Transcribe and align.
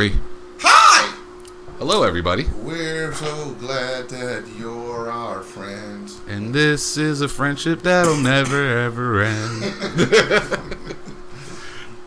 Hi! 0.00 1.14
Hello, 1.78 2.04
everybody. 2.04 2.46
We're 2.62 3.12
so 3.12 3.50
glad 3.60 4.08
that 4.08 4.48
you're 4.58 5.10
our 5.10 5.42
friends. 5.42 6.18
And 6.26 6.54
this 6.54 6.96
is 6.96 7.20
a 7.20 7.28
friendship 7.28 7.82
that'll 7.82 8.16
never 8.16 8.78
ever 8.78 9.22
end. 9.22 9.62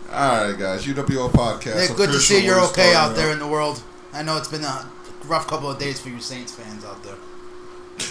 Alright, 0.10 0.58
guys, 0.58 0.88
UWO 0.88 1.30
Podcast. 1.30 1.90
Nick, 1.90 1.96
good 1.96 2.10
to 2.10 2.20
see 2.20 2.44
you're 2.44 2.60
okay 2.70 2.96
out 2.96 3.16
there 3.16 3.32
in 3.32 3.38
the 3.38 3.48
world. 3.48 3.84
I 4.12 4.24
know 4.24 4.38
it's 4.38 4.48
been 4.48 4.64
a 4.64 4.90
rough 5.26 5.46
couple 5.46 5.70
of 5.70 5.78
days 5.78 6.00
for 6.00 6.10
you 6.10 6.20
Saints 6.20 6.52
fans 6.52 6.84
out 6.84 7.04
there. 7.04 7.18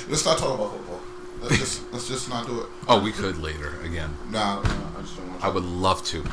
Let's 0.09 0.25
not 0.25 0.39
talk 0.39 0.55
about 0.55 0.71
football. 0.71 1.01
Let's 1.41 1.59
just 1.59 1.93
let's 1.93 2.07
just 2.07 2.29
not 2.29 2.46
do 2.46 2.61
it. 2.61 2.69
Oh, 2.87 3.03
we 3.03 3.11
could 3.11 3.39
later 3.39 3.80
again. 3.83 4.17
No, 4.30 4.39
nah 4.39 4.61
I 4.62 5.01
just 5.01 5.17
don't 5.17 5.29
want 5.29 5.41
to. 5.41 5.46
I 5.46 5.51
would 5.51 5.64
love 5.64 6.05
to. 6.05 6.25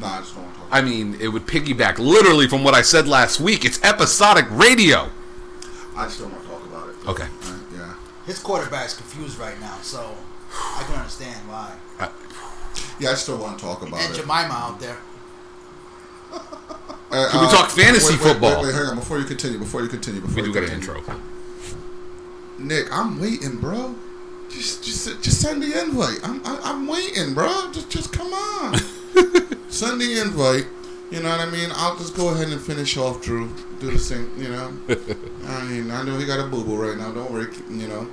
Nah, 0.00 0.14
I 0.14 0.18
just 0.18 0.34
don't 0.34 0.44
want 0.44 0.54
to 0.56 0.60
talk. 0.62 0.68
I 0.72 0.80
mean, 0.82 1.16
it 1.20 1.28
would 1.28 1.46
piggyback 1.46 1.98
literally 1.98 2.48
from 2.48 2.64
what 2.64 2.74
I 2.74 2.82
said 2.82 3.06
last 3.06 3.40
week. 3.40 3.64
It's 3.64 3.82
episodic 3.84 4.46
radio. 4.50 5.10
I 5.96 6.04
just 6.06 6.18
don't 6.20 6.32
want 6.32 6.42
to 6.42 6.48
talk 6.50 6.64
about 6.66 6.88
it. 6.88 6.96
Okay. 7.08 7.22
Alright, 7.46 7.62
yeah. 7.74 7.94
His 8.26 8.40
quarterback's 8.40 8.96
confused 8.96 9.38
right 9.38 9.58
now, 9.60 9.76
so 9.82 10.14
I 10.52 10.82
can 10.86 10.96
understand 10.96 11.48
why. 11.48 11.76
Uh, 12.00 12.08
Yeah, 12.98 13.10
I 13.10 13.14
still 13.14 13.38
want 13.38 13.58
to 13.58 13.64
talk 13.64 13.82
about 13.82 14.00
And 14.00 14.12
it. 14.14 14.18
And 14.18 14.28
Jemima 14.28 14.52
out 14.52 14.80
there. 14.80 14.96
Uh, 17.10 17.28
Can 17.30 17.40
we 17.42 17.46
talk 17.46 17.70
fantasy 17.70 18.14
wait, 18.14 18.22
wait, 18.24 18.32
football? 18.32 18.56
Wait, 18.56 18.66
wait, 18.66 18.74
hang 18.74 18.86
on. 18.86 18.96
Before 18.96 19.20
you 19.20 19.24
continue, 19.24 19.58
before 19.58 19.82
you 19.82 19.88
continue, 19.88 20.20
before 20.20 20.42
we 20.42 20.48
you 20.48 20.52
do 20.52 20.60
got 20.60 20.68
an 20.68 20.74
intro. 20.74 21.00
Nick, 22.58 22.86
I'm 22.90 23.20
waiting, 23.20 23.58
bro. 23.58 23.94
Just, 24.50 24.82
just, 24.82 25.22
just 25.22 25.40
send 25.40 25.62
the 25.62 25.80
invite. 25.80 26.18
I'm, 26.24 26.44
I'm, 26.44 26.58
I'm 26.64 26.86
waiting, 26.88 27.34
bro. 27.34 27.70
Just, 27.72 27.90
just 27.90 28.12
come 28.12 28.32
on. 28.32 28.74
send 29.74 30.00
the 30.00 30.20
invite. 30.20 30.66
You 31.10 31.20
know 31.20 31.28
what 31.28 31.40
I 31.40 31.50
mean? 31.50 31.70
I'll 31.74 31.96
just 31.96 32.16
go 32.16 32.30
ahead 32.30 32.48
and 32.48 32.60
finish 32.60 32.96
off 32.96 33.22
Drew. 33.22 33.50
Do 33.78 33.90
the 33.90 33.98
same, 33.98 34.30
you 34.38 34.48
know. 34.48 34.72
I 35.46 35.64
mean, 35.64 35.90
I 35.90 36.02
know 36.02 36.16
he 36.18 36.26
got 36.26 36.40
a 36.40 36.48
boo 36.48 36.64
boo 36.64 36.76
right 36.76 36.96
now. 36.96 37.12
Don't 37.12 37.30
worry, 37.30 37.48
you 37.68 37.88
know. 37.88 38.08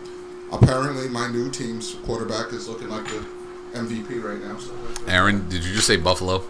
Apparently, 0.52 1.08
my 1.08 1.32
new 1.32 1.50
team's 1.50 1.96
quarterback 2.04 2.52
is 2.52 2.68
looking 2.68 2.90
like 2.90 3.06
the 3.06 3.26
MVP 3.74 4.22
right 4.22 4.42
now. 4.42 4.58
So. 4.58 4.74
Aaron, 5.08 5.48
did 5.48 5.64
you 5.64 5.74
just 5.74 5.88
say 5.88 5.96
Buffalo? 5.96 6.44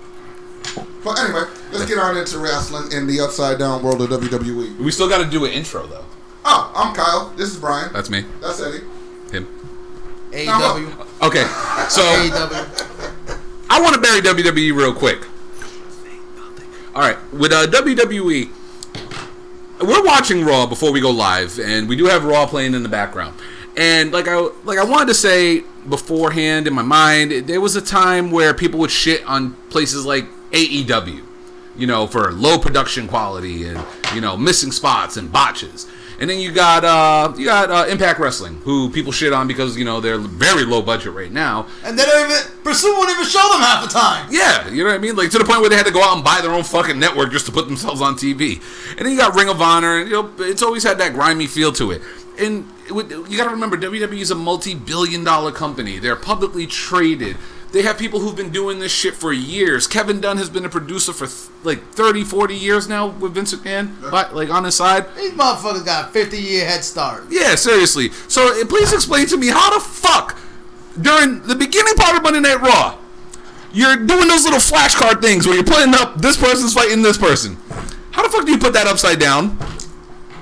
But 1.04 1.20
anyway, 1.20 1.44
let's 1.72 1.86
get 1.86 1.98
on 1.98 2.18
into 2.18 2.40
wrestling 2.40 2.92
in 2.92 3.08
the 3.08 3.20
upside 3.20 3.60
down 3.60 3.84
world 3.84 4.02
of 4.02 4.10
WWE. 4.10 4.78
We 4.78 4.92
still 4.92 5.10
got 5.10 5.24
to 5.24 5.30
do 5.30 5.46
an 5.46 5.52
intro 5.52 5.86
though. 5.88 6.06
Oh, 6.46 6.72
I'm 6.76 6.96
Kyle. 6.96 7.34
This 7.36 7.50
is 7.50 7.58
Brian. 7.58 7.94
That's 7.94 8.10
me. 8.10 8.26
That's 8.42 8.62
Eddie. 8.62 8.84
Him. 9.32 9.48
AEW. 10.32 11.08
Okay. 11.22 11.44
So 11.90 12.02
AEW. 12.02 13.21
I 13.74 13.80
want 13.80 13.96
to 13.96 14.02
bury 14.02 14.20
WWE 14.20 14.76
real 14.76 14.94
quick. 14.94 15.26
All 16.94 17.02
right, 17.02 17.18
with 17.32 17.54
uh, 17.54 17.68
WWE, 17.68 18.50
we're 19.80 20.04
watching 20.04 20.44
Raw 20.44 20.66
before 20.68 20.92
we 20.92 21.00
go 21.00 21.10
live, 21.10 21.58
and 21.58 21.88
we 21.88 21.96
do 21.96 22.08
have 22.08 22.26
Raw 22.26 22.46
playing 22.46 22.74
in 22.74 22.84
the 22.84 22.90
background. 22.90 23.40
And 23.78 24.12
like 24.12 24.28
I 24.28 24.36
like 24.66 24.78
I 24.78 24.84
wanted 24.84 25.08
to 25.08 25.14
say 25.14 25.64
beforehand 25.88 26.68
in 26.68 26.74
my 26.74 26.82
mind, 26.82 27.32
there 27.48 27.62
was 27.62 27.78
a 27.78 27.82
time 27.82 28.30
where 28.30 28.54
people 28.54 28.78
would 28.82 28.92
shit 28.92 29.26
on 29.26 29.54
places 29.70 30.06
like 30.06 30.26
AEW, 30.52 31.24
you 31.78 31.88
know, 31.88 32.08
for 32.08 32.34
low 32.34 32.60
production 32.60 33.08
quality 33.08 33.66
and 33.68 33.82
you 34.14 34.20
know 34.20 34.36
missing 34.36 34.74
spots 34.74 35.16
and 35.16 35.32
botches. 35.32 35.88
And 36.22 36.30
then 36.30 36.40
you 36.40 36.52
got 36.52 36.86
uh, 36.86 37.34
you 37.36 37.46
got 37.46 37.72
uh, 37.72 37.90
Impact 37.90 38.20
Wrestling, 38.20 38.58
who 38.58 38.92
people 38.92 39.12
shit 39.12 39.34
on 39.34 39.48
because 39.48 39.76
you 39.76 39.84
know 39.84 40.00
they're 40.00 40.20
very 40.20 40.66
low 40.66 40.84
budget 40.84 41.14
right 41.14 41.32
now. 41.32 41.66
And 41.84 41.98
they 41.98 42.06
don't 42.06 42.30
even, 42.30 42.64
Pursuit 42.64 42.96
won't 42.96 43.10
even 43.10 43.26
show 43.26 43.42
them 43.52 43.60
half 43.60 43.84
the 43.84 43.90
time. 43.90 44.28
Yeah, 44.30 44.70
you 44.70 44.84
know 44.84 44.92
what 44.92 44.96
I 44.96 45.00
mean? 45.00 45.16
Like 45.16 45.32
to 45.32 45.40
the 45.40 45.46
point 45.46 45.62
where 45.62 45.70
they 45.72 45.76
had 45.76 45.88
to 45.88 45.92
go 45.92 46.04
out 46.04 46.14
and 46.16 46.24
buy 46.24 46.40
their 46.42 46.52
own 46.52 46.64
fucking 46.64 47.00
network 47.00 47.32
just 47.32 47.48
to 47.48 47.52
put 47.52 47.68
themselves 47.68 48.02
on 48.02 48.14
TV. 48.14 48.62
And 48.98 49.00
then 49.00 49.12
you 49.14 49.18
got 49.18 49.34
Ring 49.34 49.50
of 49.50 49.64
Honor, 49.64 49.98
and 49.98 50.10
you 50.10 50.14
know 50.14 50.32
it's 50.38 50.62
always 50.62 50.84
had 50.84 51.00
that 51.00 51.14
grimy 51.14 51.48
feel 51.48 51.72
to 51.74 51.90
it. 51.90 52.04
And 52.40 52.70
you 52.88 53.38
got 53.38 53.46
to 53.46 53.50
remember, 53.52 53.78
WWE 53.78 54.20
is 54.20 54.32
a 54.32 54.36
multi-billion-dollar 54.36 55.52
company. 55.54 56.00
They're 56.00 56.16
publicly 56.16 56.68
traded. 56.68 57.38
They 57.72 57.84
have 57.84 57.98
people 57.98 58.20
who've 58.20 58.36
been 58.36 58.50
doing 58.52 58.80
this 58.80 58.92
shit 58.92 59.14
for 59.16 59.32
years. 59.32 59.88
Kevin 59.88 60.20
Dunn 60.20 60.38
has 60.38 60.50
been 60.50 60.66
a 60.66 60.70
producer 60.70 61.14
for 61.14 61.26
th- 61.28 61.50
like 61.64 61.82
30, 61.94 62.26
40 62.26 62.54
years 62.56 62.90
now 62.90 63.08
with 63.08 63.34
Vince 63.34 63.54
McMahon, 63.54 63.96
but, 64.12 64.36
like 64.36 64.50
on 64.50 64.66
his 64.66 64.76
side. 64.76 65.06
These 65.16 65.32
motherfuckers 65.32 65.86
got 65.86 66.10
a 66.10 66.12
50 66.12 66.38
year 66.38 66.66
head 66.66 66.84
start. 66.84 67.26
Yeah, 67.30 67.56
seriously. 67.56 68.10
So 68.28 68.42
uh, 68.62 68.66
please 68.66 68.92
explain 68.92 69.28
to 69.28 69.38
me 69.38 69.48
how 69.48 69.74
the 69.74 69.80
fuck 69.80 70.38
during 71.00 71.42
the 71.44 71.56
beginning 71.56 71.96
part 71.96 72.18
of 72.18 72.24
Monday 72.24 72.42
Night 72.42 72.60
Raw, 72.62 72.98
you're 73.72 73.96
doing 73.96 74.28
those 74.28 74.44
little 74.44 74.60
flashcard 74.60 75.22
things 75.22 75.48
where 75.48 75.56
you're 75.56 75.64
putting 75.64 75.94
up 75.96 76.18
this 76.22 76.36
person's 76.36 76.74
fighting 76.74 77.02
this 77.02 77.18
person. 77.18 77.56
How 78.12 78.24
the 78.24 78.30
fuck 78.30 78.46
do 78.46 78.52
you 78.52 78.58
put 78.58 78.74
that 78.74 78.88
upside 78.88 79.20
down? 79.20 79.58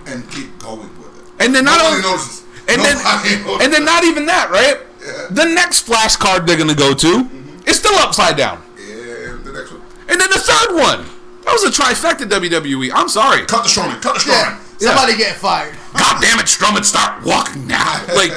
and 0.07 0.28
keep 0.31 0.57
going 0.57 0.79
with 0.97 1.19
it. 1.19 1.44
And 1.45 1.53
then 1.53 1.66
not 1.66 1.78
Nobody 1.78 1.97
only 1.97 2.09
notices. 2.09 2.44
and 2.68 2.81
then 2.81 2.97
notices. 2.97 3.62
and 3.62 3.72
then 3.72 3.85
not 3.85 4.03
even 4.03 4.25
that, 4.25 4.50
right? 4.50 4.79
Yeah. 5.09 5.27
The 5.29 5.45
next 5.45 5.87
flashcard 5.87 6.45
they're 6.45 6.57
gonna 6.57 6.75
go 6.75 6.93
to 6.93 7.29
is 7.65 7.77
still 7.77 7.95
upside 7.99 8.37
down. 8.37 8.61
and 8.77 9.43
the 9.43 9.53
next 9.53 9.71
one. 9.71 9.81
And 10.07 10.19
then 10.19 10.29
the 10.29 10.39
third 10.39 10.75
one. 10.75 11.05
That 11.45 11.53
was 11.53 11.63
a 11.63 11.81
trifecta 11.81 12.29
WWE. 12.29 12.91
I'm 12.93 13.09
sorry. 13.09 13.45
Cut 13.45 13.63
the 13.63 13.69
Strowman. 13.69 14.01
Cut 14.01 14.13
the 14.13 14.19
Strowman. 14.19 14.59
Yeah, 14.79 14.89
somebody 14.89 15.17
get 15.17 15.35
fired. 15.35 15.75
God 15.93 16.21
damn 16.21 16.39
it, 16.39 16.45
Strowman, 16.45 16.85
start 16.85 17.25
walking 17.25 17.67
now. 17.67 18.05
Like, 18.15 18.31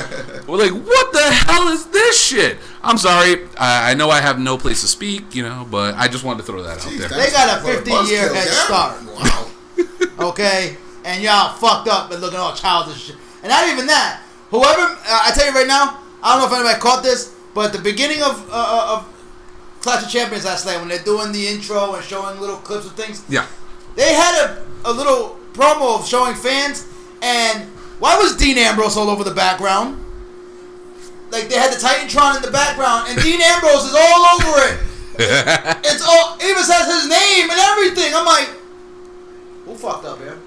we're 0.48 0.58
like, 0.58 0.72
what 0.72 1.12
the 1.12 1.22
hell 1.22 1.68
is 1.68 1.86
this 1.86 2.20
shit? 2.20 2.58
I'm 2.82 2.98
sorry. 2.98 3.46
I, 3.58 3.92
I 3.92 3.94
know 3.94 4.10
I 4.10 4.20
have 4.20 4.38
no 4.38 4.58
place 4.58 4.80
to 4.80 4.88
speak, 4.88 5.34
you 5.34 5.42
know, 5.42 5.66
but 5.70 5.94
I 5.94 6.08
just 6.08 6.24
wanted 6.24 6.38
to 6.38 6.44
throw 6.44 6.62
that 6.62 6.78
out 6.84 6.92
there. 6.98 7.08
They 7.08 7.30
got 7.30 7.60
a 7.60 7.64
50 7.64 7.90
year 8.10 8.34
head 8.34 8.46
yeah? 8.46 8.64
start. 8.64 9.02
Wow. 9.04 9.50
okay? 10.30 10.76
And 11.04 11.22
y'all 11.22 11.52
fucked 11.54 11.88
up 11.88 12.10
and 12.10 12.20
looking 12.20 12.38
all 12.38 12.54
childish. 12.54 13.04
shit. 13.04 13.16
And 13.42 13.50
not 13.50 13.68
even 13.68 13.86
that. 13.86 14.22
Whoever, 14.50 14.82
uh, 14.82 14.98
I 15.24 15.32
tell 15.34 15.46
you 15.46 15.52
right 15.52 15.66
now, 15.66 16.01
I 16.22 16.32
don't 16.38 16.40
know 16.40 16.54
if 16.54 16.60
anybody 16.60 16.80
caught 16.80 17.02
this, 17.02 17.34
but 17.54 17.66
at 17.66 17.72
the 17.72 17.78
beginning 17.82 18.22
of 18.22 18.48
uh, 18.50 18.54
uh, 18.54 18.96
of 18.98 19.08
Clash 19.82 20.04
of 20.04 20.10
Champions 20.10 20.44
last 20.44 20.64
night, 20.66 20.78
when 20.78 20.88
they're 20.88 21.02
doing 21.02 21.32
the 21.32 21.46
intro 21.48 21.94
and 21.94 22.04
showing 22.04 22.38
little 22.40 22.56
clips 22.56 22.86
of 22.86 22.92
things, 22.92 23.24
Yeah. 23.28 23.46
they 23.96 24.14
had 24.14 24.34
a, 24.46 24.64
a 24.84 24.92
little 24.92 25.38
promo 25.52 25.98
of 25.98 26.06
showing 26.06 26.34
fans, 26.34 26.86
and 27.20 27.64
why 27.98 28.16
was 28.16 28.36
Dean 28.36 28.56
Ambrose 28.58 28.96
all 28.96 29.10
over 29.10 29.24
the 29.24 29.34
background? 29.34 29.98
Like 31.30 31.48
they 31.48 31.56
had 31.56 31.72
the 31.72 31.76
Titantron 31.76 32.36
in 32.36 32.42
the 32.42 32.50
background, 32.50 33.08
and 33.08 33.20
Dean 33.22 33.40
Ambrose 33.42 33.84
is 33.86 33.94
all 33.94 34.26
over 34.36 34.52
it. 34.68 34.78
It's 35.84 36.02
all 36.02 36.36
it 36.40 36.44
even 36.44 36.62
says 36.62 36.86
his 36.86 37.08
name 37.08 37.50
and 37.50 37.58
everything. 37.60 38.12
I'm 38.14 38.24
like, 38.24 38.48
who 39.66 39.74
fucked 39.76 40.04
up 40.06 40.18
here? 40.18 40.38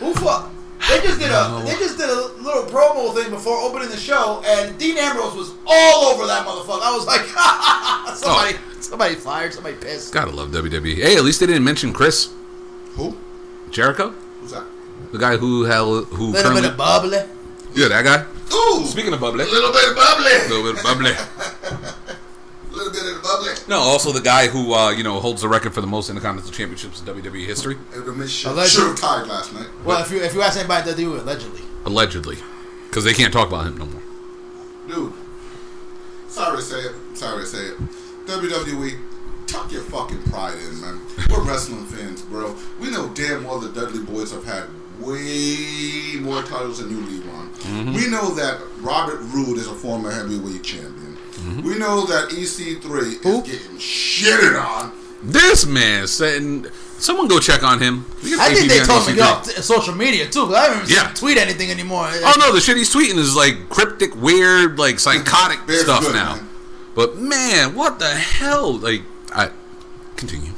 Who 0.00 0.12
fuck? 0.14 0.50
They 0.86 1.00
just 1.00 1.18
did 1.18 1.30
a 1.30 1.62
they 1.66 1.74
just 1.74 1.98
did 1.98 2.08
a 2.08 2.28
little 2.40 2.62
promo 2.64 3.12
thing 3.14 3.30
before 3.30 3.56
opening 3.58 3.88
the 3.88 3.96
show, 3.96 4.42
and 4.46 4.78
Dean 4.78 4.96
Ambrose 4.96 5.34
was 5.34 5.52
all 5.66 6.04
over 6.06 6.26
that 6.26 6.46
motherfucker. 6.46 6.80
I 6.82 6.94
was 6.96 7.06
like, 7.06 7.22
somebody, 8.16 8.54
oh. 8.56 8.76
somebody 8.80 9.14
fired, 9.16 9.52
somebody 9.54 9.76
pissed. 9.76 10.12
Gotta 10.12 10.30
love 10.30 10.50
WWE. 10.50 10.94
Hey, 10.96 11.16
at 11.16 11.24
least 11.24 11.40
they 11.40 11.46
didn't 11.46 11.64
mention 11.64 11.92
Chris 11.92 12.30
Who? 12.94 13.16
Jericho, 13.70 14.10
Who's 14.40 14.52
that? 14.52 14.64
the 15.12 15.18
guy 15.18 15.36
who 15.36 15.64
held 15.64 16.06
who 16.08 16.28
little 16.28 16.42
currently, 16.42 16.62
bit 16.62 16.70
of 16.72 16.76
bubbly. 16.76 17.18
yeah, 17.74 17.88
that 17.88 18.04
guy. 18.04 18.24
Ooh. 18.54 18.86
Speaking 18.86 19.12
of 19.12 19.20
bubbly, 19.20 19.44
A 19.44 19.48
little 19.48 19.72
bit 19.72 19.88
of 19.90 19.96
bubbly. 19.96 20.32
a 20.32 20.48
little 20.48 20.72
bit 20.72 20.78
of 20.78 20.82
bubbly. 20.84 21.12
A 22.78 22.84
little 22.84 22.92
bit 22.92 23.02
of 23.16 23.22
the 23.22 23.28
bubbly. 23.28 23.52
No, 23.68 23.78
also 23.80 24.12
the 24.12 24.20
guy 24.20 24.46
who 24.46 24.72
uh, 24.72 24.90
you 24.90 25.02
know 25.02 25.18
holds 25.18 25.42
the 25.42 25.48
record 25.48 25.74
for 25.74 25.80
the 25.80 25.86
most 25.86 26.08
Intercontinental 26.10 26.52
Championships 26.52 27.00
in 27.00 27.06
WWE 27.06 27.44
history, 27.44 27.76
It 27.94 28.04
would 28.04 28.16
have 28.16 28.30
should 28.30 28.52
Allegedly. 28.52 28.86
have 28.90 29.00
tied 29.00 29.26
last 29.26 29.52
night. 29.52 29.66
Well, 29.84 30.00
if 30.02 30.10
you 30.12 30.22
if 30.22 30.32
you 30.34 30.42
ask 30.42 30.56
anybody, 30.58 30.90
they 30.92 30.96
do 30.96 31.16
allegedly. 31.16 31.60
allegedly, 31.84 32.36
because 32.88 33.02
they 33.04 33.14
can't 33.14 33.32
talk 33.32 33.48
about 33.48 33.66
him 33.66 33.76
no 33.78 33.86
more. 33.86 34.02
Dude. 34.88 35.12
Sorry 36.28 36.56
to 36.56 36.62
say 36.62 36.78
it. 36.78 36.94
Sorry 37.14 37.40
to 37.42 37.46
say 37.46 37.58
it. 37.66 37.78
WWE, 38.26 39.00
tuck 39.46 39.72
your 39.72 39.82
fucking 39.82 40.22
pride 40.24 40.54
in, 40.58 40.80
man. 40.80 41.00
We're 41.30 41.42
wrestling 41.42 41.84
fans, 41.86 42.22
bro. 42.22 42.54
We 42.78 42.90
know 42.90 43.08
damn 43.08 43.44
well 43.44 43.58
the 43.58 43.70
Dudley 43.70 44.00
Boyz 44.04 44.32
have 44.32 44.44
had 44.44 44.64
way 45.00 46.20
more 46.20 46.42
titles 46.42 46.78
than 46.78 46.90
you 46.90 47.00
leave 47.06 47.28
on. 47.34 47.48
Mm-hmm. 47.50 47.94
We 47.94 48.08
know 48.08 48.30
that 48.34 48.60
Robert 48.80 49.20
Roode 49.32 49.56
is 49.58 49.66
a 49.68 49.74
former 49.74 50.10
heavyweight 50.10 50.62
champion. 50.62 51.07
Mm-hmm. 51.48 51.66
We 51.68 51.78
know 51.78 52.04
that 52.06 52.30
EC3 52.30 53.22
Who? 53.22 53.42
is 53.42 53.48
getting 53.50 53.76
shitted 53.78 54.62
on. 54.62 54.92
This 55.22 55.66
man 55.66 56.06
saying, 56.06 56.66
someone 56.98 57.26
go 57.28 57.38
check 57.40 57.62
on 57.64 57.80
him. 57.80 58.04
We 58.22 58.30
got 58.36 58.40
I 58.50 58.54
think 58.54 58.70
they 58.70 58.78
told 58.80 59.06
me 59.06 59.12
EC3. 59.12 59.14
to 59.14 59.16
get 59.16 59.26
off 59.28 59.44
t- 59.44 59.62
social 59.62 59.94
media 59.94 60.26
too, 60.28 60.46
because 60.46 60.54
I 60.54 60.62
haven't 60.68 60.82
even 60.90 60.94
Yeah. 60.94 61.08
him 61.08 61.14
tweet 61.14 61.38
anything 61.38 61.70
anymore. 61.70 62.08
Oh 62.12 62.34
no, 62.38 62.52
the 62.52 62.60
shit 62.60 62.76
he's 62.76 62.92
tweeting 62.94 63.16
is 63.18 63.34
like 63.34 63.68
cryptic, 63.68 64.14
weird, 64.14 64.78
like 64.78 64.98
psychotic 65.00 65.58
stuff 65.70 66.02
good, 66.02 66.14
now. 66.14 66.36
man. 66.36 66.48
But 66.94 67.16
man, 67.16 67.74
what 67.74 67.98
the 67.98 68.08
hell? 68.10 68.74
Like, 68.78 69.02
I 69.32 69.50
continue. 70.16 70.52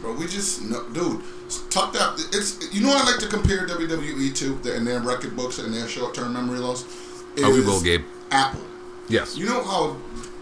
Bro, 0.00 0.14
we 0.14 0.26
just 0.26 0.62
no, 0.62 0.82
dude. 0.90 1.22
Tuck 1.68 1.92
that. 1.94 2.14
It's 2.32 2.72
you 2.72 2.80
know 2.82 2.88
what 2.88 3.02
I 3.06 3.10
like 3.10 3.20
to 3.20 3.26
compare 3.26 3.66
WWE 3.66 4.32
to 4.36 4.54
the, 4.62 4.76
in 4.76 4.84
their 4.84 5.00
record 5.00 5.34
books 5.34 5.58
and 5.58 5.74
their 5.74 5.88
short 5.88 6.14
term 6.14 6.32
memory 6.32 6.58
loss. 6.60 6.84
Oh, 7.38 7.52
we 7.52 7.60
will, 7.60 7.80
Gabe. 7.80 8.04
Apple. 8.30 8.60
Yes. 9.08 9.36
You 9.36 9.46
know 9.46 9.62
how 9.64 9.96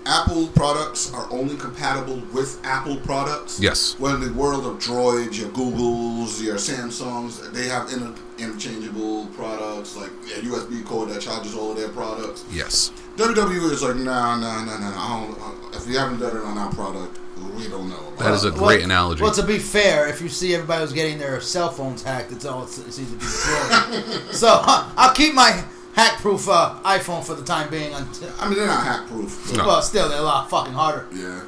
Apple 0.08 0.46
products 0.48 1.12
are 1.12 1.28
only 1.30 1.54
compatible 1.56 2.22
with 2.32 2.58
Apple 2.64 2.96
products. 2.96 3.60
Yes. 3.60 3.94
When 3.98 4.14
in 4.14 4.20
the 4.22 4.32
world 4.32 4.64
of 4.64 4.78
Droids, 4.78 5.38
your 5.38 5.50
Googles, 5.50 6.42
your 6.42 6.56
Samsungs, 6.56 7.52
they 7.52 7.68
have 7.68 7.92
inter- 7.92 8.14
interchangeable 8.38 9.26
products 9.26 9.96
like 9.96 10.08
a 10.08 10.40
USB 10.40 10.82
cord 10.86 11.10
that 11.10 11.20
charges 11.20 11.54
all 11.54 11.72
of 11.72 11.76
their 11.76 11.90
products. 11.90 12.46
Yes. 12.50 12.90
WWE 13.16 13.70
is 13.70 13.82
like, 13.82 13.96
nah, 13.96 14.34
nah, 14.36 14.64
nah, 14.64 14.78
nah. 14.78 14.94
I 14.96 15.26
don't, 15.26 15.38
uh, 15.40 15.76
if 15.76 15.86
you 15.86 15.98
haven't 15.98 16.20
done 16.20 16.36
it 16.38 16.42
on 16.42 16.56
our 16.56 16.72
product, 16.72 17.18
we 17.54 17.68
don't 17.68 17.90
know. 17.90 18.12
That 18.18 18.32
is 18.32 18.44
a 18.44 18.48
it. 18.48 18.54
great 18.54 18.82
analogy. 18.82 19.22
Well, 19.22 19.34
to 19.34 19.42
be 19.42 19.58
fair, 19.58 20.08
if 20.08 20.22
you 20.22 20.30
see 20.30 20.54
everybody 20.54 20.80
was 20.80 20.92
getting 20.94 21.18
their 21.18 21.40
cell 21.42 21.68
phones 21.70 22.02
hacked, 22.02 22.32
it's 22.32 22.46
all 22.46 22.64
it 22.64 22.68
seems 22.70 23.10
to 23.10 23.16
be 23.16 23.24
so 24.32 24.48
uh, 24.62 24.90
I'll 24.96 25.14
keep 25.14 25.34
my 25.34 25.62
hack-proof 25.98 26.48
uh, 26.48 26.78
iPhone 26.84 27.24
for 27.24 27.34
the 27.34 27.42
time 27.44 27.68
being. 27.70 27.92
Until, 27.92 28.30
I 28.38 28.48
mean, 28.48 28.56
they're 28.58 28.66
not 28.68 28.84
hack 28.84 29.06
proof. 29.08 29.52
No. 29.56 29.66
Well, 29.66 29.82
still, 29.82 30.08
they're 30.08 30.18
a 30.20 30.22
lot 30.22 30.48
fucking 30.48 30.72
harder. 30.74 31.06
Yeah. 31.12 31.42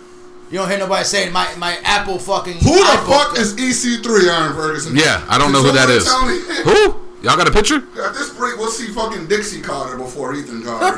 You 0.50 0.58
don't 0.58 0.68
hear 0.68 0.78
nobody 0.78 1.04
saying 1.04 1.32
my 1.32 1.46
my 1.56 1.78
Apple 1.84 2.18
fucking. 2.18 2.54
Who 2.54 2.74
the 2.74 2.82
iPhone- 2.82 3.06
fuck 3.06 3.38
is 3.38 3.54
EC3, 3.54 4.28
Iron 4.28 4.54
Ferguson? 4.54 4.96
Yeah, 4.96 5.24
I 5.28 5.38
don't 5.38 5.52
Can 5.52 5.62
know 5.62 5.62
who 5.62 5.72
that 5.72 5.88
is. 5.88 6.06
somebody 6.10 6.38
is. 6.38 6.58
Who? 6.64 6.96
Y'all 7.22 7.36
got 7.36 7.46
a 7.46 7.52
picture? 7.52 7.76
At 7.76 8.14
this 8.14 8.30
point, 8.36 8.56
we'll 8.58 8.70
see 8.70 8.88
fucking 8.88 9.28
Dixie 9.28 9.60
Carter 9.60 9.96
before 9.98 10.34
Ethan 10.34 10.62
Carter. 10.64 10.96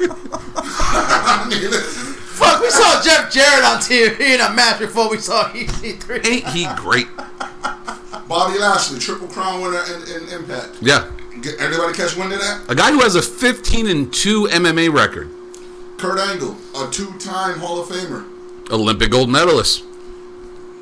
I 0.00 1.46
mean, 1.50 1.70
Fuck, 2.38 2.60
we 2.62 2.70
saw 2.70 3.02
Jeff 3.02 3.32
Jarrett 3.32 3.64
on 3.64 3.78
TV 3.78 4.20
in 4.20 4.40
a 4.40 4.52
match 4.54 4.78
before 4.78 5.10
we 5.10 5.18
saw 5.18 5.48
EC3. 5.50 6.24
Ain't 6.24 6.46
he 6.46 6.66
great? 6.76 7.08
Bobby 8.28 8.58
Lashley, 8.60 9.00
Triple 9.00 9.26
Crown 9.26 9.60
winner 9.60 9.82
in, 9.92 10.22
in 10.22 10.28
Impact. 10.40 10.76
Yeah. 10.80 11.10
Get, 11.42 11.60
anybody 11.60 11.92
catch 11.94 12.16
wind 12.16 12.32
of 12.32 12.40
that? 12.40 12.64
A 12.68 12.74
guy 12.74 12.90
who 12.90 13.00
has 13.00 13.14
a 13.14 13.22
15 13.22 13.86
and 13.86 14.12
2 14.12 14.44
MMA 14.48 14.92
record. 14.92 15.30
Kurt 15.96 16.18
Angle, 16.18 16.56
a 16.76 16.90
two-time 16.90 17.58
Hall 17.58 17.80
of 17.80 17.88
Famer. 17.88 18.24
Olympic 18.70 19.10
gold 19.10 19.28
medalist. 19.30 19.84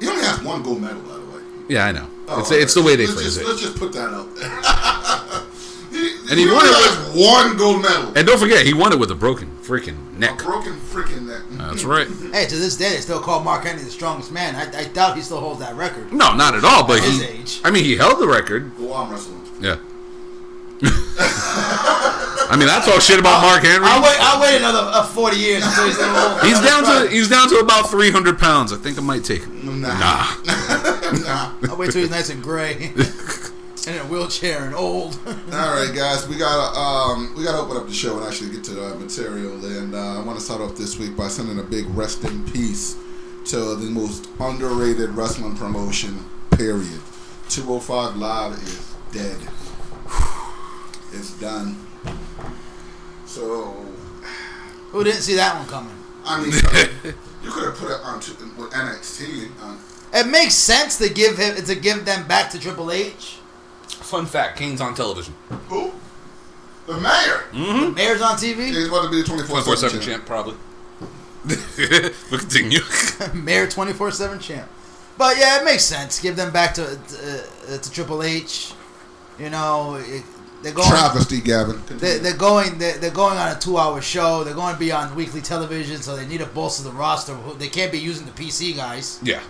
He 0.00 0.08
only 0.08 0.25
has 0.25 0.43
one 0.43 0.62
gold 0.62 0.81
medal, 0.82 1.00
by 1.03 1.14
the 1.14 1.20
way. 1.37 1.43
Yeah, 1.69 1.87
I 1.87 1.93
know. 1.93 2.06
Oh, 2.29 2.41
it's, 2.41 2.50
it's 2.50 2.75
the 2.75 2.82
way 2.82 2.97
they 2.97 3.06
let's 3.06 3.14
phrase 3.20 3.35
just, 3.37 3.41
it. 3.41 3.47
Let's 3.49 3.61
just 3.62 3.76
put 3.79 3.93
that 3.93 4.11
out 4.12 4.35
there. 4.35 4.50
he, 5.91 6.11
And 6.31 6.38
he 6.38 6.44
he 6.44 6.47
won 6.47 6.56
only 6.56 6.69
it 6.69 6.76
has 6.76 7.14
one 7.14 7.56
gold 7.56 7.82
medal. 7.82 8.12
And 8.17 8.26
don't 8.26 8.38
forget, 8.38 8.67
he 8.67 8.75
won 8.75 8.93
it 8.93 8.99
with 8.99 9.11
a 9.11 9.14
broken 9.14 9.49
freaking 9.62 9.97
A 10.17 10.19
neck. 10.19 10.38
broken 10.38 10.75
freaking 10.75 11.26
neck. 11.29 11.43
That's 11.50 11.85
right. 11.85 12.09
Hey, 12.32 12.47
to 12.47 12.56
this 12.56 12.76
day, 12.76 12.91
they 12.91 13.00
still 13.00 13.20
call 13.20 13.43
Mark 13.43 13.64
Henry 13.64 13.82
the 13.82 13.91
strongest 13.91 14.32
man. 14.32 14.55
I, 14.56 14.81
I 14.81 14.85
doubt 14.88 15.17
he 15.17 15.23
still 15.23 15.41
holds 15.41 15.61
that 15.61 15.75
record. 15.76 16.12
No, 16.12 16.35
not 16.35 16.55
at 16.55 16.64
all. 16.64 16.87
But 16.87 16.99
At 16.99 17.05
his 17.05 17.23
he, 17.23 17.26
age. 17.41 17.61
I 17.64 17.70
mean, 17.70 17.85
he 17.85 17.97
held 17.97 18.20
the 18.20 18.29
record. 18.29 18.76
Go 18.76 18.93
arm 18.93 19.11
wrestling. 19.11 19.41
Yeah. 19.61 19.76
I 20.82 22.56
mean, 22.58 22.69
I 22.69 22.81
talk 22.84 23.00
shit 23.00 23.19
about 23.19 23.43
Mark 23.43 23.62
Henry. 23.62 23.87
I'll 23.87 24.02
wait. 24.02 24.17
I'll 24.20 24.40
wait 24.40 24.56
another 24.58 24.90
uh, 24.93 25.05
forty 25.05 25.37
years 25.37 25.64
until 25.64 25.87
he's 25.87 25.99
a 25.99 26.06
little 26.06 26.17
old. 26.17 26.43
He's 26.43 26.61
down 26.61 26.84
to 26.84 27.11
he's 27.11 27.28
down 27.28 27.49
to 27.49 27.56
about 27.56 27.90
300 27.90 28.38
pounds. 28.38 28.73
I 28.73 28.76
think 28.76 28.99
I 28.99 29.02
might 29.02 29.25
take 29.25 29.43
him. 29.43 29.81
Nah. 29.81 29.88
Nah. 29.88 30.37
nah. 31.25 31.52
I'll 31.69 31.76
wait 31.76 31.90
till 31.90 32.02
he's 32.02 32.11
nice 32.11 32.31
and 32.31 32.43
gray, 32.43 32.93
and 32.96 32.96
in 33.87 33.94
a 33.99 34.05
wheelchair 34.06 34.64
and 34.64 34.75
old. 34.75 35.19
All 35.26 35.34
right, 35.52 35.93
guys, 35.94 36.28
we 36.28 36.37
gotta 36.37 36.78
um, 36.78 37.34
we 37.37 37.44
gotta 37.44 37.58
open 37.58 37.76
up 37.76 37.87
the 37.87 37.93
show 37.94 38.17
and 38.19 38.26
actually 38.26 38.50
get 38.50 38.64
to 38.64 38.75
the 38.75 38.94
material. 38.96 39.64
And 39.64 39.94
uh, 39.94 40.20
I 40.20 40.25
want 40.25 40.38
to 40.38 40.44
start 40.44 40.61
off 40.61 40.76
this 40.76 40.99
week 40.99 41.17
by 41.17 41.28
sending 41.28 41.58
a 41.58 41.62
big 41.62 41.87
rest 41.90 42.25
in 42.25 42.44
peace 42.50 42.96
to 43.46 43.76
the 43.76 43.90
most 43.90 44.28
underrated 44.40 45.11
wrestling 45.11 45.56
promotion. 45.56 46.25
Period. 46.50 47.00
205 47.49 48.17
Live 48.17 48.52
is 48.55 48.94
dead. 49.12 49.38
It's 51.18 51.30
done. 51.40 51.76
So, 53.26 53.72
Who 54.90 55.04
didn't 55.04 55.22
see 55.22 55.34
that 55.36 55.56
one 55.58 55.66
coming? 55.68 55.94
I 56.24 56.40
mean, 56.42 56.52
uh, 56.54 57.12
you 57.42 57.50
could 57.50 57.64
have 57.64 57.74
put 57.76 57.90
it 57.90 58.00
on 58.02 58.20
to, 58.20 58.30
with 58.56 58.70
NXT. 58.72 59.50
Uh, 59.60 59.76
It 60.14 60.26
makes 60.28 60.54
sense 60.54 60.98
to 60.98 61.08
give 61.12 61.36
him 61.38 61.56
to 61.64 61.74
give 61.74 62.04
them 62.04 62.26
back 62.26 62.50
to 62.52 62.58
Triple 62.58 62.90
H. 62.90 63.38
Fun 63.88 64.26
fact: 64.26 64.58
Kane's 64.58 64.80
on 64.80 64.94
television. 64.94 65.34
who? 65.68 65.92
The 66.86 66.98
mayor. 67.00 67.44
The 67.52 67.92
mayor's 67.96 68.22
on 68.22 68.36
TV. 68.36 68.66
He's 68.68 68.88
about 68.88 69.04
to 69.04 69.10
be 69.10 69.16
the 69.18 69.24
24 69.24 69.62
24 69.62 69.76
7 69.76 69.90
7 69.90 70.00
champ. 70.00 70.04
champ, 70.04 70.26
probably. 70.26 70.54
we'll 72.30 72.40
continue. 72.40 72.80
Mayor 73.34 73.68
twenty 73.68 73.92
four 73.92 74.10
seven 74.10 74.40
champ. 74.40 74.68
But 75.16 75.36
yeah, 75.38 75.60
it 75.60 75.64
makes 75.64 75.84
sense. 75.84 76.20
Give 76.20 76.34
them 76.34 76.52
back 76.52 76.74
to 76.74 76.82
uh, 76.84 77.78
to 77.78 77.90
Triple 77.92 78.22
H. 78.24 78.72
You 79.38 79.50
know, 79.50 79.94
it, 79.94 80.24
they're 80.62 80.73
going. 80.73 80.88
Travesty, 80.88 81.41
Gavin. 81.41 81.81
They, 81.88 82.19
they're 82.19 82.37
going. 82.37 82.79
They're, 82.79 82.99
they're 82.99 83.11
going 83.11 83.38
on 83.38 83.55
a 83.56 83.58
two-hour 83.58 84.00
show. 84.03 84.43
They're 84.44 84.55
going 84.55 84.75
to 84.75 84.79
be 84.81 84.91
on 84.93 85.14
weekly 85.14 85.41
television, 85.41 85.99
so 86.03 86.17
they 86.17 86.26
need 86.26 86.38
to 86.41 86.47
bolster 86.47 86.82
the 86.85 86.91
roster. 86.93 87.37
They 87.58 87.69
can't 87.69 87.93
be 87.93 87.99
using 87.99 88.26
the 88.26 88.32
PC 88.32 88.76
guys. 88.76 89.20
yeah. 89.23 89.41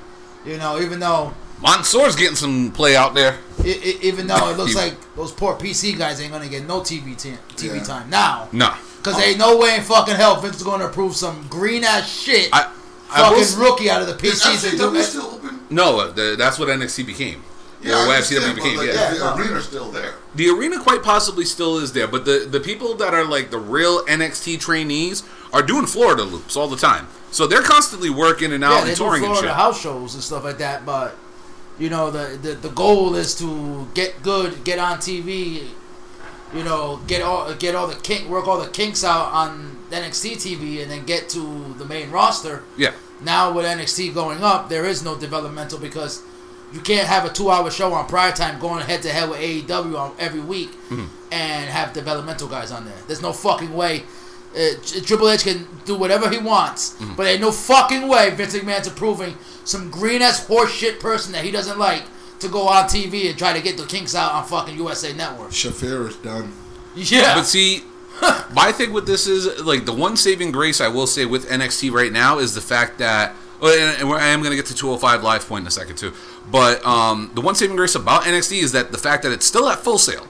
You 0.44 0.58
know, 0.58 0.80
even 0.80 1.00
though, 1.00 1.34
Mansoor's 1.60 2.14
getting 2.14 2.36
some 2.36 2.70
play 2.70 2.94
out 2.94 3.14
there. 3.14 3.36
i 3.58 3.62
i 3.62 3.98
even 4.02 4.26
though 4.28 4.48
it 4.50 4.56
looks 4.56 4.74
like 4.76 4.94
those 5.16 5.32
poor 5.32 5.54
PC 5.54 5.98
guys 5.98 6.20
ain't 6.20 6.30
gonna 6.30 6.48
get 6.48 6.66
no 6.68 6.80
TV 6.82 7.20
t- 7.20 7.34
TV 7.56 7.76
Yeah. 7.78 7.82
time 7.82 8.10
now, 8.10 8.48
Nah. 8.52 8.76
because 8.98 9.16
there 9.16 9.28
ain't 9.30 9.38
no 9.38 9.56
way 9.56 9.74
in 9.74 9.82
fucking 9.82 10.14
hell 10.14 10.40
Vince 10.40 10.56
is 10.58 10.62
going 10.62 10.78
to 10.80 10.86
approve 10.86 11.16
some 11.16 11.46
green 11.48 11.82
ass 11.82 12.08
shit. 12.08 12.48
I, 12.52 12.70
I 13.10 13.22
will 13.22 13.28
fucking 13.30 13.42
s- 13.42 13.54
rookie 13.56 13.90
out 13.90 14.02
of 14.02 14.06
the 14.08 14.26
Is 14.26 14.40
PCs. 14.40 14.70
and 14.70 14.78
do 14.78 15.02
still 15.02 15.22
open? 15.34 15.60
No, 15.70 15.98
uh, 15.98 16.12
the, 16.12 16.36
that's 16.38 16.58
what 16.60 16.68
NXT 16.68 17.06
became. 17.06 17.42
Yeah, 17.86 17.94
or 17.94 17.96
I 17.96 18.06
what 18.06 18.16
understand, 18.16 18.42
FCW 18.42 18.48
but, 18.48 18.54
became, 18.56 18.76
like, 18.78 18.86
yeah. 18.88 19.14
The 19.14 19.34
arena's 19.34 19.64
still 19.66 19.90
there. 19.90 20.14
The 20.34 20.48
arena 20.50 20.82
quite 20.82 21.02
possibly 21.02 21.44
still 21.44 21.78
is 21.78 21.92
there, 21.92 22.06
but 22.06 22.24
the, 22.24 22.46
the 22.50 22.60
people 22.60 22.94
that 22.96 23.14
are 23.14 23.24
like 23.24 23.50
the 23.50 23.58
real 23.58 24.04
NXT 24.06 24.60
trainees 24.60 25.22
are 25.52 25.62
doing 25.62 25.86
Florida 25.86 26.22
loops 26.22 26.56
all 26.56 26.68
the 26.68 26.76
time. 26.76 27.08
So 27.30 27.46
they're 27.46 27.62
constantly 27.62 28.10
working 28.10 28.52
and 28.52 28.64
out 28.64 28.72
yeah, 28.72 28.78
and 28.78 28.86
they 28.88 28.94
do 28.94 28.98
touring 28.98 29.22
and 29.24 29.32
Florida 29.32 29.48
shit. 29.48 29.56
house 29.56 29.80
shows 29.80 30.14
and 30.14 30.22
stuff 30.22 30.44
like 30.44 30.58
that. 30.58 30.86
But 30.86 31.16
you 31.78 31.90
know, 31.90 32.10
the, 32.10 32.36
the 32.36 32.54
the 32.54 32.70
goal 32.70 33.14
is 33.14 33.34
to 33.36 33.86
get 33.94 34.22
good, 34.22 34.64
get 34.64 34.78
on 34.78 34.98
TV. 34.98 35.68
You 36.54 36.64
know, 36.64 37.00
get 37.06 37.22
all 37.22 37.52
get 37.54 37.74
all 37.74 37.86
the 37.86 37.96
kink, 37.96 38.28
work 38.28 38.46
all 38.46 38.60
the 38.60 38.70
kinks 38.70 39.04
out 39.04 39.32
on 39.32 39.76
NXT 39.90 40.36
TV, 40.36 40.82
and 40.82 40.90
then 40.90 41.04
get 41.04 41.28
to 41.30 41.74
the 41.74 41.84
main 41.84 42.10
roster. 42.10 42.62
Yeah. 42.76 42.92
Now 43.20 43.52
with 43.52 43.66
NXT 43.66 44.14
going 44.14 44.42
up, 44.42 44.68
there 44.68 44.84
is 44.84 45.02
no 45.02 45.18
developmental 45.18 45.78
because 45.78 46.22
you 46.76 46.82
can't 46.82 47.08
have 47.08 47.24
a 47.24 47.30
two-hour 47.32 47.70
show 47.70 47.92
on 47.94 48.06
prime 48.06 48.34
time 48.34 48.60
going 48.60 48.84
head 48.84 49.02
to 49.02 49.08
head 49.08 49.28
with 49.30 49.40
AEW 49.40 49.98
on 49.98 50.14
every 50.18 50.40
week 50.40 50.70
Mm-hmm. 50.90 51.06
and 51.32 51.70
have 51.70 51.92
developmental 51.92 52.48
guys 52.48 52.70
on 52.70 52.84
there. 52.84 52.94
There's 53.06 53.22
no 53.22 53.32
fucking 53.32 53.72
way. 53.74 54.04
Uh, 54.54 54.70
Triple 55.04 55.28
H 55.28 55.42
can 55.44 55.66
do 55.84 55.94
whatever 55.96 56.30
he 56.30 56.38
wants, 56.38 56.94
Mm-hmm. 56.94 57.14
but 57.16 57.26
ain't 57.26 57.40
no 57.40 57.50
fucking 57.52 58.06
way 58.08 58.30
Vince 58.30 58.54
McMahon's 58.56 58.86
approving 58.86 59.36
some 59.64 59.90
green 59.90 60.22
ass 60.22 60.46
horseshit 60.46 61.00
person 61.00 61.32
that 61.32 61.44
he 61.44 61.50
doesn't 61.50 61.78
like 61.78 62.04
to 62.38 62.48
go 62.48 62.68
on 62.68 62.84
TV 62.84 63.28
and 63.30 63.38
try 63.38 63.52
to 63.52 63.62
get 63.62 63.76
the 63.78 63.86
kinks 63.86 64.14
out 64.14 64.32
on 64.34 64.44
fucking 64.44 64.76
USA 64.76 65.12
Network. 65.12 65.50
Shafir 65.50 66.08
is 66.08 66.16
done. 66.16 66.52
Yeah, 66.94 67.34
But 67.34 67.44
see, 67.46 67.82
my 68.54 68.72
thing 68.72 68.92
with 68.92 69.06
this 69.06 69.26
is 69.26 69.62
like 69.64 69.84
the 69.86 69.92
one 69.92 70.16
saving 70.16 70.52
grace 70.52 70.80
I 70.80 70.88
will 70.88 71.06
say 71.06 71.24
with 71.26 71.48
NXT 71.48 71.90
right 71.92 72.12
now 72.12 72.38
is 72.38 72.54
the 72.54 72.60
fact 72.60 72.98
that. 72.98 73.34
oh, 73.60 73.68
and- 73.68 74.02
and 74.02 74.12
I 74.12 74.28
am 74.28 74.40
going 74.40 74.50
to 74.50 74.56
get 74.56 74.66
to 74.66 74.74
205 74.74 75.22
Live 75.22 75.46
Point 75.48 75.62
in 75.62 75.66
a 75.66 75.70
second 75.70 75.96
too. 75.96 76.12
But 76.50 76.84
um, 76.86 77.30
the 77.34 77.40
one 77.40 77.54
saving 77.54 77.76
grace 77.76 77.94
about 77.94 78.22
NXT 78.22 78.62
is 78.62 78.72
that 78.72 78.92
the 78.92 78.98
fact 78.98 79.22
that 79.24 79.32
it's 79.32 79.46
still 79.46 79.68
at 79.68 79.78
Full 79.80 79.98
Sail. 79.98 80.26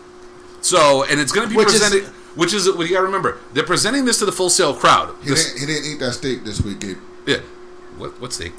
So, 0.62 1.04
and 1.04 1.20
it's 1.20 1.30
going 1.32 1.46
to 1.46 1.50
be 1.50 1.56
Which 1.56 1.68
is- 1.74 1.80
presented. 1.80 2.08
which 2.34 2.52
is 2.54 2.66
what 2.70 2.86
you 2.88 2.94
got 2.94 3.00
to 3.00 3.06
remember. 3.06 3.38
They're 3.52 3.64
presenting 3.64 4.04
this 4.06 4.18
to 4.20 4.24
the 4.26 4.32
Full 4.32 4.48
Sail 4.50 4.74
crowd. 4.74 5.14
He 5.22 5.30
This- 5.30 5.52
didn't, 5.52 5.60
he 5.60 5.66
didn't 5.66 5.90
eat 5.92 5.98
that 6.00 6.12
steak 6.14 6.44
this 6.44 6.60
week, 6.62 6.80
Gabe. 6.80 6.98
yeah. 7.26 7.38
What 7.98 8.20
what 8.20 8.32
steak? 8.32 8.52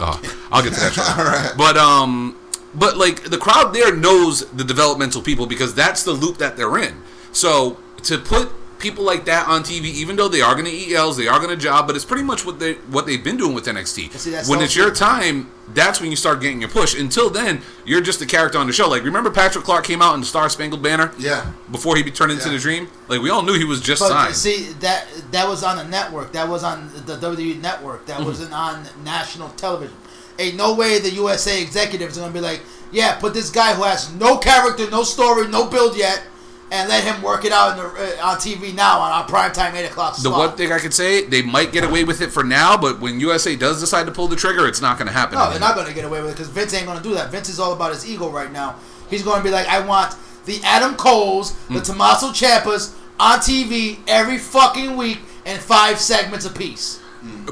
Oh, 0.00 0.20
I'll 0.52 0.62
get 0.62 0.74
to 0.74 0.80
that. 0.80 0.98
All 1.18 1.24
right. 1.24 1.52
But 1.56 1.76
um, 1.76 2.36
but 2.74 2.96
like 2.96 3.24
the 3.24 3.38
crowd 3.38 3.72
there 3.74 3.94
knows 3.94 4.48
the 4.50 4.62
developmental 4.64 5.22
people 5.22 5.46
because 5.46 5.74
that's 5.74 6.04
the 6.04 6.12
loop 6.12 6.38
that 6.38 6.56
they're 6.56 6.78
in. 6.78 7.02
So 7.32 7.78
to 8.04 8.18
put 8.18 8.50
people 8.78 9.04
like 9.04 9.24
that 9.26 9.48
on 9.48 9.62
TV, 9.62 9.84
even 9.86 10.16
though 10.16 10.28
they 10.28 10.40
are 10.40 10.54
going 10.54 10.64
to 10.66 10.70
eat 10.70 10.94
L's, 10.94 11.16
they 11.16 11.26
are 11.28 11.38
going 11.38 11.50
to 11.50 11.56
job, 11.56 11.86
but 11.86 11.96
it's 11.96 12.04
pretty 12.04 12.22
much 12.22 12.44
what 12.46 12.58
they 12.58 12.74
what 12.90 13.06
they've 13.06 13.22
been 13.22 13.36
doing 13.36 13.54
with 13.54 13.64
NXT. 13.66 14.12
See, 14.12 14.50
when 14.50 14.60
it's 14.62 14.76
your 14.76 14.92
time, 14.94 15.50
that's 15.74 16.00
when 16.00 16.10
you 16.10 16.16
start 16.16 16.40
getting 16.40 16.60
your 16.60 16.70
push. 16.70 16.98
Until 16.98 17.28
then, 17.30 17.60
you're 17.84 18.00
just 18.00 18.22
a 18.22 18.26
character 18.26 18.58
on 18.58 18.66
the 18.66 18.72
show. 18.72 18.88
Like 18.88 19.02
remember 19.04 19.30
Patrick 19.30 19.64
Clark 19.64 19.84
came 19.84 20.00
out 20.00 20.14
in 20.14 20.20
the 20.20 20.26
Star 20.26 20.48
Spangled 20.48 20.82
Banner 20.82 21.12
Yeah. 21.18 21.50
before 21.70 21.96
he 21.96 22.02
be 22.02 22.10
turned 22.10 22.32
into 22.32 22.46
Yeah. 22.48 22.52
the 22.54 22.58
Dream. 22.58 22.88
Like 23.08 23.20
we 23.20 23.30
all 23.30 23.42
knew 23.42 23.54
he 23.54 23.64
was 23.64 23.80
just 23.80 24.00
But 24.00 24.08
signed. 24.08 24.34
see 24.36 24.72
that 24.80 25.06
that 25.32 25.48
was 25.48 25.62
on 25.64 25.76
the 25.76 25.84
network. 25.84 26.32
That 26.32 26.48
was 26.48 26.64
on 26.64 26.90
the 27.06 27.16
WWE 27.16 27.60
network. 27.60 28.06
That 28.06 28.18
Mm-hmm. 28.18 28.26
wasn't 28.26 28.52
on 28.52 28.86
national 29.04 29.48
television. 29.50 29.96
Ain't 30.38 30.56
no 30.56 30.74
way 30.74 31.00
the 31.00 31.10
USA 31.10 31.60
executives 31.60 32.16
are 32.16 32.20
gonna 32.20 32.32
be 32.32 32.40
like, 32.40 32.60
yeah, 32.92 33.16
put 33.16 33.34
this 33.34 33.50
guy 33.50 33.74
who 33.74 33.82
has 33.82 34.10
no 34.14 34.38
character, 34.38 34.88
no 34.90 35.02
story, 35.02 35.48
no 35.48 35.64
build 35.66 35.96
yet, 35.96 36.22
and 36.70 36.88
let 36.88 37.02
him 37.04 37.22
work 37.22 37.44
it 37.44 37.52
out 37.52 37.72
in 37.72 37.76
the, 37.78 37.84
uh, 37.84 38.26
on 38.26 38.36
TV 38.36 38.74
now 38.74 39.00
on 39.00 39.10
our 39.10 39.26
primetime 39.26 39.74
eight 39.74 39.86
o'clock 39.86 40.16
The 40.16 40.30
one 40.30 40.56
thing 40.56 40.70
I 40.70 40.78
could 40.78 40.92
say, 40.92 41.24
they 41.24 41.42
might 41.42 41.72
get 41.72 41.84
away 41.84 42.04
with 42.04 42.20
it 42.20 42.30
for 42.30 42.44
now, 42.44 42.76
but 42.76 43.00
when 43.00 43.20
USA 43.20 43.56
does 43.56 43.80
decide 43.80 44.04
to 44.06 44.12
pull 44.12 44.28
the 44.28 44.36
trigger, 44.36 44.66
it's 44.66 44.80
not 44.80 44.98
going 44.98 45.08
to 45.08 45.12
happen. 45.14 45.38
No, 45.38 45.50
they're 45.50 45.60
not 45.60 45.74
going 45.74 45.86
to 45.86 45.94
get 45.94 46.04
away 46.04 46.20
with 46.20 46.30
it 46.30 46.34
because 46.34 46.48
Vince 46.48 46.74
ain't 46.74 46.86
going 46.86 46.98
to 46.98 47.02
do 47.02 47.14
that. 47.14 47.30
Vince 47.30 47.48
is 47.48 47.58
all 47.58 47.72
about 47.72 47.92
his 47.92 48.08
ego 48.08 48.30
right 48.30 48.52
now. 48.52 48.76
He's 49.08 49.22
going 49.22 49.38
to 49.38 49.44
be 49.44 49.50
like, 49.50 49.66
I 49.66 49.80
want 49.86 50.14
the 50.44 50.60
Adam 50.64 50.94
Coles, 50.96 51.54
the 51.68 51.80
Tommaso 51.80 52.28
Ciampas 52.28 52.94
on 53.18 53.38
TV 53.38 53.98
every 54.06 54.38
fucking 54.38 54.96
week, 54.96 55.18
in 55.44 55.58
five 55.58 55.98
segments 55.98 56.44
apiece. 56.44 57.00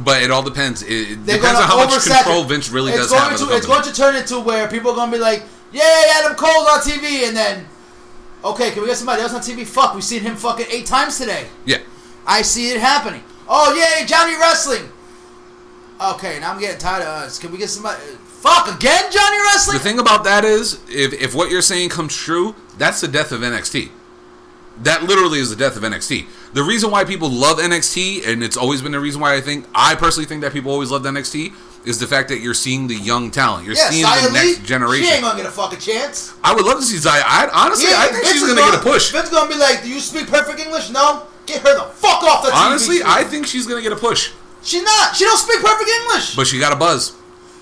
But 0.00 0.23
it 0.23 0.30
all 0.30 0.42
depends. 0.42 0.82
It, 0.82 1.25
They're 1.26 1.37
depends 1.37 1.58
on 1.61 1.66
how 1.66 1.76
much 1.76 2.04
control 2.04 2.44
Vince 2.44 2.68
really 2.70 2.92
it's 2.92 3.00
does 3.00 3.11
going 3.11 3.30
have. 3.30 3.38
to, 3.38 3.56
It's 3.56 3.66
going 3.66 3.82
to 3.82 3.92
turn 3.92 4.14
into 4.14 4.38
where 4.40 4.68
people 4.68 4.92
are 4.92 4.94
going 4.94 5.11
to 5.11 5.16
be 5.16 5.20
like, 5.20 5.42
"Yay, 5.73 6.02
Adam 6.14 6.37
Cole's 6.37 6.68
on 6.68 6.80
TV," 6.80 7.26
and 7.26 7.37
then, 7.37 7.66
okay, 8.44 8.70
can 8.70 8.82
we 8.82 8.88
get 8.88 8.96
somebody 8.96 9.22
else 9.22 9.34
on 9.34 9.40
TV? 9.40 9.66
Fuck, 9.66 9.94
we've 9.94 10.04
seen 10.04 10.22
him 10.22 10.36
fucking 10.36 10.66
eight 10.70 10.86
times 10.86 11.18
today. 11.18 11.48
Yeah. 11.64 11.78
I 12.26 12.42
see 12.42 12.70
it 12.70 12.80
happening. 12.80 13.22
Oh 13.48 13.74
yay, 13.74 14.06
Johnny 14.06 14.36
Wrestling. 14.36 14.90
Okay, 16.00 16.38
now 16.40 16.52
I'm 16.52 16.60
getting 16.60 16.78
tired 16.78 17.02
of 17.02 17.08
us. 17.08 17.38
Can 17.38 17.50
we 17.52 17.58
get 17.58 17.70
somebody? 17.70 17.98
Fuck 18.24 18.76
again, 18.76 19.10
Johnny 19.10 19.38
Wrestling. 19.38 19.78
The 19.78 19.82
thing 19.82 19.98
about 19.98 20.24
that 20.24 20.44
is, 20.44 20.74
if, 20.90 21.12
if 21.14 21.34
what 21.34 21.50
you're 21.50 21.62
saying 21.62 21.88
comes 21.88 22.14
true, 22.14 22.54
that's 22.76 23.00
the 23.00 23.08
death 23.08 23.32
of 23.32 23.40
NXT. 23.40 23.90
That 24.82 25.04
literally 25.04 25.38
is 25.38 25.48
the 25.48 25.56
death 25.56 25.76
of 25.76 25.82
NXT. 25.82 26.26
The 26.52 26.62
reason 26.62 26.90
why 26.90 27.04
people 27.04 27.30
love 27.30 27.58
NXT, 27.58 28.26
and 28.26 28.42
it's 28.42 28.56
always 28.56 28.82
been 28.82 28.92
the 28.92 29.00
reason 29.00 29.22
why 29.22 29.34
I 29.34 29.40
think, 29.40 29.66
I 29.74 29.94
personally 29.94 30.26
think 30.26 30.42
that 30.42 30.52
people 30.52 30.70
always 30.70 30.90
loved 30.90 31.06
NXT, 31.06 31.54
is 31.86 31.98
the 31.98 32.06
fact 32.06 32.28
that 32.28 32.40
you're 32.40 32.52
seeing 32.54 32.86
the 32.88 32.94
young 32.96 33.30
talent. 33.30 33.64
You're 33.64 33.76
yeah, 33.76 33.90
seeing 33.90 34.04
Xia 34.04 34.26
the 34.26 34.32
next 34.32 34.64
generation. 34.64 35.06
She 35.06 35.12
ain't 35.14 35.22
gonna 35.22 35.38
get 35.38 35.46
a 35.46 35.50
fucking 35.54 35.78
chance. 35.78 36.34
I 36.42 36.52
would 36.54 36.64
love 36.64 36.78
to 36.78 36.84
see 36.84 36.96
Zaya. 36.98 37.22
I, 37.24 37.48
honestly, 37.52 37.90
Yeah, 37.90 37.98
I 38.00 38.08
think 38.08 38.24
Vince 38.24 38.32
she's 38.32 38.42
is 38.42 38.48
going 38.54 38.58
to 38.58 38.72
get 38.72 38.80
a 38.80 38.82
push. 38.82 39.12
Vince 39.12 39.30
gonna 39.30 39.48
be 39.48 39.58
like, 39.58 39.82
"Do 39.82 39.88
you 39.88 40.00
speak 40.00 40.26
perfect 40.26 40.58
English? 40.58 40.90
No. 40.90 41.22
Get 41.46 41.62
her 41.62 41.74
the 41.78 41.84
fuck 41.94 42.22
off 42.24 42.42
the 42.44 42.50
TV 42.50 42.54
Honestly, 42.66 42.96
screen." 42.98 43.10
I 43.10 43.22
think 43.24 43.46
she's 43.46 43.66
going 43.66 43.82
to 43.82 43.88
get 43.88 43.96
a 43.96 44.00
push. 44.00 44.32
she's 44.62 44.82
not. 44.82 45.14
She 45.14 45.24
don't 45.24 45.38
speak 45.38 45.60
perfect 45.62 45.88
English, 45.88 46.30
but, 46.34 46.42
But 46.42 46.46
she 46.48 46.58
got 46.58 46.72
a 46.72 46.76
buzz. 46.76 47.12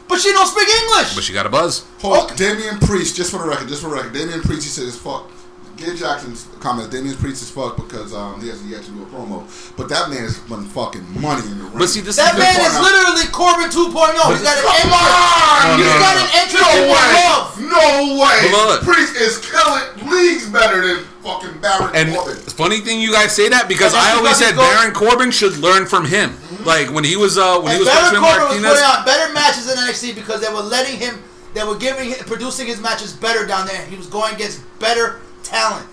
But 0.08 0.20
she 0.20 0.32
don't 0.32 0.46
speak 0.46 0.68
English. 0.68 1.14
But 1.14 1.24
she 1.24 1.32
got 1.32 1.46
a 1.46 1.50
buzz. 1.50 1.84
Hold, 2.00 2.30
Okay. 2.30 2.36
Damian 2.36 2.78
Priest, 2.78 3.16
just 3.16 3.30
for 3.30 3.38
the 3.38 3.44
record, 3.48 3.68
just 3.68 3.82
for 3.82 3.88
the 3.88 3.96
record, 3.96 4.12
Damian 4.12 4.40
Priest, 4.42 4.64
he 4.64 4.68
said 4.68 4.84
it's 4.84 4.96
fuck. 4.96 5.30
Gabe 5.76 5.96
Jackson's 5.96 6.46
comment, 6.60 6.90
Damian 6.90 7.16
Priest 7.16 7.42
is 7.42 7.50
fuck 7.50 7.76
because 7.76 8.14
um, 8.14 8.40
he 8.40 8.48
hasn't 8.48 8.70
yet 8.70 8.82
to 8.84 8.90
do 8.92 9.02
a 9.02 9.06
promo. 9.06 9.42
But 9.76 9.88
that 9.88 10.08
man 10.08 10.22
has 10.22 10.38
been 10.46 10.64
fucking 10.70 11.02
money 11.20 11.42
in 11.50 11.58
the 11.58 11.64
ring. 11.66 11.78
But 11.82 11.88
see, 11.90 12.00
this 12.00 12.14
that 12.16 12.32
is 12.32 12.38
the 12.38 12.46
man 12.46 12.54
part- 12.54 12.70
is 12.70 12.78
literally 12.78 13.26
Corbin 13.34 13.68
2.0. 13.74 14.14
He's 14.30 14.42
got 14.46 14.54
an 14.54 14.64
Come 14.64 14.86
entrance. 14.86 14.94
on! 14.94 15.74
He's 15.74 15.90
no, 15.90 15.98
got 15.98 16.16
an 16.22 16.28
entrance 16.38 16.62
No 16.62 16.70
way! 16.94 17.10
love. 17.26 17.46
No 17.58 17.84
way! 18.22 18.38
But. 18.54 18.78
Priest 18.86 19.14
is 19.18 19.34
killing 19.42 19.86
leagues 20.10 20.46
better 20.48 20.78
than 20.86 21.04
fucking 21.26 21.58
Baron 21.60 21.90
And 21.96 22.14
Corbin. 22.14 22.36
funny 22.54 22.80
thing 22.80 23.00
you 23.00 23.10
guys 23.12 23.34
say 23.34 23.48
that 23.48 23.66
because 23.66 23.94
I 23.94 24.12
always 24.14 24.36
said 24.36 24.54
going- 24.54 24.70
Baron 24.70 24.94
Corbin 24.94 25.30
should 25.30 25.56
learn 25.58 25.86
from 25.86 26.04
him. 26.06 26.36
Like 26.64 26.92
when 26.94 27.04
he 27.04 27.16
was 27.16 27.36
uh 27.36 27.58
when 27.60 27.72
he 27.74 27.78
was 27.82 27.88
Baron 27.88 28.14
Benjamin 28.14 28.30
Corbin 28.30 28.46
was 28.46 28.62
Martinez. 28.62 28.80
putting 28.80 28.88
on 28.88 29.04
better 29.04 29.32
matches 29.34 29.64
in 29.68 29.76
NXT 29.76 30.14
because 30.14 30.40
they 30.40 30.48
were 30.52 30.62
letting 30.62 30.98
him, 30.98 31.18
they 31.52 31.64
were 31.64 31.76
giving, 31.76 32.10
him, 32.10 32.18
producing 32.26 32.66
his 32.66 32.80
matches 32.80 33.12
better 33.12 33.44
down 33.46 33.66
there. 33.66 33.84
He 33.86 33.96
was 33.96 34.06
going 34.06 34.34
against 34.34 34.62
better 34.78 35.20
talent. 35.44 35.86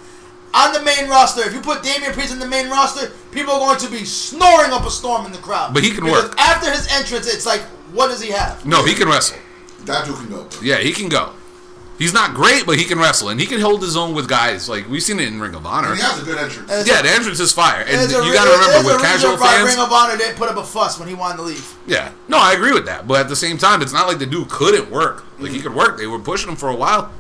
On 0.54 0.74
the 0.74 0.82
main 0.82 1.08
roster, 1.10 1.42
if 1.42 1.54
you 1.54 1.62
put 1.62 1.82
Damian 1.82 2.12
Priest 2.12 2.34
in 2.34 2.40
the 2.40 2.48
main 2.48 2.70
roster, 2.70 3.12
people 3.32 3.54
are 3.54 3.60
going 3.60 3.80
to 3.80 3.90
be 3.90 4.04
snoring 4.04 4.72
up 4.72 4.86
a 4.86 4.92
storm 4.92 5.26
in 5.26 5.32
the 5.32 5.38
crowd. 5.38 5.74
But 5.74 5.84
he 5.84 5.92
can 5.92 6.04
Because 6.04 6.30
work. 6.30 6.40
After 6.40 6.70
his 6.70 6.88
entrance, 6.92 7.34
it's 7.34 7.46
like, 7.46 7.62
what 7.94 8.08
does 8.08 8.22
he 8.22 8.32
have? 8.32 8.66
No, 8.66 8.84
he 8.84 8.94
can 8.94 9.08
wrestle. 9.08 9.38
that 9.86 10.06
dude 10.06 10.16
can 10.18 10.30
go. 10.30 10.48
Yeah, 10.62 10.78
he 10.80 10.92
can 10.92 11.08
go. 11.08 11.34
He's 11.98 12.14
not 12.14 12.34
great, 12.34 12.66
but 12.66 12.80
he 12.80 12.86
can 12.86 12.98
wrestle, 12.98 13.30
and 13.30 13.40
he 13.40 13.46
can 13.46 13.62
hold 13.62 13.82
his 13.84 13.96
own 13.96 14.16
with 14.16 14.28
guys 14.28 14.68
like 14.68 14.90
we've 14.90 15.04
seen 15.04 15.20
it 15.20 15.28
in 15.28 15.40
Ring 15.40 15.54
of 15.54 15.68
Honor. 15.68 15.90
And 15.90 15.98
he 15.98 16.02
has 16.02 16.20
a 16.20 16.26
good 16.26 16.38
entrance. 16.40 16.88
Yeah, 16.88 17.04
the 17.04 17.12
entrance 17.12 17.40
is 17.40 17.54
fire, 17.54 17.82
and 17.82 17.90
There's 17.90 18.12
you 18.12 18.34
got 18.34 18.46
to 18.46 18.52
remember 18.52 18.88
with 18.90 19.00
a 19.00 19.04
casual 19.04 19.38
why 19.38 19.58
fans. 19.58 19.76
Ring 19.76 19.86
of 19.86 19.92
Honor 19.92 20.18
didn't 20.18 20.36
put 20.36 20.50
up 20.50 20.58
a 20.58 20.64
fuss 20.64 20.98
when 20.98 21.08
he 21.08 21.14
wanted 21.14 21.38
to 21.38 21.44
leave. 21.44 21.78
Yeah, 21.86 22.12
no, 22.28 22.40
I 22.40 22.54
agree 22.54 22.74
with 22.74 22.88
that, 22.88 23.08
but 23.08 23.20
at 23.22 23.30
the 23.30 23.36
same 23.36 23.60
time, 23.60 23.84
it's 23.84 23.94
not 23.94 24.08
like 24.08 24.18
the 24.18 24.26
dude 24.26 24.50
couldn't 24.50 24.90
work. 24.90 25.24
Like 25.38 25.52
he 25.52 25.60
could 25.60 25.76
work. 25.76 25.98
They 26.00 26.08
were 26.08 26.18
pushing 26.18 26.50
him 26.50 26.56
for 26.56 26.70
a 26.70 26.76
while. 26.76 27.12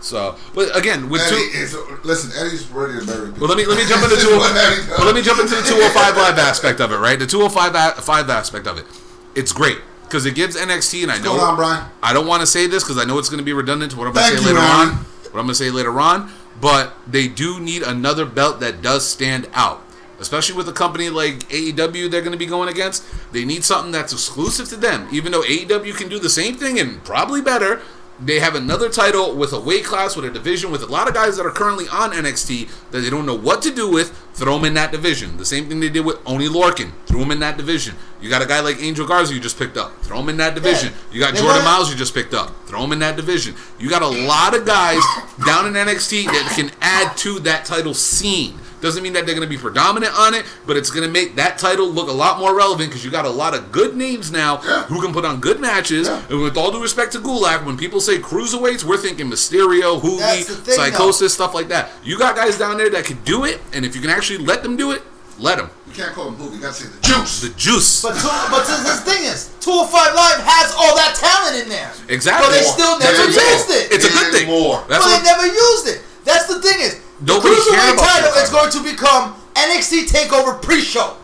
So, 0.00 0.36
but 0.54 0.74
again, 0.76 1.08
with 1.10 1.20
Eddie 1.20 1.36
two, 1.52 1.58
is, 1.58 1.76
listen, 2.04 2.30
Eddie's 2.40 2.66
ready 2.68 2.94
to 2.94 3.00
people. 3.04 3.32
Well, 3.40 3.48
let 3.48 3.58
me 3.58 3.66
let 3.66 3.76
me 3.76 3.84
jump 3.86 4.02
into 4.02 4.16
two. 4.20 4.28
is 4.28 4.36
what 4.38 4.56
Eddie 4.56 4.76
does. 4.76 4.88
Well, 4.98 5.06
let 5.06 5.14
me 5.14 5.22
jump 5.22 5.40
into 5.40 5.54
the 5.54 5.62
205 5.62 6.16
live 6.16 6.38
aspect 6.38 6.80
of 6.80 6.92
it. 6.92 6.96
Right, 6.96 7.18
the 7.18 7.26
205 7.26 7.98
a- 7.98 8.00
five 8.00 8.30
aspect 8.30 8.66
of 8.66 8.78
it. 8.78 8.86
It's 9.34 9.52
great 9.52 9.78
because 10.04 10.24
it 10.26 10.34
gives 10.34 10.56
NXT, 10.56 11.02
and 11.02 11.12
I 11.12 11.18
know 11.18 11.38
on? 11.38 11.90
I 12.02 12.12
don't 12.12 12.26
want 12.26 12.40
to 12.40 12.46
say 12.46 12.66
this 12.66 12.82
because 12.82 12.98
I 12.98 13.04
know 13.04 13.18
it's 13.18 13.28
going 13.28 13.38
to 13.38 13.44
be 13.44 13.52
redundant 13.52 13.92
to 13.92 13.98
what 13.98 14.08
I'm 14.08 14.14
going 14.14 14.26
to 14.30 14.36
say 14.38 14.40
you, 14.40 14.46
later 14.46 14.58
Aaron. 14.58 14.88
on. 14.88 14.94
What 14.96 15.38
I'm 15.40 15.46
going 15.46 15.48
to 15.48 15.54
say 15.54 15.70
later 15.70 16.00
on, 16.00 16.30
but 16.60 16.94
they 17.06 17.28
do 17.28 17.60
need 17.60 17.82
another 17.82 18.24
belt 18.26 18.58
that 18.60 18.82
does 18.82 19.06
stand 19.06 19.48
out. 19.52 19.82
Especially 20.18 20.54
with 20.56 20.68
a 20.68 20.72
company 20.72 21.08
like 21.08 21.48
AEW, 21.48 22.10
they're 22.10 22.20
going 22.20 22.32
to 22.32 22.38
be 22.38 22.44
going 22.46 22.68
against. 22.68 23.04
They 23.32 23.44
need 23.44 23.64
something 23.64 23.90
that's 23.92 24.12
exclusive 24.12 24.68
to 24.68 24.76
them. 24.76 25.08
Even 25.12 25.32
though 25.32 25.40
AEW 25.42 25.96
can 25.96 26.08
do 26.10 26.18
the 26.18 26.28
same 26.28 26.56
thing 26.56 26.78
and 26.78 27.02
probably 27.04 27.40
better, 27.40 27.80
they 28.22 28.38
have 28.40 28.54
another 28.54 28.88
title 28.88 29.34
with 29.34 29.52
a 29.52 29.60
weight 29.60 29.84
class, 29.84 30.14
with 30.14 30.24
a 30.26 30.30
division, 30.30 30.70
with 30.70 30.82
a 30.82 30.86
lot 30.86 31.08
of 31.08 31.14
guys 31.14 31.36
that 31.38 31.46
are 31.46 31.50
currently 31.50 31.88
on 31.88 32.12
NXT 32.12 32.68
that 32.90 33.00
they 33.00 33.08
don't 33.10 33.24
know 33.26 33.34
what 33.36 33.62
to 33.62 33.70
do 33.74 33.90
with. 33.90 34.10
Throw 34.34 34.56
them 34.56 34.64
in 34.66 34.74
that 34.74 34.92
division. 34.92 35.36
The 35.36 35.44
same 35.44 35.68
thing 35.68 35.80
they 35.80 35.88
did 35.88 36.04
with 36.04 36.18
Oney 36.26 36.48
Lorcan. 36.48 36.92
Threw 37.06 37.20
him 37.22 37.30
in 37.30 37.40
that 37.40 37.56
division. 37.56 37.94
You 38.20 38.30
got 38.30 38.42
a 38.42 38.46
guy 38.46 38.60
like 38.60 38.80
Angel 38.80 39.06
Garza 39.06 39.34
you 39.34 39.40
just 39.40 39.58
picked 39.58 39.76
up. 39.76 39.98
Throw 40.02 40.20
him 40.20 40.28
in 40.28 40.36
that 40.38 40.54
division. 40.54 40.92
You 41.12 41.20
got 41.20 41.34
They 41.34 41.40
Jordan 41.40 41.58
wanna- 41.64 41.64
Miles 41.70 41.90
you 41.90 41.96
just 41.96 42.14
picked 42.14 42.32
up. 42.34 42.54
Throw 42.66 42.82
him 42.84 42.92
in 42.92 42.98
that 43.00 43.16
division. 43.16 43.54
You 43.78 43.88
got 43.90 44.02
a 44.02 44.06
lot 44.08 44.54
of 44.54 44.64
guys 44.66 45.02
down 45.46 45.66
in 45.66 45.74
NXT 45.74 46.26
that 46.26 46.52
can 46.54 46.70
add 46.80 47.16
to 47.18 47.40
that 47.40 47.64
title 47.64 47.94
scene. 47.94 48.59
Doesn't 48.80 49.02
mean 49.02 49.12
that 49.12 49.26
they're 49.26 49.34
going 49.34 49.46
to 49.46 49.54
be 49.54 49.60
predominant 49.60 50.12
on 50.18 50.34
it, 50.34 50.44
but 50.66 50.76
it's 50.76 50.90
going 50.90 51.06
to 51.06 51.12
make 51.12 51.36
that 51.36 51.58
title 51.58 51.86
look 51.88 52.08
a 52.08 52.12
lot 52.12 52.38
more 52.38 52.56
relevant 52.56 52.90
because 52.90 53.04
you 53.04 53.10
got 53.10 53.24
a 53.24 53.30
lot 53.30 53.54
of 53.54 53.70
good 53.72 53.96
names 53.96 54.32
now 54.32 54.56
who 54.56 55.00
can 55.00 55.12
put 55.12 55.24
on 55.24 55.40
good 55.40 55.60
matches. 55.60 56.08
And 56.08 56.40
with 56.40 56.56
all 56.56 56.70
due 56.70 56.82
respect 56.82 57.12
to 57.12 57.18
Gulak, 57.18 57.64
when 57.64 57.76
people 57.76 58.00
say 58.00 58.18
cruiserweights, 58.18 58.84
we're 58.84 58.96
thinking 58.96 59.26
Mysterio, 59.26 60.00
Hooli, 60.00 60.44
thing, 60.44 60.78
Psicosis, 60.78 61.30
stuff 61.30 61.54
like 61.54 61.68
that. 61.68 61.90
You 62.02 62.18
got 62.18 62.36
guys 62.36 62.58
down 62.58 62.78
there 62.78 62.90
that 62.90 63.04
could 63.04 63.24
do 63.24 63.44
it, 63.44 63.60
and 63.72 63.84
if 63.84 63.94
you 63.94 64.00
can 64.00 64.10
actually 64.10 64.44
let 64.44 64.62
them 64.62 64.76
do 64.76 64.92
it, 64.92 65.02
let 65.38 65.58
them. 65.58 65.70
You 65.90 65.92
can't 65.96 66.14
call 66.14 66.28
him 66.28 66.38
movie. 66.38 66.56
You 66.56 66.62
gotta 66.62 66.74
say 66.74 66.86
the 66.86 67.02
juice. 67.02 67.40
The 67.42 67.50
juice. 67.58 68.02
But 68.02 68.14
two, 68.14 68.30
but 68.52 68.62
the, 68.62 68.78
thing 69.02 69.24
is, 69.26 69.50
205 69.58 69.90
Live 70.14 70.38
has 70.46 70.70
all 70.78 70.94
that 70.94 71.18
talent 71.18 71.64
in 71.64 71.68
there. 71.68 71.90
Exactly. 72.06 72.46
But 72.46 72.54
they 72.54 72.62
still 72.62 72.94
never 73.00 73.10
what 73.10 73.26
I'm 73.26 73.34
saying. 73.34 73.58
used 73.58 73.70
it. 73.74 73.84
It's 73.90 74.06
a 74.06 74.12
good 74.14 74.30
thing. 74.30 74.46
more. 74.46 74.86
That's 74.86 75.02
but 75.02 75.18
they 75.18 75.24
never 75.26 75.50
used 75.50 75.90
it. 75.90 76.06
That's 76.22 76.46
the 76.46 76.62
thing 76.62 76.78
is, 76.78 77.02
Nobody 77.20 77.54
cruiserweight 77.54 77.94
about 77.94 78.06
title 78.06 78.42
is 78.42 78.50
going 78.50 78.70
to 78.72 78.82
become 78.82 79.34
NXT 79.54 80.08
Takeover 80.08 80.60
pre-show. 80.60 81.16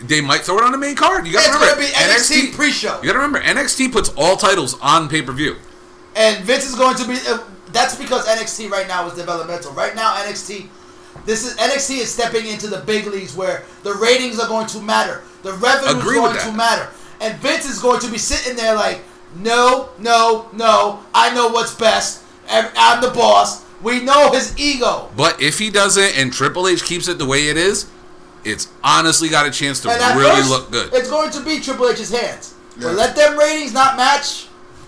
they 0.00 0.20
might 0.20 0.42
throw 0.42 0.58
it 0.58 0.64
on 0.64 0.72
the 0.72 0.78
main 0.78 0.94
card. 0.96 1.26
You 1.26 1.32
got 1.32 1.44
to 1.46 1.52
remember 1.52 1.82
going 1.82 1.86
to 1.86 1.92
be 1.92 1.98
NXT, 1.98 2.54
pre-show, 2.54 3.00
You 3.02 3.06
got 3.08 3.12
to 3.12 3.18
remember 3.18 3.40
NXT 3.40 3.92
puts 3.92 4.10
all 4.16 4.36
titles 4.36 4.78
on 4.80 5.08
pay 5.08 5.22
per 5.22 5.32
view. 5.32 5.56
and 6.16 6.44
Vince 6.44 6.66
is 6.68 6.74
going 6.74 6.96
to 6.96 7.06
be. 7.06 7.14
Uh, 7.26 7.38
that's 7.72 7.96
because 7.96 8.26
NXT 8.28 8.70
right 8.70 8.86
now 8.86 9.06
is 9.06 9.14
developmental. 9.14 9.72
Right 9.72 9.94
now, 9.94 10.14
NXT. 10.16 10.68
This 11.26 11.46
is 11.46 11.56
NXT 11.56 11.98
is 11.98 12.12
stepping 12.12 12.46
into 12.46 12.68
the 12.68 12.78
big 12.78 13.06
leagues 13.06 13.36
where 13.36 13.64
the 13.82 13.94
ratings 13.94 14.40
are 14.40 14.48
going 14.48 14.66
to 14.68 14.80
matter, 14.80 15.22
the 15.42 15.52
revenue 15.54 15.90
is 15.90 16.02
Agree 16.02 16.18
with 16.18 16.32
going 16.32 16.50
to 16.50 16.56
matter, 16.56 16.88
and 17.20 17.38
Vince 17.38 17.68
is 17.68 17.80
going 17.80 18.00
to 18.00 18.10
be 18.10 18.18
sitting 18.18 18.56
there 18.56 18.74
like, 18.74 19.02
no, 19.36 19.90
no, 19.98 20.48
no, 20.54 21.00
I 21.14 21.34
know 21.34 21.48
what's 21.48 21.74
best. 21.74 22.24
I'm 22.48 23.00
the 23.02 23.10
boss. 23.10 23.62
We 23.82 24.00
know 24.00 24.30
his 24.32 24.56
ego. 24.58 25.10
But 25.16 25.40
if 25.42 25.58
he 25.58 25.70
doesn't 25.70 26.16
and 26.16 26.32
Triple 26.32 26.68
H 26.68 26.84
keeps 26.84 27.08
it 27.08 27.18
the 27.18 27.26
way 27.26 27.48
it 27.48 27.56
is, 27.56 27.90
it's 28.44 28.72
honestly 28.82 29.28
got 29.28 29.46
a 29.46 29.50
chance 29.50 29.80
to 29.80 29.88
really 29.88 30.30
first, 30.36 30.50
look 30.50 30.70
good. 30.70 30.92
It's 30.92 31.10
going 31.10 31.30
to 31.32 31.44
be 31.44 31.60
Triple 31.60 31.88
H's 31.88 32.10
hands. 32.10 32.54
Yeah. 32.76 32.88
But 32.88 32.94
let 32.96 33.16
them 33.16 33.38
ratings 33.38 33.72
not 33.72 33.96
match 33.96 34.46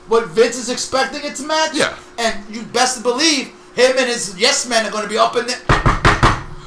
what 0.09 0.29
Vince 0.29 0.57
is 0.57 0.71
expecting 0.71 1.25
it 1.25 1.35
to 1.37 1.43
match. 1.45 1.73
Yeah. 1.75 1.97
And 2.19 2.55
you 2.55 2.63
best 2.63 3.03
believe 3.03 3.49
him 3.75 3.97
and 3.99 4.07
his 4.07 4.39
yes 4.39 4.69
men 4.69 4.87
are 4.87 4.91
going 4.91 5.05
to 5.05 5.11
be 5.11 5.19
up 5.19 5.37
in 5.37 5.47
there. 5.47 5.61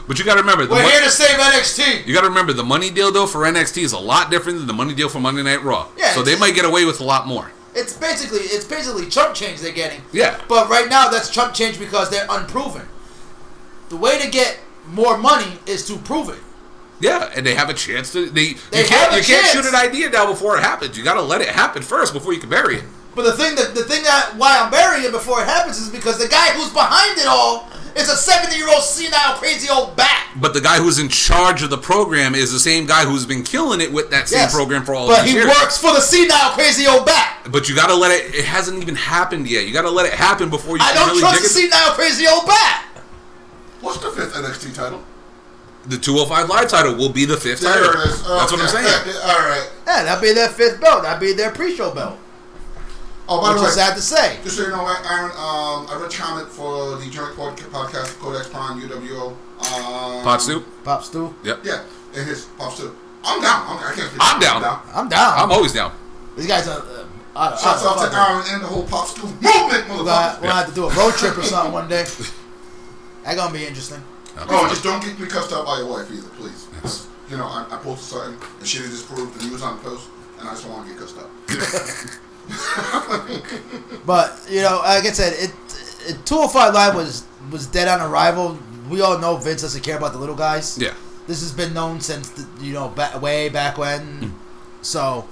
But 0.08 0.18
you 0.18 0.24
got 0.24 0.36
to 0.36 0.40
remember, 0.42 0.64
We're 0.64 0.82
mon- 0.82 0.90
here 0.92 1.02
to 1.02 1.10
save 1.10 1.38
NXT. 1.38 2.06
you 2.08 2.14
got 2.14 2.22
to 2.22 2.30
remember 2.30 2.54
the 2.54 2.64
money 2.64 2.90
deal 2.90 3.12
though 3.12 3.28
for 3.28 3.40
NXT 3.40 3.84
is 3.84 3.92
a 3.92 4.00
lot 4.00 4.32
different 4.32 4.58
than 4.58 4.68
the 4.68 4.74
money 4.74 4.94
deal 4.96 5.10
for 5.10 5.20
Monday 5.20 5.44
Night 5.44 5.64
Raw. 5.64 5.88
Yeah, 5.98 6.12
so 6.14 6.24
they 6.24 6.38
might 6.38 6.56
get 6.56 6.64
away 6.66 6.86
with 6.86 7.02
a 7.02 7.04
lot 7.04 7.28
more. 7.28 7.52
It's 7.78 7.94
basically 7.94 8.40
it's 8.40 8.66
basically 8.66 9.08
chump 9.08 9.36
change 9.36 9.62
they're 9.62 9.72
getting. 9.72 10.02
Yeah. 10.12 10.42
But 10.50 10.70
right 10.70 10.90
now 10.90 11.10
that's 11.10 11.30
chump 11.30 11.54
change 11.54 11.80
because 11.80 12.10
they're 12.10 12.28
unproven. 12.30 12.88
The 13.90 13.98
way 13.98 14.20
to 14.20 14.30
get 14.30 14.60
more 14.88 15.18
money 15.18 15.60
is 15.66 15.88
to 15.88 15.98
prove 15.98 16.30
it. 16.30 16.40
Yeah, 17.00 17.32
and 17.36 17.46
they 17.46 17.54
have 17.54 17.70
a 17.70 17.74
chance 17.74 18.12
to. 18.14 18.26
They, 18.26 18.54
They 18.72 18.82
you 18.82 18.88
can't 18.88 19.16
you 19.16 19.22
can't 19.22 19.46
shoot 19.46 19.66
an 19.66 19.76
idea 19.76 20.10
down 20.10 20.28
before 20.28 20.58
it 20.58 20.64
happens. 20.64 20.98
You 20.98 21.04
got 21.04 21.14
to 21.14 21.22
let 21.22 21.42
it 21.42 21.50
happen 21.50 21.84
first 21.84 22.14
before 22.14 22.34
you 22.34 22.40
can 22.40 22.50
bury 22.50 22.78
it. 22.78 22.84
But 23.16 23.24
the 23.24 23.34
thing 23.34 23.56
that 23.56 23.76
the 23.76 23.84
thing 23.84 24.04
that 24.04 24.34
why 24.38 24.58
I'm 24.60 24.72
burying 24.72 25.06
it 25.06 25.12
before 25.12 25.42
it 25.42 25.48
happens 25.48 25.78
is 25.78 25.90
because 25.90 26.18
the 26.18 26.28
guy 26.28 26.50
who's 26.54 26.74
behind 26.74 27.18
it 27.18 27.28
all 27.28 27.70
is 27.98 28.10
a 28.10 28.16
70 28.16 28.56
year 28.56 28.70
old 28.70 28.84
senile 28.84 29.34
crazy 29.36 29.70
old 29.70 29.96
bat. 29.96 30.28
But 30.36 30.54
the 30.54 30.62
guy 30.62 30.78
who's 30.78 31.00
in 31.00 31.10
charge 31.10 31.64
of 31.64 31.70
the 31.70 31.78
program 31.78 32.36
is 32.36 32.52
the 32.52 32.60
same 32.60 32.86
guy 32.86 33.06
who's 33.06 33.26
been 33.26 33.44
killing 33.44 33.82
it 33.82 33.92
with 33.92 34.10
that 34.12 34.28
same 34.30 34.40
Yes. 34.40 34.54
program 34.54 34.84
for 34.86 34.94
all 34.94 35.08
But 35.08 35.24
these 35.24 35.32
he 35.34 35.38
years. 35.40 35.48
works 35.48 35.78
for 35.78 35.92
the 35.94 36.02
senile 36.02 36.52
crazy 36.52 36.86
old 36.88 37.06
bat. 37.06 37.40
But 37.52 37.68
you 37.70 37.76
got 37.76 37.88
to 37.88 37.96
let 37.96 38.12
it. 38.12 38.36
It 38.36 38.46
hasn't 38.46 38.82
even 38.82 38.96
happened 38.96 39.48
yet. 39.48 39.66
You 39.66 39.74
got 39.74 39.82
to 39.84 39.90
let 39.90 40.06
it 40.06 40.14
happen 40.14 40.50
before 40.50 40.78
you 40.78 40.84
I 40.84 40.88
can 40.94 40.96
don't 40.96 41.08
really 41.10 41.20
trust 41.22 41.36
dig 41.36 41.44
the 41.44 41.60
it. 41.68 41.72
senile 41.72 41.94
crazy 41.96 42.28
old 42.28 42.46
bat. 42.46 42.84
What's 43.82 43.98
the 44.00 44.12
fifth 44.12 44.34
NXT 44.36 44.74
title? 44.76 45.04
The 45.86 45.98
205 45.98 46.50
Live 46.50 46.68
title 46.68 46.96
will 46.96 47.10
be 47.14 47.24
the 47.26 47.38
fifth 47.38 47.62
title. 47.62 47.82
There 47.94 48.02
it 48.02 48.08
is. 48.10 48.24
That's 48.24 48.52
what 48.52 48.60
I'm 48.62 48.68
saying. 48.68 49.16
All 49.24 49.40
right. 49.40 49.70
Yeah, 49.88 50.04
that'd 50.04 50.22
be 50.22 50.34
their 50.34 50.50
fifth 50.50 50.82
belt. 50.82 51.04
That'd 51.04 51.22
be 51.22 51.32
their 51.34 51.52
pre-show 51.52 51.94
belt. 51.96 52.18
Oh, 53.30 53.42
by 53.42 53.50
which 53.50 53.58
the 53.58 53.62
way, 53.62 53.66
was 53.68 53.76
sad 53.76 53.96
to 53.96 54.02
say. 54.02 54.40
Just 54.44 54.56
so 54.58 54.64
you 54.64 54.70
know, 54.70 54.86
Aaron, 54.88 55.32
um, 55.32 55.88
I 55.90 55.98
read 56.02 56.12
comment 56.14 56.48
for 56.48 56.96
the 56.98 57.10
joint 57.10 57.36
pod- 57.36 57.58
podcast, 57.58 58.18
Codex 58.20 58.48
Prime, 58.50 58.80
UWO. 58.82 59.32
Um, 59.60 60.24
Pot 60.24 60.42
Snoop? 60.42 60.66
Pop 60.84 61.04
Stu, 61.04 61.34
Yep. 61.44 61.60
Yeah, 61.64 61.84
and 62.16 62.26
his 62.28 62.46
pops 62.58 62.78
too. 62.78 62.96
I'm 63.24 63.42
down. 63.42 63.64
I'm, 63.68 63.78
I 63.84 63.94
can't. 63.96 64.12
I'm 64.20 64.40
down. 64.40 64.64
I'm 64.94 65.10
down. 65.10 65.34
I'm 65.38 65.52
always 65.52 65.74
down. 65.74 65.92
These 66.38 66.48
guys 66.48 66.68
are 66.68 66.80
uh, 66.80 67.06
out 67.36 67.54
of, 67.54 67.60
Shouts 67.60 67.84
out 67.84 67.98
out 67.98 68.04
to 68.06 68.12
fucking- 68.12 68.18
Aaron 68.18 68.44
and 68.54 68.64
the 68.64 68.68
whole 68.68 68.84
pops 68.88 69.14
too 69.16 69.24
movement, 69.28 69.44
We're 69.44 69.72
gonna, 69.74 69.98
motherfucker. 70.06 70.36
we're 70.36 70.48
gonna 70.48 70.54
have 70.54 70.68
to 70.70 70.76
do 70.76 70.86
a 70.88 70.94
road 70.96 71.14
trip 71.16 71.38
or 71.38 71.44
something 71.52 71.74
one 71.74 71.88
day. 71.90 72.04
That's 73.24 73.36
gonna 73.36 73.52
be 73.54 73.66
interesting. 73.66 74.02
Oh, 74.38 74.68
just 74.70 74.84
don't 74.84 75.04
get 75.04 75.20
me 75.20 75.28
cussed 75.28 75.52
out 75.52 75.66
by 75.66 75.80
your 75.80 75.88
wife 75.90 76.10
either, 76.12 76.30
please. 76.38 76.68
You 77.30 77.36
know, 77.38 77.46
I, 77.46 77.66
I 77.72 77.78
posted 77.78 78.08
something 78.08 78.50
and 78.60 78.68
she 78.68 78.78
didn't 78.78 78.92
disapprove 78.92 79.34
and 79.34 79.44
you 79.44 79.52
was 79.52 79.64
on 79.64 79.78
the 79.78 79.84
post, 79.84 80.08
and 80.40 80.48
I 80.48 80.52
just 80.54 80.64
don't 80.64 80.74
want 80.74 80.88
to 80.88 80.94
get 80.94 81.02
cussed 81.02 81.18
out. 81.18 82.20
But 84.06 84.40
you 84.50 84.62
know, 84.62 84.80
like 84.84 85.06
I 85.06 85.12
said, 85.12 85.34
it, 85.34 85.52
it 86.08 86.26
205 86.26 86.74
Live 86.74 86.96
was 86.96 87.26
was 87.52 87.68
dead 87.68 87.88
on 87.88 88.02
arrival. 88.02 88.58
We 88.90 89.02
all 89.02 89.18
know 89.20 89.36
Vince 89.38 89.62
doesn't 89.62 89.84
care 89.84 89.98
about 89.98 90.14
the 90.14 90.18
little 90.20 90.36
guys. 90.36 90.78
Yeah. 90.78 90.94
This 91.28 91.42
has 91.42 91.52
been 91.52 91.74
known 91.74 92.00
since 92.00 92.30
the, 92.30 92.48
you 92.66 92.74
know 92.74 92.88
back, 92.90 93.22
way 93.22 93.50
back 93.50 93.78
when. 93.78 94.02
Hmm. 94.02 94.30
So 94.82 95.28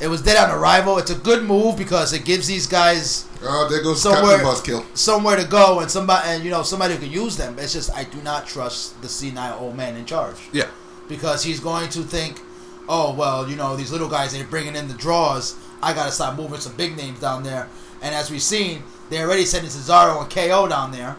it 0.00 0.08
was 0.08 0.22
dead 0.22 0.36
on 0.36 0.50
arrival. 0.56 0.98
It's 0.98 1.10
a 1.10 1.14
good 1.14 1.44
move 1.44 1.76
because 1.78 2.12
it 2.12 2.24
gives 2.24 2.46
these 2.48 2.66
guys 2.66 3.26
Oh, 3.40 3.68
there 3.70 3.82
goes 3.84 4.02
Somewhere- 4.02 4.38
Captain 4.42 4.80
Buzzkill. 4.82 4.96
somewhere 4.96 5.36
to 5.36 5.44
go 5.44 5.78
and 5.78 5.88
somebody 5.88 6.28
and 6.28 6.42
you 6.44 6.50
know 6.50 6.64
somebody 6.64 6.94
who 6.94 7.00
can 7.00 7.10
use 7.12 7.36
them. 7.36 7.56
It's 7.58 7.72
just 7.72 7.90
I 7.94 8.02
do 8.02 8.20
not 8.22 8.48
trust 8.48 9.00
the 9.00 9.08
senile 9.08 9.58
old 9.60 9.76
man 9.76 9.94
in 9.96 10.04
charge 10.06 10.36
Yeah. 10.52 10.66
because 11.08 11.44
he's 11.44 11.60
going 11.60 11.88
to 11.90 12.02
think, 12.02 12.40
oh 12.88 13.14
well, 13.14 13.48
you 13.48 13.54
know 13.54 13.76
these 13.76 13.92
little 13.92 14.08
guys 14.08 14.32
they're 14.32 14.42
bringing 14.44 14.74
in 14.74 14.88
the 14.88 14.94
draws. 14.94 15.54
I 15.82 15.92
gotta 15.94 16.10
start 16.12 16.36
moving 16.36 16.60
some 16.60 16.74
big 16.76 16.96
names 16.96 17.20
down 17.20 17.42
there. 17.42 17.68
And 18.02 18.14
as 18.14 18.30
we've 18.30 18.42
seen, 18.42 18.82
they 19.10 19.20
already 19.22 19.44
sending 19.44 19.70
Cesaro 19.70 20.20
and 20.22 20.30
KO 20.30 20.68
down 20.68 20.92
there. 20.92 21.16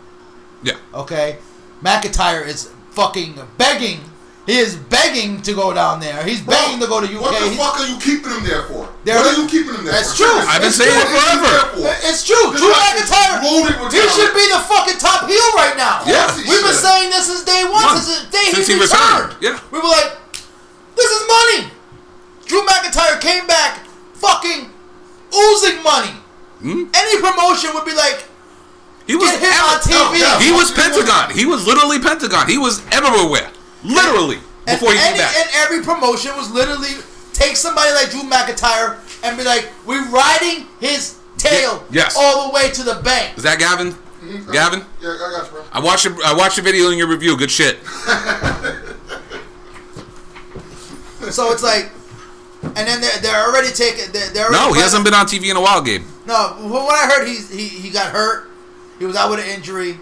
Yeah. 0.64 0.76
Okay, 0.94 1.38
McIntyre 1.84 2.46
is 2.46 2.72
fucking 2.92 3.36
begging. 3.58 4.00
He 4.46 4.58
is 4.58 4.76
begging 4.76 5.44
to 5.46 5.54
go 5.54 5.74
down 5.78 6.00
there. 6.02 6.24
He's 6.26 6.42
begging 6.42 6.80
to 6.82 6.88
go 6.88 7.00
to 7.00 7.06
UK. 7.06 7.22
What 7.22 7.38
the 7.38 7.54
fuck 7.54 7.80
are 7.80 7.86
you 7.86 8.00
keeping 8.02 8.34
him 8.34 8.42
there 8.44 8.64
for? 8.66 8.90
There- 9.06 9.14
what 9.16 9.30
are 9.30 9.38
you 9.40 9.46
keeping 9.48 9.76
him 9.78 9.84
there 9.86 9.94
That's 9.94 10.18
for? 10.18 10.26
true. 10.26 10.42
I've 10.42 10.58
been 10.66 10.74
It's 10.74 10.78
saying 10.82 10.90
true. 10.90 11.06
it 11.06 11.22
forever. 11.22 11.54
It's 12.10 12.26
true. 12.26 12.50
Drew 12.58 12.74
McIntyre. 12.74 13.46
loaded 13.46 13.78
He 13.94 14.02
should 14.10 14.34
be 14.34 14.46
the 14.50 14.58
fucking 14.66 14.98
top 14.98 15.30
heel 15.30 15.38
right 15.54 15.78
now. 15.78 16.02
Yeah. 16.10 16.34
We've 16.36 16.66
been 16.66 16.74
saying 16.74 17.12
this 17.12 17.28
since 17.30 17.44
day 17.46 17.62
one, 17.70 17.84
One. 17.84 17.98
since 18.02 18.26
the 18.26 18.32
day 18.34 18.50
Since 18.50 18.68
he, 18.68 18.74
he 18.74 18.82
returned. 18.82 19.38
returned, 19.38 19.44
yeah. 19.44 19.60
We 19.70 19.78
were 19.80 19.88
like, 19.88 20.18
this 20.98 21.10
is 21.14 21.22
money. 21.30 21.70
Drew 22.50 22.66
McIntyre 22.66 23.22
came 23.22 23.46
back 23.46 23.86
fucking 24.20 24.70
oozing 25.34 25.84
money. 25.84 26.14
Hmm? 26.62 26.84
Any 26.94 27.16
promotion 27.22 27.72
would 27.74 27.86
be 27.86 27.96
like, 27.96 28.24
He 29.08 29.16
was 29.16 29.32
get 29.32 29.42
him 29.42 29.64
on 29.64 29.76
ever- 29.80 30.16
TV. 30.16 30.20
yeah. 30.20 30.40
He 30.40 30.52
was 30.52 30.72
Pentagon. 30.72 31.32
He 31.32 31.46
was 31.46 31.66
literally 31.66 32.00
Pentagon. 32.00 32.48
He 32.48 32.58
was 32.58 32.82
everywhere. 32.92 33.50
Literally. 33.84 34.40
And, 34.68 34.78
Before 34.80 34.92
he 34.92 35.00
came 35.00 35.08
any, 35.16 35.20
back. 35.20 35.36
and 35.38 35.50
every 35.56 35.82
promotion 35.84 36.36
was 36.36 36.52
literally 36.52 37.00
take 37.34 37.56
somebody 37.56 37.92
like 37.94 38.12
Drew 38.12 38.22
McIntyre 38.22 38.98
and 39.24 39.38
be 39.38 39.44
like, 39.44 39.70
we're 39.86 40.06
riding 40.10 40.68
his 40.80 41.18
tail 41.38 41.84
Yes. 41.90 42.16
all 42.18 42.48
the 42.50 42.54
way 42.54 42.70
to 42.72 42.84
the 42.84 42.96
bank. 43.04 43.38
Is 43.38 43.44
that 43.44 43.58
Gavin? 43.58 43.96
Gavin? 44.52 44.84
Yeah, 45.02 45.10
I 45.16 45.32
got 45.32 45.46
you, 45.46 45.52
bro. 45.54 45.64
I 45.72 45.80
watched 45.80 46.04
your, 46.06 46.14
I 46.26 46.34
watched 46.34 46.58
your 46.58 46.66
video 46.66 46.90
in 46.90 46.98
your 46.98 47.08
review. 47.08 47.38
Good 47.38 47.50
shit. 47.52 47.80
So 51.32 51.52
it's 51.52 51.62
like, 51.64 51.92
and 52.62 52.76
then 52.76 53.02
they're, 53.02 53.18
they're 53.22 53.46
already 53.48 53.70
taking. 53.72 54.12
They're, 54.12 54.30
they're 54.30 54.46
already 54.48 54.66
No, 54.68 54.74
he 54.74 54.82
hasn't 54.82 55.04
been 55.06 55.14
on 55.14 55.26
TV 55.26 55.50
in 55.52 55.58
a 55.58 55.62
while, 55.62 55.82
Gabe. 55.82 56.04
No, 56.26 56.56
from 56.58 56.72
what 56.72 56.94
I 56.94 57.08
heard, 57.14 57.28
he's 57.28 57.50
he, 57.52 57.68
he 57.68 57.90
got 57.90 58.12
hurt. 58.12 58.50
He 59.00 59.06
was 59.06 59.16
out 59.16 59.30
with 59.32 59.40
an 59.40 59.48
injury, 59.50 59.98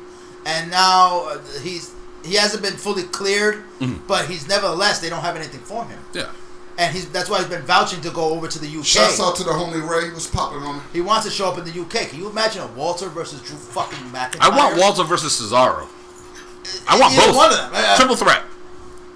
and 0.45 0.71
now 0.71 1.27
uh, 1.29 1.41
he's 1.61 1.93
he 2.25 2.35
hasn't 2.35 2.63
been 2.63 2.73
fully 2.73 3.03
cleared. 3.03 3.63
Mm-hmm. 3.79 4.05
But 4.07 4.25
he's 4.25 4.47
nevertheless 4.47 4.99
they 4.99 5.09
don't 5.09 5.21
have 5.21 5.35
anything 5.35 5.59
for 5.61 5.85
him, 5.85 5.99
Yeah. 6.13 6.31
and 6.79 6.93
he's 6.93 7.07
that's 7.11 7.29
why 7.29 7.37
he's 7.39 7.47
been 7.47 7.61
vouching 7.61 8.01
to 8.01 8.09
go 8.09 8.29
over 8.33 8.47
to 8.47 8.59
the 8.59 8.67
UK. 8.67 8.83
Shouts 8.85 9.19
out 9.21 9.35
to 9.37 9.43
the 9.43 9.51
homie 9.51 9.87
Ray. 9.87 10.05
He 10.07 10.11
was 10.11 10.25
popping 10.27 10.59
on 10.63 10.77
me? 10.77 10.81
He 10.93 11.01
wants 11.01 11.25
to 11.25 11.31
show 11.31 11.47
up 11.51 11.57
in 11.59 11.63
the 11.65 11.79
UK. 11.81 12.09
Can 12.09 12.19
you 12.19 12.29
imagine 12.29 12.63
a 12.63 12.67
Walter 12.67 13.07
versus 13.09 13.39
Drew 13.43 13.55
fucking 13.57 13.99
McIntyre? 14.09 14.37
I 14.41 14.49
want 14.49 14.77
Walter 14.79 15.03
versus 15.03 15.39
Cesaro. 15.39 15.87
I 16.87 16.99
want 16.99 17.13
Either 17.13 17.27
both. 17.27 17.35
one 17.35 17.51
of 17.53 17.71
them. 17.71 17.95
Triple 17.95 18.15
threat. 18.17 18.43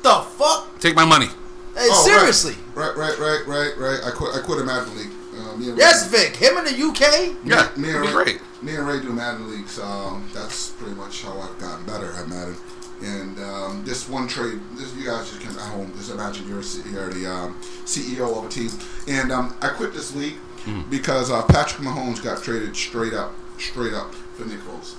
The 0.04 0.22
fuck? 0.38 0.80
Take 0.80 0.96
my 0.96 1.06
money. 1.06 1.28
Hey, 1.74 1.88
Oh, 1.90 2.04
seriously. 2.06 2.56
Right, 2.76 2.96
right, 2.96 3.18
right, 3.18 3.44
right, 3.48 3.72
right. 3.78 4.00
I 4.06 4.12
quit. 4.12 4.36
I 4.36 4.40
quit 4.42 4.60
a 4.60 4.64
Madden 4.64 4.96
League. 4.98 5.12
Uh, 5.38 5.56
me 5.58 5.70
and 5.70 5.78
Yes, 5.78 6.12
Ray, 6.12 6.26
Vic. 6.30 6.36
Him 6.36 6.58
in 6.58 6.66
the 6.66 6.84
UK. 6.84 7.36
Yeah, 7.46 7.70
me 7.78 7.90
it'd 7.90 8.02
and 8.02 8.06
Ray, 8.16 8.24
great. 8.26 8.42
Me 8.62 8.76
and 8.76 8.86
Ray 8.88 9.00
do 9.02 9.10
Madden 9.12 9.50
leagues. 9.50 9.80
Um, 9.80 10.28
that's 10.34 10.72
pretty 10.72 10.94
much 10.96 11.24
how 11.24 11.40
I've 11.40 11.58
gotten 11.60 11.86
better 11.86 12.12
at 12.14 12.28
Madden. 12.28 12.56
And 13.02 13.40
um, 13.40 13.84
this 13.86 14.08
one 14.08 14.28
trade, 14.28 14.60
this, 14.76 14.94
you 14.96 15.06
guys 15.06 15.30
just 15.30 15.42
can 15.42 15.52
at 15.56 15.62
home. 15.70 15.92
Just 15.96 16.12
imagine 16.12 16.48
you're, 16.48 16.60
a 16.60 16.64
C- 16.64 16.88
you're 16.92 17.10
the 17.12 17.26
um, 17.26 17.56
CEO 17.86 18.38
of 18.38 18.46
a 18.46 18.50
team, 18.50 18.70
and 19.08 19.32
um, 19.32 19.56
I 19.62 19.70
quit 19.70 19.94
this 19.94 20.14
league 20.16 20.36
Mm-hmm. 20.66 20.92
because 20.92 21.32
uh, 21.32 21.42
Patrick 21.48 21.82
Mahomes 21.82 22.22
got 22.24 22.44
traded 22.44 22.76
straight 22.76 23.16
up, 23.16 23.34
straight 23.58 23.96
up 23.96 24.14
for 24.14 24.46
Nick 24.46 24.60
Foles. 24.60 24.94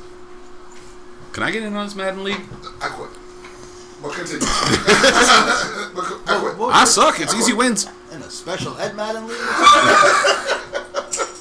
Can 1.32 1.44
I 1.44 1.52
get 1.52 1.62
in 1.62 1.76
on 1.76 1.86
this 1.86 1.94
Madden 1.94 2.24
League? 2.24 2.40
I 2.80 2.88
quit. 2.88 3.10
But 4.02 4.12
continue. 4.12 4.40
But 5.94 6.04
co- 6.04 6.20
I 6.26 6.38
quit. 6.40 6.56
What- 6.58 6.74
I 6.74 6.84
suck. 6.84 7.20
It's 7.20 7.34
easy 7.34 7.52
wins. 7.52 7.86
In 8.12 8.20
a 8.22 8.30
special 8.30 8.76
Ed 8.78 8.94
Madden 8.96 9.26
league? 9.28 9.36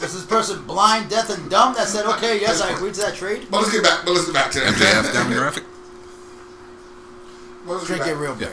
Is 0.01 0.13
this 0.13 0.25
person 0.25 0.63
blind, 0.63 1.09
deaf, 1.09 1.29
and 1.29 1.49
dumb 1.49 1.73
that 1.75 1.87
said, 1.87 2.05
okay, 2.05 2.39
yes, 2.39 2.61
I 2.61 2.71
agree 2.71 2.91
to 2.91 3.01
that 3.01 3.15
trade? 3.15 3.47
But 3.51 3.61
let's 3.61 3.71
get 3.71 3.83
back. 3.83 4.03
But 4.05 4.13
let's 4.13 4.25
get 4.25 4.33
back 4.33 4.51
to 4.51 4.59
that. 4.59 4.73
MJF 4.73 5.11
demographic. 5.13 5.63
But 7.65 7.73
let's 7.73 7.87
get 7.87 7.97
Drinking 7.97 8.13
back- 8.13 8.21
real 8.21 8.35
beer. 8.35 8.51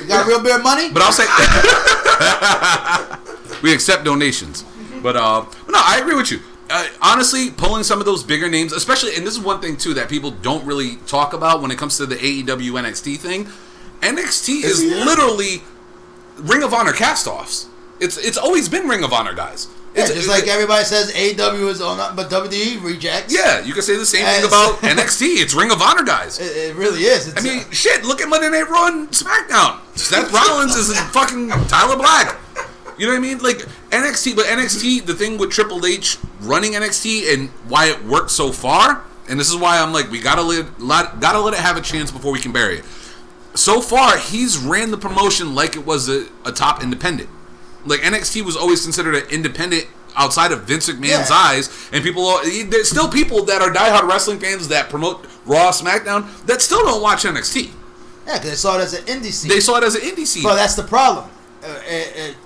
You 0.00 0.06
got 0.08 0.26
real 0.26 0.40
beer 0.42 0.58
money? 0.62 0.90
But 0.92 1.02
I'll 1.02 1.12
say 1.12 1.26
we 3.62 3.72
accept 3.74 4.04
donations. 4.04 4.64
But 5.02 5.16
uh, 5.16 5.44
no, 5.68 5.78
I 5.82 5.98
agree 6.00 6.14
with 6.14 6.30
you. 6.30 6.40
Uh, 6.74 6.88
honestly, 7.02 7.50
pulling 7.50 7.82
some 7.82 8.00
of 8.00 8.06
those 8.06 8.24
bigger 8.24 8.48
names, 8.48 8.72
especially, 8.72 9.14
and 9.14 9.26
this 9.26 9.34
is 9.34 9.40
one 9.40 9.60
thing 9.60 9.76
too 9.76 9.92
that 9.94 10.08
people 10.08 10.30
don't 10.30 10.64
really 10.64 10.96
talk 11.06 11.34
about 11.34 11.60
when 11.60 11.70
it 11.70 11.76
comes 11.76 11.98
to 11.98 12.06
the 12.06 12.16
AEW 12.16 12.72
NXT 12.80 13.18
thing. 13.18 13.46
NXT 14.00 14.64
is 14.64 14.82
literally 14.82 15.62
Ring 16.38 16.62
of 16.62 16.72
Honor 16.72 16.92
cast-offs. 16.92 17.68
It's 18.00 18.16
it's 18.16 18.38
always 18.38 18.68
been 18.68 18.88
Ring 18.88 19.04
of 19.04 19.12
Honor 19.12 19.34
guys. 19.34 19.68
Yeah, 19.94 20.04
It's 20.04 20.14
just 20.14 20.28
like 20.30 20.48
everybody 20.48 20.84
says 20.84 21.10
AW 21.14 21.68
is 21.68 21.82
on 21.82 22.16
but 22.16 22.30
WWE 22.30 22.82
rejects. 22.82 23.32
yeah, 23.34 23.60
you 23.60 23.74
can 23.74 23.82
say 23.82 23.96
the 23.98 24.06
same 24.06 24.24
thing 24.24 24.44
about 24.44 24.76
NXT. 24.80 25.42
It's 25.42 25.52
Ring 25.54 25.70
of 25.70 25.82
Honor 25.82 26.02
guys. 26.02 26.40
It, 26.40 26.70
it 26.70 26.76
really 26.76 27.02
is. 27.02 27.28
It's, 27.28 27.38
I 27.38 27.42
mean, 27.46 27.70
shit, 27.70 28.02
look 28.02 28.22
at 28.22 28.28
Monday 28.30 28.48
Night 28.48 28.70
Raw 28.70 28.86
and 28.88 29.08
SmackDown. 29.10 29.78
Seth 29.96 30.32
Rollins 30.48 30.74
is 30.76 30.98
fucking 31.10 31.50
Tyler 31.68 31.96
Black. 31.96 32.38
You 32.98 33.06
know 33.06 33.12
what 33.12 33.18
I 33.18 33.22
mean? 33.22 33.38
Like 33.38 33.58
NXT, 33.90 34.36
but 34.36 34.46
NXT, 34.46 35.06
the 35.06 35.14
thing 35.14 35.38
with 35.38 35.50
Triple 35.50 35.84
H 35.86 36.18
running 36.40 36.72
NXT 36.72 37.32
and 37.34 37.48
why 37.68 37.86
it 37.86 38.04
worked 38.04 38.30
so 38.30 38.52
far, 38.52 39.04
and 39.28 39.38
this 39.40 39.48
is 39.50 39.56
why 39.56 39.78
I'm 39.80 39.92
like, 39.92 40.10
we 40.10 40.20
gotta 40.20 40.42
let, 40.42 40.80
let 40.80 41.20
gotta 41.20 41.40
let 41.40 41.54
it 41.54 41.60
have 41.60 41.76
a 41.76 41.80
chance 41.80 42.10
before 42.10 42.32
we 42.32 42.38
can 42.40 42.52
bury 42.52 42.78
it. 42.78 42.84
So 43.54 43.80
far, 43.80 44.16
he's 44.18 44.58
ran 44.58 44.90
the 44.90 44.96
promotion 44.98 45.54
like 45.54 45.76
it 45.76 45.84
was 45.86 46.08
a, 46.08 46.26
a 46.44 46.52
top 46.52 46.82
independent. 46.82 47.28
Like 47.84 48.00
NXT 48.00 48.42
was 48.44 48.56
always 48.56 48.82
considered 48.82 49.14
an 49.14 49.28
independent 49.30 49.86
outside 50.14 50.52
of 50.52 50.64
Vince 50.64 50.88
McMahon's 50.88 51.30
Yeah. 51.30 51.36
eyes, 51.36 51.88
and 51.92 52.02
people, 52.04 52.26
are- 52.26 52.44
there's 52.44 52.88
still 52.90 53.08
people 53.08 53.44
that 53.46 53.62
are 53.62 53.70
diehard 53.72 54.08
wrestling 54.08 54.38
fans 54.38 54.68
that 54.68 54.88
promote 54.90 55.26
Raw, 55.46 55.70
SmackDown 55.70 56.28
that 56.46 56.62
still 56.62 56.82
don't 56.82 57.02
watch 57.02 57.24
NXT. 57.24 57.70
yeah, 58.26 58.34
because 58.34 58.50
they 58.50 58.56
saw 58.56 58.78
it 58.78 58.82
as 58.82 58.92
an 58.94 59.04
indie 59.06 59.32
scene. 59.32 59.48
They 59.50 59.60
saw 59.60 59.76
it 59.78 59.84
as 59.84 59.94
an 59.96 60.02
indie 60.02 60.26
scene. 60.26 60.42
But 60.44 60.54
that's 60.56 60.74
the 60.74 60.84
problem. 60.84 61.28
Uh, 61.64 61.78
it, 61.86 62.36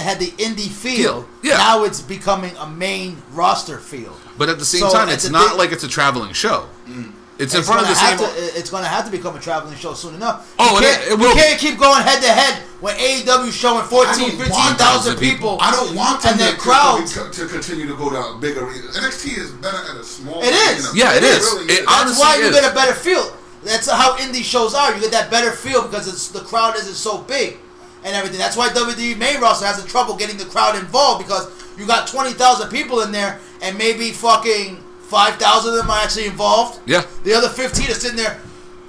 it, 0.00 0.20
it, 0.20 0.24
it 0.26 0.38
had 0.38 0.54
the 0.56 0.62
indie 0.62 0.68
feel. 0.70 1.26
Yeah. 1.42 1.56
Now 1.56 1.84
it's 1.84 2.00
becoming 2.00 2.56
a 2.56 2.66
main 2.68 3.22
roster 3.32 3.78
feel. 3.78 4.16
But 4.38 4.48
at 4.48 4.58
the 4.58 4.64
same 4.64 4.80
So, 4.80 4.92
time, 4.92 5.08
it's 5.08 5.28
not 5.30 5.56
like 5.56 5.72
it's 5.72 5.84
a 5.84 5.88
traveling 5.88 6.32
show. 6.32 6.68
Mm. 6.86 7.12
It's 7.38 7.54
in 7.54 7.60
It's 7.60 7.68
front 7.68 7.82
of 7.82 7.88
the 7.88 7.94
same. 7.94 8.18
to, 8.18 8.24
it's 8.58 8.68
going 8.68 8.82
to 8.82 8.88
have 8.88 9.06
to 9.06 9.10
become 9.10 9.34
a 9.34 9.40
traveling 9.40 9.74
show 9.74 9.94
soon 9.94 10.14
enough. 10.14 10.54
Oh, 10.58 10.78
you 10.78 10.86
it- 10.86 10.90
can't, 10.90 11.12
it 11.12 11.18
will 11.18 11.28
you 11.30 11.40
can't 11.40 11.58
keep 11.58 11.78
going 11.78 12.02
head 12.02 12.20
to 12.20 12.28
head 12.28 12.62
when 12.80 12.94
AEW 12.96 13.50
showing 13.50 13.82
14, 13.84 14.36
15,000 14.36 14.76
want 14.76 15.20
people. 15.20 15.56
I 15.58 15.70
don't 15.70 15.96
want 15.96 16.20
them 16.22 16.32
and 16.32 16.40
their 16.40 16.52
to, 16.52 16.58
crowds. 16.58 17.14
to, 17.14 17.30
to 17.30 17.46
continue 17.48 17.86
to 17.88 17.96
go 17.96 18.10
to 18.10 18.38
bigger 18.40 18.66
arenas. 18.66 18.94
NXT 18.98 19.38
is 19.38 19.52
better 19.52 19.78
at 19.78 19.96
a 19.96 20.04
small. 20.04 20.42
It 20.42 20.52
is. 20.52 20.94
Yeah, 20.94 21.14
it 21.16 21.22
is. 21.22 21.40
really 21.40 21.64
It 21.72 21.86
That's 21.86 22.02
honestly 22.02 22.20
why 22.22 22.36
you 22.44 22.52
get 22.52 22.70
a 22.70 22.74
better 22.74 22.92
feel. 22.94 23.34
That's 23.64 23.90
how 23.90 24.16
indie 24.18 24.42
shows 24.44 24.74
are. 24.74 24.94
You 24.94 25.00
get 25.00 25.12
that 25.12 25.30
better 25.30 25.52
feel 25.52 25.82
because 25.82 26.08
it's 26.08 26.28
the 26.28 26.40
crowd 26.40 26.76
isn't 26.76 26.94
so 26.94 27.18
big 27.22 27.56
and 28.04 28.14
everything. 28.14 28.38
That's 28.38 28.56
why 28.56 28.68
WWE 28.68 29.16
main 29.18 29.40
roster 29.40 29.66
has 29.66 29.82
the 29.82 29.88
trouble 29.88 30.16
getting 30.16 30.36
the 30.36 30.46
crowd 30.46 30.76
involved 30.76 31.24
because 31.24 31.50
you 31.78 31.86
got 31.86 32.08
twenty 32.08 32.32
thousand 32.32 32.70
people 32.70 33.00
in 33.00 33.12
there 33.12 33.38
and 33.62 33.76
maybe 33.76 34.10
fucking 34.10 34.82
five 35.00 35.34
thousand 35.36 35.72
of 35.72 35.78
them 35.78 35.90
are 35.90 35.98
actually 36.02 36.26
involved. 36.26 36.80
Yeah. 36.86 37.04
The 37.24 37.34
other 37.34 37.48
fifteen 37.48 37.90
are 37.90 37.94
sitting 37.94 38.16
there. 38.16 38.40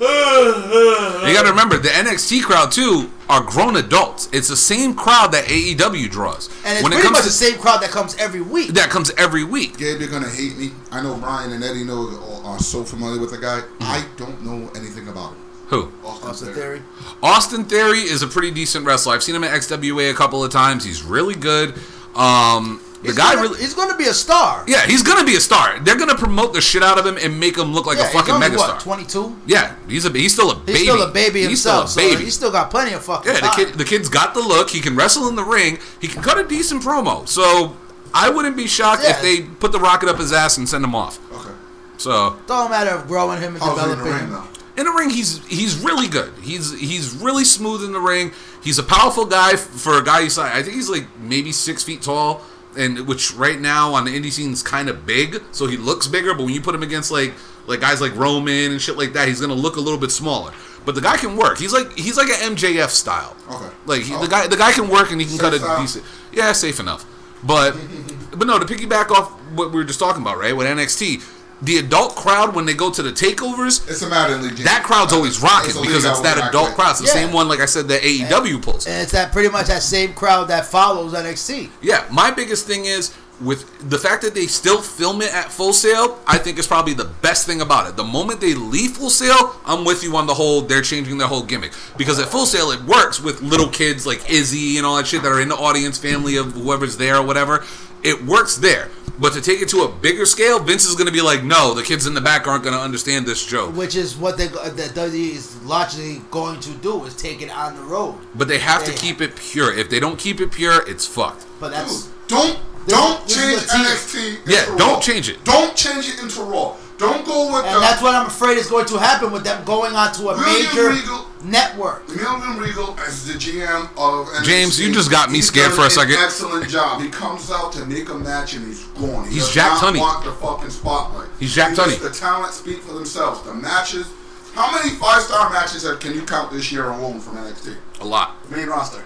You 0.02 1.34
got 1.36 1.44
to 1.44 1.50
remember 1.52 1.78
the 1.78 1.90
NXT 1.90 2.42
crowd 2.42 2.72
too 2.72 3.12
are 3.30 3.44
grown 3.44 3.76
adults. 3.76 4.30
It's 4.34 4.48
the 4.48 4.58
same 4.58 4.96
crowd 4.96 5.32
that 5.34 5.46
AEW 5.46 6.10
draws. 6.10 6.50
And 6.66 6.74
it's 6.74 6.84
when 6.84 6.92
it 6.92 6.96
pretty 6.96 7.04
comes 7.04 7.18
much 7.18 7.22
to 7.22 7.28
the 7.28 7.34
same 7.34 7.60
crowd 7.60 7.84
that 7.84 7.92
comes 7.92 8.16
every 8.16 8.42
week. 8.42 8.70
that 8.72 8.90
comes 8.90 9.12
every 9.18 9.44
week. 9.44 9.78
Gabe, 9.78 10.00
you're 10.00 10.10
gonna 10.10 10.30
hate 10.30 10.58
me. 10.58 10.72
I 10.92 11.02
know 11.04 11.18
Brian 11.18 11.52
and 11.52 11.64
Eddie 11.64 11.84
know 11.84 12.42
are 12.44 12.58
so 12.58 12.84
familiar 12.84 13.22
with 13.22 13.30
the 13.30 13.38
guy. 13.38 13.60
Mm-hmm. 13.60 13.84
I 13.84 14.06
don't 14.18 14.44
know 14.44 14.72
anything 14.76 15.08
about 15.08 15.34
him. 15.34 15.41
Who? 15.72 15.92
Austin, 16.06 16.30
Austin 16.30 16.54
Theory. 16.54 16.80
Theory. 16.80 16.82
Austin 17.24 17.64
Theory 17.66 18.00
is 18.00 18.22
a 18.22 18.28
pretty 18.28 18.52
decent 18.52 18.86
wrestler. 18.86 19.14
I've 19.14 19.24
seen 19.24 19.36
him 19.36 19.44
at 19.44 19.52
XWA 19.52 20.12
a 20.12 20.14
couple 20.14 20.44
of 20.44 20.52
times. 20.52 20.84
He's 20.86 21.02
really 21.02 21.34
good. 21.36 21.74
Um, 22.16 22.80
the 23.02 23.08
He's 23.08 23.18
guy 23.18 23.34
gonna, 23.36 23.48
really. 23.48 23.60
he's 23.62 23.74
going 23.74 23.90
to 23.90 23.96
be 23.98 24.06
a 24.06 24.14
star. 24.14 24.64
Yeah, 24.68 24.86
he's 24.86 25.02
gonna 25.02 25.26
be 25.26 25.36
a 25.36 25.40
star. 25.40 25.80
They're 25.80 25.98
gonna 25.98 26.14
promote 26.18 26.54
the 26.54 26.62
shit 26.62 26.84
out 26.84 27.00
of 27.00 27.06
him 27.06 27.18
and 27.18 27.40
make 27.40 27.58
him 27.58 27.74
look 27.74 27.88
like 27.88 27.98
Yeah, 27.98 28.10
a 28.10 28.14
fucking 28.14 28.36
he's 28.36 28.44
only, 28.44 28.58
megastar. 28.58 28.86
what, 28.86 29.08
22? 29.08 29.38
yeah, 29.48 29.76
he's 29.88 30.06
a 30.06 30.12
he's 30.12 30.34
still 30.34 30.52
a 30.52 30.56
baby. 30.56 30.72
He's 30.80 30.82
still 30.84 31.02
a 31.02 31.12
baby 31.12 31.40
He's 31.40 31.48
himself, 31.48 31.90
still 31.90 32.04
a 32.04 32.08
baby. 32.10 32.18
so 32.20 32.24
he's 32.26 32.36
still 32.36 32.52
got 32.52 32.70
plenty 32.70 32.94
of 32.94 33.04
fucking 33.04 33.32
yeah, 33.34 33.40
the 33.40 33.50
kid 33.56 33.74
the 33.74 33.86
kid's 33.86 34.08
got 34.08 34.36
the 34.36 34.40
look. 34.42 34.70
He 34.70 34.82
can 34.82 34.96
wrestle 34.96 35.28
in 35.30 35.36
the 35.36 35.44
ring. 35.44 35.80
He 36.00 36.08
can 36.08 36.22
cut 36.22 36.38
a 36.38 36.44
decent 36.48 36.84
promo. 36.84 37.28
So 37.28 37.76
I 38.14 38.30
wouldn't 38.30 38.56
be 38.56 38.68
shocked 38.68 39.02
if 39.04 39.20
they 39.24 39.42
put 39.44 39.72
the 39.72 39.80
rocket 39.80 40.08
up 40.08 40.18
his 40.20 40.32
ass 40.32 40.58
and 40.60 40.70
send 40.70 40.84
him 40.84 40.94
off. 40.94 41.18
Okay. 41.34 41.56
So 41.98 42.38
Don't 42.46 42.70
matter 42.70 42.92
of 42.92 43.08
growing 43.08 43.40
him 43.42 43.56
and 43.56 43.64
How's 43.64 43.80
he 43.80 43.84
in 43.84 43.90
the 43.90 43.96
developing 43.96 44.28
ring 44.30 44.42
him. 44.44 44.48
In 44.78 44.86
the 44.86 44.92
ring, 44.92 45.10
he's 45.10 45.46
he's 45.48 45.78
really 45.84 46.08
good. 46.08 46.34
He's 46.42 46.78
he's 46.80 47.14
really 47.16 47.44
smooth 47.44 47.84
in 47.84 47.92
the 47.92 48.00
ring. 48.00 48.32
He's 48.64 48.80
a 48.80 48.84
powerful 48.84 49.26
guy 49.26 49.56
for 49.56 49.98
a 49.98 50.04
guy 50.04 50.24
his 50.24 50.34
size. 50.36 50.52
I 50.56 50.62
think 50.64 50.76
he's 50.76 50.90
like 50.90 51.06
maybe 51.20 51.52
six 51.52 51.84
feet 51.84 52.02
tall, 52.02 52.42
and 52.78 53.08
which 53.08 53.34
right 53.34 53.60
now 53.60 53.94
on 53.94 54.06
the 54.06 54.12
indie 54.18 54.32
scene 54.32 54.52
is 54.54 54.64
kind 54.64 54.88
of 54.90 55.06
big. 55.06 55.42
So 55.52 55.68
he 55.68 55.78
looks 55.78 56.08
bigger, 56.08 56.34
but 56.34 56.44
when 56.46 56.54
you 56.54 56.62
put 56.62 56.74
him 56.76 56.84
against 56.84 57.12
like 57.12 57.34
like 57.68 57.80
guys 57.82 58.00
like 58.02 58.16
Roman 58.16 58.72
and 58.72 58.82
shit 58.82 58.98
like 58.98 59.14
that, 59.14 59.28
he's 59.28 59.42
gonna 59.42 59.54
look 59.54 59.76
a 59.76 59.82
little 59.82 60.00
bit 60.00 60.12
smaller. 60.12 60.52
But 60.86 60.96
the 60.96 61.02
guy 61.02 61.18
can 61.18 61.36
work. 61.38 61.58
He's 61.60 61.74
like 61.74 61.92
he's 61.98 62.18
like 62.18 62.30
an 62.30 62.56
MJF 62.56 62.90
style. 62.90 63.36
Okay. 63.52 63.70
Like 63.86 64.02
he, 64.04 64.14
Oh. 64.16 64.22
the 64.22 64.28
guy 64.28 64.48
the 64.48 64.58
guy 64.58 64.72
can 64.72 64.90
work 64.90 65.12
and 65.12 65.20
he 65.22 65.28
can 65.28 65.36
Safe 65.38 65.42
cut 65.42 65.54
a 65.54 65.60
style? 65.60 65.82
decent. 65.82 66.06
Yeah, 66.32 66.52
safe 66.54 66.80
enough. 66.80 67.06
But 67.44 67.76
but 68.32 68.48
no, 68.48 68.58
to 68.58 68.66
piggyback 68.66 69.12
off 69.12 69.32
what 69.54 69.70
we 69.72 69.78
were 69.78 69.84
just 69.84 70.00
talking 70.00 70.22
about, 70.22 70.38
right? 70.40 70.56
With 70.56 70.66
NXT, 70.68 71.22
the 71.62 71.78
adult 71.78 72.16
crowd 72.16 72.56
when 72.56 72.66
they 72.66 72.74
go 72.74 72.90
to 72.90 73.02
the 73.04 73.12
takeovers, 73.12 73.88
It's 73.90 74.02
a 74.02 74.10
Madden 74.10 74.42
League. 74.42 74.58
that 74.58 74.84
crowd's 74.84 75.14
always 75.14 75.40
rocking 75.42 75.70
It's 75.72 75.80
because 75.80 76.06
it's 76.06 76.20
that 76.22 76.38
adult 76.50 76.70
back 76.70 76.76
crowd. 76.76 76.92
It's 76.92 77.00
the 77.02 77.06
Yeah. 77.08 77.14
same 77.14 77.32
one, 77.32 77.48
like 77.48 77.60
I 77.60 77.66
said, 77.66 77.88
that 77.90 78.04
AEW 78.04 78.60
pulls. 78.60 78.88
And 78.88 79.02
it's 79.02 79.12
that 79.12 79.32
pretty 79.32 79.50
much 79.50 79.68
that 79.68 79.84
same 79.84 80.14
crowd 80.14 80.48
that 80.48 80.66
follows 80.70 81.14
NXT. 81.14 81.70
Yeah, 81.82 82.04
my 82.10 82.32
biggest 82.32 82.66
thing 82.66 82.86
is 82.86 83.12
with 83.40 83.66
the 83.90 83.98
fact 83.98 84.22
that 84.22 84.36
they 84.36 84.46
still 84.46 84.82
film 84.82 85.20
it 85.22 85.34
at 85.34 85.52
Full 85.52 85.74
Sail. 85.74 86.20
I 86.28 86.38
think 86.38 86.60
is 86.60 86.68
probably 86.68 86.94
the 86.94 87.06
best 87.06 87.46
thing 87.48 87.60
about 87.62 87.88
it. 87.88 87.96
The 87.96 88.04
moment 88.04 88.40
they 88.40 88.54
leave 88.54 88.92
Full 88.98 89.10
Sail, 89.10 89.56
I'm 89.66 89.84
with 89.84 90.04
you 90.04 90.16
on 90.16 90.28
the 90.28 90.34
whole. 90.36 90.62
They're 90.62 90.82
changing 90.84 91.18
their 91.18 91.28
whole 91.28 91.42
gimmick 91.44 91.72
because 91.98 92.20
at 92.20 92.30
Full 92.30 92.46
Sail 92.46 92.70
it 92.72 92.84
works 92.84 93.20
with 93.20 93.42
little 93.42 93.68
kids 93.70 94.06
like 94.06 94.30
Izzy 94.30 94.78
and 94.78 94.86
all 94.86 94.96
that 94.98 95.08
shit 95.08 95.24
that 95.24 95.32
are 95.32 95.42
in 95.42 95.50
the 95.50 95.56
audience, 95.56 95.98
family 95.98 96.36
of 96.38 96.54
whoever's 96.54 96.98
there 96.98 97.18
or 97.18 97.24
whatever. 97.24 97.64
It 98.04 98.24
works 98.26 98.58
there. 98.58 98.90
But 99.20 99.34
to 99.34 99.42
take 99.42 99.62
it 99.62 99.70
to 99.70 99.82
a 99.84 99.88
bigger 99.88 100.26
scale, 100.26 100.58
Vince 100.58 100.86
is 100.86 100.96
going 100.96 101.06
to 101.06 101.14
be 101.14 101.22
like, 101.22 101.44
no, 101.44 101.76
the 101.76 101.84
kids 101.84 102.08
in 102.08 102.16
the 102.16 102.22
back 102.22 102.48
aren't 102.48 102.64
going 102.64 102.74
to 102.76 102.82
understand 102.82 103.28
this 103.28 103.46
joke. 103.46 103.76
Which 103.76 103.96
is 103.96 104.16
what 104.18 104.36
they 104.38 104.48
that 104.48 104.74
WWE 104.96 105.14
is 105.36 105.62
logically 105.64 106.22
going 106.32 106.60
to 106.62 106.72
do 106.78 107.04
is 107.06 107.16
take 107.16 107.42
it 107.44 107.52
on 107.56 107.76
the 107.76 107.84
road. 107.84 108.16
But 108.34 108.48
they 108.48 108.58
have 108.58 108.84
to 108.86 108.92
Yeah. 108.92 108.98
keep 108.98 109.22
it 109.22 109.36
pure. 109.36 109.72
If 109.72 109.90
they 109.92 110.00
don't 110.00 110.18
keep 110.18 110.42
it 110.42 110.52
pure, 110.52 110.88
it's 110.90 111.06
fucked. 111.06 111.46
But 111.60 111.72
that's 111.72 112.06
Dude, 112.28 112.30
don't 112.30 112.60
don't 112.88 113.28
this 113.28 113.36
change 113.38 113.62
a. 113.62 113.92
NXT. 113.92 114.38
Into 114.40 114.52
Yeah, 114.52 114.66
don't 114.78 114.80
Raw. 114.94 115.00
change 115.02 115.30
it. 115.30 115.44
Don't 115.44 115.76
change 115.76 116.10
it 116.10 116.20
into 116.24 116.42
Raw. 116.42 116.76
Don't 117.02 117.26
go 117.26 117.52
with 117.52 117.66
and 117.66 117.76
the 117.76 117.80
that's 117.80 118.00
what 118.00 118.14
I'm 118.14 118.28
afraid 118.28 118.60
is 118.60 118.68
going 118.70 118.86
to 118.86 118.98
happen 119.00 119.32
with 119.32 119.44
them 119.44 119.66
going 119.66 119.96
onto 119.96 120.30
a 120.30 120.36
William 120.38 120.68
major 120.76 120.90
Regal- 120.90 121.28
network. 121.44 122.08
William 122.08 122.60
Regal 122.60 122.96
as 123.00 123.26
the 123.26 123.34
GM 123.34 123.90
of 123.98 124.28
NXT. 124.28 124.44
James, 124.46 124.80
you 124.80 124.94
just 124.94 125.10
got 125.10 125.32
me 125.32 125.38
He's 125.38 125.48
scared 125.48 125.72
for 125.74 125.82
a 125.82 125.86
an 125.86 125.90
second. 125.90 126.16
Excellent 126.20 126.70
job. 126.70 127.02
He 127.02 127.10
comes 127.10 127.50
out 127.50 127.74
to 127.74 127.86
make 127.88 128.10
a 128.10 128.14
match 128.14 128.54
and 128.54 128.68
he's 128.68 128.84
gone. 129.02 129.26
He 129.28 129.34
He's 129.34 129.46
does 129.46 129.54
Jack 129.56 129.82
not 129.82 129.94
Tunney. 129.96 130.00
Want 130.00 130.24
the 130.26 130.32
fucking 130.34 130.70
spotlight. 130.70 131.30
He's 131.40 131.56
Jack 131.56 131.72
He 131.72 131.78
Tunney. 131.78 132.00
The 132.00 132.12
talent 132.12 132.54
speak 132.54 132.78
for 132.84 132.94
themselves. 132.94 133.42
The 133.42 133.54
matches. 133.56 134.06
How 134.54 134.72
many 134.72 134.92
five 134.92 135.24
star 135.24 135.50
matches 135.50 135.82
have, 135.88 136.00
can 136.00 136.14
you 136.14 136.22
count 136.22 136.52
this 136.52 136.72
year 136.72 136.88
alone 136.90 137.20
from 137.20 137.38
NXT? 137.38 137.78
A 138.02 138.06
lot. 138.06 138.36
Main 138.52 138.68
roster. 138.68 139.04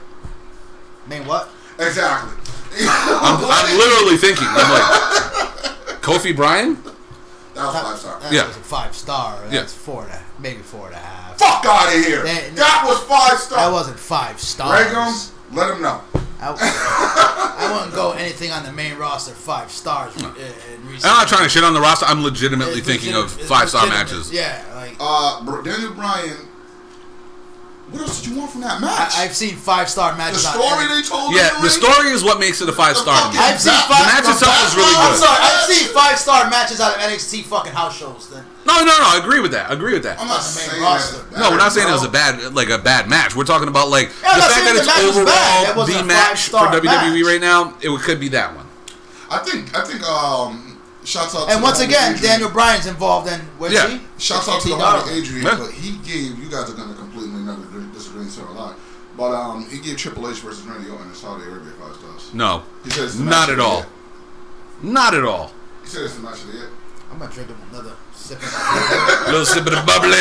Main 1.07 1.25
what? 1.25 1.49
Exactly. 1.79 2.33
I'm, 2.89 3.37
I'm 3.41 3.77
literally 3.77 4.17
thinking. 4.17 4.47
I'm 4.49 4.69
like, 4.69 6.01
Kofi 6.01 6.35
Bryan? 6.35 6.77
That 7.55 7.65
was 7.73 7.73
five 7.83 7.97
star. 7.99 8.19
That 8.19 8.31
Yeah. 8.33 8.47
was 8.47 8.57
a 8.57 8.59
five 8.59 8.95
star. 8.95 9.39
Yeah. 9.45 9.59
That's 9.61 9.73
four 9.73 10.03
and 10.03 10.11
a, 10.11 10.21
maybe 10.39 10.61
four 10.61 10.87
and 10.87 10.95
a 10.95 10.99
half. 10.99 11.37
Fuck 11.39 11.65
out 11.65 11.87
of 11.87 12.03
here. 12.05 12.23
That- 12.23 12.55
That, 12.55 12.83
was 12.87 12.99
five 13.03 13.39
star. 13.39 13.57
That 13.59 13.71
wasn't 13.71 13.99
five 13.99 14.39
stars. 14.39 14.85
Regum, 14.87 15.13
let 15.57 15.71
him 15.75 15.81
know. 15.81 16.01
I, 16.41 16.51
I 17.59 17.73
wouldn't 17.73 17.93
go 17.95 18.11
anything 18.11 18.51
on 18.51 18.63
the 18.63 18.71
main 18.73 18.97
roster 18.97 19.33
five 19.33 19.71
stars. 19.71 20.15
In, 20.17 20.25
in 20.25 20.31
I'm 20.95 20.99
not 21.01 21.27
trying 21.27 21.43
to 21.43 21.49
shit 21.49 21.63
on 21.63 21.73
the 21.73 21.79
roster. 21.81 22.05
I'm 22.05 22.23
legitimately 22.23 22.79
It's 22.79 22.87
thinking 22.87 23.13
legit- 23.15 23.39
of 23.41 23.47
five 23.47 23.69
star 23.69 23.87
matches. 23.87 24.31
Yeah, 24.31 24.61
like 24.75 24.95
Uh, 24.99 25.41
Br- 25.43 25.61
Daniel 25.61 25.93
Bryan. 25.93 26.35
What 27.91 28.01
else 28.01 28.17
did 28.21 28.33
you 28.33 28.39
want 28.41 28.49
from 28.49 28.61
that 28.61 28.81
match? 28.81 29.13
I, 29.13 29.23
I've 29.29 29.35
seen 29.37 29.53
five 29.55 29.87
star 29.89 30.17
matches. 30.17 30.43
on 30.43 30.57
story 30.57 30.89
they 30.89 31.05
told. 31.05 31.35
Yeah, 31.37 31.55
in 31.55 31.61
the 31.61 31.69
story 31.69 32.09
is 32.09 32.23
what 32.23 32.39
makes 32.39 32.59
it 32.59 32.67
a 32.67 32.73
five 32.73 32.97
star. 32.97 33.13
fucking- 33.13 33.39
I've 33.39 33.61
seen 33.61 33.77
five. 33.85 34.01
the 34.01 34.09
match 34.09 34.25
itself 34.25 34.57
is 34.65 34.73
really 34.75 34.89
I'm 34.97 35.11
good. 35.13 35.19
sorry. 35.21 35.37
I've 35.39 35.63
seen 35.69 35.85
five 35.93 36.17
star 36.17 36.49
matches 36.49 36.81
out 36.81 36.95
of 36.97 37.01
NXT 37.05 37.43
fucking 37.45 37.73
house 37.73 37.95
shows. 37.95 38.27
Then 38.33 38.43
No, 38.65 38.79
no, 38.79 38.85
no. 38.89 39.05
I 39.13 39.19
agree 39.21 39.39
with 39.39 39.51
that. 39.51 39.69
I 39.69 39.73
agree 39.73 39.93
with 39.93 40.01
that. 40.03 40.19
I'm 40.19 40.27
not 40.27 40.41
the 40.41 40.49
main 40.59 40.69
saying 40.69 40.81
roster. 40.81 41.21
that. 41.29 41.39
No, 41.39 41.51
we're 41.51 41.61
not 41.61 41.71
saying 41.73 41.87
it 41.87 41.91
was 41.93 42.03
a 42.03 42.09
bad, 42.09 42.55
like 42.55 42.69
a 42.69 42.79
bad 42.79 43.07
match. 43.07 43.35
We're 43.35 43.45
talking 43.45 43.67
about 43.69 43.89
like 43.89 44.09
Yeah, 44.23 44.33
the 44.33 44.41
fact 44.41 44.65
that 44.65 44.73
the 44.73 44.81
it's 44.81 45.15
was 45.15 45.25
bad. 45.29 45.77
Overall 45.77 45.85
the 45.85 46.03
match 46.03 46.49
for 46.49 46.65
WWE 46.73 46.81
match. 46.81 47.23
right 47.23 47.41
now. 47.41 47.77
It 47.81 47.93
could 48.01 48.19
be 48.19 48.29
that 48.29 48.55
one. 48.55 48.65
I 49.29 49.37
think. 49.45 49.77
I 49.77 49.83
think. 49.85 50.01
Um. 50.09 50.71
Shouts 51.05 51.35
out. 51.35 51.49
and 51.51 51.59
to 51.59 51.63
once 51.63 51.79
again, 51.81 52.15
Adrian. 52.15 52.31
Daniel 52.31 52.49
Bryan's 52.49 52.87
involved 52.87 53.29
in. 53.29 53.39
Where's 53.61 53.73
Yeah. 53.73 53.89
he? 53.89 54.01
Shouts 54.17 54.49
out 54.49 54.59
to 54.61 54.69
the 54.69 54.73
NXT 54.73 54.77
homie 54.77 54.79
Darling. 55.05 55.13
Adrian, 55.13 55.45
Yeah. 55.45 55.55
but 55.55 55.69
he 55.69 55.91
gave. 56.01 56.39
You 56.41 56.49
guys 56.49 56.67
are 56.67 56.73
gonna 56.73 56.95
completely 56.95 57.41
never 57.41 57.61
agree- 57.61 57.85
disagree 57.93 58.21
and 58.23 58.31
so 58.31 58.41
a 58.41 58.49
lot. 58.57 58.73
But 59.17 59.31
um, 59.33 59.65
he 59.69 59.79
gave 59.79 59.97
Triple 59.97 60.29
H 60.29 60.39
versus 60.39 60.63
Randy 60.65 60.89
Orton 60.89 61.07
in 61.07 61.13
Saudi 61.15 61.43
Arabia 61.45 61.71
five 61.79 61.95
stars. 61.95 62.33
No, 62.33 62.63
He 62.83 62.89
says 62.89 63.19
not 63.19 63.49
at 63.49 63.59
all. 63.59 63.77
year. 63.77 63.85
Not 64.83 65.13
at 65.13 65.23
all. 65.23 65.51
He 65.83 65.87
said 65.87 66.03
it's 66.03 66.15
the 66.15 66.21
match 66.21 66.41
of 66.41 66.47
the 66.47 66.53
year. 66.53 66.69
I'm 67.11 67.19
gonna 67.19 67.31
drink 67.31 67.49
him 67.49 67.57
another 67.71 67.93
sip. 68.13 68.37
of 68.37 68.43
that. 68.51 69.23
little 69.27 69.45
sip 69.45 69.65
of 69.65 69.71
the 69.71 69.83
bubbly. 69.85 70.11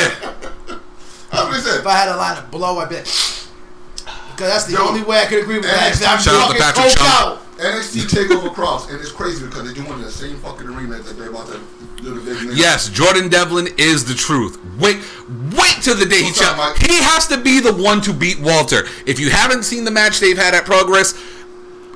That's 1.31 1.45
what 1.49 1.55
he 1.57 1.61
said. 1.61 1.81
if 1.81 1.87
I 1.87 1.93
had 1.95 2.09
a 2.11 2.17
line 2.17 2.39
of 2.39 2.51
blow, 2.51 2.79
I'd 2.79 2.89
be 2.89 2.97
because 2.97 4.51
that's 4.51 4.65
the 4.67 4.73
Yo. 4.75 4.87
only 4.89 5.03
way 5.03 5.19
I 5.23 5.27
could 5.27 5.43
agree 5.43 5.57
with 5.59 5.65
that. 5.67 5.91
I'm 6.07 6.19
shout 6.21 6.35
out 6.35 6.53
to 6.53 6.59
fucking 6.59 6.61
Patrick 6.63 6.95
Chung. 6.97 7.07
out. 7.07 7.44
NXT 7.59 8.09
Takeover 8.09 8.53
Cross, 8.53 8.91
and 8.91 9.01
it's 9.01 9.13
crazy 9.13 9.45
because 9.47 9.65
they're 9.65 9.85
doing 9.85 10.01
the 10.01 10.11
same 10.11 10.37
fucking 10.39 10.67
arena 10.67 10.99
that 10.99 11.17
they're 11.17 11.31
about 11.31 11.47
to 11.49 11.61
do 12.03 12.15
the 12.19 12.21
big. 12.21 12.43
name. 12.49 12.57
Yes, 12.57 12.89
Jordan 12.89 13.29
Devlin 13.29 13.69
is 13.79 14.05
the 14.05 14.15
truth. 14.15 14.59
Wait, 14.79 14.99
wait 15.57 15.77
till 15.81 15.95
the 15.97 16.05
day 16.07 16.19
he 16.19 16.25
What's 16.25 16.43
up, 16.43 16.57
chal- 16.57 16.89
He 16.89 17.03
has 17.03 17.29
to 17.29 17.39
be 17.41 17.61
the 17.61 17.73
one 17.73 18.01
to 18.03 18.13
beat 18.13 18.41
Walter. 18.41 18.87
If 19.07 19.21
you 19.21 19.31
haven't 19.31 19.63
seen 19.63 19.85
the 19.85 19.91
match 19.93 20.19
they've 20.21 20.37
had 20.37 20.55
at 20.55 20.65
Progress, 20.65 21.15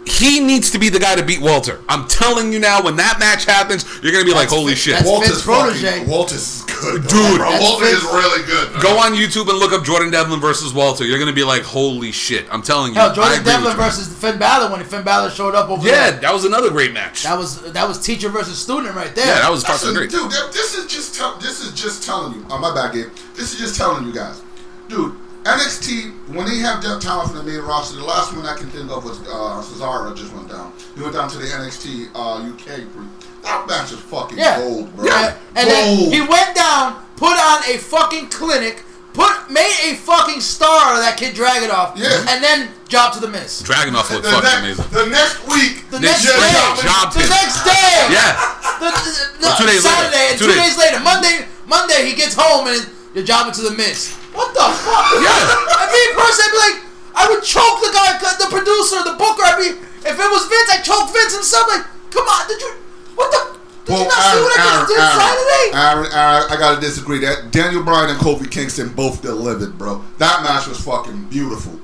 he 0.09 0.41
needs 0.41 0.71
to 0.73 0.79
be 0.79 0.89
the 0.89 0.99
guy 0.99 1.15
to 1.15 1.23
beat 1.25 1.41
Walter. 1.41 1.81
I'm 1.89 2.09
telling 2.09 2.53
you 2.53 2.59
now, 2.59 2.83
when 2.83 2.97
that 2.97 3.19
match 3.21 3.45
happens, 3.45 3.85
you're 4.03 4.13
gonna 4.13 4.25
be 4.25 4.33
like, 4.35 4.49
"Holy 4.49 4.73
Vince- 4.73 4.79
shit!" 4.81 4.95
that's 4.95 5.07
Walter's 5.07 5.29
Vince 5.31 5.43
protege. 5.45 5.91
fucking. 5.91 6.09
Walter's 6.09 6.39
is 6.43 6.63
good, 6.63 7.03
though, 7.05 7.09
Dude. 7.09 7.39
Bro. 7.39 7.51
That's 7.51 7.63
Walter 7.65 7.85
is 7.87 8.03
really 8.05 8.43
good. 8.47 8.73
bro. 8.73 8.81
Go 8.83 8.99
on 8.99 9.13
YouTube 9.15 9.49
and 9.49 9.59
look 9.59 9.73
up 9.73 9.85
Jordan 9.85 10.11
Devlin 10.11 10.41
versus 10.41 10.73
Walter. 10.73 11.05
You're 11.05 11.19
gonna 11.19 11.33
be 11.33 11.45
like, 11.45 11.63
"Holy 11.63 12.13
shit!" 12.13 12.47
I'm 12.51 12.63
telling 12.63 12.95
you. 12.95 13.01
Hell, 13.01 13.15
Jordan 13.15 13.43
Devlin 13.45 13.65
with 13.65 13.73
you. 13.79 13.83
versus 13.85 14.09
Finn 14.09 14.39
Balor 14.39 14.73
when 14.73 14.85
Finn 14.85 15.03
Balor 15.03 15.31
showed 15.31 15.55
up 15.55 15.69
over 15.71 15.83
there. 15.85 15.95
Yeah, 15.95 16.11
there. 16.13 16.21
that 16.21 16.35
was 16.35 16.45
another 16.45 16.71
great 16.71 16.93
match. 16.93 17.23
That 17.25 17.37
was 17.39 17.61
that 17.73 17.87
was 17.87 17.99
teacher 17.99 18.29
versus 18.29 18.59
student 18.59 18.95
right 18.95 19.15
there. 19.15 19.27
Yeah, 19.27 19.41
that 19.41 19.51
was 19.51 19.63
Listen, 19.69 19.95
fucking 19.95 19.95
great. 19.95 20.11
dude. 20.11 20.31
This 20.53 20.75
is 20.77 20.87
just 20.87 21.15
tell, 21.15 21.37
this 21.41 21.61
is 21.61 21.73
just 21.73 22.03
telling 22.05 22.35
you. 22.35 22.47
Oh, 22.51 22.59
my 22.59 22.75
bad, 22.75 22.93
Gabe. 22.95 23.07
This 23.37 23.53
is 23.53 23.59
just 23.59 23.77
telling 23.77 24.05
you 24.07 24.13
guys, 24.13 24.41
dude. 24.89 25.15
NXT 25.45 26.13
when 26.35 26.47
they 26.47 26.59
have 26.59 26.83
that 26.83 27.01
talent 27.01 27.31
from 27.31 27.39
the 27.39 27.45
main 27.51 27.61
roster, 27.63 27.97
the 27.97 28.05
last 28.05 28.35
one 28.37 28.45
I 28.47 28.57
can 28.57 28.69
think 28.71 28.91
of 28.91 29.05
was 29.05 29.21
uh, 29.23 29.63
Cesaro 29.63 30.15
just 30.17 30.33
went 30.35 30.49
down. 30.49 30.73
He 30.95 31.01
went 31.03 31.15
down 31.15 31.29
to 31.31 31.39
the 31.39 31.47
NXT 31.47 32.11
uh, 32.15 32.43
UK. 32.53 32.85
pre- 32.93 33.07
That 33.43 33.65
match 33.67 33.93
is 33.93 34.01
fucking 34.01 34.37
Yeah. 34.39 34.59
gold, 34.61 34.95
bro. 34.97 35.07
Yeah. 35.07 35.37
And 35.55 35.69
then 35.71 35.97
he 36.13 36.21
went 36.21 36.55
down, 36.55 37.03
put 37.17 37.33
on 37.39 37.63
a 37.71 37.79
fucking 37.79 38.29
clinic, 38.29 38.83
put 39.15 39.51
made 39.51 39.73
a 39.89 39.95
fucking 39.95 40.41
star 40.41 40.95
of 40.95 41.01
that 41.01 41.17
kid 41.17 41.35
Dragunov, 41.35 41.97
Yeah. 41.97 42.27
and 42.29 42.43
then 42.45 42.69
job 42.89 43.15
to 43.15 43.21
the 43.21 43.29
Miz. 43.29 43.63
Dragunov 43.63 44.09
the, 44.09 44.15
looked 44.21 44.27
fucking 44.27 44.43
next, 44.43 44.79
amazing. 44.79 44.85
the 44.93 45.07
next 45.07 45.39
week, 45.49 45.89
The 45.91 45.99
They 45.99 46.09
next 46.13 46.25
day, 46.27 46.53
up 46.61 46.77
jobbed 46.83 47.15
the 47.17 47.23
him. 47.25 47.31
next 47.31 47.65
day, 47.65 47.95
Yeah, 48.13 48.37
the, 48.81 48.91
the, 48.93 49.47
the- 49.49 49.55
Two 49.57 49.65
days 49.67 49.85
later. 49.85 49.97
Saturday, 49.97 50.27
and 50.31 50.39
Two 50.39 50.47
two, 50.47 50.53
days. 50.53 50.77
days. 50.77 50.79
later, 50.79 51.01
Monday, 51.01 51.47
Monday 51.67 52.05
he 52.11 52.15
gets 52.15 52.35
home 52.37 52.67
and 52.69 52.85
you're 53.15 53.25
jobbing 53.25 53.55
to 53.55 53.63
the 53.63 53.73
Miz. 53.73 54.15
What 54.39 54.55
the 54.55 54.71
fuck? 54.71 55.19
Yeah. 55.19 55.35
I 55.35 55.91
mean, 55.91 56.15
personally, 56.15 56.47
I'd 56.47 56.55
be 56.55 56.61
like, 56.63 56.79
I 57.19 57.23
would 57.27 57.43
choke 57.43 57.83
the 57.83 57.91
guy, 57.91 58.15
the 58.39 58.47
producer, 58.47 59.03
the 59.03 59.19
booker. 59.19 59.43
I 59.43 59.59
mean, 59.59 59.75
if 60.07 60.15
it 60.15 60.29
was 60.31 60.47
Vince, 60.47 60.71
I'd 60.71 60.87
choke 60.87 61.11
Vince 61.11 61.35
himself. 61.35 61.67
Like, 61.67 61.83
come 62.15 62.23
on, 62.23 62.47
did 62.47 62.63
you? 62.63 62.71
What 63.19 63.35
the? 63.35 63.59
Did 63.91 63.99
you 63.99 64.05
not 64.05 64.23
see 64.23 64.39
what 64.39 64.55
I 64.55 64.63
just 64.63 64.89
did 64.95 65.01
Saturday? 65.01 65.67
Aaron, 65.75 66.07
Aaron, 66.13 66.45
I 66.53 66.57
gotta 66.57 66.81
disagree. 66.81 67.19
That 67.19 67.51
Daniel 67.51 67.83
Bryan 67.83 68.11
and 68.11 68.19
Kofi 68.21 68.49
Kingston 68.49 68.91
both 68.91 69.23
delivered, 69.23 69.77
bro. 69.77 70.05
That 70.19 70.43
match 70.45 70.69
was 70.69 70.79
fucking 70.85 71.25
beautiful. 71.31 71.78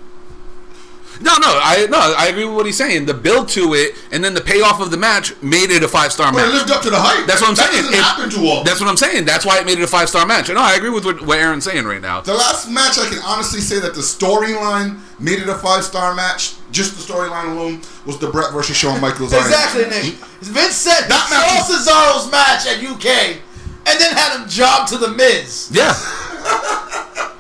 No, 1.24 1.32
no, 1.38 1.48
I 1.48 1.86
no, 1.90 1.98
I 2.18 2.26
agree 2.28 2.44
with 2.44 2.54
what 2.54 2.66
he's 2.66 2.76
saying. 2.76 3.06
The 3.06 3.14
build 3.14 3.48
to 3.50 3.72
it 3.72 3.96
and 4.12 4.22
then 4.22 4.34
the 4.34 4.42
payoff 4.42 4.80
of 4.80 4.90
the 4.90 4.98
match 4.98 5.32
made 5.42 5.70
it 5.70 5.82
a 5.82 5.88
five 5.88 6.12
star 6.12 6.30
But 6.30 6.40
it 6.40 6.46
match. 6.48 6.54
lived 6.54 6.70
up 6.70 6.82
to 6.82 6.90
the 6.90 6.98
hype. 7.00 7.26
That's 7.26 7.40
what 7.40 7.48
I'm 7.48 7.56
that 7.56 7.70
saying. 7.72 7.82
Doesn't 7.84 7.94
It- 7.98 8.02
happen 8.04 8.28
too 8.30 8.44
often. 8.46 8.64
That's 8.66 8.80
what 8.80 8.88
I'm 8.90 8.96
saying. 8.98 9.24
That's 9.24 9.46
why 9.46 9.58
it 9.58 9.64
made 9.64 9.78
it 9.78 9.82
a 9.84 9.86
five 9.86 10.08
star 10.10 10.26
match. 10.26 10.50
No, 10.50 10.60
I 10.60 10.74
agree 10.74 10.90
with 10.90 11.06
what, 11.06 11.22
what 11.24 11.38
Aaron's 11.38 11.64
saying 11.64 11.86
right 11.86 12.02
now. 12.02 12.20
The 12.20 12.34
last 12.34 12.68
match, 12.68 12.98
I 12.98 13.08
can 13.08 13.20
honestly 13.24 13.60
say 13.60 13.78
that 13.80 13.94
the 13.94 14.02
storyline 14.02 14.98
made 15.18 15.38
it 15.40 15.48
a 15.48 15.54
five 15.54 15.82
star 15.84 16.14
match. 16.14 16.54
Just 16.70 16.94
the 16.96 17.12
storyline 17.12 17.52
alone 17.56 17.80
was 18.04 18.18
the 18.18 18.28
Bret 18.28 18.52
versus 18.52 18.76
Shawn 18.76 19.00
Michaels. 19.00 19.32
Iron- 19.32 19.44
Exactly, 19.46 19.84
Nick. 19.86 20.14
Vince 20.42 20.76
said 20.76 21.08
That 21.08 21.08
that 21.08 21.30
match 21.30 21.64
saw 21.66 22.18
Cesaro's 22.20 22.30
match 22.30 22.66
at 22.66 22.82
UK, 22.82 23.38
and 23.86 23.98
then 24.00 24.12
had 24.14 24.36
him 24.36 24.48
job 24.48 24.86
to 24.88 24.98
the 24.98 25.08
Miz. 25.08 25.70
Yeah, 25.72 25.94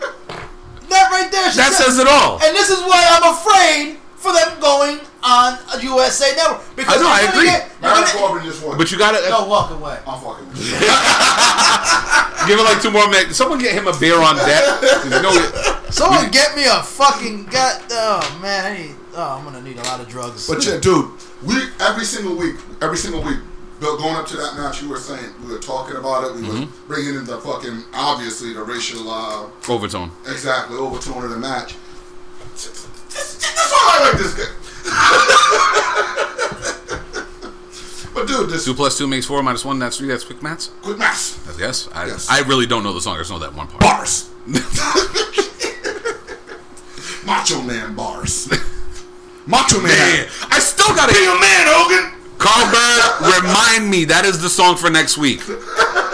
That 0.94 1.10
right 1.10 1.26
there. 1.30 1.50
that 1.50 1.72
say- 1.74 1.84
says 1.90 1.98
it 1.98 2.06
all. 2.06 2.38
And 2.42 2.54
this 2.54 2.70
is 2.70 2.78
why 2.86 3.02
I'm 3.10 3.26
afraid 3.34 3.98
for 4.16 4.32
them 4.32 4.54
going 4.62 5.00
on 5.22 5.58
a 5.74 5.82
USA 5.82 6.32
Network 6.36 6.62
because 6.76 6.96
I 6.96 7.02
know, 7.02 7.10
I 7.10 7.20
agree. 7.28 7.44
Get, 7.50 7.68
you're 7.68 7.90
Baron 7.92 8.04
gonna, 8.06 8.18
Corbin 8.18 8.44
just 8.44 8.62
won. 8.64 8.78
But 8.78 8.92
you 8.92 8.96
gotta 8.98 9.20
no, 9.28 9.44
walk 9.48 9.70
away. 9.72 9.98
I'm 10.06 10.20
fucking 10.20 10.48
with 10.48 10.60
you. 10.64 10.78
give 12.48 12.58
it 12.60 12.64
like 12.64 12.80
two 12.80 12.90
more 12.90 13.08
minutes. 13.08 13.36
Someone 13.36 13.58
get 13.58 13.72
him 13.72 13.86
a 13.88 13.96
beer 13.98 14.16
on 14.20 14.36
deck. 14.36 14.64
You 15.04 15.10
know 15.20 15.32
it- 15.34 15.92
Someone 15.92 16.30
get 16.30 16.56
me 16.56 16.64
a 16.64 16.82
fucking 16.82 17.46
god. 17.46 17.80
Oh 17.90 18.38
man, 18.42 18.64
I 18.72 18.76
need. 18.78 18.94
Oh, 19.14 19.38
I'm 19.38 19.44
gonna 19.44 19.62
need 19.62 19.78
a 19.78 19.82
lot 19.82 20.00
of 20.00 20.08
drugs. 20.08 20.48
But 20.48 20.64
yeah, 20.66 20.78
dude, 20.80 21.10
we 21.42 21.54
every 21.80 22.04
single 22.04 22.34
week, 22.36 22.56
every 22.82 22.96
single 22.96 23.22
week, 23.22 23.38
Bill, 23.80 23.96
going 23.98 24.14
up 24.16 24.26
to 24.28 24.36
that 24.36 24.54
match, 24.56 24.80
you 24.82 24.88
were 24.88 24.98
saying 24.98 25.34
we 25.44 25.52
were 25.52 25.58
talking 25.58 25.96
about 25.96 26.24
it. 26.24 26.34
We 26.36 26.42
were 26.48 26.54
Mm-hmm. 26.54 26.86
bringing 26.86 27.14
in 27.16 27.24
the 27.24 27.38
fucking 27.38 27.84
obviously 27.92 28.52
the 28.54 28.62
racial 28.62 29.10
uh, 29.10 29.48
overtone. 29.68 30.10
exactly 30.26 30.76
overtone 30.76 31.24
of 31.24 31.30
the 31.30 31.38
match. 31.38 31.74
That's 32.52 33.72
why 33.72 33.98
I 33.98 34.00
like 34.10 34.18
this 34.18 34.34
guy. 34.34 34.50
but 38.14 38.26
dude, 38.28 38.48
this 38.50 38.64
Two 38.64 38.74
plus 38.74 38.96
two 38.96 39.06
makes 39.08 39.26
four 39.26 39.42
minus 39.42 39.64
one. 39.64 39.78
That's 39.78 39.96
three. 39.98 40.08
That's 40.08 40.24
quick 40.24 40.42
maths. 40.42 40.70
Quick 40.82 40.98
match. 40.98 41.34
Yes, 41.58 41.88
I, 41.92 42.06
Yes. 42.06 42.28
I 42.30 42.40
really 42.42 42.66
don't 42.66 42.82
know 42.84 42.92
the 42.92 43.00
song. 43.00 43.16
I 43.16 43.18
just 43.18 43.30
know 43.30 43.38
that 43.40 43.54
one 43.54 43.66
part. 43.66 43.80
Bars. 43.80 44.30
Macho 47.26 47.60
Man 47.62 47.94
bars. 47.94 48.48
Macho 49.46 49.78
Man. 49.80 49.88
Man, 49.88 50.26
I 50.50 50.58
still 50.58 50.94
gotta. 50.94 51.12
Be 51.12 51.24
a 51.24 51.34
man, 51.40 51.66
Hogan. 51.68 52.12
Carl 52.44 52.70
Bird, 52.70 53.42
remind 53.42 53.90
me 53.90 54.04
that 54.04 54.24
is 54.26 54.40
the 54.42 54.48
song 54.50 54.76
for 54.76 54.90
next 54.90 55.16
week. 55.16 55.40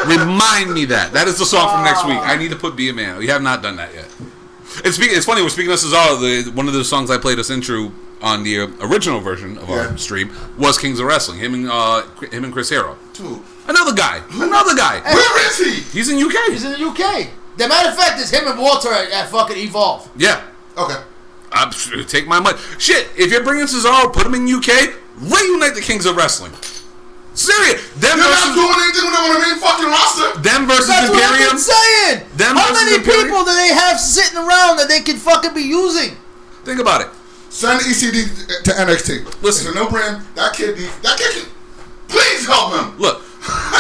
Remind 0.07 0.73
me 0.73 0.85
that 0.87 1.13
that 1.13 1.27
is 1.29 1.39
the 1.39 1.45
song 1.45 1.69
from 1.75 1.85
next 1.85 2.05
week. 2.07 2.19
I 2.19 2.37
need 2.37 2.51
to 2.51 2.57
put 2.57 2.77
"Be 2.77 2.89
a 2.89 2.93
Man." 2.95 3.19
We 3.19 3.27
have 3.27 3.43
not 3.43 3.63
done 3.63 3.77
that 3.77 3.93
yet. 3.95 4.07
It's 4.85 4.97
speaking. 4.97 5.17
It's 5.17 5.27
funny. 5.27 5.43
We're 5.43 5.49
speaking 5.51 5.73
of 5.73 5.79
Cesaro. 5.79 6.21
The 6.45 6.51
one 6.53 6.69
of 6.69 6.75
the 6.75 6.85
songs 6.85 7.11
I 7.11 7.19
played 7.19 7.39
us 7.39 7.51
intro 7.51 7.93
on 8.23 8.45
the 8.45 8.61
original 8.81 9.21
version 9.21 9.59
of 9.59 9.69
Yeah. 9.69 9.89
our 9.89 9.99
stream 9.99 10.31
was 10.57 10.79
"Kings 10.79 11.01
of 11.01 11.07
Wrestling." 11.07 11.39
Him 11.41 11.55
and 11.55 11.69
uh, 11.69 12.03
him 12.31 12.45
and 12.45 12.53
Chris 12.53 12.69
Hero. 12.71 12.97
Dude, 13.13 13.41
Another 13.67 13.93
guy. 13.93 14.23
Another 14.33 14.75
guy. 14.77 15.01
where 15.01 15.47
is 15.51 15.59
he? 15.59 15.99
He's 15.99 16.09
in 16.09 16.17
UK. 16.25 16.51
He's 16.53 16.65
in 16.65 16.73
the 16.73 16.87
UK. 16.87 17.29
The 17.57 17.69
matter 17.69 17.91
of 17.91 17.97
fact 17.97 18.21
is 18.21 18.31
him 18.31 18.47
and 18.47 18.59
Walter 18.59 18.91
at, 18.93 19.11
at 19.11 19.29
fucking 19.29 19.57
Evolve. 19.57 20.09
Yeah. 20.17 20.43
Okay. 20.79 20.97
Uh, 21.53 21.71
take 22.07 22.27
my 22.27 22.39
money. 22.41 22.57
Shit. 22.79 23.09
If 23.19 23.31
you're 23.33 23.43
bringing 23.45 23.67
Cesaro, 23.67 24.13
put 24.13 24.25
him 24.25 24.35
in 24.35 24.49
UK. 24.49 24.95
Reunite 25.21 25.75
the 25.75 25.81
Kings 25.85 26.07
of 26.07 26.17
Wrestling. 26.17 26.53
Serious. 27.35 27.81
Them 27.97 28.19
You're 28.19 28.27
not 28.27 28.55
doing 28.55 28.75
anything 28.85 29.05
with 29.07 29.15
them 29.15 29.25
on 29.25 29.33
the 29.37 29.41
main 29.47 29.59
fucking 29.61 29.87
roster. 29.87 30.41
them 30.41 30.67
versus 30.67 30.89
That's 30.89 31.11
what 31.11 31.23
I've 31.23 31.51
been 31.51 31.59
saying. 31.59 32.27
Them 32.37 32.57
How 32.57 32.73
many 32.75 32.97
Imperium? 32.97 33.25
people 33.29 33.45
do 33.45 33.55
they 33.55 33.73
have 33.73 34.01
sitting 34.01 34.37
around 34.37 34.77
that 34.79 34.89
they 34.89 35.01
can 35.01 35.17
fucking 35.17 35.55
be 35.55 35.63
using? 35.63 36.17
Think 36.65 36.81
about 36.81 37.01
it. 37.03 37.09
Send 37.49 37.81
ECD 37.81 38.63
to 38.65 38.71
NXT. 38.71 39.43
Listen. 39.43 39.69
it's 39.69 39.73
a 39.73 39.75
no 39.75 39.89
brand. 39.89 40.25
That 40.35 40.55
kid, 40.55 40.77
be, 40.77 40.87
that 41.03 41.19
kid 41.19 41.33
can. 41.45 41.51
Please 42.09 42.47
help 42.47 42.75
him. 42.75 42.99
Look, 42.99 43.23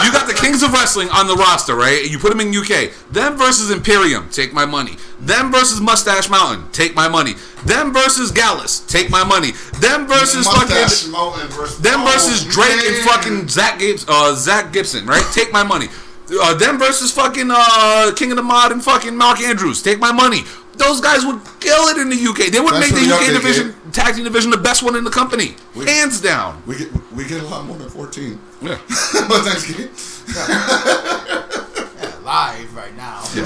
you 0.04 0.10
got 0.12 0.26
the 0.26 0.34
Kings 0.34 0.62
of 0.62 0.72
Wrestling 0.72 1.08
on 1.10 1.26
the 1.26 1.34
roster, 1.34 1.74
right? 1.74 2.08
You 2.10 2.18
put 2.18 2.30
them 2.30 2.40
in 2.40 2.54
UK. 2.54 2.92
Them 3.10 3.36
versus 3.36 3.70
Imperium, 3.70 4.28
take 4.30 4.52
my 4.52 4.64
money. 4.64 4.96
Them 5.20 5.52
versus 5.52 5.80
Mustache 5.80 6.30
Mountain, 6.30 6.70
take 6.72 6.94
my 6.94 7.08
money. 7.08 7.34
Them 7.66 7.92
versus 7.92 8.30
Gallus, 8.32 8.80
take 8.80 9.10
my 9.10 9.22
money. 9.22 9.52
Them 9.80 10.06
versus 10.06 10.46
Mustache 10.46 11.02
fucking. 11.02 11.12
Mountain 11.12 11.48
versus. 11.48 11.78
Them 11.78 12.00
Oh, 12.00 12.06
versus 12.10 12.44
Drake 12.46 12.80
and 12.86 12.96
fucking 13.08 13.48
Zach 13.48 13.78
Gibbs, 13.78 14.06
uh, 14.08 14.34
Zack 14.34 14.72
Gibson, 14.72 15.04
right? 15.06 15.24
Take 15.34 15.52
my 15.52 15.62
money. 15.62 15.88
Uh, 16.32 16.54
them 16.54 16.78
versus 16.78 17.10
fucking 17.12 17.48
uh, 17.52 18.12
King 18.16 18.30
of 18.30 18.36
the 18.36 18.42
Mod 18.42 18.70
and 18.72 18.82
fucking 18.82 19.16
Mark 19.16 19.40
Andrews, 19.40 19.82
take 19.82 19.98
my 19.98 20.12
money. 20.12 20.44
Those 20.80 21.00
guys 21.00 21.24
would 21.24 21.40
kill 21.60 21.88
it 21.92 21.98
in 21.98 22.08
the 22.08 22.16
UK. 22.16 22.50
They 22.50 22.58
would 22.58 22.74
That's 22.74 22.90
make 22.92 22.98
the 23.00 23.14
UK 23.14 23.26
they 23.26 23.32
division, 23.34 23.74
tag 23.92 24.14
team 24.16 24.24
division, 24.24 24.50
the 24.50 24.56
best 24.58 24.82
one 24.82 24.96
in 24.96 25.04
the 25.04 25.10
company, 25.10 25.54
We- 25.76 25.84
hands 25.86 26.20
down. 26.20 26.62
We 26.66 26.76
get 26.78 26.88
we 27.12 27.24
get 27.28 27.42
a 27.42 27.46
lot 27.46 27.64
more 27.66 27.76
than 27.76 27.88
fourteen. 27.90 28.40
Yeah. 28.62 28.78
but 28.88 29.42
thanks, 29.44 29.64
kid. 29.66 29.90
Yeah, 30.34 32.12
live 32.24 32.74
right 32.74 32.96
now. 32.96 33.22
Yeah. 33.34 33.44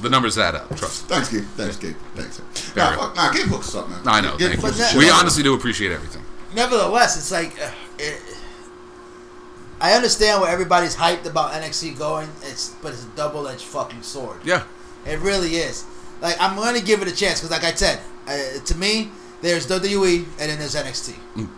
The 0.00 0.08
numbers 0.08 0.38
add 0.38 0.54
up. 0.54 0.68
Trust. 0.76 1.04
Thanks, 1.06 1.28
Gabe. 1.28 1.44
Thanks, 1.56 1.76
Gabe. 1.76 1.94
Thanks. 2.14 2.38
Very 2.72 2.86
Nah, 2.86 2.90
good. 2.94 3.00
fuck, 3.00 3.16
nah, 3.16 3.32
Gabe 3.32 3.46
hooks 3.48 3.68
us 3.68 3.74
up, 3.74 3.88
man. 3.90 4.00
I 4.06 4.20
know. 4.22 4.36
Gabe 4.38 4.52
Thank 4.52 4.60
hooks 4.62 4.92
you. 4.94 4.98
We 4.98 5.10
honestly 5.10 5.42
do 5.42 5.52
appreciate 5.54 5.92
everything. 5.92 6.22
Nevertheless, 6.54 7.16
it's 7.18 7.30
like 7.30 7.60
uh, 7.60 7.70
it, 7.98 8.18
I 9.80 9.92
understand 9.92 10.40
where 10.40 10.50
everybody's 10.50 10.96
hyped 10.96 11.26
about 11.26 11.52
NXT 11.52 11.98
going. 11.98 12.28
It's 12.44 12.70
but 12.82 12.92
it's 12.92 13.04
a 13.04 13.08
double 13.08 13.46
edged 13.46 13.62
fucking 13.64 14.02
sword. 14.02 14.38
Yeah. 14.44 14.62
It 15.06 15.18
really 15.20 15.56
is. 15.56 15.84
Like 16.20 16.36
I'm 16.40 16.56
gonna 16.56 16.80
give 16.80 17.02
it 17.02 17.08
a 17.08 17.14
chance 17.14 17.40
because, 17.40 17.50
like 17.50 17.64
I 17.64 17.74
said, 17.74 18.00
uh, 18.28 18.60
to 18.64 18.76
me, 18.76 19.10
there's 19.42 19.66
WWE 19.66 20.24
and 20.38 20.50
then 20.50 20.58
there's 20.58 20.74
NXT. 20.74 21.14
Mm. 21.36 21.48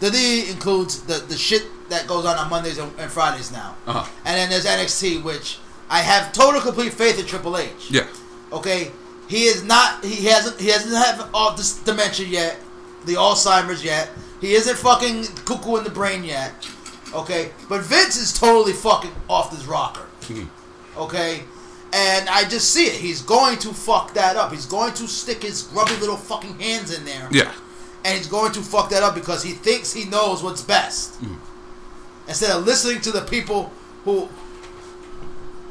WWE 0.00 0.50
includes 0.52 1.02
the 1.02 1.18
the 1.28 1.36
shit 1.36 1.64
that 1.90 2.06
goes 2.06 2.24
on 2.24 2.38
on 2.38 2.48
Mondays 2.48 2.78
and, 2.78 2.90
and 2.98 3.10
Fridays 3.10 3.50
now, 3.52 3.76
Uh-huh. 3.86 4.06
and 4.24 4.36
then 4.36 4.48
there's 4.48 4.64
NXT, 4.64 5.22
which 5.22 5.58
I 5.90 5.98
have 6.00 6.32
total 6.32 6.60
complete 6.60 6.92
faith 6.94 7.18
in 7.18 7.26
Triple 7.26 7.58
H. 7.58 7.90
Yeah. 7.90 8.06
Okay, 8.52 8.90
he 9.28 9.44
is 9.44 9.62
not. 9.62 10.02
He 10.04 10.26
hasn't. 10.26 10.58
He 10.60 10.68
hasn't 10.68 10.94
have 10.94 11.28
all 11.34 11.54
this 11.54 11.74
dementia 11.82 12.26
yet, 12.26 12.58
the 13.04 13.14
Alzheimer's 13.14 13.84
yet. 13.84 14.08
He 14.40 14.54
isn't 14.54 14.78
fucking 14.78 15.24
cuckoo 15.44 15.76
in 15.76 15.84
the 15.84 15.90
brain 15.90 16.24
yet. 16.24 16.52
Okay, 17.12 17.50
but 17.68 17.82
Vince 17.82 18.16
is 18.16 18.32
totally 18.32 18.72
fucking 18.72 19.10
off 19.28 19.50
this 19.50 19.66
rocker. 19.66 20.06
Okay, 20.96 21.42
and 21.92 22.28
I 22.28 22.44
just 22.48 22.70
see 22.70 22.84
it. 22.84 22.94
He's 23.00 23.22
going 23.22 23.58
to 23.58 23.74
fuck 23.74 24.14
that 24.14 24.36
up. 24.36 24.52
He's 24.52 24.66
going 24.66 24.94
to 24.94 25.06
stick 25.08 25.42
his 25.42 25.62
grubby 25.62 25.96
little 25.96 26.16
fucking 26.16 26.58
hands 26.60 26.96
in 26.96 27.04
there, 27.04 27.28
Yeah. 27.30 27.52
and 28.04 28.16
he's 28.16 28.26
going 28.28 28.52
to 28.52 28.62
fuck 28.62 28.90
that 28.90 29.02
up 29.02 29.14
because 29.14 29.42
he 29.42 29.52
thinks 29.52 29.92
he 29.92 30.04
knows 30.04 30.42
what's 30.42 30.62
best. 30.62 31.20
Instead 32.28 32.50
of 32.56 32.64
listening 32.64 33.00
to 33.02 33.10
the 33.10 33.22
people 33.22 33.72
who 34.04 34.28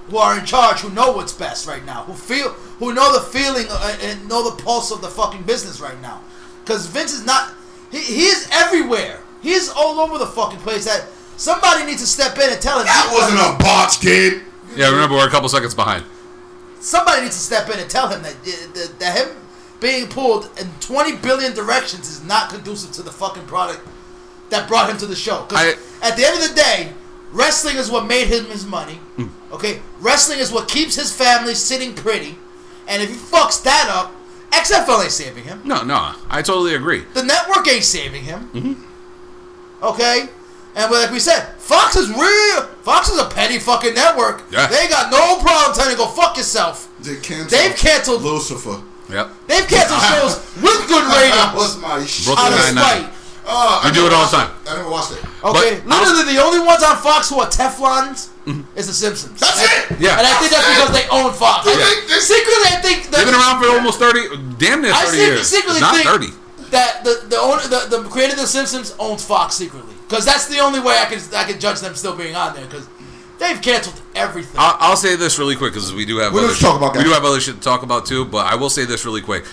who 0.09 0.17
are 0.17 0.39
in 0.39 0.45
charge, 0.45 0.79
who 0.79 0.89
know 0.89 1.11
what's 1.11 1.33
best 1.33 1.67
right 1.67 1.85
now, 1.85 2.03
who 2.03 2.13
feel, 2.13 2.49
who 2.79 2.93
know 2.95 3.13
the 3.13 3.19
feeling 3.19 3.67
uh, 3.69 3.95
and 4.01 4.27
know 4.27 4.49
the 4.49 4.61
pulse 4.63 4.89
of 4.91 5.01
the 5.01 5.07
fucking 5.07 5.43
business 5.43 5.79
right 5.79 6.01
now. 6.01 6.19
Because 6.63 6.87
Vince 6.87 7.13
is 7.13 7.25
not, 7.27 7.53
he, 7.91 7.99
he 7.99 8.21
is 8.23 8.49
everywhere. 8.51 9.19
He's 9.43 9.69
all 9.69 9.99
over 9.99 10.17
the 10.17 10.25
fucking 10.25 10.59
place. 10.61 10.85
That 10.85 11.05
somebody 11.37 11.85
needs 11.85 12.01
to 12.01 12.07
step 12.07 12.35
in 12.39 12.49
and 12.51 12.59
tell 12.59 12.79
him. 12.79 12.87
That 12.87 13.09
wasn't 13.13 13.39
a 13.39 13.63
botch, 13.63 14.01
kid. 14.01 14.41
Yeah, 14.79 14.89
remember 14.91 15.15
we're 15.15 15.27
a 15.27 15.29
couple 15.29 15.49
seconds 15.49 15.75
behind. 15.75 16.05
Somebody 16.79 17.23
needs 17.23 17.35
to 17.35 17.41
step 17.41 17.67
in 17.69 17.79
and 17.79 17.89
tell 17.89 18.07
him 18.07 18.21
that 18.23 18.35
that, 18.45 18.95
that 18.99 19.17
him 19.17 19.35
being 19.81 20.07
pulled 20.07 20.49
in 20.59 20.67
20 20.79 21.17
billion 21.17 21.53
directions 21.53 22.07
is 22.09 22.23
not 22.23 22.49
conducive 22.49 22.91
to 22.93 23.01
the 23.01 23.11
fucking 23.11 23.45
product 23.45 23.85
that 24.49 24.69
brought 24.69 24.89
him 24.89 24.97
to 24.97 25.05
the 25.05 25.15
show. 25.15 25.43
'Cause 25.43 25.57
I- 25.59 25.75
at 26.07 26.15
the 26.15 26.25
end 26.25 26.41
of 26.41 26.47
the 26.49 26.55
day, 26.55 26.93
wrestling 27.33 27.75
is 27.75 27.89
what 27.91 28.05
made 28.05 28.27
him 28.27 28.45
his 28.45 28.65
money. 28.65 28.95
Hmm. 29.17 29.27
Okay, 29.51 29.81
wrestling 29.99 30.39
is 30.39 30.49
what 30.51 30.69
keeps 30.69 30.95
his 30.95 31.11
family 31.11 31.55
sitting 31.55 31.93
pretty. 31.93 32.37
And 32.87 33.03
if 33.03 33.09
he 33.09 33.15
fucks 33.15 33.61
that 33.63 33.89
up, 33.89 34.15
XFL 34.53 35.01
ain't 35.03 35.11
saving 35.11 35.43
him. 35.43 35.61
No, 35.65 35.83
no, 35.83 36.13
I 36.29 36.41
totally 36.41 36.73
agree. 36.73 37.03
The 37.13 37.23
network 37.23 37.67
ain't 37.67 37.83
saving 37.83 38.23
him. 38.23 38.49
Mm-hmm. 38.53 39.85
Okay? 39.85 40.29
And 40.75 40.91
like 40.91 41.11
we 41.11 41.19
said, 41.19 41.45
Fox 41.57 41.95
is 41.95 42.09
real. 42.09 42.61
Fox 42.83 43.09
is 43.09 43.19
a 43.19 43.25
petty 43.25 43.59
fucking 43.59 43.93
network. 43.95 44.43
Yeah. 44.51 44.67
They 44.67 44.81
ain't 44.85 44.89
got 44.91 45.11
no 45.11 45.39
problem 45.41 45.73
telling 45.75 45.91
you 45.91 45.97
to 45.97 46.03
go 46.03 46.07
fuck 46.07 46.37
yourself. 46.37 46.87
They 47.01 47.15
canceled. 47.17 47.49
They've 47.51 47.75
canceled 47.75 48.21
Lucifer. 48.21 48.81
Yep. 49.09 49.29
They've 49.47 49.67
canceled 49.67 50.01
shows 50.13 50.37
with 50.61 50.87
good 50.87 51.03
That 51.09 51.51
ratings 51.51 51.55
was 51.57 51.77
my 51.81 52.05
shit. 52.05 52.25
Brooklyn 52.27 52.53
out 52.53 52.59
of 52.69 52.75
Nine-Nine. 52.75 53.03
spite. 53.09 53.15
Oh, 53.51 53.81
I 53.81 53.87
You 53.89 53.93
do 53.97 54.05
it 54.05 54.13
all 54.13 54.29
the 54.29 54.37
watched 54.37 54.37
time. 54.37 54.51
I 54.69 54.77
never 54.77 54.89
watched 54.93 55.11
it. 55.17 55.25
Okay, 55.41 55.81
But 55.81 55.89
literally 56.05 56.37
the 56.37 56.39
only 56.43 56.61
ones 56.61 56.83
on 56.85 56.95
Fox 57.01 57.29
who 57.33 57.41
are 57.41 57.49
Teflons 57.49 58.29
is 58.77 58.85
The 58.85 58.93
Simpsons. 58.93 59.39
That's 59.41 59.57
And- 59.57 59.97
it. 59.97 60.05
Yeah. 60.05 60.21
And 60.21 60.27
I 60.27 60.37
think 60.37 60.53
that's 60.53 60.69
because 60.69 60.93
they 60.93 61.09
own 61.09 61.33
Fox. 61.33 61.65
Dude, 61.65 61.73
they- 61.73 62.13
they- 62.13 62.21
Secretly, 62.21 62.69
I 62.69 62.77
think 62.81 63.09
They've 63.09 63.25
been 63.25 63.33
around 63.33 63.57
for 63.59 63.73
almost 63.73 63.97
thirty, 63.97 64.29
damn 64.61 64.81
near 64.85 64.93
I 64.93 65.01
thirty 65.09 65.17
secretly, 65.17 65.33
years. 65.33 65.47
secretly 65.49 65.81
Not 65.81 65.95
think 65.97 66.05
thirty. 66.07 66.29
that 66.69 67.03
the 67.03 67.25
the 67.27 67.37
owner, 67.41 67.65
the, 67.65 67.89
the 67.89 67.99
creator 68.09 68.33
of 68.33 68.39
The 68.39 68.47
Simpsons 68.47 68.93
owns 68.99 69.25
Fox 69.25 69.55
secretly. 69.55 69.95
Because 70.09 70.25
that's 70.25 70.47
the 70.47 70.59
only 70.59 70.79
way 70.79 70.97
I 70.99 71.05
can 71.05 71.19
I 71.35 71.43
can 71.43 71.59
judge 71.59 71.81
them 71.81 71.93
still 71.93 72.15
being 72.15 72.35
on 72.35 72.55
there. 72.55 72.65
Because 72.65 72.87
they've 73.37 73.61
canceled 73.61 74.01
everything. 74.15 74.55
I'll, 74.57 74.77
I'll 74.79 74.97
say 74.97 75.15
this 75.15 75.37
really 75.37 75.55
quick 75.55 75.73
because 75.73 75.93
we 75.93 76.03
do 76.05 76.17
have 76.17 76.33
We're 76.33 76.39
other 76.39 76.47
gonna 76.47 76.57
shit, 76.57 76.67
talk 76.67 76.77
about 76.77 76.97
we 76.97 77.03
do 77.03 77.11
have 77.11 77.23
other 77.23 77.39
shit 77.39 77.55
to 77.55 77.61
talk 77.61 77.83
about 77.83 78.05
too. 78.07 78.25
But 78.25 78.47
I 78.47 78.55
will 78.55 78.71
say 78.71 78.85
this 78.85 79.05
really 79.05 79.21
quick. 79.21 79.45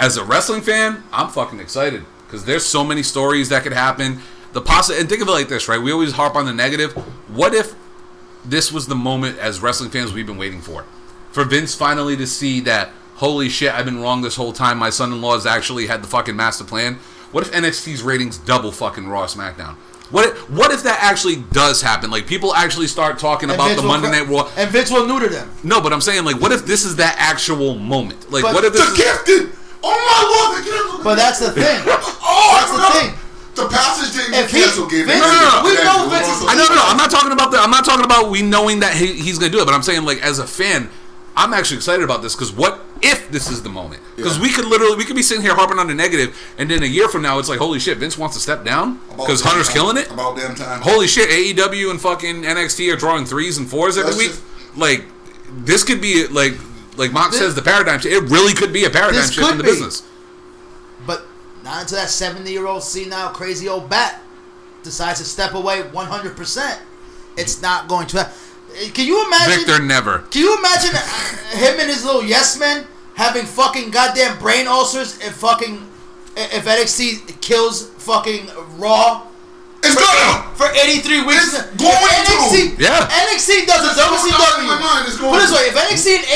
As 0.00 0.16
a 0.16 0.24
wrestling 0.24 0.60
fan, 0.60 1.04
I'm 1.12 1.28
fucking 1.28 1.60
excited 1.60 2.04
because 2.26 2.44
there's 2.44 2.66
so 2.66 2.82
many 2.84 3.02
stories 3.04 3.48
that 3.50 3.62
could 3.62 3.72
happen. 3.72 4.20
The 4.52 4.60
possi- 4.60 4.98
and 4.98 5.08
think 5.08 5.22
of 5.22 5.28
it 5.28 5.32
like 5.32 5.48
this, 5.48 5.68
right? 5.68 5.80
We 5.80 5.92
always 5.92 6.12
harp 6.12 6.34
on 6.34 6.46
the 6.46 6.52
negative. 6.52 6.92
What 7.28 7.54
if 7.54 7.74
this 8.44 8.72
was 8.72 8.86
the 8.86 8.94
moment 8.96 9.38
as 9.38 9.60
wrestling 9.60 9.90
fans 9.90 10.12
we've 10.12 10.26
been 10.26 10.36
waiting 10.38 10.60
for? 10.60 10.84
For 11.30 11.44
Vince 11.44 11.74
finally 11.74 12.16
to 12.16 12.26
see 12.26 12.60
that, 12.60 12.90
holy 13.16 13.48
shit, 13.48 13.72
I've 13.72 13.84
been 13.84 14.00
wrong 14.00 14.22
this 14.22 14.36
whole 14.36 14.52
time. 14.52 14.78
My 14.78 14.90
son-in-law 14.90 15.34
has 15.34 15.46
actually 15.46 15.86
had 15.86 16.02
the 16.02 16.08
fucking 16.08 16.34
master 16.34 16.64
plan. 16.64 16.98
What 17.32 17.46
if 17.46 17.52
NXT's 17.52 18.02
ratings 18.02 18.38
double 18.38 18.72
fucking 18.72 19.08
Raw 19.08 19.26
SmackDown? 19.26 19.74
What 20.10 20.26
if, 20.28 20.50
what 20.50 20.70
if 20.70 20.84
that 20.84 21.02
actually 21.02 21.36
does 21.50 21.82
happen? 21.82 22.10
Like 22.10 22.26
people 22.28 22.54
actually 22.54 22.86
start 22.86 23.18
talking 23.18 23.50
And 23.50 23.56
about 23.56 23.68
Vince 23.70 23.80
the 23.82 23.86
Monday 23.88 24.08
cr- 24.08 24.14
Night 24.14 24.28
Raw. 24.28 24.48
and 24.56 24.70
Vince 24.70 24.90
will 24.90 25.06
neuter 25.06 25.28
them. 25.28 25.50
No, 25.64 25.80
but 25.80 25.92
I'm 25.92 26.00
saying 26.00 26.24
like, 26.24 26.40
what 26.40 26.52
if 26.52 26.64
this 26.64 26.84
is 26.84 26.96
that 26.96 27.16
actual 27.18 27.74
moment? 27.74 28.30
Like, 28.30 28.42
But 28.44 28.54
what 28.54 28.64
if 28.64 28.72
The 28.72 28.78
this 28.78 28.88
is? 28.90 28.96
gifted. 28.96 29.52
Oh 29.82 29.90
my 29.90 30.20
lord, 30.30 30.58
the 30.64 30.70
gifted. 30.70 31.04
But 31.04 31.14
that's 31.16 31.40
the 31.40 31.50
thing. 31.50 31.80
Oh, 31.88 32.50
That's 32.54 32.70
the 32.70 33.00
thing. 33.00 33.18
The 33.56 33.68
passage 33.74 34.14
Jamie 34.14 34.36
If 34.36 34.50
he- 34.50 34.60
Cancel 34.62 34.86
gave 34.86 35.06
Vince- 35.06 35.18
me. 35.20 35.26
No, 35.26 35.32
no, 35.32 35.62
no. 35.62 35.68
we 35.68 35.74
know 35.82 36.08
Vince 36.08 36.28
is- 36.28 36.46
I 36.46 36.54
know, 36.54 36.66
no, 36.68 36.74
no. 36.76 36.82
I'm 36.86 36.96
not 36.96 37.10
talking 37.10 37.32
about 37.32 37.50
the. 37.50 37.58
I'm 37.58 37.70
not 37.70 37.84
talking 37.84 38.04
about 38.04 38.30
we 38.30 38.42
knowing 38.42 38.80
that 38.80 38.94
he, 38.94 39.14
he's 39.14 39.38
gonna 39.40 39.50
do 39.50 39.60
it. 39.60 39.64
But 39.64 39.74
I'm 39.74 39.82
saying 39.82 40.04
like 40.04 40.22
as 40.22 40.38
a 40.38 40.46
fan, 40.46 40.88
I'm 41.36 41.52
actually 41.52 41.78
excited 41.78 42.04
about 42.04 42.22
this 42.22 42.34
because 42.36 42.52
what 42.52 42.84
if 43.02 43.30
this 43.30 43.50
is 43.50 43.62
the 43.62 43.68
moment? 43.68 44.00
Because 44.16 44.36
Yeah. 44.36 44.42
we 44.42 44.50
could 44.52 44.64
literally 44.64 44.96
we 44.96 45.04
could 45.04 45.16
be 45.16 45.22
sitting 45.22 45.42
here 45.42 45.54
harping 45.54 45.78
on 45.78 45.86
the 45.88 45.94
negative, 45.94 46.36
and 46.58 46.70
then 46.70 46.82
a 46.82 46.86
year 46.86 47.08
from 47.08 47.22
now 47.22 47.38
it's 47.38 47.48
like 47.48 47.58
holy 47.58 47.78
shit, 47.78 47.98
Vince 47.98 48.16
wants 48.18 48.36
to 48.36 48.42
step 48.42 48.64
down 48.64 49.00
because 49.16 49.40
Hunter's 49.42 49.66
time. 49.68 49.74
killing 49.76 49.96
it. 49.98 50.10
About 50.10 50.36
damn 50.36 50.54
time. 50.54 50.80
Holy 50.82 51.06
shit, 51.06 51.28
AEW 51.30 51.90
and 51.90 52.00
fucking 52.00 52.42
NXT 52.44 52.92
are 52.92 52.96
drawing 52.96 53.24
threes 53.26 53.58
and 53.58 53.68
fours 53.68 53.96
every 53.98 54.10
That's 54.10 54.18
week. 54.18 54.28
just- 54.30 54.42
like 54.76 55.04
this 55.64 55.84
could 55.84 56.00
be 56.00 56.26
like 56.28 56.54
like 56.96 57.12
Mox 57.12 57.32
This- 57.32 57.40
says 57.40 57.54
the 57.54 57.62
paradigm 57.62 58.00
shift. 58.00 58.14
It 58.14 58.30
really 58.30 58.54
could 58.54 58.72
be 58.72 58.84
a 58.84 58.90
paradigm 58.90 59.30
shift 59.30 59.50
in 59.50 59.58
the 59.58 59.64
be. 59.64 59.70
business. 59.70 60.02
But 61.06 61.26
not 61.62 61.82
until 61.82 61.98
that 61.98 62.10
70 62.10 62.50
year 62.50 62.66
old 62.66 62.82
senile 62.82 63.28
crazy 63.30 63.68
old 63.68 63.88
bat 63.90 64.22
decides 64.82 65.18
to 65.18 65.24
step 65.26 65.52
away 65.54 65.82
100%. 65.82 66.78
It's 67.36 67.60
not 67.60 67.86
going 67.88 68.06
to 68.08 68.18
happen. 68.18 68.32
Can 68.94 69.06
you 69.06 69.24
imagine? 69.26 69.58
Victor 69.64 69.82
never. 69.82 70.18
Can 70.30 70.42
you 70.42 70.58
imagine 70.58 70.90
uh, 70.94 71.56
him 71.56 71.80
and 71.80 71.88
his 71.88 72.04
little 72.04 72.24
yes 72.24 72.58
men 72.58 72.86
having 73.14 73.44
fucking 73.46 73.90
goddamn 73.90 74.38
brain 74.38 74.66
ulcers 74.66 75.18
if 75.20 75.34
fucking 75.36 75.86
if 76.36 76.64
NXT 76.66 77.40
kills 77.40 77.88
fucking 78.04 78.48
Raw 78.76 79.22
It's 79.82 79.94
gonna. 79.94 80.52
for 80.54 80.66
83 80.68 81.24
weeks? 81.24 81.54
It's 81.56 81.64
going 81.80 81.96
NXT, 81.96 82.76
to. 82.76 82.82
Yeah. 82.82 83.08
NXT 83.08 83.66
does 83.66 83.80
a 83.86 83.88
It's 83.88 83.96
going 83.96 84.12
on 84.12 84.60
in 84.60 84.66
my 84.66 84.76
WCW. 84.76 84.80
mind. 84.80 85.06
It's 85.08 85.16
going 85.18 85.32
Put 85.32 85.40
it 85.42 85.48
this 85.48 85.56
way: 85.56 85.64
if 85.72 85.76
NXT 85.76 86.06
and 86.20 86.26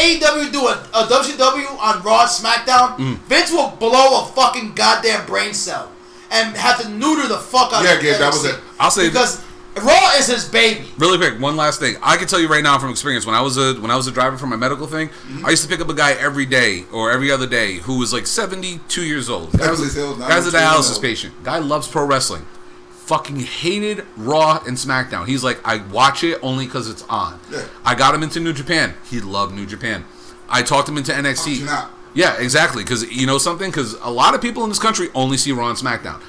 AEW 0.48 0.53
do 0.53 0.66
a, 0.68 0.72
a 0.94 1.05
WCW 1.05 1.79
on 1.79 2.03
Raw, 2.03 2.26
SmackDown, 2.26 2.96
Mm. 2.96 3.18
Vince 3.29 3.50
will 3.53 3.68
blow 3.79 4.22
a 4.22 4.26
fucking 4.33 4.72
goddamn 4.74 5.26
brain 5.26 5.53
cell 5.53 5.90
and 6.31 6.57
have 6.57 6.81
to 6.81 6.88
neuter 6.88 7.26
the 7.29 7.37
fuck 7.38 7.72
out 7.74 7.81
of 7.81 7.85
Yeah, 7.85 7.96
of 7.96 8.00
Gabe, 8.03 8.18
that 8.18 8.33
was 8.33 8.44
it. 8.46 8.57
I'll 8.79 8.90
say 8.90 9.09
because 9.09 9.42
Raw 9.77 10.11
is 10.19 10.27
his 10.27 10.49
baby. 10.49 10.85
Really 10.99 11.17
quick, 11.17 11.41
one 11.41 11.57
last 11.57 11.79
thing. 11.81 11.95
I 12.03 12.17
can 12.17 12.27
tell 12.27 12.41
you 12.41 12.49
right 12.49 12.63
now 12.63 12.79
from 12.79 12.91
experience. 12.91 13.25
When 13.25 13.35
I 13.37 13.41
was 13.41 13.57
a 13.57 13.75
when 13.81 13.91
I 13.91 13.97
was 13.97 14.07
a 14.09 14.13
driver 14.13 14.37
for 14.37 14.47
my 14.47 14.57
medical 14.57 14.87
thing, 14.87 15.09
Mm-hmm. 15.09 15.47
I 15.47 15.51
used 15.51 15.63
to 15.63 15.69
pick 15.69 15.81
up 15.81 15.89
a 15.89 15.95
guy 15.95 16.13
every 16.13 16.45
day 16.47 16.85
or 16.93 17.11
every 17.13 17.31
other 17.31 17.47
day 17.47 17.75
who 17.75 17.99
was 17.99 18.13
like 18.13 18.27
seventy 18.27 18.81
two 18.89 19.05
years 19.05 19.29
old. 19.31 19.53
Guy 19.53 19.71
was, 19.71 19.95
Beverly 19.95 20.19
guy's 20.19 20.47
a 20.47 20.53
92 20.53 20.57
dialysis 20.57 20.93
old. 20.95 21.03
patient. 21.03 21.43
Guy 21.45 21.59
loves 21.59 21.87
pro 21.89 22.05
wrestling. 22.05 22.45
Fucking 22.91 23.41
hated 23.41 24.05
Raw 24.17 24.63
and 24.67 24.77
SmackDown. 24.77 25.27
He's 25.27 25.43
like, 25.43 25.61
I 25.65 25.79
watch 25.89 26.23
it 26.23 26.39
only 26.43 26.67
because 26.67 26.89
it's 26.89 27.03
on. 27.09 27.41
Yeah. 27.51 27.65
I 27.85 27.95
got 27.97 28.15
him 28.15 28.23
into 28.23 28.39
New 28.39 28.53
Japan. 28.53 28.95
He 29.09 29.21
loved 29.21 29.55
New 29.55 29.67
Japan. 29.67 30.05
I 30.49 30.63
talked 30.63 30.89
him 30.89 30.97
into 30.97 31.13
NXT. 31.13 31.89
Yeah, 32.15 32.37
exactly. 32.41 32.83
Because 32.85 33.11
you 33.11 33.27
know 33.27 33.39
something. 33.39 33.71
Because 33.71 33.95
a 34.03 34.11
lot 34.11 34.35
of 34.35 34.43
people 34.43 34.63
in 34.65 34.69
this 34.69 34.79
country 34.81 35.09
only 35.15 35.37
see 35.37 35.51
Raw 35.53 35.69
and 35.71 35.79
SmackDown. 35.79 36.21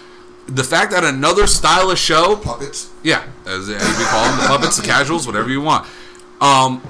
The 0.47 0.63
fact 0.63 0.91
that 0.91 1.03
another 1.03 1.47
style 1.47 1.91
of 1.91 1.97
show 1.97 2.35
Puppets. 2.35 2.89
yeah, 3.03 3.25
as, 3.45 3.69
as 3.69 3.97
we 3.97 4.05
call 4.05 4.25
them, 4.25 4.39
the 4.39 4.47
puppets, 4.47 4.77
the 4.77 4.85
casuals, 4.85 5.25
whatever 5.25 5.49
you 5.49 5.61
want. 5.61 5.87
Um, 6.41 6.81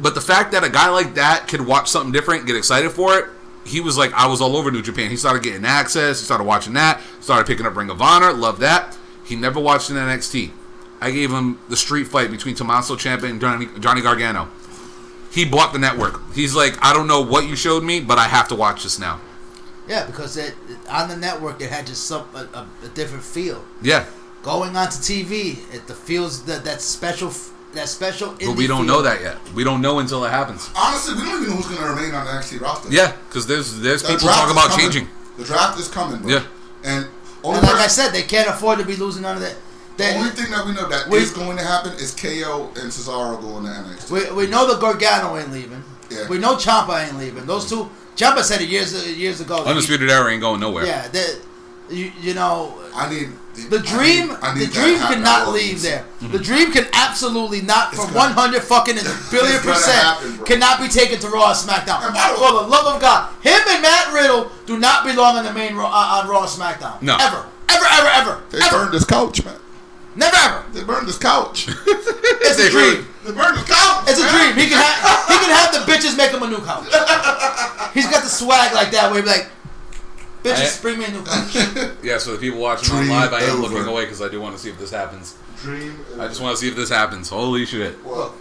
but 0.00 0.14
the 0.14 0.20
fact 0.20 0.52
that 0.52 0.64
a 0.64 0.68
guy 0.68 0.90
like 0.90 1.14
that 1.14 1.46
could 1.48 1.60
watch 1.64 1.88
something 1.88 2.12
different, 2.12 2.46
get 2.46 2.56
excited 2.56 2.90
for 2.90 3.16
it, 3.18 3.26
he 3.64 3.80
was 3.80 3.96
like, 3.96 4.12
I 4.12 4.26
was 4.26 4.40
all 4.40 4.56
over 4.56 4.70
New 4.70 4.82
Japan. 4.82 5.10
He 5.10 5.16
started 5.16 5.42
getting 5.42 5.64
access. 5.64 6.20
He 6.20 6.24
started 6.24 6.44
watching 6.44 6.74
that. 6.74 7.00
Started 7.20 7.46
picking 7.46 7.66
up 7.66 7.74
Ring 7.74 7.90
of 7.90 8.00
Honor. 8.00 8.32
Loved 8.32 8.60
that. 8.60 8.96
He 9.24 9.34
never 9.34 9.58
watched 9.58 9.90
an 9.90 9.96
NXT. 9.96 10.50
I 11.00 11.10
gave 11.10 11.30
him 11.30 11.58
the 11.68 11.76
street 11.76 12.06
fight 12.06 12.30
between 12.30 12.54
Tommaso 12.54 12.94
Ciampa 12.94 13.28
and 13.28 13.40
Johnny, 13.40 13.66
Johnny 13.80 14.02
Gargano. 14.02 14.48
He 15.32 15.44
bought 15.44 15.72
the 15.72 15.78
network. 15.78 16.20
He's 16.32 16.54
like, 16.54 16.82
I 16.82 16.92
don't 16.92 17.06
know 17.06 17.20
what 17.20 17.46
you 17.46 17.56
showed 17.56 17.82
me, 17.82 18.00
but 18.00 18.18
I 18.18 18.28
have 18.28 18.48
to 18.48 18.54
watch 18.54 18.84
this 18.84 18.98
now. 18.98 19.20
Yeah, 19.88 20.04
because 20.06 20.36
it, 20.36 20.54
on 20.88 21.08
the 21.08 21.16
network 21.16 21.60
it 21.60 21.70
had 21.70 21.86
just 21.86 22.06
some 22.06 22.26
a, 22.34 22.40
a, 22.54 22.66
a 22.84 22.88
different 22.88 23.22
feel. 23.24 23.64
Yeah, 23.82 24.04
Going 24.42 24.76
onto 24.76 24.98
TV, 24.98 25.58
it 25.74 25.86
the 25.86 25.94
feels 25.94 26.44
that 26.44 26.64
that 26.64 26.80
special 26.80 27.32
that 27.74 27.88
special. 27.88 28.34
but 28.44 28.56
we 28.56 28.66
don't 28.66 28.86
know 28.86 29.02
that 29.02 29.20
yet. 29.20 29.36
We 29.54 29.64
don't 29.64 29.80
know 29.80 29.98
until 29.98 30.24
it 30.24 30.30
happens. 30.30 30.70
Honestly, 30.76 31.14
we 31.14 31.20
don't 31.22 31.42
even 31.42 31.50
know 31.50 31.56
who's 31.56 31.66
going 31.66 31.82
to 31.82 31.88
remain 31.94 32.14
on 32.14 32.24
the 32.26 32.32
NXT 32.32 32.60
roster. 32.60 32.88
Yeah, 32.90 33.12
because 33.28 33.46
there's 33.46 33.80
there's 33.80 34.02
The 34.02 34.08
people 34.14 34.28
draft 34.28 34.40
talk 34.42 34.50
about 34.52 34.70
coming. 34.70 34.84
changing. 34.86 35.08
The 35.36 35.44
draft 35.44 35.78
is 35.78 35.88
coming, 35.88 36.20
bro. 36.22 36.30
Yeah. 36.30 36.44
And 36.84 37.06
only, 37.44 37.58
And 37.58 37.66
like 37.68 37.76
I 37.80 37.86
said, 37.88 38.10
they 38.10 38.22
can't 38.22 38.48
afford 38.48 38.78
to 38.78 38.84
be 38.84 38.96
losing 38.96 39.22
none 39.22 39.36
of 39.36 39.42
that. 39.42 39.56
the 39.98 40.14
only 40.14 40.30
thing 40.30 40.50
that 40.50 40.64
we 40.64 40.72
know 40.72 40.88
that 40.88 41.08
We- 41.08 41.18
is 41.18 41.32
going 41.32 41.56
to 41.58 41.62
happen 41.64 41.92
is 41.94 42.14
KO 42.14 42.70
and 42.76 42.90
Cesaro 42.90 43.40
going 43.40 43.64
to 43.64 43.70
NXT. 43.70 44.10
we, 44.10 44.44
we 44.44 44.46
know 44.50 44.66
the 44.72 44.78
Gargano 44.80 45.36
ain't 45.36 45.52
leaving. 45.52 45.82
Yeah. 46.10 46.28
We 46.28 46.38
know 46.38 46.54
Ciampa 46.56 47.04
ain't 47.06 47.18
leaving. 47.18 47.44
Those 47.46 47.68
two, 47.68 47.90
Ciampa 48.16 48.42
said 48.42 48.60
it 48.62 48.68
years 48.68 48.92
years 49.16 49.40
ago. 49.40 49.56
that 49.58 49.64
he- 49.64 49.70
Undisputed 49.70 50.10
Era 50.10 50.30
ain't 50.32 50.40
going 50.40 50.60
nowhere. 50.60 50.86
Yeah, 50.86 51.06
the, 51.08 51.38
you, 51.90 52.10
you 52.20 52.34
know, 52.34 52.74
I 52.94 53.08
need 53.10 53.28
the 53.70 53.78
dream, 53.78 54.30
I 54.30 54.34
need, 54.34 54.38
I 54.42 54.54
need 54.54 54.66
the 54.68 54.72
dream 54.72 54.98
happen 54.98 55.16
cannot 55.22 55.46
all 55.46 55.52
leave 55.52 55.80
these. 55.80 55.82
there. 55.82 56.04
The 56.20 56.38
dream 56.38 56.72
can 56.72 56.86
absolutely 56.92 57.62
not, 57.62 57.92
It's 57.92 58.04
from 58.04 58.12
100 58.14 58.62
fucking 58.62 58.94
billion 59.30 59.54
It's 59.56 59.64
gonna 59.64 59.74
percent, 59.76 59.98
happen, 60.02 60.44
cannot 60.44 60.80
be 60.80 60.88
taken 60.88 61.18
to 61.20 61.28
Raw 61.28 61.50
and 61.50 61.56
SmackDown. 61.56 62.04
And 62.04 62.12
by 62.14 62.32
the 62.32 62.36
For 62.38 62.52
the 62.52 62.68
love 62.68 62.94
of 62.94 63.00
God, 63.00 63.30
him 63.42 63.60
and 63.68 63.80
Matt 63.82 64.12
Riddle 64.12 64.50
do 64.66 64.78
not 64.78 65.04
belong 65.04 65.36
on 65.36 65.44
the 65.44 65.52
main 65.52 65.74
Raw, 65.76 65.86
uh, 65.86 66.20
on 66.22 66.28
Raw 66.28 66.40
and 66.42 66.50
SmackDown. 66.50 67.00
No. 67.02 67.16
ever, 67.20 67.46
ever, 67.70 67.84
ever, 67.92 68.08
ever, 68.08 68.42
They 68.50 68.58
ever, 68.60 68.70
burned 68.78 68.92
this 68.92 69.04
couch, 69.04 69.44
man. 69.44 69.54
Never, 70.16 70.36
ever. 70.36 70.64
They 70.72 70.82
burned 70.84 71.06
this 71.08 71.18
couch. 71.30 71.68
It's 71.68 72.58
a 72.58 72.70
dream. 72.70 73.06
they 73.24 73.32
burned 73.32 73.56
this 73.58 73.68
couch. 73.68 74.04
It's 74.08 74.18
a 74.20 74.28
dream. 74.28 74.56
He 74.56 74.68
can 74.70 74.78
have 74.80 75.28
he 75.28 75.36
can 75.38 75.50
have 75.50 75.72
the 75.72 75.90
bitches 75.90 76.16
make 76.16 76.30
him 76.30 76.42
a 76.42 76.48
new 76.48 76.58
couch. 76.64 76.86
He's 77.94 78.06
got 78.10 78.22
the 78.22 78.28
swag 78.28 78.72
like 78.74 78.90
that 78.92 79.10
where 79.10 79.20
he 79.20 79.22
be 79.22 79.28
like, 79.28 79.48
bitches, 80.42 80.78
I- 80.78 80.82
bring 80.82 80.98
me 80.98 81.04
a 81.06 81.10
new 81.10 81.22
couch. 81.24 81.54
Yeah, 82.02 82.18
so 82.18 82.32
the 82.32 82.38
people 82.38 82.60
watching 82.60 82.92
on 82.94 83.02
Dream 83.04 83.10
live, 83.16 83.32
I 83.32 83.40
am 83.42 83.58
over. 83.62 83.74
looking 83.74 83.88
away 83.88 84.04
because 84.04 84.20
I 84.22 84.28
do 84.28 84.40
want 84.40 84.56
to 84.56 84.62
see 84.62 84.68
if 84.70 84.78
this 84.78 84.90
happens. 84.90 85.36
Dream. 85.62 85.98
I 86.20 86.28
just 86.28 86.40
want 86.40 86.56
to 86.56 86.60
see 86.60 86.68
if 86.68 86.76
this 86.76 86.90
happens. 86.90 87.28
Holy 87.30 87.64
shit. 87.64 88.02
Well, 88.04 88.34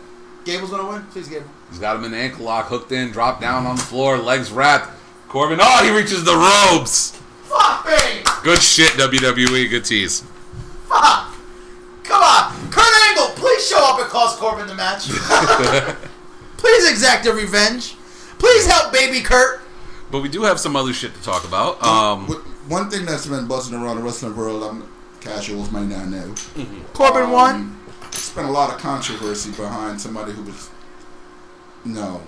Gable's 0.44 0.70
gonna 0.72 0.88
win. 0.88 1.02
Please, 1.12 1.28
Gable. 1.28 1.46
He's 1.70 1.80
got 1.80 1.96
him 1.96 2.04
in 2.04 2.12
the 2.12 2.18
ankle 2.18 2.46
lock, 2.46 2.68
hooked 2.68 2.92
in, 2.92 3.12
dropped 3.12 3.42
down 3.42 3.66
on 3.66 3.78
the 3.78 3.82
floor, 3.82 4.18
legs 4.18 4.52
wrapped. 4.52 4.92
Corbin, 5.30 5.60
oh, 5.62 5.84
he 5.84 5.90
reaches 5.96 6.24
the 6.24 6.36
ropes. 6.36 7.12
Fuck 7.46 7.86
me. 7.88 8.22
Good 8.44 8.62
shit, 8.62 8.92
WWE. 8.94 9.70
Good 9.70 9.86
tease. 9.86 10.22
Fuck. 10.88 11.35
Come 12.16 12.24
on, 12.24 12.72
Kurt 12.72 12.94
Angle, 13.10 13.36
please 13.36 13.68
show 13.68 13.78
up 13.78 14.00
and 14.00 14.08
cost 14.10 14.40
Corbin 14.40 14.68
the 14.68 14.74
match. 14.74 15.10
please 16.58 16.90
exact 16.90 17.26
a 17.26 17.34
revenge. 17.34 17.98
Please 18.40 18.66
help 18.66 18.94
baby 18.94 19.20
Kurt. 19.20 19.60
But 20.12 20.22
we 20.22 20.30
do 20.30 20.44
have 20.44 20.58
some 20.58 20.78
other 20.78 20.94
shit 20.94 21.14
to 21.14 21.22
talk 21.22 21.44
about. 21.44 21.84
Um, 21.84 22.28
one 22.70 22.90
thing 22.90 23.06
that's 23.06 23.26
been 23.26 23.48
buzzing 23.48 23.78
around 23.78 23.98
the 23.98 24.04
wrestling 24.04 24.34
world, 24.34 24.64
I'm 24.64 24.90
casuals 25.20 25.74
may 25.74 25.86
not 25.86 26.08
know. 26.08 26.34
Corbin 26.94 27.32
won. 27.32 27.56
Um, 27.56 27.80
It's 28.08 28.30
been 28.32 28.46
a 28.46 28.52
lot 28.52 28.74
of 28.74 28.80
controversy 28.80 29.52
behind 29.52 30.00
somebody 30.00 30.32
who 30.32 30.44
was. 30.44 30.70
No. 31.84 32.22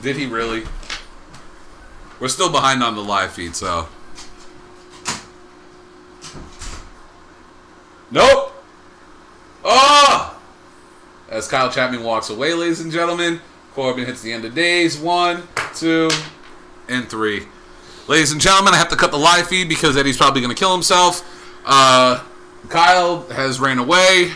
did 0.00 0.14
he 0.14 0.26
really? 0.26 0.62
We're 2.20 2.28
still 2.28 2.52
behind 2.52 2.84
on 2.84 2.94
the 2.94 3.02
live 3.02 3.32
feed, 3.32 3.56
so. 3.56 3.88
Nope. 8.12 8.52
Oh! 9.64 10.38
As 11.30 11.48
Kyle 11.48 11.70
Chapman 11.70 12.04
walks 12.04 12.28
away, 12.28 12.52
ladies 12.52 12.80
and 12.80 12.92
gentlemen, 12.92 13.40
Corbin 13.74 14.04
hits 14.04 14.20
the 14.20 14.32
end 14.32 14.44
of 14.44 14.54
days. 14.54 14.98
One, 14.98 15.48
two, 15.74 16.10
and 16.90 17.08
three. 17.08 17.46
Ladies 18.08 18.30
and 18.30 18.40
gentlemen, 18.40 18.74
I 18.74 18.76
have 18.76 18.90
to 18.90 18.96
cut 18.96 19.12
the 19.12 19.18
live 19.18 19.48
feed 19.48 19.66
because 19.68 19.96
Eddie's 19.96 20.18
probably 20.18 20.42
going 20.42 20.54
to 20.54 20.58
kill 20.58 20.72
himself. 20.72 21.26
Uh, 21.64 22.22
Kyle 22.68 23.26
has 23.28 23.58
ran 23.58 23.78
away. 23.78 24.32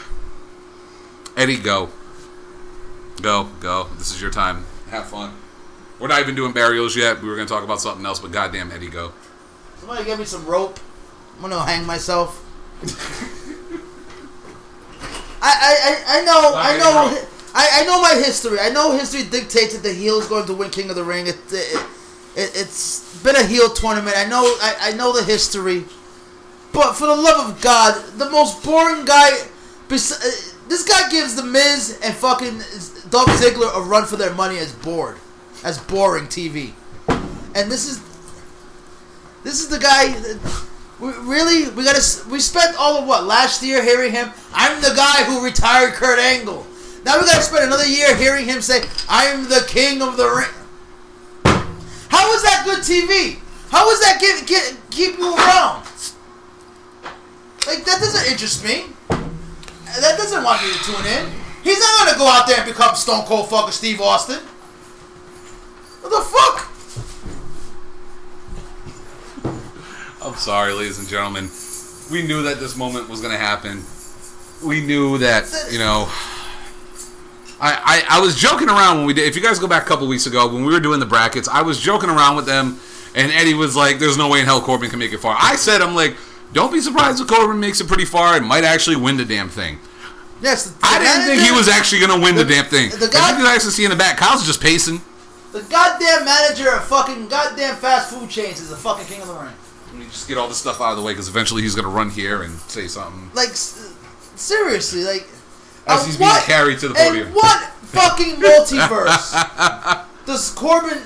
Eddie, 1.37 1.59
go. 1.59 1.91
Go, 3.20 3.51
go. 3.61 3.89
This 3.99 4.14
is 4.14 4.22
your 4.22 4.31
time. 4.31 4.64
Have 4.89 5.07
fun. 5.07 5.35
We're 6.01 6.09
not 6.09 6.20
even 6.20 6.35
doing 6.35 6.53
burials 6.53 6.97
yet. 6.97 7.20
We 7.20 7.29
were 7.29 7.35
going 7.35 7.47
to 7.47 7.53
talk 7.53 7.64
about 7.64 7.81
something 7.83 8.07
else, 8.07 8.20
but 8.20 8.33
goddamn, 8.33 8.72
Eddie, 8.72 8.89
go. 8.89 9.12
Somebody 9.79 10.05
give 10.05 10.18
me 10.18 10.24
some 10.24 10.47
rope. 10.47 10.81
I'm 11.37 11.43
gonna 11.43 11.62
hang 11.62 11.87
myself. 11.87 12.43
I, 15.47 16.03
I, 16.09 16.19
I, 16.19 16.25
know 16.25 16.53
I 16.57 16.77
know. 16.79 17.29
I, 17.55 17.69
I 17.81 17.87
know 17.87 18.03
my 18.03 18.15
history. 18.15 18.59
I 18.61 18.71
know 18.71 18.93
history 18.93 19.23
dictates 19.23 19.75
that 19.75 19.83
the 19.83 19.93
heel 19.93 20.19
is 20.19 20.27
going 20.27 20.47
to 20.47 20.55
win 20.55 20.71
King 20.71 20.91
of 20.91 20.97
the 20.97 21.05
Ring. 21.05 21.27
It, 21.27 21.37
it, 21.51 21.87
it 22.37 22.51
it's 22.55 23.23
been 23.23 23.37
a 23.37 23.45
heel 23.45 23.69
tournament. 23.71 24.17
I 24.17 24.29
know 24.29 24.43
I, 24.43 24.77
I 24.81 24.93
know 24.93 25.13
the 25.17 25.25
history, 25.25 25.85
but 26.73 26.95
for 26.95 27.07
the 27.07 27.15
love 27.15 27.51
of 27.51 27.61
God, 27.61 28.03
the 28.19 28.29
most 28.31 28.65
boring 28.65 29.05
guy. 29.05 29.31
Bes- 29.89 30.13
uh, 30.13 30.53
this 30.69 30.83
guy 30.85 31.09
gives 31.11 31.37
the 31.37 31.45
Miz 31.45 32.01
and 32.03 32.13
fucking 32.13 32.59
Dolph 33.11 33.31
Ziggler 33.41 33.77
a 33.77 33.81
run 33.83 34.05
for 34.05 34.17
their 34.17 34.35
money 34.35 34.59
as 34.59 34.73
bored, 34.73 35.17
as 35.63 35.79
boring 35.79 36.27
TV, 36.27 36.73
and 37.09 37.71
this 37.71 37.89
is 37.89 38.03
this 39.45 39.61
is 39.61 39.69
the 39.69 39.79
guy. 39.79 40.13
We, 40.99 41.13
really, 41.13 41.69
we 41.71 41.85
gotta. 41.85 42.03
We 42.31 42.41
spent 42.41 42.77
all 42.79 42.97
of 42.97 43.07
what 43.07 43.25
last 43.25 43.63
year 43.63 43.83
hearing 43.83 44.13
him. 44.13 44.31
I'm 44.55 44.81
the 44.81 44.95
guy 44.97 45.25
who 45.25 45.45
retired 45.45 45.93
Kurt 45.93 46.19
Angle. 46.19 46.67
Now 47.05 47.21
we 47.21 47.27
gotta 47.27 47.43
spend 47.43 47.65
another 47.65 47.87
year 47.87 48.17
hearing 48.17 48.47
him 48.47 48.63
say, 48.63 48.83
"I'm 49.09 49.49
the 49.49 49.65
king 49.69 50.01
of 50.01 50.17
the 50.17 50.29
ring." 50.29 50.49
How 52.09 52.33
is 52.33 52.43
that 52.43 52.63
good 52.65 52.79
TV? 52.79 53.39
How 53.71 53.91
is 53.91 54.01
that 54.01 54.21
get, 54.21 54.47
get 54.47 54.77
keep 54.91 55.19
you 55.19 55.37
around? 55.37 55.85
Like 57.67 57.85
that 57.85 58.01
doesn't 58.01 58.31
interest 58.31 58.65
me. 58.65 58.85
That 59.09 60.17
doesn't 60.17 60.43
want 60.43 60.63
me 60.63 60.73
to 60.73 60.79
tune 60.85 61.07
in. 61.07 61.31
He's 61.63 61.79
not 61.79 62.07
gonna 62.07 62.19
go 62.19 62.27
out 62.27 62.47
there 62.47 62.59
and 62.59 62.67
become 62.67 62.95
Stone 62.95 63.27
Cold 63.27 63.51
fucking 63.51 63.73
Steve 63.73 64.01
Austin. 64.01 64.41
What 66.01 66.11
the 66.11 66.23
fuck? 66.31 66.76
I'm 70.27 70.35
sorry, 70.35 70.72
ladies 70.72 70.99
and 70.99 71.09
gentlemen. 71.09 71.49
We 72.11 72.22
knew 72.27 72.43
that 72.43 72.59
this 72.59 72.77
moment 72.77 73.09
was 73.09 73.20
going 73.20 73.33
to 73.33 73.39
happen. 73.39 73.83
We 74.64 74.81
knew 74.85 75.18
that, 75.18 75.45
you 75.70 75.79
know. 75.79 76.09
I, 77.61 78.03
I, 78.11 78.18
I 78.18 78.20
was 78.20 78.37
joking 78.37 78.68
around 78.68 78.99
when 78.99 79.07
we 79.07 79.14
did. 79.14 79.27
If 79.27 79.37
you 79.37 79.43
guys 79.43 79.59
go 79.59 79.66
back 79.68 79.85
a 79.85 79.87
couple 79.87 80.07
weeks 80.09 80.27
ago 80.27 80.47
when 80.53 80.64
we 80.64 80.72
were 80.72 80.81
doing 80.81 81.01
the 81.01 81.07
brackets, 81.07 81.49
I 81.49 81.62
was 81.62 81.81
joking 81.81 82.11
around 82.11 82.37
with 82.37 82.45
them, 82.47 82.79
and 83.14 83.33
Eddie 83.33 83.55
was 83.55 83.74
like, 83.77 83.99
"There's 83.99 84.16
no 84.18 84.29
way 84.29 84.41
in 84.41 84.45
hell 84.47 84.61
Corbin 84.61 84.91
can 84.91 84.99
make 84.99 85.12
it 85.12 85.18
far." 85.18 85.37
I 85.39 85.57
said, 85.57 85.81
"I'm 85.81 85.95
like, 85.95 86.16
don't 86.53 86.72
be 86.72 86.81
surprised 86.81 87.20
if 87.20 87.29
Corbin 87.29 87.59
makes 87.61 87.81
it 87.81 87.89
pretty 87.89 88.05
far 88.05 88.37
and 88.37 88.47
might 88.47 88.64
actually 88.64 88.97
win 88.97 89.16
the 89.16 89.24
damn 89.24 89.49
thing." 89.49 89.79
Yes, 90.43 90.64
the, 90.70 90.74
I 90.83 90.99
the 90.99 91.05
didn't 91.05 91.24
think 91.27 91.43
he 91.43 91.51
was 91.53 91.68
actually 91.68 92.01
going 92.01 92.18
to 92.18 92.22
win 92.22 92.35
the, 92.35 92.45
the- 92.45 92.55
damn 92.55 92.64
thing. 92.66 92.91
the 92.91 93.09
guy- 93.09 93.31
you 93.31 93.37
can 93.37 93.47
actually 93.47 93.70
see 93.72 93.85
in 93.85 93.91
the 93.91 93.97
back, 93.97 94.18
Kyle's 94.18 94.45
just 94.47 94.61
pacing. 94.61 95.01
The 95.53 95.62
goddamn 95.62 96.27
manager 96.27 96.70
of 96.72 96.85
fucking 96.85 97.29
goddamn 97.29 97.77
fast 97.77 98.12
food 98.12 98.29
chains 98.29 98.61
is 98.61 98.68
the 98.68 98.77
fucking 98.77 99.07
king 99.07 99.22
of 99.22 99.29
the 99.29 99.35
ring. 99.35 99.55
Just 100.11 100.29
get 100.29 100.39
all 100.39 100.49
this 100.49 100.59
stuff 100.59 100.81
out 100.81 100.91
of 100.93 100.97
the 100.97 101.03
way 101.03 101.13
because 101.13 101.29
eventually 101.29 101.63
he's 101.63 101.75
going 101.75 101.85
to 101.85 101.91
run 101.91 102.11
here 102.11 102.43
and 102.43 102.55
say 102.61 102.87
something. 102.89 103.31
Like, 103.35 103.51
seriously, 103.55 105.05
like. 105.05 105.29
As 105.87 106.03
uh, 106.03 106.05
he's 106.07 106.17
being 106.17 106.29
what- 106.31 106.43
carried 106.45 106.79
to 106.81 106.89
the 106.89 106.95
in 106.95 107.07
podium. 107.09 107.33
what 107.33 107.71
fucking 107.93 108.37
multiverse 108.37 110.05
does 110.27 110.51
Corbin. 110.53 111.01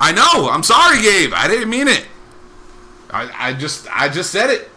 I 0.00 0.12
know. 0.12 0.50
I'm 0.50 0.62
sorry, 0.62 1.00
Gabe. 1.00 1.32
I 1.34 1.48
didn't 1.48 1.70
mean 1.70 1.88
it. 1.88 2.06
I, 3.10 3.48
I 3.48 3.52
just 3.54 3.86
I 3.94 4.08
just 4.08 4.30
said 4.30 4.50
it. 4.50 4.70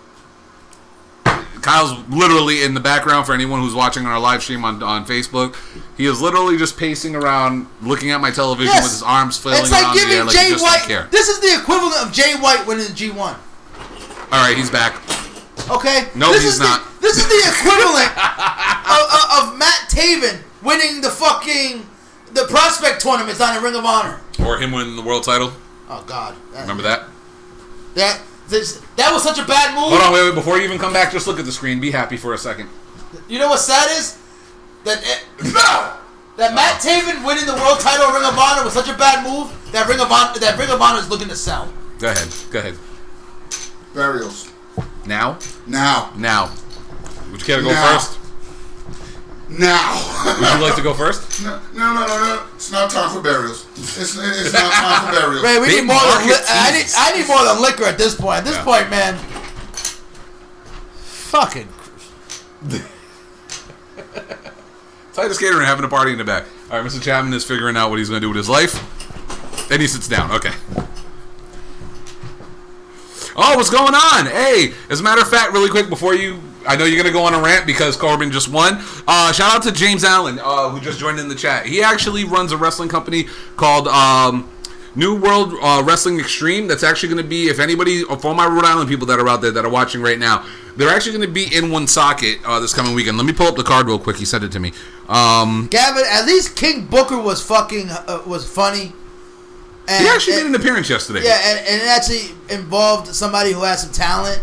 Kyle's 1.62 2.08
literally 2.10 2.64
in 2.64 2.74
the 2.74 2.80
background 2.80 3.26
for 3.26 3.34
anyone 3.34 3.62
who's 3.62 3.74
watching 3.76 4.06
on 4.06 4.12
our 4.12 4.20
live 4.20 4.42
stream 4.44 4.64
on, 4.66 4.82
on 4.84 5.06
Facebook. 5.06 5.56
He 5.98 6.06
is 6.06 6.22
literally 6.22 6.58
just 6.58 6.78
pacing 6.78 7.16
around, 7.16 7.68
looking 7.82 8.12
at 8.12 8.22
my 8.22 8.32
television 8.32 8.74
Yes. 8.74 8.84
with 8.84 8.92
his 8.94 9.04
arms 9.04 9.38
flailing 9.38 9.62
It's 9.64 9.72
like 9.72 9.84
around 9.84 9.98
in 9.98 9.98
the 9.98 10.02
giving 10.06 10.18
air 10.18 10.24
like 10.26 10.36
Jay 10.36 10.54
White. 10.54 11.12
This 11.12 11.28
is 11.30 11.40
the 11.40 11.60
equivalent 11.62 11.98
of 12.06 12.12
Jay 12.14 12.34
White 12.36 12.66
winning 12.68 12.86
the 12.86 12.94
G1. 12.94 13.18
All 13.20 13.38
right, 14.32 14.56
he's 14.58 14.70
back. 14.70 14.96
Okay? 15.70 16.08
No, 16.16 16.32
this 16.32 16.44
he's 16.44 16.54
is 16.56 16.60
not. 16.60 16.82
The, 16.84 17.02
this 17.02 17.18
is 17.18 17.28
the 17.28 17.50
equivalent 17.50 18.12
of, 18.18 19.04
of, 19.12 19.52
of 19.54 19.58
Matt 19.58 19.90
Taven 19.90 20.40
winning 20.64 21.02
the 21.02 21.10
fucking. 21.10 21.86
The 22.34 22.44
prospect 22.50 23.02
tournaments 23.02 23.40
on 23.40 23.56
the 23.56 23.62
Ring 23.62 23.74
of 23.76 23.86
Honor. 23.86 24.20
Or 24.46 24.58
him 24.60 24.72
winning 24.72 24.96
the 24.98 25.02
world 25.02 25.24
title. 25.24 25.54
Oh, 25.90 26.04
God. 26.06 26.36
Remember 26.54 26.84
that? 26.84 27.06
That, 27.96 28.22
this, 28.48 28.82
that 28.96 29.12
was 29.12 29.24
such 29.24 29.40
a 29.40 29.46
bad 29.46 29.76
move. 29.76 29.90
Hold 29.90 30.02
on, 30.02 30.14
wait, 30.14 30.24
wait. 30.30 30.36
Before 30.36 30.58
you 30.58 30.64
even 30.64 30.80
come 30.80 30.94
back, 30.94 31.12
just 31.12 31.28
look 31.28 31.40
at 31.40 31.46
the 31.46 31.52
screen. 31.52 31.80
Be 31.80 31.92
happy 31.92 32.18
for 32.18 32.34
a 32.34 32.38
second. 32.38 32.70
You 33.28 33.40
know 33.40 33.50
what's 33.50 33.66
sad 33.66 33.90
is 33.98 34.18
that 34.84 35.00
it, 35.04 35.26
that 36.38 36.54
Matt 36.54 36.80
oh. 36.80 36.88
Taven 36.88 37.26
winning 37.26 37.46
the 37.46 37.54
world 37.54 37.80
title 37.80 38.06
of 38.06 38.14
Ring 38.14 38.24
of 38.24 38.38
Honor 38.38 38.64
was 38.64 38.74
such 38.74 38.90
a 38.90 38.98
bad 38.98 39.26
move 39.28 39.52
that 39.72 39.88
Ring 39.88 40.00
of 40.00 40.12
Honor 40.12 40.40
that 40.40 40.58
Ring 40.58 40.70
of 40.70 40.82
Honor 40.82 41.00
is 41.00 41.10
looking 41.10 41.28
to 41.30 41.36
sell. 41.36 41.72
Go 42.00 42.12
ahead. 42.12 42.34
Go 42.52 42.60
ahead. 42.60 42.78
Burials. 43.94 44.52
Now? 45.06 45.40
Now. 45.66 46.14
Now. 46.16 46.52
Would 47.32 47.42
you 47.42 47.46
care 47.46 47.58
to 47.58 47.64
go 47.64 47.72
Now. 47.72 47.94
first? 47.98 48.20
Now. 49.50 49.96
Would 50.26 50.54
you 50.60 50.62
like 50.62 50.76
to 50.76 50.82
go 50.82 50.94
first? 50.94 51.42
no, 51.46 51.60
no, 51.74 51.94
no, 51.94 52.06
no, 52.06 52.18
no. 52.36 52.44
It's 52.56 52.70
not 52.72 52.90
time 52.92 53.10
for 53.16 53.22
burials. 53.22 53.66
It's, 53.76 53.98
it's 54.18 54.54
not 54.54 54.74
time 54.74 55.06
for 55.08 55.20
burials. 55.22 55.44
Man, 55.44 55.62
we 55.62 55.68
Big 55.68 55.76
need 55.82 55.88
more 55.88 56.00
than 56.00 56.10
market 56.10 56.28
li- 56.28 56.46
I 56.50 56.72
need 56.74 56.82
tease. 56.84 56.96
I 56.98 57.12
need 57.18 57.28
more 57.28 57.44
than 57.46 57.62
liquor 57.62 57.86
at 57.86 57.98
this 57.98 58.14
point. 58.16 58.40
At 58.40 58.44
this 58.46 58.56
Yeah. 58.56 58.64
point, 58.66 58.90
man. 58.90 59.18
Fucking 61.32 61.68
Titus 65.14 65.38
Catering 65.40 65.66
having 65.66 65.84
a 65.86 65.88
party 65.90 66.12
in 66.12 66.18
the 66.18 66.24
back. 66.24 66.46
All 66.72 66.78
right, 66.80 66.86
Mr. 66.86 67.02
Chapman 67.02 67.34
is 67.34 67.44
figuring 67.46 67.76
out 67.78 67.90
what 67.90 68.00
he's 68.00 68.10
going 68.10 68.22
to 68.22 68.26
do 68.26 68.30
with 68.30 68.38
his 68.38 68.50
life. 68.50 68.74
Then 69.70 69.80
he 69.82 69.88
sits 69.88 70.08
down. 70.08 70.32
Okay. 70.32 70.52
Oh, 73.36 73.56
what's 73.56 73.70
going 73.70 73.94
on? 73.94 74.26
Hey, 74.26 74.74
as 74.90 75.00
a 75.00 75.04
matter 75.04 75.22
of 75.22 75.30
fact, 75.30 75.54
really 75.54 75.70
quick 75.70 75.90
before 75.90 76.14
you, 76.16 76.40
I 76.68 76.76
know 76.76 76.86
you're 76.86 77.02
gonna 77.02 77.14
go 77.14 77.24
on 77.24 77.34
a 77.34 77.42
rant 77.42 77.66
because 77.66 77.96
Corbin 77.96 78.32
just 78.32 78.50
won. 78.50 78.76
Uh, 79.08 79.32
shout 79.32 79.56
out 79.56 79.64
to 79.64 79.72
James 79.72 80.04
Allen 80.04 80.40
uh, 80.40 80.70
who 80.70 80.80
just 80.80 81.00
joined 81.00 81.20
in 81.20 81.30
the 81.30 81.36
chat. 81.36 81.66
He 81.66 81.82
actually 81.82 82.26
runs 82.26 82.52
a 82.52 82.58
wrestling 82.58 82.90
company 82.90 83.28
called 83.56 83.88
um, 83.88 84.50
New 84.96 85.16
World 85.20 85.54
uh, 85.62 85.84
Wrestling 85.86 86.20
Extreme. 86.20 86.68
That's 86.68 86.84
actually 86.84 87.10
going 87.10 87.24
to 87.24 87.30
be, 87.30 87.48
if 87.50 87.60
anybody, 87.60 88.04
for 88.04 88.28
all 88.28 88.34
my 88.34 88.48
Rhode 88.48 88.66
Island 88.66 88.90
people 88.90 89.06
that 89.08 89.20
are 89.20 89.28
out 89.28 89.42
there 89.42 89.52
that 89.52 89.64
are 89.64 89.70
watching 89.70 90.02
right 90.02 90.18
now, 90.18 90.46
they're 90.76 90.90
actually 90.90 91.16
going 91.18 91.28
to 91.28 91.34
be 91.34 91.56
in 91.56 91.72
Woonsocket 91.72 92.40
uh, 92.46 92.60
this 92.60 92.74
coming 92.74 92.96
weekend. 92.96 93.18
Let 93.18 93.26
me 93.28 93.34
pull 93.34 93.48
up 93.48 93.56
the 93.56 93.64
card 93.64 93.88
real 93.88 94.00
quick. 94.00 94.18
He 94.18 94.26
sent 94.26 94.44
it 94.44 94.52
to 94.54 94.60
me. 94.60 94.74
Um, 95.08 95.68
Gavin. 95.70 96.04
At 96.10 96.26
least 96.26 96.56
King 96.56 96.86
Booker 96.86 97.20
was 97.20 97.42
fucking 97.42 97.90
uh, 97.90 98.24
was 98.26 98.50
funny. 98.50 98.92
And, 99.88 100.04
he 100.04 100.10
actually 100.10 100.34
and- 100.34 100.52
made 100.52 100.56
an 100.56 100.62
appearance 100.62 100.90
yesterday. 100.90 101.22
Yeah, 101.24 101.40
and, 101.44 101.60
and 101.60 101.82
it 101.82 101.88
actually 101.88 102.36
involved 102.50 103.08
somebody 103.14 103.54
who 103.54 103.62
has 103.62 103.84
some 103.84 103.92
talent 103.92 104.42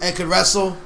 and 0.00 0.14
could 0.16 0.26
wrestle. 0.26 0.76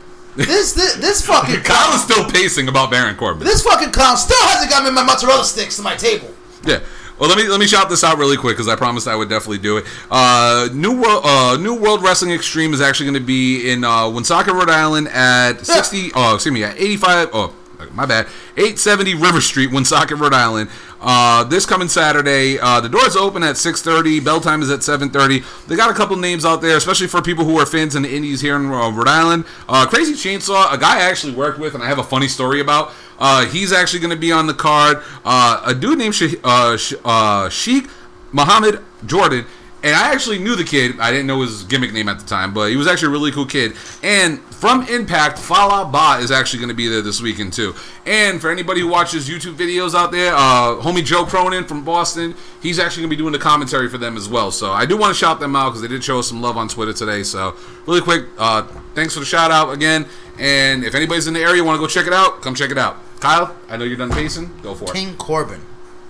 This 0.47 0.73
this, 0.73 0.95
this 0.97 1.27
fucking 1.27 1.61
Kyle 1.65 1.95
is 1.95 2.03
still 2.03 2.25
pacing 2.31 2.69
about 2.69 2.91
Baron 2.91 3.17
Corbin. 3.17 3.45
this 3.45 3.63
fucking 3.63 3.91
clown 3.91 4.17
still 4.17 4.41
hasn't 4.47 4.71
got 4.71 4.85
me 4.85 4.91
my 4.91 5.03
mozzarella 5.03 5.45
sticks 5.45 5.77
to 5.77 5.83
my 5.83 5.97
table. 5.97 6.33
Yeah. 6.65 6.81
Well, 7.19 7.29
let 7.29 7.37
me 7.37 7.49
let 7.49 7.59
me 7.59 7.67
shout 7.67 7.91
this 7.91 8.05
out 8.05 8.17
really 8.19 8.37
quick 8.37 8.57
because 8.57 8.69
I 8.69 8.77
promised 8.77 9.09
I 9.09 9.17
would 9.17 9.29
definitely 9.29 9.59
do 9.59 9.79
it. 9.79 9.87
Uh, 10.09 10.69
New 10.73 11.01
World 11.01 11.23
uh, 11.25 11.57
New 11.57 11.75
World 11.75 12.03
Wrestling 12.05 12.31
Extreme 12.31 12.73
is 12.75 12.81
actually 12.81 13.07
going 13.07 13.21
to 13.21 13.27
be 13.27 13.69
in 13.71 13.83
uh, 13.83 14.09
Woonsocket, 14.09 14.55
Rhode 14.55 14.71
Island 14.71 15.09
at 15.09 15.67
sixty. 15.67 16.13
Oh, 16.15 16.35
excuse 16.37 16.53
me, 16.53 16.63
at 16.63 16.77
eighty 16.77 16.97
five. 16.97 17.31
Oh, 17.33 17.53
my 17.93 18.07
bad. 18.07 18.27
Eight 18.57 18.79
seventy 18.79 19.15
River 19.15 19.41
Street, 19.41 19.71
Woonsocket, 19.71 20.19
Rhode 20.19 20.35
Island. 20.35 20.71
Uh, 21.01 21.45
this 21.45 21.65
coming 21.65 21.89
Saturday. 21.89 22.59
Uh, 22.59 22.81
the 22.81 22.89
doors 22.89 23.17
open 23.17 23.43
at 23.43 23.57
six 23.57 23.83
thirty. 23.83 24.21
Bell 24.21 24.41
time 24.41 24.63
is 24.63 24.71
at 24.71 24.83
seven 24.83 25.11
thirty. 25.11 25.43
They 25.67 25.77
got 25.77 25.91
a 25.91 25.95
couple 25.95 26.17
names 26.17 26.45
out 26.45 26.61
there, 26.61 26.77
especially 26.77 27.07
for 27.07 27.23
people 27.23 27.45
who 27.45 27.59
are 27.59 27.67
fans 27.67 27.95
in 27.95 28.03
the 28.03 28.15
Indies 28.15 28.41
here 28.41 28.57
in 28.57 28.67
uh, 28.67 28.91
Rhode 28.91 29.09
Island. 29.09 29.45
Uh, 29.69 29.87
Crazy 29.87 30.15
Chainsaw, 30.15 30.73
a 30.73 30.79
guy 30.79 30.99
I 30.99 31.03
actually 31.03 31.35
worked 31.35 31.59
with, 31.59 31.75
and 31.75 31.83
I 31.83 31.87
have 31.87 31.99
a 31.99 32.05
funny 32.05 32.29
story 32.29 32.61
about. 32.61 32.93
Uh, 33.19 33.47
he's 33.47 33.73
actually 33.73 34.01
going 34.01 34.11
to 34.11 34.17
be 34.17 34.33
on 34.33 34.47
the 34.47 34.55
card. 34.55 35.03
Uh, 35.25 35.63
a 35.67 35.75
dude 35.75 35.99
named 35.99 36.15
Sh- 36.15 36.35
Sh- 36.79 36.95
uh, 37.05 37.49
Sheikh 37.49 37.89
Muhammad 38.33 38.85
Jordan. 39.07 39.47
And 39.83 39.95
I 39.95 40.13
actually 40.13 40.41
knew 40.41 40.57
the 40.57 40.65
kid. 40.65 40.99
I 40.99 41.13
didn't 41.13 41.29
know 41.29 41.41
his 41.41 41.63
gimmick 41.65 41.93
name 41.93 42.09
at 42.09 42.19
the 42.19 42.27
time, 42.27 42.53
but 42.53 42.71
he 42.71 42.77
was 42.77 42.89
actually 42.89 43.09
a 43.09 43.11
really 43.13 43.31
cool 43.31 43.47
kid. 43.47 43.75
And 44.03 44.41
from 44.55 44.83
Impact, 44.89 45.39
Fallah 45.39 45.89
Bahh 45.91 46.21
is 46.21 46.33
actually 46.33 46.59
going 46.59 46.71
to 46.71 46.75
be 46.75 46.89
there 46.89 47.01
this 47.01 47.21
weekend 47.21 47.53
too. 47.53 47.75
And 48.05 48.41
for 48.41 48.51
anybody 48.51 48.81
who 48.81 48.89
watches 48.89 49.29
YouTube 49.29 49.55
videos 49.55 49.95
out 49.95 50.11
there, 50.11 50.35
uh, 50.35 50.83
homie 50.83 51.05
Joe 51.05 51.25
Cronin 51.25 51.65
from 51.65 51.85
Boston, 51.85 52.35
he's 52.61 52.81
actually 52.81 53.03
going 53.03 53.11
to 53.11 53.17
be 53.17 53.23
doing 53.23 53.33
the 53.33 53.39
commentary 53.39 53.89
for 53.89 53.99
them 53.99 54.17
as 54.17 54.29
well. 54.29 54.51
So 54.51 54.73
I 54.73 54.85
do 54.85 54.97
want 54.97 55.15
to 55.15 55.19
shout 55.19 55.39
them 55.39 55.55
out 55.55 55.71
because 55.71 55.83
they 55.83 55.89
did 55.89 56.03
show 56.03 56.19
us 56.19 56.29
some 56.29 56.43
love 56.43 56.57
on 56.57 56.69
Twitter 56.69 56.93
today. 56.93 57.23
So 57.23 57.55
really 57.87 58.01
quick, 58.01 58.25
uh, 58.37 58.63
thanks 58.95 59.15
for 59.15 59.21
the 59.21 59.27
shout 59.27 59.53
out 59.53 59.73
again. 59.73 60.07
And 60.39 60.83
if 60.83 60.97
anybody's 60.97 61.29
in 61.29 61.35
the 61.35 61.41
area 61.41 61.63
want 61.63 61.77
to 61.77 61.81
go 61.81 61.87
check 61.87 62.09
it 62.09 62.13
out, 62.13 62.43
come 62.43 62.57
check 62.57 62.71
it 62.71 62.79
out. 62.79 62.97
Kyle, 63.21 63.57
I 63.69 63.77
know 63.77 63.85
you're 63.85 63.97
done 63.97 64.11
pacing. 64.11 64.51
Go 64.63 64.75
for 64.75 64.91
it. 64.91 64.95
King 64.95 65.17
Corbin. 65.17 65.61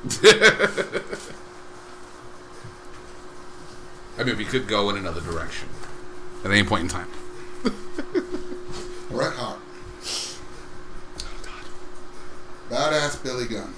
I 4.19 4.25
mean, 4.25 4.37
we 4.37 4.45
could 4.45 4.67
go 4.67 4.91
in 4.91 4.97
another 4.97 5.21
direction 5.21 5.69
at 6.45 6.51
any 6.51 6.65
point 6.65 6.83
in 6.83 6.89
time. 6.89 7.09
Bret 9.11 9.33
Hart. 9.35 9.59
Badass 12.69 13.23
Billy 13.23 13.47
Gunn. 13.47 13.73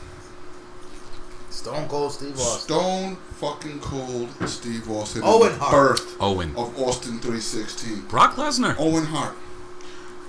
Stone 1.50 1.88
Cold 1.88 2.12
Steve 2.12 2.34
Austin. 2.38 2.60
Stone 2.76 3.16
fucking 3.36 3.80
cold 3.80 4.30
Steve 4.48 4.90
Austin. 4.90 5.22
Owen 5.24 5.52
Hart. 5.52 5.70
Birth 5.70 6.16
Owen. 6.20 6.54
of 6.56 6.76
Austin 6.78 7.18
316. 7.18 8.06
Brock 8.08 8.36
Lesnar. 8.36 8.76
Owen 8.78 9.04
Hart. 9.06 9.36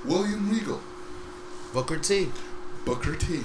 William 0.03 0.49
Regal. 0.49 0.81
Booker 1.73 1.97
T. 1.97 2.31
Booker 2.83 3.15
T. 3.15 3.43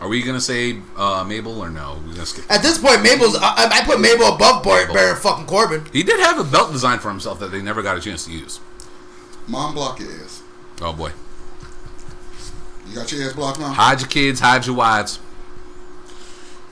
Are 0.00 0.08
we 0.08 0.22
gonna 0.22 0.40
say 0.40 0.78
uh, 0.96 1.24
Mabel 1.28 1.60
or 1.60 1.68
no? 1.68 2.00
We're 2.06 2.14
gonna 2.14 2.26
skip. 2.26 2.50
At 2.50 2.62
this 2.62 2.78
point, 2.78 3.02
Mabel's. 3.02 3.36
I, 3.38 3.68
I 3.70 3.84
put 3.84 4.00
Mabel 4.00 4.34
above 4.34 4.64
Bar- 4.64 4.80
Mabel. 4.80 4.94
Baron 4.94 5.16
fucking 5.16 5.44
Corbin. 5.46 5.84
He 5.92 6.02
did 6.02 6.18
have 6.20 6.38
a 6.38 6.44
belt 6.44 6.72
designed 6.72 7.02
for 7.02 7.10
himself 7.10 7.38
that 7.40 7.50
they 7.52 7.60
never 7.60 7.82
got 7.82 7.98
a 7.98 8.00
chance 8.00 8.24
to 8.24 8.32
use. 8.32 8.60
Mom 9.46 9.74
block 9.74 10.00
your 10.00 10.10
ass. 10.24 10.42
Oh 10.80 10.94
boy. 10.94 11.12
You 12.88 12.94
got 12.94 13.12
your 13.12 13.24
ass 13.28 13.34
blocked 13.34 13.60
now? 13.60 13.68
Hide 13.68 14.00
your 14.00 14.08
kids, 14.08 14.40
hide 14.40 14.66
your 14.66 14.74
wives. 14.76 15.18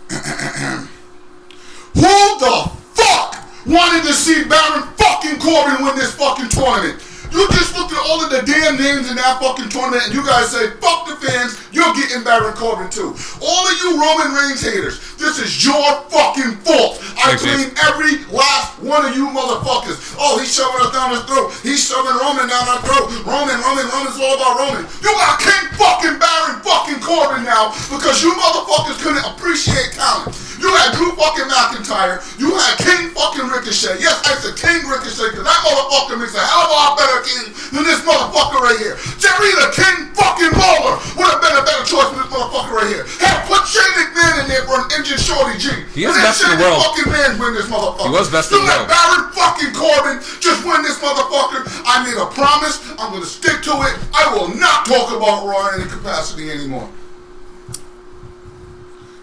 Who 0.09 2.01
the 2.01 2.71
fuck 2.95 3.37
wanted 3.67 4.07
to 4.07 4.13
see 4.15 4.45
Baron 4.45 4.85
fucking 4.97 5.39
Corbin 5.39 5.85
win 5.85 5.97
this 5.97 6.15
fucking 6.15 6.49
tournament? 6.49 7.01
You 7.33 7.45
just 7.53 7.77
looked 7.77 7.93
at 7.93 8.03
all 8.09 8.25
of 8.25 8.31
the 8.31 8.43
damn 8.45 8.81
names 8.81 9.11
in 9.11 9.17
that 9.17 9.39
fucking 9.41 9.69
tournament 9.69 10.05
and 10.09 10.15
you 10.15 10.25
guys 10.25 10.53
say, 10.53 10.73
fuck 10.81 11.05
the 11.05 11.17
fans, 11.21 11.61
you're 11.73 11.93
getting 11.95 12.25
Baron 12.25 12.57
Corbin 12.57 12.89
too. 12.89 13.13
All 13.45 13.63
of 13.69 13.75
you 13.79 14.01
Roman 14.01 14.33
Reigns 14.33 14.65
haters, 14.65 14.99
this 15.21 15.37
is 15.39 15.53
your 15.61 15.85
fucking 16.09 16.61
fault. 16.65 17.03
I 17.21 17.37
blame 17.37 17.75
every 17.85 18.25
last 18.33 18.81
one 18.81 19.05
of 19.05 19.13
you 19.13 19.29
motherfuckers. 19.29 20.17
Oh, 20.17 20.41
he's 20.41 20.55
shoving 20.55 20.81
us 20.81 20.93
down 20.95 21.13
his 21.13 21.25
throat. 21.29 21.53
He's 21.61 21.83
shoving 21.85 22.17
Roman 22.17 22.49
down 22.49 22.65
our 22.71 22.81
throat. 22.81 23.13
Roman, 23.27 23.59
Roman, 23.61 23.87
Roman's 23.93 24.17
all 24.17 24.39
about 24.39 24.55
Roman. 24.57 24.83
You 25.05 25.11
got 25.13 25.43
King 25.43 25.67
fucking 25.77 26.17
Baron 26.17 26.65
fucking 26.65 27.01
Corbin 27.05 27.45
now 27.45 27.75
because 27.93 28.23
you 28.25 28.33
motherfuckers 28.39 28.99
couldn't 29.05 29.27
appreciate 29.27 29.93
talent. 29.99 30.33
You 30.59 30.75
had 30.75 30.95
Drew 30.95 31.15
fucking 31.15 31.47
McIntyre. 31.47 32.19
You 32.39 32.51
had 32.51 32.75
King 32.83 33.11
fucking 33.15 33.47
Ricochet. 33.47 34.03
Yes, 34.03 34.19
I 34.27 34.35
said 34.43 34.59
King 34.59 34.91
Ricochet 34.91 35.31
because 35.31 35.47
that 35.47 35.61
motherfucker 35.63 36.19
makes 36.19 36.35
a 36.35 36.43
hell 36.43 36.67
of 36.67 36.71
a 36.71 36.75
lot 36.75 36.99
better 36.99 37.18
king 37.23 37.53
than 37.73 37.85
this 37.85 38.01
motherfucker 38.03 38.61
right 38.61 38.79
here. 38.79 38.97
Jerry 39.19 39.53
the 39.59 39.69
King 39.75 40.11
fucking 40.15 40.53
Lawler 40.57 40.99
would 41.19 41.29
have 41.29 41.43
been 41.43 41.57
a 41.57 41.65
better 41.65 41.85
choice 41.85 42.09
than 42.15 42.23
this 42.25 42.31
motherfucker 42.33 42.75
right 42.75 42.91
here. 42.91 43.05
Hell, 43.21 43.39
put 43.47 43.63
Shane 43.69 43.87
McMahon 43.99 44.45
in 44.45 44.47
there 44.49 44.65
for 44.65 44.83
an 44.83 44.87
injured 44.97 45.21
Shorty 45.21 45.59
G. 45.59 45.71
He 45.95 46.05
is 46.05 46.15
best 46.17 46.45
in 46.45 46.55
the 46.55 46.61
world. 46.63 46.83
fucking 46.83 47.11
man 47.13 47.39
win 47.39 47.55
this 47.55 47.67
motherfucker. 47.67 48.09
He 48.09 48.15
was 48.15 48.29
best 48.31 48.51
you 48.51 48.59
in 48.59 48.67
the 48.67 48.71
world. 48.71 48.89
let 48.89 48.95
world. 48.95 48.95
Baron 48.95 49.25
fucking 49.35 49.73
Corbin 49.75 50.17
just 50.39 50.61
win 50.65 50.81
this 50.83 50.99
motherfucker. 50.99 51.67
I 51.87 52.07
made 52.07 52.19
a 52.19 52.27
promise. 52.31 52.83
I'm 52.99 53.13
gonna 53.13 53.27
stick 53.27 53.63
to 53.69 53.75
it. 53.87 53.95
I 54.15 54.33
will 54.35 54.49
not 54.55 54.87
talk 54.87 55.15
about 55.15 55.47
Raw 55.47 55.75
in 55.75 55.83
any 55.83 55.91
capacity 55.91 56.51
anymore. 56.51 56.89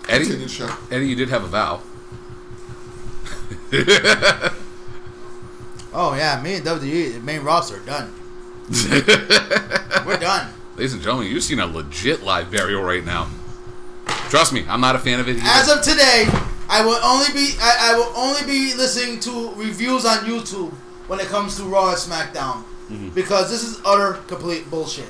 Eddie, 0.08 0.46
Eddie, 0.92 1.08
you 1.08 1.16
did 1.16 1.30
have 1.30 1.44
a 1.44 1.48
vow. 1.48 1.82
Oh 5.98 6.14
yeah, 6.14 6.42
me 6.42 6.56
and 6.56 6.66
WWE, 6.66 7.14
the 7.14 7.20
main 7.22 7.42
roster, 7.42 7.78
are 7.78 7.86
done. 7.86 8.14
We're 10.06 10.18
done. 10.18 10.52
Ladies 10.76 10.94
and 10.94 11.02
gentlemen, 11.02 11.32
you've 11.32 11.44
seen 11.44 11.60
a 11.60 11.66
legit 11.66 12.22
live 12.22 12.52
burial 12.52 12.84
right 12.84 13.06
now. 13.06 13.30
Trust 14.30 14.52
me, 14.52 14.66
I'm 14.68 14.82
not 14.82 14.98
a 14.98 15.00
fan 15.00 15.22
of 15.22 15.30
it. 15.30 15.38
Either. 15.38 15.48
As 15.48 15.72
of 15.72 15.82
today, 15.82 16.28
I 16.68 16.84
will 16.86 17.00
only 17.02 17.32
be 17.34 17.56
I, 17.62 17.94
I 17.94 17.98
will 17.98 18.12
only 18.18 18.44
be 18.46 18.76
listening 18.76 19.22
to 19.22 19.54
reviews 19.56 20.04
on 20.04 20.26
YouTube 20.26 20.74
when 21.08 21.22
it 21.22 21.28
comes 21.28 21.56
to 21.58 21.64
Raw 21.64 21.92
and 21.92 21.98
SmackDown 21.98 22.66
mm-hmm. 22.90 23.10
because 23.10 23.50
this 23.50 23.64
is 23.64 23.80
utter 23.86 24.20
complete 24.28 24.70
bullshit. 24.70 25.08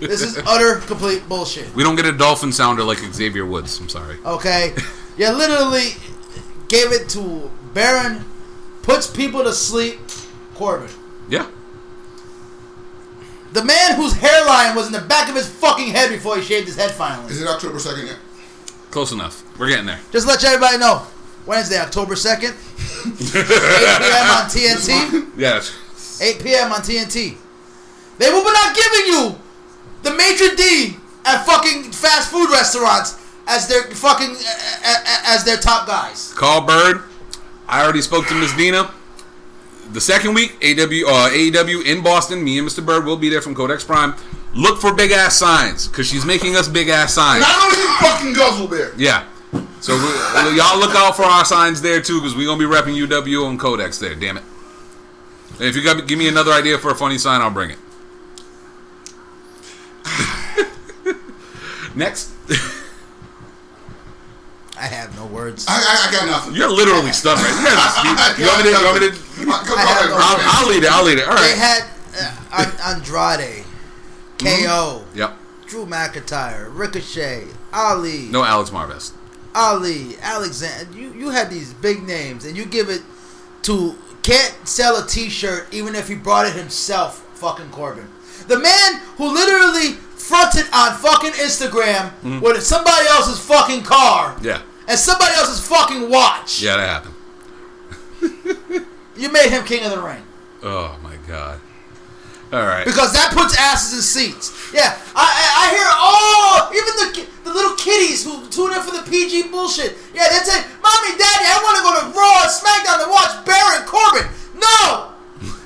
This 0.00 0.20
is 0.20 0.36
utter 0.48 0.80
complete 0.80 1.28
bullshit. 1.28 1.72
we 1.76 1.84
don't 1.84 1.94
get 1.94 2.06
a 2.06 2.12
dolphin 2.12 2.50
sounder 2.50 2.82
like 2.82 2.98
Xavier 2.98 3.46
Woods. 3.46 3.78
I'm 3.78 3.88
sorry. 3.88 4.16
Okay, 4.26 4.74
you 5.16 5.30
literally 5.30 5.90
gave 6.66 6.90
it 6.90 7.08
to 7.10 7.52
Baron, 7.72 8.24
puts 8.94 9.06
people 9.06 9.42
to 9.44 9.52
sleep. 9.52 9.98
Corbin, 10.54 10.90
Yeah. 11.28 11.46
the 13.52 13.64
man 13.64 13.94
whose 13.96 14.12
hairline 14.14 14.76
was 14.76 14.86
in 14.86 14.92
the 14.92 15.00
back 15.00 15.28
of 15.28 15.34
his 15.34 15.48
fucking 15.48 15.88
head 15.88 16.10
before 16.10 16.36
he 16.36 16.42
shaved 16.42 16.66
his 16.66 16.76
head 16.76 16.90
finally. 16.90 17.32
Is 17.32 17.40
it 17.40 17.48
October 17.48 17.78
2nd 17.78 18.06
yet? 18.06 18.16
Close 18.90 19.12
enough. 19.12 19.42
We're 19.58 19.68
getting 19.68 19.86
there. 19.86 20.00
Just 20.12 20.26
let 20.26 20.44
everybody 20.44 20.78
know. 20.78 21.02
Wednesday, 21.46 21.78
October 21.78 22.14
2nd, 22.14 22.52
8 22.52 23.18
p.m. 23.98 24.30
on 24.36 24.46
TNT. 24.50 25.30
Yes. 25.36 26.20
8 26.20 26.42
p.m. 26.42 26.70
on 26.72 26.80
TNT. 26.80 27.36
They 28.18 28.30
will 28.30 28.44
be 28.44 28.52
not 28.52 28.76
giving 28.76 29.06
you 29.06 29.36
the 30.02 30.10
maitre 30.14 30.54
d 30.56 30.96
at 31.24 31.44
fucking 31.46 31.84
fast 31.92 32.30
food 32.30 32.50
restaurants 32.50 33.16
as 33.46 33.66
their 33.68 33.84
fucking 33.84 34.30
a- 34.30 34.88
a- 34.88 35.28
as 35.28 35.44
their 35.44 35.56
top 35.56 35.86
guys. 35.86 36.32
Call 36.36 36.60
Bird. 36.60 37.02
I 37.70 37.82
already 37.84 38.02
spoke 38.02 38.26
to 38.26 38.34
Miss 38.34 38.54
Dina. 38.56 38.90
The 39.92 40.00
second 40.00 40.34
week, 40.34 40.56
AW, 40.62 41.06
uh, 41.08 41.30
AEW 41.30 41.86
in 41.86 42.02
Boston. 42.02 42.42
Me 42.42 42.58
and 42.58 42.68
Mr. 42.68 42.84
Bird 42.84 43.04
will 43.04 43.16
be 43.16 43.28
there 43.28 43.40
from 43.40 43.54
Codex 43.54 43.84
Prime. 43.84 44.14
Look 44.54 44.80
for 44.80 44.92
big 44.92 45.12
ass 45.12 45.36
signs 45.38 45.86
because 45.86 46.08
she's 46.08 46.26
making 46.26 46.56
us 46.56 46.68
big 46.68 46.88
ass 46.88 47.14
signs. 47.14 47.42
Not 47.42 47.64
only 47.64 47.78
you 47.78 47.92
fucking 47.98 48.32
guzzle 48.32 48.66
bear. 48.66 48.92
Yeah. 48.96 49.24
So 49.80 49.94
we, 49.94 50.56
y'all 50.56 50.78
look 50.78 50.94
out 50.94 51.16
for 51.16 51.22
our 51.22 51.44
signs 51.44 51.80
there 51.80 52.00
too 52.00 52.20
because 52.20 52.36
we're 52.36 52.46
gonna 52.46 52.58
be 52.58 52.64
repping 52.64 52.96
UW 53.06 53.48
and 53.48 53.58
Codex 53.58 53.98
there. 53.98 54.14
Damn 54.14 54.36
it. 54.36 54.42
And 55.54 55.62
if 55.62 55.76
you 55.76 55.82
got, 55.82 56.06
give 56.06 56.18
me 56.18 56.28
another 56.28 56.52
idea 56.52 56.76
for 56.78 56.90
a 56.90 56.94
funny 56.94 57.18
sign, 57.18 57.40
I'll 57.40 57.50
bring 57.50 57.70
it. 57.70 57.78
Next, 61.94 62.30
I 64.80 64.86
have 64.86 65.14
no 65.14 65.26
words. 65.26 65.66
I, 65.68 65.74
I, 65.76 66.08
I 66.08 66.12
got 66.12 66.26
nothing. 66.26 66.54
you're 66.54 66.70
literally 66.70 67.12
stunned 67.12 67.40
right. 67.40 67.52
You, 67.52 68.14
guys- 68.16 68.38
you, 68.38 68.44
you 68.44 68.50
want 68.50 68.64
me 68.64 68.72
to? 68.72 68.78
You 68.78 68.86
want 68.86 69.00
me 69.00 69.10
to? 69.10 69.12
Go, 69.44 69.64
go 69.68 69.74
I 69.76 69.80
have 69.84 69.96
ahead, 69.96 70.08
no 70.10 70.16
bro. 70.16 70.24
I'll, 70.24 70.38
I'll 70.64 70.68
lead 70.68 70.82
it. 70.84 70.90
I'll 70.90 71.04
lead 71.04 71.18
it. 71.18 71.28
All 71.28 71.34
right. 71.34 71.52
They 71.52 71.58
had 71.58 71.82
uh, 72.52 72.94
Andrade, 72.96 73.64
KO, 74.38 75.04
Yep. 75.14 75.36
Drew 75.66 75.86
McIntyre, 75.86 76.68
Ricochet, 76.76 77.44
Ali, 77.72 78.22
No 78.30 78.42
Alex 78.44 78.70
Marvez. 78.70 79.12
Ali, 79.54 80.16
Alexander. 80.22 80.96
You 80.98 81.12
you 81.12 81.30
had 81.30 81.50
these 81.50 81.72
big 81.74 82.02
names, 82.02 82.44
and 82.44 82.56
you 82.56 82.64
give 82.64 82.88
it 82.88 83.02
to 83.62 83.96
can't 84.22 84.54
sell 84.66 84.96
a 85.02 85.06
T-shirt 85.06 85.72
even 85.72 85.94
if 85.94 86.08
he 86.08 86.14
brought 86.14 86.46
it 86.46 86.54
himself. 86.54 87.26
Fucking 87.38 87.70
Corbin, 87.70 88.06
the 88.48 88.58
man 88.58 88.96
who 89.16 89.32
literally 89.32 89.92
fronted 89.94 90.66
on 90.74 90.92
fucking 90.98 91.32
Instagram 91.32 92.10
Mm-hmm. 92.20 92.40
with 92.40 92.62
somebody 92.62 93.06
else's 93.08 93.38
fucking 93.40 93.82
car 93.82 94.36
Yeah. 94.42 94.60
And 94.90 94.98
somebody 94.98 95.32
else's 95.36 95.64
fucking 95.66 96.10
watch. 96.10 96.60
Yeah, 96.60 96.76
that 96.76 96.88
happened. 96.88 97.14
You 99.16 99.30
made 99.30 99.50
him 99.50 99.64
king 99.64 99.84
of 99.84 99.92
the 99.92 100.02
ring. 100.02 100.22
Oh 100.62 100.98
my 101.02 101.14
god. 101.28 101.60
All 102.52 102.66
right. 102.66 102.84
Because 102.84 103.12
that 103.12 103.30
puts 103.30 103.54
asses 103.54 103.94
in 103.94 104.02
seats. 104.02 104.50
Yeah, 104.74 104.98
I 105.14 105.22
I, 105.22 105.44
I 105.60 105.64
hear 105.70 105.86
oh 105.86 106.56
even 106.74 106.92
the 106.98 107.08
the 107.44 107.54
little 107.54 107.76
kiddies 107.76 108.24
who 108.24 108.48
tune 108.50 108.74
in 108.74 108.82
for 108.82 108.90
the 108.90 109.06
PG 109.06 109.54
bullshit. 109.54 109.94
Yeah, 110.12 110.26
they 110.26 110.42
say, 110.42 110.58
"Mommy, 110.82 111.14
Daddy, 111.14 111.46
I 111.46 111.60
want 111.62 111.78
to 111.78 111.84
go 111.86 111.92
to 111.94 112.04
Raw 112.10 112.42
and 112.42 112.50
SmackDown 112.50 112.98
to 113.04 113.08
watch 113.12 113.44
Baron 113.46 113.86
Corbin." 113.86 114.26
No, 114.58 115.14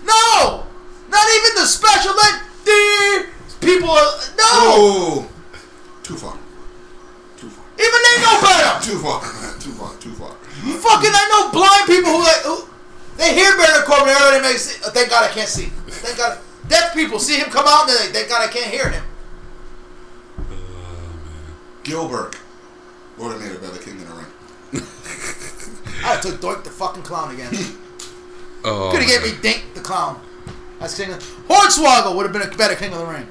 no, 0.04 0.66
not 1.08 1.26
even 1.32 1.62
the 1.62 1.66
special. 1.66 2.12
Like 2.12 2.42
the 2.68 3.26
people, 3.64 3.88
are, 3.88 4.10
no. 4.36 4.52
Oh, 4.76 5.30
too 6.02 6.16
far. 6.16 6.36
Too 7.76 7.82
far. 7.82 7.86
Even 7.86 8.00
they 8.02 8.16
know 8.22 8.36
better. 8.40 8.72
Too 8.84 8.98
far. 8.98 9.20
Too 9.60 9.72
far. 9.72 9.90
Too 9.98 10.12
far. 10.12 10.32
Fucking, 10.34 11.10
I 11.12 11.24
know 11.30 11.50
blind 11.52 11.86
people 11.86 12.10
who 12.12 12.22
like 12.22 12.42
who 12.42 12.68
they 13.16 13.34
hear 13.34 13.56
Baron 13.56 13.84
Corbin. 13.86 14.08
Everybody 14.08 14.42
makes. 14.42 14.80
Oh, 14.86 14.90
thank 14.90 15.10
God 15.10 15.28
I 15.28 15.32
can't 15.32 15.48
see. 15.48 15.66
Thank 15.88 16.18
God. 16.18 16.38
Deaf 16.68 16.94
people 16.94 17.18
see 17.18 17.36
him 17.36 17.50
come 17.50 17.66
out 17.68 17.82
and 17.82 17.90
they're 17.90 18.04
like, 18.06 18.14
thank 18.14 18.28
God 18.28 18.48
I 18.48 18.52
can't 18.52 18.72
hear 18.72 18.88
him. 18.88 19.04
Oh 20.38 20.42
man. 20.42 21.54
Gilbert 21.82 22.38
would 23.18 23.32
have 23.32 23.40
made 23.40 23.52
a 23.52 23.58
better 23.60 23.82
king 23.82 24.00
in 24.00 24.06
the 24.08 24.14
ring. 24.14 24.26
I 26.06 26.18
took 26.20 26.40
Doink 26.40 26.64
the 26.64 26.70
fucking 26.70 27.02
clown 27.02 27.34
again. 27.34 27.52
Oh, 28.66 28.90
Could 28.90 29.02
have 29.02 29.22
gave 29.22 29.34
me 29.34 29.38
Dink 29.42 29.74
the 29.74 29.80
clown. 29.82 30.18
That's 30.80 30.96
king 30.96 31.12
of 31.12 31.20
the. 31.20 31.52
Hornswoggle 31.52 32.16
would 32.16 32.22
have 32.22 32.32
been 32.32 32.50
a 32.50 32.56
better 32.56 32.74
king 32.74 32.94
of 32.94 32.98
the 32.98 33.04
ring. 33.04 33.28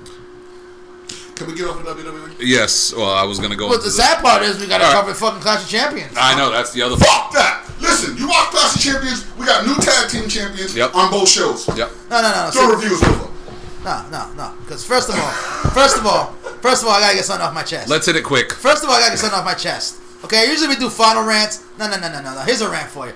Can 1.44 1.52
we 1.52 1.58
get 1.58 1.68
off 1.68 1.80
of 1.80 1.86
WWE? 1.98 2.36
Yes. 2.40 2.94
Well, 2.96 3.10
I 3.12 3.24
was 3.24 3.40
gonna 3.40 3.56
go. 3.56 3.68
But 3.70 3.78
the 3.84 3.84
the- 3.86 3.92
sad 3.92 4.24
part 4.24 4.44
is 4.44 4.60
we 4.60 4.68
got 4.68 4.78
to 4.80 4.86
All 4.86 4.94
right. 4.94 5.02
cover 5.02 5.14
fucking 5.14 5.42
Clash 5.42 5.64
of 5.64 5.70
Champions. 5.70 6.14
I 6.18 6.36
know 6.38 6.52
that's 6.52 6.72
the 6.72 6.82
other. 6.82 6.96
Fuck 6.96 7.32
that! 7.34 7.68
Listen, 7.82 8.16
you 8.18 8.28
watch 8.28 8.48
Clash 8.52 8.76
of 8.76 8.82
Champions. 8.82 9.26
We 9.38 9.46
got 9.46 9.66
new 9.68 9.76
tag 9.76 10.10
team 10.10 10.30
champions 10.30 10.74
Yep. 10.76 10.96
on 10.96 11.12
both 11.12 11.28
shows. 11.28 11.68
Yep. 11.68 11.92
No, 12.10 12.22
no, 12.22 12.32
no, 12.32 12.46
no. 12.46 12.52
Throw 12.52 12.68
See, 12.70 12.76
reviews 12.76 13.04
over. 13.04 13.30
no, 13.84 14.06
no, 14.10 14.32
no. 14.38 14.52
Because 14.62 14.86
first 14.86 15.10
of 15.10 15.16
all, 15.20 15.32
first 15.72 15.98
of 15.98 16.06
all, 16.06 16.32
first 16.62 16.82
of 16.84 16.88
all, 16.88 16.96
I 16.96 17.02
gotta 17.02 17.16
get 17.16 17.26
something 17.26 17.46
off 17.46 17.54
my 17.54 17.64
chest. 17.64 17.90
Let's 17.90 18.06
hit 18.06 18.16
it 18.16 18.24
quick. 18.24 18.54
First 18.54 18.84
of 18.84 18.90
all, 18.90 18.96
I 18.96 19.00
gotta 19.00 19.12
get 19.12 19.20
something 19.20 19.38
off 19.40 19.46
my 19.46 19.54
chest. 19.54 19.98
Okay, 20.24 20.48
usually 20.50 20.70
we 20.70 20.76
do 20.78 20.90
final 20.90 21.24
rants. 21.26 21.60
No, 21.78 21.90
no, 21.90 22.00
no, 22.00 22.08
no, 22.10 22.22
no, 22.22 22.34
no. 22.36 22.42
Here's 22.42 22.62
a 22.62 22.70
rant 22.70 22.90
for 22.90 23.08
you. 23.08 23.14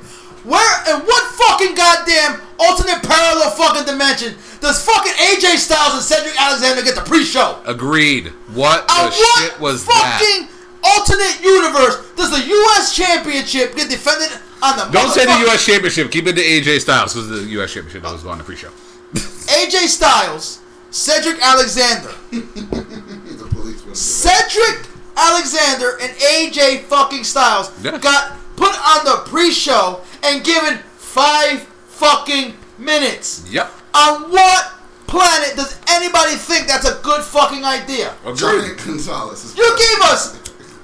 Where 0.48 0.74
in 0.96 1.04
what 1.06 1.24
fucking 1.36 1.76
goddamn 1.76 2.40
alternate 2.58 3.04
parallel 3.04 3.52
fucking 3.52 3.84
dimension 3.86 4.36
does 4.62 4.80
fucking 4.84 5.12
AJ 5.14 5.58
Styles 5.60 5.94
and 5.94 6.02
Cedric 6.04 6.40
Alexander 6.40 6.82
get 6.84 6.96
the 6.96 7.02
pre-show? 7.02 7.60
Agreed. 7.66 8.28
What 8.56 8.90
On 8.90 9.12
the 9.12 9.16
what 9.18 9.40
shit 9.44 9.60
was 9.60 9.86
that? 9.86 9.92
fucking 10.20 10.48
alternate 10.84 11.44
universe 11.44 12.00
does 12.16 12.32
the 12.32 12.48
U.S. 12.48 12.96
Championship 12.96 13.76
get 13.76 13.90
defended 13.90 14.32
on 14.64 14.78
the? 14.78 14.86
Don't 14.92 15.12
say 15.12 15.26
the 15.26 15.38
U.S. 15.52 15.66
Championship. 15.66 16.10
Keep 16.12 16.28
it 16.28 16.34
to 16.38 16.42
AJ 16.42 16.80
Styles 16.80 17.14
because 17.14 17.28
the 17.30 17.44
U.S. 17.60 17.74
Championship 17.74 18.06
always 18.06 18.24
go 18.24 18.30
on 18.30 18.38
the 18.38 18.44
pre-show. 18.46 18.70
AJ 19.14 19.88
Styles, 19.88 20.62
Cedric 20.92 21.42
Alexander, 21.42 22.14
The 22.32 23.48
police 23.52 23.84
will 23.84 23.84
do 23.84 23.90
that. 23.90 23.96
Cedric 23.98 24.88
Alexander, 25.18 25.98
and 26.02 26.12
AJ 26.18 26.84
fucking 26.84 27.24
Styles 27.26 27.72
Yeah. 27.84 27.98
got 27.98 28.38
put 28.58 28.76
on 28.76 29.06
the 29.06 29.24
pre-show 29.30 30.02
and 30.24 30.44
given 30.44 30.80
five 30.98 31.62
fucking 31.88 32.54
minutes. 32.78 33.48
Yep. 33.50 33.72
On 33.96 34.30
what 34.32 34.74
planet 35.08 35.56
does 35.56 35.80
anybody 35.90 36.36
think 36.36 36.68
that's 36.68 36.86
a 36.88 37.00
good 37.02 37.24
fucking 37.24 37.64
idea? 37.64 38.14
Johnny 38.36 38.76
Gonzalez. 38.76 39.46
Is 39.46 39.58
You 39.58 39.64
gave 39.78 40.02
us. 40.12 40.38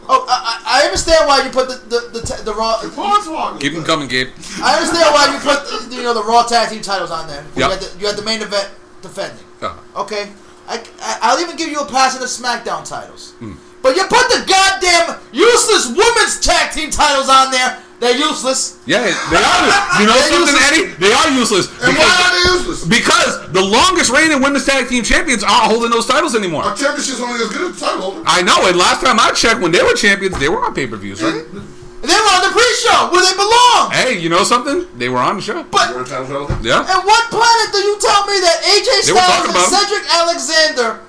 Oh, 0.08 0.26
I, 0.28 0.36
I 0.68 0.82
I 0.82 0.86
understand 0.86 1.28
why 1.28 1.44
you 1.46 1.50
put 1.52 1.68
the 1.70 1.76
the 1.88 2.00
the, 2.12 2.20
the, 2.20 2.44
the 2.44 2.54
raw. 2.54 2.76
Hornswoggle. 2.82 3.60
Keep 3.62 3.74
them 3.74 3.84
coming, 3.86 4.08
Gabe. 4.10 4.30
I 4.62 4.76
understand 4.76 5.14
why 5.16 5.32
you 5.34 5.40
put 5.40 5.64
the, 5.90 5.96
you 5.96 6.04
know 6.04 6.14
the 6.14 6.24
raw 6.24 6.44
tag 6.44 6.70
team 6.70 6.82
titles 6.82 7.10
on 7.12 7.28
there. 7.28 7.44
You, 7.56 7.62
Yep. 7.62 7.72
had 7.72 7.80
the, 7.80 8.00
you 8.00 8.08
had 8.08 8.16
the 8.18 8.22
main 8.24 8.42
event 8.42 8.70
defending. 9.02 9.46
Uh, 9.62 9.78
Okay, 9.96 10.30
I, 10.68 10.84
I 11.02 11.20
I'll 11.22 11.40
even 11.40 11.56
give 11.56 11.70
you 11.70 11.80
a 11.80 11.86
pass 11.86 12.16
in 12.16 12.20
the 12.22 12.28
SmackDown 12.28 12.84
titles. 12.88 13.32
Hmm. 13.40 13.54
But 13.84 13.96
you 14.00 14.04
put 14.08 14.26
the 14.32 14.42
goddamn 14.48 15.20
useless 15.36 15.92
women's 15.92 16.40
tag 16.40 16.72
team 16.74 16.90
titles 16.90 17.28
on 17.30 17.52
there. 17.52 17.78
They're 18.00 18.18
useless. 18.18 18.80
yeah, 18.86 19.00
they 19.00 19.40
are. 19.40 19.64
You 20.02 20.08
know 20.08 20.12
They're 20.20 20.28
something, 20.28 20.56
useless. 20.56 20.72
Eddie? 20.76 20.86
They 21.00 21.14
are 21.16 21.30
useless. 21.32 21.68
And 21.84 21.96
why 21.96 22.04
Because, 22.04 22.20
are 22.20 22.32
they 22.36 22.44
useless? 22.52 22.80
because 22.84 23.32
the 23.56 23.64
longest 23.64 24.10
reigning 24.12 24.42
women's 24.44 24.66
tag 24.66 24.90
team 24.90 25.04
champions 25.08 25.44
aren't 25.44 25.72
holding 25.72 25.92
those 25.92 26.06
titles 26.08 26.36
anymore. 26.36 26.64
Our 26.64 26.76
championship's 26.76 27.22
only 27.24 27.40
as 27.40 27.48
good 27.48 27.72
as 27.72 27.80
the 27.80 27.86
title 27.86 28.02
holder. 28.02 28.24
I 28.28 28.42
know, 28.44 28.60
and 28.68 28.76
last 28.76 29.00
time 29.06 29.20
I 29.24 29.32
checked, 29.32 29.62
when 29.62 29.72
they 29.72 29.80
were 29.84 29.94
champions, 29.96 30.36
they 30.40 30.50
were 30.50 30.60
on 30.66 30.74
pay-per-views, 30.76 31.24
right? 31.24 31.48
And 31.48 32.12
they 32.12 32.20
were 32.20 32.32
on 32.36 32.44
the 32.44 32.52
pre-show 32.52 33.08
where 33.16 33.24
they 33.24 33.36
belong. 33.40 33.92
Hey, 33.96 34.20
you 34.20 34.28
know 34.28 34.44
something? 34.44 34.84
They 35.00 35.08
were 35.08 35.24
on 35.24 35.38
the 35.40 35.42
show. 35.42 35.64
But 35.64 35.96
You're 35.96 36.04
title 36.04 36.44
holder? 36.44 36.60
Yeah. 36.60 36.84
And 36.84 37.08
what 37.08 37.24
planet 37.32 37.72
do 37.72 37.80
you 37.88 37.96
tell 38.04 38.28
me 38.28 38.36
that 38.44 38.58
AJ 38.68 39.08
Styles 39.16 39.48
and. 39.48 39.72
Cedric 39.72 40.04
Alexander 40.12 41.00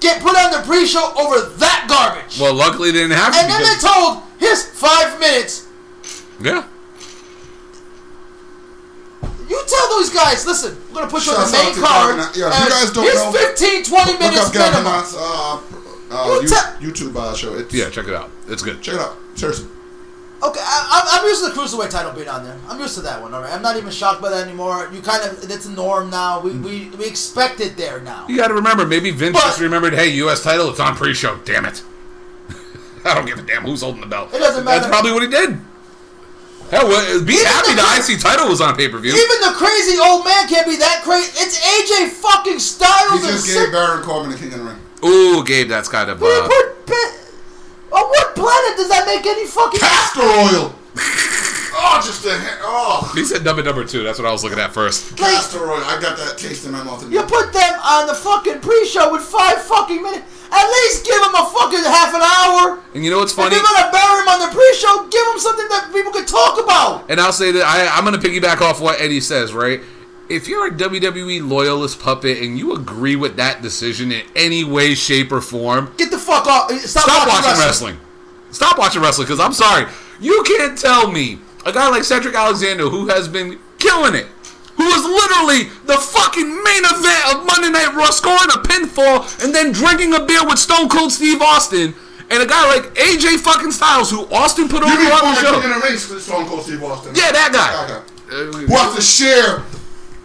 get 0.00 0.20
put 0.22 0.36
on 0.36 0.50
the 0.52 0.62
pre-show 0.66 1.12
over 1.16 1.40
that 1.58 1.86
garbage? 1.88 2.38
Well, 2.40 2.54
luckily 2.54 2.90
they 2.90 3.00
didn't 3.00 3.16
have 3.16 3.32
to 3.34 3.40
and 3.40 3.50
then 3.50 3.62
they 3.62 3.78
told 3.80 4.22
his 4.38 4.64
five 4.66 5.18
minutes. 5.20 5.66
yeah. 6.40 6.66
You 9.48 9.62
tell 9.68 9.88
those 9.90 10.10
guys, 10.10 10.46
listen, 10.46 10.76
we're 10.88 10.94
gonna 11.00 11.10
put 11.10 11.26
you 11.26 11.32
on 11.32 11.46
the 11.46 11.52
main 11.52 11.74
card. 11.74 12.16
Gavin- 12.16 12.40
yeah, 12.40 12.48
if 12.50 12.64
you 12.64 12.70
guys 12.70 12.90
don't 12.92 13.04
here's 13.04 13.16
know- 13.16 13.32
15, 13.32 13.84
20 13.84 14.10
Look 14.12 14.20
minutes 14.20 14.40
up 14.46 14.52
Gavin 14.52 14.72
minimum. 14.72 14.92
Knott's 14.92 15.14
uh, 15.16 15.60
uh, 16.10 16.40
You 16.40 16.48
you- 16.88 16.92
YouTube 16.92 17.16
uh, 17.16 17.34
show. 17.34 17.54
It's, 17.54 17.72
Yeah, 17.72 17.90
check 17.90 18.08
it 18.08 18.14
out. 18.14 18.30
It's 18.48 18.62
good. 18.62 18.80
Check 18.80 18.94
it 18.94 19.00
out. 19.00 19.16
Seriously. 19.34 19.66
Okay, 20.44 20.60
I, 20.62 21.00
I'm, 21.10 21.20
I'm 21.22 21.26
used 21.28 21.42
to 21.42 21.48
the 21.50 21.54
cruiserweight 21.58 21.88
title 21.90 22.12
being 22.12 22.28
on 22.28 22.44
there. 22.44 22.58
I'm 22.68 22.78
used 22.78 22.94
to 22.96 23.00
that 23.02 23.22
one. 23.22 23.32
All 23.32 23.40
right, 23.40 23.52
I'm 23.52 23.62
not 23.62 23.76
even 23.78 23.90
shocked 23.90 24.20
by 24.20 24.28
that 24.30 24.46
anymore. 24.46 24.90
You 24.92 25.00
kind 25.00 25.24
of, 25.24 25.50
it's 25.50 25.64
a 25.66 25.70
norm 25.72 26.10
now. 26.10 26.40
We 26.40 26.50
we, 26.50 26.90
we 26.90 27.06
expect 27.06 27.60
it 27.60 27.76
there 27.78 28.00
now. 28.00 28.26
You 28.28 28.36
got 28.36 28.48
to 28.48 28.54
remember, 28.54 28.84
maybe 28.86 29.10
Vince 29.10 29.32
But- 29.34 29.44
just 29.44 29.60
remembered, 29.60 29.94
hey, 29.94 30.08
U.S. 30.24 30.42
title, 30.42 30.68
it's 30.68 30.80
on 30.80 30.96
pre-show. 30.96 31.38
Damn 31.46 31.64
it. 31.64 31.82
I 33.06 33.14
don't 33.14 33.24
give 33.26 33.38
a 33.38 33.42
damn 33.42 33.62
who's 33.62 33.80
holding 33.80 34.02
the 34.02 34.06
belt. 34.06 34.34
It 34.34 34.38
doesn't 34.38 34.64
matter. 34.64 34.80
That's 34.80 34.90
probably 34.90 35.12
what 35.12 35.22
he 35.22 35.28
did. 35.28 35.58
Hell, 36.70 36.88
well, 36.88 37.24
be 37.24 37.32
Even 37.34 37.46
happy 37.46 37.72
the- 37.74 37.80
the 37.80 38.12
IC 38.14 38.20
title 38.20 38.48
was 38.48 38.60
on 38.60 38.76
pay-per-view. 38.76 39.12
Even 39.12 39.40
the 39.48 39.54
crazy 39.56 39.96
old 39.98 40.24
man 40.26 40.46
can't 40.48 40.66
be 40.66 40.76
that 40.76 41.00
crazy. 41.04 41.30
It's 41.36 41.56
AJ 41.58 42.08
fucking 42.20 42.58
Styles 42.58 43.12
and 43.22 43.32
just 43.32 43.46
Ced- 43.46 43.64
gave 43.64 43.72
Baron 43.72 44.02
Corbin 44.02 44.30
the 44.30 44.36
King 44.36 44.52
of 44.52 44.58
the 44.58 44.64
Ring. 44.64 44.78
Ooh, 45.04 45.44
Gabe, 45.44 45.68
that's 45.68 45.88
kind 45.88 46.10
of. 46.10 46.20
What 46.20 46.44
Uh, 46.44 46.48
put? 46.48 46.86
Pe- 46.86 47.23
on 47.94 48.04
what 48.10 48.34
planet 48.34 48.74
does 48.76 48.88
that 48.90 49.06
make 49.06 49.24
any 49.24 49.46
fucking? 49.46 49.80
Castor 49.80 50.22
oil. 50.26 50.74
oh, 51.76 52.00
just 52.04 52.22
the 52.22 52.34
ha- 52.34 52.58
oh. 52.62 53.12
he 53.14 53.24
said 53.24 53.44
number 53.44 53.62
number 53.62 53.84
two. 53.84 54.02
That's 54.02 54.18
what 54.18 54.26
I 54.26 54.32
was 54.32 54.42
looking 54.44 54.58
at 54.58 54.72
first. 54.74 55.12
Like, 55.12 55.30
Castor 55.32 55.70
oil. 55.70 55.82
I 55.82 56.00
got 56.00 56.16
that 56.18 56.38
taste 56.38 56.66
in 56.66 56.72
my 56.72 56.82
mouth. 56.82 57.02
you 57.10 57.22
put 57.22 57.52
them 57.52 57.74
on 57.82 58.06
the 58.06 58.14
fucking 58.14 58.60
pre-show 58.60 59.12
with 59.12 59.22
five 59.22 59.62
fucking 59.62 60.02
minutes. 60.02 60.26
At 60.54 60.68
least 60.70 61.04
give 61.04 61.18
them 61.18 61.34
a 61.34 61.46
fucking 61.50 61.82
half 61.82 62.14
an 62.14 62.22
hour. 62.22 62.78
And 62.94 63.02
you 63.04 63.10
know 63.10 63.18
what's 63.18 63.32
If 63.32 63.38
funny? 63.38 63.56
you're 63.56 63.64
gonna 63.64 63.90
bury 63.90 64.22
him 64.22 64.28
on 64.28 64.38
the 64.48 64.54
pre-show, 64.54 65.08
give 65.10 65.24
them 65.26 65.38
something 65.38 65.66
that 65.68 65.90
people 65.92 66.12
can 66.12 66.26
talk 66.26 66.62
about. 66.62 67.10
And 67.10 67.20
I'll 67.20 67.32
say 67.32 67.50
that 67.52 67.64
I, 67.64 67.88
I'm 67.96 68.04
going 68.04 68.14
to 68.18 68.22
piggyback 68.22 68.60
off 68.60 68.80
what 68.80 69.00
Eddie 69.00 69.20
says, 69.20 69.52
right? 69.52 69.80
If 70.34 70.48
you're 70.48 70.66
a 70.66 70.70
WWE 70.70 71.48
loyalist 71.48 72.00
puppet 72.00 72.38
and 72.42 72.58
you 72.58 72.74
agree 72.74 73.14
with 73.14 73.36
that 73.36 73.62
decision 73.62 74.10
in 74.10 74.22
any 74.34 74.64
way, 74.64 74.94
shape, 74.94 75.30
or 75.30 75.40
form, 75.40 75.92
Get 75.96 76.10
the 76.10 76.18
fuck 76.18 76.46
off. 76.46 76.70
Stop, 76.72 77.04
stop 77.04 77.28
watching 77.28 77.50
wrestling. 77.60 77.94
wrestling. 77.94 77.98
Stop 78.50 78.78
watching 78.78 79.00
wrestling 79.02 79.26
because 79.26 79.40
I'm 79.40 79.52
sorry. 79.52 79.86
You 80.20 80.42
can't 80.46 80.76
tell 80.76 81.10
me 81.10 81.38
a 81.64 81.72
guy 81.72 81.88
like 81.88 82.02
Cedric 82.04 82.34
Alexander 82.34 82.88
who 82.88 83.06
has 83.08 83.28
been 83.28 83.58
killing 83.78 84.14
it, 84.16 84.26
who 84.76 84.84
was 84.84 85.04
literally 85.04 85.70
the 85.86 85.96
fucking 85.96 86.46
main 86.64 86.82
event 86.84 87.22
of 87.34 87.46
Monday 87.46 87.70
Night 87.70 87.94
Raw, 87.94 88.10
scoring 88.10 88.50
a 88.52 88.58
pinfall 88.58 89.22
and 89.44 89.54
then 89.54 89.70
drinking 89.72 90.14
a 90.14 90.24
beer 90.24 90.44
with 90.46 90.58
Stone 90.58 90.88
Cold 90.88 91.12
Steve 91.12 91.40
Austin, 91.40 91.94
and 92.30 92.42
a 92.42 92.46
guy 92.46 92.66
like 92.74 92.92
AJ 92.94 93.38
fucking 93.38 93.70
Styles 93.70 94.10
who 94.10 94.26
Austin 94.34 94.68
put 94.68 94.82
You 94.84 94.92
over 94.92 95.12
on 95.26 95.34
the 95.34 95.40
show. 95.40 95.60
King 95.60 95.70
of 95.72 95.80
the 95.82 95.88
Ring, 95.88 95.98
Stone 96.20 96.46
Cold 96.46 96.62
Steve 96.64 96.82
Austin? 96.82 97.14
Yeah, 97.14 97.30
that 97.32 97.50
guy. 97.52 98.00
Uh, 98.34 98.44
Who 98.52 98.74
has 98.74 98.96
to 98.96 99.02
share? 99.02 99.62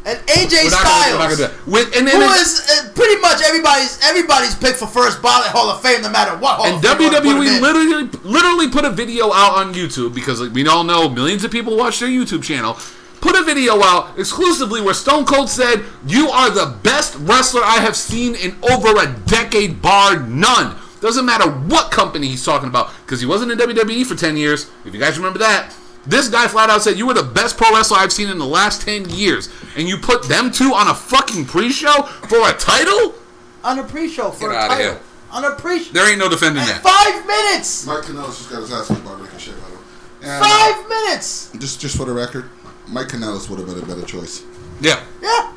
And 0.10 0.18
AJ 0.28 0.64
We're 0.64 0.70
not 0.72 0.84
gonna- 0.84 1.14
we're 1.14 1.18
not 1.20 1.32
Styles, 1.32 1.38
gonna. 1.38 1.52
With- 1.68 1.96
and 1.96 2.10
who 2.10 2.22
it- 2.22 2.42
is 2.42 2.62
uh, 2.70 2.90
pretty 2.96 3.22
much 3.22 3.42
everybody's 3.44 4.00
everybody's 4.04 4.56
pick 4.56 4.76
for 4.76 4.88
first 4.88 5.22
ballot 5.22 5.48
Hall 5.48 5.70
of 5.70 5.82
Fame, 5.82 6.02
no 6.02 6.10
matter 6.10 6.36
what. 6.38 6.56
Hall 6.58 6.66
And 6.66 6.76
of 6.76 6.98
Fame 6.98 6.98
put 7.12 7.14
him 7.24 7.24
WWE 7.24 7.62
literally 7.62 8.10
literally 8.24 8.68
put 8.70 8.86
a 8.86 8.90
video 8.90 9.32
out 9.32 9.54
on 9.58 9.74
YouTube 9.74 10.16
because 10.16 10.42
like, 10.42 10.52
we 10.54 10.68
all 10.68 10.84
know 10.84 11.08
millions 11.10 11.44
of 11.44 11.52
people 11.52 11.78
watch 11.78 12.00
their 12.00 12.10
YouTube 12.10 12.44
channel. 12.44 12.78
Put 13.22 13.36
a 13.36 13.44
video 13.44 13.84
out 13.84 14.18
exclusively 14.18 14.80
where 14.82 14.94
Stone 14.94 15.26
Cold 15.26 15.50
said, 15.50 15.84
"You 16.08 16.30
are 16.30 16.50
the 16.50 16.68
best 16.84 17.16
wrestler 17.20 17.62
I 17.64 17.80
have 17.80 17.96
seen 17.98 18.34
in 18.34 18.56
over 18.72 18.98
a 18.98 19.08
decade, 19.28 19.82
bar 19.82 20.18
none." 20.22 20.76
Doesn't 21.02 21.26
matter 21.26 21.50
what 21.50 21.92
company 21.92 22.28
he's 22.28 22.44
talking 22.46 22.70
about 22.70 22.92
because 23.06 23.20
he 23.20 23.26
wasn't 23.26 23.52
in 23.52 23.58
WWE 23.58 24.06
for 24.06 24.16
ten 24.16 24.38
years. 24.38 24.68
If 24.86 24.94
you 24.94 25.00
guys 25.02 25.18
remember 25.18 25.40
that, 25.40 25.74
this 26.10 26.28
guy 26.28 26.48
flat 26.48 26.70
out 26.70 26.82
said, 26.82 26.98
"You 26.98 27.08
were 27.08 27.14
the 27.14 27.24
best 27.24 27.58
pro 27.58 27.72
wrestler 27.74 27.98
I've 28.00 28.12
seen 28.14 28.30
in 28.30 28.38
the 28.38 28.46
last 28.46 28.82
ten 28.82 29.08
years," 29.10 29.50
and 29.78 29.88
you 29.88 29.98
put 29.98 30.24
them 30.24 30.52
two 30.52 30.74
on 30.74 30.88
a 30.88 30.94
fucking 30.96 31.46
pre-show 31.46 32.04
for 32.28 32.50
a 32.50 32.54
title. 32.54 33.16
on 33.64 33.80
a 33.80 33.84
pre-show 33.84 34.32
for 34.32 34.50
Get 34.50 34.56
a 34.56 34.60
outta 34.60 34.68
title. 34.76 34.92
here. 34.94 35.00
On 35.32 35.46
a 35.46 35.52
pre-show. 35.56 35.92
There 35.94 36.10
ain't 36.10 36.18
no 36.20 36.28
defending 36.30 36.64
that. 36.66 36.82
Five 36.82 37.26
minutes. 37.28 37.86
Mike 37.86 38.04
Kanellis 38.04 38.38
just 38.38 38.50
got 38.50 38.62
his 38.62 38.72
ass 38.74 38.88
beat 38.90 39.04
by 39.06 39.14
Ricochet, 39.14 39.52
by 39.52 39.58
the 39.70 39.76
way. 39.76 40.32
And, 40.32 40.44
Five 40.46 40.90
minutes. 40.90 41.52
uh, 41.54 41.58
just, 41.60 41.80
just 41.80 41.96
for 41.98 42.06
the 42.06 42.14
record, 42.14 42.50
Mike 42.88 43.08
Kanellis 43.10 43.48
would 43.50 43.60
have 43.60 43.68
been 43.68 43.78
a 43.78 43.86
better 43.86 44.04
choice. 44.06 44.42
Yeah, 44.82 45.00
Yeah. 45.22 45.52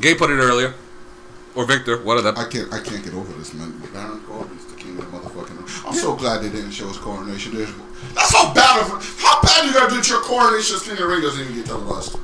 Gay 0.00 0.14
put 0.14 0.30
it 0.30 0.34
earlier, 0.34 0.74
or 1.54 1.64
Victor, 1.64 2.02
one 2.04 2.18
of 2.18 2.24
them. 2.24 2.36
I 2.36 2.44
can't, 2.44 2.72
I 2.72 2.78
can't 2.80 3.02
get 3.02 3.14
over 3.14 3.32
this, 3.38 3.52
man. 3.54 3.72
Baron 3.92 4.20
Corbin's 4.28 4.64
the 4.66 4.76
king 4.76 4.98
of 4.98 5.10
the 5.10 5.18
motherfucking. 5.18 5.86
I'm 5.88 5.94
so 5.94 6.14
glad 6.14 6.42
they 6.42 6.50
didn't 6.50 6.70
show 6.72 6.86
his 6.88 6.98
coronation. 6.98 7.54
There's, 7.56 7.70
that's 8.16 8.34
how 8.34 8.52
bad 8.52 8.80
of, 8.80 8.88
how 9.20 9.40
bad 9.42 9.66
you 9.66 9.72
gotta 9.72 9.94
do 9.94 10.02
to 10.02 10.08
your 10.10 10.22
coronation. 10.22 10.78
King 10.80 10.92
of 10.92 10.98
the 10.98 11.06
Ring 11.06 11.20
doesn't 11.22 11.40
even 11.40 11.54
get 11.54 11.66
televised. 11.66 12.16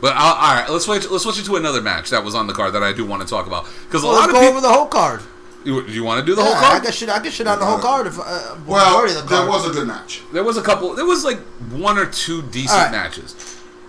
But 0.00 0.16
uh, 0.16 0.20
all 0.20 0.54
right, 0.54 0.66
let's 0.68 0.84
switch. 0.84 1.08
Let's 1.10 1.24
switch 1.24 1.38
it 1.38 1.44
to 1.46 1.56
another 1.56 1.80
match 1.80 2.10
that 2.10 2.24
was 2.24 2.34
on 2.34 2.46
the 2.46 2.52
card 2.52 2.72
that 2.74 2.82
I 2.82 2.92
do 2.92 3.06
want 3.06 3.22
to 3.22 3.28
talk 3.28 3.46
about 3.46 3.66
because 3.86 4.02
a 4.02 4.06
Well, 4.06 4.16
lot 4.16 4.20
let's 4.22 4.28
of 4.30 4.34
go 4.34 4.40
people. 4.40 4.58
over 4.58 4.60
the 4.60 4.72
whole 4.72 4.86
card. 4.86 5.20
You, 5.64 5.86
you 5.86 6.02
want 6.02 6.18
to 6.18 6.26
do 6.26 6.34
the 6.34 6.42
Yeah, 6.42 6.48
whole 6.48 6.56
I 6.56 6.70
card? 6.70 6.82
get 6.82 6.94
shit. 6.94 7.08
I 7.08 7.22
get 7.22 7.32
shit 7.32 7.46
on 7.46 7.60
the 7.60 7.64
whole 7.64 7.78
card. 7.78 8.08
If, 8.08 8.18
uh, 8.18 8.56
Well, 8.66 8.84
majority 8.84 9.14
of 9.14 9.22
the 9.22 9.28
there 9.28 9.38
card. 9.46 9.48
was 9.50 9.66
a 9.68 9.70
good 9.72 9.86
match. 9.86 10.20
There 10.32 10.42
was 10.42 10.56
a 10.56 10.62
couple. 10.62 10.94
There 10.96 11.04
was 11.06 11.24
like 11.24 11.38
one 11.70 11.98
or 11.98 12.06
two 12.06 12.42
decent 12.42 12.72
All 12.72 12.84
right. 12.84 12.90
matches. 12.92 13.36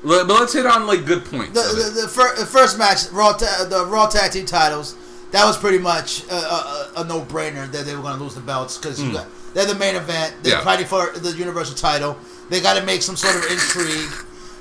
But 0.03 0.27
let's 0.27 0.53
hit 0.53 0.67
on 0.67 0.85
like 0.85 1.05
good 1.05 1.25
points. 1.25 1.53
the, 1.59 1.83
the, 1.93 2.01
the, 2.03 2.07
fir- 2.07 2.35
the 2.35 2.45
first 2.45 2.77
match, 2.77 3.09
Raw, 3.11 3.31
ta- 3.33 3.65
the 3.67 3.85
Raw 3.87 4.05
Tag 4.07 4.31
Team 4.33 4.45
titles. 4.45 4.95
That 5.31 5.45
was 5.45 5.57
pretty 5.57 5.79
much 5.79 6.25
a, 6.29 6.35
a, 6.35 6.91
a 6.97 7.03
no-brainer 7.05 7.71
that 7.71 7.85
they 7.87 7.95
were 7.95 8.03
going 8.03 8.17
to 8.17 8.23
lose 8.23 8.35
the 8.35 8.41
belts 8.41 8.77
because 8.77 8.99
they're 9.53 9.65
the 9.65 9.75
main 9.75 9.95
event. 9.95 10.35
They're. 10.43 10.53
Yeah. 10.53 10.63
fighting 10.63 10.85
for 10.85 11.11
the 11.17 11.31
Universal 11.31 11.75
title. 11.75 12.17
They 12.49 12.59
got 12.61 12.77
to 12.79 12.85
make 12.85 13.01
some 13.01 13.15
sort 13.15 13.35
of 13.35 13.43
intrigue. 13.51 14.09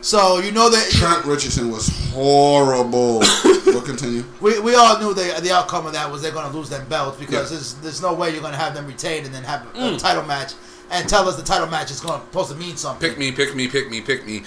So 0.01 0.38
you 0.40 0.51
know 0.53 0.68
that 0.70 0.90
Trent 0.90 1.24
Richardson 1.24 1.70
was 1.70 1.88
horrible. 2.12 3.18
we'll 3.66 3.82
continue. 3.82 4.24
we, 4.40 4.59
we 4.61 4.74
all 4.74 4.99
knew 4.99 5.14
the 5.14 5.38
the 5.40 5.53
outcome 5.53 5.86
of 5.86 5.93
that 5.93 6.11
was 6.11 6.22
they're 6.22 6.32
going 6.32 6.51
to 6.51 6.57
lose 6.57 6.68
them 6.68 6.86
belts 6.88 7.18
because 7.18 7.51
Yeah. 7.51 7.57
there's 7.57 7.74
there's 7.74 8.03
no 8.03 8.12
way 8.14 8.30
you're 8.30 8.40
going 8.40 8.53
to 8.53 8.59
have 8.59 8.74
them 8.74 8.86
retained 8.86 9.26
and 9.26 9.34
then 9.34 9.45
have 9.45 9.61
Mm. 9.74 9.95
a 9.97 9.99
title 9.99 10.24
match 10.24 10.55
and 10.90 11.09
tell 11.09 11.28
us 11.28 11.36
the 11.36 11.43
title 11.43 11.68
match 11.68 11.90
is 11.90 12.01
gonna 12.01 12.20
supposed 12.24 12.51
to 12.51 12.57
mean 12.57 12.76
something. 12.76 13.09
pick 13.09 13.18
me, 13.18 13.30
pick 13.32 13.55
me, 13.55 13.68
pick 13.68 13.88
me, 13.90 14.01
pick 14.01 14.26
me. 14.26 14.43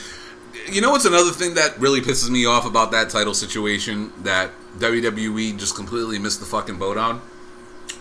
You 0.70 0.82
know 0.82 0.92
what's 0.92 1.06
another 1.06 1.32
thing 1.32 1.54
that 1.56 1.78
really 1.80 2.02
pisses 2.02 2.30
me 2.30 2.46
off 2.46 2.66
about 2.66 2.92
that 2.92 3.10
title 3.10 3.34
situation 3.34 4.12
that 4.24 4.52
WWE 4.80 5.58
just 5.58 5.76
completely 5.76 6.20
missed 6.20 6.40
the 6.40 6.46
fucking 6.46 6.78
boat 6.78 6.98
on? 6.98 7.22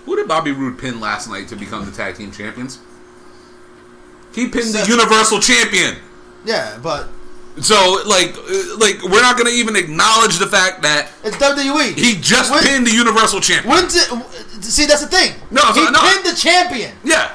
Who 0.05 0.17
did 0.17 0.29
Bobby 0.29 0.53
Roode 0.53 0.79
pin 0.79 1.01
last 1.01 1.29
night 1.29 1.49
to 1.49 1.57
become 1.57 1.85
the 1.87 1.93
tag 1.93 2.17
team 2.17 2.31
champions? 2.33 2.79
He 4.35 4.49
pinned 4.49 4.75
the 4.75 4.85
Universal 4.89 5.41
Champion. 5.41 5.97
Yeah, 6.45 6.79
but 6.83 7.09
So 7.61 8.03
like, 8.05 8.37
uh, 8.37 8.77
like 8.79 9.01
we're 9.03 9.23
not 9.23 9.39
gonna 9.39 9.51
even 9.51 9.77
acknowledge 9.77 10.39
the 10.39 10.47
fact 10.49 10.83
that 10.83 11.09
it's 11.23 11.37
WWE. 11.37 11.95
he 11.95 12.17
just 12.21 12.51
When- 12.51 12.63
pinned 12.63 12.87
the 12.87 12.91
Universal 12.93 13.41
Champion. 13.41 13.73
When's 13.75 13.95
it, 13.95 14.11
see, 14.65 14.87
that's 14.87 15.03
the 15.03 15.07
thing. 15.07 15.35
No, 15.51 15.63
he 15.73 15.81
no. 15.89 16.01
pinned 16.01 16.27
the 16.27 16.35
champion. 16.37 16.93
Yeah, 17.05 17.31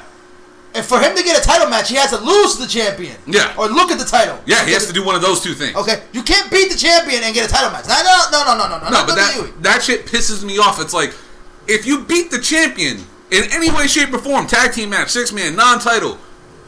And 0.76 0.86
for 0.86 1.00
him 1.00 1.16
to 1.16 1.24
get 1.24 1.40
a 1.40 1.42
title 1.42 1.68
match, 1.70 1.90
he 1.90 1.96
has 1.96 2.12
to 2.12 2.18
lose 2.18 2.58
the 2.58 2.68
champion. 2.68 3.16
Yeah. 3.26 3.54
Or 3.58 3.68
look 3.70 3.90
at 3.92 3.98
the 3.98 4.06
title. 4.06 4.38
Yeah, 4.46 4.64
he 4.66 4.74
has 4.74 4.86
to 4.88 4.94
do 4.94 5.04
one 5.04 5.16
of 5.16 5.22
those 5.22 5.40
two 5.42 5.54
things. 5.56 5.76
Okay, 5.76 6.04
you 6.12 6.22
can't 6.22 6.52
beat 6.52 6.70
the 6.72 6.78
champion 6.78 7.24
and 7.24 7.34
get 7.34 7.50
a 7.50 7.52
title 7.52 7.72
match. 7.72 7.88
No, 7.88 7.96
no, 8.04 8.30
no, 8.30 8.54
no, 8.54 8.68
no, 8.68 8.78
no, 8.78 8.84
no. 8.84 8.90
No, 8.92 9.06
but 9.08 9.16
that 9.16 9.52
that 9.64 9.82
shit 9.84 10.06
pisses 10.06 10.44
me 10.44 10.60
off. 10.60 10.80
It's 10.82 10.94
like 10.94 11.14
if 11.70 11.86
you 11.86 12.04
beat 12.04 12.32
the 12.32 12.40
champion 12.40 12.98
in 13.32 13.44
any 13.52 13.70
way, 13.72 13.88
shape, 13.88 14.12
or 14.14 14.18
form, 14.20 14.48
tag 14.48 14.74
team 14.74 14.90
match, 14.90 15.10
six 15.10 15.32
man, 15.32 15.56
non-title, 15.56 16.18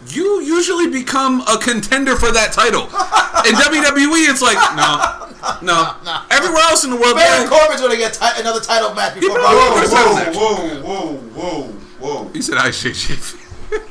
you 0.08 0.42
usually 0.42 0.90
become 0.90 1.42
a 1.42 1.58
contender 1.58 2.16
for 2.16 2.32
that 2.32 2.54
title. 2.54 2.84
in 3.50 3.56
WWE, 3.58 4.30
it's 4.30 4.42
like 4.42 4.58
no, 4.78 5.30
no. 5.62 5.96
no. 6.06 6.22
Everywhere 6.30 6.62
else 6.70 6.84
in 6.84 6.90
the 6.92 6.96
world, 6.96 7.16
Baron 7.16 7.44
yeah, 7.44 7.50
Corbin's 7.50 7.82
gonna 7.82 7.98
get 7.98 8.14
ti- 8.14 8.40
another 8.42 8.60
title 8.62 8.94
match 8.94 9.16
before 9.16 9.40
Yeah, 9.40 9.52
Brock 9.52 9.74
but- 9.74 9.88
Lesnar. 9.88 9.96
Title 9.96 10.14
match. 10.16 10.36
Whoa, 10.36 10.56
whoa, 10.82 11.14
whoa, 11.18 11.68
whoa, 12.00 12.18
whoa. 12.24 12.30
he 12.34 12.42
said 12.42 12.58
I 12.58 12.72
shake 12.72 12.96
shit. 12.96 13.20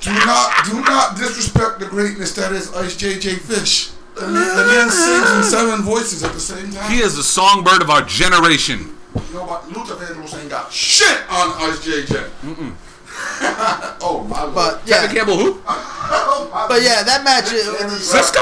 Do 0.01 0.13
not, 0.13 0.65
do 0.67 0.81
not 0.83 1.17
disrespect 1.17 1.81
the 1.81 1.87
greatness 1.87 2.35
that 2.35 2.53
is 2.53 2.73
Ice 2.75 2.97
JJ 2.97 3.39
Fish. 3.41 3.91
The 4.15 4.27
man, 4.29 4.57
the 4.57 4.67
man 4.67 4.91
sings 4.91 5.31
in 5.31 5.43
seven 5.45 5.83
voices 5.83 6.23
at 6.23 6.33
the 6.35 6.41
same 6.41 6.71
time. 6.71 6.91
He 6.91 6.99
is 6.99 7.17
the 7.17 7.23
songbird 7.23 7.81
of 7.81 7.89
our 7.89 8.03
generation. 8.03 8.97
You 9.15 9.35
know 9.35 9.45
what? 9.45 9.69
Luther 9.69 9.95
Vandross 9.95 10.41
ain't 10.41 10.51
got 10.51 10.73
shit 10.73 11.19
on 11.31 11.53
Ice 11.63 11.85
JJ. 11.85 12.29
Mm-mm. 12.43 12.75
oh 14.03 14.25
my 14.29 14.43
lord. 14.43 14.55
But 14.55 14.87
Kevin 14.87 15.11
yeah, 15.11 15.13
Campbell, 15.13 15.37
who? 15.37 15.63
Oh, 16.13 16.67
but 16.69 16.83
yeah, 16.83 17.05
that 17.05 17.23
match. 17.23 17.53
uh, 17.53 17.87
uh, 17.87 17.91
Cisco? 17.91 18.41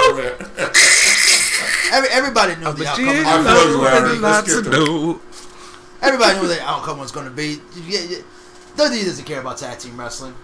Every, 1.93 2.09
everybody 2.11 2.57
knew 2.57 2.73
the 2.73 2.87
outcome. 2.89 3.09
I 3.09 3.39
of 3.39 3.45
feel 3.45 3.71
you. 3.71 3.83
Larry. 3.83 4.19
Let's 4.19 4.55
get 4.55 4.65
to 4.65 4.71
No. 4.71 5.21
Everybody 6.01 6.41
knew 6.41 6.49
the 6.49 6.63
outcome 6.63 6.99
was 6.99 7.13
gonna 7.13 7.31
be. 7.31 7.61
Yeah, 7.87 8.01
yeah. 8.09 8.19
WWE 8.77 9.05
doesn't 9.05 9.25
care 9.25 9.41
about 9.41 9.59
tag 9.59 9.79
team 9.79 9.99
wrestling. 9.99 10.35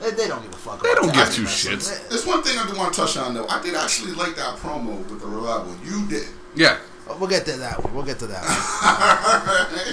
They, 0.00 0.10
they 0.10 0.26
don't 0.26 0.42
give 0.42 0.52
a 0.52 0.56
fuck. 0.56 0.82
They 0.82 0.90
about 0.90 1.02
don't 1.02 1.14
give 1.14 1.34
two 1.34 1.44
wrestling. 1.44 1.76
shits. 1.78 2.08
There's 2.08 2.26
one 2.26 2.42
thing 2.42 2.58
I 2.58 2.68
do 2.68 2.76
want 2.76 2.92
to 2.94 3.00
touch 3.00 3.16
on 3.16 3.34
though. 3.34 3.46
I 3.46 3.62
did 3.62 3.74
actually 3.74 4.12
like 4.12 4.34
that 4.36 4.56
promo 4.56 4.98
with 5.08 5.20
the 5.20 5.26
revival. 5.26 5.76
You 5.84 6.06
did. 6.08 6.28
Yeah. 6.56 6.78
Uh, 7.08 7.16
We'll 7.18 7.28
get 7.28 7.44
to 7.46 7.52
that 7.58 7.82
one. 7.84 7.94
We'll 7.94 8.04
get 8.04 8.18
to 8.20 8.26
that 8.28 8.42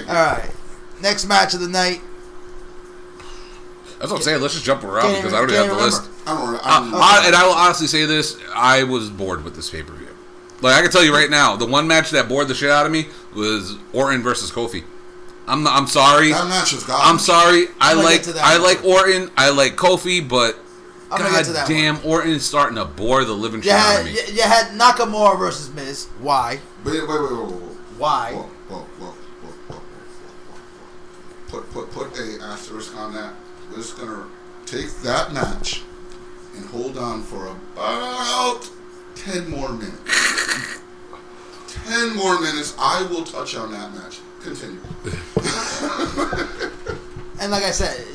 one. 0.07 0.16
All 0.16 0.24
right. 0.36 0.51
Next 1.01 1.26
match 1.26 1.53
of 1.53 1.60
the 1.62 1.68
night. 1.68 2.01
That's 3.99 4.12
what 4.12 4.18
I'm 4.18 4.24
saying. 4.24 4.41
Let's 4.41 4.53
just 4.53 4.66
jump 4.66 4.84
around 4.84 5.16
because 5.16 5.34
I 5.34 5.38
already 5.38 5.53
can't 5.53 5.68
have 5.68 5.78
the 5.78 5.84
list. 5.84 6.10
I 6.26 6.34
don't. 6.34 6.55
I, 6.66 6.78
I 6.78 6.80
don't 6.80 6.93
I, 6.93 7.24
and 7.28 7.36
I 7.36 7.45
will 7.45 7.53
honestly 7.53 7.88
say 7.88 8.05
this: 8.05 8.38
I 8.55 8.84
was 8.84 9.10
bored 9.10 9.43
with 9.43 9.55
this 9.55 9.70
pay 9.70 9.84
per 9.84 9.93
view. 9.93 10.07
Like 10.62 10.76
I 10.76 10.82
can 10.82 10.91
tell 10.91 11.03
you 11.03 11.14
right 11.14 11.30
now, 11.30 11.55
the 11.57 11.66
one 11.66 11.88
match 11.88 12.10
that 12.12 12.30
bored 12.30 12.47
the 12.47 12.53
shit 12.55 12.70
out 12.70 12.86
of 12.86 12.91
me 12.91 13.07
was 13.36 13.78
Orton 13.93 14.22
versus 14.22 14.51
Kofi. 14.51 14.84
I'm 15.47 15.64
not, 15.64 15.76
I'm 15.76 15.88
sorry. 15.88 16.32
that 16.32 16.47
match 16.47 16.74
was 16.74 16.84
gone. 16.86 16.99
I'm 17.01 17.18
sorry. 17.20 17.68
I 17.82 17.91
I'm 17.91 17.97
like 18.03 18.24
to 18.24 18.34
that 18.34 18.43
I 18.45 18.53
one, 18.60 18.64
like. 18.64 18.86
Orton. 18.86 19.32
I 19.36 19.49
like 19.49 19.76
Kofi, 19.76 20.28
but 20.28 20.57
I'm 21.12 21.20
god 21.20 21.32
get 21.32 21.45
to 21.45 21.51
that 21.53 21.68
damn, 21.68 21.99
Orton 22.05 22.32
is 22.32 22.45
starting 22.45 22.76
to 22.76 22.86
bore 22.86 23.26
the 23.26 23.34
living 23.34 23.62
shit 23.62 23.72
out 23.72 24.01
of 24.01 24.05
me. 24.05 24.12
you, 24.14 24.22
you 24.34 24.41
had 24.43 24.68
Nakamura 24.78 25.38
versus 25.39 25.74
Miz. 25.74 26.05
Why? 26.20 26.60
Wait, 26.84 27.01
wait, 27.01 27.10
wait, 27.10 27.22
wait, 27.22 27.32
wait, 27.32 27.51
wait. 27.51 27.78
Why? 27.97 28.34
Whoa, 28.34 28.43
whoa, 28.43 28.78
whoa, 28.80 29.07
whoa, 29.07 29.14
whoa, 29.41 29.51
whoa, 29.68 29.76
whoa, 29.76 29.82
whoa. 30.49 31.62
Put, 31.62 31.72
put, 31.72 31.91
put 31.91 32.20
a 32.20 32.43
asterisk 32.43 32.95
on 32.95 33.14
that. 33.14 33.34
We're 33.70 33.78
just 33.78 33.97
gonna 33.97 34.26
take 34.66 34.89
that 35.01 35.34
match 35.34 35.84
and 36.55 36.66
hold 36.66 36.97
on 36.97 37.24
for 37.24 37.47
about 37.47 38.70
ten 39.16 39.49
more 39.49 39.70
minutes. 39.70 40.80
ten 41.86 42.16
more 42.16 42.39
minutes. 42.39 42.76
I 42.78 43.01
will 43.10 43.24
touch 43.24 43.55
on 43.55 43.72
that 43.72 43.93
match. 43.93 44.20
Continue. 44.41 44.80
And 47.39 47.51
like 47.51 47.64
I 47.64 47.72
said, 47.72 48.05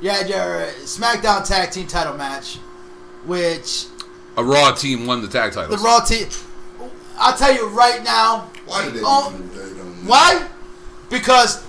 you 0.00 0.10
had 0.10 0.28
your 0.28 0.66
SmackDown 0.84 1.46
Tag 1.46 1.70
Team 1.70 1.86
Title 1.86 2.16
match, 2.16 2.56
which 3.26 3.86
A 4.36 4.44
Raw 4.44 4.72
team 4.72 5.06
won 5.06 5.22
the 5.22 5.28
tag 5.28 5.52
title. 5.52 5.76
the. 5.76 5.82
Raw 5.82 6.00
team. 6.00 6.28
I'll 7.18 7.36
tell 7.36 7.54
you 7.54 7.68
right 7.68 8.02
now. 8.02 8.50
Why 8.64 8.84
did 8.84 8.94
they 8.94 9.00
Oh, 9.04 9.32
do 9.36 9.42
they 9.48 9.76
don't 9.76 10.04
know? 10.04 10.10
Why? 10.10 10.48
Because, 11.10 11.64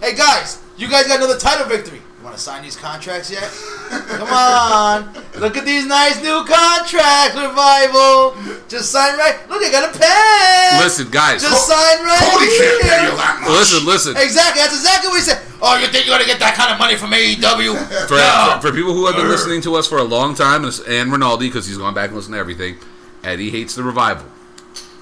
hey 0.00 0.14
guys, 0.14 0.62
you 0.78 0.88
guys 0.88 1.06
got 1.06 1.18
another 1.18 1.38
title 1.38 1.66
victory. 1.66 2.00
You 2.26 2.30
want 2.30 2.38
to 2.38 2.42
sign 2.42 2.64
these 2.64 2.74
contracts 2.74 3.30
yet? 3.30 3.46
Come 4.18 4.26
on, 4.26 5.14
look 5.38 5.56
at 5.56 5.64
these 5.64 5.86
nice 5.86 6.20
new 6.20 6.42
contracts, 6.42 7.38
revival. 7.38 8.34
Just 8.66 8.90
sign 8.90 9.16
right. 9.16 9.38
Look, 9.48 9.62
I 9.62 9.70
got 9.70 9.86
a 9.86 9.96
pen. 9.96 10.82
Listen, 10.82 11.08
guys. 11.08 11.40
Just 11.40 11.68
sign 11.68 12.02
right 12.02 12.18
Cody 12.18 12.50
can't 12.50 12.82
pay 12.82 13.02
you 13.06 13.14
that 13.14 13.38
much. 13.42 13.50
Listen, 13.50 13.86
listen. 13.86 14.16
Exactly. 14.16 14.60
That's 14.60 14.74
exactly 14.74 15.08
what 15.08 15.18
he 15.18 15.22
said. 15.22 15.40
Oh, 15.62 15.78
you 15.78 15.86
think 15.86 16.04
you're 16.04 16.18
gonna 16.18 16.26
get 16.26 16.40
that 16.40 16.56
kind 16.56 16.72
of 16.72 16.80
money 16.80 16.96
from 16.96 17.12
AEW? 17.12 17.78
For, 18.08 18.18
no. 18.18 18.58
for, 18.58 18.70
for 18.70 18.74
people 18.74 18.92
who 18.92 19.06
have 19.06 19.14
been 19.14 19.28
listening 19.28 19.60
to 19.60 19.76
us 19.76 19.86
for 19.86 19.98
a 19.98 20.04
long 20.04 20.34
time, 20.34 20.64
and 20.64 20.74
and 20.88 21.12
Rinaldi, 21.12 21.46
because 21.46 21.68
he's 21.68 21.78
gone 21.78 21.94
back 21.94 22.08
and 22.08 22.16
listened 22.16 22.34
to 22.34 22.40
everything, 22.40 22.74
Eddie 23.22 23.50
hates 23.50 23.76
the 23.76 23.84
revival. 23.84 24.26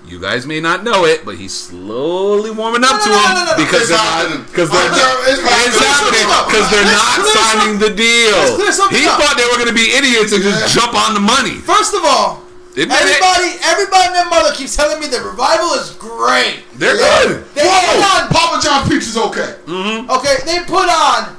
You 0.07 0.20
guys 0.20 0.44
may 0.46 0.61
not 0.61 0.84
know 0.84 1.07
it, 1.07 1.24
but 1.24 1.36
he's 1.40 1.55
slowly 1.55 2.50
warming 2.52 2.84
up 2.84 3.00
No, 3.00 3.05
to 3.05 3.09
no, 3.09 3.16
him 3.16 3.34
no, 3.34 3.40
no, 3.40 3.44
no. 3.52 3.57
because 3.57 3.88
It's 3.88 3.88
they're 3.88 3.98
happening. 3.98 4.38
not 4.44 4.46
because 4.52 4.68
they're 4.70 4.84
It's 4.84 5.40
not, 5.40 5.88
happening. 5.88 6.28
because 6.44 6.66
they're 6.70 6.92
not 6.92 7.16
signing 7.32 7.74
the 7.80 7.90
deal. 7.96 8.36
let's 8.36 8.55
clear 8.55 8.72
something 8.72 8.98
He 9.00 9.09
up. 9.09 9.16
thought 9.18 9.34
they 9.40 9.48
were 9.48 9.57
going 9.57 9.72
to 9.72 9.74
be 9.74 9.96
idiots 9.96 10.32
and 10.36 10.44
Yeah. 10.44 10.61
just 10.61 10.74
jump 10.76 10.92
on 10.92 11.14
the 11.14 11.24
money. 11.24 11.57
First 11.64 11.94
of 11.96 12.05
all, 12.05 12.44
it. 12.76 12.90
everybody, 12.92 13.57
everybody 13.64 14.05
and 14.12 14.14
their 14.14 14.28
mother 14.28 14.52
keeps 14.52 14.76
telling 14.76 15.00
me 15.00 15.07
the 15.09 15.22
revival 15.24 15.72
is 15.80 15.90
great. 15.96 16.62
They're 16.76 17.00
Yeah. 17.00 17.22
good. 17.24 17.44
They 17.57 17.62
put 17.64 17.72
on, 17.72 18.28
Whoa! 18.28 18.28
Papa 18.28 18.57
John 18.62 18.88
Pizza's 18.88 19.16
okay. 19.16 19.57
okay, 19.66 20.36
they 20.44 20.61
put 20.68 20.84
on 20.88 21.32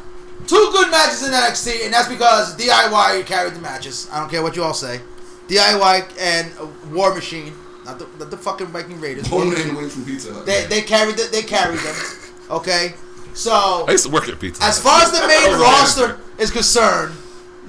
two 0.48 0.70
good 0.74 0.90
matches 0.90 1.22
in 1.22 1.34
NXT, 1.34 1.86
and 1.86 1.94
that's 1.94 2.08
because 2.10 2.56
DIY 2.58 3.24
carried 3.30 3.54
the 3.54 3.62
matches. 3.62 4.08
I 4.12 4.20
don't 4.20 4.30
care 4.30 4.42
what 4.42 4.56
you 4.56 4.64
all 4.64 4.74
say. 4.74 5.02
DIY 5.48 6.06
and 6.20 6.52
uh, 6.60 6.66
War 6.92 7.14
Machine, 7.14 7.54
not 7.86 8.00
the, 8.00 8.08
not 8.20 8.32
the 8.32 8.38
fucking 8.38 8.68
Viking 8.68 9.00
Raiders. 9.00 9.30
War 9.30 9.40
One 9.42 9.50
Machine. 9.52 9.68
man 9.68 9.76
away 9.78 9.90
from 9.90 10.06
Pizza 10.06 10.34
Hut. 10.34 10.46
They 10.46 10.66
they 10.66 10.82
carried 10.82 11.18
the, 11.18 11.30
they 11.32 11.44
carried 11.44 11.80
them. 11.80 11.96
Okay, 12.50 12.94
so 13.34 13.86
I 13.88 13.92
used 13.92 14.06
to 14.06 14.12
work 14.12 14.28
at 14.28 14.40
Pizza. 14.40 14.64
as 14.64 14.82
far 14.82 15.02
as 15.02 15.12
the 15.12 15.26
main 15.28 15.60
roster 15.60 16.20
is 16.38 16.52
concerned, 16.52 17.14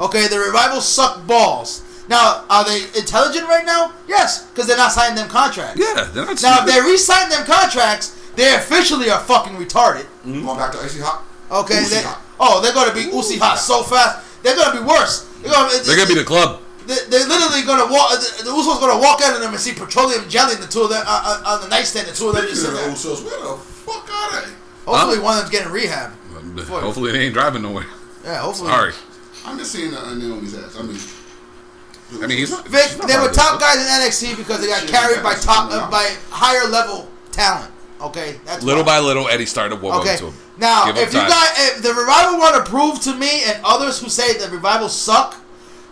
okay, 0.01 0.27
the 0.29 0.39
revival 0.39 0.81
suck 0.81 1.27
balls. 1.27 1.83
Now, 2.09 2.45
are 2.49 2.65
they 2.65 2.83
intelligent 2.97 3.49
right 3.49 3.65
now? 3.67 3.93
Yes, 4.07 4.47
because 4.47 4.69
they're 4.69 4.77
not 4.77 4.93
signing 4.93 5.17
them 5.17 5.29
contracts. 5.29 5.81
yeah, 5.81 6.09
they're 6.13 6.25
not. 6.25 6.41
Now, 6.41 6.65
if 6.65 6.73
they 6.73 6.81
re-sign 6.81 7.31
them 7.31 7.45
contracts, 7.45 8.15
they 8.37 8.55
officially 8.55 9.11
are 9.11 9.19
fucking 9.19 9.55
retarded. 9.55 10.05
Mm-hmm. 10.23 10.45
Going 10.47 10.59
back 10.59 10.71
to 10.73 10.79
Icy 10.79 11.01
Hot. 11.01 11.25
Okay, 11.51 11.75
Uzi 11.83 11.91
they, 11.91 12.03
hot. 12.03 12.23
oh, 12.39 12.61
they're 12.61 12.75
gonna 12.75 12.95
be 12.95 13.05
Uzi 13.11 13.39
hot 13.39 13.59
so 13.59 13.83
fast. 13.83 14.43
They're 14.43 14.55
gonna 14.57 14.81
be 14.81 14.87
worse. 14.87 15.25
They're 15.43 15.51
gonna, 15.53 15.83
they're 15.83 15.97
gonna 15.97 16.09
be 16.09 16.15
the 16.15 16.25
club. 16.25 16.61
They- 16.87 17.05
They're 17.09 17.27
literally 17.29 17.63
gonna 17.63 17.91
walk. 17.93 18.11
The, 18.13 18.45
the 18.45 18.51
Usos 18.51 18.81
gonna 18.81 18.99
walk 19.01 19.21
out 19.23 19.35
of 19.35 19.41
them 19.41 19.53
and 19.53 19.61
see 19.61 19.73
petroleum 19.75 20.29
jelly 20.29 20.55
in 20.55 20.61
the 20.61 20.67
two 20.67 20.83
of 20.83 20.91
them 20.91 21.03
uh, 21.07 21.43
uh, 21.45 21.55
on 21.55 21.61
the 21.63 21.69
nightstand. 21.69 22.07
The 22.09 22.13
two 22.13 22.29
of 22.29 22.35
them 22.35 22.47
just 22.47 22.63
Speaking 22.63 22.77
sit 22.79 22.91
of 22.91 22.99
the 23.03 23.09
there. 23.09 23.15
Usos, 23.17 23.25
where 23.25 23.41
the 23.53 23.57
fuck 23.61 24.09
are 24.11 24.41
they? 24.41 24.53
Hopefully, 24.87 25.17
Huh? 25.17 25.23
one 25.23 25.35
of 25.39 25.41
them's 25.45 25.51
getting 25.51 25.73
rehab. 25.73 26.13
Hopefully, 26.69 27.13
they 27.13 27.21
ain't 27.27 27.35
driving 27.35 27.63
nowhere. 27.63 27.87
Yeah, 28.25 28.41
hopefully. 28.41 28.71
Sorry. 28.71 28.93
I'm 29.45 29.59
just 29.59 29.73
seeing 29.73 29.95
uh, 29.95 30.15
Naomi's 30.15 30.55
ass. 30.57 30.77
I 30.79 30.83
mean, 30.83 30.99
I 32.23 32.27
mean, 32.27 32.39
he's 32.39 32.51
not. 32.51 32.67
Vic, 32.69 32.83
he's 32.85 32.99
not 32.99 33.09
they 33.09 33.19
were 33.19 33.29
top 33.29 33.59
this. 33.59 33.67
guys 33.67 34.23
in 34.23 34.31
NXT 34.33 34.37
because 34.37 34.61
they 34.61 34.67
got 34.69 34.81
Shit, 34.83 34.91
carried 34.91 35.23
by 35.23 35.35
top 35.35 35.71
uh, 35.73 35.91
by 35.91 36.15
higher 36.31 36.69
level 36.69 37.09
talent. 37.33 37.71
Okay, 38.01 38.39
that's 38.45 38.63
Little 38.63 38.83
why. 38.85 38.99
by 38.99 39.05
little, 39.07 39.27
Eddie 39.29 39.47
started 39.47 39.81
warming 39.81 40.03
Okay, 40.03 40.13
up 40.15 40.19
to 40.19 40.27
him. 40.27 40.35
now 40.59 40.85
Give 40.87 40.97
him 40.97 41.03
if 41.05 41.15
you 41.15 41.21
time. 41.21 41.29
got 41.31 41.49
if 41.57 41.83
the 41.83 41.95
revival 41.95 42.39
want 42.39 42.55
to 42.65 42.71
prove 42.71 43.01
to 43.03 43.15
me 43.15 43.45
and 43.47 43.59
others 43.65 43.99
who 44.01 44.09
say 44.11 44.35
the 44.37 44.49
revival 44.51 44.89
suck, 44.91 45.35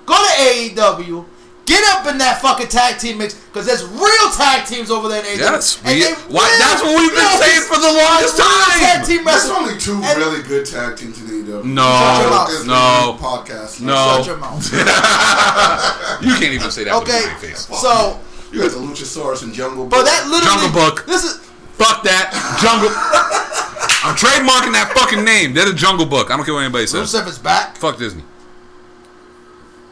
go 0.07 0.15
to 0.15 0.33
AEW. 0.43 1.25
Get 1.67 1.83
up 1.97 2.07
in 2.13 2.19
that 2.19 2.43
fucking 2.43 2.69
tag 2.69 2.99
team 3.01 3.17
mix 3.17 3.33
because 3.33 3.65
there's 3.65 3.85
real 3.89 4.29
tag 4.37 4.67
teams 4.67 4.91
over 4.91 5.09
there 5.09 5.21
in 5.21 5.27
AEW. 5.27 5.39
Yes, 5.41 5.79
and 5.83 5.97
we- 5.99 6.05
why- 6.29 6.45
will- 6.45 6.59
that's 6.59 6.83
what 6.83 6.93
we've 7.01 7.09
been 7.11 7.25
Yes, 7.25 7.41
saying 7.41 7.63
for 7.63 7.81
the 7.81 7.89
longest 7.91 8.37
time. 8.37 8.79
Tag 8.81 9.07
team 9.07 9.25
there's 9.25 9.49
wrestling. 9.49 9.57
only 9.57 9.79
two 9.81 10.03
And- 10.05 10.19
really 10.19 10.43
good 10.43 10.67
tag 10.67 10.97
teams 10.99 11.17
in 11.21 11.25
AEW. 11.27 11.65
No, 11.65 11.83
Shut 11.89 12.21
your 12.21 12.31
mouth. 12.31 12.51
It's 12.53 12.65
no. 12.65 13.17
Podcast. 13.19 13.81
No. 13.81 14.17
Shut 14.19 14.27
your 14.27 14.37
mouth. 14.37 14.61
You 16.21 16.33
can't 16.37 16.53
even 16.55 16.71
say 16.71 16.85
that 16.85 16.95
Okay, 16.97 17.23
with 17.25 17.41
face. 17.41 17.67
so 17.81 18.21
You 18.53 18.61
got 18.61 18.71
the 18.71 18.77
Luchasaurus 18.79 19.43
and 19.43 19.53
Jungle 19.55 19.85
Book. 19.87 19.91
but 19.91 20.05
that 20.05 20.29
literally 20.29 20.45
Jungle 20.69 20.71
Book. 20.81 21.07
This 21.07 21.25
is 21.25 21.41
Fuck 21.79 22.05
that. 22.05 22.31
Jungle. 22.63 22.89
I'm 24.05 24.15
trademarking 24.15 24.73
that 24.75 24.93
fucking 24.95 25.25
name. 25.25 25.55
They're 25.55 25.65
the 25.67 25.73
Jungle 25.73 26.07
Book. 26.07 26.31
I 26.31 26.37
don't 26.37 26.45
care 26.45 26.55
what 26.55 26.61
anybody 26.61 26.87
says. 26.87 27.13
Rusev 27.13 27.27
is 27.27 27.39
back. 27.39 27.77
Fuck 27.79 27.99
Disney. 27.99 28.23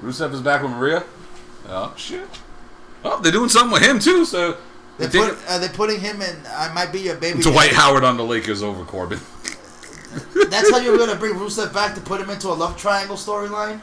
Rusev 0.03 0.33
is 0.35 0.41
back 0.41 0.63
with 0.63 0.73
Maria. 0.73 1.05
Oh 1.69 1.95
shit. 1.97 2.29
Oh, 3.05 3.21
they're 3.21 3.33
doing 3.33 3.49
something 3.49 3.73
with 3.73 3.83
him 3.83 3.99
too. 3.99 4.25
So 4.25 4.57
They 4.99 5.07
put, 5.09 5.33
are 5.33 5.39
uh, 5.49 5.59
they 5.59 5.69
putting 5.69 6.01
him 6.01 6.21
in? 6.23 6.37
I 6.49 6.73
might 6.73 6.93
be 6.93 7.01
your 7.01 7.17
baby. 7.17 7.43
Dwight 7.43 7.73
Howard 7.73 8.05
on 8.05 8.17
the 8.17 8.25
Lakers 8.25 8.63
over 8.63 8.85
Corbin. 8.85 9.19
That's 10.51 10.71
how 10.71 10.79
you're 10.79 10.99
gonna 10.99 11.17
bring 11.17 11.35
Rusev 11.35 11.73
back 11.73 11.95
to 11.95 12.01
put 12.01 12.21
him 12.21 12.31
into 12.31 12.49
a 12.49 12.55
love 12.55 12.77
triangle 12.77 13.17
storyline. 13.17 13.81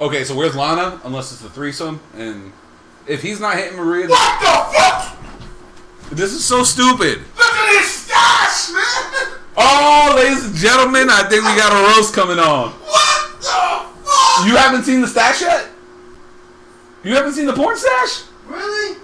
Okay, 0.00 0.22
so 0.24 0.34
where's 0.36 0.54
Lana? 0.54 1.00
Unless 1.04 1.32
it's 1.32 1.42
a 1.44 1.50
threesome, 1.50 2.00
and 2.16 2.52
if 3.06 3.20
he's 3.22 3.40
not 3.40 3.56
hitting 3.56 3.76
Maria, 3.76 4.06
then- 4.06 4.10
what 4.10 4.40
the 4.40 4.78
fuck? 4.78 5.16
this 6.10 6.32
is 6.32 6.44
so 6.44 6.62
stupid. 6.62 7.18
Look 7.36 7.46
at 7.46 7.78
his 7.80 7.90
stash, 7.90 8.70
man. 8.72 9.38
Oh, 9.56 10.12
ladies 10.16 10.44
and 10.46 10.54
gentlemen, 10.54 11.08
I 11.10 11.24
think 11.28 11.42
we 11.42 11.56
got 11.56 11.72
a 11.72 11.96
roast 11.96 12.14
coming 12.14 12.38
on. 12.38 12.70
What 12.70 13.40
the 13.40 13.46
fuck? 13.46 13.87
You 14.46 14.56
haven't 14.56 14.84
seen 14.84 15.00
the 15.00 15.08
stash 15.08 15.40
yet? 15.40 15.68
You 17.02 17.14
haven't 17.14 17.32
seen 17.34 17.46
the 17.46 17.52
porn 17.52 17.76
stash? 17.76 18.22
Really? 18.46 18.96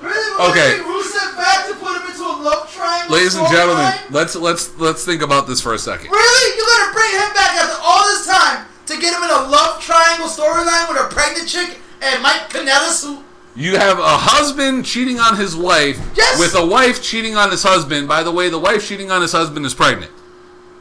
Really? 0.00 0.50
Okay. 0.50 0.82
Rusev 0.82 1.36
back 1.36 1.66
to 1.68 1.74
put 1.74 2.00
him 2.00 2.10
into 2.10 2.22
a 2.24 2.36
love 2.42 2.70
triangle. 2.72 3.14
Ladies 3.16 3.34
and 3.36 3.46
gentlemen, 3.48 3.92
let's 4.10 4.34
let's 4.34 4.76
let's 4.78 5.04
think 5.04 5.22
about 5.22 5.46
this 5.46 5.60
for 5.60 5.74
a 5.74 5.78
second. 5.78 6.10
Really? 6.10 6.56
You're 6.56 6.66
gonna 6.66 6.92
bring 6.92 7.10
him 7.12 7.32
back 7.34 7.54
after 7.62 7.76
all 7.82 8.04
this 8.06 8.26
time 8.26 8.66
to 8.86 8.96
get 9.00 9.14
him 9.14 9.22
in 9.22 9.30
a 9.30 9.48
love 9.48 9.80
triangle 9.80 10.26
storyline 10.28 10.88
with 10.88 10.98
a 11.00 11.08
pregnant 11.14 11.48
chick 11.48 11.78
and 12.00 12.22
Mike 12.22 12.48
Kanellis 12.50 13.04
who 13.04 13.22
You 13.54 13.76
have 13.76 13.98
a 13.98 14.16
husband 14.18 14.84
cheating 14.84 15.20
on 15.20 15.36
his 15.36 15.54
wife 15.54 16.00
Yes. 16.16 16.38
with 16.38 16.54
a 16.56 16.66
wife 16.66 17.02
cheating 17.02 17.36
on 17.36 17.50
his 17.52 17.62
husband. 17.62 18.08
By 18.08 18.22
the 18.24 18.32
way, 18.32 18.48
the 18.48 18.58
wife 18.58 18.86
cheating 18.88 19.10
on 19.12 19.22
his 19.22 19.32
husband 19.32 19.64
is 19.66 19.74
pregnant. 19.74 20.10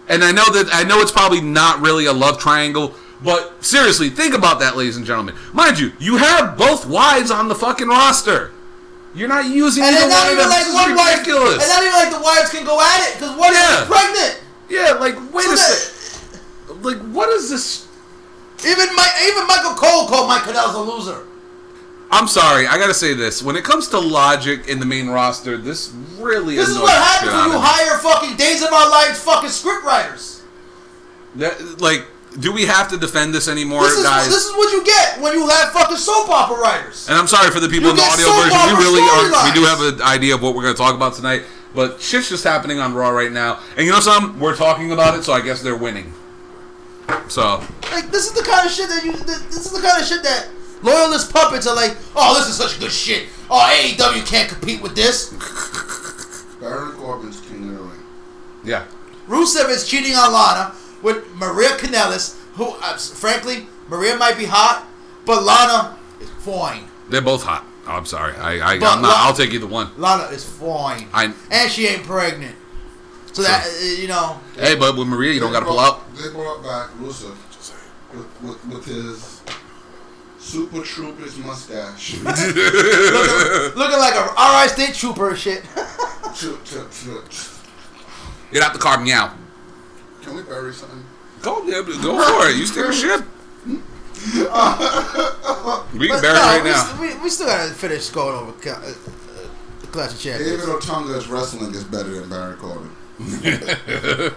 And 0.08 0.24
I 0.24 0.32
know 0.32 0.45
that 0.52 0.70
I 0.74 0.84
know 0.84 0.99
it's 1.02 1.12
probably 1.12 1.41
not 1.41 1.80
really 1.82 2.06
a 2.06 2.14
love 2.14 2.39
triangle, 2.39 2.95
but 3.24 3.63
seriously, 3.63 4.09
think 4.09 4.34
about 4.34 4.59
that, 4.59 4.76
ladies 4.78 4.97
and 4.97 5.05
gentlemen. 5.05 5.36
Mind 5.53 5.80
you, 5.80 5.91
you 5.99 6.17
have 6.17 6.57
both 6.57 6.86
wives 6.86 7.32
on 7.32 7.47
the 7.47 7.55
fucking 7.55 7.88
roster. 7.88 8.51
You're 9.13 9.28
not 9.28 9.45
using 9.45 9.84
and 9.84 9.95
either 9.95 10.07
not 10.07 10.15
one 10.15 10.26
of 10.28 10.32
even 10.32 10.38
them. 10.43 10.49
like 10.49 10.59
This 10.59 10.67
is 10.69 10.74
one 10.74 10.95
wife 10.95 11.19
ridiculous. 11.19 11.59
and 11.63 11.69
not 11.69 11.82
even 11.84 11.93
like 11.93 12.11
the 12.11 12.22
wives 12.24 12.49
can 12.49 12.63
go 12.65 12.80
at 12.80 13.09
it 13.09 13.13
because 13.19 13.36
one 13.38 13.51
Yeah. 13.53 13.82
is 13.82 13.88
pregnant. 13.88 14.39
yeah, 14.69 14.91
like 14.93 15.15
wait 15.34 15.43
So 15.45 15.51
a 15.51 15.55
that- 15.55 15.78
sec. 15.78 15.93
Like 16.82 16.97
what 17.11 17.30
is 17.30 17.49
this? 17.49 17.86
Even 18.65 18.95
my 18.95 19.07
even 19.28 19.45
Michael 19.47 19.74
Cole 19.74 20.07
called 20.07 20.28
Mike 20.30 20.43
Kanellis 20.43 20.74
a 20.76 20.80
loser. 20.80 21.17
I'm 22.09 22.28
sorry, 22.28 22.67
I 22.67 22.78
gotta 22.78 22.93
say 22.93 23.13
this. 23.13 23.41
When 23.43 23.55
it 23.55 23.63
comes 23.63 23.88
to 23.89 23.99
logic 23.99 24.67
in 24.67 24.80
the 24.80 24.86
main 24.86 25.09
roster, 25.09 25.57
this 25.57 25.91
really 26.17 26.55
This 26.55 26.69
is 26.69 26.78
what 26.80 26.91
happens 26.93 27.32
when 27.34 27.51
you 27.51 27.59
hire 27.59 27.97
fucking 27.99 28.36
Days 28.38 28.61
of 28.61 28.72
Our 28.72 28.89
Lives 28.89 29.19
fucking 29.19 29.49
script 29.49 29.84
writers. 29.86 30.41
That, 31.36 31.80
like, 31.82 32.05
do 32.40 32.52
we 32.54 32.66
have 32.66 32.88
to 32.90 32.98
defend 32.98 33.34
this 33.34 33.48
anymore, 33.48 33.82
This 33.84 33.98
is 33.98 34.04
guys? 34.06 34.28
this 34.30 34.46
is 34.46 34.52
what 34.54 34.72
you 34.72 34.84
get 34.86 35.20
when 35.22 35.34
you 35.34 35.48
have 35.50 35.72
fucking 35.74 35.98
soap 35.98 36.30
opera 36.30 36.58
writers. 36.58 37.08
and 37.10 37.18
I'm 37.18 37.28
sorry 37.28 37.52
for 37.52 37.60
the 37.60 37.68
people 37.68 37.86
You 37.90 37.92
in 37.92 37.96
the 37.98 38.04
audio 38.04 38.28
version. 38.40 38.78
We 38.78 38.84
really 38.84 39.02
are. 39.04 39.46
We 39.46 39.52
do 39.54 39.64
have 39.66 39.82
an 39.82 40.02
idea 40.02 40.36
of 40.36 40.42
what 40.42 40.56
we're 40.56 40.64
going 40.64 40.74
to 40.74 40.78
talk 40.82 40.96
about 40.96 41.14
tonight. 41.16 41.44
But 41.74 42.02
shit's 42.02 42.28
just 42.30 42.44
happening 42.44 42.80
on 42.80 42.94
Raw 42.94 43.10
right 43.10 43.32
now. 43.32 43.60
And 43.78 43.86
you 43.86 43.92
know 43.94 44.00
something? 44.02 44.40
We're 44.40 44.56
talking 44.58 44.92
about 44.92 45.18
it, 45.18 45.24
so 45.24 45.32
I 45.34 45.40
guess 45.42 45.62
they're 45.62 45.76
winning. 45.78 46.12
So, 47.30 47.64
Like 47.92 48.12
this 48.12 48.28
is 48.28 48.34
the 48.34 48.44
kind 48.44 48.66
of 48.66 48.72
shit 48.72 48.90
that 48.90 49.04
you. 49.06 49.14
This 49.14 49.66
is 49.66 49.72
the 49.72 49.82
kind 49.86 50.02
of 50.02 50.08
shit 50.08 50.22
that 50.24 50.48
loyalist 50.82 51.32
puppets 51.34 51.68
are 51.68 51.76
like. 51.76 51.96
Oh, 52.16 52.38
this 52.38 52.48
is 52.50 52.56
such 52.58 52.80
good 52.80 52.92
shit. 52.92 53.28
Oh, 53.50 53.60
AEW 53.60 54.26
can't 54.26 54.50
compete 54.50 54.82
with 54.82 54.96
this. 54.96 55.30
Baron 56.60 56.92
Corbin's 56.94 57.40
king 57.42 57.70
of 57.70 57.76
the 57.76 57.82
ring. 57.84 58.00
yeah. 58.64 58.86
Rusev 59.28 59.70
is 59.70 59.88
cheating 59.88 60.14
on 60.16 60.34
Lana 60.34 60.74
with 61.02 61.28
Maria 61.36 61.70
Kanellis, 61.78 62.38
who, 62.54 62.70
uh, 62.82 62.97
frankly, 62.97 63.68
Maria 63.88 64.16
might 64.18 64.38
be 64.38 64.45
hot, 64.45 64.86
but 65.26 65.43
Lana 65.43 65.97
is 66.20 66.30
fine. 66.39 66.84
They're 67.10 67.22
both 67.22 67.43
hot. 67.43 67.66
Oh, 67.88 67.91
I'm 67.93 68.06
sorry. 68.06 68.36
I, 68.36 68.74
I, 68.74 68.80
But 68.80 68.95
I'm 68.97 69.02
not, 69.02 69.08
Lo- 69.10 69.16
I'll 69.18 69.34
take 69.34 69.52
either 69.54 69.68
one. 69.68 69.89
Lana 69.97 70.24
is 70.32 70.43
fine, 70.43 71.08
I- 71.14 71.34
and 71.52 71.72
she 71.72 71.88
ain't 71.88 72.04
pregnant. 72.04 72.56
So 73.34 73.41
that 73.43 73.66
uh, 73.66 73.86
you 73.86 74.08
know, 74.08 74.39
Hey, 74.56 74.76
but 74.76 74.97
with 74.97 75.08
Maria, 75.08 75.34
you 75.34 75.39
don't 75.39 75.52
got 75.54 75.62
to 75.62 75.66
pull 75.66 75.80
out. 75.80 76.04
They 76.16 76.30
brought 76.30 76.62
back 76.64 76.89
Rusev 76.99 77.36
with, 78.14 78.28
with, 78.43 78.66
with 78.66 78.86
his 78.86 79.41
Super 80.38 80.82
Troopers 80.84 81.38
mustache. 81.38 82.16
looking, 82.16 82.26
looking 83.76 83.99
like 83.99 84.16
a 84.16 84.34
RI 84.38 84.68
State 84.68 84.93
Trooper 84.95 85.36
shit. 85.36 85.64
Get 88.52 88.62
out 88.64 88.74
the 88.74 88.80
car, 88.80 88.99
meow. 89.02 89.34
Can 90.22 90.36
we 90.36 90.43
bury 90.43 90.74
something? 90.74 91.03
Go, 91.41 91.63
yeah, 91.65 91.82
go 92.01 92.22
for 92.39 92.47
it. 92.49 92.55
You 92.57 92.65
steer 92.67 92.88
the 92.88 92.93
ship. 92.93 93.26
we 95.93 96.07
can 96.07 96.17
But 96.17 96.22
bury 96.22 96.34
no, 96.34 96.41
it 96.41 96.45
right 96.45 96.63
we, 96.63 96.69
now. 96.69 96.84
st- 96.84 96.99
we, 96.99 97.24
we 97.24 97.30
still 97.30 97.47
gotta 97.47 97.74
finish 97.74 98.09
going 98.09 98.36
over 98.36 98.51
ca- 98.53 98.69
uh, 98.84 98.89
uh, 98.89 98.93
the 99.82 99.88
Clash 99.88 100.13
of 100.13 100.19
Champions. 100.19 100.51
David 100.61 100.76
Otunga's 100.76 101.28
wrestling 101.28 101.74
is 101.74 101.84
better 101.84 102.09
than 102.19 102.30
Baron 102.30 102.57
Corbin. 102.57 102.91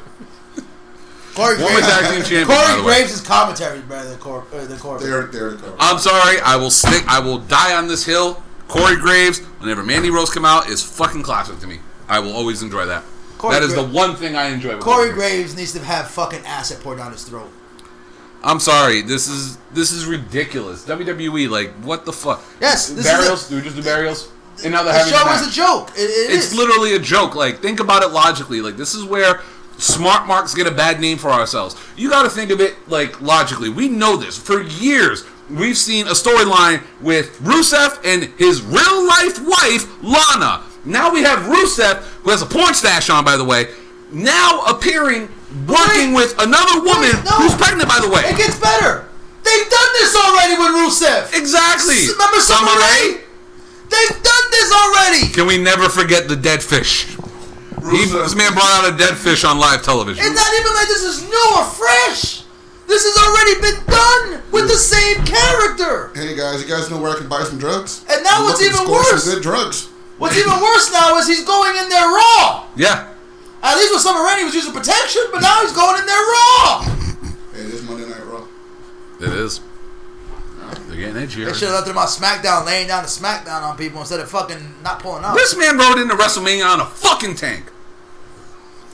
Corey 1.35 1.57
Former 1.57 1.67
Graves, 1.81 1.87
tag 1.89 2.15
team 2.15 2.23
champion, 2.23 2.47
by 2.49 2.55
Corey 2.65 2.77
the 2.81 2.83
way. 2.87 2.95
Graves' 3.03 3.21
commentary 3.21 3.79
is 3.79 3.85
better 3.85 4.09
than, 4.09 4.19
Cor- 4.19 4.47
uh, 4.53 4.65
than 4.67 4.79
Corbin. 4.79 5.07
They're 5.11 5.27
they're 5.27 5.51
the 5.51 5.57
cover. 5.59 5.77
I'm 5.81 5.99
sorry. 5.99 6.39
I 6.41 6.57
will 6.57 6.71
stick. 6.71 7.03
I 7.09 7.19
will 7.19 7.39
die 7.39 7.75
on 7.77 7.89
this 7.89 8.05
hill. 8.07 8.43
Corey 8.69 8.97
Graves, 8.97 9.41
whenever 9.59 9.83
Mandy 9.83 10.11
Rose 10.11 10.31
come 10.31 10.45
out, 10.45 10.69
is 10.69 10.83
fucking 10.83 11.23
classic 11.25 11.59
to 11.59 11.67
me. 11.67 11.81
I 12.09 12.21
will 12.21 12.33
always 12.35 12.63
enjoy 12.63 12.87
that. 12.87 13.03
Corey 13.45 13.55
that 13.55 13.63
is 13.63 13.75
Gra- 13.75 13.83
the 13.83 13.89
one 13.91 14.17
thing 14.17 14.37
I 14.37 14.47
enjoy. 14.49 14.79
Corey. 14.79 15.11
Graves 15.13 15.57
needs 15.57 15.73
to 15.73 15.81
have 15.85 16.09
fucking 16.11 16.45
acid 16.47 16.81
poured 16.83 16.99
down 16.99 17.13
his 17.13 17.25
throat. 17.25 17.51
I'm 18.43 18.61
sorry. 18.61 19.01
This 19.03 19.27
is 19.29 19.57
this 19.73 19.91
is 19.93 20.07
ridiculous. 20.07 20.85
WWE, 20.87 21.49
like, 21.49 21.71
what 21.85 22.05
the 22.05 22.13
fuck? 22.13 22.43
Yes, 22.61 22.89
this 22.89 22.99
is 22.99 23.05
burials. 23.13 23.49
do 23.49 23.57
we 23.57 23.63
just 23.63 23.77
do 23.77 23.83
burials? 23.83 24.31
And 24.63 24.73
now 24.73 24.83
they're 24.83 24.93
The 24.93 24.99
having 24.99 25.13
show 25.15 25.27
a 25.27 25.35
is 25.35 25.49
a 25.49 25.51
joke. 25.51 25.91
It, 25.97 26.03
it 26.03 26.35
It's 26.35 26.53
is. 26.53 26.55
literally 26.55 26.95
a 26.95 26.99
joke. 26.99 27.35
Like, 27.35 27.61
think 27.61 27.81
about 27.81 28.03
it 28.03 28.09
logically. 28.13 28.61
Like, 28.61 28.77
this 28.77 28.95
is 28.95 29.03
where 29.05 29.41
smart 29.79 30.27
marks 30.29 30.55
get 30.55 30.67
a 30.67 30.71
bad 30.71 31.01
name 31.01 31.19
for 31.19 31.31
ourselves. 31.31 31.75
You 31.97 32.09
got 32.11 32.23
to 32.23 32.31
think 32.31 32.51
of 32.51 32.61
it 32.61 32.75
like 32.89 33.21
logically. 33.21 33.69
We 33.69 33.89
know 33.89 34.17
this 34.17 34.39
for 34.39 34.63
years. 34.63 35.25
We've 35.51 35.77
seen 35.77 36.07
a 36.07 36.11
storyline 36.13 36.83
with 37.01 37.39
Rusev 37.41 37.99
and 38.05 38.25
his 38.39 38.63
real 38.63 39.07
life 39.07 39.39
wife 39.45 40.03
Lana. 40.03 40.63
Now 40.85 41.13
we 41.13 41.23
have 41.23 41.41
Rusev, 41.49 42.03
who 42.23 42.31
has 42.31 42.43
a 42.43 42.47
porn 42.47 42.75
stash 42.75 43.09
on, 43.11 43.25
by 43.25 43.37
the 43.37 43.45
way, 43.45 43.69
now 44.13 44.63
appearing 44.67 45.29
working 45.67 46.13
Wait. 46.13 46.29
with 46.29 46.39
another 46.41 46.81
woman 46.83 47.15
Wait, 47.15 47.25
no. 47.25 47.31
who's 47.41 47.55
pregnant, 47.55 47.89
by 47.89 48.01
the 48.01 48.09
way. 48.09 48.21
It 48.27 48.37
gets 48.37 48.59
better. 48.61 49.07
They've 49.43 49.69
done 49.71 49.89
this 50.01 50.15
already 50.17 50.55
with 50.57 50.73
Rusev. 50.77 51.39
Exactly. 51.39 51.95
S- 51.95 52.13
Remember 52.13 52.41
Summer 52.41 52.69
Summer 52.69 52.81
Rae? 52.81 53.17
Rae? 53.17 53.21
They've 53.91 54.23
done 54.23 54.45
this 54.51 54.73
already. 54.73 55.29
Can 55.33 55.47
we 55.47 55.59
never 55.59 55.89
forget 55.89 56.29
the 56.29 56.37
dead 56.37 56.63
fish? 56.63 57.07
He, 57.91 58.05
this 58.09 58.35
man 58.35 58.53
brought 58.55 58.73
out 58.85 58.93
a 58.95 58.97
dead 58.97 59.15
fish 59.17 59.45
on 59.45 59.59
live 59.59 59.83
television. 59.83 60.25
It's 60.25 60.35
not 60.35 60.55
even 60.59 60.73
like 60.75 60.89
this 60.89 61.03
is 61.03 61.23
new 61.23 61.47
or 61.57 61.65
fresh. 61.65 62.43
This 62.87 63.05
has 63.05 63.17
already 63.29 63.61
been 63.61 63.85
done 63.87 64.43
with 64.51 64.69
the 64.69 64.77
same 64.77 65.23
character. 65.25 66.11
Hey 66.15 66.35
guys, 66.35 66.63
you 66.63 66.69
guys 66.69 66.91
know 66.91 66.99
where 66.99 67.11
I 67.13 67.17
can 67.19 67.29
buy 67.29 67.43
some 67.45 67.59
drugs? 67.59 68.05
And 68.11 68.25
now 68.25 68.39
I'm 68.39 68.45
what's 68.45 68.63
even 68.63 68.75
score 68.77 69.05
some 69.05 69.13
worse- 69.15 69.35
Good 69.35 69.43
drugs. 69.43 69.89
What's 70.19 70.37
even 70.37 70.53
worse 70.53 70.93
now 70.93 71.17
is 71.19 71.27
he's 71.27 71.45
going 71.45 71.77
in 71.77 71.89
there 71.89 72.07
raw. 72.07 72.67
Yeah. 72.77 73.13
At 73.63 73.77
least 73.77 73.93
with 73.93 74.03
Summer 74.03 74.23
Rae, 74.23 74.39
he 74.39 74.45
was 74.45 74.55
using 74.55 74.73
protection, 74.73 75.23
but 75.33 75.41
now 75.41 75.63
he's 75.63 75.73
going 75.73 75.99
in 75.99 76.07
there 76.07 76.17
raw. 76.17 76.83
Hey, 77.53 77.63
this 77.65 77.83
Monday 77.83 78.09
Night 78.09 78.25
Raw. 78.27 78.47
It 79.21 79.33
is. 79.33 79.61
They're 80.87 80.97
getting 80.97 81.17
edgy. 81.17 81.45
They 81.45 81.53
should 81.53 81.69
have 81.69 81.77
left 81.79 81.89
him 81.89 81.99
on 81.99 82.07
SmackDown, 82.07 82.67
laying 82.67 82.89
down 82.89 83.03
the 83.03 83.09
SmackDown 83.09 83.63
on 83.63 83.77
people 83.77 84.01
instead 84.01 84.21
of 84.21 84.29
fucking 84.29 84.75
not 84.83 84.99
pulling 85.01 85.25
out. 85.25 85.35
This 85.35 85.57
man 85.57 85.79
rode 85.79 85.99
into 85.99 86.15
WrestleMania 86.15 86.67
on 86.67 86.81
a 86.81 86.87
fucking 86.87 87.37
tank. 87.37 87.65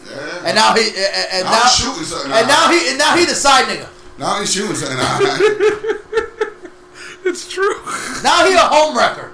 Yeah. 0.08 0.42
And 0.44 0.54
now 0.54 0.74
he 0.74 0.88
and, 0.88 1.26
and 1.32 1.44
Now 1.44 1.50
now 1.50 1.62
he's 1.62 1.76
shooting 1.76 2.04
something 2.04 2.32
and 2.32 2.48
now 2.48 2.70
he 2.70 2.88
and 2.90 2.98
now 2.98 3.16
he 3.16 3.24
the 3.24 3.34
side 3.34 3.64
nigga. 3.66 3.88
Now 4.18 4.40
he's 4.40 4.52
shooting 4.52 4.76
something. 4.76 5.96
It's 7.22 7.48
true. 7.48 7.76
Now 8.24 8.46
he 8.46 8.54
a 8.54 8.58
home 8.58 8.96
wrecker. 8.96 9.32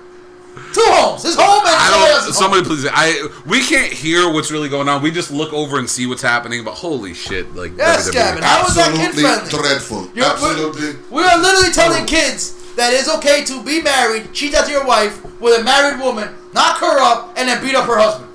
Two 0.77 0.85
homes. 0.85 1.23
His 1.23 1.35
home 1.37 1.65
and 1.65 1.73
I 1.73 1.89
somebody 1.89 2.05
don't. 2.05 2.21
else's 2.21 2.37
Somebody 2.37 2.63
home. 2.63 2.77
please. 2.77 2.91
I. 2.93 3.29
We 3.47 3.61
can't 3.65 3.91
hear 3.93 4.31
what's 4.31 4.51
really 4.51 4.69
going 4.69 4.89
on. 4.91 5.01
We 5.01 5.11
just 5.11 5.31
look 5.31 5.53
over 5.55 5.79
and 5.79 5.89
see 5.89 6.07
what's 6.07 6.21
happening. 6.21 6.65
But 6.65 6.75
holy 6.75 7.15
shit! 7.15 7.55
Like 7.55 7.73
Yes, 7.79 8.09
WWE. 8.11 8.13
Gavin. 8.13 8.43
How 8.43 8.63
was 8.63 8.75
that 8.77 8.93
kid 8.95 9.09
absolutely 9.09 9.23
friendly? 9.23 9.51
dreadful. 9.51 10.03
You're- 10.15 10.29
absolutely. 10.29 10.97
We 11.11 11.23
are 11.23 11.39
literally 11.41 11.73
telling 11.73 12.05
kids 12.05 12.75
that 12.77 12.93
it's 12.93 13.09
okay 13.17 13.43
to 13.45 13.63
be 13.65 13.81
married, 13.81 14.33
cheat 14.35 14.53
out 14.55 14.67
to 14.67 14.71
your 14.71 14.85
wife 14.87 15.25
with 15.41 15.59
a 15.59 15.65
married 15.65 15.99
woman, 15.99 16.29
knock 16.53 16.77
her 16.81 17.01
up, 17.01 17.33
and 17.39 17.49
then 17.49 17.65
beat 17.65 17.75
up 17.75 17.87
her 17.87 17.97
husband. 17.97 18.29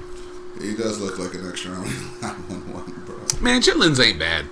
He 0.60 0.74
does 0.76 1.00
look 1.00 1.20
like 1.20 1.36
an 1.36 1.48
extra 1.48 1.72
on 1.76 1.84
911, 2.22 3.04
bro. 3.06 3.16
Man, 3.39 3.62
chitlins 3.62 4.04
ain't 4.04 4.18
bad. 4.18 4.46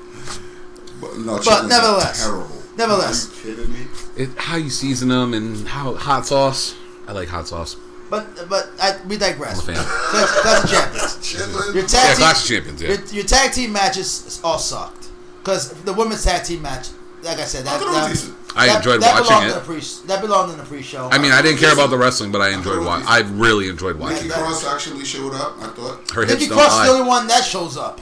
But, 1.02 1.18
no, 1.18 1.40
But 1.44 1.66
nevertheless. 1.68 2.24
terrible. 2.24 2.56
Nevertheless. 2.78 3.44
Are 3.46 3.50
you 3.50 3.56
kidding 3.56 3.74
me? 3.74 3.80
It, 4.16 4.30
how 4.38 4.58
you 4.58 4.70
season 4.70 5.10
them 5.10 5.34
and 5.34 5.68
how 5.68 5.96
hot 5.96 6.28
sauce. 6.28 6.76
I 7.10 7.12
like 7.14 7.28
hot 7.28 7.48
sauce. 7.48 7.76
But 8.12 8.48
but 8.50 8.70
I, 8.80 9.00
we 9.08 9.18
digress. 9.18 9.68
I'm 9.68 9.74
a 9.76 9.78
fan. 9.78 9.86
Clash, 10.12 10.30
Clash 10.42 10.64
of 10.64 10.72
Champions. 10.72 11.18
Chitlins? 11.26 11.74
Your 11.74 11.84
Yeah, 11.84 11.88
tag 11.88 12.08
team, 12.08 12.18
Clash 12.18 12.42
of 12.44 12.48
Champions. 12.48 12.82
Yeah. 12.82 12.90
your, 12.90 13.06
your 13.08 13.24
tag 13.26 13.52
team 13.52 13.74
matches 13.74 14.40
all 14.44 14.60
sucked 14.60 15.10
because 15.40 15.74
the 15.84 15.94
women's 15.94 16.24
tag 16.24 16.44
team 16.44 16.62
match, 16.62 16.90
like 17.24 17.40
I 17.40 17.46
said, 17.46 17.62
I 17.68 17.78
that, 17.78 17.80
thought 17.82 17.92
that. 18.14 18.34
I 18.56 18.68
that- 18.68 18.78
enjoyed 18.78 19.02
that 19.02 19.14
watching 19.14 19.28
belonged 19.28 19.46
it. 19.46 19.50
In 19.50 19.60
the 19.60 19.66
pre, 19.66 19.80
that 20.08 20.22
belonged 20.22 20.52
in 20.52 20.58
the 20.58 20.64
pre-show. 20.64 21.10
I 21.12 21.18
mean, 21.20 21.32
I 21.32 21.42
didn't 21.42 21.60
care 21.60 21.74
about 21.74 21.90
the 21.92 21.98
wrestling, 21.98 22.32
but 22.32 22.42
I 22.42 22.50
enjoyed 22.50 22.84
watching. 22.86 23.08
I 23.08 23.20
really 23.20 23.70
enjoyed 23.70 23.98
watching. 23.98 24.28
Nikki. 24.28 24.40
Cross 24.40 24.66
actually 24.68 25.06
showed 25.06 25.34
up, 25.34 25.58
I 25.60 25.68
thought. 25.70 26.10
Her 26.12 26.22
hips 26.22 26.34
Nikki 26.34 26.48
don't 26.50 26.58
Cross 26.60 26.80
is 26.82 26.88
the 26.88 26.94
only 26.94 27.08
one 27.08 27.28
that 27.28 27.44
shows 27.44 27.78
up. 27.78 28.02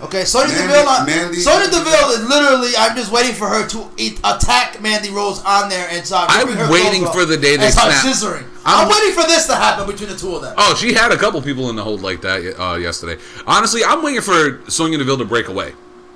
Okay, 0.00 0.24
Sonya 0.24 0.54
Mandy- 0.54 0.66
Deville. 0.72 0.88
On, 0.88 1.06
Mandy- 1.06 1.40
Sonya 1.40 1.70
Deville 1.70 2.10
is 2.10 2.28
literally. 2.28 2.70
I'm 2.78 2.94
just 2.96 3.10
waiting 3.10 3.34
for 3.34 3.48
her 3.48 3.66
to 3.68 3.90
eat, 3.96 4.20
attack 4.22 4.80
Mandy 4.80 5.10
Rose 5.10 5.42
on 5.44 5.68
there 5.68 5.88
and 5.90 6.06
start. 6.06 6.30
I'm 6.30 6.46
ripping 6.46 6.60
her 6.64 6.70
waiting 6.72 7.06
for 7.06 7.24
the 7.24 7.36
day 7.36 7.56
they 7.56 7.64
and 7.64 7.72
start 7.74 7.92
snap. 7.92 8.04
scissoring. 8.14 8.44
I'm, 8.64 8.86
I'm- 8.86 8.88
waiting 8.88 9.12
for 9.12 9.26
this 9.26 9.46
to 9.46 9.56
happen 9.56 9.86
between 9.86 10.08
the 10.10 10.16
two 10.16 10.36
of 10.36 10.42
them. 10.42 10.54
Oh, 10.56 10.74
she 10.76 10.92
had 10.94 11.10
a 11.10 11.16
couple 11.16 11.42
people 11.42 11.68
in 11.70 11.76
the 11.76 11.82
hold 11.82 12.02
like 12.02 12.20
that 12.22 12.60
uh, 12.60 12.76
yesterday. 12.76 13.20
Honestly, 13.46 13.82
I'm 13.84 14.02
waiting 14.02 14.20
for 14.20 14.60
Sonya 14.70 14.98
Deville 14.98 15.18
to 15.18 15.24
break 15.24 15.48
away. 15.48 15.72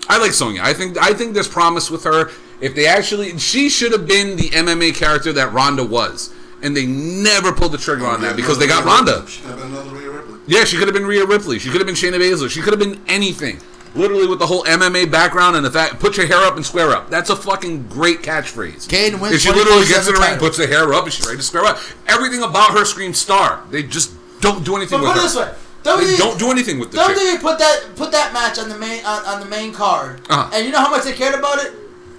I 0.08 0.18
like 0.18 0.32
Sonya. 0.32 0.60
I 0.62 0.72
think 0.74 0.96
I 0.98 1.12
think 1.12 1.34
there's 1.34 1.48
promise 1.48 1.90
with 1.90 2.04
her. 2.04 2.30
If 2.60 2.76
they 2.76 2.86
actually, 2.86 3.36
she 3.38 3.68
should 3.68 3.90
have 3.90 4.06
been 4.06 4.36
the 4.36 4.50
MMA 4.50 4.94
character 4.94 5.32
that 5.32 5.52
Ronda 5.52 5.82
was, 5.84 6.32
and 6.62 6.76
they 6.76 6.86
never 6.86 7.52
pulled 7.52 7.72
the 7.72 7.78
trigger 7.78 8.06
on 8.06 8.20
that 8.20 8.36
because 8.36 8.58
they 8.60 8.68
got 8.68 8.84
Ronda. 8.84 9.26
She 9.28 9.42
have 9.42 9.60
another 9.60 9.90
Rhea 9.90 10.10
Ripley. 10.10 10.38
Yeah, 10.46 10.62
she 10.64 10.76
could 10.76 10.86
have 10.86 10.94
been 10.94 11.06
Rhea 11.06 11.24
Ripley. 11.26 11.58
She 11.58 11.70
could 11.70 11.80
have 11.80 11.86
been 11.86 11.96
Shayna 11.96 12.20
Baszler. 12.20 12.48
She 12.50 12.60
could 12.60 12.72
have 12.72 12.78
been 12.80 13.00
anything. 13.08 13.58
Literally 13.94 14.26
with 14.26 14.38
the 14.38 14.46
whole 14.46 14.64
MMA 14.64 15.10
background 15.10 15.54
and 15.56 15.64
the 15.64 15.70
fact, 15.70 16.00
put 16.00 16.16
your 16.16 16.26
hair 16.26 16.38
up 16.38 16.56
and 16.56 16.64
square 16.64 16.90
up. 16.90 17.10
That's 17.10 17.28
a 17.28 17.36
fucking 17.36 17.88
great 17.88 18.22
catchphrase. 18.22 18.88
Kane 18.88 19.20
wins 19.20 19.34
If 19.34 19.40
she 19.42 19.48
literally 19.52 19.84
24/7 19.84 19.88
gets 19.88 20.08
in 20.08 20.14
the 20.14 20.20
ring, 20.20 20.30
title. 20.30 20.38
puts 20.48 20.58
her 20.58 20.66
hair 20.66 20.94
up, 20.94 21.04
and 21.04 21.12
she's 21.12 21.26
ready 21.26 21.36
to 21.38 21.42
square 21.42 21.64
up. 21.66 21.78
Everything 22.08 22.42
about 22.42 22.70
her 22.70 22.84
screams 22.86 23.18
star. 23.18 23.62
They 23.70 23.82
just 23.82 24.12
don't 24.40 24.64
do 24.64 24.76
anything 24.76 25.00
But 25.00 25.08
with 25.08 25.12
put 25.12 25.20
her. 25.20 25.26
it 25.26 25.28
this 25.28 25.36
way, 25.36 25.54
They 25.84 25.90
WWE 25.90 26.18
don't 26.18 26.38
do 26.38 26.50
anything 26.50 26.78
with 26.78 26.90
the 26.92 26.98
chick. 26.98 27.16
WWE 27.16 27.38
put 27.42 27.58
that 27.58 27.94
put 27.96 28.12
that 28.12 28.32
match 28.32 28.58
on 28.58 28.68
the 28.70 28.78
main 28.78 29.04
on, 29.04 29.24
on 29.26 29.40
the 29.40 29.46
main 29.46 29.72
card, 29.74 30.20
Uh-huh. 30.30 30.48
and 30.54 30.64
you 30.64 30.72
know 30.72 30.78
how 30.80 30.90
much 30.90 31.04
they 31.04 31.12
cared 31.12 31.34
about 31.34 31.58
it. 31.62 31.72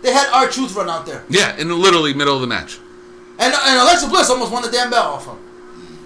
They 0.03 0.11
had 0.11 0.27
R-Truth 0.31 0.75
run 0.75 0.89
out 0.89 1.05
there, 1.05 1.23
Yeah, 1.29 1.55
in 1.57 1.69
the 1.69 1.75
literally 1.75 2.13
middle 2.13 2.35
of 2.35 2.41
the 2.41 2.47
match. 2.47 2.77
and 3.39 3.51
and 3.53 3.79
Alexa 3.79 4.07
Bliss 4.07 4.29
almost 4.29 4.51
won 4.51 4.61
the 4.61 4.69
damn 4.69 4.91
belt 4.91 5.05
off 5.07 5.25
him. 5.25 5.37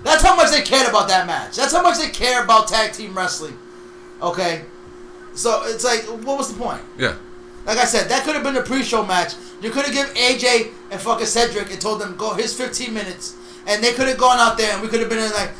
That's 0.03 0.24
how 0.24 0.36
much 0.36 0.51
they 0.51 0.61
cared 0.61 0.88
about 0.88 1.07
that 1.09 1.28
match. 1.28 1.55
That's 1.57 1.74
how 1.74 1.82
much 1.82 1.97
they 1.97 2.07
care 2.09 2.41
about 2.43 2.68
tag 2.70 2.93
team 2.93 3.13
wrestling. 3.18 3.57
Okay, 4.22 4.61
so 5.38 5.61
it's 5.65 5.83
like, 5.83 6.01
what 6.25 6.38
was 6.38 6.51
the 6.51 6.61
point? 6.61 6.81
Yeah. 6.97 7.15
Like 7.65 7.77
I 7.77 7.85
said, 7.85 8.09
that 8.09 8.23
could 8.23 8.33
have 8.33 8.43
been 8.43 8.55
a 8.55 8.63
pre-show 8.63 9.05
match. 9.05 9.35
You 9.61 9.69
could 9.69 9.85
have 9.85 9.93
given 9.93 10.15
AJ 10.15 10.71
and 10.89 10.99
fucking 10.99 11.27
Cedric 11.27 11.69
and 11.71 11.79
told 11.79 12.01
them 12.01 12.15
go 12.17 12.33
his 12.33 12.55
15 12.57 12.93
minutes, 12.93 13.35
and 13.67 13.83
they 13.83 13.93
could 13.93 14.07
have 14.07 14.17
gone 14.17 14.39
out 14.39 14.57
there 14.57 14.73
and 14.73 14.81
we 14.81 14.88
could 14.88 14.99
have 14.99 15.09
been 15.09 15.19
in 15.23 15.29
like 15.31 15.51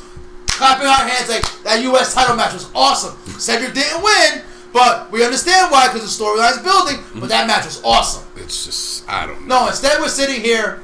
clapping 0.48 0.88
our 0.88 1.08
hands 1.08 1.30
like 1.30 1.44
that 1.64 1.84
U.S. 1.84 2.16
title 2.16 2.36
match 2.36 2.54
was 2.54 2.72
awesome. 2.74 3.16
Cedric 3.40 3.76
didn't 3.76 4.02
win, 4.02 4.42
but 4.74 5.12
we 5.12 5.24
understand 5.24 5.72
why 5.72 5.88
because 5.88 6.02
the 6.02 6.24
storyline's 6.24 6.64
building. 6.64 6.98
But 6.98 7.14
mm-hmm. 7.14 7.28
that 7.28 7.46
match 7.46 7.66
was 7.66 7.82
awesome. 7.84 8.26
It's 8.36 8.66
just, 8.66 9.08
I 9.08 9.28
don't 9.28 9.48
know. 9.48 9.66
No, 9.66 9.68
instead 9.68 10.00
we're 10.00 10.08
sitting 10.08 10.42
here 10.42 10.82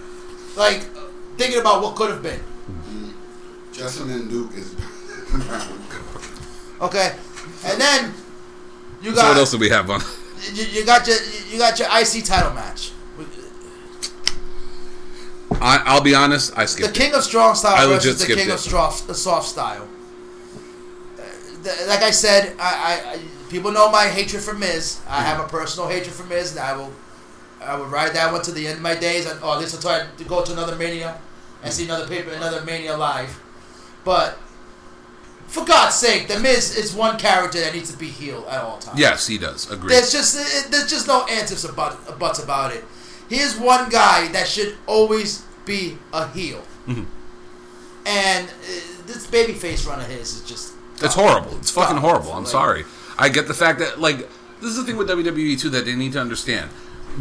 like 0.55 0.83
thinking 1.37 1.59
about 1.59 1.81
what 1.81 1.95
could 1.95 2.11
have 2.11 2.21
been. 2.21 2.39
Justin 3.71 4.11
and 4.11 4.29
Duke 4.29 4.53
is. 4.53 4.75
Okay, 6.81 7.15
and 7.63 7.79
then 7.79 8.13
you 9.03 9.15
So 9.15 9.23
what 9.27 9.37
else 9.37 9.51
do 9.51 9.57
we 9.59 9.69
have 9.69 9.89
on? 9.89 10.01
you, 10.53 10.63
you 10.65 10.85
got 10.85 11.05
your 11.07 11.17
you 11.51 11.57
got 11.57 11.77
your 11.79 11.87
IC 11.89 12.25
title 12.25 12.53
match. 12.53 12.91
I, 15.61 15.81
I'll 15.85 16.01
be 16.01 16.15
honest, 16.15 16.57
I 16.57 16.63
The 16.63 16.67
skipped 16.67 16.97
it. 16.97 16.99
King 16.99 17.13
of 17.13 17.23
Strong 17.23 17.55
Style 17.55 17.75
I 17.75 17.93
versus 17.93 18.19
the 18.19 18.25
King 18.25 18.49
it. 18.49 18.53
of 18.53 18.59
Soft, 18.59 19.09
uh, 19.09 19.13
soft 19.13 19.47
Style. 19.47 19.87
Uh, 21.17 21.87
like 21.87 22.01
I 22.01 22.11
said, 22.11 22.55
I, 22.59 23.15
I, 23.15 23.19
people 23.49 23.71
know 23.71 23.89
my 23.89 24.05
hatred 24.07 24.41
for 24.41 24.53
Miz. 24.53 24.99
I 25.07 25.21
have 25.21 25.39
a 25.39 25.47
personal 25.47 25.87
hatred 25.87 26.13
for 26.13 26.23
Miz, 26.25 26.51
and 26.51 26.59
I 26.59 26.75
will 26.75 26.91
I 27.61 27.75
will 27.77 27.85
ride 27.85 28.13
that 28.13 28.31
one 28.33 28.41
to 28.41 28.51
the 28.51 28.67
end 28.67 28.77
of 28.77 28.81
my 28.81 28.95
days. 28.95 29.25
And, 29.25 29.39
oh, 29.41 29.53
at 29.53 29.59
least 29.59 29.75
until 29.75 29.91
I 29.91 30.07
to 30.17 30.23
go 30.25 30.43
to 30.43 30.51
another 30.51 30.75
Mania 30.75 31.17
and 31.61 31.71
see 31.71 31.85
another 31.85 32.07
paper, 32.07 32.31
another 32.31 32.61
Mania 32.65 32.97
live. 32.97 33.39
But 34.03 34.37
for 35.53 35.63
God's 35.65 35.95
sake, 35.95 36.27
the 36.27 36.39
Miz 36.39 36.75
is 36.75 36.93
one 36.95 37.17
character 37.19 37.59
that 37.59 37.73
needs 37.73 37.91
to 37.91 37.97
be 37.97 38.07
healed 38.07 38.45
at 38.47 38.61
all 38.61 38.79
times. 38.79 38.99
Yes, 38.99 39.27
he 39.27 39.37
does. 39.37 39.69
Agreed. 39.71 39.91
There's 39.91 40.11
just 40.11 40.71
there's 40.71 40.89
just 40.89 41.07
no 41.07 41.25
answers 41.27 41.63
about 41.63 42.17
buts 42.19 42.39
about 42.43 42.73
it. 42.73 42.83
He 43.29 43.37
is 43.39 43.55
one 43.57 43.89
guy 43.89 44.27
that 44.33 44.47
should 44.47 44.75
always 44.87 45.43
be 45.65 45.97
a 46.11 46.27
heel. 46.29 46.63
Mhm. 46.87 47.05
And 48.05 48.47
uh, 48.49 48.53
this 49.05 49.27
babyface 49.27 49.87
run 49.87 49.99
of 50.01 50.07
his 50.07 50.33
is 50.35 50.41
just 50.41 50.73
It's 51.01 51.15
horrible. 51.15 51.55
It's 51.57 51.71
fucking 51.71 51.95
God, 51.97 52.01
horrible. 52.01 52.31
I'm 52.33 52.43
like- 52.43 52.51
sorry. 52.51 52.85
I 53.17 53.29
get 53.29 53.47
the 53.47 53.53
fact 53.53 53.79
that 53.79 54.01
like 54.01 54.17
this 54.59 54.71
is 54.71 54.77
the 54.77 54.83
thing 54.85 54.97
with 54.97 55.07
WWE 55.09 55.59
too 55.59 55.69
that 55.69 55.85
they 55.85 55.95
need 55.95 56.13
to 56.13 56.19
understand. 56.19 56.69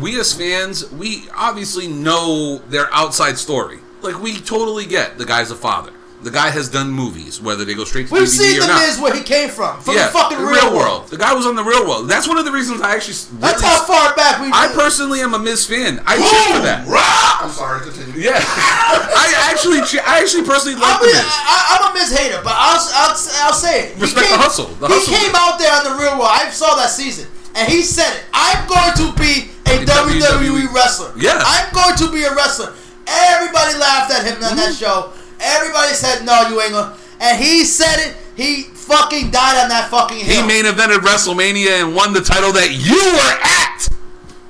We 0.00 0.18
as 0.18 0.32
fans, 0.32 0.90
we 0.90 1.28
obviously 1.36 1.86
know 1.86 2.58
their 2.68 2.88
outside 2.94 3.36
story. 3.38 3.80
Like 4.00 4.20
we 4.22 4.38
totally 4.40 4.86
get 4.86 5.18
the 5.18 5.26
guy's 5.26 5.50
a 5.50 5.54
father. 5.56 5.92
The 6.22 6.30
guy 6.30 6.50
has 6.50 6.68
done 6.70 6.90
movies, 6.90 7.40
whether 7.42 7.64
they 7.64 7.74
go 7.74 7.84
straight 7.84 8.06
to 8.08 8.14
We've 8.14 8.24
DVD 8.24 8.38
seen 8.38 8.58
or 8.58 8.60
the 8.62 8.66
not. 8.68 8.86
Miz 8.86 9.00
where 9.00 9.14
he 9.14 9.22
came 9.22 9.50
from, 9.50 9.80
from 9.80 9.94
yeah, 9.94 10.06
the 10.06 10.12
fucking 10.12 10.38
real, 10.38 10.70
world. 10.70 11.08
The 11.08 11.18
guy 11.18 11.34
was 11.34 11.46
on 11.46 11.56
the 11.56 11.64
real 11.64 11.82
world. 11.82 12.08
That's 12.08 12.28
one 12.28 12.38
of 12.38 12.44
the 12.44 12.52
reasons 12.52 12.80
I 12.80 12.94
actually. 12.94 13.18
That's 13.42 13.58
really- 13.58 13.74
how 13.74 13.82
far 13.82 14.14
back 14.14 14.40
we. 14.40 14.46
I 14.54 14.70
personally 14.70 15.20
am 15.20 15.34
a 15.34 15.38
Miz 15.38 15.66
fan. 15.66 16.00
I 16.06 16.16
cheer 16.16 16.46
for 16.54 16.62
that. 16.62 16.86
Rah! 16.86 17.42
I'm 17.42 17.50
sorry, 17.50 17.82
continue. 17.82 18.14
Yeah, 18.14 18.38
I 18.38 19.50
actually, 19.50 19.82
I 19.82 20.22
actually 20.22 20.46
personally 20.46 20.78
like 20.78 21.00
the 21.02 21.10
Miz. 21.10 21.26
I, 21.26 21.58
I'm 21.74 21.90
a 21.90 21.92
Miz 21.98 22.14
hater, 22.14 22.38
but 22.46 22.54
I'll, 22.54 22.78
I'll, 22.78 23.14
I'll 23.50 23.58
say 23.58 23.90
it. 23.90 23.96
He 23.96 24.00
Respect 24.00 24.30
the 24.30 24.38
came- 24.38 24.38
hustle. 24.38 24.70
The 24.78 24.86
he 24.86 24.94
hustle. 24.94 25.14
came 25.18 25.34
out 25.34 25.58
there 25.58 25.74
on 25.74 25.82
the 25.84 25.94
real 25.98 26.14
world. 26.14 26.30
I 26.30 26.50
saw 26.54 26.76
that 26.78 26.90
season, 26.90 27.26
and 27.58 27.66
he 27.66 27.82
said 27.82 28.14
it. 28.14 28.22
I'm 28.32 28.62
going 28.70 28.94
to 29.02 29.10
be 29.18 29.50
a 29.66 29.82
WWE 29.82 30.22
WWE 30.22 30.72
wrestler. 30.72 31.12
Yeah. 31.18 31.42
I'm 31.42 31.72
going 31.74 31.96
to 31.98 32.12
be 32.12 32.22
a 32.24 32.34
wrestler. 32.34 32.72
Everybody 33.06 33.74
laughed 33.78 34.12
at 34.14 34.22
him 34.24 34.38
on 34.44 34.56
that 34.56 34.70
mm-hmm. 34.70 34.78
show. 34.78 35.12
Everybody 35.42 35.94
said, 35.94 36.24
"No, 36.24 36.48
you 36.48 36.60
ain't 36.60 36.72
gonna." 36.72 36.96
And 37.20 37.38
he 37.42 37.64
said 37.64 37.98
it. 37.98 38.16
He 38.36 38.62
fucking 38.62 39.30
died 39.30 39.62
on 39.62 39.68
that 39.68 39.88
fucking 39.90 40.18
hill. 40.18 40.42
He 40.42 40.46
main 40.46 40.64
evented 40.64 40.98
WrestleMania 41.00 41.82
and 41.84 41.94
won 41.94 42.12
the 42.12 42.20
title 42.22 42.52
that 42.52 42.70
you 42.72 42.96
were 42.96 43.34
at. 43.44 43.88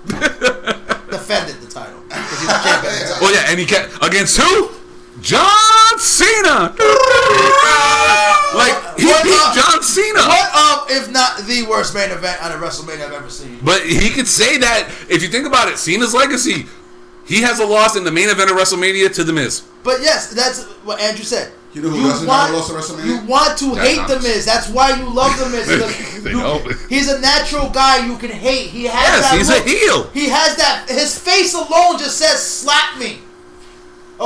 defended 1.10 1.60
the 1.60 1.66
title 1.68 2.00
because 2.08 2.40
he 2.40 2.46
was 2.46 2.62
champion. 2.64 2.92
at 2.94 3.08
the. 3.08 3.18
Well, 3.20 3.32
yeah, 3.34 3.50
and 3.50 3.58
he 3.58 3.66
kept 3.66 3.92
against 4.04 4.36
who? 4.38 4.70
John 5.20 5.98
Cena. 5.98 6.74
like 8.58 8.74
he 8.98 9.06
What, 9.06 9.22
beat 9.22 9.38
uh, 9.38 9.54
John 9.54 9.82
Cena. 9.82 10.22
What 10.26 10.50
of 10.56 10.90
if 10.90 11.10
not 11.12 11.38
the 11.46 11.62
worst 11.68 11.94
main 11.94 12.10
event 12.10 12.42
on 12.42 12.50
a 12.52 12.56
WrestleMania 12.56 13.06
I've 13.06 13.12
ever 13.12 13.30
seen? 13.30 13.58
But 13.62 13.82
he 13.82 14.10
could 14.10 14.26
say 14.26 14.58
that 14.58 14.88
if 15.08 15.22
you 15.22 15.28
think 15.28 15.46
about 15.46 15.68
it, 15.68 15.78
Cena's 15.78 16.12
legacy. 16.14 16.66
He 17.26 17.40
has 17.42 17.60
a 17.60 17.66
loss 17.66 17.96
in 17.96 18.04
the 18.04 18.10
main 18.12 18.28
event 18.28 18.50
of 18.50 18.56
WrestleMania 18.56 19.14
to 19.14 19.24
The 19.24 19.32
Miz. 19.32 19.62
But 19.84 20.00
yes, 20.00 20.32
that's 20.34 20.64
what 20.84 21.00
Andrew 21.00 21.24
said. 21.24 21.52
You 21.72 21.80
know 21.82 21.88
who 21.88 22.02
doesn't 22.02 22.28
have 22.28 22.50
a 22.50 22.52
loss 22.52 22.68
at 22.70 22.76
WrestleMania? 22.76 23.06
You 23.22 23.26
want 23.26 23.58
to 23.58 23.66
Yeah, 23.68 23.82
hate 23.82 24.00
the 24.06 24.14
Thomas. 24.16 24.24
Miz. 24.24 24.44
That's 24.44 24.68
why 24.68 24.90
you 24.98 25.08
love 25.08 25.38
the 25.38 25.48
Miz. 25.48 25.66
They 26.22 26.30
you- 26.30 26.36
know. 26.36 26.58
He's 26.88 27.08
a 27.10 27.18
natural 27.20 27.70
guy 27.70 28.06
you 28.06 28.16
can 28.18 28.30
hate. 28.30 28.68
He 28.70 28.84
has 28.84 28.92
Yes, 28.94 29.30
that 29.30 29.38
he's 29.38 29.48
look. 29.48 29.64
a 29.66 29.68
heel. 29.68 30.02
He 30.12 30.28
has 30.28 30.56
that. 30.56 30.86
His 30.88 31.18
face 31.18 31.54
alone 31.54 31.98
just 31.98 32.18
says 32.18 32.40
"slap 32.46 32.98
me." 32.98 33.20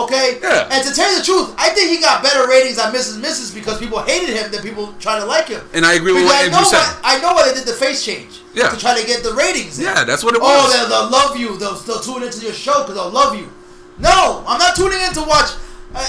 Okay. 0.05 0.39
Yeah. 0.43 0.69
And 0.71 0.85
to 0.87 0.93
tell 0.95 1.11
you 1.11 1.19
the 1.19 1.25
truth, 1.25 1.55
I 1.57 1.71
think 1.71 1.89
he 1.91 2.01
got 2.01 2.23
better 2.23 2.47
ratings 2.49 2.79
on 2.79 2.93
Mrs. 2.93 3.21
Mrs. 3.21 3.55
because 3.55 3.79
people 3.79 3.99
hated 4.03 4.37
him 4.37 4.51
than 4.53 4.63
people 4.63 4.93
trying 5.01 5.21
to 5.21 5.27
like 5.27 5.49
him. 5.49 5.63
And 5.73 5.87
I 5.87 5.95
agree 5.95 6.13
with 6.13 6.23
Because 6.25 6.33
what 6.35 6.43
I 6.43 6.45
Andrew 6.47 6.61
know 6.61 6.65
said. 6.69 6.85
why, 7.01 7.17
I 7.17 7.21
know 7.21 7.33
why 7.35 7.49
they 7.49 7.55
did 7.55 7.67
the 7.67 7.73
face 7.73 8.05
change. 8.05 8.41
Yeah. 8.55 8.69
To 8.71 8.77
try 8.79 8.99
to 8.99 9.07
get 9.07 9.23
the 9.23 9.33
ratings. 9.35 9.79
in. 9.79 9.85
Yeah, 9.87 10.05
that's 10.05 10.23
what 10.25 10.35
it 10.35 10.41
Oh, 10.43 10.47
was. 10.47 10.73
they'll, 10.73 10.89
they'll 10.89 11.11
love 11.11 11.37
you. 11.37 11.57
They'll, 11.59 11.75
they'll 11.75 12.01
tune 12.01 12.23
into 12.23 12.41
your 12.41 12.53
show 12.55 12.83
because 12.83 12.95
they'll 12.95 13.11
love 13.11 13.35
you. 13.37 13.51
No, 13.99 14.45
I'm 14.47 14.59
not 14.59 14.77
tuning 14.77 15.01
in 15.01 15.13
to 15.15 15.23
watch 15.23 15.51
uh, 15.95 16.05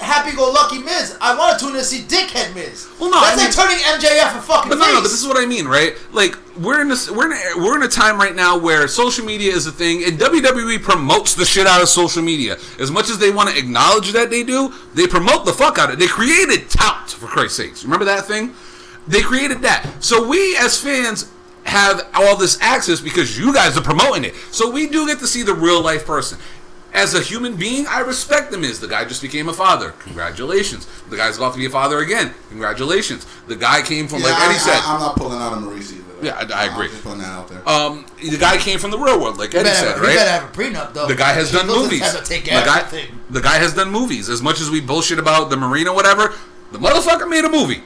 uh, 0.00 0.04
Happy 0.04 0.34
Go 0.36 0.50
Lucky 0.50 0.78
Miz. 0.78 1.16
I 1.20 1.36
want 1.36 1.58
to 1.58 1.64
tune 1.64 1.74
in 1.74 1.80
to 1.80 1.84
see 1.84 2.00
Dickhead 2.02 2.54
Miz. 2.54 2.88
Well, 2.98 3.10
no, 3.10 3.20
that's 3.20 3.40
I 3.40 3.44
like 3.44 3.54
turning 3.54 3.84
MJF 3.84 4.38
a 4.38 4.42
fucking 4.42 4.68
But 4.70 4.78
no, 4.78 4.84
face. 4.84 4.94
no, 4.94 5.00
but 5.00 5.08
this 5.08 5.20
is 5.22 5.26
what 5.26 5.36
I 5.36 5.46
mean, 5.46 5.66
right? 5.66 5.94
Like 6.12 6.36
we're 6.58 6.80
in 6.80 6.88
this, 6.88 7.10
we're 7.10 7.26
in 7.26 7.32
a, 7.32 7.58
we're 7.62 7.76
in 7.76 7.82
a 7.82 7.88
time 7.88 8.18
right 8.18 8.34
now 8.34 8.58
where 8.58 8.88
social 8.88 9.24
media 9.24 9.52
is 9.52 9.66
a 9.66 9.72
thing, 9.72 10.02
and 10.04 10.18
WWE 10.18 10.82
promotes 10.82 11.34
the 11.34 11.44
shit 11.44 11.66
out 11.66 11.82
of 11.82 11.88
social 11.88 12.22
media. 12.22 12.56
As 12.78 12.90
much 12.90 13.10
as 13.10 13.18
they 13.18 13.30
want 13.30 13.50
to 13.50 13.58
acknowledge 13.58 14.12
that 14.12 14.30
they 14.30 14.42
do, 14.42 14.72
they 14.94 15.06
promote 15.06 15.44
the 15.44 15.52
fuck 15.52 15.78
out 15.78 15.88
of 15.90 15.94
it. 15.94 15.98
They 15.98 16.06
created 16.08 16.70
tout 16.70 17.10
for 17.10 17.26
Christ's 17.26 17.56
sakes. 17.56 17.84
Remember 17.84 18.04
that 18.06 18.24
thing? 18.26 18.54
They 19.06 19.22
created 19.22 19.62
that. 19.62 20.02
So 20.02 20.26
we 20.28 20.56
as 20.58 20.80
fans 20.80 21.30
have 21.64 22.08
all 22.14 22.36
this 22.36 22.60
access 22.60 23.00
because 23.00 23.38
you 23.38 23.52
guys 23.52 23.76
are 23.76 23.82
promoting 23.82 24.24
it. 24.24 24.34
So 24.50 24.70
we 24.70 24.88
do 24.88 25.06
get 25.06 25.18
to 25.20 25.26
see 25.26 25.42
the 25.42 25.54
real 25.54 25.82
life 25.82 26.06
person. 26.06 26.38
As 26.92 27.14
a 27.14 27.20
human 27.20 27.54
being, 27.56 27.86
I 27.86 28.00
respect 28.00 28.50
them. 28.50 28.64
Is 28.64 28.80
the 28.80 28.88
guy 28.88 29.04
just 29.04 29.22
became 29.22 29.48
a 29.48 29.52
father? 29.52 29.90
Congratulations. 30.00 30.86
The 31.08 31.16
guy's 31.16 31.36
about 31.36 31.52
to 31.52 31.58
be 31.58 31.66
a 31.66 31.70
father 31.70 31.98
again. 32.00 32.34
Congratulations. 32.48 33.24
The 33.46 33.56
guy 33.56 33.82
came 33.82 34.08
from 34.08 34.22
like 34.22 34.34
Eddie 34.34 34.54
I, 34.54 34.58
said. 34.58 34.80
I, 34.82 34.94
am 34.94 35.00
not 35.00 35.16
pulling 35.16 35.38
out 35.38 35.52
a 35.52 35.56
Maryse 35.56 35.92
either. 35.92 36.04
Yeah, 36.26 36.34
I- 36.36 36.64
I 36.64 36.66
I'm 36.66 36.74
agree. 36.74 36.88
just 36.88 37.02
putting 37.02 37.18
that 37.20 37.28
out 37.28 37.48
there. 37.48 37.66
um, 37.68 38.04
the 38.20 38.36
guy 38.36 38.56
came 38.58 38.78
from 38.78 38.90
the 38.90 38.98
real 38.98 39.20
world, 39.20 39.38
like 39.38 39.54
Eddie 39.54 39.64
better, 39.64 39.76
said, 39.76 39.88
have, 39.88 39.96
you 39.98 40.02
right? 40.02 40.16
better 40.16 40.30
have 40.30 40.44
a 40.44 40.52
prenup 40.52 40.92
though. 40.92 41.06
The 41.06 41.14
guy 41.14 41.32
has 41.32 41.50
He 41.50 41.56
done 41.56 41.68
movies. 41.68 42.00
Have 42.00 42.22
to 42.22 42.28
take 42.28 42.44
the 42.44 42.50
guy, 42.50 42.80
everything. 42.80 43.20
the 43.30 43.40
guy 43.40 43.56
has 43.58 43.72
done 43.74 43.90
movies. 43.90 44.28
As 44.28 44.42
much 44.42 44.60
as 44.60 44.68
we 44.70 44.80
bullshit 44.80 45.18
about 45.18 45.48
the 45.48 45.56
Marina, 45.56 45.92
whatever, 45.94 46.34
the 46.72 46.78
motherfucker 46.78 47.28
made 47.30 47.44
a 47.44 47.48
movie. 47.50 47.82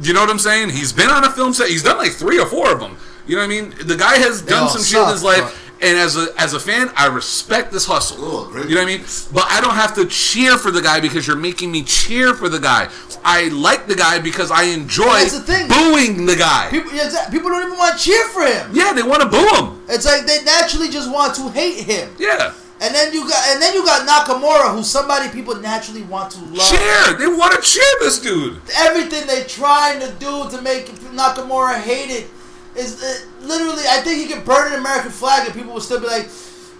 You 0.00 0.12
know 0.12 0.20
what 0.20 0.30
I'm 0.30 0.38
saying? 0.38 0.70
He's 0.70 0.92
been 0.92 1.10
on 1.10 1.24
a 1.24 1.30
film 1.30 1.52
set. 1.52 1.68
He's 1.68 1.82
done 1.82 1.98
like 1.98 2.12
three 2.12 2.38
or 2.40 2.46
four 2.46 2.72
of 2.72 2.80
them. 2.80 2.96
You 3.26 3.36
know 3.36 3.42
what 3.42 3.46
I 3.46 3.60
mean? 3.60 3.74
The 3.86 3.96
guy 3.96 4.16
has 4.18 4.42
done 4.42 4.64
all 4.64 4.68
some 4.68 4.82
shit 4.82 5.00
in 5.00 5.08
his 5.08 5.22
life. 5.22 5.60
And 5.82 5.98
as 5.98 6.16
a 6.16 6.28
as 6.38 6.54
a 6.54 6.60
fan, 6.60 6.90
I 6.96 7.06
respect 7.06 7.72
this 7.72 7.84
hustle. 7.86 8.16
Oh. 8.20 8.50
You 8.66 8.74
know 8.74 8.82
what 8.82 8.82
I 8.82 8.96
mean? 8.96 9.04
But 9.32 9.44
I 9.50 9.60
don't 9.60 9.74
have 9.74 9.94
to 9.96 10.06
cheer 10.06 10.56
for 10.56 10.70
the 10.70 10.80
guy 10.80 11.00
because 11.00 11.26
you're 11.26 11.36
making 11.36 11.70
me 11.72 11.82
cheer 11.82 12.32
for 12.32 12.48
the 12.48 12.58
guy. 12.60 12.88
I 13.24 13.48
like 13.48 13.86
the 13.86 13.94
guy 13.94 14.18
because 14.18 14.50
I 14.50 14.64
enjoy 14.64 15.04
That's 15.04 15.38
the 15.38 15.40
thing. 15.40 15.68
booing 15.68 16.26
the 16.26 16.36
guy. 16.36 16.68
People, 16.70 16.92
yeah, 16.92 17.28
people 17.30 17.50
don't 17.50 17.66
even 17.66 17.76
want 17.78 17.98
to 17.98 18.02
cheer 18.04 18.24
for 18.28 18.44
him. 18.46 18.70
yeah, 18.72 18.92
they 18.92 19.02
want 19.02 19.22
to 19.22 19.28
boo 19.28 19.46
him. 19.56 19.82
It's 19.88 20.06
like 20.06 20.26
they 20.26 20.42
naturally 20.44 20.88
just 20.88 21.10
want 21.10 21.34
to 21.36 21.48
hate 21.50 21.84
him. 21.84 22.14
Yeah. 22.18 22.54
And 22.80 22.94
then 22.94 23.12
you 23.12 23.26
got 23.28 23.46
and 23.48 23.62
then 23.62 23.72
you 23.74 23.84
got 23.84 24.06
Nakamura, 24.06 24.74
who's 24.74 24.88
somebody 24.88 25.28
people 25.30 25.54
naturally 25.56 26.02
want 26.02 26.30
to 26.32 26.40
love. 26.44 26.68
Cheer! 26.70 27.14
They 27.18 27.26
want 27.26 27.54
to 27.54 27.60
cheer 27.62 27.82
this 28.00 28.20
dude. 28.20 28.60
Everything 28.76 29.26
they're 29.26 29.44
trying 29.44 30.00
to 30.00 30.10
do 30.18 30.48
to 30.50 30.60
make 30.62 30.86
Nakamura 31.14 31.80
hated, 31.80 32.28
is 32.76 33.02
uh, 33.02 33.46
literally. 33.46 33.82
I 33.88 33.98
think 34.02 34.26
he 34.26 34.32
could 34.32 34.44
burn 34.44 34.72
an 34.72 34.78
American 34.80 35.10
flag 35.10 35.46
and 35.46 35.54
people 35.54 35.72
would 35.74 35.82
still 35.82 36.00
be 36.00 36.06
like, 36.06 36.28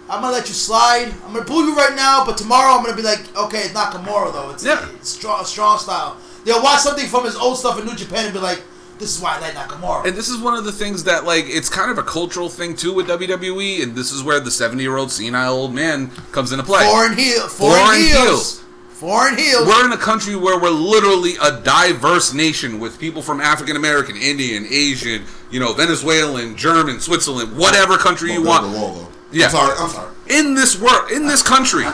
"I'm 0.09 0.21
gonna 0.21 0.33
let 0.33 0.47
you 0.47 0.53
slide. 0.53 1.13
I'm 1.25 1.33
gonna 1.33 1.45
boo 1.45 1.63
you 1.65 1.75
right 1.75 1.95
now, 1.95 2.25
but 2.25 2.37
tomorrow 2.37 2.73
I'm 2.77 2.83
gonna 2.83 2.95
be 2.97 3.01
like, 3.03 3.21
okay, 3.35 3.59
it's 3.59 3.73
Nakamura 3.73 4.31
though. 4.33 4.51
It's, 4.51 4.63
Yeah. 4.65 4.85
it's 4.95 5.09
strong, 5.09 5.45
strong 5.45 5.79
style. 5.79 6.17
They'll 6.43 6.61
watch 6.61 6.81
something 6.81 7.07
from 7.07 7.25
his 7.25 7.35
old 7.35 7.57
stuff 7.57 7.79
in 7.79 7.85
New 7.87 7.95
Japan 7.95 8.25
and 8.25 8.33
be 8.33 8.39
like, 8.39 8.61
this 8.99 9.15
is 9.15 9.21
why 9.21 9.35
I 9.35 9.39
like 9.39 9.53
Nakamura. 9.55 10.05
And 10.05 10.15
this 10.15 10.29
is 10.29 10.37
one 10.37 10.53
of 10.53 10.63
the 10.63 10.71
things 10.71 11.03
that, 11.03 11.25
like, 11.25 11.45
it's 11.47 11.67
kind 11.69 11.91
of 11.91 11.97
a 11.97 12.03
cultural 12.03 12.47
thing 12.49 12.75
too 12.75 12.93
with 12.93 13.07
WWE, 13.07 13.81
and 13.83 13.93
this 13.95 14.11
is 14.11 14.23
where 14.23 14.39
the 14.39 14.51
seventy-year-old 14.51 15.11
senile 15.11 15.53
old 15.53 15.73
man 15.73 16.11
comes 16.31 16.51
into 16.53 16.63
play. 16.63 16.85
foreign 16.89 17.17
heel, 17.17 17.47
foreign, 17.47 17.75
Foreign 17.83 17.99
heels, 18.01 18.13
heels. 18.13 18.61
Foreign 18.95 19.37
heels. 19.37 19.67
We're 19.67 19.85
in 19.85 19.91
a 19.91 19.97
country 19.97 20.35
where 20.35 20.59
we're 20.59 20.69
literally 20.69 21.33
a 21.41 21.59
diverse 21.61 22.33
nation 22.33 22.79
with 22.79 22.97
people 22.99 23.21
from 23.21 23.41
African 23.41 23.75
American, 23.75 24.15
Indian, 24.15 24.65
Asian, 24.69 25.23
you 25.51 25.59
know, 25.59 25.73
Venezuelan, 25.73 26.55
German, 26.55 26.99
Switzerland, 26.99 27.57
whatever 27.57 27.97
country 27.97 28.31
you 28.33 28.43
want. 28.43 28.71
the. 28.71 29.15
Yeah. 29.31 29.45
I'm 29.45 29.51
sorry. 29.51 29.75
I'm 29.77 29.89
sorry. 29.89 30.11
in 30.29 30.53
this 30.55 30.79
world, 30.79 31.11
in 31.11 31.27
this 31.27 31.41
country. 31.43 31.83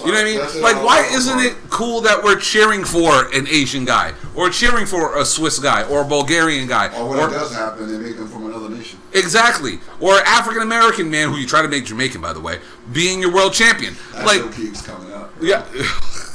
You 0.00 0.06
know 0.06 0.12
what 0.12 0.20
I 0.22 0.24
mean? 0.24 0.38
That's. 0.38 0.56
Like, 0.56 0.76
why 0.82 1.06
isn't 1.12 1.40
it 1.40 1.54
cool 1.68 2.00
that 2.02 2.24
we're 2.24 2.38
cheering 2.40 2.84
for 2.84 3.30
an 3.34 3.46
Asian 3.48 3.84
guy, 3.84 4.14
or 4.34 4.48
cheering 4.48 4.86
for 4.86 5.18
a 5.18 5.26
Swiss 5.26 5.58
guy, 5.58 5.82
or 5.82 6.00
a 6.00 6.04
Bulgarian 6.06 6.66
guy, 6.66 6.86
Or 6.98 7.06
when 7.10 7.18
it 7.18 7.30
does 7.30 7.54
happen, 7.54 7.86
they 7.86 7.98
make 7.98 8.16
them 8.16 8.26
from 8.26 8.46
another 8.46 8.70
nation. 8.70 8.98
exactly, 9.12 9.78
or 10.00 10.14
African 10.20 10.62
American 10.62 11.10
man 11.10 11.28
who 11.28 11.36
you 11.36 11.46
try 11.46 11.60
to 11.60 11.68
make 11.68 11.84
Jamaican, 11.84 12.22
by 12.22 12.32
the 12.32 12.40
way, 12.40 12.60
being 12.94 13.20
your 13.20 13.30
world 13.30 13.52
champion? 13.52 13.94
That 14.14 14.24
like, 14.24 14.54
keeps 14.54 14.80
coming 14.80 15.12
up. 15.12 15.34
yeah. 15.42 15.66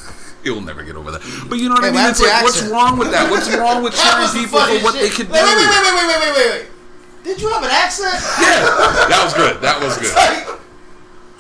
he'll 0.46 0.62
never 0.62 0.86
get 0.86 0.96
over 0.96 1.12
that. 1.12 1.26
But 1.50 1.58
you 1.58 1.68
know 1.68 1.76
what 1.76 1.84
hey, 1.84 1.90
I 1.90 2.06
mean? 2.06 2.10
It's 2.14 2.22
like, 2.22 2.46
what's 2.46 2.62
wrong 2.70 3.02
with 3.02 3.12
that? 3.12 3.28
What's 3.30 3.50
wrong 3.58 3.82
with 3.82 3.98
cheering 3.98 4.30
people 4.30 4.62
for 4.62 4.80
what 4.86 4.94
they 4.94 5.10
could 5.10 5.28
wait, 5.28 5.42
do? 5.42 5.50
Wait, 5.50 5.58
wait, 5.58 5.82
wait, 5.82 5.94
wait, 5.98 6.08
wait, 6.08 6.34
wait, 6.38 6.50
wait. 6.54 6.66
Did 7.26 7.42
you 7.42 7.50
have 7.50 7.66
an 7.66 7.74
accent? 7.74 8.14
Yeah, 8.38 9.10
that 9.10 9.22
was 9.26 9.34
good. 9.34 9.58
That 9.66 9.82
was 9.82 9.98
good. 9.98 10.14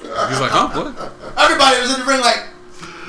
He's 0.01 0.41
like, 0.41 0.49
huh? 0.51 0.73
What? 0.73 0.89
Everybody 1.37 1.81
was 1.85 1.93
in 1.93 2.01
the 2.01 2.09
ring 2.09 2.19
like. 2.19 2.49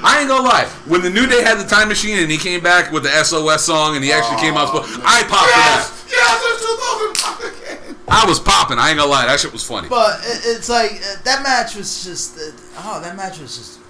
I 0.04 0.20
ain't 0.20 0.28
gonna 0.28 0.44
lie. 0.44 0.68
When 0.84 1.00
the 1.00 1.08
New 1.08 1.26
Day 1.26 1.42
had 1.42 1.56
the 1.56 1.64
time 1.64 1.88
machine 1.88 2.18
and 2.18 2.30
he 2.30 2.36
came 2.36 2.60
back 2.60 2.92
with 2.92 3.02
the 3.02 3.24
SOS 3.24 3.64
song 3.64 3.96
and 3.96 4.04
he 4.04 4.12
actually 4.12 4.36
oh, 4.36 4.44
came 4.44 4.54
out. 4.54 4.68
Oh, 4.70 4.84
I 5.00 5.24
popped 5.24 5.48
yes, 5.48 5.88
for 5.88 6.12
that. 6.12 6.20
Yes, 6.20 6.44
it's 6.44 7.56
2000. 7.88 7.96
I 8.08 8.28
was 8.28 8.38
popping. 8.38 8.78
I 8.78 8.90
ain't 8.90 8.98
gonna 8.98 9.10
lie. 9.10 9.26
That 9.26 9.40
shit 9.40 9.52
was 9.52 9.64
funny. 9.64 9.88
But 9.88 10.20
it's 10.22 10.68
like 10.68 11.00
uh, 11.00 11.16
that 11.24 11.42
match 11.42 11.74
was 11.74 12.04
just. 12.04 12.36
Uh, 12.36 12.52
oh, 12.84 13.00
that 13.00 13.16
match 13.16 13.40
was 13.40 13.56
just 13.56 13.80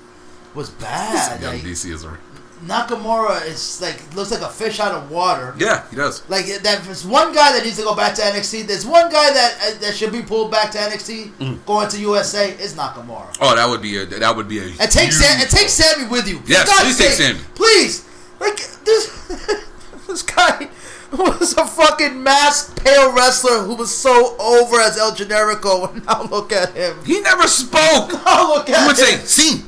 was 0.56 0.70
bad. 0.86 1.40
Young 1.40 1.52
Like, 1.54 1.62
DC 1.62 1.92
is 1.92 2.06
right. 2.06 2.18
Nakamura 2.64 3.46
is 3.46 3.80
like 3.82 4.00
looks 4.16 4.30
like 4.30 4.40
a 4.40 4.48
fish 4.48 4.80
out 4.80 4.92
of 4.94 5.10
water. 5.10 5.54
Yeah, 5.58 5.88
he 5.90 5.96
does. 5.96 6.28
Like 6.30 6.46
that, 6.46 6.82
there's 6.84 7.04
one 7.06 7.34
guy 7.34 7.52
that 7.52 7.62
needs 7.62 7.76
to 7.76 7.82
go 7.82 7.94
back 7.94 8.14
to 8.14 8.22
NXT. 8.22 8.66
There's 8.66 8.86
one 8.86 9.10
guy 9.12 9.30
that 9.32 9.58
uh, 9.62 9.78
that 9.80 9.94
should 9.94 10.10
be 10.10 10.22
pulled 10.22 10.50
back 10.50 10.70
to 10.72 10.78
NXT, 10.78 11.32
Mm. 11.32 11.64
going 11.66 11.88
to 11.90 12.00
USA. 12.00 12.50
Is 12.52 12.74
Nakamura. 12.74 13.36
Oh, 13.42 13.54
that 13.54 13.68
would 13.68 13.82
be 13.82 13.98
a 13.98 14.06
that 14.06 14.34
would 14.34 14.48
be 14.48 14.58
a. 14.60 14.62
And 14.64 14.90
take 14.90 15.10
huge- 15.10 15.14
Sam, 15.14 15.38
and 15.40 15.50
take 15.50 15.68
Sami 15.68 16.08
with 16.08 16.26
you. 16.26 16.40
Yes, 16.46 16.66
please 16.82 16.96
take. 16.98 17.10
Sami. 17.12 17.38
Please, 17.54 18.08
like 18.40 18.56
this. 18.84 19.12
this 20.06 20.22
guy 20.22 20.68
was 21.12 21.52
a 21.58 21.66
fucking 21.66 22.20
masked 22.22 22.82
pale 22.82 23.12
wrestler 23.12 23.58
who 23.64 23.74
was 23.74 23.94
so 23.94 24.34
over 24.40 24.80
as 24.80 24.96
El 24.98 25.12
Generico. 25.12 25.92
And 25.92 26.04
now 26.06 26.22
look 26.22 26.52
at 26.52 26.72
him. 26.74 26.96
He 27.04 27.20
never 27.20 27.46
spoke. 27.46 28.12
Now 28.24 28.54
look 28.54 28.70
at 28.70 28.76
him. 28.76 28.80
He 28.82 28.86
would 28.86 28.96
say 29.28 29.58
him. 29.58 29.66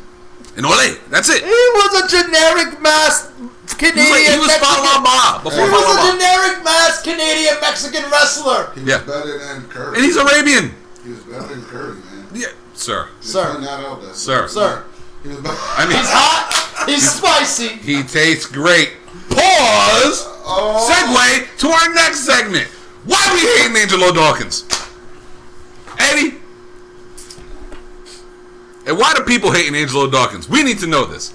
"Sim" 0.59 0.65
and 0.65 0.67
"ole." 0.67 0.97
That's 1.11 1.29
it. 1.31 1.43
He 1.45 1.51
was 1.79 2.03
a 2.03 2.09
generic 2.09 2.81
masked 2.83 3.31
He 3.39 3.45
was, 3.45 3.75
Canadian. 3.75 4.11
like, 4.11 4.27
he 4.27 4.39
was 4.39 4.49
Mexican. 4.49 4.75
Falaba 4.75 5.39
He 5.39 5.43
before 5.49 5.71
was 5.71 5.85
a 5.85 5.87
Falaba. 5.87 6.11
generic 6.13 6.65
masked 6.65 7.05
Canadian 7.05 7.55
Mexican 7.61 8.11
wrestler. 8.11 8.71
He 8.75 8.81
was 8.81 8.89
Yeah. 8.91 8.99
better 8.99 9.39
than 9.39 9.69
Curry. 9.69 9.97
And 9.97 10.05
he's 10.05 10.17
Arabian. 10.17 10.75
he 11.05 11.11
was 11.11 11.21
better 11.21 11.47
than 11.47 11.65
Curry, 11.65 11.95
man. 11.95 12.27
Yeah, 12.35 12.49
sir. 12.75 13.07
Just 13.21 13.33
Sir. 13.33 13.47
putting 13.47 13.63
that. 13.65 14.17
Sir. 14.17 14.49
Sir, 14.49 14.83
He 15.23 15.29
was 15.29 15.39
better. 15.39 15.57
I 15.77 15.87
mean, 15.87 15.97
he's 15.99 16.09
hot. 16.11 16.89
He's 16.89 17.11
spicy. 17.11 17.69
he 17.83 18.03
tastes 18.03 18.47
great. 18.47 18.93
Pause. 19.31 20.27
Oh. 20.51 20.89
Segue 20.91 21.59
to 21.59 21.69
our 21.71 21.93
next 21.95 22.21
segment. 22.25 22.67
Why 23.05 23.19
we 23.35 23.41
hating 23.41 23.77
Angelo 23.77 24.13
Dawkins? 24.13 24.65
Eddie? 25.99 26.38
And 28.89 28.97
why 28.97 29.13
do 29.15 29.23
people 29.23 29.53
hating 29.53 29.75
Angelo 29.75 30.09
Dawkins? 30.09 30.49
We 30.49 30.63
need 30.63 30.79
to 30.79 30.87
know 30.87 31.05
this. 31.05 31.35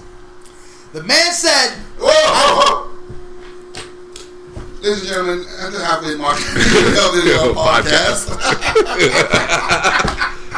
The 0.92 1.04
man 1.04 1.32
said, 1.32 1.70
Whoa, 1.98 2.10
whoa, 2.10 2.58
whoa. 2.58 2.90
Ladies 4.82 5.02
and 5.02 5.08
gentlemen, 5.08 5.46
at 5.60 5.70
the 5.70 5.78
halfway 5.78 6.16
mark 6.16 6.36
of 6.36 6.44
the 6.52 7.10
video 7.14 7.54
podcast. 7.54 8.28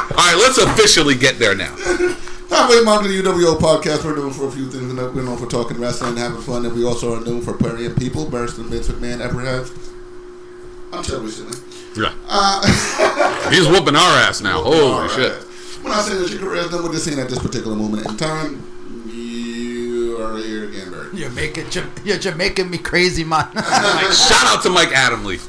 All 0.09 0.25
right, 0.25 0.35
let's 0.37 0.57
officially 0.57 1.13
get 1.13 1.37
there 1.37 1.53
now. 1.55 1.75
Halfway 2.49 2.81
mark 2.81 3.03
of 3.05 3.09
the 3.09 3.21
UWO 3.21 3.59
podcast. 3.59 4.03
We're 4.03 4.15
known 4.15 4.33
for 4.33 4.47
a 4.47 4.51
few 4.51 4.67
things. 4.67 4.91
We're 4.91 5.21
known 5.21 5.37
for 5.37 5.45
talking 5.45 5.79
wrestling 5.79 6.11
and 6.11 6.19
having 6.19 6.41
fun, 6.41 6.65
and 6.65 6.73
we 6.73 6.83
also 6.83 7.15
are 7.15 7.23
known 7.23 7.41
for 7.41 7.53
burying 7.53 7.93
people, 7.93 8.27
worse 8.27 8.55
than 8.55 8.69
Vince 8.69 8.87
McMahon 8.87 9.21
ever 9.21 9.41
has. 9.41 9.71
Until 10.91 11.21
recently. 11.21 11.59
Yeah. 11.95 12.13
Uh, 12.27 13.49
He's 13.51 13.67
whooping 13.67 13.95
our 13.95 14.17
ass 14.17 14.41
now. 14.41 14.63
Holy 14.63 14.79
Alright. 14.79 15.11
shit. 15.11 15.46
When 15.87 15.97
I 15.97 16.01
say 16.01 16.15
that 16.17 16.29
your 16.29 16.39
career 16.39 16.61
is 16.63 16.69
done 16.69 16.83
with 16.83 16.91
this 16.91 17.05
scene 17.05 17.19
at 17.19 17.29
this 17.29 17.39
particular 17.39 17.75
moment 17.75 18.05
in 18.07 18.17
time, 18.17 18.61
you 19.07 20.17
are 20.21 20.37
here 20.37 20.65
again, 20.65 20.91
Barry. 20.91 21.07
"You're 21.13 21.29
making 21.31 21.69
Jam- 21.69 21.91
you're 22.03 22.17
Jamaican 22.17 22.69
me 22.69 22.77
crazy, 22.77 23.23
man." 23.23 23.47
Shout 23.55 24.45
out 24.47 24.61
to 24.63 24.69
Mike 24.69 24.89
Adamle. 24.89 25.39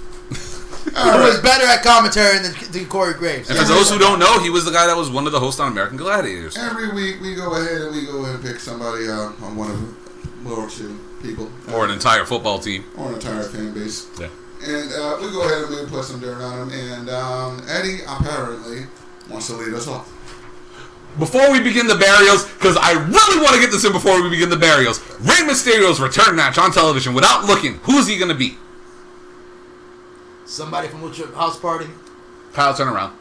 Who 0.88 1.18
was 1.22 1.38
better 1.40 1.66
at 1.66 1.82
commentary 1.82 2.38
than, 2.38 2.54
than 2.72 2.86
Corey 2.86 3.14
Graves? 3.14 3.50
And 3.50 3.58
for 3.58 3.64
those 3.64 3.90
who 3.90 3.98
don't 3.98 4.18
know, 4.18 4.40
he 4.40 4.48
was 4.50 4.64
the 4.64 4.70
guy 4.70 4.86
that 4.86 4.96
was 4.96 5.10
one 5.10 5.26
of 5.26 5.32
the 5.32 5.40
hosts 5.40 5.60
on 5.60 5.70
American 5.72 5.96
Gladiators. 5.96 6.56
Every 6.56 6.92
week 6.92 7.20
we 7.20 7.34
go 7.34 7.54
ahead 7.54 7.82
and 7.82 7.94
we 7.94 8.06
go 8.06 8.22
ahead 8.22 8.36
and 8.36 8.44
pick 8.44 8.58
somebody 8.58 9.06
uh, 9.08 9.32
on 9.42 9.56
one 9.56 9.70
of 9.70 9.80
one 10.46 10.58
or 10.58 10.70
two 10.70 10.98
people, 11.22 11.50
Or 11.72 11.84
an 11.84 11.90
entire 11.90 12.24
football 12.24 12.58
team. 12.58 12.84
or 12.96 13.08
an 13.08 13.14
entire 13.14 13.42
fan 13.42 13.74
base, 13.74 14.06
Yeah. 14.18 14.28
and 14.64 14.92
uh, 14.92 15.18
we 15.20 15.30
go 15.30 15.42
ahead 15.44 15.64
and 15.64 15.70
we 15.74 15.86
put 15.90 16.04
some 16.04 16.20
dirt 16.20 16.40
on 16.40 16.68
them. 16.68 16.78
And 16.78 17.10
um, 17.10 17.62
Eddie 17.68 18.00
apparently 18.08 18.86
wants 19.28 19.48
to 19.48 19.54
lead 19.54 19.74
us 19.74 19.86
off. 19.88 20.08
Before 21.18 21.50
we 21.50 21.60
begin 21.60 21.86
the 21.86 21.96
burials, 21.96 22.46
because 22.54 22.76
I 22.76 22.92
really 22.92 23.42
want 23.42 23.54
to 23.54 23.60
get 23.60 23.70
this 23.70 23.84
in 23.84 23.92
before 23.92 24.22
we 24.22 24.30
begin 24.30 24.50
the 24.50 24.56
burials, 24.56 25.00
Rey 25.18 25.42
Mysterio's 25.46 26.00
return 26.00 26.36
match 26.36 26.58
on 26.58 26.70
television 26.70 27.12
without 27.12 27.44
looking, 27.44 27.74
who 27.82 27.98
is 27.98 28.06
he 28.06 28.16
going 28.18 28.30
to 28.30 28.36
beat? 28.36 28.56
Somebody 30.46 30.88
from 30.88 31.02
Lucha 31.02 31.32
House 31.34 31.58
Party. 31.58 31.86
Kyle, 32.52 32.72
turn 32.72 32.88
around. 32.88 33.18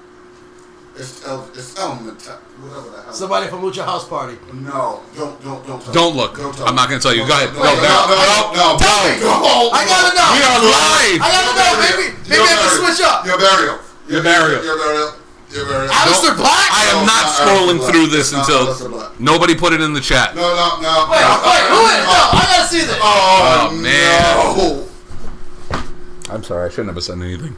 It's 0.95 1.21
El, 1.27 1.45
it's 1.53 1.77
Element, 1.77 2.17
whatever 2.57 2.89
the 2.89 3.01
hell. 3.03 3.13
Somebody 3.13 3.47
from 3.49 3.61
Lucha 3.61 3.85
House 3.85 4.07
Party. 4.07 4.33
no, 4.49 5.03
don't 5.13 5.37
don't 5.43 5.61
don't. 5.67 5.77
Tell 5.77 5.93
Don't 5.93 6.15
look. 6.17 6.37
Don't 6.37 6.55
tell 6.55 6.65
I'm 6.65 6.73
not 6.73 6.89
gonna 6.89 7.01
tell 7.01 7.13
you. 7.13 7.21
Go 7.21 7.37
ahead. 7.37 7.53
tell 7.53 7.61
Go, 7.61 7.69
me. 7.69 7.85
No, 7.85 8.09
no, 8.09 8.17
no, 8.17 8.37
no. 8.57 8.67
Tell 8.81 8.97
me. 9.05 9.21
No, 9.21 9.69
I 9.77 9.85
gotta 9.85 10.09
know. 10.17 10.29
We 10.33 10.41
are 10.41 10.57
live. 10.57 11.21
I 11.21 11.27
gotta 11.29 11.53
know. 11.53 11.71
Maybe 11.85 12.17
maybe 12.25 12.49
I 12.49 12.57
can 12.57 12.71
switch 12.81 13.05
up. 13.05 13.25
Your 13.29 13.37
burial. 13.37 13.77
Your 14.09 14.23
burial. 14.25 14.63
Your 14.65 14.77
burial. 14.81 15.13
Your 15.51 15.65
burial. 15.65 15.87
Aleister 15.93 16.27
Don't- 16.35 16.37
Black. 16.37 16.69
I 16.71 16.83
am 16.91 16.95
No, 16.97 17.05
not 17.05 17.23
not 17.23 17.31
scrolling 17.35 17.79
Aleister 17.79 17.91
through 17.91 18.07
this 18.07 18.31
Not 18.33 18.49
until 18.49 19.11
nobody 19.19 19.55
put 19.55 19.73
it 19.73 19.81
in 19.81 19.93
the 19.93 20.01
chat. 20.01 20.35
No, 20.35 20.41
no, 20.41 20.81
no. 20.81 21.07
wait, 21.09 21.21
no. 21.21 21.41
wait, 21.47 21.65
who 21.71 21.81
is? 21.87 22.03
No, 22.03 22.19
I 22.35 22.43
gotta 22.51 22.67
see 22.67 22.81
this. 22.81 22.97
Oh, 23.01 23.69
Oh, 23.71 23.75
man. 23.75 24.21
No. 24.57 26.33
I'm 26.33 26.43
sorry. 26.43 26.65
I 26.67 26.69
shouldn't 26.69 26.93
have 26.93 27.01
said 27.03 27.19
anything. 27.21 27.55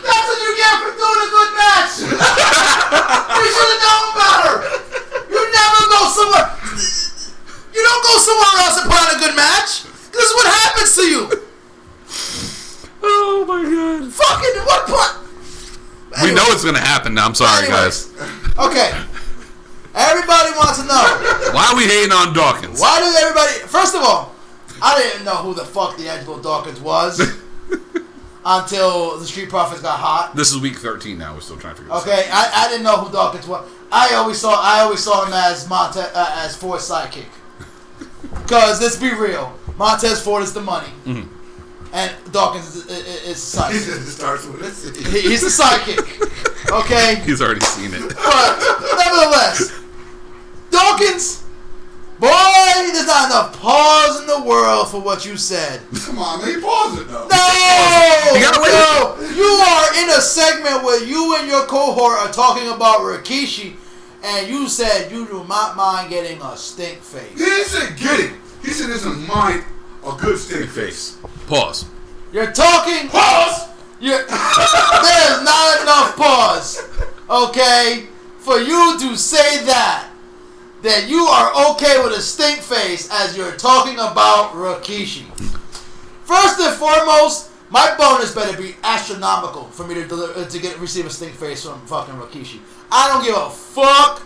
That's 0.00 0.26
what 0.26 0.38
you 0.40 0.52
get 0.56 0.74
for 0.80 0.90
doing 0.96 1.20
a 1.20 1.28
good 1.28 1.50
match. 1.60 1.92
you 2.00 2.08
should 3.52 3.70
have 3.70 3.82
known 3.84 4.06
better. 4.16 4.54
You 5.28 5.40
never 5.52 5.80
go 5.92 6.00
somewhere. 6.08 6.48
You 7.76 7.80
don't 7.84 8.02
go 8.04 8.14
somewhere 8.16 8.54
else 8.64 8.76
and 8.80 8.86
put 8.90 8.96
on 8.96 9.10
a 9.16 9.18
good 9.20 9.36
match. 9.36 9.84
This 10.10 10.24
is 10.24 10.32
what 10.34 10.46
happens 10.48 10.96
to 10.96 11.02
you. 11.04 11.20
Oh 13.02 13.44
my 13.46 13.62
god. 13.62 14.12
Fucking 14.12 14.62
what 14.64 14.86
part? 14.86 16.22
We 16.22 16.34
know 16.34 16.42
it's 16.48 16.64
gonna 16.64 16.78
happen 16.80 17.14
now. 17.14 17.26
I'm 17.26 17.34
sorry, 17.34 17.66
Anyways. 17.66 18.06
guys. 18.06 18.58
Okay. 18.58 18.90
Everybody 19.94 20.50
wants 20.56 20.78
to 20.80 20.86
know. 20.86 21.52
Why 21.52 21.68
are 21.72 21.76
we 21.76 21.84
hating 21.84 22.12
on 22.12 22.32
Dawkins? 22.34 22.80
Why 22.80 23.00
does 23.00 23.14
everybody? 23.16 23.52
First 23.68 23.94
of 23.94 24.02
all, 24.02 24.34
I 24.82 24.98
didn't 25.00 25.24
know 25.24 25.36
who 25.36 25.54
the 25.54 25.64
fuck 25.64 25.96
the 25.96 26.08
Angelo 26.08 26.40
Dawkins 26.40 26.80
was 26.80 27.20
until 28.44 29.18
the 29.18 29.26
Street 29.26 29.48
Profits 29.48 29.82
got 29.82 29.98
hot. 29.98 30.34
This 30.36 30.52
is 30.52 30.60
week 30.60 30.76
13 30.76 31.18
now. 31.18 31.34
We're 31.34 31.40
still 31.40 31.56
trying 31.56 31.74
to 31.74 31.82
figure 31.82 31.94
this 31.94 32.02
out. 32.06 32.08
Okay, 32.08 32.28
I, 32.32 32.64
I 32.66 32.68
didn't 32.68 32.84
know 32.84 32.96
who 32.98 33.12
Dawkins 33.12 33.46
was. 33.46 33.68
I 33.92 34.14
always 34.14 34.38
saw 34.38 34.60
I 34.60 34.80
always 34.80 35.00
saw 35.02 35.24
him 35.26 35.32
as 35.32 35.68
Monte 35.68 35.98
uh, 36.00 36.10
as 36.38 36.56
Ford's 36.56 36.88
sidekick. 36.88 37.26
Cause 38.46 38.80
let's 38.80 38.96
be 38.96 39.12
real, 39.12 39.52
Montez 39.76 40.22
Ford 40.22 40.42
is 40.42 40.52
the 40.52 40.60
money, 40.60 40.88
and 41.92 42.12
Dawkins 42.32 42.74
is, 42.76 42.86
is, 42.86 43.06
is 43.36 43.52
the 43.52 43.62
He 43.66 43.78
just 43.78 44.16
starts 44.18 44.46
with 44.46 44.60
this. 44.60 44.84
He- 45.12 45.28
He's 45.28 45.40
the 45.42 45.62
sidekick. 45.62 46.70
Okay, 46.70 47.16
He's 47.24 47.40
already 47.42 47.64
seen 47.66 47.90
it. 47.92 48.14
but 48.14 48.58
nevertheless, 48.96 49.72
Dawkins, 50.70 51.42
boy, 52.20 52.28
there's 52.30 53.06
not 53.06 53.26
enough 53.30 53.58
pause 53.60 54.20
in 54.20 54.26
the 54.26 54.42
world 54.42 54.88
for 54.88 55.00
what 55.00 55.24
you 55.26 55.36
said. 55.36 55.80
Come 56.04 56.18
on, 56.18 56.40
man. 56.44 56.60
Pause 56.62 57.00
it 57.00 57.08
though. 57.08 57.26
No, 57.26 58.32
You 58.34 58.40
gotta 58.42 58.60
wait. 58.62 58.72
no, 58.72 59.16
you 59.34 59.44
are 59.44 60.02
in 60.04 60.10
a 60.10 60.20
segment 60.20 60.84
where 60.84 61.02
you 61.04 61.36
and 61.38 61.48
your 61.48 61.66
cohort 61.66 62.18
are 62.18 62.32
talking 62.32 62.68
about 62.68 63.00
Rikishi, 63.00 63.74
and 64.22 64.48
you 64.48 64.68
said 64.68 65.10
you 65.10 65.26
do 65.26 65.44
not 65.48 65.76
mind 65.76 66.10
getting 66.10 66.40
a 66.42 66.56
stink 66.56 66.98
He 66.98 67.00
face. 67.00 67.38
didn't 67.38 67.66
say 67.66 67.96
get 67.96 68.20
it. 68.20 68.32
He 68.62 68.70
said 68.70 68.90
it's 68.90 69.04
a 69.06 69.10
mind 69.10 69.64
a 70.06 70.12
good 70.20 70.38
stink 70.38 70.70
face. 70.70 71.18
Pause. 71.50 71.86
You're 72.32 72.52
talking. 72.52 73.08
Pause. 73.08 73.68
You're, 73.98 74.18
there's 74.26 75.42
not 75.42 75.82
enough 75.82 76.16
pause, 76.16 76.80
okay, 77.28 78.06
for 78.38 78.58
you 78.58 78.96
to 79.00 79.16
say 79.16 79.64
that. 79.64 80.06
That 80.82 81.10
you 81.10 81.24
are 81.24 81.72
okay 81.72 82.02
with 82.02 82.16
a 82.16 82.22
stink 82.22 82.60
face 82.60 83.10
as 83.12 83.36
you're 83.36 83.56
talking 83.56 83.96
about 83.96 84.52
Rikishi. 84.52 85.26
First 86.24 86.58
and 86.60 86.74
foremost, 86.76 87.50
my 87.68 87.94
bonus 87.98 88.34
better 88.34 88.56
be 88.56 88.76
astronomical 88.82 89.64
for 89.64 89.86
me 89.86 89.94
to 89.94 90.06
deliver, 90.06 90.40
uh, 90.40 90.48
to 90.48 90.58
get 90.58 90.78
receive 90.78 91.04
a 91.04 91.10
stink 91.10 91.34
face 91.34 91.64
from 91.64 91.84
fucking 91.84 92.14
Rikishi. 92.14 92.60
I 92.90 93.08
don't 93.08 93.24
give 93.24 93.36
a 93.36 93.50
fuck. 93.50 94.22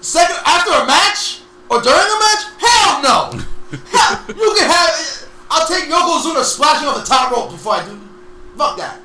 Second, 0.00 0.36
after 0.46 0.70
a 0.70 0.86
match 0.86 1.40
or 1.68 1.80
during 1.80 1.98
a 1.98 2.18
match, 2.20 2.44
hell 2.58 3.02
no. 3.02 3.44
Hell, 3.90 4.24
you 4.28 4.54
can 4.56 4.70
have. 4.70 5.24
I'll 5.50 5.66
take 5.66 5.84
Yokozuna 5.84 6.42
splashing 6.42 6.88
off 6.88 6.96
the 6.96 7.04
top 7.04 7.30
rope 7.32 7.50
before 7.50 7.74
I 7.74 7.84
do. 7.84 8.00
Fuck 8.56 8.76
that. 8.78 9.00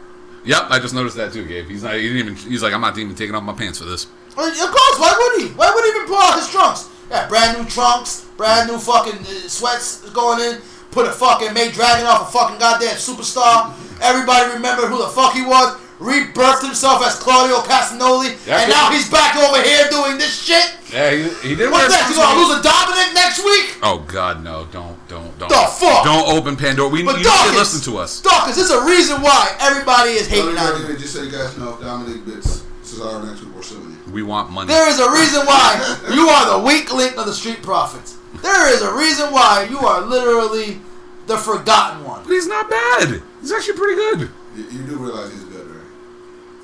Yep, 0.46 0.68
I 0.70 0.80
just 0.80 0.94
noticed 0.94 1.18
that 1.18 1.34
too, 1.34 1.46
Gabe. 1.46 1.68
He's 1.68 1.84
not. 1.84 1.96
He 1.96 2.02
didn't 2.04 2.18
even. 2.18 2.36
He's 2.36 2.64
like, 2.64 2.74
I'm 2.74 2.82
not 2.82 2.98
even 2.98 3.16
taking 3.16 3.36
off 3.36 3.44
my 3.44 3.54
pants 3.54 3.80
for 3.80 3.86
this. 3.86 4.06
Of 4.06 4.72
course, 4.72 4.96
why 5.00 5.12
would 5.18 5.44
he? 5.44 5.54
Why 5.54 5.70
would 5.74 5.84
he 5.84 5.90
even 5.92 6.08
pull 6.08 6.18
out 6.18 6.40
his 6.40 6.50
trunks? 6.50 6.88
Yeah, 7.12 7.28
brand 7.28 7.58
new 7.58 7.66
trunks, 7.68 8.26
brand 8.38 8.70
new 8.70 8.78
fucking 8.78 9.20
uh, 9.20 9.50
sweats 9.50 10.10
going 10.12 10.40
in. 10.40 10.62
Put 10.92 11.08
a 11.08 11.12
fucking 11.12 11.54
May 11.54 11.72
Dragon 11.72 12.06
off 12.06 12.30
a 12.30 12.32
fucking 12.32 12.58
goddamn 12.58 12.96
superstar. 12.96 13.74
Everybody 14.02 14.54
remember 14.54 14.88
who 14.88 14.98
the 15.00 15.10
fuck 15.10 15.34
he 15.34 15.42
was. 15.44 15.78
Rebirthed 16.00 16.64
himself 16.64 17.04
as 17.06 17.16
Claudio 17.20 17.58
Castagnoli, 17.58 18.40
Yeah, 18.48 18.62
and 18.62 18.70
now 18.72 18.90
he's 18.90 19.10
back 19.10 19.36
over 19.36 19.62
here 19.62 19.86
doing 19.92 20.18
this 20.18 20.32
shit. 20.42 20.78
Yeah, 20.94 21.12
he, 21.12 21.50
he 21.50 21.56
did. 21.56 21.70
What's 21.70 21.94
that? 21.94 22.08
You 22.10 22.16
gonna 22.16 22.40
lose 22.40 22.56
a 22.56 22.62
Dominik 22.64 23.14
next 23.14 23.44
week? 23.44 23.78
Oh 23.84 24.00
God, 24.08 24.42
no! 24.42 24.66
Don't, 24.72 24.98
don't, 25.10 25.38
don't. 25.40 25.50
The 25.50 25.56
fuck? 25.80 26.06
Don't 26.06 26.30
open 26.30 26.56
Pandora. 26.56 26.88
We 26.90 27.04
But 27.04 27.18
you 27.20 27.26
need 27.26 27.52
to 27.52 27.58
listen 27.58 27.82
to 27.92 27.98
us. 28.00 28.22
Dawkins, 28.22 28.56
there's 28.56 28.70
a 28.72 28.86
reason 28.86 29.22
why 29.22 29.56
everybody 29.60 30.12
is 30.12 30.28
hating 30.28 30.56
on 30.58 30.82
you. 30.90 30.98
Just 30.98 31.14
so 31.14 31.24
you 31.24 31.32
guys 31.32 31.58
know, 31.58 31.74
if 31.74 31.80
Dominik 31.80 32.26
bits 32.26 32.64
Cesaro 32.84 33.26
next 33.28 33.42
week, 33.44 33.54
we're 33.56 33.62
suing 33.64 33.98
you. 34.08 34.14
We 34.14 34.24
want 34.24 34.52
money. 34.52 34.68
There 34.68 34.88
is 34.88 35.00
a 35.00 35.12
reason 35.12 35.46
why 35.46 36.00
you 36.14 36.28
are 36.30 36.58
the 36.60 36.66
weak 36.66 36.94
link 36.94 37.18
of 37.18 37.26
the 37.26 37.34
Street 37.34 37.62
Profits. 37.62 38.18
There 38.42 38.74
is 38.74 38.82
a 38.82 38.94
reason 38.94 39.32
why 39.34 39.68
you 39.70 39.80
are 39.80 40.02
literally 40.02 40.80
the 41.28 41.38
forgotten 41.38 42.04
one. 42.06 42.22
But 42.24 42.32
he's 42.32 42.48
not 42.48 42.70
bad. 42.70 43.22
He's 43.42 43.52
actually 43.52 43.78
pretty 43.78 43.96
good. 43.96 44.30
You, 44.56 44.64
you 44.80 44.84
do 44.86 44.96
realize 44.98 45.32
he's 45.32 45.44
good, 45.46 45.68
right? 45.68 45.84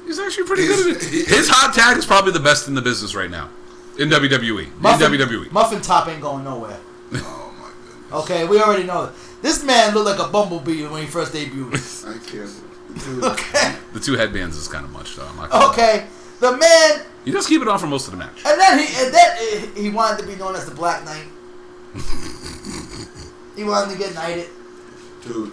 He's 0.06 0.20
actually 0.20 0.46
pretty 0.46 0.64
He's- 0.64 0.84
good 0.84 0.96
at 0.98 1.04
it. 1.04 1.10
he- 1.10 1.24
His 1.36 1.50
hot 1.50 1.74
tag 1.74 1.98
is 1.98 2.06
probably 2.06 2.32
the 2.32 2.40
best 2.40 2.68
in 2.68 2.76
the 2.76 2.82
business 2.82 3.16
right 3.16 3.30
now. 3.30 3.50
In 3.98 4.10
WWE. 4.10 4.70
Muffin, 4.80 5.14
in 5.14 5.20
WWE. 5.22 5.52
Muffin 5.52 5.82
Top 5.82 6.08
ain't 6.08 6.22
going 6.22 6.44
nowhere. 6.44 6.78
Oh 8.16 8.22
my 8.22 8.28
goodness. 8.28 8.42
Okay, 8.42 8.48
we 8.48 8.62
already 8.62 8.84
know 8.84 9.06
that. 9.08 9.14
This 9.42 9.64
man 9.64 9.94
looked 9.94 10.08
like 10.18 10.28
a 10.28 10.32
bumblebee 10.32 10.86
when 10.88 11.02
he 11.02 11.08
first 11.08 11.34
debuted. 11.34 12.06
I 12.08 12.18
can't. 12.26 12.50
Dude, 13.04 13.24
Okay, 13.24 13.76
The 13.94 14.00
two 14.00 14.14
headbands 14.14 14.56
is 14.58 14.68
kind 14.68 14.86
of 14.86 14.92
much, 14.92 15.16
though. 15.16 15.26
I'm 15.26 15.36
not 15.36 15.50
gonna 15.50 15.66
lie. 15.66 15.72
okay. 15.74 16.08
The 16.40 16.56
man, 16.58 17.02
He 17.26 17.32
does 17.32 17.48
keep 17.48 17.62
it 17.62 17.68
on 17.68 17.78
for 17.80 17.88
most 17.88 18.06
of 18.08 18.12
the 18.12 18.18
match. 18.18 18.44
and 18.46 18.60
then 18.60 18.80
he, 18.80 19.04
and 19.04 19.14
then 19.14 19.76
he 19.76 19.90
wanted 19.90 20.22
to 20.22 20.28
be 20.28 20.36
known 20.36 20.56
as 20.56 20.66
the 20.66 20.74
Black 20.76 21.04
Knight. 21.06 21.26
he 23.56 23.64
wanted 23.64 23.94
to 23.94 23.98
get 24.00 24.14
knighted. 24.16 24.50
dude. 25.24 25.52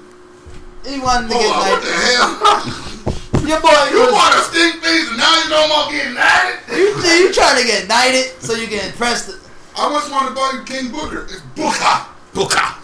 He 0.87 0.99
wanted 0.99 1.29
to 1.31 1.35
Hold 1.35 1.47
get 1.47 1.55
on, 1.55 1.71
what 1.71 1.83
the 1.83 1.91
knighted. 1.91 2.19
hell? 2.19 3.43
Your 3.49 3.61
boy, 3.61 3.91
you 3.91 4.01
was- 4.07 4.13
want 4.13 4.35
a 4.35 4.39
stink 4.51 4.83
face 4.83 5.09
and 5.09 5.19
now 5.19 5.43
you 5.43 5.49
don't 5.51 5.71
want 5.71 5.91
getting 5.91 6.17
at 6.17 6.59
it? 6.69 6.77
you, 6.79 7.27
you 7.27 7.33
trying 7.33 7.61
to 7.61 7.67
get 7.67 7.89
knighted 7.89 8.27
so 8.43 8.55
you 8.55 8.67
can 8.69 8.85
impress 8.87 9.27
the. 9.27 9.39
I 9.77 9.91
once 9.91 10.09
wanted 10.11 10.31
to 10.31 10.35
buy 10.35 10.63
King 10.67 10.91
Booker. 10.93 11.25
It's 11.25 11.41
Booker. 11.57 12.07
Booka! 12.35 12.79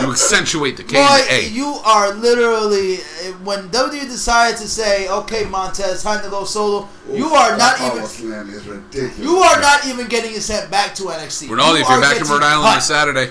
you 0.00 0.10
accentuate 0.12 0.76
the 0.76 0.84
K 0.84 0.94
Boy, 0.94 1.20
A. 1.28 1.48
you 1.48 1.66
are 1.84 2.14
literally 2.14 2.96
when 3.42 3.68
WWE 3.70 4.02
decided 4.06 4.56
to 4.58 4.68
say, 4.68 5.08
"Okay, 5.08 5.44
Montez, 5.46 6.02
time 6.04 6.22
to 6.22 6.30
go 6.30 6.44
solo." 6.44 6.88
you 7.10 7.26
are 7.26 7.56
not 7.56 7.80
even. 7.80 7.98
power 7.98 8.06
slam 8.06 8.50
is 8.50 8.64
ridiculous. 8.66 9.18
You 9.18 9.38
are 9.38 9.60
not 9.60 9.86
even 9.86 10.06
getting 10.06 10.32
it 10.34 10.42
sent 10.42 10.70
back 10.70 10.94
to 10.96 11.04
NXT. 11.04 11.48
Ronaldo, 11.48 11.74
You 11.74 11.82
if 11.82 11.88
you're 11.88 11.98
are 11.98 12.00
back 12.00 12.12
in 12.12 12.18
getting 12.22 12.32
Rhode 12.32 12.42
Island 12.44 12.64
cut. 12.68 12.74
this 12.76 12.86
Saturday, 12.86 13.30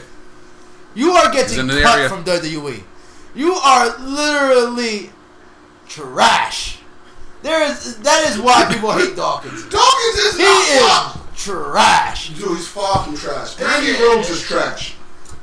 You 0.96 1.12
are 1.12 1.32
getting 1.32 1.60
in 1.60 1.68
the 1.68 1.82
cut 1.82 1.98
area. 2.00 2.10
from 2.10 2.24
WWE. 2.26 2.84
You 3.36 3.54
are 3.54 3.98
literally 4.00 5.10
trash. 5.88 6.80
There 7.44 7.64
is 7.70 7.98
that 8.00 8.30
is 8.30 8.40
why 8.42 8.66
people 8.74 8.92
hate 8.92 9.16
Dawkins. 9.16 9.64
Dawkins 9.70 10.16
is 10.16 10.38
He 10.38 10.44
not 10.44 11.16
is 11.36 11.44
trash. 11.44 12.30
Dude, 12.32 12.58
he's 12.58 12.68
far 12.68 13.04
from 13.06 13.16
trash. 13.16 13.60
Randy 13.60 13.94
Rhodes 14.02 14.30
is 14.30 14.42
trash. 14.42 14.96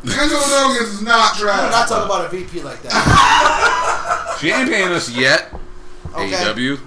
Angelo 0.03 0.41
Dawkins 0.41 0.89
is 0.89 1.03
not 1.03 1.35
I'm 1.35 1.41
trash. 1.41 1.71
not 1.73 1.89
talking 1.89 2.07
about 2.07 2.25
a 2.27 2.29
VP 2.29 2.63
like 2.63 2.81
that. 2.83 4.37
she 4.41 4.51
ain't 4.51 4.69
paying 4.71 4.89
us 4.89 5.11
yet. 5.15 5.53
Okay. 6.15 6.31
AEW. 6.31 6.81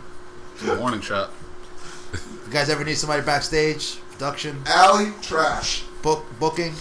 Warning 0.80 1.02
shot. 1.02 1.30
You 2.14 2.52
guys 2.52 2.70
ever 2.70 2.84
need 2.84 2.96
somebody 2.96 3.22
backstage, 3.24 3.98
production, 4.12 4.62
Alley, 4.66 5.12
trash. 5.22 5.84
book, 6.02 6.26
booking? 6.40 6.74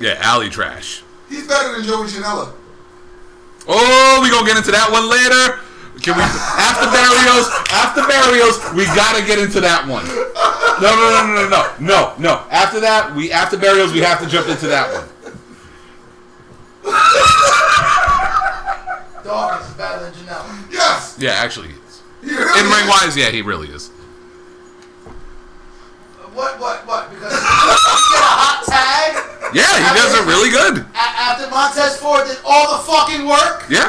Yeah, 0.00 0.18
alley 0.20 0.48
trash. 0.50 1.02
He's 1.28 1.46
better 1.46 1.74
than 1.76 1.84
Joey 1.84 2.06
Janela. 2.06 2.52
Oh, 3.68 4.20
we 4.22 4.30
gonna 4.30 4.46
get 4.46 4.56
into 4.56 4.70
that 4.70 4.90
one 4.92 5.08
later. 5.10 5.60
Can 6.02 6.14
we 6.16 6.22
after 6.22 6.86
burials? 6.92 7.48
After 7.72 8.04
burials, 8.06 8.60
we 8.76 8.84
gotta 8.94 9.24
get 9.26 9.38
into 9.38 9.60
that 9.60 9.88
one. 9.88 10.04
No, 10.78 10.92
no, 10.92 11.08
no, 11.10 11.34
no, 11.34 11.48
no, 11.48 11.72
no, 11.80 12.14
no. 12.18 12.46
After 12.50 12.78
that, 12.80 13.14
we 13.16 13.32
after 13.32 13.56
burials, 13.56 13.92
we 13.92 14.00
have 14.00 14.20
to 14.20 14.26
jump 14.28 14.48
into 14.48 14.66
that 14.68 14.92
one. 14.92 15.08
Dawkins 19.24 19.68
is 19.70 19.74
better 19.76 20.04
than 20.04 20.12
Janelle. 20.14 20.46
Yes. 20.72 21.16
Yeah, 21.18 21.32
actually, 21.32 21.68
he 21.68 21.74
is. 21.74 22.02
He 22.22 22.30
really 22.30 22.60
In 22.60 22.66
ring 22.70 22.86
wise, 22.88 23.16
yeah, 23.16 23.30
he 23.30 23.42
really 23.42 23.68
is. 23.68 23.90
What, 26.34 26.60
what, 26.60 26.86
what? 26.86 27.08
Because 27.10 27.32
he 27.32 27.38
get 27.38 28.20
a 28.20 28.36
hot 28.36 28.60
tag 28.68 29.16
Yeah, 29.56 29.64
he 29.72 29.88
does 29.96 30.12
it 30.14 30.26
really 30.28 30.50
good. 30.50 30.84
after 30.94 31.48
Montez 31.48 31.96
Ford 31.98 32.26
did 32.26 32.36
all 32.44 32.76
the 32.76 32.84
fucking 32.84 33.26
work? 33.26 33.64
Yeah, 33.70 33.88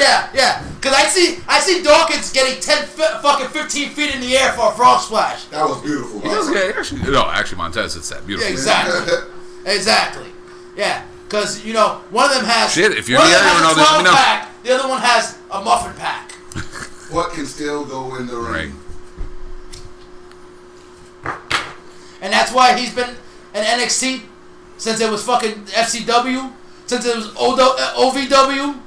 Yeah, 0.00 0.30
yeah. 0.32 0.64
Because 0.80 0.96
I 0.96 1.04
see, 1.04 1.38
I 1.46 1.60
see 1.60 1.82
Dawkins 1.82 2.32
getting 2.32 2.58
10, 2.62 2.86
fi- 2.86 3.20
fucking 3.20 3.48
15 3.48 3.90
feet 3.90 4.14
in 4.14 4.20
the 4.22 4.34
air 4.36 4.52
for 4.52 4.72
a 4.72 4.74
frog 4.74 5.02
splash. 5.02 5.44
That 5.46 5.68
was 5.68 5.82
beautiful. 5.82 6.20
he 6.20 6.28
does. 6.28 6.48
Yeah, 6.52 6.72
actually. 6.78 7.02
No, 7.12 7.28
actually, 7.30 7.58
Montez 7.58 7.92
hits 7.94 8.08
that 8.08 8.26
beautiful. 8.26 8.48
Yeah, 8.50 8.54
exactly. 8.56 9.14
Exactly. 9.66 10.26
Yeah. 10.76 11.04
Because, 11.32 11.64
you 11.64 11.72
know, 11.72 12.02
one 12.10 12.28
of 12.28 12.36
them 12.36 12.44
has. 12.44 12.74
Shit, 12.74 12.92
if 12.92 13.08
you're 13.08 13.18
one 13.18 13.30
the 13.30 13.34
of 13.34 13.40
them 13.40 13.48
area, 13.48 13.64
has 13.64 13.72
a 13.72 13.80
Ronaldo, 13.80 13.92
let 13.92 13.98
me 13.98 14.04
know. 14.04 14.14
pack, 14.14 14.62
the 14.64 14.74
other 14.74 14.86
one 14.86 15.00
has 15.00 15.38
a 15.50 15.60
muffin 15.64 15.94
pack. 15.98 16.32
what 17.10 17.32
can 17.32 17.46
still 17.46 17.86
go 17.86 18.16
in 18.16 18.26
the 18.26 18.36
Right. 18.36 18.68
ring? 18.68 18.76
And 22.20 22.30
that's 22.30 22.52
why 22.52 22.76
he's 22.78 22.94
been 22.94 23.08
in 23.54 23.64
NXT 23.64 24.20
since 24.76 25.00
it 25.00 25.10
was 25.10 25.24
fucking 25.24 25.54
FCW, 25.72 26.52
since 26.84 27.06
it 27.06 27.16
was 27.16 27.28
uh, 27.28 27.94
OVW. 27.96 28.78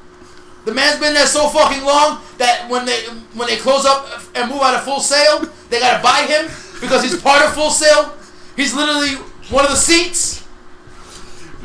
The 0.65 0.71
man's 0.73 0.99
been 0.99 1.15
there 1.15 1.25
so 1.25 1.47
fucking 1.49 1.83
long 1.83 2.21
that 2.37 2.69
when 2.69 2.85
they 2.85 3.05
when 3.33 3.47
they 3.47 3.57
close 3.57 3.85
up 3.87 4.07
and 4.35 4.51
move 4.51 4.61
out 4.61 4.75
of 4.75 4.83
Full 4.83 4.99
Sail, 4.99 5.49
they 5.71 5.79
gotta 5.79 6.03
buy 6.03 6.27
him 6.29 6.45
because 6.79 7.01
he's 7.01 7.19
part 7.19 7.43
of 7.43 7.53
Full 7.55 7.71
Sail. 7.71 8.13
He's 8.55 8.75
literally 8.75 9.15
one 9.49 9.65
of 9.65 9.71
the 9.71 9.77
seats. 9.77 10.44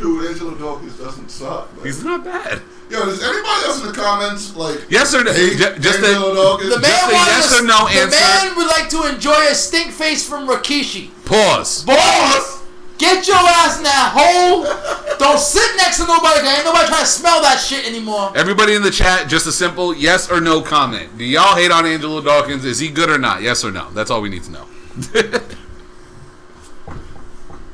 Dude, 0.00 0.26
Angelo 0.30 0.54
Dawkins 0.54 0.94
doesn't 0.96 1.30
suck. 1.30 1.74
man. 1.76 1.84
He's 1.86 2.02
not 2.02 2.24
bad. 2.24 2.62
Yo, 2.90 3.04
does 3.04 3.22
anybody 3.22 3.64
else 3.66 3.80
in 3.82 3.86
the 3.88 3.92
comments 3.92 4.56
like 4.56 4.80
Yes 4.90 5.14
or 5.14 5.22
no? 5.22 5.32
hate 5.32 5.58
ju- 5.58 5.78
Just 5.78 5.98
Angelo 6.00 6.32
a 6.32 6.34
Dawkins? 6.34 6.74
The 6.74 6.80
man 6.80 6.90
Just 6.90 7.10
a 7.10 7.14
wanted 7.14 7.30
yes 7.30 7.48
to- 7.56 7.62
or 7.62 7.66
no 7.66 7.78
the 7.86 8.00
answer. 8.00 8.20
man 8.20 8.56
would 8.56 8.66
like 8.66 8.88
to 8.90 9.02
enjoy 9.14 9.46
a 9.48 9.54
stink 9.54 9.92
face 9.92 10.26
from 10.28 10.48
Rikishi. 10.48 11.10
pause. 11.24 11.84
Boys, 11.84 12.58
get 12.98 13.28
your 13.28 13.36
ass 13.36 13.76
in 13.78 13.84
that 13.84 14.12
hole. 14.16 14.64
Don't 15.18 15.38
sit 15.38 15.76
next 15.76 15.98
to 15.98 16.06
nobody. 16.06 16.40
'cause 16.40 16.48
Ain't 16.56 16.64
nobody 16.64 16.88
trying 16.88 17.00
to 17.04 17.06
smell 17.06 17.40
that 17.42 17.60
shit 17.60 17.86
anymore. 17.86 18.32
Everybody 18.34 18.74
in 18.74 18.82
the 18.82 18.90
chat, 18.90 19.28
just 19.28 19.46
a 19.46 19.52
simple 19.52 19.94
yes 19.94 20.28
or 20.30 20.40
no 20.40 20.60
comment. 20.62 21.16
Do 21.18 21.24
y'all 21.24 21.54
hate 21.54 21.70
on 21.70 21.84
Angelo 21.86 22.20
Dawkins? 22.22 22.64
Is 22.64 22.78
he 22.80 22.88
good 22.88 23.10
or 23.10 23.18
not? 23.18 23.42
Yes 23.42 23.62
or 23.64 23.70
no? 23.70 23.86
That's 23.94 24.10
all 24.10 24.20
we 24.22 24.30
need 24.30 24.42
to 24.44 24.50
know. 24.50 24.64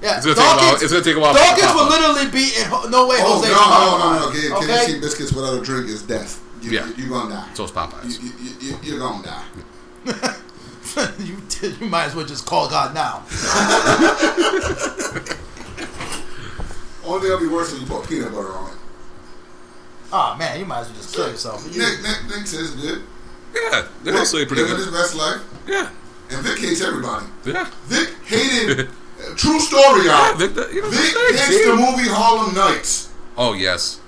Yeah, 0.07 0.19
It's 0.19 0.27
gonna 0.27 0.37
take 0.37 0.47
a 0.47 0.47
while. 0.47 0.59
Dawkins, 0.70 0.83
It's 0.83 0.93
gonna 0.93 1.05
take 1.05 1.16
a 1.16 1.20
while. 1.20 1.35
for 1.35 1.41
it 1.41 1.43
to 1.43 1.61
Dawkins 1.62 1.74
will 1.74 1.89
literally 1.91 2.31
be 2.31 2.45
in 2.55 2.65
Ho- 2.70 2.89
No 2.89 3.07
Way 3.09 3.16
Oh 3.19 3.43
Jose. 3.43 3.51
no 3.51 3.59
no 3.59 3.99
no 3.99 4.07
no! 4.23 4.28
Again, 4.31 4.53
Okay? 4.53 4.66
Tennessee 4.66 5.01
biscuits 5.01 5.33
without 5.33 5.55
a 5.59 5.61
drink 5.65 5.89
is 5.89 6.03
death. 6.03 6.41
You, 6.62 6.70
Yeah. 6.70 6.87
you, 6.87 6.95
you're 6.97 7.09
gonna 7.11 7.35
die. 7.35 7.49
So 7.55 7.65
it's 7.65 7.73
Popeyes. 7.73 8.23
You, 8.23 8.31
you, 8.39 8.51
you, 8.61 8.78
you're 8.85 8.99
gonna 9.01 9.23
die. 9.24 9.45
you, 11.19 11.37
you 11.81 11.87
might 11.89 12.05
as 12.05 12.15
well 12.15 12.24
just 12.24 12.47
call 12.47 12.69
God 12.70 12.95
now. 12.95 13.24
Only 17.05 17.20
thing 17.20 17.28
that'll 17.31 17.41
be 17.41 17.49
worse 17.53 17.73
if 17.73 17.81
you 17.81 17.87
put 17.87 18.09
peanut 18.09 18.33
butter 18.33 18.53
on 18.53 18.70
it. 18.70 18.77
Oh 20.12 20.37
man, 20.39 20.59
you 20.59 20.66
might 20.66 20.81
as 20.81 20.87
well 20.89 20.97
just 20.97 21.15
kill 21.15 21.28
yourself. 21.28 21.66
You- 21.73 21.81
Nick, 21.83 22.03
Nick, 22.03 22.19
Nick 22.37 22.47
says 22.47 22.70
good. 22.77 23.03
Yeah, 23.55 23.87
they're 24.03 24.16
also 24.16 24.39
pretty 24.45 24.62
Living 24.62 24.77
good. 24.77 24.85
his 24.87 24.93
best 24.95 25.15
life. 25.15 25.41
Yeah, 25.66 25.91
And 26.31 26.45
Vic 26.47 26.59
hates 26.59 26.81
everybody. 26.83 27.27
yeah. 27.45 27.69
Vic 27.87 28.09
hated. 28.27 28.89
uh, 29.19 29.35
true 29.37 29.61
story, 29.61 30.07
y'all. 30.07 30.35
Victor, 30.37 30.71
you 30.73 30.83
know, 30.83 30.91
Vic 30.91 31.15
thanks, 31.15 31.47
hates 31.49 31.67
the 31.67 31.75
movie 31.77 32.09
Harlem 32.09 32.55
Nights. 32.55 33.11
Oh 33.37 33.53
yes, 33.53 34.01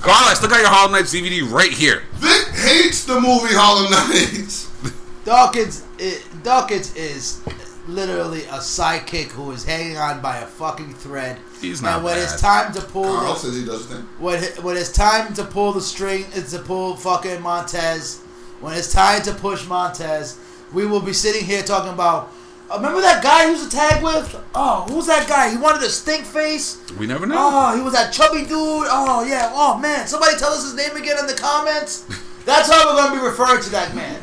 Carl, 0.00 0.28
I 0.28 0.34
still 0.34 0.48
got 0.48 0.60
your 0.60 0.68
Harlem 0.68 0.92
Nights 0.92 1.12
DVD 1.14 1.48
right 1.50 1.72
here. 1.72 2.02
Vic 2.14 2.48
hates 2.54 3.04
the 3.04 3.14
movie 3.14 3.54
Harlem 3.54 3.90
Nights. 3.90 4.68
Dawkins, 5.24 5.84
i 6.00 6.20
Dawkins 6.42 6.94
is 6.96 7.42
literally 7.86 8.44
a 8.44 8.58
sidekick 8.58 9.28
who 9.28 9.50
is 9.50 9.64
hanging 9.64 9.96
on 9.96 10.20
by 10.20 10.38
a 10.38 10.46
fucking 10.46 10.94
thread. 10.94 11.38
He's 11.60 11.82
not 11.82 11.96
And 11.96 12.04
when 12.04 12.14
bad. 12.16 12.22
it's 12.24 12.40
time 12.40 12.72
to 12.74 12.80
pull 12.80 13.04
Carl 13.04 13.34
the 13.34 13.38
says 13.40 13.56
he 13.56 13.64
does 13.64 13.86
thing. 13.86 14.02
when 14.18 14.42
when 14.62 14.76
it's 14.76 14.92
time 14.92 15.34
to 15.34 15.44
pull 15.44 15.72
the 15.72 15.80
string, 15.80 16.24
it's 16.34 16.52
to 16.52 16.60
pull 16.60 16.96
fucking 16.96 17.42
Montez. 17.42 18.20
When 18.60 18.74
it's 18.74 18.92
time 18.92 19.22
to 19.22 19.32
push 19.34 19.66
Montez, 19.66 20.38
we 20.72 20.86
will 20.86 21.00
be 21.00 21.12
sitting 21.12 21.44
here 21.44 21.62
talking 21.62 21.92
about. 21.92 22.30
Remember 22.74 23.00
that 23.00 23.22
guy 23.22 23.46
he 23.46 23.52
was 23.52 23.66
a 23.66 23.70
tag 23.70 24.02
with? 24.02 24.36
Oh, 24.54 24.84
who's 24.88 25.06
that 25.06 25.26
guy? 25.26 25.50
He 25.50 25.56
wanted 25.56 25.82
a 25.82 25.88
stink 25.88 26.24
face. 26.26 26.78
We 26.98 27.06
never 27.06 27.26
know. 27.26 27.36
Oh, 27.38 27.76
he 27.76 27.82
was 27.82 27.94
that 27.94 28.12
chubby 28.12 28.42
dude. 28.42 28.86
Oh 28.92 29.24
yeah. 29.26 29.50
Oh 29.54 29.78
man, 29.78 30.06
somebody 30.06 30.36
tell 30.36 30.50
us 30.50 30.64
his 30.64 30.74
name 30.74 30.94
again 30.94 31.18
in 31.18 31.26
the 31.26 31.34
comments. 31.34 32.04
That's 32.44 32.70
how 32.70 32.88
we're 32.88 33.00
gonna 33.00 33.18
be 33.18 33.24
referring 33.24 33.62
to 33.62 33.70
that 33.70 33.94
man. 33.94 34.20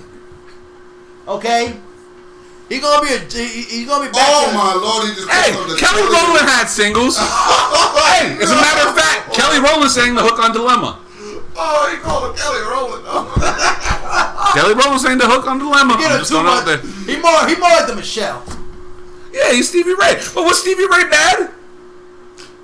Okay. 1.27 1.73
He 2.69 2.79
gonna 2.79 3.05
be 3.05 3.13
a. 3.13 3.19
He, 3.19 3.61
he's 3.61 3.87
gonna 3.87 4.05
be 4.07 4.11
back. 4.13 4.25
Oh 4.29 4.49
my 4.53 4.73
lord, 4.73 5.09
he 5.09 5.13
just 5.13 5.29
Hey, 5.29 5.51
the 5.53 5.77
Kelly. 5.77 6.01
Rowland 6.01 6.49
had 6.49 6.65
singles. 6.65 7.17
hey, 7.21 8.33
as 8.41 8.49
a 8.49 8.57
matter 8.57 8.89
of 8.89 8.95
fact, 8.97 9.33
Kelly 9.33 9.59
Rowland 9.59 9.91
sang 9.91 10.15
the 10.15 10.21
hook 10.21 10.39
on 10.39 10.51
Dilemma. 10.53 11.04
Oh, 11.57 11.89
he 11.91 11.97
called 12.03 12.29
him 12.29 12.35
Kelly 12.35 12.61
Rowland. 12.61 13.05
Kelly 14.53 14.73
Rowland 14.73 15.01
sang 15.01 15.17
the 15.17 15.25
hook 15.27 15.47
on 15.47 15.59
Dilemma. 15.59 15.97
Get 15.97 16.11
I'm 16.11 16.19
just 16.19 16.31
going 16.31 16.45
out 16.47 16.65
there. 16.65 16.77
He 16.79 17.17
more. 17.21 17.47
He 17.47 17.55
more 17.55 17.69
like 17.69 17.87
the 17.87 17.95
Michelle. 17.95 18.43
Yeah, 19.33 19.51
he's 19.51 19.69
Stevie 19.69 19.93
Ray. 19.93 20.15
But 20.33 20.43
was 20.43 20.61
Stevie 20.61 20.87
Ray 20.87 21.09
bad? 21.09 21.51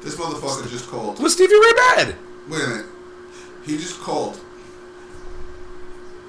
this 0.01 0.15
motherfucker 0.15 0.69
just 0.69 0.89
called. 0.89 1.19
Was 1.19 1.33
Stevie 1.33 1.53
Ray 1.53 1.73
bad? 1.73 2.15
Wait 2.49 2.63
a 2.63 2.67
minute. 2.67 2.85
He 3.65 3.77
just 3.77 3.99
called 4.01 4.39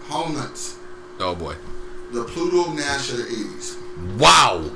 Harlem 0.02 0.34
Nights 0.34 0.76
Oh 1.18 1.34
boy. 1.34 1.54
the 2.12 2.24
Pluto 2.24 2.70
Nash 2.72 3.10
of 3.12 3.18
the 3.18 3.24
80s. 3.24 3.76
Wow. 4.18 4.70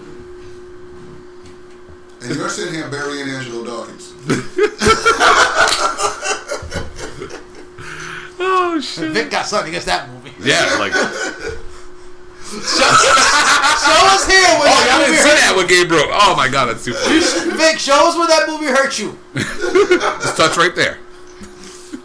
And 2.22 2.34
you're 2.34 2.48
sitting 2.48 2.74
here 2.74 2.88
burying 2.88 3.28
Angelo 3.28 3.64
Dawkins. 3.64 4.14
Oh 8.38 8.80
shit. 8.80 9.10
Vic 9.12 9.30
got 9.30 9.46
something 9.46 9.68
against 9.70 9.86
that 9.86 10.08
movie. 10.10 10.32
Yeah, 10.40 10.76
like. 10.78 10.92
Show 12.46 12.86
us 14.06 14.22
here 14.30 14.46
when 14.60 14.68
Oh, 14.70 14.86
y'all 14.86 15.00
that 15.00 15.04
didn't 15.06 15.16
see 15.18 15.28
hurt 15.28 15.40
that 15.40 15.54
with 15.56 15.68
Gabriel. 15.68 16.06
Oh 16.12 16.34
my 16.36 16.48
god, 16.48 16.66
that's 16.66 16.84
too 16.84 16.92
funny. 16.94 17.56
Vic, 17.56 17.78
show 17.78 18.08
us 18.08 18.14
where 18.16 18.28
that 18.28 18.44
movie 18.46 18.66
hurt 18.66 18.98
you. 18.98 19.18
Just 19.34 20.36
touch 20.36 20.56
right 20.56 20.74
there. 20.76 20.98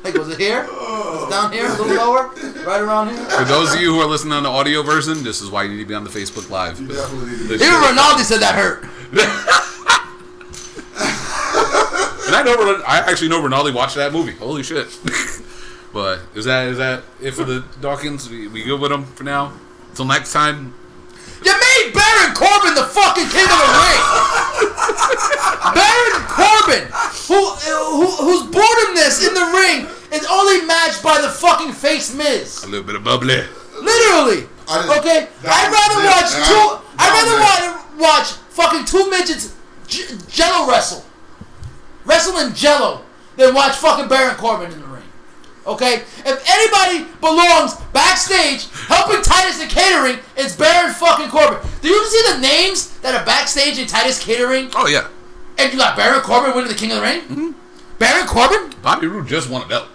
Like, 0.04 0.16
was 0.16 0.30
it 0.30 0.40
here? 0.40 0.64
Was 0.66 1.28
it 1.28 1.30
down 1.30 1.52
here? 1.52 1.68
A 1.68 1.70
little 1.74 1.88
lower? 1.96 2.30
Right 2.66 2.82
around 2.82 3.10
here? 3.10 3.24
For 3.30 3.44
those 3.46 3.74
of 3.76 3.80
you 3.82 3.94
who 3.94 4.00
are 4.00 4.08
listening 4.08 4.34
on 4.34 4.42
the 4.44 4.50
audio 4.50 4.82
version, 4.82 5.22
this 5.24 5.42
is 5.42 5.50
why 5.52 5.62
you 5.64 5.70
need 5.74 5.80
to 5.80 5.86
be 5.86 5.94
on 5.94 6.04
the 6.04 6.10
Facebook 6.10 6.50
Live. 6.50 6.80
You 6.82 6.88
definitely 6.88 7.30
need 7.32 7.38
to 7.38 7.44
This. 7.50 7.62
Even 7.62 7.74
shit- 7.82 7.96
Ronaldo 7.98 8.24
said 8.24 8.40
that 8.40 8.56
hurt. 8.56 8.86
And 12.28 12.36
I 12.40 12.44
know, 12.44 12.56
Ron- 12.56 12.82
I 12.88 13.00
actually 13.00 13.28
know 13.28 13.42
Ronaldo 13.42 13.74
watched 13.74 13.96
that 13.96 14.14
movie. 14.14 14.32
Holy 14.34 14.64
shit! 14.64 14.88
but 15.94 16.20
is 16.36 16.46
that 16.46 16.68
is 16.68 16.78
that 16.78 17.04
it 17.22 17.32
for 17.34 17.44
the 17.44 17.64
Dawkins? 17.82 18.30
We, 18.30 18.48
we 18.48 18.64
good 18.64 18.80
with 18.80 18.92
them 18.92 19.06
for 19.06 19.24
now. 19.24 19.54
Till 19.96 20.06
next 20.06 20.32
time. 20.34 20.74
You 21.44 21.52
made 21.52 21.92
Baron 21.94 22.36
Corbin 22.36 22.76
the 22.76 22.86
fucking 22.86 23.28
king 23.30 23.44
of 23.50 23.58
the 23.58 23.70
ring. 23.82 24.02
Baron 25.74 26.22
Corbin, 26.30 26.84
who, 27.28 27.42
who 27.66 28.08
whose 28.26 28.44
boredomness 28.54 29.28
in 29.28 29.34
the 29.34 29.46
ring 29.58 29.88
is 30.14 30.26
only 30.30 30.66
matched 30.66 31.02
by 31.04 31.20
the 31.22 31.30
fucking 31.30 31.74
face 31.74 32.14
Miz. 32.14 32.64
A 32.64 32.68
little 32.68 32.86
bit 32.86 32.96
of 32.96 33.04
bubbly. 33.04 33.42
Literally. 33.82 34.48
I 34.68 34.98
Okay? 35.00 35.28
I'd 35.44 35.72
rather 35.72 36.02
it. 36.02 36.06
watch 36.06 36.32
And 36.36 36.46
two. 36.46 36.54
I- 36.54 36.82
I'd 37.00 37.12
rather 37.18 37.74
was 37.98 38.00
watch 38.00 38.28
fucking 38.54 38.86
two 38.86 39.10
midgets 39.10 39.54
j- 39.88 40.16
jello 40.30 40.70
wrestle. 40.70 41.04
Wrestle 42.06 42.38
in 42.40 42.54
jello 42.54 43.02
than 43.36 43.54
watch 43.56 43.76
fucking 43.78 44.08
Baron 44.08 44.36
Corbin 44.36 44.72
in 44.72 44.80
the 44.80 44.86
ring. 44.86 44.91
Okay? 45.66 46.02
If 46.26 46.44
anybody 46.50 47.12
belongs 47.20 47.76
backstage 47.94 48.68
helping 48.88 49.22
Titus 49.22 49.62
in 49.62 49.70
catering, 49.70 50.20
it's 50.36 50.56
Baron 50.56 50.94
fucking 50.94 51.30
Corbin. 51.30 51.60
Do 51.82 51.88
you 51.88 51.96
even 51.96 52.10
see 52.10 52.34
the 52.34 52.40
names 52.40 53.00
that 53.00 53.14
are 53.14 53.26
backstage 53.26 53.78
in 53.78 53.88
Titus 53.88 54.24
catering? 54.24 54.70
Oh 54.76 54.88
yeah, 54.88 55.08
And 55.58 55.72
you 55.72 55.78
got 55.78 55.96
Baron 55.96 56.22
Corbin 56.22 56.56
winning 56.56 56.70
the 56.70 56.78
King 56.78 56.92
of 56.92 56.98
the 56.98 57.04
Ring? 57.04 57.22
Mm-hmm. 57.22 57.52
Baron 58.00 58.28
Corbin? 58.28 58.74
Bobby 58.82 59.08
Roode 59.08 59.28
just 59.28 59.50
won 59.50 59.62
a 59.62 59.68
belt. 59.68 59.88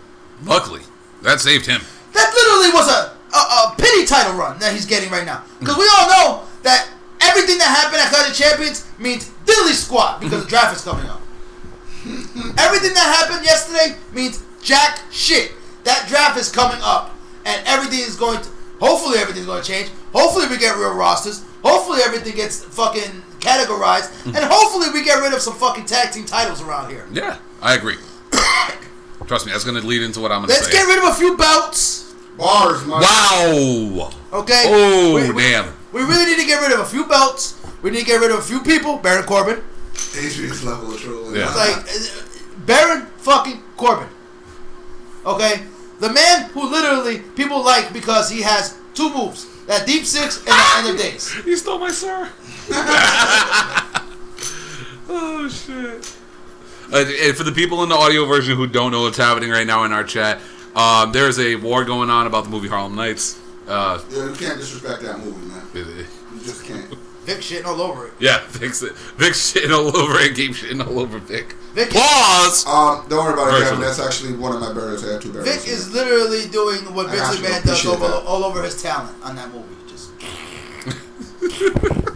Luckily, 0.44 0.82
that 1.22 1.40
saved 1.40 1.66
him. 1.66 1.80
That 2.12 2.32
literally 2.32 2.72
was 2.72 2.88
a, 2.88 3.16
a, 3.34 3.38
a 3.38 3.74
pity 3.76 4.06
title 4.06 4.34
run 4.34 4.58
that 4.60 4.72
he's 4.72 4.86
getting 4.86 5.10
right 5.10 5.26
now. 5.26 5.42
Because 5.58 5.76
we 5.76 5.88
all 5.98 6.06
know 6.08 6.46
that 6.62 6.88
everything 7.20 7.58
that 7.58 7.66
happened 7.66 8.00
at 8.00 8.08
Clash 8.10 8.30
of 8.30 8.36
Champions 8.36 8.86
means 8.98 9.32
dilly 9.44 9.72
squat 9.72 10.20
because 10.20 10.44
the 10.44 10.48
draft 10.48 10.76
is 10.76 10.84
coming 10.84 11.06
up. 11.06 11.20
everything 12.58 12.94
that 12.94 13.10
happened 13.18 13.44
yesterday 13.44 13.96
means 14.12 14.42
jack 14.66 15.00
shit. 15.10 15.52
That 15.84 16.06
draft 16.08 16.38
is 16.38 16.50
coming 16.50 16.78
up. 16.82 17.14
And 17.44 17.62
everything 17.66 18.00
is 18.00 18.16
going 18.16 18.42
to. 18.42 18.48
Hopefully, 18.80 19.18
everything's 19.18 19.46
going 19.46 19.62
to 19.62 19.66
change. 19.66 19.88
Hopefully, 20.12 20.46
we 20.48 20.58
get 20.58 20.76
real 20.76 20.92
rosters. 20.94 21.44
Hopefully, 21.62 22.00
everything 22.04 22.34
gets 22.34 22.64
fucking 22.64 23.22
categorized. 23.38 24.10
and 24.26 24.36
hopefully, 24.44 24.88
we 24.92 25.04
get 25.04 25.20
rid 25.20 25.32
of 25.32 25.40
some 25.40 25.54
fucking 25.54 25.84
tag 25.86 26.12
team 26.12 26.24
titles 26.26 26.60
around 26.60 26.90
here. 26.90 27.06
Yeah, 27.12 27.38
I 27.62 27.74
agree. 27.76 27.96
Trust 29.26 29.46
me, 29.46 29.52
that's 29.52 29.64
going 29.64 29.80
to 29.80 29.86
lead 29.86 30.02
into 30.02 30.20
what 30.20 30.30
I'm 30.32 30.40
going 30.40 30.48
to 30.48 30.54
say. 30.54 30.60
Let's 30.64 30.74
get 30.74 30.86
rid 30.86 30.98
of 30.98 31.04
a 31.04 31.14
few 31.14 31.36
belts. 31.36 32.14
Bars, 32.36 32.80
man. 32.84 33.00
wow. 33.00 34.10
Okay? 34.32 34.64
Oh 34.66 35.14
We- 35.14 35.30
we- 35.32 35.42
damn. 35.42 35.72
We 35.92 36.02
really 36.02 36.26
need 36.26 36.40
to 36.40 36.46
get 36.46 36.60
rid 36.60 36.72
of 36.72 36.80
a 36.80 36.84
few 36.84 37.06
belts. 37.06 37.54
We 37.82 37.90
need 37.90 38.00
to 38.00 38.04
get 38.04 38.20
rid 38.20 38.30
of 38.30 38.38
a 38.40 38.42
few 38.42 38.60
people. 38.60 38.98
Baron 38.98 39.24
Corbin. 39.24 39.62
Adrian's 40.18 40.62
level 40.62 40.92
of 40.92 41.00
trolling. 41.00 41.36
Yeah. 41.36 41.46
Like, 41.54 41.76
uh, 41.78 42.22
Baron 42.66 43.06
fucking 43.18 43.62
Corbin. 43.78 44.08
Okay? 45.26 45.62
The 46.00 46.12
man 46.12 46.48
who 46.50 46.68
literally 46.70 47.18
people 47.34 47.62
like 47.64 47.92
because 47.92 48.30
he 48.30 48.42
has 48.42 48.76
two 48.94 49.12
moves. 49.12 49.46
That 49.66 49.86
deep 49.86 50.04
six 50.04 50.38
and 50.38 50.46
the 50.46 50.72
end 50.78 50.88
of 50.90 50.96
days. 51.02 51.34
You 51.44 51.56
stole 51.56 51.78
my 51.80 51.90
sir. 51.90 52.30
oh 55.08 55.48
shit. 55.48 56.16
Uh, 56.92 57.04
and 57.20 57.36
for 57.36 57.42
the 57.42 57.50
people 57.52 57.82
in 57.82 57.88
the 57.88 57.94
audio 57.96 58.24
version 58.26 58.56
who 58.56 58.66
don't 58.66 58.92
know 58.92 59.02
what's 59.02 59.16
happening 59.18 59.50
right 59.50 59.66
now 59.66 59.82
in 59.84 59.92
our 59.92 60.04
chat, 60.04 60.40
um, 60.76 61.10
there's 61.10 61.38
a 61.40 61.56
war 61.56 61.84
going 61.84 62.10
on 62.10 62.26
about 62.28 62.44
the 62.44 62.50
movie 62.50 62.68
Harlem 62.68 62.94
Nights. 62.94 63.40
Uh, 63.66 64.00
Yeah, 64.10 64.26
you 64.28 64.34
can't 64.36 64.58
disrespect 64.58 65.02
that 65.02 65.18
movie, 65.18 65.44
man. 65.46 65.62
it- 65.74 65.80
it- 65.88 66.06
You 66.32 66.40
just 66.44 66.64
can't. 66.64 66.86
Vic 67.26 67.38
shitting 67.38 67.66
all 67.66 67.82
over 67.82 68.06
it. 68.06 68.12
yeah, 68.20 68.40
Vic's, 68.48 68.80
Vic's 69.16 69.52
shitting 69.52 69.70
all 69.76 69.94
over 69.96 70.18
it, 70.20 70.34
game 70.36 70.52
shitting 70.54 70.80
all 70.86 70.98
over 71.00 71.18
Vic. 71.18 71.54
Vic- 71.74 71.90
Pause! 71.90 72.64
Um, 72.66 73.04
don't 73.08 73.24
worry 73.24 73.34
about 73.34 73.52
it, 73.60 73.64
Kevin. 73.64 73.80
That's 73.80 73.98
actually 73.98 74.34
one 74.36 74.54
of 74.54 74.60
my 74.60 74.72
burials. 74.72 75.04
I 75.04 75.12
have 75.14 75.22
two 75.22 75.32
burials. 75.32 75.56
Vic 75.64 75.66
is 75.68 75.92
literally 75.92 76.46
doing 76.48 76.94
what 76.94 77.10
Vince 77.10 77.36
McMahon 77.36 77.62
does 77.64 77.84
over, 77.84 78.06
that. 78.06 78.22
all 78.24 78.44
over 78.44 78.62
his 78.62 78.80
talent 78.80 79.16
on 79.24 79.34
that 79.36 79.52
movie. 79.52 79.74
Just 79.88 80.10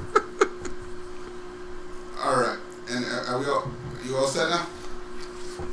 All 2.22 2.36
right. 2.40 2.58
And 2.90 3.04
uh, 3.04 3.24
are 3.32 3.38
we 3.38 3.46
all? 3.46 3.68
You 4.04 4.16
all 4.16 4.26
set 4.26 4.48
now? 4.50 4.66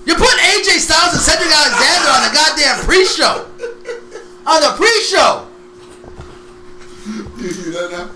You're 0.05 0.17
putting 0.17 0.39
AJ 0.39 0.79
Styles 0.79 1.13
and 1.13 1.21
Cedric 1.21 1.51
Alexander 1.53 2.09
on 2.09 2.23
the 2.27 2.33
goddamn 2.33 2.83
pre-show. 2.85 3.47
On 4.45 4.61
the 4.61 4.73
pre-show. 4.75 5.43
You, 7.37 7.47
you 7.47 7.71
done 7.71 7.91
now? 7.91 8.09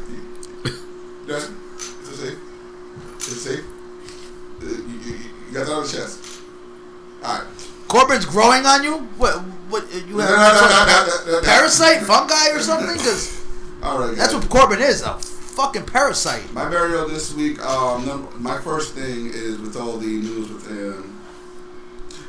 Is 1.38 2.10
it 2.10 2.16
safe? 2.16 2.40
Is 3.20 3.28
it 3.28 3.40
safe? 3.40 3.66
Uh, 4.62 4.66
You, 4.66 5.00
you, 5.06 5.18
you 5.48 5.54
got 5.54 5.66
that 5.68 5.74
on 5.74 5.84
the 5.84 5.90
chest. 5.90 6.42
All 7.24 7.38
right. 7.40 7.48
Corbin's 7.88 8.26
growing 8.26 8.66
on 8.66 8.84
you? 8.84 8.98
What? 9.18 9.36
What? 9.70 9.84
You 10.08 10.18
have 10.20 10.30
No, 10.30 11.32
no, 11.32 11.40
no, 11.40 11.42
parasite, 11.44 12.02
fungi, 12.04 12.50
or 12.52 12.60
something? 12.60 12.88
Because 12.98 13.44
All 13.84 14.00
right. 14.00 14.16
that's 14.16 14.34
what 14.34 14.48
Corbin 14.50 14.80
is—a 14.80 15.14
fucking 15.20 15.86
parasite. 15.86 16.52
My 16.54 16.70
burial 16.70 17.08
this 17.10 17.34
week. 17.34 17.60
Um, 17.66 18.06
num- 18.06 18.30
my 18.38 18.58
first 18.60 18.94
thing 18.96 19.28
is 19.34 19.58
with 19.60 19.76
all 19.76 19.98
the 19.98 20.06
news 20.08 20.50
with 20.50 20.68
him. 20.70 21.18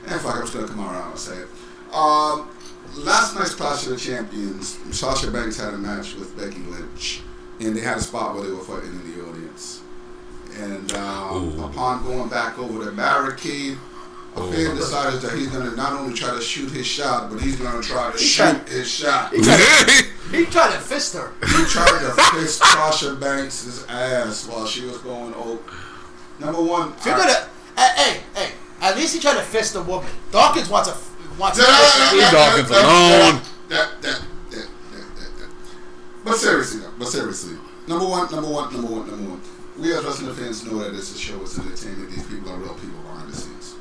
And 0.07 0.21
fuck, 0.21 0.35
I'm 0.37 0.41
just 0.43 0.55
gonna 0.55 0.67
come 0.67 0.81
around 0.81 1.11
and 1.13 1.19
say 1.21 1.37
it. 1.37 1.49
Um, 1.95 2.49
last 2.97 3.35
night's 3.37 3.55
Clash 3.55 3.85
of 3.85 3.91
the 3.91 3.97
Champions, 3.99 4.79
Sasha 4.91 5.31
Banks 5.31 5.59
had 5.59 5.75
a 5.75 5.79
match 5.79 6.17
with 6.17 6.37
Becky 6.37 6.61
Lynch, 6.63 7.21
and 7.65 7.77
they 7.77 7.81
had 7.81 7.97
a 7.99 8.01
spot 8.01 8.35
where 8.35 8.45
they 8.45 8.51
were 8.53 8.59
fighting 8.65 8.91
in 8.91 9.17
the 9.17 9.29
audience. 9.29 9.81
And 10.59 10.93
um, 10.95 11.59
upon 11.61 12.05
going 12.05 12.29
back 12.29 12.59
over 12.59 12.85
the 12.85 12.93
barricade, 12.93 13.79
A 14.37 14.41
fan 14.53 14.77
decides 14.77 15.21
that 15.23 15.33
he's 15.37 15.49
gonna 15.49 15.75
not 15.77 15.93
only 15.93 16.15
try 16.15 16.35
to 16.35 16.41
shoot 16.41 16.71
his 16.71 16.87
shot, 16.87 17.31
but 17.31 17.41
he's 17.41 17.57
gonna 17.57 17.83
try 17.83 18.11
to 18.13 18.19
shoot 18.19 18.43
tried- 18.43 18.69
his 18.69 18.91
shot. 18.91 19.33
He 20.33 20.47
tried 20.47 20.73
to 20.73 20.81
fist 20.81 21.13
her. 21.13 21.31
He 21.43 21.65
tried 21.67 22.01
to 22.01 22.13
fist 22.41 22.59
Sasha 22.61 23.17
Banks' 23.17 23.85
ass 23.87 24.49
while 24.49 24.67
she 24.67 24.87
was 24.87 24.97
going 24.99 25.35
oh. 25.37 25.61
Number 26.39 26.63
one, 26.63 26.95
If 26.99 27.05
you're 27.05 27.15
I- 27.15 27.19
gonna, 27.19 27.49
hey, 27.77 28.03
hey, 28.03 28.21
hey, 28.35 28.53
at 28.81 28.97
least 28.97 29.13
he 29.15 29.21
tried 29.21 29.35
to 29.35 29.43
fist 29.43 29.75
a 29.77 29.83
woman. 29.83 30.09
Dawkins 30.31 30.71
wants 30.71 30.89
a 30.89 30.97
wants 31.39 31.59
a 31.59 31.63
That- 31.63 31.93
fist. 31.93 32.13
Leave 32.15 32.31
Dawkins 32.31 32.71
alone. 32.71 33.43
That, 33.69 34.01
that. 34.03 34.23
But 36.25 36.37
seriously, 36.37 36.81
though, 36.81 36.93
but 36.99 37.09
seriously, 37.09 37.57
number 37.87 38.07
one, 38.07 38.31
number 38.31 38.49
one, 38.49 38.73
number 38.73 38.89
one, 38.89 39.11
number 39.11 39.31
one. 39.31 39.41
We 39.79 39.93
as 39.93 40.05
wrestling 40.05 40.35
fans 40.35 40.65
know 40.65 40.79
that 40.79 40.93
this 40.93 41.11
is 41.11 41.19
show 41.21 41.41
is 41.43 41.59
entertainment. 41.59 42.11
These 42.11 42.27
people 42.27 42.53
are 42.53 42.59
real 42.59 42.75
people 42.75 43.01
behind 43.03 43.33
the 43.33 43.37
scenes. 43.37 43.75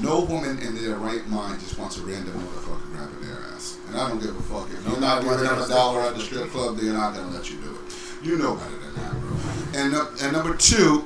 No 0.00 0.20
woman 0.20 0.60
in 0.60 0.76
their 0.76 0.94
right 0.96 1.26
mind 1.26 1.58
just 1.60 1.76
wants 1.78 1.98
a 1.98 2.02
random 2.02 2.34
motherfucker 2.34 2.90
grabbing 2.92 3.20
their 3.20 3.38
ass. 3.52 3.78
And 3.88 3.96
I 3.96 4.08
don't 4.08 4.20
give 4.20 4.36
a 4.36 4.42
fuck. 4.42 4.68
If 4.70 4.86
you're 4.86 5.00
not 5.00 5.22
giving 5.22 5.38
them 5.38 5.60
a 5.60 5.66
dollar 5.66 6.02
at 6.02 6.14
the 6.14 6.20
strip 6.20 6.50
club, 6.50 6.76
they're 6.76 6.92
not 6.92 7.14
gonna 7.14 7.34
let 7.34 7.50
you 7.50 7.56
do 7.58 7.70
it. 7.70 8.26
You 8.26 8.38
know 8.38 8.54
better 8.54 8.78
than 8.78 8.94
that, 8.94 9.12
bro. 9.20 9.36
And 9.74 9.94
uh, 9.94 10.06
and 10.22 10.32
number 10.32 10.56
two, 10.56 11.04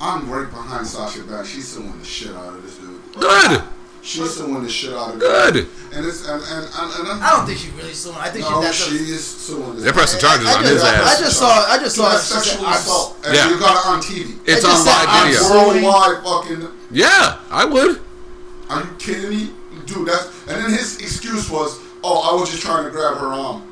I'm 0.00 0.30
right 0.30 0.48
behind 0.48 0.86
Sasha 0.86 1.22
Banks. 1.24 1.50
She's 1.50 1.68
suing 1.68 1.98
the 1.98 2.04
shit 2.04 2.34
out 2.34 2.54
of 2.54 2.62
this 2.62 2.78
dude. 2.78 3.00
Good. 3.14 3.62
She's 4.08 4.34
suing 4.36 4.62
the 4.62 4.68
shit 4.70 4.94
out 4.94 5.12
of 5.12 5.20
Good. 5.20 5.54
This. 5.54 5.66
And 5.92 6.06
it's 6.06 6.26
and 6.26 6.40
and, 6.42 6.64
and, 6.64 6.88
and 6.98 7.08
I'm, 7.08 7.22
I 7.22 7.30
don't 7.36 7.46
think 7.46 7.58
she 7.58 7.68
really 7.72 7.92
suing. 7.92 8.16
I 8.16 8.30
think 8.30 8.48
no, 8.48 8.62
she 8.72 8.84
she 8.84 8.98
that's. 8.98 9.10
is 9.10 9.26
suing. 9.26 9.76
They're 9.80 9.92
pressing 9.92 10.18
charges 10.18 10.48
I 10.48 10.54
on 10.54 10.60
just, 10.62 10.72
his 10.72 10.82
I 10.82 10.94
ass. 10.94 11.20
just 11.20 11.38
saw. 11.38 11.48
I 11.68 11.78
just 11.78 11.96
saw. 11.96 12.08
That's 12.08 12.26
she 12.28 12.32
said, 12.34 12.42
sexual 12.42 12.66
I'm- 12.66 12.76
assault, 12.76 13.16
and 13.26 13.34
Yeah. 13.34 13.50
you 13.50 13.58
got 13.60 13.76
it 13.76 13.86
on 13.86 14.00
TV. 14.00 14.38
It's 14.46 14.64
on 14.64 14.70
just 14.70 14.84
said 14.84 14.92
live 14.92 15.08
I'm 15.10 15.28
video. 15.28 15.84
Worldwide, 15.84 16.24
fucking. 16.24 16.68
Yeah, 16.90 17.38
I 17.50 17.64
would. 17.66 18.00
Are 18.70 18.80
you 18.80 18.88
kidding 18.98 19.28
me, 19.30 19.50
dude? 19.84 20.08
That's 20.08 20.24
and 20.48 20.56
then 20.64 20.70
his 20.70 20.96
excuse 21.00 21.50
was, 21.50 21.78
"Oh, 22.02 22.32
I 22.34 22.40
was 22.40 22.48
just 22.50 22.62
trying 22.62 22.84
to 22.84 22.90
grab 22.90 23.18
her 23.18 23.26
arm." 23.28 23.62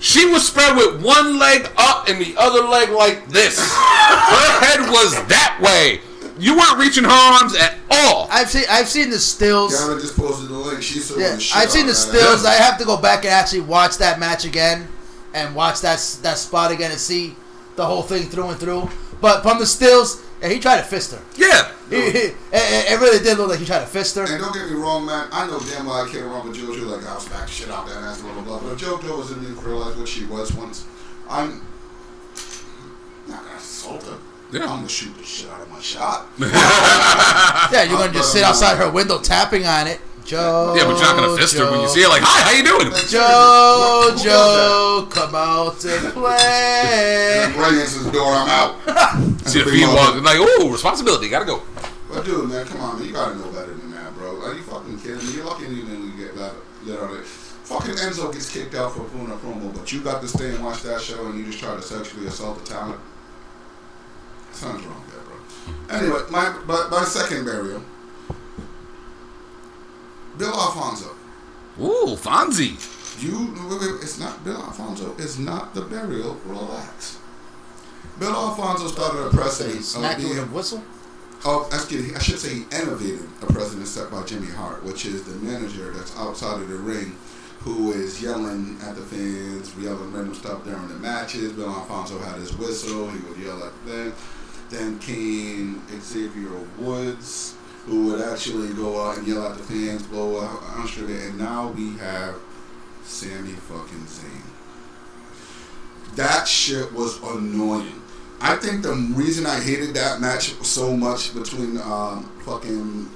She 0.00 0.24
was 0.26 0.46
spread 0.46 0.74
with 0.76 1.02
one 1.04 1.38
leg 1.38 1.70
up 1.76 2.08
and 2.08 2.18
the 2.20 2.34
other 2.38 2.62
leg 2.66 2.90
like 2.90 3.28
this. 3.28 3.58
Her 3.60 4.60
head 4.64 4.80
was 4.90 5.12
that 5.28 5.58
way. 5.62 6.00
You 6.42 6.56
weren't 6.56 6.76
reaching 6.76 7.04
her 7.04 7.10
arms 7.10 7.54
at 7.54 7.76
all. 7.88 8.26
I've 8.28 8.50
seen. 8.50 8.64
I've 8.68 8.88
seen 8.88 9.10
the 9.10 9.18
stills. 9.20 9.78
Gavin 9.78 10.00
just 10.00 10.16
posted 10.16 10.48
the 10.48 10.54
link. 10.54 10.82
She's 10.82 11.04
suing 11.04 11.20
Yeah, 11.20 11.38
I've 11.54 11.70
seen 11.70 11.86
the 11.86 11.94
stills. 11.94 12.44
ass. 12.44 12.46
I 12.46 12.54
have 12.54 12.78
to 12.78 12.84
go 12.84 12.96
back 12.96 13.24
and 13.24 13.32
actually 13.32 13.60
watch 13.60 13.98
that 13.98 14.18
match 14.18 14.44
again, 14.44 14.88
and 15.34 15.54
watch 15.54 15.82
that 15.82 15.98
that 16.22 16.38
spot 16.38 16.72
again 16.72 16.90
and 16.90 16.98
see 16.98 17.36
the 17.76 17.86
whole 17.86 18.02
thing 18.02 18.24
through 18.28 18.48
and 18.48 18.58
through. 18.58 18.90
But 19.20 19.42
from 19.42 19.60
the 19.60 19.66
stills, 19.66 20.20
yeah, 20.42 20.48
he 20.48 20.58
tried 20.58 20.78
to 20.78 20.82
fist 20.82 21.12
her. 21.12 21.22
Yeah. 21.36 21.70
He, 21.88 21.96
he, 22.10 22.18
it, 22.18 22.34
it 22.52 23.00
really 23.00 23.22
did 23.22 23.38
look 23.38 23.50
like 23.50 23.60
he 23.60 23.64
tried 23.66 23.80
to 23.80 23.86
fist 23.86 24.16
her. 24.16 24.22
And 24.22 24.40
don't 24.40 24.52
get 24.52 24.68
me 24.68 24.74
wrong, 24.74 25.06
man. 25.06 25.28
I 25.30 25.46
know 25.46 25.60
damn 25.60 25.86
well 25.86 26.04
I 26.04 26.10
can't 26.10 26.24
wrong 26.26 26.48
with 26.48 26.56
JoJo. 26.56 26.86
Like 26.90 27.06
I 27.06 27.14
was 27.14 27.28
back 27.28 27.46
shit 27.46 27.70
out 27.70 27.86
that 27.86 27.98
ass, 27.98 28.20
blah 28.20 28.32
blah 28.32 28.42
blah. 28.42 28.58
But 28.58 28.72
if 28.72 28.80
JoJo 28.80 29.16
was 29.16 29.30
in 29.30 29.40
me 29.40 29.54
to 29.54 29.60
realize 29.60 29.94
what 29.96 30.08
she 30.08 30.24
was 30.24 30.52
once, 30.54 30.86
I'm 31.30 31.64
not 33.28 33.44
gonna 33.44 33.56
assault 33.56 34.02
her. 34.02 34.18
Yeah. 34.52 34.62
I'm 34.64 34.68
gonna 34.84 34.88
shoot 34.88 35.16
the 35.16 35.24
shit 35.24 35.48
out 35.50 35.60
of 35.62 35.70
my 35.70 35.80
shot. 35.80 36.26
Yeah, 37.72 37.84
you're 37.84 37.98
gonna 37.98 38.12
just 38.12 38.32
sit 38.32 38.42
outside 38.44 38.76
her 38.76 38.90
window 38.90 39.18
tapping 39.18 39.64
on 39.66 39.86
it. 39.86 40.00
Joe. 40.24 40.74
Yeah, 40.76 40.84
but 40.84 40.90
you're 40.98 41.00
not 41.00 41.16
gonna 41.16 41.36
fist 41.36 41.56
her 41.58 41.70
when 41.70 41.80
you 41.80 41.88
see 41.88 42.02
her 42.02 42.08
like, 42.08 42.22
hi, 42.22 42.42
how 42.42 42.52
you 42.52 42.62
doing? 42.62 42.92
Joe, 43.08 44.10
Who 44.12 44.22
Joe, 44.22 45.08
come 45.10 45.34
out 45.34 45.82
and 45.84 46.12
play. 46.14 47.42
And 47.44 47.54
right 47.56 47.72
answers 47.74 48.04
the 48.04 48.12
door. 48.12 48.30
I'm 48.32 48.48
out. 48.48 48.76
See 49.48 49.58
the 49.58 49.64
Big 49.64 49.74
feet 49.80 49.86
mother- 49.86 50.20
walk 50.20 50.22
like, 50.22 50.36
oh, 50.38 50.70
responsibility, 50.70 51.28
gotta 51.28 51.44
go. 51.46 51.62
But 52.08 52.24
dude, 52.24 52.48
man, 52.48 52.66
come 52.66 52.80
on, 52.82 52.98
man. 52.98 53.08
You 53.08 53.12
gotta 53.14 53.34
know 53.36 53.50
better 53.50 53.74
than 53.74 53.90
that, 53.92 54.14
bro. 54.14 54.40
Are 54.42 54.54
you 54.54 54.62
fucking 54.62 54.98
kidding 55.00 55.26
me? 55.26 55.32
You're 55.34 55.44
lucky 55.46 55.64
you 55.64 55.82
didn't 55.84 56.16
get 56.16 56.36
let, 56.36 56.52
let 56.86 57.00
out 57.00 57.12
it. 57.14 57.24
Fucking 57.24 57.94
Enzo 57.94 58.30
gets 58.32 58.52
kicked 58.52 58.74
out 58.74 58.92
for 58.92 59.08
doing 59.16 59.30
a 59.30 59.36
promo, 59.36 59.74
but 59.74 59.90
you 59.92 60.00
got 60.02 60.20
to 60.20 60.28
stay 60.28 60.50
and 60.54 60.62
watch 60.64 60.82
that 60.82 61.00
show 61.00 61.26
and 61.26 61.38
you 61.38 61.46
just 61.46 61.58
try 61.58 61.74
to 61.74 61.82
sexually 61.82 62.26
assault 62.26 62.58
the 62.62 62.70
talent. 62.70 63.00
Something's 64.62 64.86
wrong 64.86 65.04
there, 65.10 65.24
bro. 65.24 65.96
Anyway, 65.96 66.20
my 66.30 66.50
my, 66.66 66.88
my 66.88 67.04
second 67.04 67.44
burial. 67.44 67.82
Bill 70.38 70.54
Alfonso. 70.54 71.16
Ooh, 71.80 72.14
Fonzie. 72.16 72.78
You, 73.20 73.54
wait, 73.68 73.80
wait, 73.80 74.02
it's 74.02 74.20
not 74.20 74.44
Bill 74.44 74.62
Alfonso. 74.62 75.16
It's 75.18 75.36
not 75.36 75.74
the 75.74 75.82
burial. 75.82 76.36
Relax. 76.46 77.18
Bill 78.20 78.30
Alfonso 78.30 78.86
started 78.86 79.26
a 79.26 79.30
precedent 79.30 79.78
of 79.78 79.84
Smacked 79.84 80.22
with 80.22 80.38
a 80.38 80.46
whistle. 80.46 80.82
Oh, 81.44 81.68
excuse 81.72 82.08
me. 82.08 82.14
I 82.14 82.20
should 82.20 82.38
say 82.38 82.54
he 82.54 82.64
innovated 82.70 83.28
a 83.42 83.46
precedent 83.46 83.88
set 83.88 84.12
by 84.12 84.22
Jimmy 84.22 84.46
Hart, 84.46 84.84
which 84.84 85.06
is 85.06 85.24
the 85.24 85.34
manager 85.44 85.92
that's 85.92 86.16
outside 86.16 86.62
of 86.62 86.68
the 86.68 86.76
ring 86.76 87.16
who 87.60 87.92
is 87.92 88.22
yelling 88.22 88.76
at 88.82 88.94
the 88.94 89.02
fans, 89.02 89.74
yelling 89.76 90.12
random 90.12 90.34
stuff 90.34 90.64
during 90.64 90.86
the 90.88 90.94
matches. 90.94 91.52
Bill 91.52 91.68
Alfonso 91.68 92.18
had 92.20 92.36
his 92.36 92.56
whistle. 92.56 93.10
He 93.10 93.18
would 93.28 93.38
yell 93.38 93.62
at 93.64 93.86
them. 93.86 94.12
Then 94.72 94.98
came 95.00 95.82
Xavier 96.00 96.48
Woods, 96.78 97.54
who 97.84 98.06
would 98.06 98.22
actually 98.22 98.72
go 98.72 99.02
out 99.04 99.18
and 99.18 99.26
yell 99.26 99.46
at 99.46 99.58
the 99.58 99.62
fans, 99.62 100.02
blow 100.04 100.40
out 100.40 100.62
instrument. 100.78 101.22
And 101.22 101.38
now 101.38 101.68
we 101.68 101.98
have 101.98 102.36
Sami 103.04 103.52
fucking 103.52 104.06
Zayn. 104.06 104.42
That 106.16 106.48
shit 106.48 106.90
was 106.94 107.22
annoying. 107.22 108.00
I 108.40 108.56
think 108.56 108.82
the 108.82 108.94
reason 109.14 109.44
I 109.44 109.60
hated 109.60 109.92
that 109.94 110.22
match 110.22 110.54
so 110.64 110.96
much 110.96 111.34
between 111.34 111.76
um, 111.78 112.24
fucking 112.44 113.10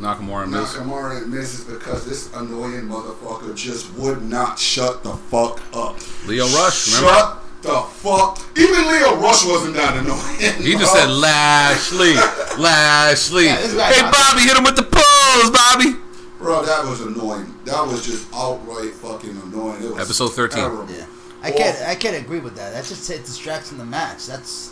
Nakamura 0.00 0.44
and 0.44 0.52
Miz. 0.52 0.70
Nakamura 0.70 1.22
and 1.22 1.30
Miz 1.30 1.60
is 1.60 1.64
because 1.64 2.06
this 2.06 2.34
annoying 2.34 2.88
motherfucker 2.88 3.54
just 3.54 3.92
would 3.94 4.22
not 4.22 4.58
shut 4.58 5.04
the 5.04 5.14
fuck 5.14 5.60
up. 5.74 5.98
Lio 6.26 6.46
Rush, 6.46 6.88
Shut 6.88 7.02
remember? 7.02 7.43
The 7.64 7.80
fuck. 7.80 8.38
Even 8.58 8.84
Lio 8.84 9.16
Rush 9.16 9.46
wasn't 9.46 9.74
that 9.76 9.96
annoying. 9.96 10.62
He 10.62 10.76
just 10.76 10.92
said 10.92 11.08
Lashley, 11.08 12.12
Lashley. 12.60 13.46
Yeah, 13.46 13.56
this 13.56 13.72
hey, 13.72 14.02
Bobby, 14.02 14.42
hit 14.42 14.56
him 14.56 14.64
with 14.64 14.76
the 14.76 14.82
pose, 14.84 15.50
Bobby. 15.50 15.96
Bro, 16.36 16.66
that 16.66 16.84
was 16.84 17.00
annoying. 17.00 17.54
That 17.64 17.86
was 17.86 18.04
just 18.04 18.28
outright 18.34 18.92
fucking 18.92 19.30
annoying. 19.30 19.82
It 19.82 19.90
was 19.92 20.00
Episode 20.00 20.34
13. 20.34 20.58
terrible. 20.58 20.92
Yeah, 20.92 21.06
I 21.42 21.50
can't. 21.50 21.88
I 21.88 21.94
can't 21.94 22.22
agree 22.22 22.40
with 22.40 22.54
that. 22.56 22.74
That's 22.74 22.90
just 22.90 23.08
it 23.08 23.24
distracts 23.24 23.70
from 23.70 23.78
the 23.78 23.86
match. 23.86 24.26
That's 24.26 24.70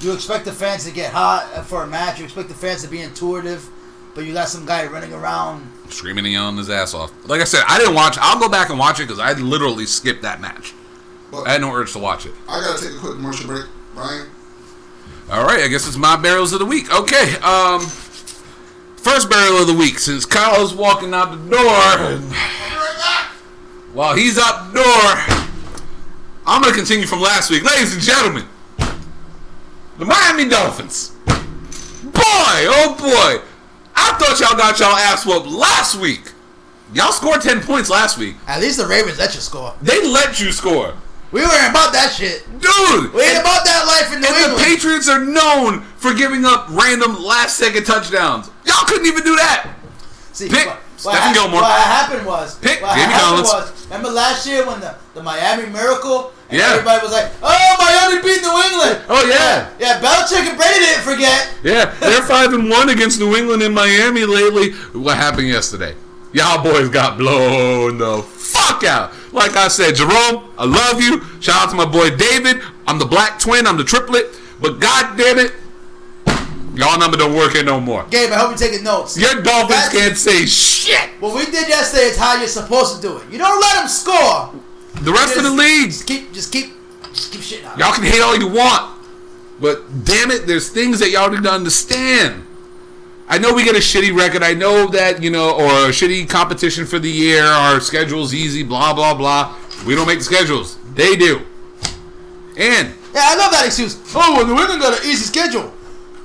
you 0.00 0.14
expect 0.14 0.46
the 0.46 0.52
fans 0.52 0.84
to 0.86 0.92
get 0.92 1.12
hot 1.12 1.66
for 1.66 1.82
a 1.82 1.86
match. 1.86 2.18
You 2.18 2.24
expect 2.24 2.48
the 2.48 2.54
fans 2.54 2.80
to 2.84 2.88
be 2.88 3.02
intuitive, 3.02 3.68
but 4.14 4.24
you 4.24 4.32
got 4.32 4.48
some 4.48 4.64
guy 4.64 4.86
running 4.86 5.12
around. 5.12 5.70
Screaming 5.90 6.24
and 6.24 6.32
yelling 6.32 6.56
his 6.56 6.70
ass 6.70 6.94
off. 6.94 7.12
Like 7.28 7.42
I 7.42 7.44
said, 7.44 7.64
I 7.68 7.76
didn't 7.78 7.94
watch. 7.94 8.16
I'll 8.18 8.40
go 8.40 8.48
back 8.48 8.70
and 8.70 8.78
watch 8.78 8.98
it 8.98 9.02
because 9.02 9.18
I 9.18 9.34
literally 9.34 9.84
skipped 9.84 10.22
that 10.22 10.40
match. 10.40 10.72
But 11.30 11.46
I 11.46 11.52
had 11.52 11.60
no 11.60 11.72
urge 11.72 11.92
to 11.92 11.98
watch 11.98 12.26
it. 12.26 12.32
I 12.48 12.60
gotta 12.60 12.82
take 12.82 12.96
a 12.96 12.98
quick 12.98 13.12
commercial 13.14 13.46
break, 13.46 13.66
Brian. 13.94 14.26
All 15.30 15.44
right, 15.44 15.62
I 15.62 15.68
guess 15.68 15.86
it's 15.86 15.96
my 15.96 16.16
burials 16.16 16.52
of 16.52 16.58
the 16.58 16.64
week. 16.66 16.92
Okay, 16.92 17.36
um, 17.42 17.80
first 18.96 19.30
burial 19.30 19.58
of 19.58 19.68
the 19.68 19.74
week 19.74 19.98
since 19.98 20.26
Kyle's 20.26 20.74
walking 20.74 21.14
out 21.14 21.30
the 21.30 21.36
door. 21.50 21.60
I'll 21.60 22.18
be 22.18 22.24
right 22.24 22.96
back. 22.98 23.26
While 23.92 24.16
he's 24.16 24.38
out 24.38 24.72
the 24.72 24.80
door, 24.82 25.44
I'm 26.46 26.62
gonna 26.62 26.74
continue 26.74 27.06
from 27.06 27.20
last 27.20 27.50
week, 27.50 27.62
ladies 27.62 27.92
and 27.94 28.02
gentlemen. 28.02 28.44
The 29.98 30.04
Miami 30.04 30.48
Dolphins. 30.48 31.10
Boy, 32.02 32.66
oh 32.66 32.96
boy, 32.98 33.44
I 33.94 34.14
thought 34.18 34.40
y'all 34.40 34.56
got 34.56 34.80
y'all 34.80 34.96
ass 34.96 35.24
whooped 35.26 35.46
last 35.46 35.94
week. 35.96 36.32
Y'all 36.92 37.12
scored 37.12 37.40
ten 37.40 37.60
points 37.60 37.88
last 37.88 38.18
week. 38.18 38.34
At 38.48 38.60
least 38.60 38.78
the 38.78 38.86
Ravens 38.86 39.18
let 39.18 39.34
you 39.34 39.40
score. 39.40 39.74
They 39.80 40.04
let 40.08 40.40
you 40.40 40.50
score, 40.50 40.94
We 41.32 41.40
weren't 41.42 41.70
about 41.70 41.92
that 41.94 42.10
shit. 42.12 42.42
dude. 42.58 43.14
We 43.14 43.22
ain't 43.22 43.38
about 43.38 43.62
that 43.64 43.86
life 43.86 44.10
in 44.12 44.20
New 44.20 44.26
And 44.26 44.52
the 44.58 44.62
Patriots 44.64 45.08
are 45.08 45.22
known 45.24 45.82
for 45.96 46.12
giving 46.12 46.44
up 46.44 46.66
random 46.70 47.22
last 47.22 47.56
second 47.56 47.84
touchdowns. 47.86 48.50
Y'all 48.66 48.84
couldn't 48.86 49.06
even 49.06 49.22
do 49.22 49.36
that. 49.36 49.70
See, 50.32 50.48
Pick 50.48 50.66
what, 50.66 50.80
Stephen 50.96 51.18
hap- 51.20 51.34
Gilmore. 51.34 51.62
What 51.62 51.70
happened 51.86 52.26
was, 52.26 52.58
Pick 52.58 52.82
what 52.82 52.96
Jamie 52.96 53.14
Collins. 53.14 53.46
was, 53.48 53.84
remember 53.86 54.10
last 54.10 54.46
year 54.46 54.66
when 54.66 54.80
the, 54.80 54.94
the 55.14 55.22
Miami 55.22 55.70
Miracle, 55.70 56.32
and 56.48 56.58
Yeah. 56.58 56.72
everybody 56.72 57.02
was 57.02 57.12
like, 57.12 57.30
"Oh, 57.42 57.76
Miami 57.78 58.22
beat 58.22 58.42
New 58.42 58.56
England." 58.66 59.04
Oh, 59.08 59.22
yeah. 59.30 59.70
yeah. 59.78 60.00
Belichick 60.00 60.48
and 60.50 60.56
Brady 60.58 60.80
didn't 60.80 61.02
forget. 61.04 61.50
Yeah, 61.62 61.94
they're 62.00 62.22
five 62.22 62.52
and 62.52 62.68
one 62.68 62.88
against 62.90 63.20
New 63.20 63.36
England 63.36 63.62
and 63.62 63.72
Miami 63.74 64.24
lately. 64.24 64.72
What 64.98 65.16
happened 65.16 65.46
yesterday? 65.48 65.94
Y'all 66.32 66.62
boys 66.62 66.88
got 66.88 67.18
blown 67.18 67.98
the 67.98 68.22
fuck 68.22 68.82
out. 68.84 69.12
Like 69.32 69.56
I 69.56 69.68
said, 69.68 69.94
Jerome, 69.94 70.50
I 70.58 70.64
love 70.64 71.00
you. 71.00 71.22
Shout 71.40 71.62
out 71.62 71.70
to 71.70 71.76
my 71.76 71.84
boy 71.86 72.10
David. 72.16 72.60
I'm 72.86 72.98
the 72.98 73.06
black 73.06 73.38
twin. 73.38 73.66
I'm 73.66 73.76
the 73.76 73.84
triplet. 73.84 74.26
But 74.60 74.80
god 74.80 75.16
damn 75.16 75.38
it, 75.38 75.52
y'all 76.74 76.98
number 76.98 77.16
don't 77.16 77.34
work 77.34 77.52
here 77.52 77.64
no 77.64 77.80
more. 77.80 78.04
Gabe, 78.10 78.30
I 78.32 78.36
hope 78.36 78.50
you're 78.50 78.58
taking 78.58 78.84
notes. 78.84 79.16
Your 79.16 79.40
Dolphins 79.42 79.68
That's- 79.70 79.92
can't 79.92 80.16
say 80.18 80.44
shit. 80.46 81.10
What 81.20 81.34
we 81.34 81.44
did 81.46 81.68
yesterday 81.68 82.04
is 82.06 82.16
how 82.18 82.34
you're 82.36 82.48
supposed 82.48 82.96
to 82.96 83.02
do 83.02 83.16
it. 83.18 83.24
You 83.30 83.38
don't 83.38 83.60
let 83.60 83.74
them 83.76 83.88
score. 83.88 84.52
The 85.02 85.12
rest 85.12 85.36
of 85.36 85.44
the 85.44 85.50
Just- 85.50 85.58
league, 85.58 85.90
Just 85.90 86.06
keep, 86.06 86.32
just 86.32 86.52
keep, 86.52 86.74
just 87.14 87.32
keep 87.32 87.42
shit. 87.42 87.64
'em. 87.64 87.78
y'all 87.78 87.92
can 87.92 88.04
hate 88.04 88.20
all 88.20 88.36
you 88.36 88.48
want. 88.48 88.96
But 89.60 90.04
damn 90.04 90.30
it, 90.30 90.46
there's 90.46 90.68
things 90.68 90.98
that 91.00 91.10
y'all 91.10 91.30
need 91.30 91.42
to 91.44 91.52
understand. 91.52 92.44
I 93.30 93.38
know 93.38 93.54
we 93.54 93.62
get 93.62 93.76
a 93.76 93.78
shitty 93.78 94.14
record. 94.14 94.42
I 94.42 94.54
know 94.54 94.88
that 94.88 95.22
you 95.22 95.30
know, 95.30 95.54
or 95.54 95.70
a 95.88 95.92
shitty 95.94 96.28
competition 96.28 96.84
for 96.84 96.98
the 96.98 97.08
year. 97.08 97.44
Our 97.44 97.80
schedule's 97.80 98.34
easy. 98.34 98.64
Blah 98.64 98.92
blah 98.92 99.14
blah. 99.14 99.56
We 99.86 99.94
don't 99.94 100.08
make 100.08 100.18
the 100.18 100.24
schedules. 100.24 100.76
They 100.94 101.14
do. 101.16 101.46
And 102.58 102.92
Yeah, 103.14 103.30
I 103.30 103.36
love 103.36 103.52
that 103.52 103.62
excuse. 103.66 103.96
Oh, 104.14 104.34
well, 104.36 104.46
New 104.46 104.58
England 104.60 104.82
got 104.82 105.00
an 105.00 105.08
easy 105.08 105.24
schedule. 105.24 105.72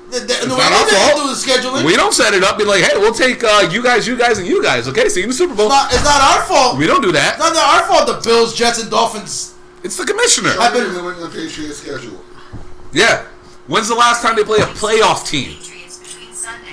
The, 0.10 0.19
the, 0.19 0.48
New 0.48 0.57
not 0.57 0.72
our 0.72 0.86
fault. 0.86 1.15
do 1.15 1.27
the 1.30 1.40
scheduling. 1.40 1.86
we 1.86 1.95
don't 1.95 2.14
set 2.14 2.34
it 2.34 2.44
up. 2.44 2.57
Be 2.57 2.65
like, 2.65 2.84
hey, 2.84 2.98
we'll 2.98 3.14
take 3.14 3.44
uh, 3.44 3.69
you 3.72 3.82
guys, 3.82 4.07
you 4.07 4.18
guys, 4.18 4.38
and 4.38 4.48
you 4.48 4.61
guys. 4.61 4.88
Okay, 4.88 5.07
see 5.10 5.22
you 5.22 5.26
in 5.26 5.30
the 5.30 5.36
Super 5.36 5.56
Bowl. 5.56 5.68
it's, 5.68 5.76
not, 5.76 5.94
it's 5.94 6.03
not 6.03 6.22
our 6.22 6.41
fault. 6.45 6.77
We 6.77 6.88
don't 6.88 7.02
do 7.02 7.11
that. 7.11 7.36
It's 7.36 7.44
that. 7.44 7.53
not 7.53 7.82
our 7.82 7.88
fault. 7.88 8.23
The 8.23 8.27
Bills, 8.27 8.56
Jets, 8.56 8.82
and 8.82 8.90
Dolphins. 8.91 9.56
It's 9.84 9.98
the 9.98 10.06
commissioner. 10.06 10.53
I've 10.60 10.73
been- 10.73 10.91
New 10.91 11.10
England 11.10 11.34
Patriots 11.34 11.77
schedule. 11.80 12.23
Yeah. 12.91 13.26
When's 13.68 13.88
the 13.88 13.95
last 13.95 14.22
time 14.22 14.36
they 14.36 14.44
play 14.44 14.60
a 14.60 14.65
playoff 14.65 15.27
team? 15.27 15.57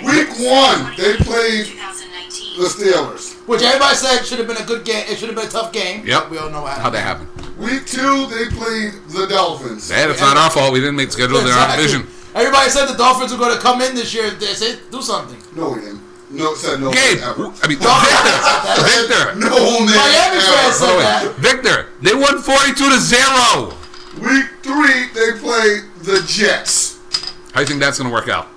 Week 0.05 0.28
one, 0.40 0.93
they 0.97 1.16
played 1.16 1.66
The 2.59 2.69
Steelers. 2.69 3.35
Which 3.49 3.62
everybody 3.62 3.94
said 3.97 4.23
should 4.24 4.39
have 4.39 4.47
been 4.49 4.57
a 4.59 4.66
good 4.66 4.85
game. 4.85 5.05
It 5.09 5.19
should 5.19 5.28
have 5.28 5.36
been 5.36 5.47
a 5.47 5.51
tough 5.51 5.73
game. 5.73 6.07
Yep. 6.07 6.31
We 6.31 6.39
all 6.39 6.51
know 6.51 6.62
what 6.62 6.78
How 6.78 6.90
that 6.90 7.01
happened? 7.01 7.28
Week 7.59 7.86
two, 7.86 8.27
they 8.28 8.49
played 8.55 8.94
the 9.09 9.27
Dolphins. 9.28 9.90
Hey, 9.90 10.09
it's 10.11 10.20
not 10.20 10.36
our 10.36 10.51
fault. 10.51 10.73
We 10.73 10.81
didn't 10.81 10.97
make 10.97 11.09
the 11.09 11.12
schedule. 11.12 11.39
They're 11.40 11.53
our 11.55 11.74
Exactly. 11.74 11.86
division. 11.86 12.07
Everybody 12.35 12.70
said 12.70 12.86
the 12.86 12.97
Dolphins 12.97 13.31
were 13.32 13.39
going 13.39 13.55
to 13.55 13.61
come 13.61 13.81
in 13.82 13.94
this 13.94 14.12
year. 14.15 14.31
They 14.31 14.55
said 14.55 14.81
do 14.90 15.03
something. 15.03 15.39
No, 15.57 15.70
we 15.70 15.81
didn't. 15.81 16.01
No, 16.31 16.55
said 16.55 16.81
no 16.81 16.90
Gabe, 16.90 17.19
ever. 17.23 17.53
I 17.62 17.69
mean 17.69 17.77
Victor, 17.77 17.93
Victor, 18.89 19.35
No 19.39 19.81
man 19.85 19.93
Miami 20.01 20.40
fans 20.40 20.65
ever. 20.65 20.73
said 20.73 20.99
that. 21.01 21.35
Victor. 21.36 21.89
They 22.01 22.15
won 22.15 22.40
forty-two 22.40 22.89
to 22.89 22.99
zero. 22.99 23.74
Week 24.16 24.49
three, 24.62 25.12
they 25.12 25.39
played 25.39 25.85
the 26.01 26.24
Jets. 26.27 26.99
How 27.53 27.57
do 27.57 27.61
you 27.61 27.66
think 27.66 27.81
that's 27.81 27.99
gonna 27.99 28.11
work 28.11 28.28
out? 28.28 28.49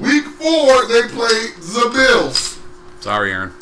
Week 0.00 0.24
four, 0.24 0.86
they 0.86 1.02
play 1.08 1.52
the 1.56 1.90
Bills. 1.94 2.58
Sorry, 3.00 3.32
Aaron. 3.32 3.52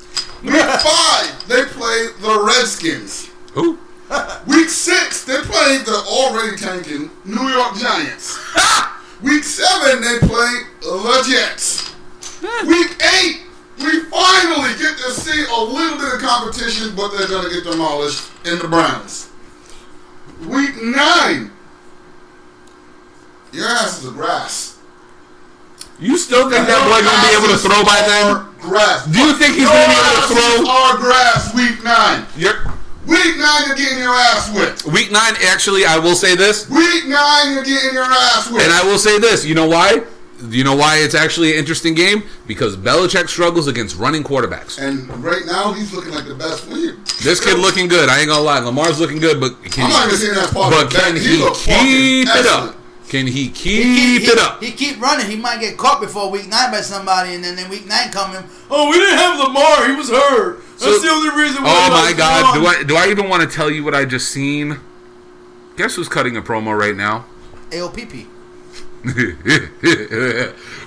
Week 0.43 0.55
five, 0.55 1.49
they 1.49 1.65
play 1.67 2.09
the 2.21 2.43
Redskins. 2.47 3.31
Who? 3.53 3.79
Week 4.47 4.69
six, 4.69 5.25
they 5.25 5.39
play 5.43 5.79
the 5.85 6.05
already 6.09 6.57
tanking 6.57 7.11
New 7.25 7.49
York 7.49 7.77
Giants. 7.77 8.39
Week 9.23 9.45
seven, 9.45 10.03
they 10.03 10.19
play 10.27 10.63
the 10.81 11.25
Jets. 11.31 11.93
Hmm. 12.43 12.67
Week 12.67 12.91
eight, 13.21 13.43
we 13.79 14.01
finally 14.05 14.77
get 14.79 14.97
to 14.99 15.13
see 15.13 15.45
a 15.45 15.61
little 15.61 15.99
bit 15.99 16.15
of 16.15 16.21
competition, 16.21 16.95
but 16.97 17.17
they're 17.17 17.29
going 17.29 17.49
to 17.49 17.55
get 17.55 17.71
demolished 17.71 18.31
in 18.45 18.59
the 18.59 18.69
Browns. 18.69 19.31
Week 20.41 20.83
nine, 20.83 21.53
your 23.53 23.67
ass 23.67 24.03
is 24.03 24.09
a 24.09 24.13
grass. 24.13 24.72
You 26.03 26.19
still 26.19 26.51
think 26.51 26.67
that 26.67 26.83
boy 26.91 26.99
gonna 26.99 27.23
be 27.23 27.33
able 27.39 27.51
to 27.55 27.61
throw 27.63 27.81
by 27.87 28.03
then? 28.03 28.43
Grass. 28.59 29.07
Do 29.07 29.19
you 29.23 29.33
think 29.39 29.55
he's 29.55 29.63
Your 29.63 29.71
gonna 29.71 29.87
be 29.87 29.99
able 30.03 30.19
to 30.19 30.35
throw? 30.35 30.53
Are 30.67 30.97
grass 30.99 31.55
week 31.55 31.83
nine. 31.85 32.27
You're, 32.37 32.67
Week 33.07 33.35
nine, 33.37 33.63
you're 33.67 33.77
getting 33.77 33.99
your 33.99 34.15
ass 34.15 34.55
whipped. 34.55 34.85
week 34.87 35.11
nine, 35.11 35.35
actually, 35.47 35.85
I 35.85 35.99
will 35.99 36.15
say 36.15 36.37
this, 36.37 36.71
Week 36.71 37.07
nine, 37.07 37.53
you're 37.53 37.65
getting 37.65 37.95
your 37.95 38.05
ass 38.05 38.49
whipped. 38.51 38.63
and 38.65 38.73
I 38.73 38.85
will 38.85 38.99
say 38.99 39.19
this. 39.19 39.45
You 39.45 39.55
know 39.57 39.67
why? 39.67 40.03
You 40.49 40.63
know 40.65 40.75
why 40.77 40.99
it's 40.99 41.15
actually 41.15 41.53
an 41.53 41.59
interesting 41.59 41.95
game? 41.95 42.23
Because 42.49 42.77
Belichick 42.77 43.29
struggles 43.29 43.67
against 43.69 43.97
running 43.97 44.23
quarterbacks. 44.25 44.79
And 44.81 45.09
right 45.23 45.43
now, 45.47 45.73
he's 45.73 45.93
looking 45.93 46.13
like 46.15 46.27
the 46.27 46.35
best 46.35 46.69
player. 46.69 46.97
This 47.23 47.39
kid 47.43 47.59
looking 47.59 47.87
good. 47.89 48.09
I 48.09 48.19
ain't 48.21 48.29
gonna 48.29 48.43
lie. 48.43 48.59
Lamar's 48.61 48.99
looking 49.01 49.19
good, 49.19 49.39
but 49.41 49.63
can 49.65 49.85
I'm 49.85 49.91
not 49.91 50.07
even 50.07 50.11
he, 50.11 50.17
saying 50.27 50.35
that's 50.35 50.53
part 50.53 50.73
but 50.73 50.91
can 50.91 51.17
he 51.17 51.39
keep 51.55 52.29
it 52.29 52.47
up? 52.47 52.75
Can 53.13 53.27
he 53.27 53.49
He 53.49 53.49
keep 53.51 54.23
he, 54.23 54.27
it 54.27 54.39
up? 54.39 54.63
He 54.63 54.73
keep 54.73 54.99
running. 54.99 55.27
He 55.27 55.37
might 55.37 55.61
get 55.61 55.77
caught 55.77 56.01
before 56.01 56.31
week 56.31 56.49
nine 56.49 56.71
by 56.71 56.81
somebody, 56.81 57.35
and 57.35 57.45
then 57.45 57.59
in 57.59 57.69
week 57.69 57.87
nine 57.87 58.11
coming. 58.11 58.43
Oh, 58.71 58.89
we 58.89 58.97
didn't 58.97 59.19
have 59.19 59.39
Lamar. 59.39 59.87
He 59.87 59.95
was 59.95 60.09
hurt. 60.09 60.63
That's 60.81 60.83
So- 60.83 60.99
the 60.99 61.09
only 61.11 61.29
reason. 61.29 61.59
Oh 61.61 61.91
my 61.91 62.15
God! 62.17 62.55
Do 62.55 62.65
I 62.65 62.83
do 62.83 62.97
I 62.97 63.09
even 63.11 63.29
want 63.29 63.43
to 63.43 63.55
tell 63.55 63.71
you 63.71 63.85
what 63.85 63.95
I 63.95 64.07
just 64.07 64.31
seen? 64.31 64.79
Guess 65.77 65.97
who's 65.97 66.09
cutting 66.09 66.39
a 66.39 66.41
promo 66.41 66.75
right 66.75 66.97
now? 66.97 67.27
AOPP. 67.69 68.29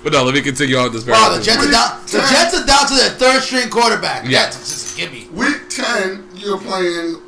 but 0.03 0.11
no, 0.11 0.23
let 0.23 0.34
me 0.34 0.41
continue 0.41 0.77
on 0.77 0.91
this. 0.91 1.03
very 1.03 1.15
Wow, 1.15 1.30
the 1.30 1.43
quickly. 1.43 1.45
Jets 1.45 1.68
are 1.68 1.72
down. 1.72 2.02
The 2.06 2.27
Jets 2.34 2.53
are 2.60 2.65
down 2.65 2.88
to 2.88 2.93
their 2.95 3.10
third 3.11 3.41
string 3.43 3.69
quarterback. 3.69 4.23
Yeah. 4.26 4.45
That's 4.45 4.57
just 4.57 4.97
a 4.97 5.02
gimme. 5.02 5.27
Week 5.31 5.69
10, 5.69 6.30
you're 6.38 6.57
playing 6.57 7.22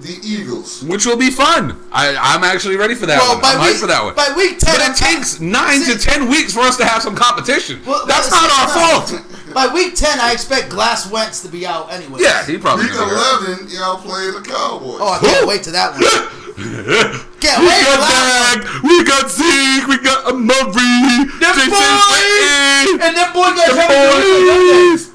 the 0.00 0.16
Eagles. 0.22 0.82
which 0.84 1.06
will 1.06 1.16
be 1.16 1.30
fun. 1.30 1.76
I 1.92 2.14
I'm 2.16 2.44
actually 2.44 2.76
ready 2.76 2.94
for 2.94 3.06
that 3.06 3.18
Well, 3.20 3.32
one. 3.34 3.42
by 3.42 3.52
I'm 3.54 3.60
week 3.60 3.76
hyped 3.76 3.80
for 3.80 3.86
that 3.88 4.04
one. 4.04 4.14
by 4.14 4.32
week 4.36 4.58
ten, 4.58 4.76
but 4.76 4.88
it 4.90 4.96
takes 4.96 5.40
nine 5.40 5.80
See- 5.82 5.92
to 5.94 5.98
ten 5.98 6.28
weeks 6.28 6.52
for 6.54 6.60
us 6.60 6.76
to 6.78 6.84
have 6.84 7.02
some 7.02 7.14
competition. 7.16 7.80
Well, 7.86 8.06
That's 8.06 8.30
not 8.30 8.50
our 8.50 8.68
it's- 8.68 9.10
fault. 9.10 9.22
By 9.54 9.66
week 9.72 9.94
ten, 9.96 10.20
I 10.20 10.32
expect 10.32 10.68
Glass 10.68 11.10
Wentz 11.10 11.40
to 11.42 11.48
be 11.48 11.66
out 11.66 11.90
anyway. 11.92 12.20
Yeah, 12.22 12.44
he 12.44 12.58
probably. 12.58 12.84
Week 12.84 12.94
gonna 12.94 13.10
go. 13.10 13.38
11, 13.46 13.68
y'all 13.70 13.96
play 13.98 14.30
the 14.30 14.40
Cowboys. 14.42 14.98
Oh, 15.00 15.08
I 15.12 15.18
can't 15.18 15.40
Who? 15.42 15.46
wait 15.48 15.62
to 15.64 15.70
that 15.72 15.92
one. 15.94 16.02
Can't 17.40 17.62
We 17.62 17.68
got 17.70 18.02
that. 18.02 18.58
Dak, 18.58 18.82
we 18.82 19.04
got 19.04 19.30
Zeke, 19.30 19.86
we 19.86 19.96
got 20.02 20.28
a 20.28 20.34
Murray, 20.34 21.30
Them 21.38 21.54
Jason 21.54 21.70
boys! 21.70 22.98
And 22.98 23.14
them 23.16 23.30
boy 23.32 23.54
got 23.54 23.68
The 23.68 23.74
Trevor 23.78 25.07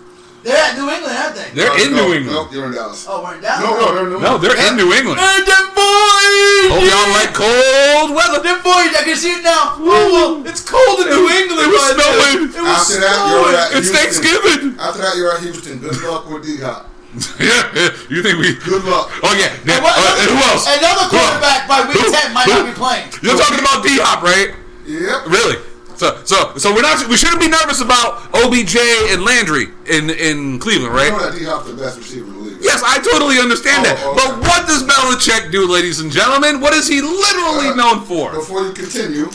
They're 0.44 0.60
at 0.60 0.76
New 0.76 0.92
England, 0.92 1.16
aren't 1.16 1.36
they? 1.40 1.50
They're 1.56 1.72
in 1.80 1.96
no, 1.96 2.08
New 2.08 2.14
England. 2.20 2.36
No, 2.36 2.52
you're 2.52 2.68
in 2.68 2.76
Dallas. 2.76 3.08
Oh, 3.08 3.24
we're 3.24 3.36
in 3.36 3.42
Dallas. 3.42 3.64
No, 3.64 3.80
no, 3.80 3.88
they're 3.96 4.04
in 4.04 4.12
New 4.12 4.20
England. 4.20 4.28
No, 4.28 4.38
they're 4.44 4.60
in 4.60 4.76
New 4.76 4.90
England. 4.92 5.18
And 5.24 5.44
them 5.48 5.66
boys! 5.72 6.68
Oh, 6.68 6.84
y'all 6.84 7.12
like 7.16 7.32
cold 7.32 8.12
weather? 8.12 8.44
Them 8.44 8.60
boys, 8.60 8.92
I 8.92 9.08
can 9.08 9.16
see 9.16 9.40
it 9.40 9.44
now. 9.44 9.80
Oh, 9.80 9.88
well, 10.12 10.32
it's 10.44 10.60
cold 10.60 11.00
in 11.00 11.16
New 11.16 11.32
England. 11.32 11.64
It 11.64 11.72
was 11.72 11.80
right 11.80 11.96
there. 11.96 12.12
snowing. 12.12 12.52
It 12.52 12.60
was 12.60 12.76
After 12.76 13.00
that, 13.08 13.16
you're 13.24 13.40
snowing. 13.40 13.56
at 13.56 13.68
It's 13.72 13.88
Houston. 13.88 13.96
Thanksgiving. 13.96 14.64
After 14.84 15.00
that, 15.08 15.14
you're 15.16 15.32
at 15.32 15.40
Houston. 15.48 15.80
Good 15.80 15.96
luck 16.04 16.28
with 16.28 16.44
D-Hop. 16.44 16.92
yeah, 17.40 17.94
you 18.10 18.20
think 18.26 18.42
we? 18.42 18.58
Good 18.68 18.84
luck. 18.90 19.06
Oh 19.22 19.32
yeah. 19.38 19.54
And 19.54 19.70
yeah. 19.70 19.80
what- 19.86 19.94
Uh, 19.96 20.28
who 20.28 20.40
else? 20.50 20.66
Another 20.66 21.06
Who 21.08 21.16
quarterback 21.22 21.70
by 21.70 21.86
week 21.88 22.02
Who? 22.02 22.10
10 22.10 22.34
might 22.34 22.50
Who? 22.50 22.58
not 22.58 22.66
be 22.66 22.74
playing. 22.74 23.06
You're 23.22 23.38
talking 23.38 23.62
about 23.62 23.86
D 23.86 23.96
Hop, 24.02 24.26
right? 24.26 24.50
Yep. 24.90 25.30
Really? 25.30 25.56
So, 26.04 26.20
so, 26.26 26.58
so 26.58 26.74
we're 26.76 26.82
not. 26.82 27.08
We 27.08 27.16
shouldn't 27.16 27.40
be 27.40 27.48
nervous 27.48 27.80
about 27.80 28.28
OBJ 28.36 28.76
and 29.16 29.24
Landry 29.24 29.68
in 29.88 30.10
in 30.10 30.60
Cleveland, 30.60 30.92
You 30.92 31.00
know 31.10 31.18
right? 31.18 31.32
that 31.32 31.40
D-Hop's 31.40 31.68
the 31.72 31.78
best 31.78 31.98
receiver 31.98 32.26
in 32.28 32.34
the 32.34 32.40
league. 32.40 32.58
Yes, 32.60 32.84
I 32.84 33.00
totally 33.00 33.40
understand 33.40 33.86
that. 33.86 33.96
Oh, 34.04 34.12
okay. 34.12 34.20
But 34.20 34.42
what 34.42 34.68
does 34.68 34.84
Belichick 34.84 35.50
do, 35.54 35.66
ladies 35.66 36.02
and 36.02 36.12
gentlemen? 36.12 36.60
What 36.60 36.74
is 36.74 36.90
he 36.90 37.00
literally 37.02 37.70
Uh, 37.70 37.76
known 37.76 38.04
for? 38.04 38.34
Before 38.34 38.64
you 38.68 38.74
continue, 38.74 39.30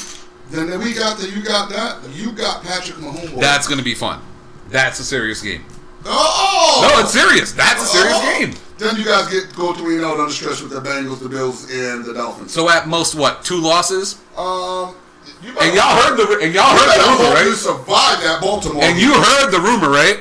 then 0.51 0.79
we 0.81 0.93
got 0.93 1.17
the 1.17 1.31
you 1.31 1.43
got 1.43 1.71
that 1.71 1.97
you 2.13 2.33
got 2.33 2.63
Patrick 2.63 2.99
Mahomes. 2.99 3.41
That's 3.41 3.67
going 3.67 3.79
to 3.79 3.85
be 3.85 3.95
fun. 3.95 4.21
That's 4.69 5.01
a 5.01 5.05
serious 5.05 5.41
game. 5.41 5.65
oh 6.05 6.89
No, 6.95 7.01
it's 7.03 7.13
serious. 7.13 7.53
That's 7.53 7.83
a 7.83 7.87
serious 7.87 8.13
Oh. 8.15 8.39
game. 8.39 8.55
Then 8.77 8.95
you 8.97 9.05
guys 9.07 9.27
get 9.29 9.57
go 9.57 9.73
three 9.73 9.97
and 9.97 10.05
out 10.05 10.21
on 10.21 10.27
the 10.29 10.33
stretch 10.35 10.61
with 10.61 10.71
the 10.71 10.81
Bengals, 10.81 11.21
the 11.21 11.29
Bills, 11.31 11.65
and 11.71 12.05
the 12.05 12.13
Dolphins. 12.13 12.53
So 12.53 12.69
at 12.69 12.87
most, 12.87 13.15
what 13.15 13.43
two 13.43 13.57
losses? 13.59 14.17
Um, 14.37 14.95
And 15.61 15.75
y'all 15.75 15.97
heard 16.03 16.17
the 16.17 16.39
and 16.43 16.55
y'all 16.55 16.65
heard 16.65 16.99
the 16.99 17.05
rumor, 17.09 17.25
hope 17.25 17.45
you 17.45 17.51
right? 17.51 17.57
survive 17.57 18.23
that 18.23 18.39
Baltimore. 18.41 18.83
And 18.83 18.99
you 18.99 19.13
heard 19.13 19.51
the 19.51 19.61
rumor, 19.61 19.89
right? 19.91 20.19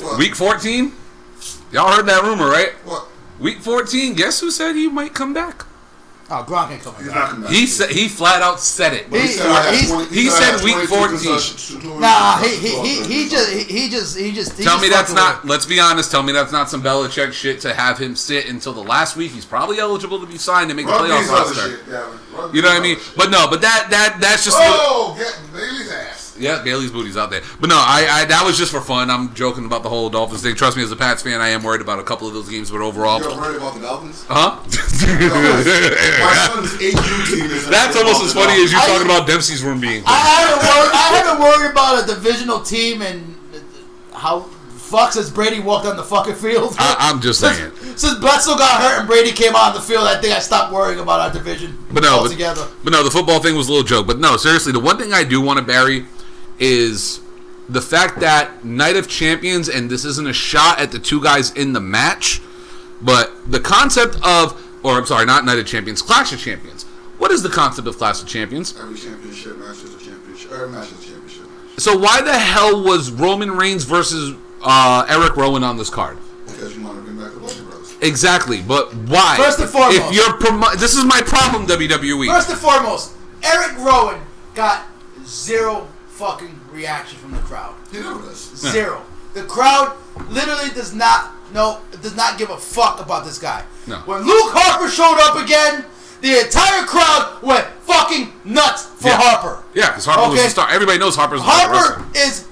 what? 0.00 0.18
Week 0.18 0.34
14? 0.34 0.92
Y'all 1.72 1.92
heard 1.92 2.06
that 2.06 2.22
rumor, 2.22 2.48
right? 2.48 2.72
What? 2.84 3.08
Week 3.38 3.58
14, 3.58 4.14
guess 4.14 4.40
who 4.40 4.50
said 4.50 4.74
he 4.74 4.88
might 4.88 5.14
come 5.14 5.32
back? 5.32 5.64
Oh, 6.30 6.44
Gronk 6.46 6.70
ain't 6.72 6.82
coming 6.82 6.98
He's 7.00 7.08
back. 7.08 7.16
not 7.16 7.28
coming 7.30 7.42
back. 7.44 7.52
He 7.52 7.66
said 7.66 7.88
he 7.90 8.06
flat 8.06 8.42
out 8.42 8.60
said 8.60 8.92
it. 8.92 9.10
But 9.10 9.20
he 9.20 9.28
He- 9.28 9.32
said 9.32 9.46
I 9.46 9.62
had 9.62 9.74
he's- 9.74 9.88
20 9.90 10.14
he 10.14 10.28
said 10.28 10.62
week 10.62 10.74
14. 10.88 11.08
concussions, 11.08 11.68
22 11.80 12.00
Nah, 12.00 12.36
he 12.42 12.48
he, 12.56 12.68
he, 12.68 13.04
he 13.24 13.28
just 13.30 13.50
he, 13.50 13.64
he 13.64 13.88
just 13.88 14.18
he 14.18 14.32
just 14.32 14.58
he 14.58 14.62
Tell 14.64 14.74
just 14.74 14.82
me 14.82 14.88
that's 14.90 15.10
fucking 15.12 15.14
not. 15.24 15.42
with 15.42 15.50
Let's 15.50 15.64
be 15.64 15.80
honest. 15.80 16.10
Tell 16.10 16.22
me 16.22 16.32
that's 16.34 16.52
not 16.52 16.68
some 16.68 16.82
Belichick 16.82 17.32
shit 17.32 17.60
to 17.62 17.72
have 17.72 17.96
him 17.96 18.14
sit 18.14 18.46
until 18.46 18.74
the 18.74 18.82
last 18.82 19.16
week. 19.16 19.32
He's 19.32 19.46
probably 19.46 19.78
eligible 19.78 20.20
to 20.20 20.26
be 20.26 20.36
signed 20.36 20.70
and 20.70 20.76
make 20.76 20.84
the 20.86 20.92
Rugby's 20.92 21.28
playoff 21.28 21.30
roster. 21.30 21.70
shit, 21.70 21.86
Gavin. 21.88 22.18
You 22.54 22.60
know 22.60 22.68
what 22.68 22.76
I 22.76 22.80
mean? 22.82 22.96
shit. 22.98 23.16
But 23.16 23.30
no, 23.30 23.48
but 23.48 23.62
that 23.62 23.86
that 23.90 24.18
that's 24.20 24.44
just. 24.44 24.58
Oh, 24.60 25.14
get 25.18 25.34
Bailey's 25.52 25.90
ass. 25.90 26.27
Yeah, 26.38 26.62
Bailey's 26.62 26.90
booty's 26.90 27.16
out 27.16 27.30
there. 27.30 27.42
But 27.60 27.68
no, 27.70 27.76
I, 27.76 28.06
I 28.10 28.24
that 28.26 28.44
was 28.44 28.56
just 28.56 28.70
for 28.70 28.80
fun. 28.80 29.10
I'm 29.10 29.34
joking 29.34 29.64
about 29.64 29.82
the 29.82 29.88
whole 29.88 30.08
Dolphins 30.10 30.42
thing. 30.42 30.54
Trust 30.54 30.76
me, 30.76 30.82
as 30.82 30.92
a 30.92 30.96
Pats 30.96 31.22
fan, 31.22 31.40
I 31.40 31.48
am 31.48 31.62
worried 31.62 31.80
about 31.80 31.98
a 31.98 32.02
couple 32.02 32.28
of 32.28 32.34
those 32.34 32.48
games, 32.48 32.70
but 32.70 32.80
overall, 32.80 33.20
You're 33.20 33.30
worried 33.36 33.56
about 33.56 33.74
the 33.74 33.80
Dolphins? 33.80 34.24
huh? 34.28 34.58
My 35.08 36.48
son's 36.52 36.74
AU 36.74 37.24
team. 37.26 37.70
That's 37.70 37.96
almost 37.96 38.24
as 38.24 38.32
funny 38.34 38.62
as 38.62 38.72
you 38.72 38.78
talking 38.78 39.06
about 39.06 39.26
Dempsey's 39.26 39.62
room 39.62 39.80
being. 39.80 40.02
I 40.06 40.16
haven't 40.18 40.62
worried, 40.62 40.92
I 40.92 41.06
haven't 41.16 41.40
worried 41.40 41.70
about 41.70 42.04
a 42.04 42.06
divisional 42.06 42.60
team 42.60 43.02
and 43.02 43.34
how 44.12 44.40
fuck 44.88 45.12
since 45.12 45.28
Brady 45.30 45.60
walked 45.60 45.86
on 45.86 45.96
the 45.96 46.02
fucking 46.02 46.34
field. 46.34 46.74
I, 46.78 46.96
I'm 46.98 47.20
just 47.20 47.40
saying. 47.40 47.72
since, 47.76 48.00
since 48.00 48.18
Bledsoe 48.18 48.56
got 48.56 48.80
hurt 48.80 49.00
and 49.00 49.06
Brady 49.08 49.32
came 49.32 49.54
on 49.54 49.74
the 49.74 49.80
field, 49.80 50.04
I 50.04 50.20
think 50.20 50.34
I 50.34 50.38
stopped 50.38 50.72
worrying 50.72 50.98
about 50.98 51.20
our 51.20 51.32
division 51.32 51.76
But 51.92 52.02
no, 52.02 52.22
but, 52.26 52.72
but 52.82 52.92
no, 52.92 53.04
the 53.04 53.10
football 53.10 53.40
thing 53.40 53.54
was 53.54 53.68
a 53.68 53.72
little 53.72 53.86
joke. 53.86 54.06
But 54.06 54.18
no, 54.18 54.36
seriously, 54.36 54.72
the 54.72 54.80
one 54.80 54.98
thing 54.98 55.12
I 55.12 55.24
do 55.24 55.40
want 55.40 55.58
to 55.58 55.64
bury 55.64 56.06
is 56.58 57.20
the 57.68 57.80
fact 57.82 58.20
that 58.20 58.64
Night 58.64 58.96
of 58.96 59.08
Champions, 59.08 59.68
and 59.68 59.90
this 59.90 60.04
isn't 60.04 60.26
a 60.26 60.32
shot 60.32 60.80
at 60.80 60.90
the 60.90 60.98
two 60.98 61.22
guys 61.22 61.52
in 61.52 61.72
the 61.72 61.80
match, 61.80 62.40
but 63.00 63.32
the 63.50 63.60
concept 63.60 64.16
of, 64.24 64.60
or 64.82 64.98
I'm 64.98 65.06
sorry, 65.06 65.26
not 65.26 65.44
Night 65.44 65.58
of 65.58 65.66
Champions, 65.66 66.00
Clash 66.02 66.32
of 66.32 66.40
Champions. 66.40 66.84
What 67.18 67.30
is 67.30 67.42
the 67.42 67.48
concept 67.48 67.86
of 67.88 67.96
Clash 67.98 68.22
of 68.22 68.28
Champions? 68.28 68.78
Every 68.78 68.96
championship 68.96 69.58
match 69.58 69.82
is 69.82 69.94
a 69.94 69.98
championship. 69.98 70.52
Every 70.52 70.68
match 70.68 70.90
is 70.92 71.04
a 71.04 71.08
championship 71.10 71.42
match. 71.42 71.78
So 71.78 71.98
why 71.98 72.22
the 72.22 72.32
hell 72.36 72.82
was 72.82 73.10
Roman 73.10 73.50
Reigns 73.50 73.84
versus 73.84 74.36
uh, 74.62 75.04
Eric 75.08 75.36
Rowan 75.36 75.62
on 75.64 75.76
this 75.76 75.90
card? 75.90 76.16
Because 76.46 76.76
you 76.76 76.82
want 76.84 76.96
to 76.96 77.02
bring 77.02 77.18
back 77.18 77.32
the 77.34 77.40
Lucha 77.40 77.68
Bros. 77.70 77.96
Exactly, 78.00 78.62
but 78.62 78.94
why? 78.94 79.36
First 79.36 79.58
and 79.58 79.68
foremost. 79.68 79.96
if 79.98 80.12
you're 80.14 80.32
promo- 80.38 80.74
this 80.78 80.94
is 80.96 81.04
my 81.04 81.20
problem, 81.20 81.66
WWE. 81.66 82.26
First 82.32 82.50
and 82.50 82.58
foremost, 82.58 83.14
Eric 83.42 83.76
Rowan 83.78 84.20
got 84.54 84.86
zero 85.26 85.88
fucking 86.18 86.60
reaction 86.72 87.16
from 87.18 87.30
the 87.32 87.38
crowd. 87.38 87.74
He 87.92 88.00
never 88.00 88.20
does. 88.20 88.50
Zero. 88.56 89.02
The 89.34 89.44
crowd 89.44 89.96
literally 90.28 90.70
does 90.74 90.92
not 90.94 91.32
no 91.54 91.80
does 92.02 92.16
not 92.16 92.36
give 92.38 92.50
a 92.50 92.56
fuck 92.58 93.00
about 93.00 93.24
this 93.24 93.38
guy. 93.38 93.62
No. 93.86 93.96
When 94.04 94.22
Luke 94.22 94.50
Harper 94.52 94.88
showed 94.90 95.18
up 95.22 95.36
again, 95.42 95.84
the 96.20 96.40
entire 96.44 96.84
crowd 96.84 97.40
went 97.42 97.64
fucking 97.86 98.32
nuts 98.44 98.82
for 98.84 99.08
Yeah. 99.08 99.16
Harper. 99.22 99.62
yeah, 99.74 99.86
because 99.90 100.04
Harper 100.06 100.28
was 100.30 100.38
Okay. 100.38 100.48
the 100.48 100.50
star. 100.50 100.68
Everybody 100.70 100.98
knows 100.98 101.14
Harper's 101.16 101.40
the 101.40 101.46
best 101.46 101.66
Harper 101.70 102.04
is 102.16 102.44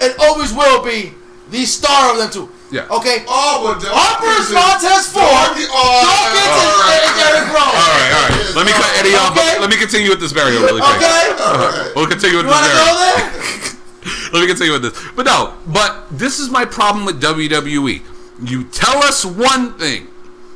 and 0.00 0.14
always 0.20 0.52
will 0.52 0.82
be 0.84 1.14
the 1.50 1.64
star 1.64 2.12
of 2.12 2.18
them 2.18 2.30
two. 2.30 2.48
Yeah. 2.70 2.84
Okay. 2.92 3.24
Oh, 3.26 3.64
but 3.64 3.80
the- 3.80 3.88
Harper 3.88 4.28
is 4.40 4.48
the- 4.52 4.54
Montez 4.60 5.08
Ford. 5.08 5.24
Doggy- 5.24 5.64
oh, 5.72 6.04
Dawkins 6.04 6.52
all 6.52 6.92
is 7.00 7.16
Eric 7.16 7.46
Rowan. 7.48 7.72
All 7.72 7.90
right, 7.96 8.12
all 8.12 8.26
right. 8.28 8.54
Let 8.56 8.64
me 8.66 8.72
cut 8.72 8.90
Eddie 9.00 9.14
off. 9.16 9.32
Okay. 9.32 9.58
Let 9.58 9.70
me 9.70 9.76
continue 9.76 10.10
with 10.10 10.20
this 10.20 10.32
burial 10.32 10.62
really 10.62 10.80
quick. 10.82 10.96
Okay. 11.00 11.32
All 11.40 11.56
right. 11.56 11.72
Uh-huh. 11.72 11.92
We'll 11.96 12.06
continue 12.06 12.36
with 12.36 12.46
You 12.46 12.52
this 12.52 12.60
want 12.60 12.68
to 12.68 12.76
burial. 12.76 12.92
go 12.92 13.00
there? 13.00 14.32
Let 14.32 14.40
me 14.42 14.46
continue 14.46 14.72
with 14.72 14.82
this. 14.82 14.94
But 15.16 15.24
no, 15.26 15.54
but 15.66 16.06
this 16.10 16.38
is 16.38 16.50
my 16.50 16.64
problem 16.64 17.04
with 17.06 17.20
WWE. 17.22 18.02
You 18.44 18.64
tell 18.64 18.98
us 19.02 19.24
one 19.24 19.72
thing, 19.78 20.06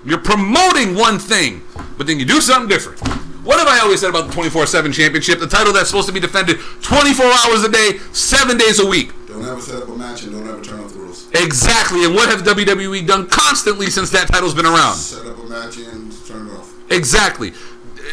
you're 0.04 0.18
promoting 0.20 0.94
one 0.94 1.18
thing, 1.18 1.62
but 1.96 2.06
then 2.06 2.18
you 2.18 2.24
do 2.26 2.40
something 2.40 2.68
different. 2.68 3.00
What 3.42 3.58
have 3.58 3.66
I 3.66 3.80
always 3.80 4.00
said 4.00 4.10
about 4.10 4.26
the 4.28 4.32
24 4.32 4.66
7 4.66 4.92
championship? 4.92 5.40
The 5.40 5.48
title 5.48 5.72
that's 5.72 5.88
supposed 5.88 6.06
to 6.06 6.12
be 6.12 6.20
defended 6.20 6.60
24 6.82 7.24
hours 7.26 7.64
a 7.64 7.68
day, 7.70 7.98
7 8.12 8.56
days 8.56 8.78
a 8.78 8.86
week. 8.86 9.10
Don't 9.26 9.44
ever 9.44 9.60
set 9.60 9.82
up 9.82 9.88
a 9.88 9.96
match 9.96 10.22
and 10.22 10.32
don't 10.32 10.46
ever 10.46 10.60
turn 10.62 10.78
off 10.78 10.91
the 10.91 10.91
rules. 10.91 10.91
Exactly. 11.34 12.04
And 12.04 12.14
what 12.14 12.28
have 12.28 12.42
WWE 12.42 13.06
done 13.06 13.26
constantly 13.28 13.86
since 13.86 14.10
that 14.10 14.28
title's 14.28 14.54
been 14.54 14.66
around? 14.66 14.94
Set 14.94 15.26
up 15.26 15.38
a 15.38 15.42
match 15.44 15.78
and 15.78 16.12
turn 16.26 16.48
it 16.48 16.52
off. 16.52 16.74
Exactly. 16.90 17.52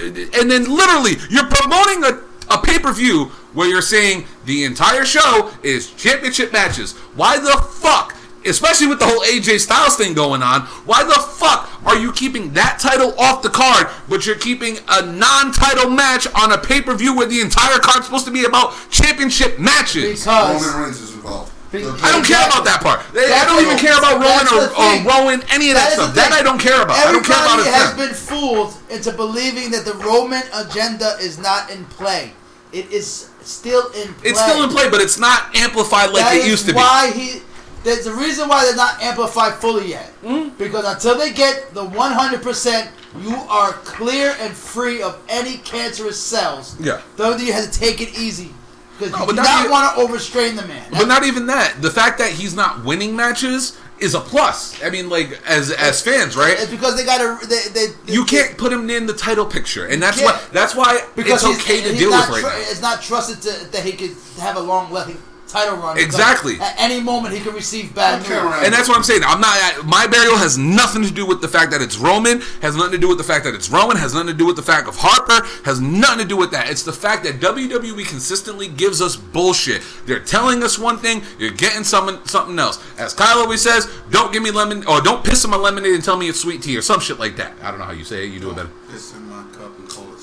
And 0.01 0.49
then 0.49 0.65
literally, 0.73 1.17
you're 1.29 1.47
promoting 1.47 2.03
a, 2.03 2.21
a 2.53 2.61
pay 2.61 2.79
per 2.79 2.93
view 2.93 3.25
where 3.53 3.67
you're 3.67 3.81
saying 3.81 4.25
the 4.45 4.63
entire 4.63 5.03
show 5.05 5.51
is 5.63 5.91
championship 5.93 6.53
matches. 6.53 6.93
Why 7.15 7.39
the 7.39 7.61
fuck, 7.69 8.15
especially 8.45 8.87
with 8.87 8.99
the 8.99 9.05
whole 9.05 9.21
AJ 9.21 9.59
Styles 9.59 9.97
thing 9.97 10.13
going 10.13 10.41
on, 10.41 10.61
why 10.85 11.03
the 11.03 11.19
fuck 11.19 11.69
are 11.85 11.97
you 11.97 12.13
keeping 12.13 12.53
that 12.53 12.79
title 12.79 13.13
off 13.19 13.41
the 13.41 13.49
card, 13.49 13.87
but 14.07 14.25
you're 14.25 14.37
keeping 14.37 14.77
a 14.87 15.05
non 15.05 15.51
title 15.51 15.89
match 15.89 16.27
on 16.35 16.53
a 16.53 16.57
pay 16.57 16.81
per 16.81 16.95
view 16.95 17.15
where 17.15 17.27
the 17.27 17.41
entire 17.41 17.79
card's 17.79 18.05
supposed 18.05 18.25
to 18.25 18.31
be 18.31 18.45
about 18.45 18.73
championship 18.89 19.59
matches? 19.59 20.23
Because 20.23 20.63
Roman 20.63 20.83
Reigns 20.85 21.01
is 21.01 21.13
involved. 21.13 21.51
Be- 21.71 21.85
I 21.85 22.09
don't 22.11 22.25
care 22.25 22.41
about 22.47 22.65
that 22.65 22.81
part. 22.81 22.99
I 23.13 23.45
don't 23.45 23.61
even 23.61 23.77
care 23.77 23.93
about 23.97 24.17
Roman 24.17 24.47
or, 24.49 24.73
or. 24.73 24.89
Rowan, 25.05 25.43
any 25.53 25.69
of 25.69 25.75
that, 25.77 25.93
That 25.93 25.93
stuff. 25.93 26.15
That. 26.15 26.31
I 26.33 26.41
don't 26.41 26.59
care 26.59 26.81
about. 26.81 26.97
I 26.97 27.11
don't 27.11 27.23
care 27.25 27.37
about 27.37 27.59
Everybody 27.59 27.69
it. 27.69 27.77
has 27.77 27.93
been 27.93 28.13
fooled 28.17 28.73
into 28.89 29.11
believing 29.13 29.69
that 29.71 29.85
the 29.85 29.93
Roman 30.01 30.41
agenda 30.53 31.15
is 31.21 31.37
not 31.37 31.69
in 31.69 31.85
play. 31.85 32.33
It 32.73 32.91
is 32.91 33.29
still 33.41 33.85
in 33.93 34.13
play. 34.15 34.29
It's 34.31 34.41
still 34.41 34.63
in 34.63 34.69
play, 34.69 34.89
but 34.89 34.99
it's 35.01 35.19
not 35.19 35.55
amplified 35.55 36.09
like 36.09 36.23
That 36.25 36.37
it 36.37 36.47
used 36.47 36.65
to 36.67 36.71
be. 36.73 36.77
why 36.77 37.11
he. 37.13 37.41
There's 37.83 38.07
a 38.07 38.13
reason 38.15 38.49
why 38.49 38.65
they're 38.65 38.75
not 38.75 39.01
amplified 39.01 39.53
fully 39.55 39.89
yet. 39.89 40.07
Hmm? 40.25 40.49
Because 40.57 40.83
until 40.85 41.17
they 41.17 41.31
get 41.31 41.73
the 41.73 41.85
100%, 41.85 42.89
you 43.21 43.35
are 43.49 43.71
clear 43.71 44.35
and 44.41 44.53
free 44.53 45.01
of 45.01 45.17
any 45.29 45.57
cancerous 45.57 46.19
cells. 46.21 46.75
Yeah. 46.79 47.01
WWE 47.15 47.51
has 47.51 47.69
to 47.69 47.79
take 47.79 48.01
it 48.01 48.17
easy. 48.19 48.53
Because 48.99 49.13
No, 49.13 49.19
you 49.19 49.25
but 49.27 49.35
do 49.37 49.41
not 49.41 49.69
want 49.69 49.95
to 49.95 50.01
overstrain 50.01 50.55
the 50.57 50.65
man. 50.67 50.85
But 50.91 51.07
not 51.07 51.23
even 51.25 51.47
that. 51.47 51.81
The 51.81 51.89
fact 51.89 52.17
that 52.19 52.31
he's 52.31 52.53
not 52.53 52.83
winning 52.83 53.15
matches 53.15 53.79
is 53.99 54.13
a 54.13 54.19
plus. 54.19 54.81
I 54.83 54.89
mean, 54.89 55.09
like 55.09 55.39
as 55.45 55.71
as 55.71 56.01
fans, 56.01 56.35
right? 56.35 56.57
It's 56.59 56.69
because 56.69 56.95
they 56.97 57.05
got 57.05 57.19
to. 57.19 57.47
They, 57.47 57.61
they, 57.73 58.13
You 58.13 58.25
can't 58.25 58.57
put 58.57 58.71
him 58.73 58.89
in 58.89 59.05
the 59.05 59.13
title 59.13 59.45
picture, 59.45 59.85
and 59.87 60.01
that's 60.01 60.21
why 60.21 60.39
that's 60.51 60.75
why 60.75 61.05
because 61.15 61.43
it's 61.43 61.63
he's- 61.65 61.81
okay 61.81 61.89
to 61.89 61.97
deal 61.97 62.09
with 62.11 62.29
right 62.29 62.41
tr- 62.41 62.47
now. 62.47 62.55
It's 62.71 62.81
not 62.81 63.01
trusted 63.01 63.41
to, 63.43 63.71
that 63.71 63.83
he 63.83 63.93
could 63.93 64.15
have 64.39 64.57
a 64.57 64.61
long 64.61 64.91
lasting 64.91 65.17
title 65.49 65.77
run. 65.77 65.97
Exactly. 65.97 66.59
At 66.59 66.75
any 66.77 67.01
moment, 67.01 67.33
he 67.33 67.41
could 67.41 67.53
receive 67.55 67.93
bad 67.93 68.21
news. 68.21 68.29
right. 68.29 68.63
And 68.65 68.73
that's 68.73 68.87
what 68.87 68.97
I'm 68.97 69.03
saying. 69.03 69.21
I'm 69.25 69.41
not. 69.41 69.85
My 69.85 70.07
burial 70.07 70.37
has 70.37 70.57
nothing 70.57 71.03
to 71.03 71.11
do 71.11 71.25
with 71.25 71.41
the 71.41 71.47
fact 71.47 71.71
that 71.71 71.81
it's 71.81 71.97
Roman. 71.97 72.41
Has 72.61 72.75
nothing 72.75 72.93
to 72.93 72.97
do 72.97 73.07
with 73.09 73.17
the 73.17 73.23
fact 73.23 73.43
that 73.45 73.55
it's 73.55 73.69
Roman. 73.69 73.97
Has 73.97 74.13
nothing 74.13 74.27
to 74.27 74.33
do 74.33 74.45
with 74.45 74.55
the 74.55 74.61
fact 74.61 74.87
of 74.87 74.95
Harper. 74.97 75.45
Has 75.65 75.81
nothing 75.81 76.19
to 76.19 76.25
do 76.25 76.37
with 76.37 76.51
that. 76.51 76.69
It's 76.69 76.83
the 76.83 76.93
fact 76.93 77.23
that 77.23 77.39
WWE 77.39 78.07
consistently 78.07 78.67
gives 78.67 79.01
us 79.01 79.15
bullshit. 79.15 79.81
They're 80.05 80.19
telling 80.19 80.63
us 80.63 80.77
one 80.77 80.97
thing. 80.97 81.23
You're 81.37 81.51
getting 81.51 81.83
something 81.83 82.23
something 82.25 82.57
else. 82.59 82.79
As 82.99 83.13
Kyle 83.13 83.39
always 83.39 83.61
says, 83.61 83.87
don't 84.11 84.31
give 84.31 84.43
me 84.43 84.51
lemon 84.51 84.85
or 84.87 85.01
don't 85.01 85.23
piss 85.23 85.43
in 85.43 85.49
my 85.51 85.57
lemonade 85.57 85.93
and 85.95 86.03
tell 86.03 86.17
me 86.17 86.29
it's 86.29 86.39
sweet 86.39 86.61
tea 86.61 86.77
or 86.77 86.81
some 86.81 86.99
shit 86.99 87.19
like 87.19 87.35
that. 87.37 87.53
I 87.61 87.71
don't 87.71 87.79
know 87.79 87.85
how 87.85 87.91
you 87.93 88.03
say 88.03 88.25
it. 88.25 88.31
You 88.33 88.39
do 88.39 88.51
it 88.51 88.55
better. 88.55 88.69
Piss 88.91 89.15
in 89.15 89.27
my 89.29 89.43
cup 89.53 89.77
and 89.79 89.89
call 89.89 90.03
it 90.05 90.09
sweet 90.09 90.17
tea. 90.17 90.18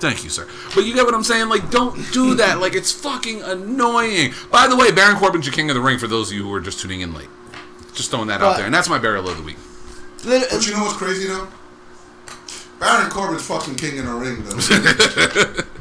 Thank 0.00 0.24
you, 0.24 0.30
sir. 0.30 0.48
But 0.74 0.84
you 0.84 0.94
get 0.94 1.04
what 1.04 1.14
I'm 1.14 1.24
saying? 1.24 1.48
Like, 1.48 1.70
don't 1.70 1.94
do 2.12 2.34
that. 2.36 2.58
Like, 2.58 2.74
it's 2.74 2.90
fucking 2.90 3.42
annoying. 3.42 4.32
By 4.50 4.66
the 4.66 4.76
way, 4.76 4.90
Baron 4.92 5.16
Corbin's 5.16 5.46
your 5.46 5.54
king 5.54 5.68
of 5.70 5.74
the 5.74 5.80
ring 5.80 5.98
for 5.98 6.06
those 6.06 6.30
of 6.30 6.36
you 6.36 6.42
who 6.42 6.52
are 6.54 6.60
just 6.60 6.80
tuning 6.80 7.02
in 7.02 7.12
late. 7.12 7.28
Just 7.94 8.10
throwing 8.10 8.28
that 8.28 8.40
out 8.40 8.56
there. 8.56 8.66
And 8.66 8.74
that's 8.74 8.88
my 8.88 8.98
burial 8.98 9.28
of 9.28 9.36
the 9.36 9.42
week. 9.42 9.56
But 10.24 10.66
you 10.66 10.72
know 10.72 10.84
what's 10.84 10.96
crazy 10.96 11.26
though? 11.26 11.48
Baron 12.78 13.10
Corbin's 13.10 13.46
fucking 13.46 13.76
king 13.76 13.98
in 13.98 14.06
the 14.06 14.12
ring 14.12 14.42
though. 14.44 15.62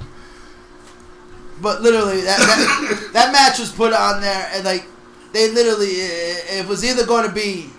But 1.62 1.82
literally, 1.82 2.22
that, 2.22 2.38
that 2.40 3.10
that 3.14 3.34
match 3.34 3.60
was 3.60 3.72
put 3.72 3.94
on 3.94 4.22
there, 4.22 4.50
and 4.54 4.64
like 4.64 4.86
they 5.34 5.52
literally, 5.52 5.88
it, 5.88 6.46
it 6.62 6.68
was 6.68 6.84
either 6.86 7.06
going 7.06 7.28
to 7.28 7.34
be 7.34 7.70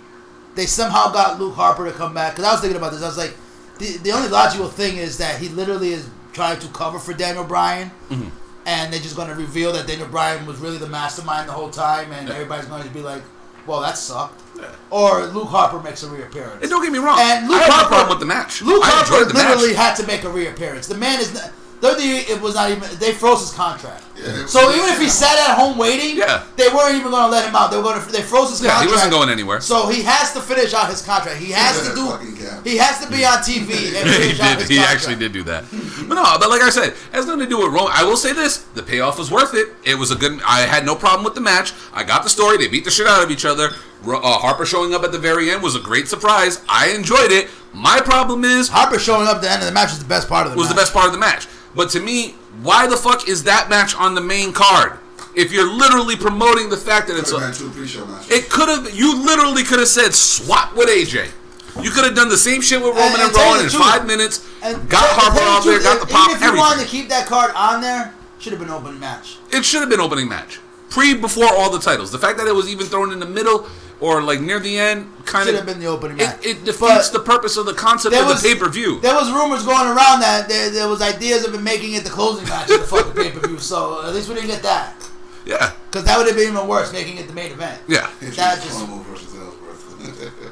they 0.55 0.65
somehow 0.65 1.11
got 1.11 1.39
Luke 1.39 1.55
Harper 1.55 1.85
to 1.85 1.91
come 1.91 2.13
back. 2.13 2.33
Because 2.33 2.45
I 2.45 2.51
was 2.51 2.61
thinking 2.61 2.77
about 2.77 2.91
this, 2.91 3.01
I 3.01 3.07
was 3.07 3.17
like, 3.17 3.35
the 3.79 3.97
the 3.97 4.11
only 4.11 4.29
logical 4.29 4.67
thing 4.67 4.97
is 4.97 5.17
that 5.17 5.39
he 5.39 5.49
literally 5.49 5.93
is 5.93 6.09
trying 6.33 6.59
to 6.59 6.67
cover 6.69 6.99
for 6.99 7.13
Daniel 7.13 7.43
Bryan, 7.43 7.91
Mm-hmm. 8.09 8.29
and 8.65 8.93
they're 8.93 8.99
just 9.01 9.15
going 9.15 9.27
to 9.29 9.35
reveal 9.35 9.71
that 9.73 9.87
Daniel 9.87 10.07
Bryan 10.07 10.45
was 10.45 10.59
really 10.59 10.77
the 10.77 10.87
mastermind 10.87 11.47
the 11.49 11.53
whole 11.53 11.69
time, 11.69 12.11
and 12.11 12.29
everybody's 12.29 12.65
going 12.67 12.83
to 12.83 12.89
be 12.89 13.01
like, 13.01 13.21
well, 13.67 13.81
that 13.81 13.97
sucked. 13.97 14.41
Or 14.89 15.25
Luke 15.27 15.47
Harper 15.49 15.79
makes 15.81 16.03
a 16.03 16.09
reappearance. 16.09 16.61
And 16.61 16.69
don't 16.69 16.81
get 16.83 16.91
me 16.91 16.99
wrong. 16.99 17.17
And 17.19 17.47
Luke 17.47 17.61
I 17.61 17.67
no 17.67 17.73
Harper, 17.73 17.87
problem 17.89 18.09
with 18.09 18.19
the 18.19 18.25
match. 18.25 18.61
Luke 18.61 18.81
I 18.83 18.89
Harper 18.89 19.25
the 19.25 19.33
literally 19.35 19.67
match. 19.73 19.77
had 19.77 19.95
to 19.97 20.07
make 20.07 20.23
a 20.23 20.29
reappearance. 20.29 20.87
The 20.87 20.95
man 20.97 21.19
is 21.19 21.33
not. 21.33 21.51
WWE, 21.81 22.29
it 22.29 22.39
was 22.41 22.53
not 22.55 22.69
even. 22.69 22.87
They 22.99 23.11
froze 23.11 23.41
his 23.41 23.51
contract. 23.53 24.03
Yeah, 24.15 24.45
so 24.45 24.69
even 24.71 24.87
if 24.89 24.99
he 25.01 25.09
sat 25.09 25.33
at 25.49 25.57
home 25.57 25.79
waiting, 25.79 26.15
Yeah. 26.15 26.43
they 26.55 26.67
weren't 26.69 26.95
even 26.95 27.09
going 27.09 27.23
to 27.25 27.29
let 27.31 27.47
him 27.47 27.55
out. 27.55 27.71
They 27.71 27.77
were 27.77 27.83
going 27.83 27.99
to. 27.99 28.11
They 28.11 28.21
froze 28.21 28.51
his 28.51 28.61
Yeah, 28.61 28.79
he 28.83 28.87
wasn't 28.87 29.11
going 29.11 29.29
anywhere. 29.29 29.61
So 29.61 29.87
he 29.89 30.03
has 30.03 30.31
to 30.33 30.41
finish 30.41 30.75
out 30.75 30.89
his 30.91 31.01
contract. 31.01 31.39
He 31.39 31.51
has 31.51 31.87
to 31.89 31.95
do. 31.95 32.05
He 32.63 32.77
has 32.77 33.03
to 33.03 33.09
be 33.11 33.25
on 33.25 33.37
TV 33.49 33.97
and 33.97 34.07
he 34.07 34.39
out 34.41 34.57
did. 34.57 34.59
his 34.59 34.69
He 34.69 34.75
contract. 34.77 34.93
actually 34.93 35.15
did 35.15 35.33
do 35.33 35.41
that. 35.43 35.63
But 36.07 36.15
no, 36.15 36.23
but 36.39 36.49
like 36.49 36.61
I 36.61 36.69
said, 36.69 36.89
it 36.89 36.95
has 37.13 37.25
nothing 37.25 37.39
to 37.41 37.47
do 37.49 37.57
with 37.63 37.73
Roman. 37.73 37.91
I 37.95 38.03
will 38.03 38.17
say 38.17 38.31
this: 38.33 38.57
the 38.75 38.83
payoff 38.83 39.17
was 39.17 39.31
worth 39.31 39.55
it. 39.55 39.69
It 39.83 39.95
was 39.95 40.11
a 40.11 40.15
good. 40.15 40.39
I 40.45 40.61
had 40.61 40.85
no 40.85 40.93
problem 40.93 41.23
with 41.25 41.33
the 41.33 41.41
match. 41.41 41.73
I 41.93 42.03
got 42.03 42.21
the 42.23 42.29
story. 42.29 42.57
They 42.57 42.67
beat 42.67 42.85
the 42.85 42.91
shit 42.91 43.07
out 43.07 43.23
of 43.23 43.31
each 43.31 43.45
other. 43.45 43.69
Ro- 44.03 44.19
Uh, 44.21 44.37
Harper 44.39 44.65
showing 44.65 44.93
up 44.93 45.03
at 45.03 45.11
the 45.11 45.19
very 45.19 45.51
end 45.51 45.61
was 45.61 45.75
a 45.75 45.79
great 45.79 46.07
surprise. 46.07 46.61
I 46.67 46.89
enjoyed 46.89 47.31
it. 47.31 47.49
My 47.73 48.01
problem 48.01 48.43
is 48.43 48.69
Harper 48.69 48.99
showing 48.99 49.27
up 49.27 49.37
at 49.37 49.41
the 49.43 49.51
end 49.51 49.61
of 49.61 49.67
the 49.67 49.73
match 49.73 49.91
is 49.91 49.99
the 49.99 50.05
best 50.05 50.27
part 50.27 50.45
of 50.45 50.51
the 50.51 50.57
match. 50.57 50.61
was 50.61 50.69
the 50.69 50.75
best 50.75 50.93
part 50.93 51.05
of 51.07 51.11
the 51.13 51.19
match. 51.19 51.47
But 51.75 51.89
to 51.91 51.99
me, 51.99 52.35
why 52.63 52.87
the 52.87 52.97
fuck 52.97 53.27
is 53.29 53.43
that 53.43 53.69
match 53.69 53.95
on 53.95 54.15
the 54.15 54.21
main 54.21 54.51
card? 54.53 54.97
If 55.33 55.53
you're 55.53 55.71
literally 55.71 56.17
promoting 56.17 56.69
the 56.69 56.75
fact 56.77 57.07
that 57.07 57.15
it's 57.17 57.31
a, 57.31 57.53
two 57.53 57.69
pre-show 57.69 58.05
matches. 58.05 58.29
it 58.31 58.49
could 58.49 58.67
have. 58.67 58.93
You 58.93 59.23
literally 59.23 59.63
could 59.63 59.79
have 59.79 59.87
said 59.87 60.13
swap 60.13 60.75
with 60.75 60.89
AJ. 60.89 61.29
You 61.81 61.89
could 61.91 62.03
have 62.03 62.15
done 62.15 62.27
the 62.27 62.35
same 62.37 62.59
shit 62.61 62.79
with 62.81 62.89
Roman 62.89 63.03
And- 63.03 63.13
and, 63.13 63.21
and 63.23 63.33
tell 63.33 63.45
you 63.45 63.51
Rowan 63.53 63.63
in 63.65 63.71
truth, 63.71 63.81
five 63.83 64.05
minutes. 64.05 64.45
And 64.61 64.89
got 64.89 65.03
Harper 65.07 65.37
tell 65.39 65.47
out 65.47 65.63
there, 65.63 65.73
truth, 65.79 65.83
got 65.85 65.99
the 66.01 66.05
if- 66.07 66.11
pop, 66.11 66.29
Even 66.31 66.43
if 66.43 66.53
you 66.53 66.59
wanted 66.59 66.81
to 66.83 66.87
keep 66.89 67.07
that 67.07 67.27
card 67.27 67.53
on 67.55 67.79
there, 67.79 68.13
should 68.39 68.51
have 68.51 68.59
been 68.59 68.69
opening 68.69 68.99
match. 68.99 69.37
It 69.51 69.63
should 69.63 69.79
have 69.79 69.89
been 69.89 70.01
opening 70.01 70.27
match. 70.27 70.59
Pre 70.89 71.13
before 71.13 71.47
all 71.47 71.69
the 71.69 71.79
titles. 71.79 72.11
The 72.11 72.19
fact 72.19 72.37
that 72.39 72.47
it 72.47 72.53
was 72.55 72.67
even 72.67 72.87
thrown 72.87 73.13
in 73.13 73.19
the 73.21 73.25
middle 73.25 73.69
or 74.01 74.21
like 74.21 74.41
near 74.41 74.59
the 74.59 74.77
end 74.77 75.07
kind 75.25 75.45
Should 75.45 75.53
of 75.55 75.59
have 75.61 75.65
been 75.67 75.79
the 75.79 75.85
opening 75.85 76.17
it, 76.17 76.23
match. 76.23 76.45
it 76.45 76.65
defeats 76.65 76.79
But 77.09 77.13
the 77.13 77.19
purpose 77.19 77.55
of 77.55 77.65
the 77.65 77.73
concept 77.73 78.11
there 78.13 78.23
of 78.23 78.29
was- 78.29 78.41
the 78.41 78.49
pay 78.49 78.55
per 78.59 78.67
view. 78.67 78.99
There 78.99 79.13
was 79.15 79.31
rumors 79.31 79.63
going 79.63 79.87
around 79.87 80.19
that 80.21 80.49
there, 80.49 80.69
there 80.71 80.87
was 80.89 81.01
ideas 81.01 81.45
of 81.45 81.53
him 81.53 81.63
making 81.63 81.93
it 81.93 82.03
the 82.03 82.09
closing 82.09 82.47
match 82.49 82.69
of 82.69 82.81
the 82.81 82.87
fucking 82.87 83.13
pay 83.13 83.31
per 83.31 83.47
view. 83.47 83.59
So 83.59 84.03
at 84.05 84.13
least 84.13 84.27
we 84.27 84.35
didn't 84.35 84.49
get 84.49 84.63
that. 84.63 84.95
Yeah, 85.45 85.71
Because 85.89 86.03
that 86.05 86.17
would 86.19 86.27
have 86.27 86.35
been 86.35 86.49
even 86.53 86.67
worse, 86.67 86.91
making 86.93 87.17
it 87.17 87.27
the 87.27 87.33
main 87.33 87.51
event. 87.51 87.81
yeah. 87.87 88.09
It's 88.21 88.35
that 88.37 88.55
just 88.61 88.67
just- 88.67 88.79
promo 88.85 89.03
versus 89.05 89.33
Ellsworth. 89.35 90.31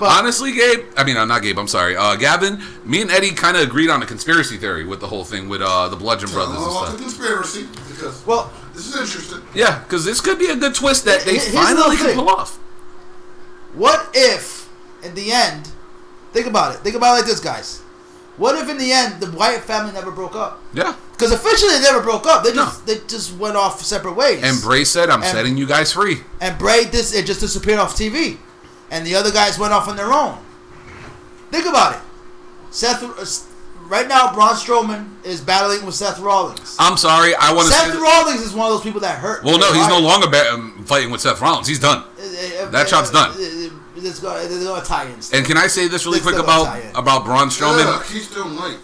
But 0.00 0.10
Honestly, 0.10 0.52
Gabe, 0.52 0.86
I 0.96 1.04
mean, 1.04 1.16
I'm 1.16 1.28
not 1.28 1.42
Gabe. 1.42 1.56
I'm 1.56 1.68
sorry, 1.68 1.94
uh, 1.96 2.16
Gavin. 2.16 2.60
Me 2.84 3.00
and 3.00 3.12
Eddie 3.12 3.30
kind 3.30 3.56
of 3.56 3.62
agreed 3.62 3.90
on 3.90 4.02
a 4.02 4.06
conspiracy 4.06 4.56
theory 4.56 4.84
with 4.84 4.98
the 4.98 5.06
whole 5.06 5.24
thing 5.24 5.48
with 5.48 5.62
uh, 5.62 5.86
the 5.88 5.94
Bludgeon 5.94 6.30
Brothers 6.30 6.56
and 6.56 6.72
stuff. 6.72 6.92
the 6.92 6.98
conspiracy 6.98 7.68
because 7.88 8.26
well, 8.26 8.50
this 8.74 8.86
is 8.94 8.96
interesting. 9.00 9.42
Yeah, 9.54 9.78
because 9.80 10.04
this 10.04 10.20
could 10.20 10.38
be 10.38 10.46
a 10.48 10.56
good 10.56 10.74
twist 10.74 11.04
that 11.04 11.22
they 11.24 11.32
Here's 11.38 11.52
finally 11.54 11.96
can 11.96 12.14
pull 12.16 12.28
off. 12.28 12.56
what 13.74 14.10
if 14.14 14.68
in 15.02 15.14
the 15.14 15.32
end? 15.32 15.68
Think 16.32 16.46
about 16.46 16.74
it. 16.74 16.78
Think 16.80 16.96
about 16.96 17.12
it 17.14 17.18
like 17.18 17.26
this, 17.26 17.40
guys. 17.40 17.80
What 18.36 18.56
if 18.56 18.68
in 18.68 18.78
the 18.78 18.90
end 18.92 19.20
the 19.20 19.30
Wyatt 19.30 19.62
family 19.62 19.92
never 19.92 20.10
broke 20.10 20.34
up? 20.34 20.60
Yeah. 20.72 20.96
Because 21.12 21.30
officially 21.30 21.74
they 21.74 21.80
never 21.82 22.00
broke 22.02 22.26
up. 22.26 22.42
They 22.42 22.52
just 22.52 22.80
No. 22.86 22.92
they 22.94 23.00
just 23.06 23.36
went 23.36 23.56
off 23.56 23.80
separate 23.82 24.14
ways. 24.14 24.42
And 24.42 24.60
Bray 24.60 24.84
said, 24.84 25.08
"I'm 25.10 25.22
And- 25.22 25.30
setting 25.30 25.56
you 25.56 25.66
guys 25.66 25.92
free." 25.92 26.24
and 26.40 26.58
Bray 26.58 26.84
this 26.84 27.12
it 27.14 27.26
just 27.26 27.38
disappeared 27.40 27.78
off 27.78 27.96
TV, 27.96 28.38
and 28.90 29.06
the 29.06 29.14
other 29.14 29.30
guys 29.30 29.56
went 29.58 29.72
off 29.72 29.86
on 29.86 29.94
their 29.96 30.12
own. 30.12 30.38
Think 31.52 31.66
about 31.66 31.94
it. 31.94 32.00
Seth, 32.72 33.04
uh, 33.04 33.24
right 33.88 34.08
now, 34.08 34.32
Braun 34.32 34.54
Strowman 34.54 35.24
is 35.24 35.40
battling 35.40 35.84
with 35.86 35.94
Seth 35.94 36.18
Rollins. 36.18 36.76
I'm 36.78 36.96
sorry. 36.96 37.34
I 37.34 37.52
want 37.52 37.68
to. 37.68 37.74
Seth 37.74 37.92
see 37.92 37.98
Rollins 37.98 38.40
is 38.40 38.54
one 38.54 38.66
of 38.66 38.72
those 38.72 38.82
people 38.82 39.00
that 39.00 39.18
hurt. 39.18 39.44
well, 39.44 39.58
no, 39.58 39.72
he's 39.72 39.88
no 39.88 39.98
longer 40.00 40.28
ba- 40.28 40.50
um, 40.52 40.84
fighting 40.86 41.10
with 41.10 41.20
Seth 41.20 41.40
Rollins. 41.40 41.66
He's 41.66 41.80
done. 41.80 41.98
Uh, 42.18 42.22
uh, 42.64 42.70
That 42.70 42.86
uh, 42.86 42.86
shot's 42.86 43.10
done. 43.10 43.32
There's 43.36 44.20
going 44.20 44.48
there's 44.48 44.64
going 44.64 44.80
to 44.82 44.86
tie 44.86 45.04
in. 45.06 45.18
And 45.32 45.46
can 45.46 45.56
I 45.56 45.66
say 45.66 45.88
this 45.88 46.04
really 46.04 46.20
quick 46.20 46.36
about 46.36 46.62
Italian. 46.76 46.96
about 46.96 47.24
Braun 47.24 47.48
Strowman? 47.48 47.84
Yeah, 47.84 48.02
he's 48.12 48.28
still 48.28 48.48
Mike. 48.48 48.78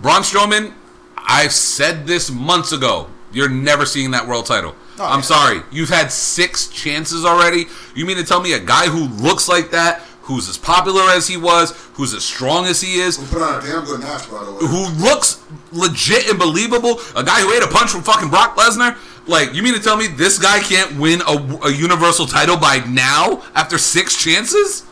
Braun 0.00 0.22
Strowman, 0.22 0.74
I've 1.16 1.52
said 1.52 2.06
this 2.06 2.30
months 2.30 2.72
ago. 2.72 3.08
You're 3.32 3.48
never 3.48 3.86
seeing 3.86 4.10
that 4.10 4.26
world 4.26 4.46
title. 4.46 4.74
Oh, 4.98 5.04
I'm 5.06 5.18
yeah. 5.18 5.22
sorry. 5.22 5.60
You've 5.70 5.88
had 5.88 6.12
six 6.12 6.68
chances 6.68 7.24
already. 7.24 7.66
You 7.94 8.04
mean 8.04 8.16
to 8.16 8.24
tell 8.24 8.40
me 8.40 8.52
a 8.52 8.60
guy 8.60 8.86
who 8.86 9.06
looks 9.22 9.48
like 9.48 9.70
that, 9.70 10.02
who's 10.30 10.48
as 10.48 10.56
popular 10.56 11.02
as 11.10 11.26
he 11.28 11.36
was, 11.36 11.72
who's 11.94 12.14
as 12.14 12.24
strong 12.24 12.66
as 12.66 12.80
he 12.80 13.00
is, 13.00 13.16
Who 13.16 13.26
put 13.26 13.42
on 13.42 13.58
a 13.62 13.66
damn 13.66 13.84
good 13.84 14.00
match, 14.00 14.30
by 14.30 14.44
the 14.44 14.52
way. 14.52 14.58
who 14.60 14.88
looks 15.02 15.42
legit 15.72 16.28
and 16.30 16.38
believable, 16.38 17.00
a 17.16 17.24
guy 17.24 17.40
who 17.40 17.52
ate 17.52 17.62
a 17.62 17.68
punch 17.68 17.90
from 17.90 18.02
fucking 18.02 18.30
Brock 18.30 18.56
Lesnar? 18.56 18.96
Like, 19.26 19.54
you 19.54 19.62
mean 19.62 19.74
to 19.74 19.80
tell 19.80 19.96
me 19.96 20.06
this 20.06 20.38
guy 20.38 20.60
can't 20.60 20.98
win 20.98 21.20
a, 21.28 21.34
a 21.66 21.70
universal 21.72 22.26
title 22.26 22.56
by 22.56 22.78
now 22.88 23.42
after 23.54 23.76
six 23.78 24.16
chances? 24.16 24.84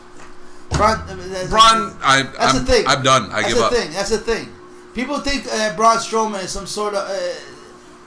Braun, 0.71 0.99
uh, 0.99 1.07
that's- 1.17 1.49
Braun, 1.49 1.97
I, 2.03 2.23
That's 2.23 2.55
I'm, 2.55 2.65
the 2.65 2.71
thing. 2.73 2.85
I'm 2.87 3.03
done. 3.03 3.31
I 3.33 3.43
That's 3.43 3.49
give 3.49 3.57
the 3.59 3.65
up. 3.65 3.73
thing. 3.73 3.91
That's 3.93 4.11
the 4.11 4.19
thing. 4.19 4.53
People 4.95 5.19
think 5.21 5.47
uh, 5.51 5.75
Braun 5.77 5.97
Strowman 5.99 6.43
is 6.45 6.51
some 6.51 6.67
sort 6.67 6.95
of. 6.95 7.09
Uh, 7.09 7.15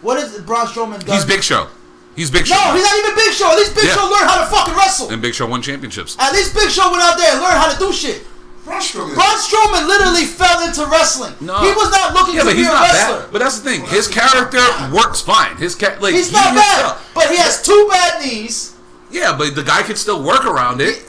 what 0.01 0.17
is 0.17 0.37
Braun 0.41 0.67
Strowman 0.67 1.03
done? 1.05 1.15
He's 1.15 1.25
Big 1.25 1.41
Show. 1.43 1.67
He's 2.15 2.29
Big 2.29 2.45
Show. 2.45 2.55
No, 2.55 2.73
he's 2.75 2.83
not 2.83 2.95
even 2.99 3.15
Big 3.15 3.33
Show. 3.33 3.49
At 3.51 3.57
least 3.57 3.75
Big 3.75 3.85
Yeah. 3.85 3.95
Show 3.95 4.05
learned 4.09 4.29
how 4.29 4.39
to 4.43 4.45
fucking 4.47 4.75
wrestle. 4.75 5.09
and 5.09 5.21
Big 5.21 5.33
Show 5.33 5.45
won 5.47 5.61
championships. 5.61 6.15
At 6.19 6.33
least 6.33 6.53
Big 6.53 6.69
Show 6.69 6.91
went 6.91 7.01
out 7.03 7.17
there 7.17 7.31
and 7.33 7.41
learned 7.41 7.57
how 7.57 7.71
to 7.71 7.77
do 7.79 7.91
shit. 7.93 8.27
Braun 8.65 8.79
Strowman. 8.79 9.15
Braun 9.15 9.37
Strowman 9.41 9.87
literally 9.87 10.25
fell 10.25 10.61
into 10.67 10.85
wrestling. 10.85 11.33
No. 11.41 11.57
He 11.61 11.71
was 11.73 11.89
not 11.89 12.13
looking 12.13 12.35
Yeah, 12.35 12.41
to 12.41 12.45
but 12.49 12.55
be 12.55 12.61
a 12.61 12.65
not 12.65 12.83
wrestler. 12.83 13.19
bad. 13.21 13.31
But 13.31 13.39
that's 13.39 13.59
the 13.59 13.69
thing. 13.69 13.85
His 13.87 14.07
character 14.07 14.61
works 14.93 15.19
fine. 15.21 15.55
His 15.57 15.73
ca- 15.73 15.97
like 15.99 16.13
He's 16.13 16.27
he 16.29 16.33
not 16.35 16.53
bad, 16.53 16.77
himself- 16.77 17.09
but 17.15 17.29
he 17.31 17.37
has 17.37 17.61
two 17.63 17.87
bad 17.89 18.21
knees. 18.23 18.71
Yeah, 19.09 19.35
but 19.35 19.55
the 19.55 19.63
guy 19.63 19.81
could 19.81 19.97
still 19.97 20.21
work 20.21 20.45
around 20.45 20.79
it. 20.79 21.01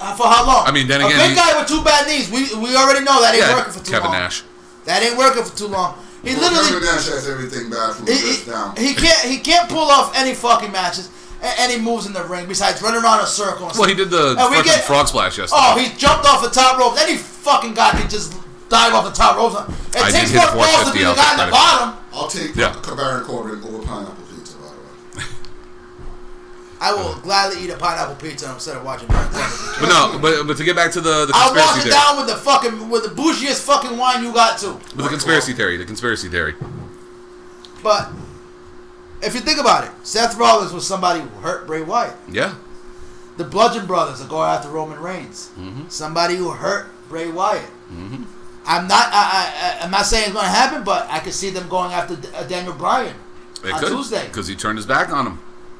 Uh, 0.00 0.14
for 0.14 0.26
how 0.28 0.46
long? 0.46 0.64
I 0.66 0.70
mean, 0.70 0.86
then 0.88 1.00
a 1.02 1.06
again, 1.06 1.18
big 1.18 1.30
he- 1.30 1.34
guy 1.36 1.58
with 1.58 1.68
two 1.68 1.82
bad 1.82 2.06
knees. 2.06 2.30
We 2.30 2.54
we 2.54 2.74
already 2.76 3.04
know 3.04 3.20
that 3.20 3.34
ain't 3.34 3.42
Yeah, 3.44 3.54
working 3.56 3.72
for 3.72 3.80
too 3.84 3.90
Kevin 3.90 4.04
long. 4.04 4.12
Kevin 4.14 4.24
Nash. 4.24 4.42
That 4.86 5.02
ain't 5.02 5.18
working 5.18 5.44
for 5.44 5.54
too 5.58 5.66
long. 5.66 5.98
He 6.22 6.34
Well, 6.34 6.50
literally 6.50 6.80
Kevin 6.80 6.88
has 6.88 7.28
everything 7.28 7.70
bad 7.70 7.94
from 7.94 8.06
he, 8.06 8.12
the 8.12 8.18
he, 8.18 8.26
wrist 8.26 8.46
down. 8.46 8.76
he 8.76 8.94
can't 8.94 9.18
he 9.28 9.38
can't 9.38 9.68
pull 9.68 9.88
off 9.90 10.16
any 10.16 10.34
fucking 10.34 10.72
matches, 10.72 11.08
a- 11.42 11.60
any 11.60 11.80
moves 11.80 12.06
in 12.06 12.12
the 12.12 12.24
ring 12.24 12.46
besides 12.48 12.82
running 12.82 13.02
around 13.02 13.20
a 13.20 13.26
circle. 13.26 13.68
And 13.68 13.78
Well, 13.78 13.88
he 13.88 13.94
did 13.94 14.10
the 14.10 14.34
And 14.38 14.50
we 14.50 14.62
get- 14.64 14.84
frog 14.84 15.06
splash 15.08 15.38
yesterday. 15.38 15.60
Oh, 15.62 15.78
he 15.78 15.94
jumped 15.96 16.26
off 16.26 16.42
the 16.42 16.50
top 16.50 16.78
rope. 16.78 16.96
Any 16.98 17.16
fucking 17.16 17.74
guy 17.74 17.92
can 17.92 18.08
just 18.10 18.34
dive 18.68 18.92
off 18.94 19.04
the 19.04 19.12
top 19.12 19.36
rope. 19.36 19.54
It 19.94 20.02
I 20.02 20.10
takes 20.10 20.32
did 20.32 20.38
more 20.38 20.64
balls 20.66 20.88
to 20.88 20.92
be 20.92 21.04
the 21.04 21.14
guy 21.14 21.32
in 21.32 21.38
the 21.38 21.44
the 21.46 21.50
bottom. 21.52 21.94
I'll 22.12 22.28
take 22.28 22.54
Yeah. 22.56 22.74
Baron 22.96 23.24
Corbin 23.24 23.62
over 23.62 23.78
pineapple 23.86 24.24
pizza, 24.34 24.56
by 24.58 24.68
the 24.68 25.18
way. 25.20 25.24
I 26.80 26.94
will 26.94 27.14
gladly 27.20 27.64
eat 27.64 27.70
a 27.70 27.76
pineapple 27.76 28.14
pizza 28.16 28.50
instead 28.52 28.76
of 28.76 28.84
watching. 28.84 29.08
But 29.08 29.88
no, 29.88 30.18
but 30.22 30.46
but 30.46 30.56
to 30.58 30.64
get 30.64 30.76
back 30.76 30.92
to 30.92 31.00
the 31.00 31.26
the 31.26 31.32
I'll 31.34 31.54
walk 31.54 31.84
it 31.84 31.90
down 31.90 32.16
with 32.16 32.26
the 32.28 32.36
fucking 32.36 32.88
with 32.88 33.02
the 33.04 33.10
bougiest 33.10 33.64
fucking 33.64 33.96
wine 33.96 34.22
you 34.24 34.32
got 34.32 34.58
too. 34.58 34.74
with 34.94 35.04
the 35.04 35.08
conspiracy 35.08 35.52
theory, 35.54 35.76
the 35.76 35.84
conspiracy 35.84 36.28
theory. 36.28 36.54
But 37.82 38.10
if 39.22 39.34
you 39.34 39.40
think 39.40 39.58
about 39.58 39.84
it, 39.84 39.90
Seth 40.04 40.36
Rollins 40.36 40.72
was 40.72 40.86
somebody 40.86 41.20
who 41.20 41.28
hurt 41.40 41.66
Bray 41.66 41.82
Wyatt. 41.82 42.14
Yeah, 42.28 42.54
The 43.36 43.44
Bludgeon 43.44 43.86
Brothers 43.86 44.20
are 44.20 44.28
going 44.28 44.48
after 44.50 44.68
Roman 44.68 45.00
Reigns. 45.00 45.50
Mm-hmm. 45.58 45.88
Somebody 45.88 46.36
who 46.36 46.50
hurt 46.50 46.88
Bray 47.08 47.28
Wyatt. 47.30 47.70
I'm 48.70 48.86
not. 48.86 49.08
I, 49.12 49.78
I, 49.80 49.84
I'm 49.84 49.90
not 49.90 50.04
saying 50.06 50.24
it's 50.24 50.32
going 50.34 50.44
to 50.44 50.50
happen, 50.50 50.84
but 50.84 51.06
I 51.10 51.20
could 51.20 51.32
see 51.32 51.50
them 51.50 51.68
going 51.68 51.92
after 51.92 52.16
D- 52.16 52.28
uh, 52.34 52.44
Daniel 52.44 52.74
Bryan 52.74 53.14
it 53.64 53.72
on 53.72 53.80
could 53.80 53.88
Tuesday. 53.88 54.26
because 54.26 54.46
he 54.46 54.54
turned 54.54 54.76
his 54.78 54.86
back 54.86 55.10
on 55.10 55.26
him. 55.26 55.38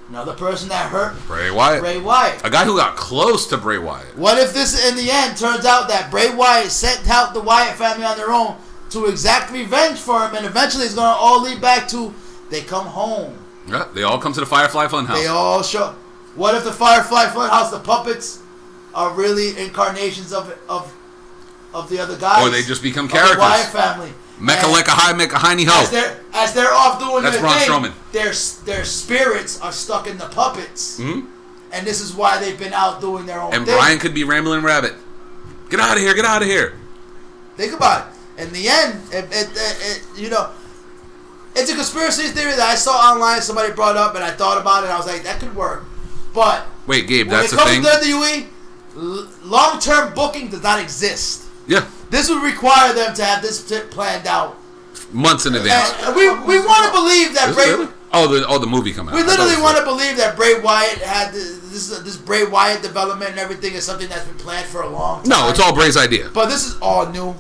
Another 0.09 0.33
person 0.33 0.71
that 0.71 0.91
hurt 0.91 1.15
Bray 1.27 1.51
Wyatt, 1.51 1.81
Bray 1.81 1.99
Wyatt. 2.01 2.45
a 2.45 2.49
guy 2.49 2.65
who 2.65 2.77
got 2.79 2.97
close 2.97 3.47
to 3.49 3.59
Bray 3.59 3.77
Wyatt. 3.77 4.17
What 4.17 4.39
if 4.39 4.55
this, 4.55 4.89
in 4.89 4.97
the 4.97 5.11
end, 5.11 5.37
turns 5.37 5.67
out 5.67 5.89
that 5.89 6.11
Bray 6.11 6.35
Wyatt 6.35 6.71
sent 6.71 7.09
out 7.11 7.35
the 7.35 7.43
Wyatt 7.43 7.77
family 7.77 8.05
on 8.07 8.17
their 8.17 8.31
own 8.31 8.57
to 8.91 9.05
exact 9.05 9.53
revenge 9.53 9.99
for 9.99 10.27
him, 10.27 10.35
and 10.35 10.47
eventually 10.47 10.87
it's 10.87 10.95
going 10.95 11.13
to 11.13 11.19
all 11.19 11.43
lead 11.43 11.61
back 11.61 11.87
to 11.89 12.15
they 12.49 12.63
come 12.63 12.87
home. 12.87 13.37
Yeah, 13.67 13.87
they 13.93 14.03
all 14.03 14.19
come 14.19 14.33
to 14.33 14.41
the 14.41 14.47
Firefly 14.47 14.87
Funhouse. 14.87 15.21
They 15.21 15.27
all 15.27 15.63
show. 15.63 15.95
What 16.35 16.55
if 16.55 16.65
the 16.65 16.73
Firefly 16.73 17.27
Funhouse, 17.27 17.71
the 17.71 17.81
puppets, 17.81 18.41
are 18.95 19.13
really 19.13 19.59
incarnations 19.59 20.33
of 20.33 20.57
of 20.71 20.91
of 21.75 21.91
the 21.91 21.99
other 21.99 22.17
guys? 22.17 22.47
Or 22.47 22.51
they 22.51 22.63
just 22.63 22.83
become 22.83 23.09
characters. 23.09 23.39
Wyatt 23.39 23.67
family. 23.67 24.13
Mecha 24.41 24.65
And 24.65 24.73
Leka 24.73 24.91
High, 24.93 25.13
Mecha 25.15 25.33
Heiny 25.35 25.67
As 25.67 25.91
they're 25.91 26.17
as 26.33 26.53
they're 26.55 26.73
off 26.73 26.99
doing 27.01 27.23
That's 27.25 27.37
their 27.37 27.43
Braun 27.43 27.59
thing, 27.59 27.69
Strowman. 27.69 27.93
their 28.13 28.33
their 28.77 28.85
spirits 28.85 29.61
are 29.61 29.73
stuck 29.73 30.07
in 30.07 30.17
the 30.19 30.27
puppets, 30.27 30.99
Mhm. 31.01 31.27
and 31.73 31.87
this 31.87 32.01
is 32.01 32.13
why 32.13 32.39
they've 32.39 32.59
been 32.59 32.73
out 32.73 33.01
doing 33.01 33.27
their 33.27 33.41
own 33.41 33.53
And 33.53 33.67
thing. 33.67 33.75
Brian 33.75 33.99
could 33.99 34.15
be 34.15 34.23
Rambling 34.25 34.63
Rabbit. 34.63 34.95
Get 35.71 35.81
out 35.81 35.97
of 35.97 36.03
here! 36.03 36.15
Get 36.15 36.25
out 36.25 36.41
of 36.43 36.49
here! 36.49 36.75
Think 37.57 37.73
about 37.75 38.07
it. 38.37 38.43
In 38.43 38.53
the 38.53 38.69
end, 38.69 39.01
it, 39.11 39.25
it, 39.33 39.49
it, 39.53 39.77
it, 39.81 40.03
you 40.17 40.31
know, 40.31 40.49
it's 41.57 41.69
a 41.71 41.75
conspiracy 41.75 42.29
theory 42.29 42.53
that 42.53 42.61
I 42.69 42.77
saw 42.77 42.93
online. 43.13 43.43
Somebody 43.43 43.73
brought 43.73 43.97
up, 43.97 44.15
and 44.15 44.23
I 44.23 44.31
thought 44.31 44.59
about 44.59 44.83
it. 44.85 44.87
and 44.87 44.93
I 44.93 44.97
was 44.97 45.07
like, 45.07 45.25
that 45.25 45.41
could 45.41 45.57
work. 45.57 45.85
But 46.33 46.67
Wait, 46.87 47.09
Gabe, 47.09 47.27
when 47.29 47.41
that's 47.41 47.53
it 47.53 47.57
comes 47.57 47.71
thing. 47.73 47.83
to 47.83 47.89
WWE, 47.89 48.47
long-term 49.43 50.15
booking 50.15 50.49
does 50.49 50.63
not 50.63 50.81
exist. 50.81 51.43
Yeah, 51.67 51.85
This 52.11 52.29
would 52.31 52.43
require 52.43 52.93
them 52.93 53.15
to 53.15 53.25
have 53.25 53.43
this 53.43 53.67
tip 53.67 53.91
planned 53.91 54.27
out. 54.27 54.57
months 55.13 55.47
in 55.47 55.55
advance. 55.55 55.93
And 56.03 56.15
we 56.17 56.29
we 56.47 56.59
want 56.65 56.87
to 56.87 56.93
believe 56.93 57.35
that 57.35 57.55
Bray. 57.55 57.67
really? 57.71 57.89
Oh, 58.13 58.27
the 58.27 58.47
oh 58.49 58.59
the 58.59 58.67
movie 58.67 58.93
coming 58.93 59.15
We 59.15 59.21
out. 59.21 59.27
Literally 59.27 59.61
want 59.61 59.77
to 59.77 59.85
believe 59.85 60.17
that 60.17 60.35
Bray 60.37 60.59
Wyatt 60.61 60.99
had 60.99 61.33
this 61.33 61.89
this, 62.01 62.17
Bray 62.17 62.45
Wyatt 62.47 62.81
development 62.83 63.31
and 63.33 63.39
everything 63.39 63.75
is 63.75 63.85
something 63.85 64.09
that's 64.09 64.25
been 64.25 64.37
planned 64.39 64.67
for 64.67 64.81
a 64.83 64.89
long 64.89 65.23
time. 65.23 65.29
No, 65.29 65.49
it's 65.51 65.61
all 65.61 65.75
Bray's 65.75 65.97
idea. 65.97 66.31
But 66.33 66.47
this 66.47 66.65
is 66.67 66.79
all 66.81 67.07
new. 67.11 67.35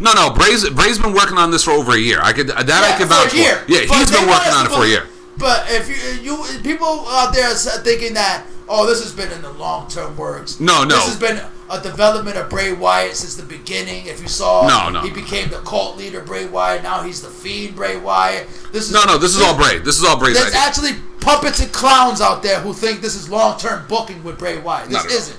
No, 0.00 0.12
no, 0.12 0.30
Bray's 0.30 0.68
Bray's 0.70 0.98
been 0.98 1.12
working 1.14 1.38
on 1.38 1.50
this 1.52 1.62
for 1.64 1.70
over 1.72 1.92
a 1.92 1.98
year. 1.98 2.18
I 2.22 2.32
could 2.32 2.48
that 2.48 2.68
I 2.68 2.96
could 2.98 3.06
for 3.08 3.14
vouch 3.14 3.34
a 3.34 3.36
year. 3.36 3.56
for. 3.58 3.72
Yeah, 3.72 3.80
But 3.88 3.98
he's 3.98 4.10
been 4.10 4.26
working 4.28 4.52
on 4.52 4.66
it 4.66 4.70
for 4.70 4.84
a 4.84 4.88
year. 4.88 5.06
But 5.40 5.64
if 5.68 5.88
you 5.88 5.96
you 6.36 6.58
people 6.62 6.86
out 7.08 7.32
there 7.34 7.50
is 7.50 7.64
thinking 7.82 8.14
that 8.14 8.44
oh 8.68 8.86
this 8.86 9.02
has 9.02 9.12
been 9.12 9.32
in 9.32 9.42
the 9.42 9.50
long 9.52 9.88
term 9.88 10.16
works. 10.16 10.60
No, 10.60 10.84
no. 10.84 10.94
This 10.96 11.06
has 11.06 11.18
been 11.18 11.40
a 11.70 11.80
development 11.80 12.36
of 12.36 12.50
Bray 12.50 12.72
Wyatt 12.72 13.16
since 13.16 13.36
the 13.36 13.42
beginning. 13.44 14.06
If 14.06 14.20
you 14.20 14.28
saw, 14.28 14.66
No, 14.66 14.90
no, 14.90 15.00
he 15.06 15.10
became 15.10 15.48
the 15.50 15.58
cult 15.60 15.96
leader 15.96 16.20
Bray 16.20 16.46
Wyatt. 16.46 16.82
Now 16.82 17.02
he's 17.02 17.22
the 17.22 17.28
fiend 17.28 17.74
Bray 17.76 17.96
Wyatt. 17.96 18.48
This 18.72 18.88
is 18.88 18.92
No, 18.92 19.04
no, 19.04 19.18
this 19.18 19.34
is 19.34 19.40
all 19.42 19.56
Bray. 19.56 19.78
This 19.78 19.98
is 19.98 20.04
all 20.04 20.18
Bray's 20.18 20.34
There's 20.34 20.48
idea. 20.48 20.60
actually 20.60 20.90
puppets 21.20 21.60
and 21.60 21.72
clowns 21.72 22.20
out 22.20 22.42
there 22.42 22.60
who 22.60 22.72
think 22.74 23.00
this 23.00 23.14
is 23.14 23.30
long 23.30 23.58
term 23.58 23.86
booking 23.88 24.22
with 24.24 24.38
Bray 24.38 24.58
Wyatt. 24.58 24.88
This 24.88 25.04
Not 25.04 25.12
isn't. 25.12 25.38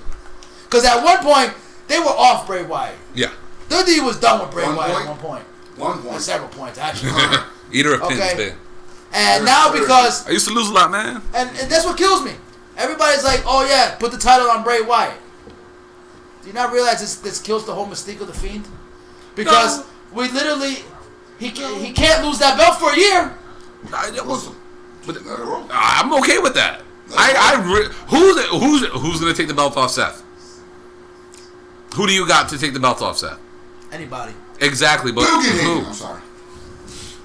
Because 0.64 0.86
at 0.86 1.04
one 1.04 1.18
point 1.20 1.54
they 1.88 2.00
were 2.00 2.06
off 2.06 2.48
Bray 2.48 2.64
Wyatt. 2.64 2.96
Yeah, 3.14 3.32
WWE 3.70 4.06
was 4.06 4.20
done 4.20 4.40
with 4.42 4.52
Bray 4.52 4.64
One 4.66 4.78
Wyatt 4.78 4.94
point? 4.94 5.06
at 5.06 5.10
one 5.10 5.20
point. 5.20 5.44
One 5.78 5.98
At 6.00 6.04
point. 6.06 6.22
several 6.22 6.50
points 6.50 6.78
actually. 6.80 7.12
eater 7.74 7.94
of 7.96 8.02
pins, 8.08 8.20
Okay. 8.22 8.54
Man. 9.12 9.38
and 9.38 9.46
now 9.46 9.72
because 9.72 10.28
I 10.28 10.32
used 10.32 10.48
to 10.48 10.54
lose 10.54 10.70
a 10.70 10.74
lot, 10.74 10.92
man. 10.92 11.22
and, 11.34 11.50
and 11.50 11.70
that's 11.72 11.86
what 11.86 11.98
kills 11.98 12.24
me. 12.24 12.32
Everybody's 12.78 13.24
like, 13.24 13.42
oh 13.46 13.66
yeah, 13.68 13.96
put 14.00 14.12
the 14.12 14.18
title 14.18 14.50
on 14.50 14.64
Bray 14.64 14.82
Wyatt. 14.82 15.18
Do 16.42 16.48
you 16.48 16.54
not 16.54 16.72
realize 16.74 17.00
this 17.00 17.16
this 17.18 17.40
kills 17.40 17.66
the 17.66 17.74
whole 17.74 17.86
mystique 17.88 18.22
of 18.22 18.28
the 18.28 18.34
Fiend? 18.34 18.68
Because 19.36 19.80
No. 19.80 19.86
we 20.14 20.28
literally 20.32 20.78
he 21.40 21.52
can, 21.52 21.80
he 21.80 21.92
can't 21.92 22.26
lose 22.26 22.40
that 22.40 22.58
belt 22.58 22.80
for 22.80 22.92
a 22.92 22.98
year. 22.98 23.36
I, 23.94 24.12
it 24.16 24.26
was- 24.26 24.48
Listen, 24.48 24.56
but- 25.06 25.26
let 25.26 25.40
it 25.40 25.44
roll. 25.44 25.66
I'm 25.72 26.14
okay 26.22 26.38
with 26.40 26.54
that. 26.56 26.82
I, 27.18 27.34
I 27.36 27.62
re- 27.62 27.90
who's 28.08 28.40
who's 28.48 28.88
who's 29.02 29.20
gonna 29.20 29.34
take 29.34 29.48
the 29.48 29.54
belt 29.54 29.76
off 29.76 29.92
Seth? 29.92 30.24
Who 31.96 32.08
do 32.08 32.14
you 32.14 32.26
got 32.28 32.48
to 32.50 32.58
take 32.58 32.74
the 32.74 32.80
belt 32.80 33.02
off 33.02 33.18
Seth? 33.18 33.38
Anybody. 33.92 34.34
Exactly, 34.62 35.12
but 35.12 35.26
who? 35.26 35.86
I'm 35.86 35.94
sorry. 35.94 36.22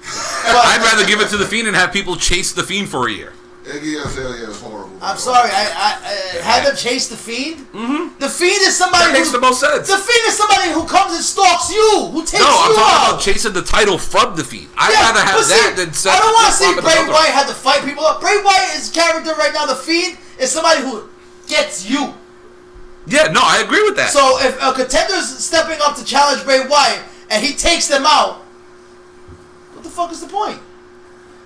I'd 0.09 0.81
rather 0.83 1.05
give 1.07 1.19
it 1.21 1.29
to 1.29 1.37
the 1.37 1.45
Fiend 1.45 1.67
and 1.67 1.75
have 1.75 1.91
people 1.91 2.15
chase 2.15 2.53
the 2.53 2.63
Fiend 2.63 2.89
for 2.89 3.07
a 3.07 3.11
year. 3.11 3.33
Iggy 3.67 3.99
Azalea 3.99 4.47
is 4.47 4.61
horrible. 4.61 4.95
I'm 5.01 5.17
sorry. 5.17 5.51
I, 5.51 5.67
I, 5.75 6.39
I 6.39 6.41
have 6.41 6.63
them 6.63 6.75
chase 6.77 7.09
the 7.09 7.17
Fiend. 7.19 7.67
Mm-hmm. 7.75 8.15
The 8.17 8.29
Fiend 8.29 8.61
is 8.63 8.77
somebody 8.77 9.11
That 9.11 9.13
makes 9.13 9.27
who, 9.27 9.35
the 9.35 9.43
most 9.43 9.59
sense. 9.59 9.91
The 9.91 9.99
Fiend 9.99 10.23
is 10.31 10.37
somebody 10.39 10.71
who 10.71 10.87
comes 10.87 11.11
and 11.19 11.23
stalks 11.23 11.67
you, 11.69 12.07
who 12.15 12.23
takes 12.23 12.39
No, 12.39 12.47
I'm 12.47 12.71
talking 12.71 12.79
out. 12.79 13.19
about 13.19 13.21
chasing 13.21 13.51
the 13.51 13.61
title 13.67 13.97
from 13.99 14.37
the 14.39 14.43
Fiend. 14.47 14.71
I'd 14.79 14.95
Yeah, 14.95 15.11
rather 15.11 15.19
have 15.19 15.35
but 15.43 15.47
that 15.51 15.73
than 15.75 15.91
Seth. 15.91 16.15
I 16.15 16.19
don't 16.23 16.31
want 16.31 16.47
to 16.47 16.53
see 16.55 16.63
walking 16.71 16.75
the 16.79 16.87
Bray 16.87 16.95
belt 16.95 17.11
Wyatt 17.11 17.35
have 17.35 17.47
to 17.51 17.57
fight 17.59 17.83
people 17.83 18.05
up. 18.07 18.23
Bray 18.23 18.39
Wyatt's 18.39 18.87
character 18.89 19.35
right 19.35 19.51
now, 19.51 19.67
the 19.67 19.75
Fiend, 19.75 20.15
is 20.39 20.47
somebody 20.47 20.79
who 20.87 21.03
gets 21.51 21.83
you. 21.83 22.15
Yeah, 23.03 23.27
no, 23.35 23.43
I 23.43 23.59
agree 23.67 23.83
with 23.83 23.99
that. 23.99 24.15
So 24.15 24.39
if 24.39 24.55
a 24.63 24.71
contender's 24.71 25.27
stepping 25.27 25.79
up 25.83 25.99
to 25.99 26.07
challenge 26.07 26.43
Bray 26.47 26.63
Wyatt, 26.63 27.03
and 27.29 27.43
he 27.43 27.51
takes 27.51 27.91
them 27.91 28.07
out, 28.07 28.46
what 29.77 29.83
the 29.83 29.89
fuck 29.89 30.11
is 30.11 30.21
the 30.21 30.27
point? 30.27 30.59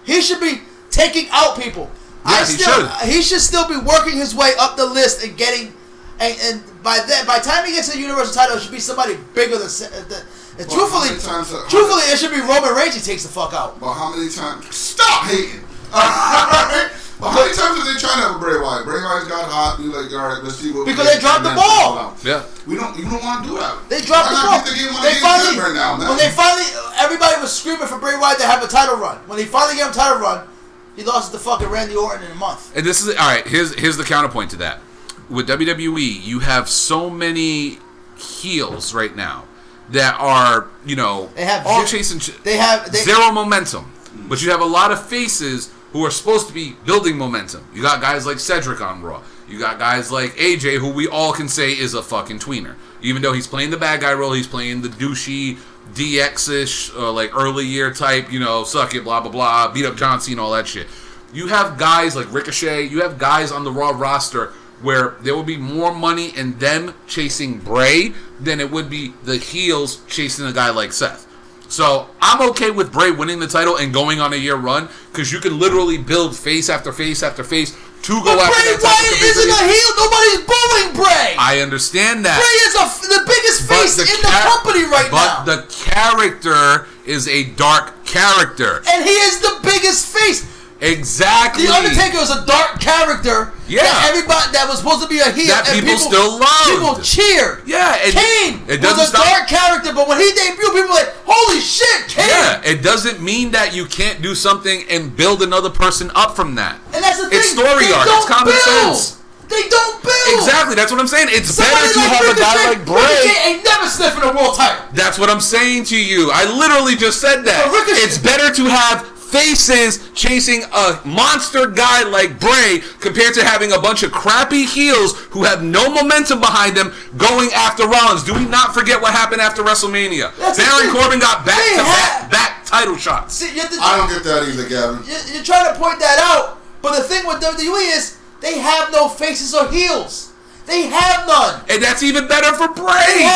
He 0.03 0.21
should 0.21 0.39
be 0.39 0.61
taking 0.89 1.27
out 1.31 1.59
people. 1.59 1.91
I 2.23 2.39
Yes, 2.39 2.51
he 2.51 2.63
still, 2.63 2.87
should. 2.87 3.09
he 3.09 3.21
should 3.21 3.41
still 3.41 3.67
be 3.67 3.77
working 3.77 4.15
his 4.15 4.33
way 4.33 4.51
up 4.59 4.77
the 4.77 4.85
list 4.85 5.23
and 5.23 5.35
getting, 5.35 5.73
and, 6.19 6.37
and 6.43 6.63
by 6.83 6.99
then, 7.05 7.25
by 7.25 7.39
the 7.39 7.45
time 7.45 7.65
he 7.65 7.73
gets 7.73 7.89
to 7.89 7.95
the 7.97 8.01
Universal 8.01 8.33
title, 8.33 8.57
it 8.57 8.61
should 8.61 8.71
be 8.71 8.79
somebody 8.79 9.17
bigger 9.33 9.57
than. 9.57 9.67
Than 10.07 10.23
and 10.59 10.67
Well, 10.67 10.77
truthfully, 10.77 11.17
times 11.19 11.49
truthfully, 11.69 12.03
it 12.11 12.19
should 12.19 12.31
be 12.31 12.41
Roman 12.41 12.75
Reigns. 12.75 12.93
He 12.95 13.01
takes 13.01 13.23
the 13.23 13.29
fuck 13.29 13.53
out. 13.53 13.79
But 13.79 13.93
how 13.93 14.15
many 14.15 14.29
times? 14.29 14.73
Stop 14.75 15.25
hating. 15.25 15.61
Alright? 17.21 17.29
But 17.29 17.29
how 17.37 17.45
many 17.45 17.53
times 17.53 17.75
are 17.77 17.87
they 17.93 17.99
trying 18.01 18.17
to 18.17 18.25
have 18.27 18.35
a 18.35 18.39
Bray 18.41 18.57
Wyatt? 18.57 18.81
Bray 18.83 18.97
Wyatt's 18.97 19.29
got 19.29 19.45
hot. 19.45 19.77
You 19.77 19.93
like, 19.93 20.09
all 20.11 20.25
right, 20.25 20.41
let's 20.41 20.57
see 20.57 20.73
what. 20.73 20.89
Because 20.89 21.05
can 21.05 21.15
they 21.15 21.21
dropped 21.21 21.43
the 21.45 21.53
ball. 21.53 22.17
Yeah. 22.25 22.41
We 22.65 22.75
don't. 22.81 22.97
You 22.97 23.05
don't 23.05 23.21
want 23.21 23.45
to 23.45 23.49
do 23.53 23.55
that. 23.61 23.77
They 23.89 24.01
dropped 24.01 24.33
Why 24.33 24.41
the 24.41 24.41
ball. 24.41 24.57
get 24.65 24.65
the 24.65 24.75
game 24.81 24.89
They 25.05 25.15
finally, 25.21 25.53
right 25.61 25.75
now, 25.77 25.97
man. 26.01 26.09
when 26.09 26.17
they 26.17 26.33
finally, 26.33 26.65
everybody 26.97 27.37
was 27.39 27.53
screaming 27.53 27.85
for 27.85 28.01
Bray 28.01 28.17
Wyatt 28.17 28.41
to 28.41 28.45
have 28.49 28.65
a 28.65 28.67
title 28.67 28.97
run. 28.97 29.21
When 29.29 29.37
they 29.37 29.45
finally 29.45 29.77
gave 29.77 29.85
him 29.85 29.93
a 29.93 29.95
title 29.95 30.17
run, 30.17 30.49
he 30.97 31.03
lost 31.05 31.31
to 31.31 31.39
fucking 31.39 31.69
Randy 31.69 31.93
Orton 31.95 32.25
in 32.25 32.31
a 32.33 32.35
month. 32.41 32.73
And 32.75 32.81
this 32.85 33.05
is 33.05 33.13
all 33.13 33.29
right. 33.29 33.45
Here's 33.45 33.73
here's 33.77 33.97
the 33.97 34.03
counterpoint 34.03 34.49
to 34.51 34.57
that. 34.65 34.81
With 35.29 35.47
WWE, 35.47 36.25
you 36.25 36.39
have 36.39 36.67
so 36.67 37.09
many 37.09 37.77
heels 38.17 38.93
right 38.93 39.15
now 39.15 39.45
that 39.89 40.15
are 40.19 40.67
you 40.85 40.95
know 40.95 41.29
They 41.35 41.45
have 41.45 41.65
all 41.65 41.85
ze- 41.85 41.97
chasing 41.97 42.19
ch- 42.19 42.41
They 42.43 42.57
have 42.57 42.91
they, 42.91 42.99
zero 42.99 43.31
momentum. 43.31 43.91
But 44.27 44.41
you 44.41 44.51
have 44.51 44.61
a 44.61 44.65
lot 44.65 44.91
of 44.91 45.05
faces 45.05 45.71
who 45.91 46.05
are 46.05 46.11
supposed 46.11 46.47
to 46.47 46.53
be 46.53 46.75
building 46.85 47.17
momentum. 47.17 47.67
You 47.73 47.81
got 47.81 48.01
guys 48.01 48.25
like 48.25 48.39
Cedric 48.39 48.81
on 48.81 49.01
Raw. 49.01 49.21
You 49.47 49.59
got 49.59 49.79
guys 49.79 50.11
like 50.11 50.31
AJ, 50.31 50.77
who 50.77 50.91
we 50.91 51.07
all 51.07 51.33
can 51.33 51.49
say 51.49 51.71
is 51.71 51.93
a 51.93 52.01
fucking 52.01 52.39
tweener. 52.39 52.75
Even 53.01 53.21
though 53.21 53.33
he's 53.33 53.47
playing 53.47 53.71
the 53.71 53.77
bad 53.77 54.01
guy 54.01 54.13
role, 54.13 54.31
he's 54.31 54.47
playing 54.47 54.81
the 54.81 54.87
douchey, 54.87 55.57
DX-ish, 55.93 56.93
uh, 56.95 57.11
like 57.11 57.35
early 57.35 57.65
year 57.65 57.93
type, 57.93 58.31
you 58.31 58.39
know, 58.39 58.63
suck 58.63 58.95
it, 58.95 59.03
blah, 59.03 59.19
blah, 59.19 59.31
blah, 59.31 59.71
beat 59.73 59.85
up 59.85 59.97
John 59.97 60.21
Cena, 60.21 60.41
all 60.41 60.51
that 60.51 60.67
shit. 60.67 60.87
You 61.33 61.47
have 61.47 61.77
guys 61.77 62.15
like 62.15 62.31
Ricochet, 62.31 62.83
you 62.83 63.01
have 63.01 63.17
guys 63.17 63.51
on 63.51 63.63
the 63.63 63.71
Raw 63.71 63.89
roster 63.89 64.53
where 64.81 65.15
there 65.21 65.35
will 65.35 65.43
be 65.43 65.57
more 65.57 65.93
money 65.93 66.35
in 66.35 66.57
them 66.57 66.93
chasing 67.07 67.59
Bray 67.59 68.13
than 68.39 68.59
it 68.59 68.71
would 68.71 68.89
be 68.89 69.13
the 69.23 69.37
heels 69.37 70.01
chasing 70.07 70.45
a 70.45 70.53
guy 70.53 70.69
like 70.71 70.91
Seth. 70.91 71.27
So 71.71 72.09
I'm 72.21 72.49
okay 72.51 72.69
with 72.69 72.91
Bray 72.91 73.11
winning 73.11 73.39
the 73.39 73.47
title 73.47 73.77
and 73.77 73.93
going 73.93 74.19
on 74.19 74.33
a 74.33 74.35
year 74.35 74.57
run 74.57 74.89
because 75.09 75.31
you 75.31 75.39
can 75.39 75.57
literally 75.57 75.97
build 75.97 76.35
face 76.35 76.67
after 76.67 76.91
face 76.91 77.23
after 77.23 77.45
face 77.45 77.71
to 77.71 78.13
go 78.19 78.35
but 78.35 78.43
after 78.43 78.51
Bray 78.51 78.75
that 78.75 78.83
Wyatt 78.83 79.21
isn't 79.23 79.47
a 79.47 79.63
heel. 79.71 79.89
Nobody's 79.95 80.43
booing 80.43 80.91
Bray. 80.99 81.31
I 81.39 81.61
understand 81.63 82.25
that. 82.25 82.35
Bray 82.35 82.57
is 82.67 82.75
a 82.75 82.91
the 83.07 83.23
biggest 83.23 83.69
But 83.69 83.75
face 83.87 83.99
in 84.03 84.19
the 84.19 84.35
company 84.43 84.83
right 84.83 85.07
but 85.09 85.23
now, 85.23 85.45
But 85.45 85.63
the 85.63 85.73
character 85.73 86.87
is 87.05 87.29
a 87.29 87.45
dark 87.55 88.03
character. 88.03 88.83
and 88.91 89.05
he 89.05 89.15
is 89.15 89.39
the 89.39 89.59
biggest 89.63 90.07
face. 90.11 90.43
Exactly. 90.81 91.67
The 91.67 91.73
Undertaker 91.73 92.17
is 92.17 92.31
a 92.33 92.43
dark 92.45 92.81
character. 92.81 93.53
Yeah. 93.69 93.85
That 93.85 94.09
everybody 94.09 94.49
that 94.57 94.65
was 94.67 94.81
supposed 94.81 95.05
to 95.05 95.07
be 95.07 95.21
a 95.21 95.29
heel. 95.29 95.53
That 95.53 95.69
and 95.69 95.79
people 95.85 95.95
still 96.01 96.41
loved. 96.41 96.73
People 96.73 96.97
cheered. 97.05 97.61
Yeah, 97.69 98.01
and 98.01 98.11
Kane 98.17 98.65
it 98.67 98.81
was 98.81 98.97
a 98.97 99.05
stop- 99.05 99.23
dark 99.23 99.45
character, 99.47 99.93
but 99.93 100.09
when 100.09 100.17
he 100.19 100.33
debuted, 100.33 100.57
people 100.57 100.89
were 100.89 100.97
like, 100.97 101.13
"Holy 101.23 101.61
shit, 101.61 102.09
Kane!" 102.09 102.25
Yeah, 102.27 102.61
it 102.65 102.81
doesn't 102.81 103.21
mean 103.21 103.51
that 103.51 103.73
you 103.77 103.85
can't 103.85 104.21
do 104.25 104.33
something 104.33 104.83
and 104.89 105.15
build 105.15 105.43
another 105.45 105.69
person 105.69 106.11
up 106.15 106.35
from 106.35 106.55
that. 106.55 106.81
And 106.93 107.03
that's 107.03 107.21
the 107.21 107.29
thing. 107.29 107.39
It's 107.39 107.53
story 107.53 107.85
they 107.85 107.93
arc. 107.93 108.09
It's 108.09 108.25
common 108.25 108.51
build. 108.51 108.97
sense. 108.97 109.17
They 109.47 109.67
don't 109.69 110.01
build. 110.01 110.39
Exactly. 110.39 110.75
That's 110.75 110.91
what 110.91 110.99
I'm 110.99 111.07
saying. 111.11 111.27
It's 111.29 111.53
Somebody 111.53 111.75
better 111.75 111.93
to 111.93 111.99
like 111.99 112.09
have 112.09 112.37
a 112.37 112.39
guy 112.39 112.55
like 112.71 112.85
Bray. 112.85 113.03
Ricochet 113.03 113.49
ain't 113.51 113.63
never 113.65 113.85
sniffing 113.87 114.23
a 114.23 114.31
world 114.33 114.55
title. 114.55 114.81
That's 114.93 115.19
what 115.19 115.29
I'm 115.29 115.41
saying 115.41 115.83
to 115.91 115.97
you. 115.97 116.31
I 116.33 116.45
literally 116.45 116.95
just 116.95 117.19
said 117.19 117.43
that. 117.43 117.67
Ricochet- 117.69 117.99
It's 118.01 118.17
better 118.17 118.49
to 118.55 118.63
have 118.71 119.05
faces 119.31 120.09
chasing 120.13 120.63
a 120.73 120.99
monster 121.05 121.67
guy 121.67 122.03
like 122.03 122.39
Bray 122.39 122.81
compared 122.99 123.33
to 123.35 123.43
having 123.43 123.71
a 123.71 123.79
bunch 123.79 124.03
of 124.03 124.11
crappy 124.11 124.65
heels 124.65 125.17
who 125.31 125.43
have 125.43 125.63
no 125.63 125.89
momentum 125.89 126.39
behind 126.39 126.75
them 126.75 126.91
going 127.17 127.49
after 127.55 127.87
Rollins. 127.87 128.23
Do 128.23 128.33
we 128.33 128.45
not 128.45 128.73
forget 128.73 129.01
what 129.01 129.13
happened 129.13 129.41
after 129.41 129.63
WrestleMania? 129.63 130.35
That's 130.37 130.57
Baron. 130.57 130.91
Corbin 130.91 131.19
got 131.19 131.45
back 131.45 131.57
They 131.57 131.77
to 131.77 131.83
have- 131.83 132.29
back, 132.29 132.31
back 132.31 132.65
title 132.65 132.97
shots. 132.97 133.35
See, 133.35 133.53
you 133.55 133.61
have 133.61 133.71
to, 133.71 133.77
I 133.81 133.97
don't 133.97 134.09
get 134.09 134.23
that 134.25 134.43
either, 134.47 134.67
Gavin. 134.67 135.03
you- 135.07 135.33
you're 135.35 135.43
trying 135.43 135.73
to 135.73 135.79
point 135.79 135.99
that 135.99 136.19
out, 136.19 136.59
but 136.81 136.95
the 136.97 137.03
thing 137.03 137.25
with 137.25 137.39
WWE 137.41 137.95
is 137.97 138.15
they 138.41 138.59
have 138.59 138.91
no 138.91 139.07
faces 139.07 139.53
or 139.55 139.67
heels. 139.71 140.30
They 140.71 140.87
have 140.87 141.27
none. 141.27 141.59
And 141.67 141.83
that's 141.83 142.01
even 142.01 142.27
better 142.31 142.55
for 142.55 142.71
They 142.71 142.79
Bray. 142.79 143.27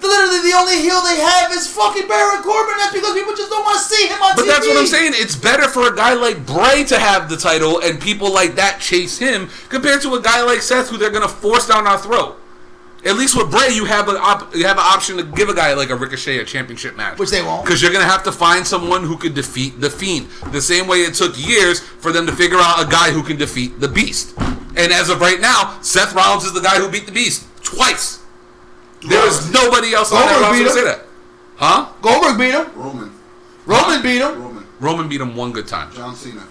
Literally, 0.00 0.46
the 0.46 0.54
only 0.56 0.78
heel 0.78 1.02
they 1.02 1.18
have 1.18 1.50
is 1.50 1.66
fucking 1.66 2.06
Baron 2.06 2.40
Corbin. 2.44 2.74
That's 2.78 2.92
because 2.94 3.14
people 3.14 3.34
just 3.34 3.50
don't 3.50 3.64
want 3.64 3.78
to 3.78 3.84
see 3.84 4.06
him 4.06 4.22
on 4.22 4.36
But 4.36 4.42
TV. 4.42 4.46
But 4.46 4.46
that's 4.46 4.66
what 4.68 4.76
I'm 4.78 4.86
saying. 4.86 5.12
It's 5.16 5.34
better 5.34 5.66
for 5.66 5.92
a 5.92 5.96
guy 5.96 6.14
like 6.14 6.46
Bray 6.46 6.84
to 6.84 6.98
have 6.98 7.28
the 7.28 7.36
title 7.36 7.80
and 7.80 8.00
people 8.00 8.32
like 8.32 8.54
that 8.54 8.80
chase 8.80 9.18
him 9.18 9.50
compared 9.70 10.02
to 10.02 10.14
a 10.14 10.22
guy 10.22 10.42
like 10.42 10.62
Seth 10.62 10.88
who 10.88 10.96
they're 10.96 11.10
gonna 11.10 11.26
force 11.28 11.66
down 11.66 11.86
our 11.88 11.98
throat. 11.98 12.38
At 13.04 13.16
least 13.16 13.36
with 13.36 13.50
Bray, 13.50 13.70
you 13.74 13.86
have 13.86 14.08
an 14.08 14.16
op- 14.16 14.54
you 14.54 14.64
have 14.64 14.78
an 14.78 14.84
option 14.86 15.16
to 15.16 15.24
give 15.24 15.48
a 15.48 15.54
guy 15.54 15.74
like 15.74 15.90
a 15.90 15.96
Ricochet 15.96 16.38
a 16.38 16.44
championship 16.44 16.96
match, 16.96 17.18
Which 17.18 17.30
they 17.30 17.42
won't. 17.42 17.64
because 17.64 17.82
you're 17.82 17.92
gonna 17.92 18.04
have 18.04 18.22
to 18.22 18.32
find 18.32 18.64
someone 18.66 19.02
who 19.02 19.16
could 19.18 19.34
defeat 19.34 19.80
the 19.80 19.90
Fiend. 19.90 20.28
The 20.52 20.62
same 20.62 20.86
way 20.86 20.98
it 20.98 21.14
took 21.14 21.34
years 21.36 21.80
for 21.80 22.12
them 22.12 22.24
to 22.26 22.32
figure 22.32 22.58
out 22.58 22.80
a 22.86 22.88
guy 22.88 23.10
who 23.10 23.22
can 23.24 23.36
defeat 23.36 23.80
the 23.80 23.88
Beast. 23.88 24.34
And 24.76 24.92
as 24.92 25.08
of 25.08 25.20
right 25.20 25.40
now, 25.40 25.78
Seth 25.82 26.14
Rollins 26.14 26.44
is 26.44 26.52
the 26.52 26.60
guy 26.60 26.76
who 26.76 26.88
beat 26.90 27.06
the 27.06 27.12
Beast 27.12 27.46
twice. 27.62 28.20
There 29.06 29.26
is 29.26 29.52
nobody 29.52 29.92
else 29.94 30.10
on 30.12 30.20
that 30.20 30.40
Goldberg 30.40 30.42
roster 30.42 30.56
beat 30.56 30.64
to 30.64 30.70
him. 30.70 30.74
say 30.76 30.84
that, 30.84 31.00
huh? 31.56 31.92
Goldberg 32.00 32.38
beat 32.38 32.54
him. 32.54 32.66
Roman. 32.74 33.12
Roman 33.66 34.02
beat 34.02 34.20
him. 34.20 34.42
Roman. 34.42 34.66
Roman 34.80 35.08
beat 35.08 35.20
him 35.20 35.36
one 35.36 35.52
good 35.52 35.66
time 35.68 35.92
John 35.94 36.14
Cena. 36.14 36.42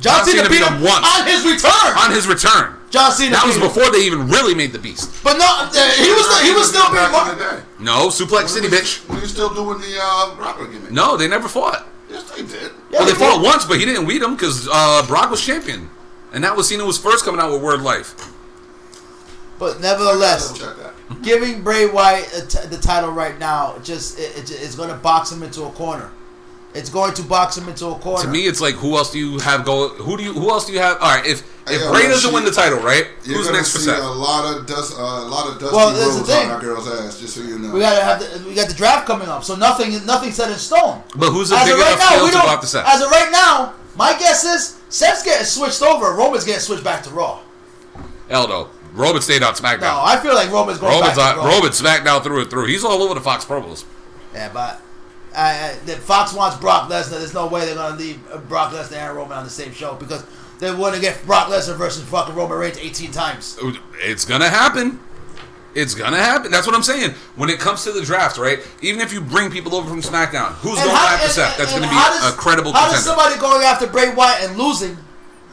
John, 0.00 0.24
Cena, 0.24 0.48
beat 0.48 0.62
him 0.62 0.80
once. 0.80 1.02
on 1.04 1.26
his 1.26 1.44
return. 1.44 1.92
on 1.98 2.12
his 2.12 2.28
return. 2.28 2.76
John 2.88 3.10
Cena. 3.10 3.32
That 3.32 3.46
was 3.46 3.58
before 3.58 3.90
they 3.90 4.06
even 4.06 4.28
really 4.28 4.54
made 4.54 4.70
the 4.72 4.78
Beast. 4.78 5.10
But 5.24 5.38
no, 5.38 5.44
uh, 5.44 5.66
he 5.98 6.08
was 6.14 6.40
he 6.42 6.52
was 6.54 6.68
still 6.70 6.86
being 6.92 7.02
back 7.10 7.32
in 7.32 7.38
the 7.38 7.44
more. 7.44 7.52
day. 7.58 7.62
No, 7.80 8.06
Suplex 8.08 8.48
City, 8.50 8.68
When 8.68 8.78
he 8.78 8.78
bitch. 8.78 9.00
was- 9.02 9.08
When 9.08 9.18
he 9.18 9.22
was 9.22 9.30
still 9.32 9.52
doing 9.52 9.80
the 9.80 9.98
uh, 10.00 10.36
rapper 10.38 10.66
gimmick. 10.66 10.92
No, 10.92 11.16
they 11.16 11.26
never 11.26 11.48
fought. 11.48 11.84
Yes, 12.08 12.30
they 12.30 12.42
did. 12.42 12.70
Yeah, 12.92 13.00
well, 13.00 13.06
they 13.06 13.12
they 13.12 13.18
fought 13.18 13.42
did. 13.42 13.44
once, 13.44 13.64
but 13.64 13.78
he 13.80 13.84
didn't 13.84 14.06
beat 14.06 14.22
him 14.22 14.36
because 14.36 14.68
uh, 14.70 15.04
Brock 15.08 15.30
was 15.30 15.44
champion, 15.44 15.90
and 16.32 16.44
that 16.44 16.56
was 16.56 16.68
Cena 16.68 16.84
was 16.84 16.98
first 16.98 17.24
coming 17.24 17.40
out 17.40 17.50
with 17.52 17.62
Word 17.62 17.80
Life. 17.82 18.14
But 19.58 19.80
nevertheless, 19.80 20.56
Double 20.56 20.72
check 20.74 20.94
that. 21.08 21.22
giving 21.22 21.62
Bray 21.62 21.86
Wyatt 21.86 22.32
a 22.36 22.46
t- 22.46 22.66
the 22.68 22.78
title 22.78 23.10
right 23.10 23.36
now 23.38 23.76
just 23.82 24.18
it, 24.18 24.36
it, 24.38 24.50
it's 24.52 24.76
going 24.76 24.88
to 24.88 24.94
box 24.94 25.32
him 25.32 25.42
into 25.42 25.64
a 25.64 25.70
corner. 25.70 26.10
It's 26.74 26.90
going 26.90 27.14
to 27.14 27.22
box 27.22 27.56
him 27.56 27.68
into 27.68 27.86
a 27.86 27.94
corner. 27.98 28.22
To 28.22 28.28
me, 28.30 28.46
it's 28.46 28.60
like 28.60 28.74
who 28.76 28.96
else 28.96 29.10
do 29.10 29.18
you 29.18 29.38
have 29.40 29.64
go? 29.64 29.88
Who 29.88 30.16
do 30.16 30.22
you? 30.22 30.32
Who 30.32 30.48
else 30.50 30.66
do 30.66 30.72
you 30.72 30.78
have? 30.78 30.98
All 31.00 31.08
right, 31.16 31.26
if 31.26 31.40
if 31.66 31.80
Hey, 31.82 31.90
Bray 31.90 32.02
yo, 32.04 32.08
doesn't 32.10 32.28
she- 32.30 32.34
win 32.34 32.44
the 32.44 32.52
title, 32.52 32.78
right? 32.80 33.08
You're 33.24 33.38
Who's 33.38 33.46
gonna 33.46 33.58
next 33.58 33.72
for 33.72 33.78
see 33.78 33.86
Seth? 33.86 33.98
a 34.00 34.06
lot 34.06 34.54
of 34.54 34.66
dust, 34.66 34.94
uh, 34.96 35.02
a 35.02 35.26
lot 35.26 35.48
of 35.50 35.58
dusty 35.58 35.74
Well, 35.74 35.90
that's 35.92 36.12
the 36.12 36.18
roads 36.18 36.28
thing. 36.28 36.42
on 36.42 36.48
that 36.48 36.60
girl's 36.60 36.86
ass. 36.86 37.18
Just 37.18 37.34
so 37.34 37.40
you 37.40 37.58
know. 37.58 37.72
we 37.72 37.80
gotta 37.80 38.04
have 38.04 38.20
the, 38.20 38.46
we 38.48 38.54
got 38.54 38.68
the 38.68 38.74
draft 38.74 39.06
coming 39.06 39.28
up, 39.28 39.42
so 39.42 39.56
nothing 39.56 39.90
nothing 40.06 40.30
set 40.30 40.50
in 40.52 40.58
stone. 40.58 41.02
But 41.16 41.30
who's 41.32 41.50
a 41.50 41.56
As 41.56 41.64
big 41.64 41.72
of 41.74 41.80
right 41.80 41.88
enough 41.96 41.98
now, 41.98 42.08
heel 42.14 42.24
we 42.24 42.30
to 42.30 42.36
go 42.36 42.42
don't. 42.42 42.86
As 42.86 43.00
of 43.02 43.10
right 43.10 43.28
now, 43.32 43.74
my 43.98 44.16
guess 44.18 44.44
is 44.44 44.80
Seth's 44.88 45.24
getting 45.24 45.44
switched 45.44 45.82
over. 45.82 46.14
Roman's 46.14 46.44
getting 46.44 46.60
switched 46.60 46.84
back 46.84 47.02
to 47.02 47.10
Raw. 47.10 47.40
Eldo. 48.30 48.68
Roman 48.94 49.20
stayed 49.20 49.42
on 49.42 49.54
SmackDown. 49.54 49.80
No, 49.80 50.00
I 50.02 50.18
feel 50.20 50.34
like 50.34 50.50
Roman's 50.50 50.78
going 50.78 50.92
Roman's 50.94 51.16
back 51.16 51.36
on, 51.36 51.42
to 51.42 51.48
Raw. 51.48 51.56
Roman 51.56 51.72
SmackDown 51.72 52.22
through 52.22 52.42
and 52.42 52.50
through. 52.50 52.66
He's 52.66 52.84
all 52.84 53.02
over 53.02 53.14
the 53.14 53.20
Fox 53.20 53.44
promos. 53.44 53.84
Yeah, 54.32 54.50
but 54.52 54.80
I, 55.36 55.70
I, 55.70 55.74
the 55.84 55.96
Fox 55.96 56.32
wants 56.32 56.56
Brock 56.56 56.88
Lesnar. 56.88 57.18
There's 57.18 57.34
no 57.34 57.48
way 57.48 57.66
they're 57.66 57.74
gonna 57.74 57.96
leave 57.96 58.20
uh, 58.30 58.38
Brock 58.38 58.72
Lesnar 58.72 59.08
and 59.08 59.16
Roman 59.16 59.38
on 59.38 59.44
the 59.44 59.50
same 59.50 59.72
show 59.72 59.94
because 59.94 60.24
they 60.58 60.72
want 60.74 60.94
to 60.94 61.00
get 61.00 61.24
Brock 61.26 61.48
Lesnar 61.48 61.76
versus 61.76 62.04
fucking 62.04 62.34
Roman 62.34 62.58
Reigns 62.58 62.78
18 62.78 63.10
times. 63.10 63.58
It's 64.00 64.24
gonna 64.24 64.48
happen. 64.48 65.00
It's 65.78 65.94
gonna 65.94 66.16
happen. 66.16 66.50
That's 66.50 66.66
what 66.66 66.74
I'm 66.74 66.82
saying. 66.82 67.12
When 67.36 67.48
it 67.50 67.60
comes 67.60 67.84
to 67.84 67.92
the 67.92 68.02
draft, 68.02 68.36
right? 68.36 68.58
Even 68.82 69.00
if 69.00 69.12
you 69.12 69.20
bring 69.20 69.48
people 69.50 69.76
over 69.76 69.88
from 69.88 70.02
SmackDown, 70.02 70.52
who's 70.54 70.76
And 70.78 70.86
going 70.86 70.96
how- 70.96 71.06
after 71.14 71.24
and- 71.26 71.32
Seth? 71.32 71.56
That's 71.56 71.72
and 71.72 71.82
gonna 71.84 71.92
be 71.92 71.96
does- 72.20 72.34
a 72.34 72.36
credible 72.36 72.72
How 72.72 72.90
does 72.90 73.04
somebody 73.04 73.36
going 73.38 73.62
after 73.64 73.86
Bray 73.86 74.10
Wyatt 74.12 74.42
and 74.48 74.58
losing 74.58 74.98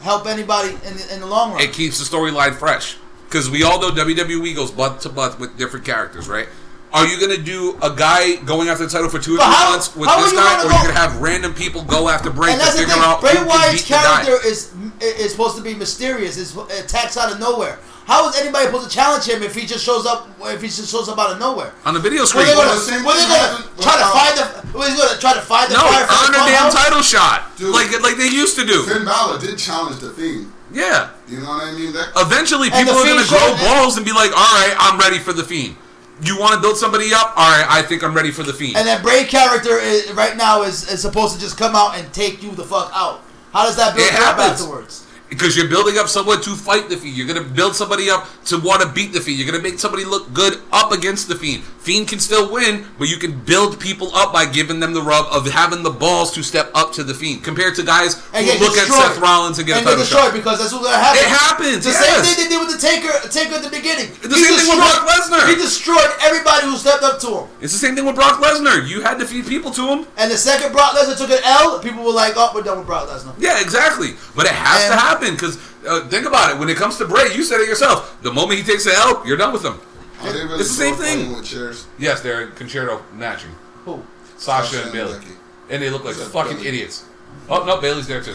help 0.02 0.26
anybody 0.26 0.76
in 0.84 0.96
the, 0.96 1.14
in 1.14 1.20
the 1.20 1.26
long 1.26 1.52
run? 1.52 1.60
It 1.60 1.72
keeps 1.72 1.98
the 1.98 2.04
storyline 2.16 2.56
fresh 2.58 2.96
because 3.28 3.48
we 3.48 3.62
all 3.62 3.80
know 3.80 3.90
WWE 3.92 4.52
goes 4.54 4.72
butt 4.72 5.00
to 5.02 5.08
butt 5.10 5.38
with 5.38 5.56
different 5.56 5.86
characters, 5.86 6.28
right? 6.28 6.48
Are 6.92 7.06
you 7.06 7.20
gonna 7.20 7.36
do 7.36 7.78
a 7.82 7.90
guy 7.90 8.36
going 8.36 8.68
after 8.68 8.84
the 8.84 8.90
title 8.90 9.08
for 9.08 9.18
two 9.20 9.34
or 9.34 9.38
three 9.38 9.44
how- 9.46 9.70
months 9.70 9.94
with 9.94 10.08
this 10.08 10.32
guy, 10.32 10.60
or 10.60 10.64
you 10.64 10.70
gonna 10.70 10.92
have 10.94 11.16
random 11.20 11.54
people 11.54 11.82
go 11.82 12.08
after 12.08 12.30
Bray 12.30 12.50
and 12.52 12.60
to 12.60 12.66
figure 12.72 12.94
out 12.96 13.20
Bray 13.20 13.34
Wyatt's 13.44 13.82
beat 13.82 13.88
the 13.88 13.94
guy? 13.94 14.24
character 14.24 14.48
is 14.48 14.70
is 15.00 15.30
supposed 15.30 15.56
to 15.56 15.62
be 15.62 15.74
mysterious. 15.74 16.36
Is 16.36 16.56
attacks 16.78 17.16
out 17.16 17.30
of 17.30 17.38
nowhere. 17.38 17.78
How 18.06 18.28
is 18.30 18.36
anybody 18.38 18.66
supposed 18.66 18.88
to 18.88 18.94
challenge 18.94 19.26
him 19.26 19.42
if 19.42 19.54
he 19.54 19.66
just 19.66 19.84
shows 19.84 20.06
up? 20.06 20.28
If 20.46 20.62
he 20.62 20.68
just 20.68 20.90
shows 20.90 21.08
up 21.08 21.18
out 21.18 21.32
of 21.32 21.38
nowhere? 21.40 21.72
on 21.84 21.92
the 21.94 22.00
video 22.00 22.22
Were 22.22 22.26
screen. 22.26 22.46
they 22.46 22.54
Well, 22.54 22.70
gonna, 22.70 22.78
the 22.78 22.86
same 22.86 23.02
were 23.04 23.12
they 23.14 23.26
thing 23.26 23.34
gonna 23.34 23.82
try 23.82 23.94
to 23.98 24.06
well, 24.06 24.14
find 24.14 24.34
the? 24.38 24.78
Was 24.78 24.88
he 24.88 24.94
gonna 24.96 25.18
try 25.20 25.34
to 25.34 25.40
find 25.42 25.66
the 25.70 25.74
No, 25.74 25.82
fire 25.90 26.06
from 26.06 26.14
earn 26.14 26.30
a 26.30 26.46
damn 26.46 26.70
clubhouse? 26.70 26.74
title 26.86 27.02
shot, 27.02 27.56
Dude. 27.58 27.74
like 27.74 27.90
like 28.02 28.16
they 28.16 28.30
used 28.30 28.54
to 28.56 28.64
do. 28.64 28.84
Finn 28.86 29.04
Balor 29.04 29.40
did 29.40 29.58
challenge 29.58 29.98
the 29.98 30.10
Fiend. 30.10 30.52
Yeah. 30.72 31.10
You 31.26 31.40
know 31.40 31.48
what 31.50 31.64
I 31.66 31.72
mean? 31.74 31.92
That 31.92 32.10
Eventually, 32.16 32.70
people 32.70 32.94
are 32.94 33.04
going 33.06 33.22
to 33.22 33.28
grow 33.28 33.38
showed- 33.38 33.58
balls 33.60 33.96
and 33.96 34.04
be 34.06 34.12
like, 34.12 34.30
"All 34.30 34.54
right, 34.54 34.74
I'm 34.78 34.98
ready 34.98 35.18
for 35.18 35.32
the 35.32 35.42
fiend." 35.44 35.76
You 36.22 36.38
want 36.38 36.54
to 36.54 36.60
build 36.60 36.76
somebody 36.76 37.12
up? 37.14 37.34
All 37.36 37.50
right, 37.50 37.66
I 37.68 37.82
think 37.82 38.02
I'm 38.02 38.14
ready 38.14 38.30
for 38.30 38.42
the 38.42 38.52
Fiend. 38.52 38.76
And 38.76 38.86
that 38.88 39.02
Bray 39.02 39.24
character 39.24 39.78
is, 39.78 40.10
right 40.12 40.34
now 40.36 40.62
is, 40.62 40.90
is 40.90 41.02
supposed 41.02 41.34
to 41.34 41.40
just 41.40 41.58
come 41.58 41.76
out 41.76 41.96
and 41.98 42.10
take 42.14 42.42
you 42.42 42.52
the 42.52 42.64
fuck 42.64 42.90
out. 42.94 43.20
How 43.52 43.64
does 43.66 43.76
that 43.76 43.94
build 43.94 44.08
It 44.08 44.14
up 44.14 44.38
happens. 44.38 44.60
afterwards? 44.62 45.05
Because 45.28 45.56
you're 45.56 45.68
building 45.68 45.98
up 45.98 46.06
someone 46.08 46.40
to 46.42 46.54
fight 46.54 46.88
the 46.88 46.96
Fiend. 46.96 47.16
You're 47.16 47.26
going 47.26 47.42
to 47.42 47.48
build 47.48 47.74
somebody 47.74 48.08
up 48.08 48.28
to 48.46 48.58
want 48.60 48.82
to 48.82 48.88
beat 48.88 49.12
the 49.12 49.20
Fiend. 49.20 49.38
You're 49.38 49.50
going 49.50 49.60
to 49.60 49.68
make 49.68 49.78
somebody 49.80 50.04
look 50.04 50.32
good 50.32 50.60
up 50.70 50.92
against 50.92 51.26
the 51.28 51.34
Fiend. 51.34 51.64
Fiend 51.64 52.06
can 52.08 52.18
still 52.20 52.50
win, 52.52 52.86
but 52.98 53.08
you 53.08 53.16
can 53.18 53.38
build 53.44 53.78
people 53.80 54.14
up 54.14 54.32
by 54.32 54.46
giving 54.46 54.78
them 54.80 54.92
the 54.94 55.02
rub 55.02 55.26
of 55.30 55.46
having 55.50 55.82
the 55.82 55.90
balls 55.90 56.32
to 56.34 56.42
step 56.42 56.70
up 56.74 56.92
to 56.94 57.02
the 57.02 57.12
Fiend. 57.14 57.42
Compared 57.42 57.74
to 57.74 57.82
guys 57.82 58.14
who 58.30 58.38
And 58.38 58.46
look 58.60 58.76
at. 58.78 58.86
Seth 58.86 59.18
Rollins 59.18 59.58
and 59.58 59.66
get 59.66 59.78
and 59.78 59.86
a 59.86 59.90
title 59.90 60.02
destroyed 60.04 60.30
shot. 60.30 60.34
because 60.34 60.58
that's 60.60 60.72
what's 60.72 60.86
gonna. 60.86 61.18
It 61.18 61.26
happens, 61.26 61.84
The 61.84 61.90
yes. 61.90 62.06
same 62.06 62.22
thing 62.22 62.36
they 62.44 62.48
did 62.54 62.60
with 62.62 62.70
the 62.74 62.80
Taker, 62.80 63.12
Taker 63.28 63.54
at 63.58 63.62
the 63.62 63.70
beginning. 63.70 64.08
The 64.22 64.30
same 64.30 64.54
thing 64.54 64.68
with 64.70 64.78
Brock 64.78 65.06
Lesnar. 65.10 65.48
He 65.50 65.56
destroyed 65.56 66.10
everybody 66.22 66.66
who 66.66 66.76
stepped 66.76 67.02
up 67.02 67.18
to 67.26 67.42
him. 67.42 67.44
It's 67.60 67.72
the 67.72 67.78
same 67.82 67.94
thing 67.94 68.06
with 68.06 68.14
Brock 68.14 68.40
Lesnar. 68.40 68.86
You 68.86 69.02
had 69.02 69.18
to 69.18 69.26
feed 69.26 69.46
people 69.46 69.70
to 69.72 69.82
him. 69.90 70.06
And 70.16 70.30
the 70.30 70.38
second 70.38 70.70
Brock 70.72 70.94
Lesnar 70.94 71.18
took 71.18 71.30
an 71.30 71.42
L, 71.44 71.78
people 71.80 72.04
were 72.04 72.12
like, 72.14 72.34
"Oh, 72.36 72.50
we're 72.54 72.62
done 72.62 72.78
with 72.78 72.86
Brock 72.86 73.08
Lesnar." 73.10 73.34
Yeah, 73.38 73.60
exactly. 73.60 74.14
But 74.34 74.46
it 74.46 74.52
has 74.54 74.86
to 74.86 74.92
And- 74.92 75.00
happen 75.20 75.34
because 75.34 75.56
uh, 75.86 76.06
think 76.08 76.26
about 76.26 76.52
it. 76.54 76.58
When 76.58 76.68
it 76.68 76.76
comes 76.76 76.96
to 76.98 77.04
Bray, 77.06 77.34
you 77.34 77.42
said 77.42 77.60
it 77.60 77.68
yourself. 77.68 78.20
The 78.22 78.32
moment 78.32 78.58
he 78.58 78.64
takes 78.64 78.84
the 78.84 78.92
L, 78.94 79.22
you're 79.26 79.36
done 79.36 79.52
with 79.52 79.64
him. 79.64 79.78
Are 80.20 80.32
they 80.32 80.40
really 80.44 80.60
It's 80.60 80.68
the 80.76 80.84
same 80.84 80.94
thing. 80.94 81.34
With 81.36 81.44
chairs? 81.44 81.86
Yes, 81.98 82.20
they're 82.22 82.48
concerto 82.48 83.02
matching. 83.14 83.50
Who? 83.84 84.02
Sasha, 84.36 84.66
Sasha 84.66 84.76
and 84.76 84.84
and 84.86 84.92
Bayley. 84.92 85.18
Becky. 85.18 85.32
And 85.70 85.82
they 85.82 85.90
look 85.90 86.04
like 86.04 86.14
fucking 86.14 86.56
Bayley? 86.56 86.68
idiots. 86.68 87.04
Oh, 87.48 87.64
no, 87.64 87.80
Bayley's 87.80 88.06
there 88.06 88.22
too. 88.22 88.34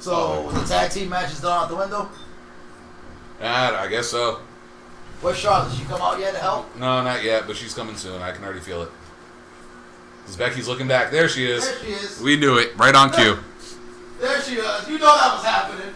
So 0.00 0.12
Oh. 0.48 0.50
the 0.52 0.64
tag 0.66 0.90
team 0.90 1.08
match 1.08 1.32
is 1.32 1.40
done 1.40 1.62
out 1.62 1.68
the 1.68 1.76
window. 1.76 2.08
Ah, 3.42 3.80
I 3.80 3.88
guess 3.88 4.08
so. 4.08 4.40
Where's 5.20 5.38
Charlotte? 5.38 5.70
Did 5.70 5.78
she 5.78 5.84
come 5.86 6.00
out 6.00 6.18
yet 6.18 6.32
to 6.34 6.38
help? 6.40 6.74
No, 6.76 7.02
not 7.02 7.24
yet, 7.24 7.46
but 7.46 7.56
she's 7.56 7.72
coming 7.74 7.96
soon. 7.96 8.20
I 8.20 8.32
can 8.32 8.44
already 8.44 8.60
feel 8.60 8.82
it. 8.82 8.90
Because 10.20 10.36
Becky's 10.36 10.68
looking 10.68 10.88
back. 10.88 11.10
There 11.10 11.28
she 11.28 11.50
is. 11.50 11.66
There 11.66 11.78
she 11.80 11.92
is. 11.92 12.20
We 12.20 12.36
knew 12.36 12.58
it. 12.58 12.76
Right 12.76 12.94
on 12.94 13.10
cue. 13.12 13.38
There 14.20 14.40
she 14.42 14.54
is. 14.54 14.88
You 14.88 14.98
know 14.98 15.16
that 15.16 15.34
was 15.34 15.44
happening. 15.44 15.94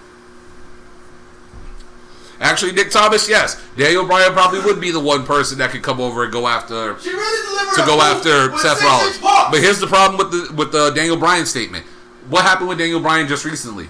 Actually, 2.40 2.72
Nick 2.72 2.90
Thomas, 2.90 3.28
yes. 3.28 3.60
Daniel 3.76 4.06
Bryan 4.06 4.32
probably 4.32 4.60
would 4.60 4.80
be 4.80 4.92
the 4.92 5.00
one 5.00 5.26
person 5.26 5.58
that 5.58 5.70
could 5.70 5.82
come 5.82 6.00
over 6.00 6.22
and 6.22 6.32
go 6.32 6.46
after 6.46 6.98
She 7.00 7.10
really 7.10 7.48
delivered 7.48 7.80
to 7.80 7.86
go 7.86 8.00
after 8.00 8.56
Seth 8.58 8.82
Rollins. 8.82 9.18
But 9.20 9.60
here's 9.60 9.80
the 9.80 9.88
problem 9.88 10.18
with 10.18 10.30
the 10.30 10.54
with 10.54 10.72
the 10.72 10.90
Daniel 10.90 11.16
Bryan 11.16 11.46
statement. 11.46 11.84
What 12.28 12.44
happened 12.44 12.68
with 12.68 12.78
Daniel 12.78 13.00
Bryan 13.00 13.26
just 13.26 13.44
recently? 13.44 13.88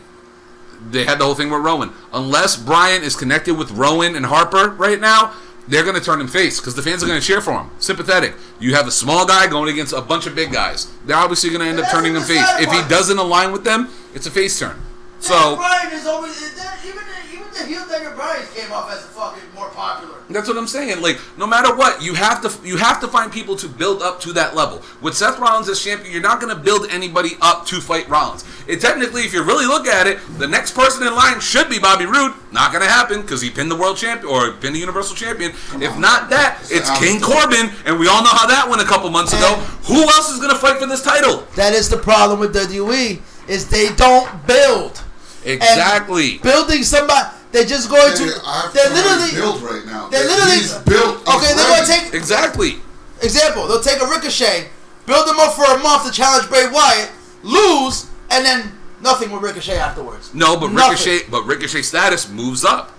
They 0.90 1.04
had 1.04 1.18
the 1.18 1.24
whole 1.24 1.34
thing 1.34 1.50
with 1.50 1.60
Rowan. 1.60 1.92
Unless 2.12 2.56
Bryan 2.56 3.02
is 3.02 3.16
connected 3.16 3.54
with 3.54 3.70
Rowan 3.72 4.14
and 4.14 4.24
Harper 4.24 4.70
right 4.70 5.00
now, 5.00 5.34
they're 5.68 5.84
going 5.84 5.94
to 5.94 6.00
turn 6.00 6.20
him 6.20 6.28
face 6.28 6.58
because 6.60 6.74
the 6.74 6.82
fans 6.82 7.02
are 7.02 7.06
going 7.06 7.20
to 7.20 7.26
cheer 7.26 7.40
for 7.40 7.52
him. 7.52 7.70
Sympathetic. 7.78 8.34
You 8.58 8.74
have 8.74 8.86
a 8.86 8.90
small 8.90 9.26
guy 9.26 9.46
going 9.46 9.68
against 9.68 9.92
a 9.92 10.00
bunch 10.00 10.26
of 10.26 10.34
big 10.34 10.50
guys. 10.52 10.90
They're 11.04 11.16
obviously 11.16 11.50
going 11.50 11.60
to 11.60 11.66
end 11.66 11.78
up 11.78 11.90
turning 11.90 12.14
him 12.14 12.22
face. 12.22 12.48
If 12.58 12.70
he 12.72 12.88
doesn't 12.88 13.18
align 13.18 13.52
with 13.52 13.64
them, 13.64 13.88
it's 14.14 14.26
a 14.26 14.30
face 14.30 14.58
turn. 14.58 14.76
Daniel 15.20 15.20
So 15.20 15.56
Bryan 15.56 15.92
is 15.92 16.06
always 16.06 16.56
that, 16.56 16.78
even 16.86 17.02
even 17.32 17.46
the 17.52 17.66
heel 17.66 17.84
Daniel 17.88 18.12
Bryan 18.14 18.46
came 18.54 18.72
off 18.72 18.90
as 18.92 19.04
fucking 19.06 19.42
more 19.44 19.47
popular. 19.88 20.14
That's 20.30 20.46
what 20.46 20.58
I'm 20.58 20.66
saying. 20.66 21.00
Like, 21.00 21.18
no 21.38 21.46
matter 21.46 21.74
what, 21.74 22.02
you 22.02 22.12
have 22.14 22.42
to 22.42 22.66
you 22.66 22.76
have 22.76 23.00
to 23.00 23.08
find 23.08 23.32
people 23.32 23.56
to 23.56 23.66
build 23.68 24.02
up 24.02 24.20
to 24.20 24.32
that 24.34 24.54
level. 24.54 24.82
With 25.00 25.16
Seth 25.16 25.38
Rollins 25.38 25.68
as 25.70 25.82
champion, 25.82 26.12
you're 26.12 26.20
not 26.22 26.38
going 26.40 26.54
to 26.54 26.60
build 26.62 26.86
anybody 26.90 27.30
up 27.40 27.64
to 27.66 27.80
fight 27.80 28.06
Rollins. 28.10 28.44
It 28.66 28.80
technically, 28.82 29.22
if 29.22 29.32
you 29.32 29.42
really 29.42 29.64
look 29.66 29.86
at 29.86 30.06
it, 30.06 30.18
the 30.38 30.46
next 30.46 30.72
person 30.74 31.06
in 31.06 31.14
line 31.14 31.40
should 31.40 31.70
be 31.70 31.78
Bobby 31.78 32.04
Roode. 32.04 32.34
Not 32.52 32.72
going 32.72 32.84
to 32.84 32.90
happen 32.90 33.22
because 33.22 33.40
he 33.40 33.48
pinned 33.50 33.70
the 33.70 33.76
world 33.76 33.96
champion 33.96 34.30
or 34.30 34.52
pinned 34.52 34.74
the 34.74 34.80
Universal 34.80 35.16
Champion. 35.16 35.52
if 35.80 35.92
on. 35.92 36.00
not 36.00 36.28
that, 36.30 36.58
It's 36.70 36.90
King. 36.98 37.20
Corbin, 37.20 37.70
and 37.86 37.98
we 37.98 38.08
all 38.08 38.22
know 38.22 38.30
how 38.32 38.46
that 38.46 38.66
went 38.68 38.82
a 38.82 38.86
couple 38.86 39.08
months 39.10 39.32
ago. 39.32 39.54
Who 39.88 40.02
else 40.02 40.28
is 40.30 40.38
going 40.38 40.52
to 40.52 40.58
fight 40.58 40.78
for 40.78 40.86
this 40.86 41.02
title? 41.02 41.46
That 41.56 41.72
is 41.72 41.88
the 41.88 41.96
problem 41.98 42.38
with 42.38 42.54
WWE 42.54 43.20
is 43.48 43.68
they 43.70 43.94
don't 43.96 44.46
build. 44.46 45.02
And 45.46 45.54
Exactly. 45.54 46.38
building 46.38 46.82
somebody, 46.82 47.28
they're 47.52 47.64
just 47.64 47.88
going 47.90 48.10
Hey, 48.12 48.26
to. 48.28 48.40
I've 48.44 48.72
They're 48.72 48.90
literally. 48.90 49.32
built 49.32 49.62
right 49.62 49.84
now. 49.86 50.08
they're 50.08 50.24
literally- 50.26 50.58
He's 50.58 50.72
built. 50.74 51.26
Okay, 51.28 51.54
they're 51.54 51.68
gonna 51.68 51.86
take 51.86 52.14
Exactly. 52.14 52.80
example. 53.22 53.66
They'll 53.66 53.80
take 53.82 54.00
a 54.02 54.06
Ricochet, 54.06 54.68
build 55.06 55.28
him 55.28 55.40
up 55.40 55.54
for 55.54 55.64
a 55.64 55.78
month 55.78 56.04
to 56.06 56.12
challenge 56.12 56.48
Bray 56.48 56.68
Wyatt, 56.68 57.10
lose, 57.42 58.06
and 58.30 58.44
then 58.44 58.78
nothing 59.00 59.30
with 59.30 59.42
Ricochet 59.42 59.78
afterwards. 59.78 60.30
No, 60.34 60.56
but 60.56 60.72
Nothing. 60.72 60.90
Ricochet, 60.90 61.26
but 61.30 61.42
Ricochet 61.46 61.82
status 61.82 62.28
moves 62.28 62.64
up. 62.64 62.92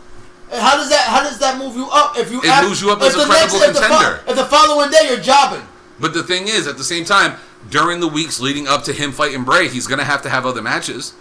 And 0.51 0.59
How 0.61 0.77
does 0.77 0.89
that? 0.89 1.01
How 1.01 1.21
does 1.21 1.37
that 1.39 1.57
move 1.59 1.75
you 1.75 1.87
up? 1.91 2.17
If 2.17 2.31
you 2.31 2.41
It 2.41 2.49
act- 2.49 2.65
moves 2.67 2.81
you 2.81 2.89
up 2.91 3.01
as 3.03 3.13
a 3.13 3.19
the 3.19 3.25
credible 3.25 3.61
if 3.61 3.73
the, 3.73 3.79
contender. 3.81 4.19
if 4.27 4.35
the 4.35 4.45
following 4.45 4.89
day 4.89 5.07
you're 5.07 5.19
jobbing, 5.19 5.61
But 5.99 6.13
the 6.13 6.23
thing 6.23 6.47
is, 6.47 6.65
at 6.65 6.77
the 6.77 6.83
same 6.83 7.05
time, 7.05 7.35
during 7.69 7.99
the 7.99 8.07
weeks 8.07 8.39
leading 8.39 8.67
up 8.67 8.83
to 8.85 8.93
him 8.93 9.11
fighting 9.11 9.43
Bray, 9.43 9.67
he's 9.67 9.85
gonna 9.85 10.05
have 10.05 10.21
to 10.23 10.29
have 10.29 10.45
other 10.47 10.61
matches, 10.61 11.13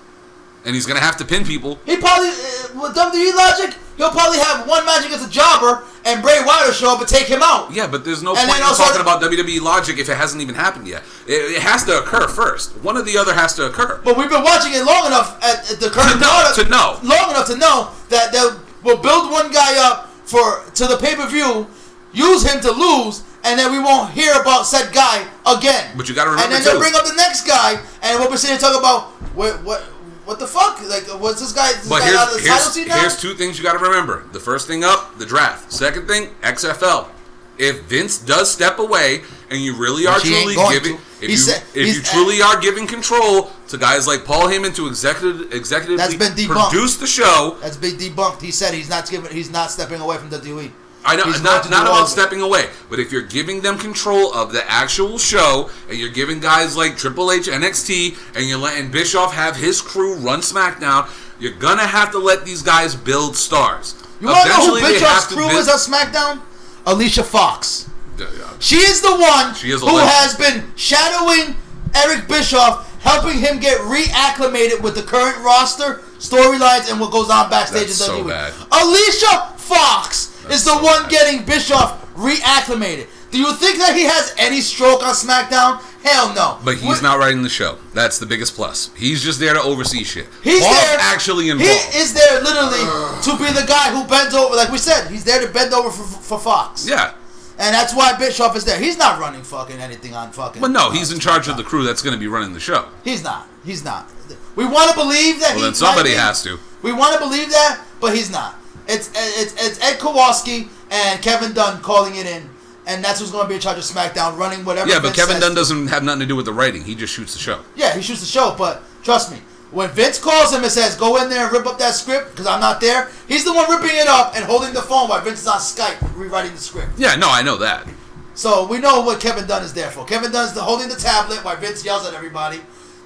and 0.64 0.74
he's 0.74 0.86
gonna 0.86 1.00
have 1.00 1.16
to 1.18 1.24
pin 1.24 1.44
people. 1.44 1.78
he 1.86 1.96
probably 1.96 2.28
uh, 2.28 2.82
with 2.82 2.94
WWE 2.96 3.34
logic, 3.36 3.76
he'll 3.96 4.10
probably 4.10 4.38
have 4.38 4.66
one 4.68 4.84
match 4.84 5.04
against 5.06 5.26
a 5.26 5.30
jobber, 5.30 5.84
and 6.04 6.22
Bray 6.22 6.40
Wyatt 6.44 6.66
will 6.66 6.72
show 6.74 6.92
up 6.92 7.00
and 7.00 7.08
take 7.08 7.26
him 7.26 7.40
out. 7.42 7.72
Yeah, 7.72 7.86
but 7.86 8.04
there's 8.04 8.22
no 8.22 8.34
And 8.36 8.48
point 8.48 8.60
in 8.60 8.74
talking 8.76 9.00
about 9.00 9.22
WWE 9.22 9.60
logic 9.60 9.98
if 9.98 10.08
it 10.08 10.16
hasn't 10.16 10.42
even 10.42 10.54
happened 10.54 10.86
yet. 10.88 11.02
It, 11.26 11.56
it 11.56 11.62
has 11.62 11.84
to 11.84 11.98
occur 11.98 12.28
first. 12.28 12.72
One 12.82 12.96
or 12.96 13.02
the 13.02 13.16
other 13.18 13.34
has 13.34 13.54
to 13.56 13.66
occur. 13.66 14.00
But 14.04 14.16
we've 14.16 14.30
been 14.30 14.42
watching 14.44 14.72
it 14.74 14.84
long 14.84 15.06
enough 15.06 15.42
at, 15.42 15.70
at 15.70 15.80
the 15.80 15.90
current 15.90 16.14
To 16.14 16.20
know- 16.20 16.52
to 16.54 16.64
know. 16.68 16.98
long 17.02 17.30
enough 17.30 17.46
to 17.48 17.56
know 17.56 17.90
that 18.10 18.32
they 18.32 18.40
will 18.82 18.98
build 18.98 19.30
one 19.30 19.50
guy 19.50 19.76
up 19.84 20.08
for 20.24 20.62
to 20.74 20.86
the 20.86 20.96
pay 20.98 21.14
per 21.16 21.26
view, 21.26 21.66
use 22.12 22.42
him 22.44 22.60
to 22.60 22.70
lose, 22.70 23.22
and 23.44 23.58
then 23.58 23.72
we 23.72 23.78
won't 23.78 24.10
hear 24.12 24.32
about 24.40 24.66
said 24.66 24.92
guy 24.92 25.26
again. 25.46 25.96
But 25.96 26.08
you 26.08 26.14
gotta 26.14 26.30
remember, 26.30 26.44
and 26.44 26.52
then 26.52 26.62
they'll 26.64 26.80
bring 26.80 26.94
up 26.94 27.04
the 27.04 27.14
next 27.16 27.46
guy, 27.46 27.80
and 28.02 28.18
we'll 28.20 28.30
be 28.30 28.36
sitting 28.36 28.54
here 28.56 28.60
talking 28.60 28.78
about 28.80 29.10
what 29.34 29.62
what 29.64 29.82
what 30.28 30.38
the 30.38 30.46
fuck? 30.46 30.78
Like, 30.86 31.06
was 31.20 31.40
this 31.40 31.52
guy 31.52 31.72
this 31.72 31.88
But 31.88 32.00
guy 32.00 32.14
out 32.14 32.28
of 32.28 32.40
here's 32.40 32.44
the 32.44 32.48
title 32.48 32.72
here's, 32.74 32.88
now? 32.88 33.00
here's 33.00 33.20
two 33.20 33.32
things 33.34 33.56
you 33.56 33.64
got 33.64 33.72
to 33.72 33.78
remember. 33.78 34.24
The 34.32 34.40
first 34.40 34.66
thing 34.66 34.84
up, 34.84 35.16
the 35.18 35.24
draft. 35.24 35.72
Second 35.72 36.06
thing, 36.06 36.28
XFL. 36.42 37.08
If 37.56 37.82
Vince 37.84 38.18
does 38.18 38.48
step 38.50 38.78
away 38.78 39.22
and 39.50 39.58
you 39.60 39.74
really 39.74 40.06
are 40.06 40.20
truly 40.20 40.54
giving, 40.70 40.96
to. 40.98 41.02
if 41.20 41.20
He 41.22 41.30
you 41.32 41.36
said- 41.38 41.62
if 41.74 41.96
you 41.96 42.02
truly 42.02 42.40
are 42.42 42.60
giving 42.60 42.86
control 42.86 43.50
to 43.68 43.78
guys 43.78 44.06
like 44.06 44.24
Paul 44.24 44.46
Heyman 44.48 44.76
to 44.76 44.86
executive 44.86 45.48
executively 45.50 45.96
That's 45.96 46.14
been 46.14 46.34
debunked. 46.34 46.70
produce 46.70 46.96
the 46.98 47.06
show, 47.08 47.56
That's 47.62 47.76
been 47.78 47.96
debunked. 47.96 48.42
He 48.42 48.50
said 48.52 48.74
he's 48.74 48.88
not 48.90 49.10
giving. 49.10 49.32
He's 49.32 49.50
not 49.50 49.70
stepping 49.72 50.00
away 50.00 50.18
from 50.18 50.28
WWE. 50.30 50.70
I 51.08 51.16
know 51.16 51.24
He's 51.24 51.42
not 51.42 51.68
not 51.70 51.86
about 51.86 52.08
stepping 52.08 52.40
away, 52.42 52.66
but 52.90 52.98
if 52.98 53.10
you're 53.12 53.22
giving 53.22 53.60
them 53.62 53.78
control 53.78 54.32
of 54.34 54.52
the 54.52 54.62
actual 54.70 55.18
show, 55.18 55.70
and 55.88 55.98
you're 55.98 56.10
giving 56.10 56.38
guys 56.40 56.76
like 56.76 56.96
Triple 56.96 57.32
H, 57.32 57.46
NXT, 57.46 58.16
and 58.36 58.46
you're 58.46 58.58
letting 58.58 58.90
Bischoff 58.90 59.32
have 59.32 59.56
his 59.56 59.80
crew 59.80 60.14
run 60.16 60.40
SmackDown, 60.40 61.08
you're 61.40 61.54
gonna 61.58 61.86
have 61.86 62.10
to 62.12 62.18
let 62.18 62.44
these 62.44 62.62
guys 62.62 62.94
build 62.94 63.36
stars. 63.36 63.94
You 64.20 64.26
want 64.26 64.42
to 64.42 64.48
know 64.48 64.74
who 64.74 64.80
Bischoff's 64.80 65.26
crew 65.26 65.48
build- 65.48 65.52
is 65.60 65.68
on 65.68 65.78
SmackDown? 65.78 66.40
Alicia 66.86 67.22
Fox. 67.24 67.86
Yeah, 68.18 68.26
uh, 68.26 68.30
yeah. 68.38 68.44
She 68.58 68.76
is 68.76 69.00
the 69.00 69.14
one 69.16 69.50
is 69.52 69.80
who 69.80 69.86
legend. 69.86 70.10
has 70.10 70.34
been 70.36 70.72
shadowing 70.76 71.54
Eric 71.94 72.26
Bischoff, 72.28 73.00
helping 73.02 73.38
him 73.38 73.58
get 73.60 73.78
reacclimated 73.80 74.80
with 74.82 74.94
the 74.94 75.02
current 75.02 75.38
roster, 75.44 76.02
storylines, 76.18 76.90
and 76.90 77.00
what 77.00 77.10
goes 77.12 77.30
on 77.30 77.48
backstage 77.48 77.86
That's 77.86 78.00
in 78.00 78.06
so 78.06 78.24
WWE. 78.24 78.28
bad. 78.28 78.52
Alicia 78.72 79.54
Fox 79.58 80.27
is 80.50 80.64
the 80.64 80.76
one 80.76 81.08
getting 81.08 81.44
Bischoff 81.44 82.04
reacclimated. 82.14 83.06
Do 83.30 83.38
you 83.38 83.52
think 83.54 83.78
that 83.78 83.94
he 83.94 84.04
has 84.04 84.34
any 84.38 84.60
stroke 84.60 85.02
on 85.02 85.14
SmackDown? 85.14 85.82
Hell 86.02 86.32
no. 86.34 86.58
But 86.64 86.76
he's 86.76 86.84
What- 86.84 87.02
not 87.02 87.18
writing 87.18 87.42
the 87.42 87.48
show. 87.50 87.76
That's 87.92 88.18
the 88.18 88.24
biggest 88.26 88.54
plus. 88.54 88.90
He's 88.96 89.22
just 89.22 89.38
there 89.40 89.52
to 89.52 89.60
oversee 89.60 90.04
shit. 90.04 90.28
He's 90.42 90.62
Paul's 90.64 90.76
there. 90.76 90.98
actually 91.00 91.50
involved. 91.50 91.70
He 91.70 91.98
is 91.98 92.14
there 92.14 92.40
literally 92.40 92.78
to 93.22 93.36
be 93.36 93.52
the 93.52 93.66
guy 93.66 93.90
who 93.90 94.04
bends 94.04 94.34
over. 94.34 94.54
Like 94.56 94.70
we 94.70 94.78
said, 94.78 95.10
he's 95.10 95.24
there 95.24 95.40
to 95.40 95.48
bend 95.52 95.74
over 95.74 95.90
for, 95.90 96.04
for 96.04 96.38
Fox. 96.38 96.86
yeah. 96.88 97.12
And 97.60 97.74
that's 97.74 97.92
why 97.92 98.12
Bischoff 98.16 98.54
is 98.56 98.64
there. 98.64 98.78
He's 98.78 98.96
not 98.96 99.18
running 99.18 99.42
fucking 99.42 99.80
anything 99.80 100.14
on 100.14 100.30
fucking. 100.30 100.62
But 100.62 100.70
no, 100.70 100.92
he's 100.92 101.10
in 101.10 101.18
charge 101.18 101.48
of 101.48 101.56
the 101.56 101.64
crew 101.64 101.82
that's 101.82 102.02
going 102.02 102.14
to 102.14 102.18
be 102.20 102.28
running 102.28 102.52
the 102.54 102.60
show. 102.60 102.86
He's 103.02 103.24
not. 103.24 103.48
He's 103.64 103.82
not. 103.84 104.08
We 104.54 104.64
want 104.64 104.90
to 104.90 104.96
believe 104.96 105.40
that. 105.40 105.50
Well, 105.50 105.56
he 105.56 105.62
then 105.64 105.74
somebody 105.74 106.12
has 106.14 106.40
to. 106.44 106.60
We 106.82 106.92
want 106.92 107.14
to 107.14 107.18
believe 107.18 107.50
that, 107.50 107.80
but 108.00 108.14
he's 108.14 108.30
not. 108.30 108.54
It's 108.88 109.10
it's 109.14 109.52
it's 109.62 109.84
Ed 109.84 109.98
Kowalski 109.98 110.68
and 110.90 111.20
Kevin 111.22 111.52
Dunn 111.52 111.80
calling 111.82 112.16
it 112.16 112.26
in, 112.26 112.48
and 112.86 113.04
that's 113.04 113.20
who's 113.20 113.30
going 113.30 113.44
to 113.44 113.48
be 113.48 113.56
in 113.56 113.60
charge 113.60 113.76
of 113.76 113.84
SmackDown, 113.84 114.38
running 114.38 114.64
whatever. 114.64 114.88
Yeah, 114.88 114.96
but 114.96 115.08
Vince 115.08 115.16
Kevin 115.16 115.34
says 115.34 115.42
Dunn 115.42 115.54
doesn't 115.54 115.86
have 115.88 116.02
nothing 116.02 116.20
to 116.20 116.26
do 116.26 116.34
with 116.34 116.46
the 116.46 116.52
writing. 116.52 116.82
He 116.82 116.94
just 116.94 117.12
shoots 117.12 117.34
the 117.34 117.38
show. 117.38 117.60
Yeah, 117.76 117.94
he 117.94 118.00
shoots 118.00 118.20
the 118.20 118.26
show, 118.26 118.54
but 118.56 118.82
trust 119.02 119.30
me, 119.30 119.38
when 119.70 119.90
Vince 119.90 120.18
calls 120.18 120.54
him 120.54 120.62
and 120.62 120.72
says, 120.72 120.96
"Go 120.96 121.22
in 121.22 121.28
there 121.28 121.44
and 121.44 121.52
rip 121.52 121.66
up 121.66 121.78
that 121.78 121.94
script," 121.94 122.30
because 122.30 122.46
I'm 122.46 122.60
not 122.60 122.80
there, 122.80 123.10
he's 123.28 123.44
the 123.44 123.52
one 123.52 123.70
ripping 123.70 123.94
it 123.94 124.08
up 124.08 124.34
and 124.34 124.44
holding 124.44 124.72
the 124.72 124.82
phone 124.82 125.08
while 125.08 125.20
Vince 125.20 125.42
is 125.42 125.46
on 125.46 125.58
Skype 125.58 126.00
rewriting 126.16 126.52
the 126.52 126.58
script. 126.58 126.92
Yeah, 126.96 127.14
no, 127.16 127.28
I 127.30 127.42
know 127.42 127.58
that. 127.58 127.86
So 128.32 128.66
we 128.66 128.78
know 128.78 129.02
what 129.02 129.20
Kevin 129.20 129.46
Dunn 129.46 129.64
is 129.64 129.74
there 129.74 129.90
for. 129.90 130.06
Kevin 130.06 130.32
Dunn's 130.32 130.54
the 130.54 130.62
holding 130.62 130.88
the 130.88 130.96
tablet 130.96 131.44
while 131.44 131.56
Vince 131.56 131.84
yells 131.84 132.06
at 132.06 132.14
everybody. 132.14 132.60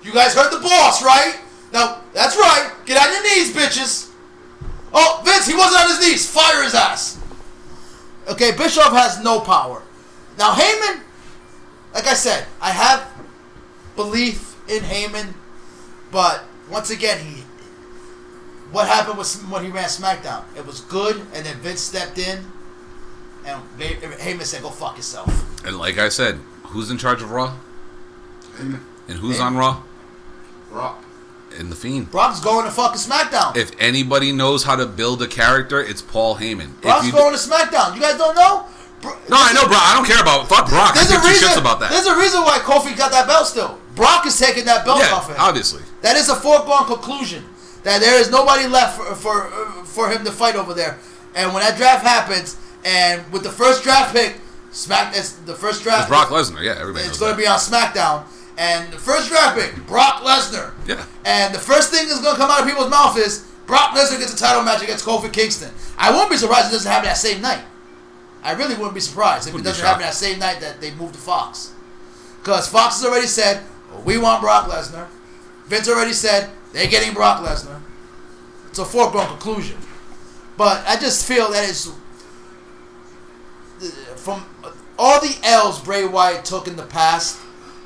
You 0.05 0.13
guys 0.13 0.35
heard 0.35 0.53
the 0.53 0.61
boss, 0.61 1.03
right? 1.03 1.41
Now, 1.73 2.03
that's 2.13 2.37
right. 2.37 2.71
Get 2.85 3.03
on 3.03 3.13
your 3.13 3.23
knees, 3.23 3.53
bitches. 3.53 4.12
Oh, 4.95 5.23
Vince, 5.25 5.47
he 5.47 5.55
wasn't 5.55 5.81
on 5.83 5.89
his 5.89 6.01
knees. 6.01 6.31
Fire 6.31 6.63
his 6.63 6.75
ass. 6.75 7.19
Okay, 8.29 8.53
Bischoff 8.53 8.93
has 8.93 9.23
no 9.23 9.41
power. 9.41 9.83
Now 10.39 10.53
Heyman, 10.53 11.01
like 11.95 12.07
I 12.07 12.15
said, 12.15 12.47
I 12.61 12.71
have 12.71 13.09
belief 13.97 14.57
in 14.69 14.83
Heyman, 14.83 15.35
but 16.11 16.45
once 16.71 16.91
again, 16.91 17.25
he 17.25 17.43
what 18.71 18.89
happened 18.89 19.19
was 19.19 19.37
when 19.43 19.65
he 19.65 19.71
ran 19.71 19.85
SmackDown. 19.85 20.45
It 20.57 20.67
was 20.67 20.81
good, 20.81 21.17
and 21.35 21.45
then 21.45 21.57
Vince 21.59 21.81
stepped 21.81 22.19
in, 22.19 22.39
and 23.45 23.63
Heyman 23.79 24.45
said, 24.45 24.63
"Go 24.63 24.71
fuck 24.71 24.97
yourself." 24.97 25.29
And 25.67 25.77
like 25.79 25.99
I 25.99 26.09
said, 26.09 26.37
who's 26.65 26.91
in 26.91 26.97
charge 26.99 27.21
of 27.23 27.31
Raw? 27.31 27.57
Heyman. 28.57 28.81
And 29.09 29.19
who's 29.19 29.39
Heyman. 29.39 29.43
on 29.43 29.57
Raw? 29.57 29.83
Rock. 30.71 31.05
And 31.59 31.71
the 31.71 31.77
Fiend. 31.77 32.11
Brock's 32.11 32.41
going 32.41 32.65
to 32.65 32.71
fucking 32.71 32.99
SmackDown. 32.99 33.57
If 33.57 33.73
anybody 33.79 34.33
knows 34.33 34.65
how 34.65 34.77
to 34.77 34.87
build 34.87 35.23
a 35.23 35.27
character, 35.29 35.81
it's 35.81 36.03
Paul 36.03 36.37
Heyman. 36.37 36.81
Brock's 36.81 37.07
you- 37.07 37.13
going 37.13 37.33
to 37.33 37.39
SmackDown. 37.39 37.95
You 37.95 38.01
guys 38.01 38.17
don't 38.17 38.37
know? 38.37 38.67
Bro- 39.01 39.19
no, 39.29 39.37
I 39.37 39.53
know, 39.53 39.67
bro. 39.67 39.77
I 39.77 39.95
don't 39.97 40.07
care 40.07 40.23
about 40.23 40.49
fuck 40.49 40.69
Brock. 40.69 40.95
There's 40.95 41.11
a 41.11 41.19
reason. 41.19 41.49
shits 41.49 41.59
about 41.59 41.81
that. 41.81 41.91
There's 41.91 42.07
a 42.07 42.17
reason 42.17 42.43
why 42.43 42.59
Kofi 42.59 42.97
got 42.97 43.11
that 43.11 43.27
belt 43.27 43.47
still. 43.49 43.79
Brock 43.97 44.27
is 44.27 44.39
taking 44.39 44.65
that 44.67 44.85
belt 44.85 45.01
yeah, 45.01 45.13
off 45.13 45.29
him. 45.29 45.37
obviously. 45.39 45.83
That 46.03 46.17
is 46.17 46.29
a 46.29 46.37
foregone 46.37 46.87
conclusion. 46.87 47.45
That 47.83 48.01
there 48.01 48.21
is 48.21 48.31
nobody 48.31 48.69
left 48.69 48.97
for 48.97 49.15
for, 49.17 49.51
for 49.85 50.09
him 50.09 50.25
to 50.25 50.31
fight 50.31 50.55
over 50.55 50.73
there. 50.73 50.99
And 51.35 51.53
when 51.53 51.65
that 51.65 51.77
draft 51.77 52.07
happens, 52.07 52.57
and 52.85 53.31
with 53.33 53.43
the 53.43 53.51
first 53.51 53.83
draft 53.83 54.15
pick, 54.15 54.37
Smack 54.73 55.15
it's 55.15 55.33
the 55.33 55.55
first 55.55 55.83
draft. 55.83 56.03
It's. 56.03 56.09
Brock 56.09 56.29
Lesnar. 56.29 56.63
Yeah, 56.63 56.77
everybody 56.79 57.05
It's 57.05 57.19
going 57.19 57.33
to 57.33 57.39
be 57.39 57.47
on 57.47 57.59
SmackDown, 57.59 58.25
and 58.59 58.93
the 58.93 58.99
first 58.99 59.29
draft 59.29 59.59
pick, 59.59 59.87
Brock 59.87 60.23
Lesnar. 60.23 60.75
Yeah. 60.87 61.05
And 61.25 61.55
the 61.55 61.59
first 61.59 61.91
thing 61.91 62.09
that's 62.09 62.21
going 62.21 62.35
to 62.35 62.41
come 62.41 62.51
out 62.51 62.61
of 62.61 62.67
people's 62.67 62.91
mouth 62.91 63.17
is 63.17 63.49
Brock 63.67 63.95
Lesnar 63.95 64.19
gets 64.19 64.35
a 64.35 64.37
title 64.37 64.63
match 64.63 64.83
against 64.83 65.05
Kofi 65.05 65.33
Kingston. 65.33 65.71
I 65.97 66.11
won't 66.11 66.31
be 66.31 66.37
surprised 66.37 66.67
if 66.67 66.73
it 66.73 66.75
doesn't 66.77 66.91
happen 66.91 67.07
that 67.07 67.17
same 67.17 67.41
night. 67.41 67.65
I 68.43 68.53
really 68.53 68.75
wouldn't 68.75 68.95
be 68.95 69.01
surprised 69.01 69.47
if 69.47 69.55
Wouldn't 69.55 69.67
it 69.67 69.71
doesn't 69.71 69.87
happen 69.87 70.03
that 70.03 70.15
same 70.15 70.39
night 70.39 70.61
that 70.61 70.81
they 70.81 70.91
move 70.93 71.13
to 71.13 71.19
Fox. 71.19 71.73
Because 72.39 72.69
Fox 72.69 73.01
has 73.01 73.05
already 73.05 73.29
said, 73.29 73.63
well, 73.91 74.03
we 74.03 74.19
want 74.19 74.41
Brock 74.43 74.69
Lesnar. 74.69 75.07
Vince 75.67 75.89
already 75.89 76.13
said, 76.13 76.51
they're 76.73 76.89
getting 76.89 77.15
Brock 77.15 77.41
Lesnar. 77.41 77.81
It's 78.69 78.79
a 78.79 78.85
foregone 78.85 79.29
conclusion. 79.29 79.79
But 80.57 80.85
I 80.87 80.97
just 80.97 81.27
feel 81.27 81.51
that 81.53 81.69
it's 81.69 81.89
uh, 81.89 81.93
from 84.17 84.45
all 84.99 85.21
the 85.21 85.37
L's 85.45 85.81
Bray 85.81 86.07
Wyatt 86.07 86.45
took 86.45 86.67
in 86.67 86.77
the 86.77 86.83
past, 86.83 87.41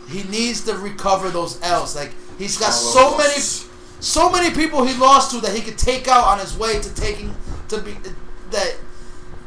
he 0.09 0.23
needs 0.25 0.65
to 0.65 0.75
recover 0.77 1.31
those 1.31 1.61
L's. 1.63 1.95
Like 1.97 2.13
he's 2.39 2.57
got 2.59 2.69
All 2.69 2.73
so 2.73 3.19
many, 3.19 3.39
so 4.01 4.31
many 4.31 4.55
people 4.55 4.85
he 4.85 4.95
lost 4.99 5.31
to 5.33 5.41
that 5.41 5.55
he 5.55 5.61
could 5.63 5.79
take 5.79 6.09
out 6.09 6.25
on 6.27 6.39
his 6.39 6.57
way 6.57 6.79
to 6.81 6.95
taking 6.95 7.35
to 7.69 7.81
be 7.81 7.97
that. 8.51 8.77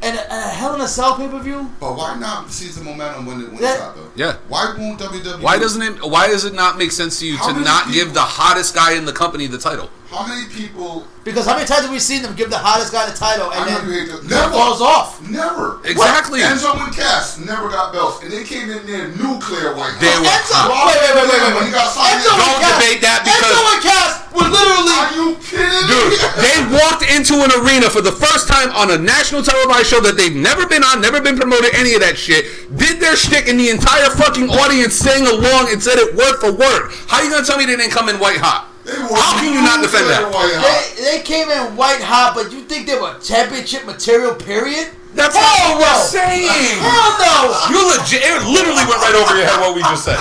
And 0.02 0.16
a, 0.16 0.32
and 0.32 0.44
a 0.46 0.48
Hell 0.48 0.74
in 0.76 0.80
a 0.80 0.88
Cell 0.88 1.14
pay 1.16 1.28
per 1.28 1.38
view. 1.40 1.70
But 1.78 1.94
why 1.94 2.18
not 2.18 2.50
seize 2.50 2.76
the 2.78 2.82
momentum 2.84 3.26
when, 3.26 3.42
it, 3.42 3.52
when 3.52 3.62
Yeah. 3.62 3.72
it's 3.74 3.80
out, 3.82 3.96
though? 3.96 4.10
Yeah. 4.14 4.36
Why 4.48 4.74
won't 4.78 4.98
WWE? 4.98 5.42
Why 5.42 5.58
doesn't 5.58 5.82
it? 5.82 6.02
Why 6.02 6.26
does 6.28 6.46
it 6.46 6.54
not 6.54 6.78
make 6.78 6.90
sense 6.90 7.18
to 7.20 7.26
you 7.26 7.36
How 7.36 7.52
to 7.52 7.60
not 7.60 7.84
people- 7.84 7.92
give 7.94 8.14
the 8.14 8.22
hottest 8.22 8.74
guy 8.74 8.94
in 8.94 9.04
the 9.04 9.12
company 9.12 9.46
the 9.46 9.58
title? 9.58 9.90
How 10.10 10.26
many 10.26 10.50
people? 10.50 11.06
Because 11.22 11.46
how 11.46 11.54
many 11.54 11.70
times 11.70 11.86
have 11.86 11.94
we 11.94 12.02
seen 12.02 12.18
them 12.26 12.34
give 12.34 12.50
the 12.50 12.58
hottest 12.58 12.90
guy 12.90 13.06
the 13.06 13.14
title 13.14 13.46
and 13.54 13.62
I 13.62 13.78
then 13.78 13.86
you 13.86 13.94
hate 14.10 14.10
Never. 14.26 14.50
falls 14.50 14.82
off? 14.82 15.22
Never. 15.22 15.78
Exactly. 15.86 16.42
Enzo 16.42 16.74
and 16.74 16.90
Cass 16.90 17.38
never 17.38 17.70
got 17.70 17.92
belts, 17.94 18.18
and 18.26 18.32
they 18.32 18.42
came 18.42 18.74
in 18.74 18.82
there 18.90 19.06
nuclear 19.14 19.70
white. 19.78 19.94
They 20.02 20.10
hot. 20.10 20.18
were 20.18 20.34
Enzo, 20.34 20.58
hot. 20.66 20.90
wait, 20.90 20.98
wait, 20.98 21.14
wait, 21.14 21.26
wait, 21.30 21.40
wait, 21.46 21.54
When 21.54 21.64
he 21.70 21.72
got 21.72 21.94
signed 21.94 22.18
Enzo 22.26 22.34
and 22.34 22.42
Don't 22.42 22.58
Cass, 22.58 22.74
debate 22.74 23.00
that 23.06 23.18
because- 23.22 23.54
Enzo 23.54 23.62
and 23.70 23.82
Cass 23.86 24.10
were 24.34 24.50
literally 24.50 24.96
Are 24.98 25.12
you 25.14 25.26
kidding 25.38 25.86
Dude, 25.86 26.10
me? 26.10 26.42
they 26.42 26.56
walked 26.74 27.04
into 27.06 27.34
an 27.46 27.50
arena 27.62 27.86
for 27.86 28.02
the 28.02 28.10
first 28.16 28.50
time 28.50 28.74
on 28.74 28.90
a 28.90 28.98
national 28.98 29.46
televised 29.46 29.86
show 29.94 30.02
that 30.02 30.18
they've 30.18 30.34
never 30.34 30.66
been 30.66 30.82
on, 30.82 30.98
never 30.98 31.22
been 31.22 31.38
promoted, 31.38 31.70
any 31.78 31.94
of 31.94 32.02
that 32.02 32.18
shit. 32.18 32.50
Did 32.74 32.98
their 32.98 33.14
shtick, 33.14 33.46
and 33.46 33.54
the 33.60 33.70
entire 33.70 34.10
fucking 34.18 34.50
audience 34.50 34.98
sang 34.98 35.22
along 35.30 35.70
and 35.70 35.78
said 35.78 36.02
it 36.02 36.18
word 36.18 36.42
for 36.42 36.50
word. 36.50 36.90
How 37.06 37.22
you 37.22 37.30
gonna 37.30 37.46
tell 37.46 37.58
me 37.62 37.68
they 37.70 37.78
didn't 37.78 37.94
come 37.94 38.08
in 38.10 38.18
white 38.18 38.42
hot? 38.42 38.66
They 38.84 38.96
were 38.96 39.12
How 39.12 39.36
can 39.36 39.52
you 39.52 39.60
not 39.60 39.84
defend 39.84 40.08
nuclear 40.08 40.56
that? 40.56 40.96
They, 40.96 41.04
they 41.04 41.18
came 41.22 41.52
in 41.52 41.76
white 41.76 42.00
hot, 42.00 42.32
but 42.32 42.48
you 42.48 42.64
think 42.64 42.88
they 42.88 42.96
were 42.96 43.12
championship 43.20 43.84
material? 43.84 44.32
Period. 44.34 44.88
That's 45.12 45.34
Hell 45.34 45.42
not 45.42 45.58
what 45.76 45.84
no. 45.84 45.90
we're 45.90 46.06
saying. 46.06 46.78
Hell 46.80 47.12
no. 47.20 47.36
You 47.68 47.78
legit, 47.92 48.22
it 48.24 48.40
literally 48.46 48.84
went 48.88 49.00
right 49.04 49.16
over 49.18 49.34
your 49.36 49.44
head 49.44 49.58
what 49.60 49.74
we 49.76 49.82
just 49.84 50.06
said. 50.06 50.16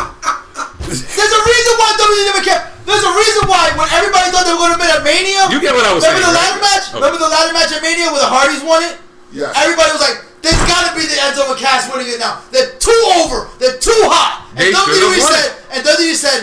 There's 0.89 1.33
a 1.33 1.41
reason 1.45 1.73
why 1.77 1.87
WWE 1.95 2.25
never 2.33 2.43
kept. 2.43 2.63
There's 2.89 3.05
a 3.05 3.13
reason 3.13 3.45
why 3.45 3.69
when 3.77 3.85
everybody 3.93 4.33
thought 4.33 4.49
they 4.49 4.55
were 4.57 4.65
going 4.65 4.73
to 4.73 4.81
be 4.81 4.89
at 4.89 5.05
Mania. 5.05 5.45
You 5.53 5.61
get 5.61 5.77
what 5.77 5.85
I 5.85 5.93
was 5.93 6.01
remember 6.01 6.25
saying, 6.25 6.25
the 6.25 6.33
right? 6.33 6.41
ladder 6.41 6.61
match? 6.65 6.83
Okay. 6.89 6.97
Remember 6.97 7.19
the 7.21 7.29
ladder 7.29 7.53
match 7.53 7.69
at 7.69 7.81
Mania 7.85 8.09
where 8.09 8.19
the 8.25 8.27
Hardys 8.33 8.65
won 8.65 8.81
it? 8.81 8.97
Yeah. 9.29 9.53
Everybody 9.53 9.93
was 9.93 10.01
like, 10.01 10.25
"There's 10.41 10.57
got 10.65 10.89
to 10.89 10.91
be 10.97 11.05
the 11.05 11.21
Enzo 11.21 11.45
and 11.45 11.53
Cass 11.61 11.85
winning 11.85 12.09
it 12.09 12.17
now. 12.17 12.41
They're 12.49 12.73
too 12.81 12.97
over. 13.21 13.45
They're 13.61 13.77
too 13.77 13.93
hot." 14.09 14.49
And 14.57 14.65
They 14.65 14.73
should've 14.73 14.97
WWE 14.97 15.21
won 15.21 15.29
said, 15.37 15.49
and 15.69 15.79
WWE 15.85 16.17
said, 16.17 16.41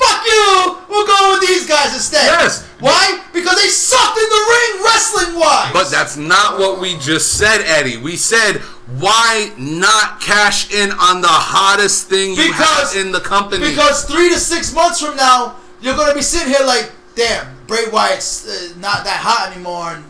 "Fuck 0.00 0.20
you. 0.26 0.76
We'll 0.88 1.06
go 1.06 1.36
with 1.38 1.46
these 1.48 1.66
guys 1.68 1.94
instead." 1.94 2.24
Yes. 2.24 2.64
Why? 2.80 3.20
Because 3.32 3.56
they 3.62 3.68
sucked 3.68 4.16
in 4.18 4.28
the 4.36 4.42
ring 4.54 4.84
wrestling 4.84 5.38
wise. 5.38 5.72
But 5.72 5.90
that's 5.90 6.16
not 6.16 6.58
what 6.58 6.80
we 6.80 6.96
just 6.98 7.36
said, 7.36 7.60
Eddie. 7.66 7.98
We 7.98 8.16
said, 8.16 8.56
why 8.98 9.52
not 9.58 10.20
cash 10.20 10.72
in 10.72 10.90
on 10.92 11.20
the 11.20 11.28
hottest 11.28 12.08
thing 12.08 12.30
you 12.30 12.48
Because- 12.48 12.92
have 12.94 13.06
in 13.06 13.12
the 13.12 13.20
company? 13.20 13.68
Because 13.70 14.04
three 14.04 14.30
to 14.30 14.40
six 14.40 14.72
months 14.72 14.98
from 15.00 15.14
now, 15.16 15.56
you're 15.80 15.94
gonna 15.94 16.14
be 16.14 16.22
sitting 16.22 16.48
here 16.48 16.64
like, 16.66 16.90
damn, 17.14 17.46
Bray 17.66 17.84
Wyatt's 17.92 18.48
uh, 18.48 18.72
not 18.80 19.04
that 19.04 19.20
hot 19.20 19.52
anymore, 19.52 19.92
and 19.92 20.04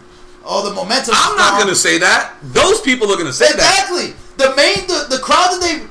all 0.44 0.62
the 0.62 0.72
momentum. 0.72 1.14
I'm 1.16 1.36
not 1.36 1.58
gonna 1.60 1.74
say 1.74 1.98
that. 1.98 2.34
Those 2.42 2.80
people 2.80 3.12
are 3.12 3.16
gonna 3.18 3.32
say 3.32 3.46
that. 3.52 3.56
exactly 3.58 4.14
the 4.38 4.54
main 4.56 4.86
the, 4.86 5.06
the 5.10 5.18
crowd 5.22 5.50
that 5.52 5.60
they 5.60 5.82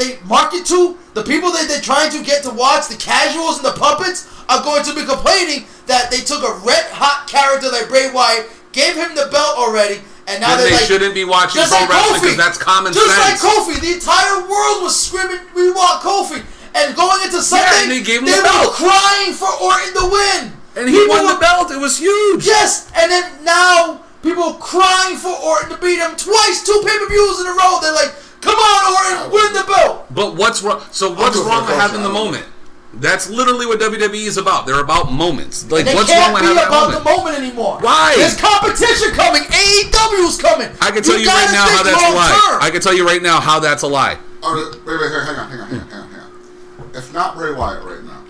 they 0.00 0.16
market 0.24 0.64
to, 0.72 0.96
the 1.12 1.22
people 1.22 1.52
that 1.52 1.68
they're 1.68 1.84
trying 1.84 2.08
to 2.16 2.24
get 2.24 2.42
to 2.48 2.50
watch, 2.50 2.88
the 2.88 2.96
casuals 2.96 3.60
and 3.60 3.66
the 3.68 3.76
puppets 3.76 4.24
are 4.48 4.64
going 4.64 4.82
to 4.88 4.94
be 4.96 5.04
complaining 5.04 5.68
that 5.86 6.08
they 6.10 6.24
took 6.24 6.40
a 6.40 6.56
red 6.64 6.88
hot 6.90 7.28
character 7.28 7.68
like 7.68 7.86
Bray 7.92 8.08
Wyatt, 8.10 8.48
gave 8.72 8.96
him 8.96 9.12
the 9.14 9.28
belt 9.30 9.60
already, 9.60 10.00
and 10.30 10.40
now 10.40 10.56
they 10.56 10.70
like, 10.72 10.86
shouldn't 10.88 11.12
be 11.12 11.26
watching 11.28 11.60
just 11.60 11.74
pro 11.74 11.84
like 11.84 11.90
wrestling 11.90 12.34
because 12.34 12.36
that's 12.40 12.58
common 12.58 12.94
sense. 12.94 13.04
Just 13.04 13.18
like. 13.20 13.38
Kofi, 13.42 13.74
the 13.82 13.92
entire 13.98 14.46
world 14.48 14.86
was 14.86 14.94
screaming, 14.94 15.42
"We 15.58 15.70
want 15.74 16.00
Kofi!" 16.06 16.40
And 16.78 16.94
going 16.94 17.18
into 17.26 17.42
Sunday, 17.42 17.66
and 17.82 17.90
they 17.90 17.98
gave 18.02 18.22
him 18.22 18.30
they 18.30 18.38
the 18.38 18.46
were 18.46 18.70
belt. 18.70 18.78
crying 18.78 19.34
for 19.34 19.50
Orton 19.58 19.90
to 19.98 20.04
win. 20.06 20.40
and 20.78 20.86
he 20.86 20.94
People 20.94 21.18
won 21.18 21.26
the 21.26 21.34
were- 21.34 21.40
belt. 21.42 21.70
It 21.74 21.82
was 21.82 21.98
huge. 21.98 22.46
Yes, 22.46 22.86
and 22.94 23.10
then 23.10 23.26
now 23.42 24.06
people 24.22 24.54
are 24.54 24.58
crying 24.62 25.18
for 25.18 25.34
Orton 25.34 25.74
to 25.74 25.78
beat 25.82 25.98
him 25.98 26.14
twice, 26.14 26.62
two 26.62 26.78
pay 26.86 26.94
per 26.94 27.08
views 27.10 27.40
in 27.42 27.46
a 27.50 27.54
row. 27.58 27.78
They're 27.82 27.92
like, 27.98 28.14
"Come 28.40 28.56
on, 28.56 28.92
Orton, 28.92 29.32
win 29.32 29.52
the 29.54 29.64
belt." 29.66 30.06
But 30.14 30.34
what's 30.36 30.62
wrong? 30.62 30.82
So 30.90 31.12
what's 31.12 31.36
wrong 31.36 31.66
with 31.66 31.76
having 31.76 32.02
the 32.02 32.08
moment? 32.08 32.46
That's 32.94 33.30
literally 33.30 33.66
what 33.66 33.78
WWE 33.78 34.26
is 34.26 34.36
about. 34.36 34.66
They're 34.66 34.80
about 34.80 35.12
moments. 35.12 35.70
Like 35.70 35.84
They 35.84 35.94
what's 35.94 36.10
can't 36.10 36.24
wrong 36.26 36.32
with 36.34 36.42
be 36.42 36.48
having 36.48 36.66
about 36.66 36.90
moment? 36.90 37.04
the 37.04 37.10
moment 37.10 37.38
anymore. 37.38 37.78
Why? 37.80 38.14
There's 38.16 38.36
competition 38.36 39.12
coming. 39.14 39.42
AEW's 39.42 40.36
coming. 40.42 40.70
I 40.80 40.90
can 40.90 41.02
tell 41.04 41.16
you, 41.18 41.26
gotta 41.26 41.46
right 41.46 41.52
now 41.54 41.66
how 41.70 41.82
that's 41.84 42.02
a 42.02 42.14
lie. 42.16 42.30
long-term. 42.32 42.62
I 42.62 42.70
can 42.70 42.80
tell 42.80 42.94
you 42.94 43.06
right 43.06 43.22
now 43.22 43.38
how 43.40 43.60
that's 43.60 43.84
a 43.84 43.86
lie. 43.86 44.18
All 44.42 44.54
right, 44.54 44.74
wait, 44.84 45.00
wait, 45.00 45.10
hang 45.12 45.36
on, 45.36 45.50
hang 45.50 45.60
on, 45.60 45.68
hang 45.68 45.80
on, 45.80 45.88
hang 45.88 46.00
on, 46.00 46.08
hang 46.10 46.20
on. 46.20 46.90
If 46.94 47.14
not 47.14 47.36
Bray 47.36 47.52
Wyatt 47.54 47.84
right 47.84 48.02
now, 48.02 48.24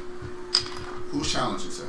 who's 1.11 1.33
challenging 1.33 1.71
Seth? 1.71 1.80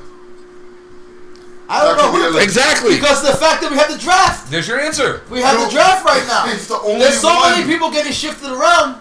I 1.71 1.85
don't 1.85 1.95
That 1.95 2.11
know 2.19 2.31
who. 2.31 2.37
Exactly. 2.37 2.95
Because 2.95 3.23
of 3.23 3.31
the 3.31 3.37
fact 3.39 3.61
that 3.61 3.71
we 3.71 3.77
have 3.77 3.89
the 3.91 3.97
draft. 3.97 4.51
There's 4.51 4.67
your 4.67 4.79
answer. 4.79 5.21
We 5.31 5.39
have 5.41 5.55
No, 5.57 5.65
the 5.65 5.71
draft 5.71 6.03
right 6.03 6.25
now. 6.27 6.51
it's 6.51 6.67
the 6.67 6.75
only 6.79 6.99
There's 6.99 7.19
so 7.21 7.31
one. 7.33 7.51
many 7.51 7.63
people 7.71 7.89
getting 7.89 8.11
shifted 8.11 8.51
around. 8.51 8.99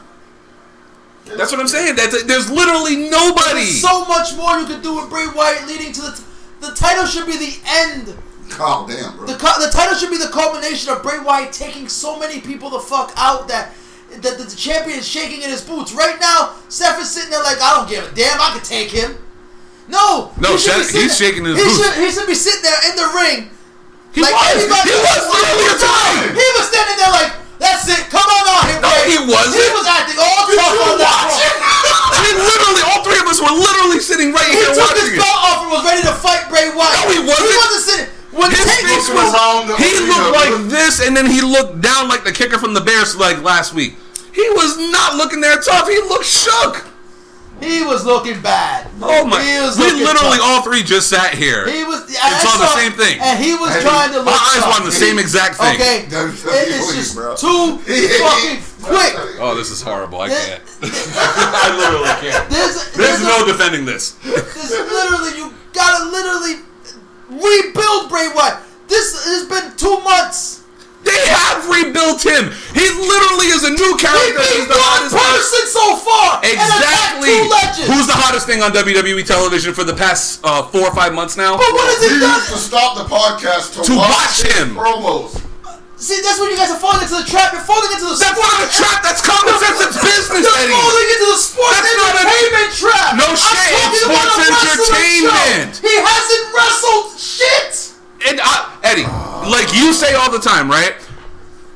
That's 1.37 1.51
what 1.53 1.61
I'm 1.61 1.69
saying. 1.69 1.97
That's 1.97 2.23
there's 2.25 2.51
literally 2.51 2.97
nobody. 3.11 3.67
There's 3.67 3.81
so 3.81 4.05
much 4.07 4.35
more 4.37 4.59
you 4.59 4.67
could 4.67 4.83
do 4.83 4.97
with 4.97 5.11
Bray 5.11 5.27
Wyatt 5.35 5.67
leading 5.67 5.93
to 5.93 6.01
the. 6.03 6.13
T- 6.13 6.23
the 6.61 6.73
title 6.75 7.07
should 7.07 7.27
be 7.27 7.37
the 7.39 7.59
end. 7.67 8.15
Oh 8.59 8.85
damn, 8.89 9.17
bro. 9.17 9.27
The, 9.27 9.35
co- 9.37 9.61
the 9.65 9.71
title 9.71 9.97
should 9.97 10.11
be 10.11 10.19
the 10.19 10.29
culmination 10.33 10.93
of 10.93 11.03
Bray 11.03 11.19
Wyatt 11.21 11.53
taking 11.53 11.89
so 11.89 12.19
many 12.19 12.41
people 12.41 12.69
the 12.71 12.81
fuck 12.81 13.13
out 13.17 13.49
that 13.49 13.73
that 14.11 14.39
the, 14.39 14.55
champion 14.57 14.99
is 14.99 15.07
shaking 15.09 15.43
in 15.43 15.51
his 15.51 15.63
boots. 15.63 15.93
Right 15.93 16.19
now, 16.21 16.57
Seth 16.69 17.01
is 17.01 17.09
sitting 17.09 17.31
there 17.31 17.43
like, 17.45 17.63
I 17.63 17.77
don't 17.77 17.89
give 17.89 18.11
a 18.11 18.15
damn. 18.15 18.41
I 18.41 18.51
could 18.53 18.65
take 18.65 18.91
him. 18.91 19.17
No, 19.91 20.31
No, 20.39 20.55
he 20.55 20.63
he's 20.63 20.67
there- 20.95 21.11
shaking 21.11 21.45
his 21.45 21.59
he 21.59 21.65
boots. 21.67 21.77
Should, 21.83 21.95
he 21.99 22.09
should 22.15 22.29
be 22.31 22.39
sitting 22.39 22.63
there 22.63 22.81
in 22.91 22.95
the 22.95 23.09
ring. 23.19 23.39
he 24.15 24.23
like 24.23 24.33
was. 24.33 24.63
He 24.63 24.95
was 24.95 25.83
time. 25.83 26.31
He 26.31 26.47
was 26.57 26.65
standing 26.71 26.97
there 26.97 27.11
like, 27.11 27.33
that's 27.59 27.85
it. 27.91 28.09
Come 28.09 28.25
on 28.25 28.43
out 28.49 28.65
here, 28.71 28.81
No, 28.81 28.89
he 29.05 29.19
wasn't. 29.29 29.61
He 29.61 29.69
was 29.75 29.85
acting 29.85 30.17
all 30.17 30.47
tough 30.49 30.79
on 30.89 30.97
that. 30.97 31.29
I 32.15 32.19
mean, 32.25 32.39
literally, 32.41 32.83
all 32.89 33.03
three 33.05 33.21
of 33.21 33.29
us 33.29 33.37
were 33.43 33.53
literally 33.53 34.01
sitting 34.01 34.33
right 34.33 34.47
He 34.49 34.57
here 34.57 34.73
took 34.73 34.89
watching 34.89 35.11
his 35.13 35.19
it. 35.19 35.21
belt 35.21 35.39
off 35.45 35.59
and 35.67 35.71
was 35.75 35.83
ready 35.85 36.03
to 36.09 36.15
fight 36.17 36.49
Bray 36.49 36.73
Wyatt. 36.73 36.97
No, 36.97 37.11
he 37.13 37.21
wasn't. 37.21 37.51
He 37.51 37.57
wasn't 37.61 37.85
sitting. 37.85 38.09
When 38.31 38.49
His 38.55 38.63
face 38.63 39.11
was 39.11 39.35
was 39.35 39.77
He 39.83 39.91
looked 40.07 40.31
like 40.39 40.71
this, 40.71 41.03
and 41.05 41.17
then 41.17 41.27
he 41.27 41.43
looked 41.43 41.81
down 41.83 42.07
like 42.09 42.23
the 42.23 42.31
kicker 42.33 42.59
from 42.59 42.75
the 42.75 42.81
Bears 42.81 43.17
like 43.17 43.43
last 43.43 43.75
week. 43.75 43.99
He 44.33 44.47
was 44.55 44.79
not 44.79 45.17
looking 45.19 45.41
there 45.43 45.59
tough. 45.61 45.89
He 45.89 45.99
looked 45.99 46.25
shook. 46.25 46.87
He 47.61 47.85
was 47.85 48.05
looking 48.05 48.41
bad. 48.41 48.89
Oh 49.03 49.25
my! 49.27 49.41
He 49.43 49.61
was 49.61 49.77
We 49.79 49.93
literally 49.93 50.39
tough. 50.39 50.43
all 50.43 50.63
three 50.63 50.83
just 50.83 51.09
sat 51.09 51.35
here. 51.35 51.69
He 51.69 51.85
was. 51.85 52.09
It's 52.09 52.47
on 52.49 52.59
the 52.59 52.73
same 52.75 52.93
thing. 52.93 53.21
And 53.21 53.39
he 53.43 53.55
was 53.55 53.71
Hey, 53.75 53.83
trying 53.83 54.11
to 54.13 54.17
look. 54.19 54.27
My 54.27 54.33
eyes 54.33 54.61
tough. 54.61 54.67
were 54.69 54.81
on 54.81 54.87
the 54.87 54.93
same 54.93 55.19
exact 55.19 55.57
thing. 55.57 55.75
Okay, 55.77 56.05
WWE, 56.09 56.53
it 56.63 56.69
is 56.69 56.95
just 56.95 57.15
bro. 57.15 57.37
too 57.37 57.79
fucking 57.79 58.63
quick. 58.83 59.15
Oh, 59.41 59.55
this 59.57 59.71
is 59.71 59.81
horrible. 59.81 60.21
I 60.21 60.29
This- 60.29 60.47
can't. 60.49 60.63
I 60.83 61.77
literally 61.77 62.31
can't. 62.31 62.49
There's, 62.51 62.93
There's 62.93 63.21
there's 63.21 63.23
no 63.25 63.45
a- 63.45 63.47
defending 63.47 63.85
this. 63.85 64.13
This 64.25 64.71
literally, 64.71 65.37
you 65.39 65.53
gotta 65.73 66.05
literally 66.11 66.65
rebuild 67.29 68.09
Bray 68.11 68.29
Wyatt. 68.35 68.59
This 68.89 69.25
has 69.25 69.49
been 69.49 69.77
two 69.77 70.01
months. 70.03 70.60
They 71.01 71.17
have 71.33 71.65
rebuilt 71.65 72.21
him. 72.21 72.53
He 72.77 72.85
literally 72.93 73.49
is 73.57 73.65
a 73.65 73.73
new 73.73 73.97
character. 73.97 74.37
beat 74.37 74.53
He's 74.53 74.69
the 74.69 74.77
one 74.77 75.09
hottest. 75.09 75.17
person 75.17 75.65
so 75.73 75.87
far. 76.05 76.45
And 76.45 76.55
attacked 76.61 77.25
Exactly. 77.25 77.87
two. 77.87 77.89
Who's 77.93 78.07
the 78.07 78.19
hottest 78.21 78.45
thing 78.47 78.61
on 78.61 78.71
WWE 78.77 79.25
television 79.25 79.73
for 79.73 79.83
the 79.85 79.97
past 79.97 80.41
uh, 80.45 80.63
four 80.69 80.85
or 80.85 80.95
five 80.95 81.15
months 81.17 81.37
now? 81.41 81.57
But 81.57 81.73
what 81.73 81.89
has 81.89 82.05
he 82.05 82.15
We 82.15 82.21
done? 82.21 82.41
to 82.53 82.59
stop 82.61 83.01
the 83.01 83.09
podcast 83.09 83.81
to, 83.81 83.85
To 83.89 83.93
watch, 83.97 84.13
watch 84.13 84.37
his 84.45 84.53
him. 84.61 84.77
promos. 84.77 85.41
See, 86.01 86.17
that's 86.25 86.41
when 86.41 86.49
you 86.49 86.57
guys 86.57 86.73
are 86.73 86.81
falling 86.81 87.05
into 87.05 87.13
the 87.21 87.29
trap. 87.29 87.53
You're 87.53 87.61
falling 87.65 87.93
into 87.93 88.09
the 88.09 88.17
That's 88.17 88.33
not 88.41 88.57
a 88.65 88.69
trap. 88.73 89.05
That's 89.05 89.21
common 89.21 89.53
sense. 89.61 89.85
It's 89.85 90.01
business, 90.01 90.49
You're 90.49 90.61
Eddie. 90.65 90.73
falling 90.73 91.09
into 91.13 91.27
the 91.29 91.41
sports 91.41 91.77
That's 91.77 91.93
not 91.97 92.13
a- 92.13 92.21
entertainment 92.25 92.71
trap. 92.73 93.11
No 93.21 93.29
I'm 93.29 93.37
shit, 93.37 93.69
talking 93.73 94.01
it's 94.01 94.09
about 94.09 94.29
sports 94.33 94.41
a 94.41 94.69
entertainment. 94.81 95.71
show. 95.77 95.85
He 95.85 95.95
hasn't 96.01 96.45
wrestled 96.57 97.07
shit. 97.21 97.73
And 98.33 98.37
uh, 98.41 98.81
Eddie, 98.85 99.09
like 99.49 99.73
you 99.75 99.93
say 99.93 100.15
all 100.15 100.31
the 100.31 100.39
time, 100.39 100.71
right? 100.71 100.95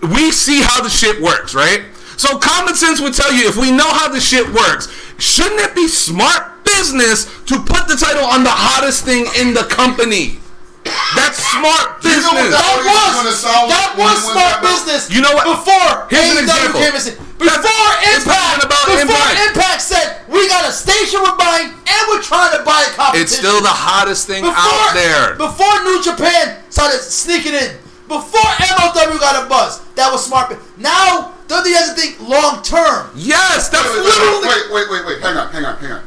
We 0.03 0.31
see 0.31 0.61
how 0.63 0.83
the 0.83 0.91
shit 0.91 1.21
works, 1.23 1.55
right? 1.55 1.85
So 2.17 2.39
common 2.39 2.75
sense 2.75 3.01
would 3.01 3.15
tell 3.15 3.33
you 3.33 3.49
if 3.49 3.57
we 3.57 3.71
know 3.71 3.89
how 3.89 4.09
the 4.09 4.21
shit 4.21 4.47
works, 4.53 4.89
shouldn't 5.19 5.61
it 5.61 5.75
be 5.75 5.89
smart 5.89 6.65
business 6.65 7.25
to 7.47 7.59
put 7.59 7.89
the 7.89 7.97
title 7.97 8.25
on 8.25 8.45
the 8.45 8.51
hottest 8.51 9.05
thing 9.05 9.27
in 9.41 9.55
the 9.55 9.65
company? 9.65 10.39
That's 11.15 11.39
smart 11.55 12.03
You 12.03 12.11
know 12.21 12.35
what 12.35 12.51
business. 12.51 12.55
that 12.55 12.65
That 12.65 12.77
was 12.85 13.25
was 13.25 13.43
that 13.45 13.71
like 13.71 13.99
when 13.99 14.09
was 14.11 14.23
smart 14.25 14.57
back 14.61 14.67
business. 14.67 15.03
You 15.11 15.21
know 15.23 15.33
what? 15.35 15.47
Before 15.47 15.91
Here's 16.11 16.31
an 16.35 16.45
AEW 16.45 16.51
example. 16.51 16.81
came 16.83 16.95
and 16.95 17.03
said, 17.05 17.17
before 17.39 17.51
That's- 17.55 18.23
Impact, 18.25 18.59
about 18.65 18.85
before 18.87 19.01
Impact. 19.03 19.37
Impact. 19.51 19.81
said 19.83 20.07
we 20.29 20.47
got 20.49 20.65
a 20.69 20.73
station 20.73 21.23
we're 21.23 21.37
buying 21.39 21.71
and 21.71 22.03
we're 22.11 22.23
trying 22.23 22.53
to 22.57 22.63
buy 22.65 22.83
a 22.87 22.91
competition. 22.95 23.23
It's 23.27 23.37
still 23.37 23.61
the 23.63 23.71
hottest 23.75 24.27
thing 24.27 24.43
before, 24.43 24.59
out 24.59 24.95
there. 24.95 25.35
Before 25.39 25.75
New 25.85 26.03
Japan 26.03 26.59
started 26.71 27.01
sneaking 27.03 27.55
in, 27.55 27.77
before 28.09 28.49
MLW 28.61 29.19
got 29.21 29.45
a 29.45 29.49
buzz, 29.49 29.81
that 29.97 30.11
was 30.13 30.25
smart. 30.25 30.51
bu- 30.51 30.61
Now 30.77 31.33
WWE 31.49 31.75
has 31.77 31.93
to 31.93 32.01
think 32.01 32.21
long 32.21 32.63
term. 32.63 33.11
Yes, 33.15 33.69
that's 33.69 33.85
Wait, 33.85 33.97
wait, 33.97 34.05
literally. 34.05 34.49
wait, 34.49 34.65
wait, 34.73 34.87
wait, 34.91 35.03
wait. 35.07 35.19
Hang 35.23 35.37
on, 35.37 35.49
hang 35.53 35.65
on, 35.65 35.77
hang 35.79 35.93
on. 35.93 36.03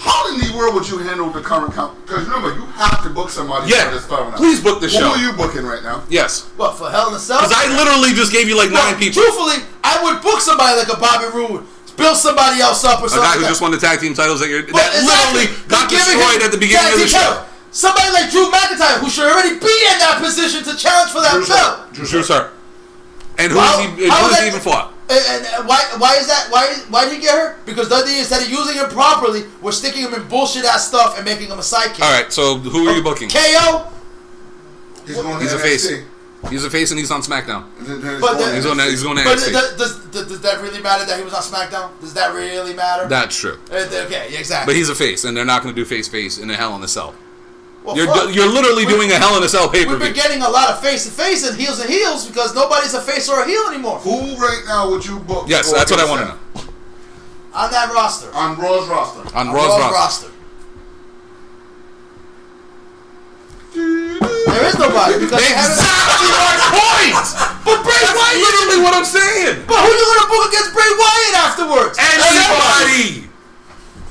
How 0.00 0.32
in 0.32 0.40
the 0.40 0.56
world 0.56 0.74
would 0.74 0.88
you 0.88 0.96
handle 0.98 1.28
the 1.28 1.42
current 1.44 1.74
count? 1.74 1.92
Because 2.06 2.24
remember, 2.24 2.54
you 2.56 2.64
have 2.80 3.02
to 3.04 3.10
book 3.10 3.28
somebody 3.28 3.68
Yeah. 3.68 3.84
for 3.92 4.00
this 4.00 4.06
title. 4.08 4.32
Please 4.32 4.58
book 4.64 4.80
the 4.80 4.88
show. 4.88 5.12
Who 5.12 5.12
are 5.12 5.18
you 5.20 5.32
booking 5.36 5.64
right 5.68 5.82
now? 5.84 6.02
Yes, 6.08 6.44
What 6.56 6.78
for 6.78 6.88
Hell 6.90 7.08
in 7.08 7.14
a 7.14 7.18
Cell? 7.20 7.36
because 7.38 7.52
I 7.52 7.68
literally 7.76 8.14
just 8.16 8.32
gave 8.32 8.48
you 8.48 8.56
like 8.56 8.72
Well, 8.72 8.80
nine 8.82 8.96
people. 8.98 9.20
Truthfully, 9.22 9.60
I 9.84 10.00
would 10.02 10.22
book 10.22 10.40
somebody 10.40 10.78
like 10.80 10.88
a 10.88 10.96
Bobby 10.96 11.26
Roode, 11.36 11.64
build 12.00 12.16
somebody 12.16 12.62
else 12.62 12.82
up 12.82 13.02
or 13.02 13.06
A 13.06 13.10
guy 13.10 13.36
who 13.36 13.40
like 13.44 13.48
just 13.52 13.60
won 13.60 13.72
the 13.72 13.78
tag 13.78 14.00
team 14.00 14.14
titles 14.14 14.40
that, 14.40 14.48
you're, 14.48 14.64
Well, 14.72 14.80
that 14.80 14.96
exactly. 15.04 15.40
literally 15.52 15.68
got 15.68 15.90
They're 15.90 15.98
destroyed 16.00 16.42
at 16.48 16.50
the 16.50 16.56
beginning 16.58 16.92
of 16.94 16.98
the 16.98 17.06
show. 17.06 17.18
title. 17.20 17.44
Somebody 17.70 18.10
like 18.10 18.30
Drew 18.32 18.50
McIntyre, 18.50 18.98
who 19.04 19.10
should 19.10 19.30
already 19.30 19.60
be 19.60 19.76
in 19.92 19.98
that 20.00 20.16
position 20.24 20.64
to 20.64 20.74
challenge 20.80 21.12
for 21.12 21.20
that 21.20 21.32
Drew 21.36 21.46
belt. 21.46 21.92
Drew 21.92 22.06
Sure, 22.06 22.22
sir. 22.24 22.48
And 23.36 23.52
who 23.52 23.58
How- 23.60 23.76
has 23.76 23.80
he, 23.84 23.86
who 23.86 24.02
is 24.04 24.10
has 24.10 24.30
that- 24.32 24.40
he 24.42 24.48
even 24.48 24.60
fought? 24.60 24.92
And, 25.10 25.18
and 25.28 25.46
and 25.58 25.68
why 25.68 25.82
why 25.98 26.14
is 26.16 26.28
that? 26.28 26.46
Why 26.50 26.72
why 26.88 27.04
did 27.04 27.14
he 27.14 27.20
get 27.20 27.32
hurt? 27.34 27.66
Because 27.66 27.88
WWE 27.88 28.18
instead 28.20 28.42
of 28.42 28.48
using 28.48 28.76
him 28.76 28.88
properly, 28.88 29.42
we're 29.60 29.72
sticking 29.72 30.02
him 30.02 30.14
in 30.14 30.28
bullshit 30.28 30.64
ass 30.64 30.86
stuff 30.88 31.16
and 31.16 31.24
making 31.24 31.48
him 31.48 31.58
a 31.58 31.62
sidekick. 31.62 32.02
All 32.02 32.12
right, 32.12 32.32
so 32.32 32.56
who 32.58 32.88
are 32.88 32.94
you 32.96 33.02
booking? 33.02 33.28
KO, 33.28 33.90
He's 35.06 35.16
going 35.16 35.40
He's 35.40 35.52
a 35.52 35.58
face. 35.58 35.90
He's 36.48 36.64
a 36.64 36.70
face 36.70 36.90
and 36.90 36.98
he's 36.98 37.10
on 37.10 37.20
SmackDown. 37.20 37.64
Then- 37.80 38.00
then 38.00 38.20
But 38.20 38.38
the- 38.38 38.54
He's 38.54 38.64
on 38.64 38.78
that. 38.78 38.88
He's 38.88 39.02
going 39.02 39.18
to 39.18 39.24
but 39.24 39.36
NXT. 39.38 39.52
does, 39.52 39.76
does, 39.76 39.96
does, 40.06 40.26
does 40.28 40.40
that 40.40 40.62
really 40.62 40.80
matter 40.80 41.04
that 41.04 41.18
he 41.18 41.24
was 41.24 41.34
on 41.34 41.42
SmackDown? 41.42 41.90
Does 42.00 42.14
that 42.14 42.32
really 42.32 42.72
matter? 42.72 43.06
That's 43.08 43.36
true. 43.36 43.58
Uh, 43.70 43.74
okay, 44.06 44.34
exactly. 44.38 44.72
But 44.72 44.76
he's 44.76 44.88
a 44.88 44.94
face, 44.94 45.24
and 45.24 45.36
they're 45.36 45.44
not 45.44 45.62
going 45.62 45.74
to 45.74 45.78
do 45.80 45.84
face 45.84 46.08
face 46.08 46.38
in 46.38 46.48
a 46.48 46.56
Hell 46.56 46.74
in 46.76 46.82
a 46.82 46.88
Cell. 46.88 47.14
Well, 47.84 47.96
You're 47.96 48.06
fuck. 48.06 48.34
you're 48.34 48.46
literally 48.48 48.84
We- 48.86 48.92
doing 48.92 49.10
a 49.10 49.14
Hell 49.18 49.36
in 49.36 49.42
a 49.42 49.48
Cell 49.48 49.68
pay 49.68 49.84
per 49.84 49.90
We've 49.92 50.00
been 50.00 50.12
getting 50.12 50.42
a 50.42 50.48
lot 50.48 50.68
of 50.70 50.80
face 50.80 51.04
to 51.04 51.10
face 51.10 51.48
and 51.48 51.58
heels 51.58 51.80
and 51.80 51.88
heels 51.88 52.26
because 52.26 52.54
nobody's 52.54 52.94
a 52.94 53.00
face 53.00 53.28
or 53.28 53.40
a 53.42 53.46
heel 53.46 53.64
anymore 53.68 53.98
Who 54.00 54.36
right 54.36 54.62
now 54.66 54.90
would 54.90 55.04
you 55.06 55.18
book? 55.20 55.44
Yes, 55.48 55.70
for 55.70 55.76
that's 55.78 55.90
what 55.90 56.00
I 56.00 56.04
want 56.04 56.20
to 56.22 56.26
know. 56.28 56.38
on 57.54 57.70
that 57.72 57.92
roster. 57.92 58.30
On 58.34 58.56
Raw's 58.58 58.86
roster. 58.88 59.20
On 59.36 59.48
On 59.48 59.54
Raw's 59.54 59.80
Raw's 59.80 59.92
roster. 59.92 60.26
There 63.72 64.66
is 64.66 64.76
nobody 64.78 65.14
because 65.22 65.38
they 65.38 65.54
haven't. 65.54 65.78
Exactly 65.78 66.30
my 66.34 66.56
point. 66.74 67.26
But 67.64 67.78
Bray 67.86 68.02
That's 68.02 68.18
Wyatt. 68.18 68.42
literally 68.42 68.78
what 68.82 68.94
I'm 68.98 69.06
saying. 69.06 69.62
But 69.66 69.78
who 69.78 69.90
you 69.94 70.04
gonna 70.10 70.26
book 70.28 70.44
against 70.50 70.74
Bray 70.74 70.90
Wyatt 70.98 71.34
afterwards? 71.38 71.94
Anybody. 71.98 73.29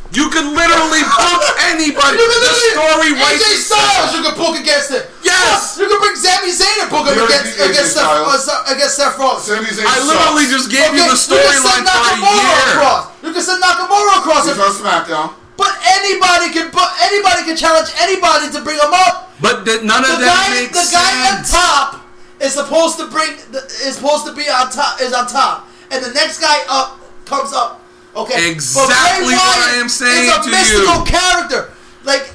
You 0.09 0.25
can 0.33 0.57
literally 0.57 1.05
book 1.05 1.43
anybody. 1.69 2.17
You 2.17 2.25
can 2.25 2.41
The 2.41 2.55
story 2.73 3.09
AJ 3.13 3.21
writes 3.21 3.45
Styles, 3.61 4.09
itself. 4.09 4.15
you 4.17 4.21
can 4.25 4.35
book 4.41 4.55
against 4.57 4.89
it. 4.89 5.05
Yes. 5.21 5.77
You 5.77 5.85
can 5.85 5.99
bring 6.01 6.17
Sami 6.17 6.49
Zayn 6.49 6.81
and 6.81 6.89
book 6.89 7.05
him 7.05 7.13
against 7.13 7.53
beat 7.53 7.69
against 7.69 7.93
Seth, 7.93 8.09
uh, 8.09 8.73
against 8.73 8.97
Seth 8.97 9.17
Rollins. 9.21 9.45
Sami 9.45 9.69
Zayn 9.69 9.85
I 9.85 10.01
literally 10.01 10.49
sucks. 10.49 10.65
just 10.65 10.67
gave 10.73 10.89
you 10.97 11.05
the 11.05 11.13
you 11.13 11.13
can 11.13 11.17
send 11.17 11.45
storyline 11.45 11.85
for 11.85 12.01
a 12.01 12.15
Nakamura 12.17 12.41
year. 12.41 12.73
across. 12.73 13.03
You 13.21 13.31
can 13.37 13.43
send 13.45 13.59
Nakamura 13.61 14.13
across. 14.17 14.43
He's 14.49 14.57
it. 14.57 14.65
on 14.65 14.73
SmackDown. 14.73 15.27
But 15.61 15.73
anybody 15.85 16.47
can 16.57 16.71
but 16.73 16.89
anybody 17.05 17.41
can 17.45 17.55
challenge 17.55 17.93
anybody 18.01 18.49
to 18.49 18.59
bring 18.65 18.81
him 18.81 18.89
up. 18.89 19.29
But 19.39 19.61
th- 19.65 19.83
none 19.85 20.01
The 20.01 20.13
of 20.13 20.19
that 20.25 20.49
guy, 20.49 20.49
makes 20.57 20.73
the 20.73 20.87
guy 20.89 21.11
on 21.29 21.45
sense. 21.45 21.51
top 21.53 22.01
is 22.41 22.53
supposed 22.57 22.97
to 22.97 23.05
bring 23.13 23.37
the- 23.53 23.61
is 23.85 23.95
supposed 24.01 24.25
to 24.25 24.33
be 24.33 24.49
on 24.49 24.71
top 24.71 24.99
is 25.01 25.13
on 25.13 25.27
top, 25.27 25.69
and 25.91 26.03
the 26.03 26.09
next 26.17 26.39
guy 26.41 26.57
up 26.67 26.97
comes 27.29 27.53
up. 27.53 27.78
Okay, 28.15 28.33
But 28.33 28.33
Bray 28.33 28.51
Exactly 28.53 29.33
what 29.33 29.57
Wyatt 29.57 29.69
I 29.69 29.77
am 29.79 29.89
saying 29.89 30.25
is 30.25 30.37
a 30.37 30.41
to 30.43 30.49
mystical 30.49 30.99
you. 30.99 31.05
character. 31.05 31.61
Like 32.03 32.33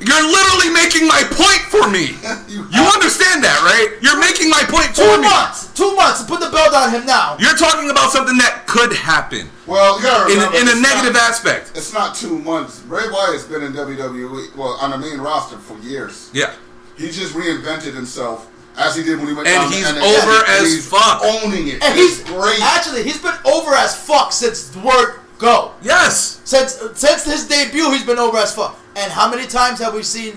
You're 0.00 0.24
literally 0.24 0.70
making 0.72 1.06
my 1.06 1.22
point 1.28 1.62
for 1.68 1.90
me. 1.90 2.16
You 2.48 2.64
You 2.72 2.82
understand 2.88 3.44
that, 3.44 3.60
right? 3.66 4.00
You're 4.00 4.18
making 4.18 4.48
my 4.48 4.64
point 4.64 4.96
two 4.96 5.04
for 5.04 5.20
me. 5.20 5.28
Two 5.28 5.34
months, 5.34 5.58
two 5.76 5.92
months 5.94 6.22
to 6.22 6.26
put 6.26 6.40
the 6.40 6.48
belt 6.50 6.72
on 6.72 6.90
him 6.90 7.04
now. 7.04 7.36
You're 7.38 7.56
talking 7.56 7.90
about 7.90 8.10
something 8.10 8.38
that 8.38 8.64
could 8.66 8.92
happen 8.96 9.50
Well, 9.66 10.00
you 10.00 10.06
gotta 10.08 10.32
in, 10.32 10.38
remember, 10.40 10.56
in 10.58 10.66
a 10.72 10.80
negative 10.80 11.12
not, 11.14 11.28
aspect. 11.30 11.72
It's 11.76 11.92
not 11.92 12.16
two 12.16 12.38
months. 12.40 12.80
Bray 12.80 13.04
Wyatt's 13.12 13.44
been 13.44 13.62
in 13.62 13.72
WWE, 13.74 14.56
well, 14.56 14.78
on 14.80 14.90
the 14.92 14.98
main 14.98 15.18
roster 15.20 15.58
for 15.58 15.76
years. 15.84 16.30
Yeah. 16.32 16.54
He 16.96 17.10
just 17.12 17.34
reinvented 17.34 17.92
himself 17.94 18.48
as 18.78 18.96
he 18.96 19.02
did 19.02 19.18
when 19.18 19.28
he 19.28 19.34
went 19.34 19.48
And 19.48 19.56
down 19.62 19.72
he's 19.72 19.84
NXT, 19.86 20.22
over 20.22 20.38
and 20.44 20.48
as 20.48 20.72
he's 20.72 20.88
fuck. 20.88 21.20
owning 21.22 21.68
it. 21.68 21.82
And 21.82 21.98
he's 21.98 22.22
great. 22.24 22.60
actually 22.62 23.02
he's 23.02 23.20
been 23.20 23.34
over 23.44 23.74
as 23.74 23.94
fuck 23.96 24.32
since 24.32 24.68
the 24.68 24.80
word 24.80 25.20
go. 25.38 25.72
Yes. 25.82 26.40
Since 26.44 26.78
since 26.94 27.24
his 27.24 27.46
debut, 27.48 27.90
he's 27.90 28.04
been 28.04 28.18
over 28.18 28.38
as 28.38 28.54
fuck. 28.54 28.78
And 28.96 29.12
how 29.12 29.28
many 29.30 29.46
times 29.46 29.78
have 29.80 29.94
we 29.94 30.02
seen? 30.02 30.36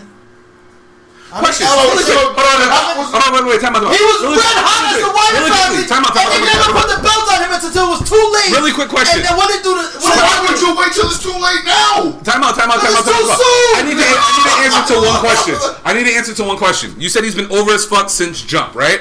Question. 1.32 1.64
elements- 1.68 2.04
Really 2.04 2.12
quick. 2.12 2.36
Hold 2.36 2.44
on, 2.44 2.60
hold 2.60 2.92
on, 2.92 3.08
hold 3.08 3.24
on, 3.24 3.32
wait, 3.32 3.46
wait, 3.56 3.62
time 3.64 3.76
out. 3.76 3.88
He 3.88 4.04
was 4.04 4.20
Really 4.20 4.36
red 4.36 4.58
hot 4.68 4.84
as 4.92 5.00
the 5.00 5.08
really 5.08 5.52
family, 5.52 5.84
Time 5.88 6.04
out, 6.04 6.12
time 6.12 6.28
and 6.28 6.36
out, 6.36 6.44
they 6.44 6.44
never 6.44 6.72
put 6.76 6.88
the 6.92 7.00
belt 7.00 7.26
on 7.32 7.40
him 7.40 7.52
until 7.56 7.72
it 7.72 7.92
was 7.96 8.04
too 8.04 8.20
late. 8.36 8.52
Really 8.52 8.74
quick 8.76 8.92
question. 8.92 9.16
And 9.16 9.24
then 9.32 9.36
what 9.40 9.48
did 9.48 9.64
they 9.64 9.72
do? 9.72 9.72
To, 9.80 9.84
So 9.96 10.12
why 10.12 10.44
would 10.44 10.60
you 10.60 10.72
wait 10.76 10.92
till 10.92 11.08
it's 11.08 11.24
too 11.24 11.32
late 11.32 11.64
now? 11.64 12.12
Time 12.28 12.44
out, 12.44 12.60
time 12.60 12.68
out, 12.68 12.84
time 12.84 12.92
out, 12.92 13.06
time 13.08 13.16
too 13.16 13.32
out. 13.32 13.40
soon. 13.40 13.72
I 13.80 13.82
need 13.88 13.96
to, 13.96 14.04
I 14.04 14.30
need 14.36 14.44
to 14.44 14.56
answer 14.68 14.84
to 14.92 14.96
one 15.08 15.20
question. 15.24 15.56
I 15.88 15.92
need 15.96 16.06
to 16.12 16.14
answer 16.20 16.34
to 16.36 16.44
one 16.44 16.58
question. 16.60 16.96
You 17.00 17.08
said 17.08 17.24
he's 17.24 17.36
been 17.36 17.52
over 17.52 17.72
as 17.72 17.86
fuck 17.88 18.10
since 18.12 18.42
Jump, 18.44 18.76
right? 18.76 19.00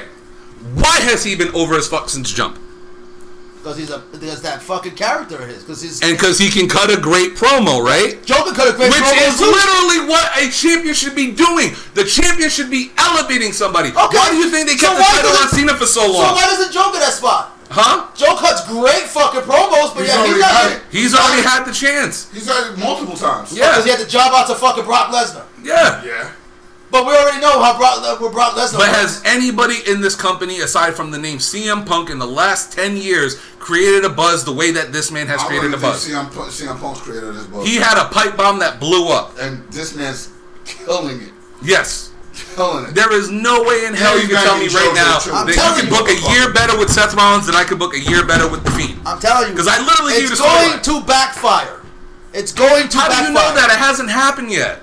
Why 0.79 0.99
has 1.11 1.23
he 1.27 1.35
been 1.35 1.51
over 1.53 1.75
as 1.75 1.87
fuck 1.91 2.07
since 2.07 2.31
Jump? 2.31 2.55
Because 3.61 3.77
he's 3.77 3.91
a 3.93 3.99
because 4.11 4.41
that 4.41 4.57
fucking 4.61 4.95
character 4.97 5.37
of 5.37 5.47
his. 5.47 5.61
Because 5.61 5.81
he's 5.85 6.01
And 6.01 6.17
because 6.17 6.39
he 6.41 6.49
can 6.49 6.67
cut 6.67 6.89
a 6.89 6.99
great 6.99 7.35
promo, 7.37 7.77
right? 7.85 8.17
Joker 8.25 8.57
could 8.57 8.65
have 8.73 8.75
great 8.75 8.89
promo. 8.89 8.97
Which 9.05 9.21
promos 9.21 9.29
is 9.29 9.37
too. 9.37 9.53
literally 9.53 10.09
what 10.09 10.25
a 10.41 10.49
champion 10.49 10.95
should 10.97 11.13
be 11.15 11.29
doing. 11.31 11.77
The 11.93 12.03
champion 12.03 12.49
should 12.49 12.71
be 12.73 12.89
elevating 12.97 13.53
somebody. 13.53 13.89
Okay. 13.93 14.17
Why 14.17 14.33
do 14.33 14.37
you 14.41 14.49
think 14.49 14.65
they 14.67 14.77
So 14.77 14.87
kept 14.89 14.97
the 14.97 15.05
why 15.05 15.13
title 15.13 15.29
on 15.37 15.45
doesn't- 15.45 15.59
Cena 15.59 15.77
for 15.77 15.85
so 15.85 16.01
long? 16.09 16.13
So 16.13 16.21
long? 16.25 16.35
why 16.35 16.45
doesn't 16.49 16.73
Joe 16.73 16.89
get 16.91 17.05
that 17.05 17.13
spot? 17.13 17.53
huh? 17.69 18.09
Joe 18.17 18.35
cuts 18.35 18.65
great 18.67 19.05
fucking 19.07 19.41
promos, 19.47 19.93
but 19.93 20.03
He's 20.03 20.09
yeah, 20.09 20.25
he's 20.25 20.41
already 20.41 20.41
not. 20.41 20.51
had 20.51 20.71
it. 20.73 20.81
He's 20.91 21.13
already 21.13 21.41
had 21.47 21.63
the 21.63 21.71
chance. 21.71 22.27
He's 22.33 22.47
had 22.49 22.73
it 22.73 22.77
multiple 22.79 23.15
times. 23.15 23.53
Yeah. 23.53 23.69
Because 23.69 23.85
he 23.85 23.91
had 23.91 23.99
to 24.01 24.07
job 24.07 24.33
out 24.33 24.47
to 24.47 24.55
fucking 24.55 24.83
Brock 24.85 25.13
Lesnar. 25.13 25.45
Yeah. 25.63 26.03
Yeah. 26.03 26.31
But 26.91 27.05
we 27.07 27.13
already 27.15 27.39
know 27.39 27.61
how 27.61 27.77
Brock, 27.77 28.19
Brock 28.33 28.53
Lesnar. 28.53 28.77
But 28.79 28.89
has 28.89 29.21
anybody 29.25 29.75
in 29.87 30.01
this 30.01 30.13
company, 30.15 30.59
aside 30.59 30.93
from 30.93 31.09
the 31.11 31.17
name 31.17 31.37
CM 31.37 31.85
Punk, 31.85 32.09
in 32.09 32.19
the 32.19 32.27
last 32.27 32.73
10 32.73 32.97
years 32.97 33.35
created 33.59 34.03
a 34.03 34.09
buzz 34.09 34.43
the 34.43 34.51
way 34.51 34.71
that 34.71 34.91
this 34.91 35.09
man 35.11 35.27
has 35.27 35.39
I 35.41 35.47
created 35.47 35.73
a 35.73 35.77
buzz? 35.77 36.05
CM, 36.07 36.33
Punk- 36.33 36.51
CM 36.51 36.77
Punk's 36.79 36.99
created 36.99 37.33
this 37.33 37.45
buzz. 37.47 37.65
He 37.65 37.75
had 37.77 37.95
a 37.97 38.09
pipe 38.09 38.35
bomb 38.35 38.59
that 38.59 38.79
blew 38.79 39.07
up. 39.07 39.37
and 39.39 39.63
this 39.71 39.95
man's 39.95 40.29
killing 40.65 41.21
it. 41.21 41.31
Yes. 41.63 42.11
Killing 42.55 42.85
it. 42.85 42.93
There 42.95 43.11
is 43.13 43.29
no 43.29 43.63
way 43.63 43.85
in 43.85 43.93
hell 43.93 44.17
Yeah, 44.17 44.23
you 44.23 44.27
can 44.35 44.43
tell 44.43 44.57
me 44.59 44.67
right 44.67 44.91
now 44.95 45.19
that 45.19 45.47
you 45.47 45.53
can 45.55 45.85
you. 45.85 45.95
book 45.95 46.09
a 46.09 46.19
year 46.33 46.51
better 46.51 46.77
with 46.77 46.89
Seth 46.89 47.13
Rollins 47.15 47.45
than 47.45 47.55
I 47.55 47.63
could 47.63 47.79
book 47.79 47.93
a 47.93 47.99
year 47.99 48.25
better 48.25 48.49
with 48.49 48.63
The 48.65 48.71
Fiend. 48.71 48.99
I'm 49.05 49.19
telling 49.19 49.47
you, 49.47 49.53
because 49.53 49.67
I 49.67 49.79
literally 49.79 50.13
it's 50.13 50.39
going 50.39 50.81
to 50.81 51.05
backfire. 51.07 51.79
It's 52.33 52.51
going 52.51 52.87
to 52.89 52.97
How 52.97 53.07
do 53.09 53.27
you 53.27 53.33
know 53.33 53.53
that 53.55 53.69
it 53.71 53.79
hasn't 53.79 54.09
happened 54.09 54.51
yet? 54.51 54.81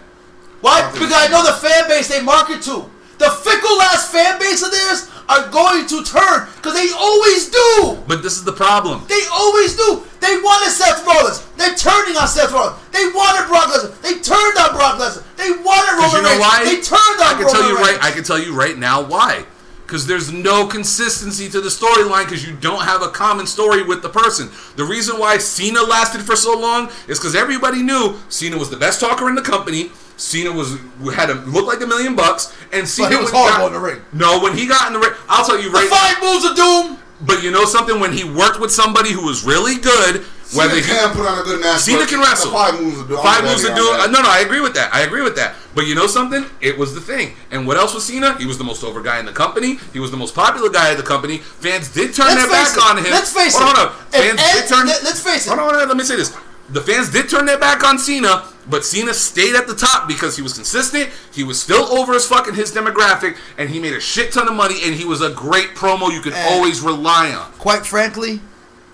Why? 0.61 0.91
Because 0.93 1.13
I 1.15 1.29
know 1.29 1.45
the 1.45 1.53
fan 1.53 1.89
base 1.89 2.09
they 2.09 2.23
market 2.23 2.63
to. 2.63 2.91
The 3.19 3.31
fickle 3.31 3.83
ass 3.83 4.11
fan 4.11 4.39
base 4.39 4.63
of 4.63 4.71
theirs 4.71 5.11
are 5.29 5.51
going 5.51 5.87
to 5.87 6.05
turn 6.05 6.47
because 6.57 6.75
they 6.75 6.89
always 6.97 7.51
do. 7.51 7.99
But 8.07 8.23
this 8.23 8.39
is 8.39 8.45
the 8.45 8.53
problem. 8.53 9.03
They 9.09 9.23
always 9.33 9.77
do. 9.77 10.05
They 10.21 10.37
wanted 10.39 10.71
Seth 10.71 11.05
Rollins. 11.07 11.45
They're 11.57 11.75
turning 11.75 12.17
on 12.17 12.29
Seth 12.29 12.53
Rollins. 12.53 12.79
They 12.93 13.07
wanted 13.15 13.47
Brock 13.49 13.69
Lesnar. 13.75 14.01
They 14.03 14.15
turned 14.21 14.57
on 14.59 14.71
Brock 14.75 14.99
Lesnar. 14.99 15.23
They 15.37 15.51
wanted 15.51 15.99
Roman 15.99 16.17
you 16.17 16.23
know 16.23 16.31
Reigns. 16.31 16.41
why? 16.41 16.65
They 16.65 16.81
turned 16.81 17.21
on 17.21 17.27
I 17.27 17.35
can 17.35 17.47
Roman 17.47 17.55
tell 17.55 17.69
you 17.69 17.77
Reigns. 17.77 17.89
right. 17.89 18.05
I 18.05 18.11
can 18.13 18.25
tell 18.25 18.39
you 18.39 18.55
right 18.55 18.79
now 18.79 19.03
why. 19.03 19.45
Because 19.85 20.07
there's 20.07 20.31
no 20.33 20.67
consistency 20.67 21.49
to 21.49 21.61
the 21.61 21.71
storyline 21.71 22.25
because 22.25 22.47
you 22.47 22.55
don't 22.57 22.85
have 22.85 23.03
a 23.03 23.09
common 23.09 23.47
story 23.47 23.83
with 23.83 24.03
the 24.03 24.11
person. 24.11 24.51
The 24.77 24.85
reason 24.85 25.19
why 25.19 25.39
Cena 25.39 25.83
lasted 25.83 26.21
for 26.23 26.37
so 26.37 26.57
long 26.59 26.91
is 27.09 27.19
because 27.19 27.35
everybody 27.35 27.83
knew 27.83 28.17
Cena 28.29 28.59
was 28.59 28.71
the 28.71 28.77
best 28.77 29.01
talker 29.01 29.29
in 29.29 29.35
the 29.35 29.43
company. 29.43 29.91
Cena 30.19 30.53
was 30.53 30.77
had 31.15 31.31
a 31.31 31.35
look 31.47 31.67
like 31.67 31.81
a 31.81 31.87
million 31.87 32.15
bucks, 32.15 32.53
and 32.73 32.87
Cena 32.87 33.09
he 33.11 33.17
was 33.17 33.31
horrible 33.31 33.59
got- 33.59 33.67
in 33.69 33.73
the 33.73 33.79
ring. 33.81 34.03
No, 34.13 34.41
when 34.41 34.57
he 34.57 34.67
got 34.67 34.87
in 34.89 34.93
the 34.93 34.99
ring, 34.99 35.13
I'll 35.29 35.45
tell 35.47 35.59
you 35.61 35.71
The 35.71 35.79
five 35.89 36.17
moves 36.23 36.45
of 36.45 36.55
doom. 36.57 36.99
But 37.21 37.43
you 37.43 37.51
know 37.51 37.65
something? 37.65 37.99
When 37.99 38.13
he 38.13 38.23
worked 38.23 38.61
with 38.61 38.71
somebody 38.73 39.11
who 39.11 39.27
was 39.27 39.43
really 39.43 39.75
good, 39.77 40.23
whether 40.55 40.77
he 40.77 40.83
can 40.83 41.11
put 41.17 41.27
on 41.27 41.41
a 41.41 41.43
good 41.43 41.61
match. 41.61 41.81
Cena 41.81 42.07
can 42.07 42.21
wrestle. 42.21 42.53
Five 42.53 42.81
moves 42.81 43.01
of 43.01 43.09
doom. 43.09 43.19
Five 43.21 43.43
moves 43.43 43.63
to 43.67 43.75
do. 43.75 43.91
Uh, 43.93 44.07
no, 44.07 44.23
no, 44.23 44.29
I 44.29 44.39
agree 44.39 44.61
with 44.61 44.75
that. 44.75 44.95
I 44.95 45.01
agree 45.01 45.23
with 45.23 45.35
that. 45.35 45.57
But 45.75 45.87
you 45.89 45.97
know 45.97 46.07
something? 46.07 46.47
It 46.61 46.79
was 46.79 46.95
the 46.95 47.01
thing. 47.01 47.35
And 47.51 47.67
what 47.67 47.77
else 47.77 47.93
was 47.93 48.05
Cena? 48.07 48.39
He 48.39 48.47
was 48.47 48.57
the 48.57 48.63
most 48.63 48.85
over 48.85 49.03
guy 49.03 49.19
in 49.19 49.27
the 49.27 49.33
company. 49.33 49.79
He 49.93 49.99
was 49.99 50.13
the 50.13 50.17
most 50.17 50.33
popular 50.37 50.71
guy 50.71 50.93
in 50.93 50.97
the 50.97 51.03
company. 51.03 51.39
Fans 51.39 51.89
did 51.93 52.15
turn 52.15 52.27
Let's 52.27 52.43
their 52.43 52.51
back 52.51 52.77
it. 52.77 52.83
on 52.85 52.99
him. 52.99 53.11
Let's 53.11 53.33
face 53.33 53.57
hold 53.59 53.75
it. 53.77 53.79
on, 53.81 53.87
hold 53.89 53.97
on. 53.97 54.11
Fans 54.13 54.41
Ed- 54.41 54.53
did 54.61 54.69
turn. 54.69 54.87
let- 54.87 55.03
let's 55.03 55.21
face 55.21 55.47
it. 55.47 55.49
Hold 55.49 55.59
on, 55.59 55.71
hold 55.71 55.83
on, 55.83 55.89
let 55.89 55.97
me 55.97 56.05
say 56.05 56.15
this. 56.17 56.33
The 56.71 56.81
fans 56.83 57.11
did 57.11 57.31
turn 57.31 57.47
their 57.47 57.59
back 57.59 57.83
on 57.83 57.99
Cena, 57.99 58.45
but 58.69 58.85
Cena 58.85 59.15
stayed 59.15 59.57
at 59.57 59.67
the 59.67 59.75
top 59.75 60.07
because 60.07 60.37
he 60.37 60.43
was 60.43 60.53
consistent. 60.53 61.09
He 61.33 61.43
was 61.43 61.61
still 61.61 61.85
over 61.99 62.13
his 62.13 62.27
fucking 62.27 62.55
his 62.55 62.73
demographic, 62.75 63.37
and 63.57 63.71
he 63.71 63.79
made 63.81 63.95
a 63.95 64.01
shit 64.01 64.33
ton 64.33 64.49
of 64.49 64.55
money. 64.55 64.77
And 64.85 64.95
he 64.95 65.05
was 65.07 65.23
a 65.23 65.31
great 65.31 65.75
promo 65.75 66.13
you 66.13 66.21
could 66.21 66.35
And- 66.35 66.55
always 66.55 66.81
rely 66.81 67.31
on. 67.33 67.51
Quite 67.59 67.87
frankly, 67.87 68.41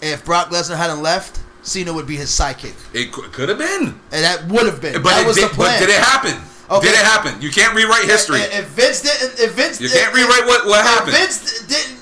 if 0.00 0.24
Brock 0.24 0.50
Lesnar 0.50 0.76
hadn't 0.76 1.02
left, 1.02 1.40
Cena 1.62 1.92
would 1.92 2.06
be 2.06 2.16
his 2.16 2.30
sidekick, 2.30 2.74
It 2.92 3.10
could, 3.10 3.48
have 3.48 3.58
been, 3.58 3.98
and 4.12 4.24
that 4.24 4.46
would 4.48 4.66
have 4.66 4.80
been. 4.80 4.92
but 5.02 5.04
that 5.10 5.22
it 5.22 5.26
was 5.26 5.36
did, 5.36 5.50
the 5.50 5.54
plan. 5.54 5.80
But 5.80 5.86
did 5.86 5.88
it 5.94 6.00
happen? 6.00 6.34
Okay. 6.70 6.86
Did 6.88 6.94
it 6.94 7.04
happen? 7.04 7.40
You 7.42 7.50
can't 7.50 7.74
rewrite 7.74 8.04
history. 8.04 8.40
If 8.40 8.66
Vince 8.68 9.00
didn't, 9.02 9.40
if 9.40 9.52
Vince, 9.54 9.80
You 9.80 9.88
can't 9.88 10.08
if- 10.10 10.14
rewrite 10.14 10.46
what- 10.46 10.66
what 10.66 10.80
if 10.80 10.86
happened. 10.86 11.16
Vince 11.16 11.60
didn't, 11.66 11.98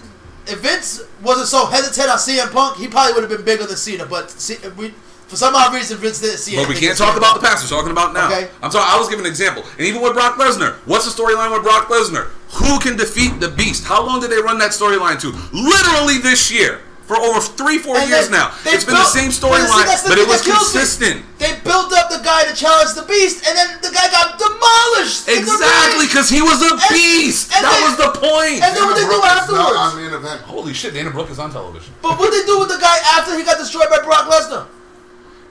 if 0.49 0.59
Vince 0.59 1.01
wasn't 1.23 1.49
so 1.49 1.67
hesitant 1.67 2.11
on 2.11 2.19
CM 2.19 2.51
Punk, 2.51 2.77
he 2.77 2.89
probably 2.89 3.13
would 3.15 3.23
have 3.23 3.31
been 3.31 3.43
bigger 3.45 3.65
than 3.65 3.77
Cena. 3.77 4.05
But 4.05 4.35
we, 4.77 4.93
for 5.33 5.41
some 5.41 5.57
odd 5.57 5.73
reason, 5.73 5.97
Vince 5.97 6.21
didn't 6.21 6.37
see 6.45 6.53
it. 6.53 6.61
But 6.61 6.69
we 6.69 6.77
can't 6.77 6.93
talk 6.93 7.17
about 7.17 7.33
the 7.33 7.41
past. 7.41 7.65
We're 7.65 7.73
talking 7.73 7.91
about 7.91 8.13
now. 8.13 8.29
Okay. 8.29 8.51
I'm 8.61 8.69
sorry. 8.71 8.85
I 8.85 9.01
was 9.01 9.09
giving 9.09 9.25
an 9.25 9.31
example, 9.33 9.65
and 9.81 9.87
even 9.89 10.03
with 10.05 10.13
Brock 10.13 10.37
Lesnar, 10.37 10.75
what's 10.85 11.09
the 11.09 11.15
storyline 11.17 11.49
with 11.57 11.63
Brock 11.65 11.89
Lesnar? 11.89 12.29
Who 12.61 12.77
can 12.85 13.01
defeat 13.01 13.41
the 13.41 13.49
Beast? 13.49 13.85
How 13.89 14.05
long 14.05 14.21
did 14.21 14.29
they 14.29 14.37
run 14.45 14.59
that 14.61 14.73
storyline 14.77 15.17
to? 15.25 15.33
Literally 15.57 16.19
this 16.21 16.53
year, 16.53 16.85
for 17.09 17.17
over 17.17 17.41
three, 17.41 17.79
four 17.81 17.97
And 17.97 18.11
years 18.13 18.29
they- 18.29 18.37
now. 18.37 18.53
they 18.63 18.73
It's 18.77 18.85
been 18.85 18.93
the 18.93 19.01
built- 19.01 19.17
same 19.17 19.33
but 19.33 19.41
see, 19.41 19.41
storyline, 19.41 19.89
but 20.05 20.19
it 20.21 20.29
was 20.29 20.45
that 20.45 20.53
kills 20.53 20.69
me. 20.69 20.81
consistent. 20.85 21.17
They 21.41 21.53
built 21.65 21.97
up 21.97 22.13
the 22.13 22.21
guy 22.21 22.45
to 22.45 22.53
challenge 22.55 22.93
the 22.93 23.09
Beast, 23.09 23.41
and 23.49 23.57
then 23.57 23.69
the 23.81 23.89
guy 23.89 24.13
got 24.13 24.37
demolished. 24.37 25.29
Exactly, 25.33 26.13
because 26.13 26.29
he 26.29 26.43
was 26.45 26.61
a 26.61 26.77
And- 26.77 26.83
beast. 26.93 27.49
and 27.57 27.65
that 27.65 27.73
they- 27.73 27.89
was 27.89 27.97
the 27.97 28.11
point. 28.21 28.61
and 28.61 28.77
then 28.77 28.85
what 28.85 28.97
they 29.01 29.09
do 29.09 29.17
Brooke 29.17 29.25
is 29.25 29.33
not 29.33 29.49
afterwards? 29.49 29.81
on 29.81 29.97
main 29.97 30.13
event. 30.13 30.41
Holy 30.45 30.75
shit, 30.77 30.93
Dana 30.93 31.09
Brooke 31.09 31.31
is 31.33 31.39
on 31.41 31.49
television. 31.51 31.89
But 32.05 32.21
what 32.21 32.31
they 32.31 32.45
do 32.45 32.59
with 32.61 32.69
the 32.69 32.77
guy 32.79 33.01
after 33.17 33.33
he 33.37 33.43
got 33.49 33.57
destroyed 33.57 33.89
by 33.89 33.99
Brock 34.05 34.29
Lesnar? 34.29 34.67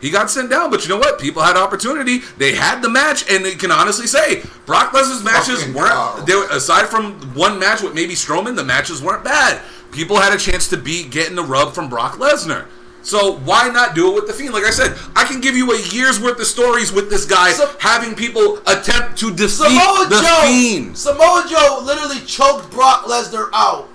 He 0.01 0.09
got 0.09 0.31
sent 0.31 0.49
down, 0.49 0.71
but 0.71 0.83
you 0.83 0.89
know 0.89 0.97
what? 0.97 1.19
People 1.19 1.43
had 1.43 1.55
opportunity. 1.55 2.19
They 2.37 2.55
had 2.55 2.81
the 2.81 2.89
match, 2.89 3.29
and 3.29 3.45
they 3.45 3.53
can 3.53 3.71
honestly 3.71 4.07
say 4.07 4.41
Brock 4.65 4.91
Lesnar's 4.93 5.23
matches 5.23 5.59
Fucking 5.59 5.75
weren't. 5.75 6.25
They 6.25 6.35
were, 6.35 6.47
aside 6.49 6.87
from 6.87 7.13
one 7.35 7.59
match 7.59 7.81
with 7.83 7.93
maybe 7.93 8.15
Strowman, 8.15 8.55
the 8.55 8.63
matches 8.63 9.01
weren't 9.01 9.23
bad. 9.23 9.61
People 9.91 10.17
had 10.17 10.33
a 10.33 10.37
chance 10.37 10.67
to 10.69 10.77
be 10.77 11.07
getting 11.07 11.35
the 11.35 11.43
rub 11.43 11.73
from 11.73 11.87
Brock 11.87 12.13
Lesnar. 12.15 12.65
So 13.03 13.37
why 13.37 13.69
not 13.69 13.95
do 13.95 14.11
it 14.11 14.15
with 14.15 14.27
the 14.27 14.33
Fiend? 14.33 14.53
Like 14.53 14.63
I 14.63 14.69
said, 14.71 14.97
I 15.15 15.25
can 15.25 15.41
give 15.41 15.55
you 15.55 15.71
a 15.71 15.81
year's 15.89 16.19
worth 16.19 16.39
of 16.39 16.45
stories 16.45 16.91
with 16.91 17.09
this 17.09 17.25
guy 17.25 17.51
having 17.79 18.15
people 18.15 18.59
attempt 18.67 19.17
to 19.19 19.31
defeat 19.31 19.49
Samoa 19.49 20.07
the 20.07 20.21
Joe, 20.21 20.41
Fiend. 20.45 20.97
Samoa 20.97 21.45
Joe 21.49 21.81
literally 21.83 22.19
choked 22.25 22.71
Brock 22.71 23.05
Lesnar 23.05 23.49
out 23.53 23.89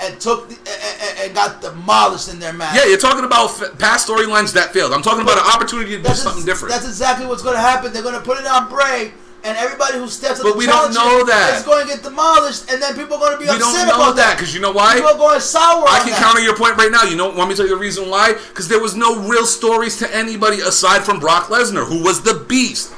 and 0.00 0.20
took 0.20 0.48
the, 0.48 0.56
and, 0.56 1.18
and- 1.20 1.34
got 1.34 1.60
demolished 1.60 2.32
in 2.32 2.38
their 2.38 2.52
match. 2.52 2.74
Yeah, 2.76 2.86
you're 2.86 2.98
talking 2.98 3.24
about 3.24 3.50
f- 3.60 3.78
past 3.78 4.08
storylines 4.08 4.52
that 4.54 4.72
failed. 4.72 4.92
I'm 4.92 5.02
talking 5.02 5.22
about 5.22 5.36
an 5.38 5.44
opportunity 5.52 5.96
to 5.98 6.02
do 6.02 6.14
something 6.14 6.38
ex- 6.40 6.46
different. 6.46 6.72
That's 6.72 6.86
exactly 6.86 7.26
what's 7.26 7.42
going 7.42 7.56
to 7.56 7.60
happen. 7.60 7.92
They're 7.92 8.02
going 8.02 8.14
to 8.14 8.20
put 8.24 8.38
it 8.38 8.46
on 8.46 8.68
Bray, 8.70 9.12
and 9.44 9.56
everybody 9.58 9.98
who 9.98 10.08
steps 10.08 10.40
up 10.40 10.44
But 10.46 10.56
we 10.56 10.64
don't 10.66 10.94
know 10.94 11.24
that. 11.26 11.58
is 11.58 11.64
going 11.64 11.84
to 11.86 11.92
get 11.92 12.02
demolished, 12.02 12.70
and 12.72 12.80
then 12.80 12.94
people 12.94 13.16
are 13.16 13.20
going 13.20 13.32
to 13.32 13.38
be 13.38 13.44
we 13.44 13.50
upset 13.50 13.60
don't 13.60 13.88
know 13.88 13.94
about 14.06 14.16
that 14.16 14.36
because 14.38 14.54
you 14.54 14.60
know 14.62 14.72
why? 14.72 14.94
People 14.94 15.10
are 15.10 15.18
going 15.18 15.40
sour. 15.40 15.84
I 15.88 15.98
can 16.00 16.10
that. 16.10 16.22
counter 16.22 16.40
your 16.40 16.56
point 16.56 16.76
right 16.78 16.90
now. 16.90 17.02
You 17.02 17.16
know, 17.16 17.28
want 17.34 17.50
me 17.50 17.54
to 17.54 17.62
tell 17.62 17.66
you 17.68 17.74
the 17.74 17.80
reason 17.80 18.08
why? 18.08 18.32
Because 18.32 18.68
there 18.68 18.80
was 18.80 18.94
no 18.96 19.20
real 19.28 19.44
stories 19.44 19.98
to 19.98 20.06
anybody 20.16 20.60
aside 20.60 21.02
from 21.02 21.20
Brock 21.20 21.48
Lesnar, 21.48 21.84
who 21.86 22.02
was 22.02 22.22
the 22.22 22.44
beast. 22.48 22.94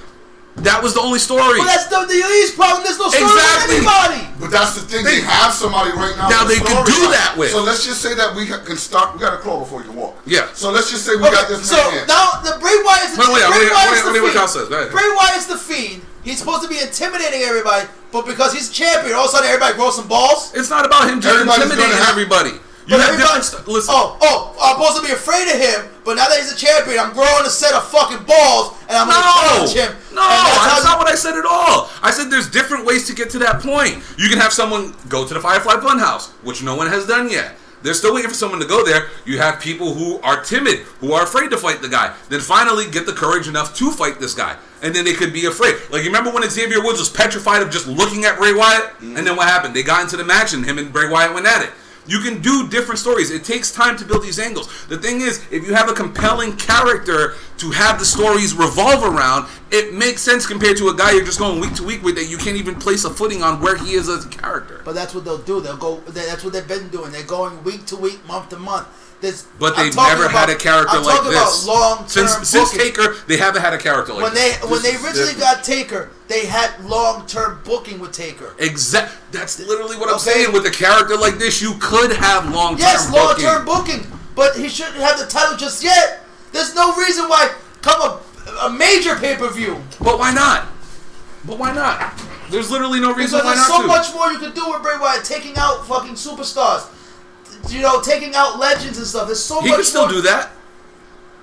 That 0.66 0.82
was 0.82 0.94
the 0.94 1.00
only 1.04 1.18
story. 1.22 1.58
Well, 1.60 1.68
that's 1.68 1.86
WWE's 1.86 2.52
problem. 2.58 2.82
There's 2.82 2.98
no 2.98 3.08
story 3.12 3.30
Exactly. 3.30 3.78
with 3.78 3.86
anybody. 3.86 4.22
But 4.42 4.50
that's 4.50 4.74
the 4.74 4.82
thing. 4.86 5.04
They, 5.04 5.20
They- 5.20 5.26
have 5.26 5.52
somebody 5.54 5.90
right 5.94 6.14
now. 6.18 6.28
Now 6.28 6.42
they 6.44 6.58
can 6.58 6.82
do 6.84 6.92
storyline. 6.92 7.14
that 7.14 7.34
with. 7.38 7.50
So 7.54 7.62
let's 7.62 7.84
just 7.86 8.02
say 8.02 8.14
that 8.14 8.34
we 8.34 8.46
ha- 8.46 8.62
can 8.66 8.76
start. 8.76 9.14
We 9.14 9.20
got 9.20 9.32
to 9.36 9.40
crawl 9.42 9.60
before 9.60 9.84
you 9.84 9.92
walk. 9.92 10.18
Yeah. 10.26 10.48
So 10.54 10.70
let's 10.70 10.90
just 10.90 11.04
say 11.06 11.14
we 11.14 11.22
got 11.30 11.46
this 11.48 11.62
so 11.68 11.76
man. 11.76 11.92
here. 11.92 12.06
now 12.06 12.42
the 12.42 12.58
Bray 12.58 12.74
Wyatt's 12.82 13.14
the, 13.14 13.22
Wait, 13.22 13.30
wait, 13.34 13.46
Bray 13.46 13.58
wait, 13.66 13.72
Wyatt's 13.72 13.92
wait, 13.92 14.04
the 14.04 14.12
wait, 14.12 14.22
what 14.22 14.32
fiend. 14.34 14.38
Kyle 14.42 14.48
says. 14.48 14.66
Go 14.68 14.76
ahead. 14.78 14.90
Bray 14.90 15.08
Wyatt's 15.14 15.46
the 15.46 15.58
fiend. 15.58 16.02
He's 16.26 16.38
supposed 16.38 16.62
to 16.62 16.68
be 16.68 16.78
intimidating 16.80 17.40
everybody, 17.42 17.86
but 18.12 18.26
because 18.26 18.52
he's 18.52 18.68
champion, 18.68 19.14
all 19.16 19.24
of 19.24 19.30
a 19.30 19.32
sudden 19.32 19.48
everybody 19.48 19.74
grows 19.78 19.96
some 19.96 20.08
balls. 20.08 20.52
it's 20.54 20.68
not 20.68 20.84
about 20.84 21.08
him 21.08 21.20
just 21.22 21.32
Everybody's 21.32 21.64
intimidating 21.70 21.90
gonna 21.94 22.04
have- 22.04 22.12
everybody. 22.18 22.52
You 22.88 22.96
have 22.98 23.10
everybody- 23.10 23.40
different. 23.40 23.68
Listen, 23.68 23.94
Oh, 23.94 24.16
oh, 24.20 24.52
I'm 24.62 24.80
supposed 24.80 24.96
to 25.00 25.06
be 25.06 25.12
afraid 25.12 25.46
of 25.48 25.60
him, 25.60 25.88
but 26.04 26.16
now 26.16 26.26
that 26.28 26.38
he's 26.40 26.50
a 26.52 26.56
champion, 26.56 26.98
I'm 26.98 27.12
growing 27.12 27.44
a 27.44 27.50
set 27.50 27.72
of 27.74 27.86
fucking 27.90 28.24
balls, 28.24 28.74
and 28.88 28.96
I'm 28.96 29.06
gonna 29.06 29.20
No, 29.20 29.32
challenge 29.48 29.72
him. 29.72 29.96
no, 30.12 30.22
that's 30.26 30.66
that's 30.66 30.84
not 30.84 30.98
what 30.98 31.06
I 31.08 31.14
said 31.14 31.34
at 31.36 31.44
all. 31.44 31.90
I 32.02 32.10
said 32.10 32.30
there's 32.30 32.48
different 32.48 32.86
ways 32.86 33.06
to 33.08 33.14
get 33.14 33.28
to 33.30 33.38
that 33.40 33.60
point. 33.60 34.02
You 34.16 34.28
can 34.30 34.38
have 34.38 34.52
someone 34.52 34.94
go 35.08 35.26
to 35.26 35.34
the 35.34 35.40
Firefly 35.40 35.74
Funhouse, 35.74 36.28
which 36.42 36.62
no 36.62 36.74
one 36.74 36.86
has 36.86 37.06
done 37.06 37.28
yet. 37.30 37.58
They're 37.82 37.94
still 37.94 38.12
waiting 38.12 38.28
for 38.30 38.34
someone 38.36 38.58
to 38.58 38.66
go 38.66 38.84
there. 38.84 39.06
You 39.24 39.38
have 39.38 39.60
people 39.60 39.94
who 39.94 40.18
are 40.22 40.42
timid, 40.42 40.80
who 41.00 41.12
are 41.12 41.22
afraid 41.22 41.50
to 41.50 41.56
fight 41.56 41.80
the 41.80 41.88
guy. 41.88 42.12
Then 42.28 42.40
finally 42.40 42.90
get 42.90 43.06
the 43.06 43.12
courage 43.12 43.46
enough 43.46 43.76
to 43.76 43.92
fight 43.92 44.18
this 44.18 44.34
guy. 44.34 44.56
And 44.82 44.92
then 44.96 45.04
they 45.04 45.12
could 45.12 45.32
be 45.32 45.44
afraid. 45.46 45.76
Like, 45.90 46.02
you 46.02 46.08
remember 46.08 46.30
when 46.30 46.48
Xavier 46.50 46.82
Woods 46.82 46.98
was 46.98 47.08
petrified 47.08 47.62
of 47.62 47.70
just 47.70 47.86
looking 47.86 48.24
at 48.24 48.36
Bray 48.36 48.52
Wyatt? 48.52 48.82
Mm-hmm. 48.94 49.16
And 49.16 49.24
then 49.26 49.36
what 49.36 49.46
happened? 49.46 49.74
They 49.76 49.84
got 49.84 50.00
into 50.00 50.16
the 50.16 50.24
match 50.24 50.54
and 50.54 50.64
him 50.64 50.78
and 50.78 50.92
Bray 50.92 51.08
Wyatt 51.08 51.34
went 51.34 51.46
at 51.46 51.62
it. 51.62 51.70
You 52.08 52.20
can 52.20 52.40
do 52.40 52.68
different 52.68 52.98
stories. 52.98 53.30
It 53.30 53.44
takes 53.44 53.70
time 53.70 53.96
to 53.98 54.04
build 54.04 54.22
these 54.22 54.38
angles. 54.38 54.86
The 54.86 54.96
thing 54.96 55.20
is, 55.20 55.44
if 55.50 55.66
you 55.66 55.74
have 55.74 55.90
a 55.90 55.92
compelling 55.92 56.56
character 56.56 57.34
to 57.58 57.70
have 57.70 57.98
the 57.98 58.04
stories 58.06 58.54
revolve 58.54 59.04
around, 59.04 59.46
it 59.70 59.92
makes 59.92 60.22
sense 60.22 60.46
compared 60.46 60.78
to 60.78 60.88
a 60.88 60.96
guy 60.96 61.12
you're 61.12 61.24
just 61.24 61.38
going 61.38 61.60
week 61.60 61.74
to 61.74 61.82
week 61.82 62.02
with 62.02 62.16
that 62.16 62.24
you 62.24 62.38
can't 62.38 62.56
even 62.56 62.76
place 62.76 63.04
a 63.04 63.10
footing 63.10 63.42
on 63.42 63.60
where 63.60 63.76
he 63.76 63.92
is 63.92 64.08
as 64.08 64.24
a 64.24 64.28
character. 64.28 64.80
But 64.84 64.94
that's 64.94 65.14
what 65.14 65.26
they'll 65.26 65.36
do. 65.36 65.60
They'll 65.60 65.76
go. 65.76 66.00
That's 66.06 66.42
what 66.42 66.54
they've 66.54 66.66
been 66.66 66.88
doing. 66.88 67.12
They're 67.12 67.22
going 67.24 67.62
week 67.62 67.84
to 67.86 67.96
week, 67.96 68.26
month 68.26 68.48
to 68.50 68.58
month. 68.58 68.88
This, 69.20 69.46
But 69.58 69.76
they've 69.76 69.94
never 69.96 70.28
had 70.28 70.48
a 70.48 70.54
character 70.54 70.96
I'm 70.96 71.02
like 71.02 71.24
this. 71.24 71.66
Long 71.66 72.06
since 72.06 72.36
term 72.36 72.44
since 72.44 72.70
booking. 72.70 72.94
Taker, 72.94 73.16
they 73.26 73.36
haven't 73.36 73.62
had 73.62 73.72
a 73.72 73.78
character 73.78 74.12
like 74.12 74.22
when 74.22 74.34
they 74.34 74.50
this. 74.50 74.70
when 74.70 74.82
they 74.82 74.92
originally 74.94 75.34
different. 75.34 75.40
got 75.40 75.64
Taker, 75.64 76.10
they 76.28 76.46
had 76.46 76.84
long 76.84 77.26
term 77.26 77.60
booking 77.64 77.98
with 77.98 78.12
Taker. 78.12 78.54
Exact. 78.60 79.12
That's 79.32 79.58
literally 79.58 79.96
what 79.96 80.08
I'm 80.08 80.20
saying. 80.20 80.52
With 80.52 80.66
a 80.66 80.70
character 80.70 81.16
like 81.16 81.38
this, 81.38 81.60
you 81.60 81.74
could 81.80 82.12
have 82.12 82.54
long 82.54 82.74
term. 82.74 82.80
Yes, 82.80 83.12
long 83.12 83.34
term 83.36 83.64
booking, 83.64 84.06
but 84.36 84.54
he 84.54 84.68
shouldn't 84.68 84.98
have 84.98 85.18
the 85.18 85.26
title 85.26 85.56
just 85.56 85.82
yet. 85.82 86.24
There's 86.52 86.76
no 86.76 86.94
reason 86.94 87.28
why 87.28 87.52
come 87.82 88.00
a, 88.00 88.66
a 88.66 88.70
major 88.70 89.16
pay 89.16 89.36
per 89.36 89.50
view 89.50 89.82
But 90.00 90.18
why 90.18 90.32
not? 90.32 90.68
But 91.44 91.58
why 91.58 91.72
not? 91.74 92.14
There's 92.50 92.70
literally 92.70 93.00
no 93.00 93.12
reason 93.14 93.40
because 93.40 93.44
why 93.44 93.54
there's 93.56 93.68
not 93.68 93.76
so 93.76 93.82
to. 93.82 93.88
much 93.88 94.14
more 94.14 94.30
you 94.32 94.38
could 94.38 94.54
do 94.54 94.70
with 94.70 94.82
Bray 94.82 94.96
Wyatt, 94.98 95.24
taking 95.24 95.56
out 95.56 95.86
fucking 95.86 96.14
superstars. 96.14 96.86
You 97.68 97.82
know, 97.82 98.00
taking 98.00 98.34
out 98.34 98.58
legends 98.58 98.98
and 98.98 99.06
stuff. 99.06 99.26
There's 99.26 99.42
so 99.42 99.60
he 99.60 99.68
much. 99.68 99.76
can 99.76 99.84
still 99.84 100.02
more. 100.06 100.12
do 100.12 100.20
that. 100.22 100.50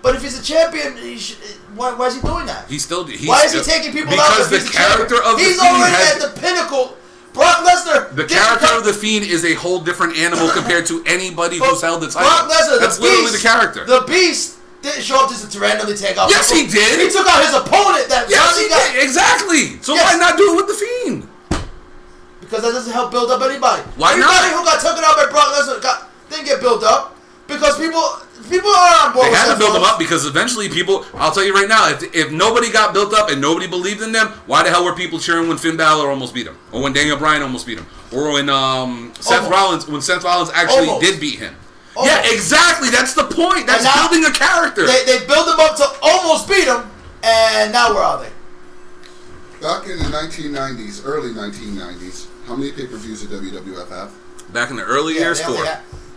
But 0.02 0.16
if 0.16 0.22
he's 0.22 0.38
a 0.40 0.44
champion, 0.44 0.98
he 0.98 1.18
should, 1.18 1.38
why, 1.74 1.94
why 1.94 2.08
is 2.08 2.16
he 2.16 2.22
doing 2.22 2.46
that? 2.46 2.70
He 2.70 2.78
still. 2.78 3.06
He's 3.06 3.28
Why 3.28 3.44
is 3.46 3.54
he 3.54 3.62
taking 3.62 3.92
people 3.92 4.14
out? 4.14 4.38
Because 4.38 4.50
the 4.50 4.62
character 4.72 5.18
of 5.22 5.38
the 5.38 5.44
he's 5.44 5.58
Fiend 5.60 5.76
already 5.76 5.94
has 5.98 6.24
at 6.24 6.34
the 6.36 6.40
pinnacle. 6.40 6.98
Brock 7.34 7.66
Lesnar. 7.68 8.16
The 8.16 8.24
character 8.24 8.66
come- 8.68 8.78
of 8.80 8.86
the 8.86 8.94
Fiend 8.94 9.26
is 9.26 9.44
a 9.44 9.56
whole 9.56 9.82
different 9.82 10.16
animal 10.16 10.48
compared 10.50 10.86
to 10.88 11.04
anybody 11.06 11.58
who's 11.58 11.82
held 11.82 12.02
the 12.02 12.08
title. 12.08 12.30
Brock 12.30 12.48
Lesnar, 12.54 12.80
That's 12.80 12.96
the 12.98 13.04
literally 13.04 13.32
beast, 13.34 13.44
the 13.44 13.50
character. 13.50 13.84
The 13.86 14.04
Beast 14.08 14.58
didn't 14.82 15.02
show 15.04 15.18
up 15.20 15.30
just 15.30 15.52
to 15.52 15.60
randomly 15.60 15.98
take 15.98 16.16
out. 16.18 16.30
Yes, 16.30 16.50
he 16.54 16.66
did. 16.70 17.02
He 17.02 17.10
took 17.12 17.28
out 17.28 17.42
his 17.44 17.54
opponent. 17.58 18.08
That 18.08 18.30
yes, 18.30 18.56
he 18.62 18.70
got, 18.70 18.94
did. 18.94 19.04
Exactly. 19.04 19.82
So 19.82 19.96
Yes. 19.96 20.06
why 20.06 20.20
not 20.20 20.38
do 20.38 20.54
it 20.54 20.56
with 20.56 20.68
the 20.70 20.78
Fiend? 20.80 21.28
Because 22.40 22.62
that 22.62 22.72
doesn't 22.72 22.94
help 22.94 23.10
build 23.12 23.32
up 23.32 23.42
anybody. 23.42 23.82
Why 23.98 24.14
Everybody 24.14 24.54
not? 24.54 24.54
who 24.54 24.64
got 24.64 24.80
taken 24.80 25.04
out 25.04 25.18
by 25.18 25.26
Brock 25.34 25.50
Lesnar 25.58 25.82
got 25.82 26.10
didn't 26.36 26.46
get 26.48 26.62
built 26.62 26.84
up 26.84 27.16
because 27.48 27.78
people 27.78 28.02
people 28.50 28.70
are 28.70 29.08
on 29.08 29.14
board. 29.14 29.26
They 29.26 29.30
with 29.32 29.40
had 29.40 29.46
to 29.46 29.50
Seth 29.52 29.60
build 29.60 29.76
them 29.76 29.84
up 29.84 29.98
because 30.00 30.26
eventually 30.26 30.70
people. 30.70 31.06
I'll 31.16 31.32
tell 31.32 31.44
you 31.44 31.54
right 31.54 31.68
now, 31.70 31.90
if, 31.90 32.04
if 32.16 32.32
nobody 32.32 32.72
got 32.72 32.94
built 32.94 33.14
up 33.14 33.30
and 33.30 33.42
nobody 33.42 33.68
believed 33.68 34.02
in 34.02 34.12
them, 34.12 34.28
why 34.46 34.64
the 34.64 34.70
hell 34.70 34.84
were 34.86 34.94
people 34.96 35.20
cheering 35.20 35.48
when 35.48 35.58
Finn 35.58 35.78
Balor 35.78 36.10
almost 36.10 36.34
beat 36.34 36.48
him, 36.48 36.58
or 36.72 36.82
when 36.82 36.94
Daniel 36.94 37.18
Bryan 37.18 37.42
almost 37.42 37.66
beat 37.66 37.80
him, 37.80 37.88
or 38.14 38.34
when 38.34 38.50
um, 38.50 39.14
Seth 39.20 39.44
Almost. 39.44 39.52
Rollins 39.52 39.88
when 39.88 40.02
Seth 40.02 40.24
Rollins 40.24 40.52
actually 40.54 40.88
Almost. 40.90 41.06
did 41.06 41.20
beat 41.20 41.40
him? 41.40 41.56
Almost. 41.96 42.14
Yeah, 42.14 42.34
exactly. 42.34 42.90
That's 42.90 43.14
the 43.14 43.24
point. 43.24 43.68
That's 43.68 43.84
now- 43.86 44.08
building 44.10 44.26
a 44.26 44.34
character. 44.34 44.86
They, 44.86 45.06
they 45.06 45.26
build 45.26 45.48
them 45.48 45.60
up 45.60 45.76
to 45.78 45.86
almost 46.02 46.48
beat 46.50 46.68
him, 46.68 46.84
and 47.24 47.72
now 47.72 47.94
where 47.94 48.04
are 48.04 48.22
they? 48.24 48.30
Back 49.62 49.88
in 49.88 49.98
the 49.98 50.06
1990s, 50.12 51.02
early 51.06 51.32
1990s, 51.34 52.28
how 52.46 52.56
many 52.56 52.72
pay-per-views 52.74 53.26
did 53.26 53.32
WWF 53.42 53.90
have? 53.90 54.12
Back 54.54 54.70
in 54.70 54.76
the 54.76 54.84
early 54.84 55.16
Yeah, 55.16 55.22
years, 55.22 55.40
they 55.40 55.46
four. 55.46 55.64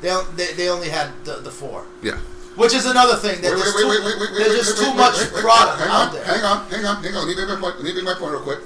Only 0.02 0.08
had, 0.10 0.36
they, 0.36 0.46
they, 0.46 0.52
they 0.54 0.68
only 0.68 0.88
had 0.88 1.10
the, 1.24 1.36
the 1.36 1.50
four, 1.50 1.84
Yeah. 2.02 2.18
which 2.56 2.74
is 2.74 2.86
another 2.86 3.16
thing. 3.16 3.40
That 3.42 3.52
Wait, 3.54 3.58
there's 3.62 3.74
wait, 3.74 3.82
too, 3.82 3.88
wait, 3.88 4.04
wait, 4.04 4.20
wait, 4.20 4.30
wait, 4.32 4.38
there's 4.38 4.66
just 4.66 4.78
too 4.78 4.94
much 4.94 5.16
wait, 5.18 5.32
wait, 5.34 5.42
product 5.42 5.78
hang 5.80 5.88
out 5.88 6.08
on, 6.08 6.14
there. 6.14 6.24
Hang 6.24 6.44
on, 6.44 6.66
hang 6.70 6.84
on, 6.84 7.02
hang 7.02 7.14
on. 7.14 7.26
Let 7.28 7.36
me 7.36 7.42
make 7.42 7.48
my 7.48 7.60
point. 7.60 7.76
Let 7.76 7.84
me 7.84 7.94
make 7.94 8.04
my 8.04 8.14
point 8.14 8.32
real 8.32 8.42
quick. 8.42 8.58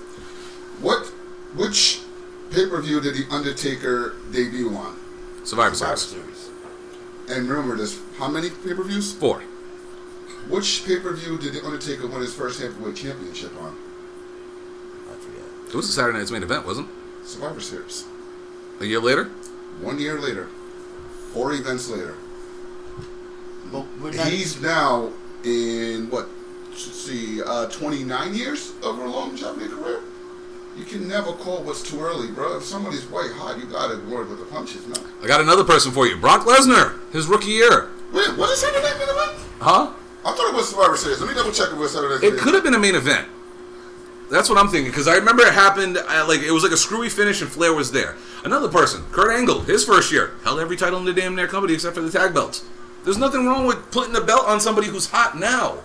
What, 0.80 1.06
which 1.54 2.00
pay-per-view 2.50 3.00
did 3.00 3.14
the 3.14 3.26
Undertaker 3.34 4.14
debut 4.30 4.74
on? 4.74 4.96
Survivor 5.44 5.74
Survivor 5.74 5.96
Series. 5.96 6.36
Series. 6.36 6.50
And 7.28 7.48
remember, 7.48 7.76
there's 7.76 7.98
how 8.18 8.28
many 8.28 8.50
pay-per-views? 8.50 9.14
Four. 9.14 9.42
Which 10.48 10.84
pay-per-view 10.86 11.38
did 11.38 11.54
the 11.54 11.64
Undertaker 11.64 12.06
win 12.08 12.20
his 12.20 12.34
first 12.34 12.60
heavyweight 12.60 12.96
championship 12.96 13.52
on? 13.60 13.76
I 15.10 15.14
forget. 15.14 15.44
It 15.68 15.74
was 15.74 15.88
a 15.88 15.92
Saturday 15.92 16.18
Night's 16.18 16.30
main 16.30 16.42
event, 16.42 16.66
wasn't 16.66 16.88
it? 16.88 17.26
Survivor 17.28 17.60
Series. 17.60 18.04
A 18.80 18.84
year 18.84 19.00
later. 19.00 19.30
One 19.80 19.98
year 19.98 20.20
later, 20.20 20.48
four 21.32 21.52
events 21.52 21.88
later, 21.88 22.14
But 23.70 23.86
we're 24.00 24.12
he's 24.24 24.60
now 24.60 25.10
in 25.44 26.10
what? 26.10 26.28
Let's 26.70 26.82
see, 26.82 27.42
uh, 27.42 27.66
29 27.68 28.34
years 28.34 28.72
of 28.82 28.98
a 28.98 29.04
longevity 29.04 29.68
career. 29.68 30.00
You 30.76 30.84
can 30.84 31.06
never 31.06 31.32
call 31.32 31.62
what's 31.62 31.82
too 31.82 32.00
early, 32.00 32.30
bro. 32.30 32.56
If 32.56 32.64
somebody's 32.64 33.04
white 33.04 33.30
hot, 33.32 33.58
you 33.58 33.66
gotta 33.66 33.98
word 34.08 34.30
with 34.30 34.38
the 34.38 34.46
punches, 34.46 34.86
man. 34.86 35.04
I 35.22 35.26
got 35.26 35.42
another 35.42 35.64
person 35.64 35.92
for 35.92 36.06
you. 36.06 36.16
Brock 36.16 36.46
Lesnar, 36.46 36.98
his 37.12 37.26
rookie 37.26 37.50
year. 37.50 37.90
Wait, 38.10 38.36
what 38.38 38.50
is 38.50 38.60
Saturday 38.60 38.82
Night 38.82 38.98
Main 38.98 39.08
Event? 39.08 39.32
Huh? 39.60 39.92
I 40.24 40.32
thought 40.32 40.50
it 40.50 40.54
was 40.54 40.70
Survivor 40.70 40.96
Series. 40.96 41.20
Let 41.20 41.28
me 41.28 41.34
double 41.34 41.52
check 41.52 41.68
if 41.68 41.74
it 41.74 41.78
was 41.78 41.92
Saturday 41.92 42.14
Night 42.26 42.34
It 42.34 42.40
could 42.40 42.54
have 42.54 42.64
been 42.64 42.74
a 42.74 42.78
main 42.78 42.94
event. 42.94 43.28
That's 44.30 44.48
what 44.48 44.56
I'm 44.56 44.68
thinking 44.68 44.90
because 44.90 45.08
I 45.08 45.16
remember 45.16 45.42
it 45.42 45.52
happened. 45.52 45.98
Uh, 45.98 46.24
like 46.26 46.40
it 46.40 46.52
was 46.52 46.62
like 46.62 46.72
a 46.72 46.76
screwy 46.78 47.10
finish 47.10 47.42
and 47.42 47.50
Flair 47.50 47.74
was 47.74 47.92
there. 47.92 48.16
Another 48.44 48.68
person, 48.68 49.04
Kurt 49.12 49.30
Angle, 49.36 49.60
his 49.62 49.84
first 49.84 50.10
year 50.12 50.32
held 50.44 50.58
every 50.58 50.76
title 50.76 50.98
in 50.98 51.04
the 51.04 51.12
damn 51.12 51.34
near 51.36 51.46
company 51.46 51.74
except 51.74 51.94
for 51.94 52.02
the 52.02 52.10
tag 52.10 52.34
belts. 52.34 52.64
There's 53.04 53.18
nothing 53.18 53.46
wrong 53.46 53.66
with 53.66 53.90
putting 53.90 54.14
a 54.16 54.20
belt 54.20 54.46
on 54.46 54.60
somebody 54.60 54.88
who's 54.88 55.10
hot 55.10 55.38
now. 55.38 55.78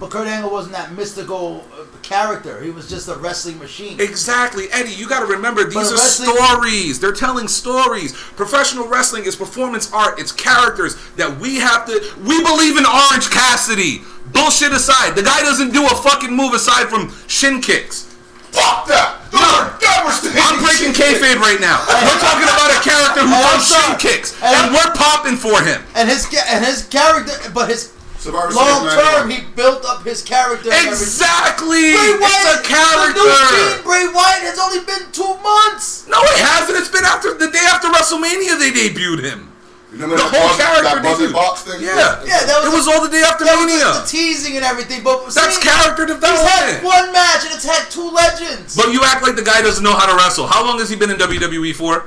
but 0.00 0.10
Kurt 0.10 0.26
Angle 0.26 0.50
wasn't 0.50 0.74
that 0.74 0.92
mystical 0.92 1.64
uh, 1.72 1.84
character. 2.02 2.60
He 2.62 2.70
was 2.70 2.88
just 2.88 3.08
a 3.08 3.14
wrestling 3.16 3.58
machine. 3.58 4.00
Exactly, 4.00 4.64
Eddie. 4.72 4.92
You 4.92 5.08
got 5.08 5.20
to 5.20 5.26
remember 5.26 5.64
these 5.64 5.76
are 5.76 5.94
wrestling- 5.94 6.36
stories. 6.36 7.00
They're 7.00 7.12
telling 7.12 7.48
stories. 7.48 8.12
Professional 8.12 8.88
wrestling 8.88 9.24
is 9.24 9.36
performance 9.36 9.92
art. 9.92 10.18
It's 10.18 10.32
characters 10.32 10.96
that 11.16 11.38
we 11.38 11.56
have 11.56 11.86
to. 11.86 11.92
We 12.20 12.42
believe 12.42 12.76
in 12.76 12.84
Orange 12.86 13.30
Cassidy. 13.30 14.02
Bullshit 14.32 14.72
aside, 14.72 15.14
the 15.14 15.22
guy 15.22 15.40
doesn't 15.42 15.72
do 15.72 15.84
a 15.86 15.94
fucking 16.02 16.34
move 16.34 16.54
aside 16.54 16.88
from 16.88 17.12
shin 17.28 17.60
kicks. 17.60 18.13
Fuck 18.54 18.86
that! 18.88 19.18
Those 19.34 19.42
are 19.58 19.74
devastating 19.82 20.38
I'm 20.38 20.62
breaking 20.62 20.94
shit. 20.94 21.18
kayfabe 21.18 21.42
right 21.42 21.58
now. 21.60 21.82
We're 21.90 22.22
talking 22.22 22.46
about 22.46 22.70
a 22.70 22.78
character 22.86 23.26
who 23.26 23.34
does 23.34 23.50
I'm 23.50 23.60
shin 23.66 23.90
kicks, 23.98 24.30
And- 24.42 24.54
and 24.54 24.64
we're 24.74 24.94
popping 24.94 25.36
for 25.36 25.58
him. 25.60 25.82
and 25.94 26.08
his 26.08 26.26
and 26.48 26.64
his 26.64 26.86
character, 26.86 27.34
but 27.52 27.68
his 27.68 27.90
Survivor 28.18 28.54
long 28.54 28.88
term, 28.88 29.28
he 29.28 29.42
built 29.54 29.84
up 29.84 30.02
his 30.06 30.22
character. 30.22 30.72
and. 30.72 30.88
Exactly. 30.88 31.92
Bray 31.92 32.16
Wyatt, 32.16 32.30
It's 32.30 32.60
a 32.60 32.62
character. 32.62 33.20
The 33.20 33.28
new 33.28 33.68
Fiend, 33.74 33.84
Bray 33.84 34.06
Wyatt 34.08 34.42
has 34.48 34.58
only 34.58 34.80
been 34.86 35.10
two 35.12 35.34
months. 35.44 36.04
No, 36.08 36.16
it 36.22 36.38
hasn't. 36.40 36.78
It's 36.78 36.88
been 36.88 37.04
after 37.04 37.34
the 37.34 37.50
day 37.50 37.64
after 37.68 37.88
WrestleMania 37.88 38.58
they 38.58 38.70
debuted 38.70 39.22
him. 39.24 39.50
Remember 39.94 40.16
The 40.18 40.22
that 40.26 40.34
whole 40.34 40.48
buzz- 40.50 40.58
character 40.58 40.82
that 40.90 41.02
buzzing 41.06 41.30
debuted. 41.30 41.38
box 41.38 41.62
thing? 41.62 41.78
Yeah. 41.80 42.18
Yeah, 42.26 42.42
that 42.50 42.58
was 42.58 42.66
it 42.66 42.76
was 42.76 42.86
all 42.90 42.98
the 43.00 43.08
day 43.14 43.22
after 43.22 43.44
That 43.46 43.54
was 43.62 43.70
Mania. 43.70 43.94
the, 43.94 44.00
the 44.02 44.06
teasing 44.10 44.56
and 44.58 44.64
everything, 44.66 45.04
but 45.06 45.30
That's 45.30 45.54
see, 45.54 45.62
character 45.62 46.02
He's 46.04 46.18
had 46.18 46.20
development. 46.20 46.82
one 46.82 47.12
match 47.14 47.46
and 47.46 47.54
it's 47.54 47.62
had 47.64 47.86
two 47.94 48.10
legends. 48.10 48.74
But 48.74 48.90
you 48.90 49.02
act 49.06 49.22
like 49.22 49.36
the 49.38 49.46
guy 49.46 49.62
doesn't 49.62 49.84
know 49.86 49.94
how 49.94 50.10
to 50.10 50.16
wrestle. 50.18 50.46
How 50.50 50.66
long 50.66 50.78
has 50.82 50.90
he 50.90 50.96
been 50.96 51.10
in 51.14 51.16
WWE 51.16 51.72
for? 51.78 52.06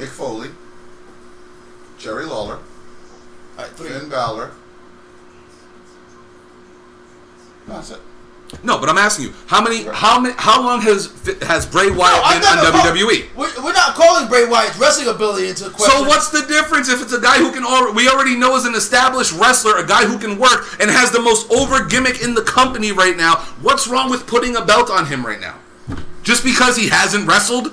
Mick 0.00 0.08
Foley, 0.08 0.48
Jerry 1.98 2.24
Lawler, 2.24 2.54
All 2.56 3.64
right, 3.64 3.68
three. 3.76 3.90
Finn 3.90 4.08
Balor. 4.08 4.52
That's 7.68 7.90
it. 7.90 8.00
No, 8.64 8.78
but 8.78 8.88
I'm 8.88 8.98
asking 8.98 9.26
you, 9.26 9.34
how 9.46 9.62
many, 9.62 9.84
how 9.84 10.18
many, 10.18 10.34
how 10.36 10.60
long 10.62 10.80
has 10.82 11.06
has 11.42 11.66
Bray 11.66 11.88
Wyatt 11.90 12.42
No, 12.42 12.50
been 12.50 12.58
on 12.66 12.72
call- 12.72 12.92
WWE? 12.92 13.34
We're, 13.36 13.64
we're 13.64 13.72
not 13.72 13.94
calling 13.94 14.28
Bray 14.28 14.46
Wyatt's 14.48 14.76
wrestling 14.76 15.06
ability 15.08 15.48
into 15.48 15.70
question. 15.70 15.90
So 16.02 16.08
what's 16.08 16.30
the 16.30 16.42
difference 16.48 16.88
if 16.88 17.00
it's 17.00 17.12
a 17.12 17.20
guy 17.20 17.38
who 17.38 17.52
can 17.52 17.62
al- 17.64 17.94
we 17.94 18.08
already 18.08 18.36
know 18.36 18.56
is 18.56 18.64
an 18.66 18.74
established 18.74 19.32
wrestler, 19.38 19.78
a 19.78 19.86
guy 19.86 20.04
who 20.04 20.18
can 20.18 20.36
work 20.38 20.66
and 20.80 20.90
has 20.90 21.10
the 21.12 21.20
most 21.20 21.50
over 21.52 21.84
gimmick 21.84 22.22
in 22.22 22.34
the 22.34 22.42
company 22.42 22.90
right 22.92 23.16
now? 23.16 23.36
What's 23.62 23.86
wrong 23.86 24.10
with 24.10 24.26
putting 24.26 24.56
a 24.56 24.64
belt 24.64 24.90
on 24.90 25.06
him 25.06 25.24
right 25.24 25.40
now? 25.40 25.58
Just 26.22 26.42
because 26.44 26.76
he 26.76 26.88
hasn't 26.88 27.26
wrestled? 27.28 27.72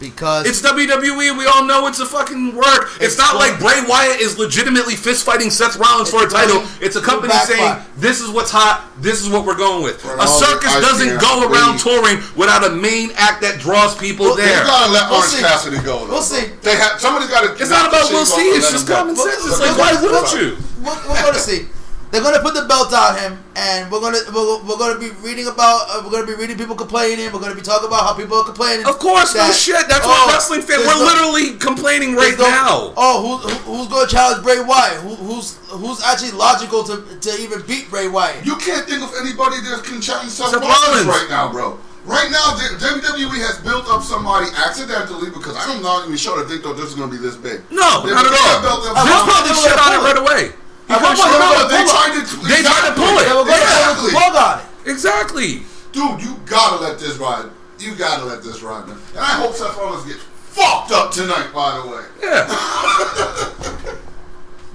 Because 0.00 0.46
It's 0.48 0.62
WWE. 0.62 1.36
We 1.36 1.44
all 1.46 1.64
know 1.64 1.86
it's 1.86 2.00
a 2.00 2.06
fucking 2.06 2.56
work. 2.56 2.88
It's, 2.96 3.12
It's 3.14 3.18
not 3.18 3.32
going- 3.36 3.50
like 3.52 3.60
Bray 3.60 3.84
Wyatt 3.86 4.18
is 4.20 4.38
legitimately 4.38 4.96
fist 4.96 5.24
fighting 5.26 5.50
Seth 5.50 5.76
Rollins 5.76 6.08
for 6.10 6.24
a 6.24 6.28
title. 6.28 6.64
It's 6.80 6.96
a 6.96 7.02
company 7.02 7.34
saying 7.44 7.76
this 7.98 8.20
is 8.22 8.30
what's 8.30 8.50
hot. 8.50 8.88
This 8.98 9.20
is 9.20 9.28
what 9.28 9.44
we're 9.44 9.56
going 9.60 9.82
with. 9.84 10.00
For 10.00 10.16
A 10.16 10.26
circus 10.26 10.72
doesn't 10.80 11.08
can't 11.08 11.20
go 11.20 11.44
around 11.52 11.78
touring 11.78 12.16
without 12.34 12.64
a 12.64 12.70
main 12.70 13.12
act 13.16 13.42
that 13.42 13.60
draws 13.60 13.94
people 13.94 14.26
Well, 14.26 14.36
They 14.36 14.46
there. 14.46 14.64
gotta 14.64 14.90
let 14.90 15.10
We'll 15.10 15.18
Orange 15.20 15.32
see. 15.34 15.42
Cassidy 15.42 15.76
go. 15.84 16.06
Though. 16.06 16.12
We'll 16.14 16.22
see. 16.22 16.46
They 16.62 16.76
have 16.76 16.98
somebody's 16.98 17.28
got 17.28 17.44
to. 17.44 17.52
It's 17.60 17.70
not 17.70 17.88
about 17.88 18.10
we'll 18.10 18.24
see. 18.24 18.48
It's 18.56 18.72
just 18.72 18.88
common 18.88 19.14
sense. 19.16 19.44
It's 19.46 19.60
like 19.60 19.76
why 19.76 20.00
wouldn't 20.00 20.32
you? 20.32 20.56
We're, 20.80 20.96
we're 21.08 21.20
going 21.22 21.34
to 21.34 21.40
see. 21.40 21.66
They're 22.10 22.22
going 22.22 22.34
to 22.34 22.42
put 22.42 22.54
the 22.58 22.66
belt 22.66 22.90
on 22.92 23.14
him, 23.22 23.38
and 23.54 23.86
we're 23.86 24.02
going 24.02 24.18
to 24.18 24.22
we're, 24.34 24.58
we're 24.66 24.78
going 24.82 24.98
to 24.98 25.00
be 25.00 25.14
reading 25.22 25.46
about 25.46 25.86
uh, 25.86 26.02
we're 26.02 26.10
going 26.10 26.26
to 26.26 26.30
be 26.34 26.34
reading 26.34 26.58
people 26.58 26.74
complaining. 26.74 27.30
We're 27.30 27.38
going 27.38 27.54
to 27.54 27.58
be 27.58 27.62
talking 27.62 27.86
about 27.86 28.02
how 28.02 28.14
people 28.18 28.34
are 28.38 28.44
complaining. 28.44 28.82
Of 28.82 28.98
course, 28.98 29.34
no 29.38 29.46
shit. 29.54 29.86
That's 29.86 30.02
oh, 30.02 30.10
what 30.10 30.34
wrestling 30.34 30.62
fans. 30.66 30.82
We're 30.90 30.98
no- 30.98 31.06
literally 31.06 31.54
complaining 31.62 32.18
right 32.18 32.34
there's 32.34 32.50
now. 32.50 32.90
Oh, 32.98 33.22
who, 33.22 33.32
who, 33.46 33.54
who's 33.78 33.86
going 33.86 34.06
to 34.06 34.10
challenge 34.10 34.42
Bray 34.42 34.58
Wyatt? 34.58 34.98
Who, 35.06 35.14
who's 35.22 35.62
who's 35.70 36.02
actually 36.02 36.34
logical 36.34 36.82
to 36.90 36.98
to 36.98 37.30
even 37.38 37.62
beat 37.70 37.86
Bray 37.94 38.10
Wyatt? 38.10 38.42
You 38.42 38.58
can't 38.58 38.90
think 38.90 39.06
of 39.06 39.14
anybody 39.22 39.62
that 39.70 39.86
can 39.86 40.02
challenge 40.02 40.34
Seth, 40.34 40.50
Seth 40.50 40.58
Rollins 40.58 41.06
Rollins. 41.06 41.06
right 41.06 41.26
now, 41.30 41.46
bro. 41.54 41.78
Right 42.10 42.26
now, 42.32 42.58
WWE 42.58 43.38
has 43.46 43.62
built 43.62 43.86
up 43.86 44.02
somebody 44.02 44.50
accidentally 44.66 45.30
because 45.30 45.54
I'm 45.54 45.78
not 45.78 46.02
know 46.02 46.04
even 46.10 46.16
sure 46.16 46.42
that 46.42 46.48
they 46.50 46.58
thought 46.58 46.74
this 46.74 46.90
was 46.90 46.98
going 46.98 47.06
to 47.06 47.14
be 47.14 47.22
this 47.22 47.36
big. 47.36 47.60
No, 47.70 48.02
They- 48.02 48.10
not 48.10 48.24
at 48.26 48.34
they 48.34 48.40
all. 48.40 48.50
have 48.56 48.62
built 48.66 48.82
up 48.88 48.98
Vince 48.98 49.14
somebody- 49.14 49.30
probably 49.30 49.54
shit 49.62 49.78
on 49.78 49.90
it 49.94 50.02
right 50.02 50.18
away. 50.18 50.42
He 50.90 50.94
At 50.98 51.02
one 51.06 51.14
could've 51.14 51.22
point, 51.22 51.38
they 51.38 51.46
on 51.46 51.54
were 51.54 51.62
it. 51.62 51.70
they 51.70 51.82
pull 51.86 51.94
tried 51.94 52.12
to. 52.18 52.22
They 52.50 52.60
tried 52.66 52.84
to 52.90 52.94
pull 52.98 53.14
it. 53.14 53.24
They 53.30 53.36
were 53.38 53.46
going 53.46 53.62
Exactly. 53.62 54.10
to 54.10 54.16
plug 54.18 54.34
on 54.34 54.54
it. 54.58 54.66
Exactly. 54.90 55.50
Dude, 55.94 56.18
you 56.18 56.34
gotta 56.50 56.82
let 56.82 56.98
this 56.98 57.14
ride. 57.18 57.46
You 57.78 57.94
gotta 57.94 58.24
let 58.26 58.42
this 58.42 58.58
ride, 58.62 58.88
man. 58.90 58.98
And 59.14 59.20
I 59.22 59.38
hope 59.38 59.54
Seth 59.54 59.76
Rollins 59.78 60.04
gets 60.04 60.20
fucked 60.50 60.90
up 60.90 61.10
tonight. 61.14 61.54
By 61.54 61.78
the 61.78 61.86
way, 61.86 62.02
Yeah. 62.20 62.50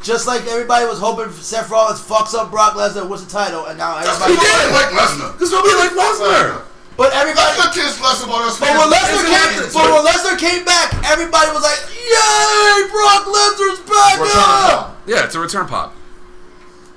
Just 0.05 0.27
like 0.29 0.45
everybody 0.45 0.85
was 0.85 0.99
hoping 0.99 1.33
Seth 1.33 1.69
Rollins 1.69 1.97
fucks 1.99 2.35
up 2.37 2.51
Brock 2.51 2.75
Lesnar 2.77 3.09
with 3.09 3.25
the 3.25 3.31
title, 3.31 3.65
and 3.65 3.73
now 3.77 3.97
that's 3.97 4.21
everybody. 4.21 4.37
nobody 4.37 4.69
did. 4.69 4.73
like 4.77 4.91
Lesnar. 4.93 5.33
Because 5.33 5.49
nobody 5.51 5.73
like 5.81 5.91
Lesnar. 5.97 6.61
But 6.95 7.09
everybody. 7.13 7.41
Lesnar 7.57 7.73
cares 7.73 7.97
less 7.99 8.21
about 8.23 8.45
us. 8.45 8.59
But 8.59 8.69
when. 8.69 8.85
Lesnar 8.93 9.25
came, 9.25 9.65
but 9.73 9.85
when 9.89 10.05
Lesnar 10.05 10.37
came 10.37 10.63
back, 10.63 10.93
everybody 11.09 11.49
was 11.57 11.63
like, 11.65 11.81
"Yay, 11.89 12.85
Brock 12.93 13.25
Lesnar's 13.25 13.81
back!" 13.89 14.21
Return 14.21 14.37
up!" 14.37 14.93
pop. 14.93 14.97
Yeah, 15.07 15.25
it's 15.25 15.33
a 15.33 15.39
return 15.39 15.65
pop. 15.65 15.94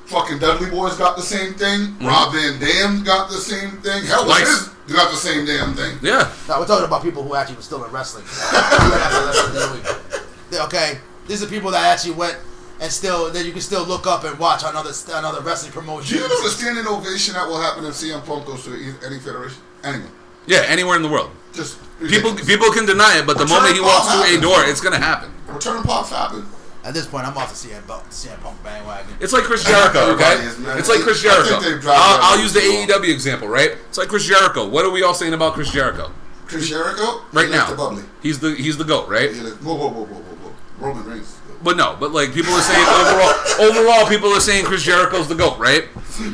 Fucking 0.09 0.39
Dudley 0.39 0.71
Boyz 0.71 0.97
got 0.99 1.17
the 1.17 1.23
same 1.23 1.55
thing. 1.55 1.81
Mm-hmm. 2.01 2.07
Rob 2.07 2.33
Van 2.33 2.59
Dam 2.59 3.05
got 3.05 3.29
the 3.29 3.37
same 3.37 3.73
thing. 3.83 4.05
Hell, 4.05 4.25
Twice. 4.25 4.71
you 4.89 4.95
got 4.95 5.11
the 5.11 5.17
same 5.17 5.45
damn 5.45 5.75
thing. 5.75 5.99
Yeah. 6.03 6.33
Now 6.49 6.61
we're 6.61 6.67
talking 6.67 6.87
about 6.87 7.03
people 7.03 7.23
who 7.23 7.35
actually 7.35 7.57
were 7.57 7.63
still 7.63 7.85
in 7.85 7.93
wrestling. 7.93 8.25
okay, 10.65 10.99
these 11.27 11.43
are 11.43 11.47
people 11.47 11.71
that 11.73 11.85
actually 11.93 12.15
went 12.15 12.39
and 12.81 12.91
still 12.91 13.31
that 13.33 13.45
you 13.45 13.53
can 13.53 13.61
still 13.61 13.85
look 13.85 14.07
up 14.07 14.25
and 14.25 14.39
watch 14.39 14.65
on 14.65 14.75
other 14.77 14.93
on 15.13 15.25
other 15.25 15.43
wrestling 15.43 15.73
Do 15.73 16.15
you 16.15 16.21
know 16.21 16.43
the 16.43 16.49
standing 16.51 16.87
ovation 16.87 17.35
that 17.35 17.47
will 17.47 17.61
happen 17.61 17.85
if 17.85 17.95
CM 17.95 18.25
Punk 18.25 18.47
goes 18.47 18.65
to 18.65 18.75
e- 18.75 18.95
any 19.05 19.19
federation? 19.19 19.59
Anyway, 19.85 20.09
Yeah, 20.47 20.65
anywhere 20.69 20.97
in 20.97 21.03
the 21.03 21.09
world. 21.09 21.31
just 21.53 21.79
People 22.01 22.31
ridiculous. 22.33 22.47
people 22.47 22.71
can 22.73 22.87
deny 22.87 23.19
it, 23.19 23.27
but 23.27 23.37
the 23.37 23.47
moment 23.47 23.75
he 23.75 23.81
walks 23.81 24.09
through 24.11 24.39
a 24.39 24.41
door, 24.41 24.65
it's 24.65 24.81
gonna 24.81 24.99
happen. 24.99 25.31
return 25.49 25.77
of 25.79 25.85
pops 25.85 26.11
happen. 26.11 26.47
At 26.89 26.95
this 26.95 27.07
point, 27.07 27.27
I'm 27.27 27.37
off 27.37 27.51
the 27.51 27.69
CM, 27.69 27.87
Punk- 27.87 28.09
CM 28.09 28.41
Punk 28.41 28.63
bandwagon. 28.65 29.15
It's 29.21 29.35
like 29.35 29.43
Chris 29.45 29.63
Jericho, 29.63 29.99
okay? 30.15 30.25
Everybody 30.25 30.41
is, 30.49 30.59
man. 30.59 30.79
It's 30.79 30.89
like 30.89 31.01
Chris 31.01 31.21
Jericho. 31.21 31.61
I'll, 31.91 32.33
I'll 32.33 32.41
use 32.41 32.55
the. 32.55 32.61
AEW 32.61 33.13
example, 33.13 33.47
right? 33.47 33.73
It's 33.91 33.99
like 33.99 34.09
Chris 34.09 34.25
Jericho. 34.27 34.67
What 34.67 34.87
are 34.87 34.91
we 34.91 35.03
all 35.03 35.13
saying 35.13 35.35
about 35.35 35.53
Chris 35.53 35.71
Jericho 35.71 36.11
Chris 36.47 36.67
Jericho, 36.67 37.21
right 37.35 37.45
he 37.47 37.53
now? 37.53 37.69
the 37.69 37.77
bubbly. 37.77 38.05
He's 38.23 38.39
the 38.39 38.55
he's 38.55 38.79
the 38.79 38.85
goat, 38.85 39.07
right? 39.07 39.31
He 39.35 39.41
like, 39.43 39.53
whoa, 39.55 39.75
whoa, 39.75 39.89
whoa, 39.89 40.05
whoa, 40.05 40.15
whoa, 40.15 40.49
whoa. 40.49 40.87
Roman 40.89 41.05
Reigns. 41.05 41.37
But 41.63 41.77
no, 41.77 41.95
but 42.01 42.13
like 42.13 42.33
people 42.33 42.55
are 42.55 42.63
saying 42.63 42.87
overall, 42.87 43.35
overall 43.71 44.09
people 44.09 44.31
are 44.31 44.41
saying 44.41 44.65
Chris 44.65 44.83
Jericho's 44.83 45.29
the 45.29 45.35
goat, 45.35 45.59
right? 45.59 45.85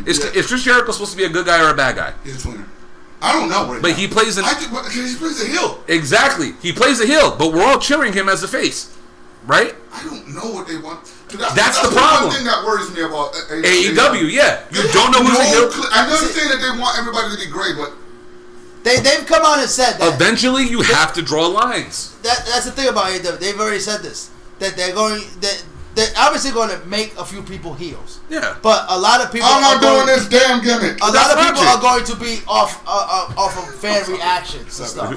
Is, 0.06 0.20
Yeah. 0.22 0.30
is 0.38 0.46
Chris 0.46 0.62
Jericho 0.62 0.92
supposed 0.92 1.10
to 1.12 1.16
be 1.16 1.24
a 1.24 1.28
good 1.30 1.46
guy 1.46 1.60
or 1.66 1.70
a 1.70 1.74
bad 1.74 1.96
guy? 1.96 2.12
He's 2.22 2.44
a 2.44 2.48
twinner. 2.48 2.64
I 3.20 3.32
don't 3.32 3.48
know 3.48 3.72
right 3.72 3.82
But 3.82 3.88
now. 3.88 3.94
he 3.94 4.06
plays 4.06 4.36
an- 4.38 4.44
I 4.44 4.52
just, 4.52 4.70
but 4.70 4.84
he 4.92 5.14
plays 5.16 5.42
a 5.42 5.46
heel. 5.48 5.82
Exactly. 5.88 6.52
He 6.62 6.72
plays 6.72 7.00
a 7.00 7.06
heel, 7.06 7.34
but 7.36 7.52
we're 7.52 7.64
all 7.64 7.78
cheering 7.80 8.12
him 8.12 8.28
as 8.28 8.42
a 8.44 8.48
face, 8.48 8.94
right? 9.46 9.74
I 9.92 10.02
don't 10.04 10.28
know 10.34 10.50
what 10.52 10.66
they 10.66 10.76
want. 10.78 11.04
That's, 11.34 11.54
That's 11.54 11.78
the 11.82 11.88
one 11.88 11.98
problem. 11.98 12.32
thing 12.32 12.44
that 12.44 12.64
worries 12.64 12.90
me 12.94 13.02
about 13.02 13.32
AEW, 13.34 14.30
yeah. 14.30 14.64
You 14.70 14.82
They 14.82 14.92
don't 14.92 15.10
know 15.12 15.18
have 15.22 15.26
who's 15.26 15.38
a 15.38 15.42
no 15.42 15.68
heel. 15.68 15.70
cl- 15.72 15.88
I 15.92 16.04
understand 16.10 16.50
that 16.50 16.60
they 16.62 16.78
want 16.78 16.98
everybody 16.98 17.34
to 17.34 17.38
be 17.44 17.50
great, 17.50 17.74
but 17.76 17.92
They 18.84 19.00
they've 19.00 19.26
come 19.26 19.42
out 19.44 19.58
and 19.58 19.68
said 19.68 19.98
that. 19.98 20.14
Eventually, 20.14 20.64
you 20.64 20.82
have 20.82 21.12
to 21.14 21.22
draw 21.22 21.46
lines. 21.46 22.14
that 22.22 22.44
that's 22.46 22.64
the 22.66 22.72
thing 22.72 22.88
about 22.88 23.10
AEW. 23.12 23.38
They've 23.40 23.58
already 23.58 23.80
said 23.80 24.02
this 24.02 24.30
that 24.60 24.76
they're 24.76 24.94
going 24.94 25.22
that 25.40 25.64
they're 25.94 26.10
obviously 26.18 26.50
going 26.50 26.70
to 26.70 26.78
make 26.86 27.14
a 27.16 27.24
few 27.24 27.40
people 27.42 27.72
heels, 27.74 28.18
Yeah. 28.28 28.56
but 28.62 28.84
a 28.88 28.98
lot 28.98 29.22
of 29.24 29.30
people 29.30 29.46
I'm 29.48 29.62
are 29.62 29.74
not 29.74 29.80
doing 29.80 29.94
going, 29.94 30.06
this 30.06 30.26
damn 30.28 30.58
gimmick. 30.62 30.98
A 31.00 31.04
lot 31.06 31.12
That's 31.14 31.32
of 31.34 31.38
people 31.38 31.62
logic. 31.62 31.70
are 31.70 31.80
going 31.82 32.04
to 32.10 32.16
be 32.18 32.34
off 32.48 32.82
uh, 32.86 33.30
uh, 33.30 33.40
off 33.40 33.54
of 33.56 33.74
fan 33.76 34.02
reactions 34.10 34.78
and 34.80 34.88
stuff. 34.88 35.10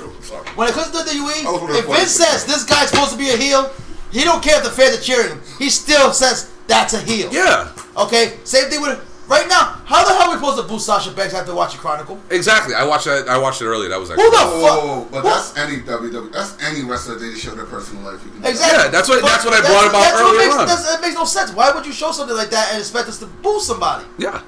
When 0.56 0.68
it 0.70 0.74
comes 0.74 0.92
to 0.94 0.98
I 0.98 1.02
was 1.02 1.14
WWE, 1.14 1.80
if 1.80 1.86
Vince 1.86 2.12
says 2.12 2.46
this 2.46 2.64
guy's 2.64 2.90
supposed 2.90 3.12
to 3.14 3.18
be 3.18 3.30
a 3.30 3.38
heel, 3.38 3.70
he 4.12 4.24
don't 4.24 4.44
care 4.44 4.58
if 4.58 4.64
the 4.64 4.70
fans 4.72 4.98
are 4.98 5.02
cheering 5.02 5.30
him. 5.30 5.42
He 5.60 5.70
still 5.70 6.12
says 6.14 6.52
that's 6.68 6.94
a 6.94 7.00
heel. 7.02 7.30
Yeah. 7.34 7.72
Okay. 7.98 8.38
Same 8.44 8.70
thing 8.70 8.82
with 8.82 9.00
right 9.28 9.48
now. 9.48 9.82
How 9.86 10.04
the 10.06 10.14
hell 10.14 10.30
are 10.30 10.32
we 10.32 10.36
supposed 10.40 10.58
to 10.62 10.68
boost 10.68 10.86
Sasha 10.86 11.12
Banks 11.12 11.34
after 11.34 11.54
watching 11.56 11.80
Chronicle? 11.80 12.20
Exactly. 12.30 12.76
I 12.76 12.84
watched 12.86 13.06
that. 13.06 13.28
I 13.30 13.38
watched 13.38 13.62
it 13.62 13.66
earlier. 13.66 13.90
That 13.90 14.00
was 14.00 14.10
Who 14.10 14.16
actually. 14.16 14.30
the 14.30 14.38
Whoa, 14.38 14.62
fuck? 14.68 14.84
whoa, 14.84 14.88
whoa, 15.02 15.08
but 15.12 15.22
Who- 15.22 15.30
that's 15.30 15.58
any 15.58 15.78
WWE. 15.82 16.32
That's 16.32 16.56
any 16.64 16.84
wrestler. 16.84 17.16
They 17.20 17.34
show 17.36 17.56
their 17.56 17.66
personal 17.66 18.04
life. 18.04 18.24
You 18.26 18.32
can 18.32 18.46
Exactly. 18.46 18.84
Yeah, 18.86 18.90
that's 18.92 19.08
what- 19.10 19.22
But 19.22 19.28
that's 19.30 19.46
what 19.46 19.54
I 19.54 19.62
brought 19.62 19.88
about 19.88 20.02
that's 20.02 20.22
what 20.22 20.32
earlier 20.36 20.40
makes, 20.48 20.56
on. 20.56 20.68
that's- 20.68 20.86
That 20.92 21.02
makes 21.02 21.16
no 21.16 21.26
sense. 21.26 21.52
Why 21.52 21.72
would 21.72 21.86
you 21.86 21.94
show 21.94 22.12
something 22.12 22.36
like 22.36 22.50
that 22.52 22.70
and 22.72 22.80
expect 22.80 23.08
us 23.10 23.18
to 23.20 23.26
boost 23.28 23.68
somebody? 23.68 24.06
Yeah. 24.18 24.42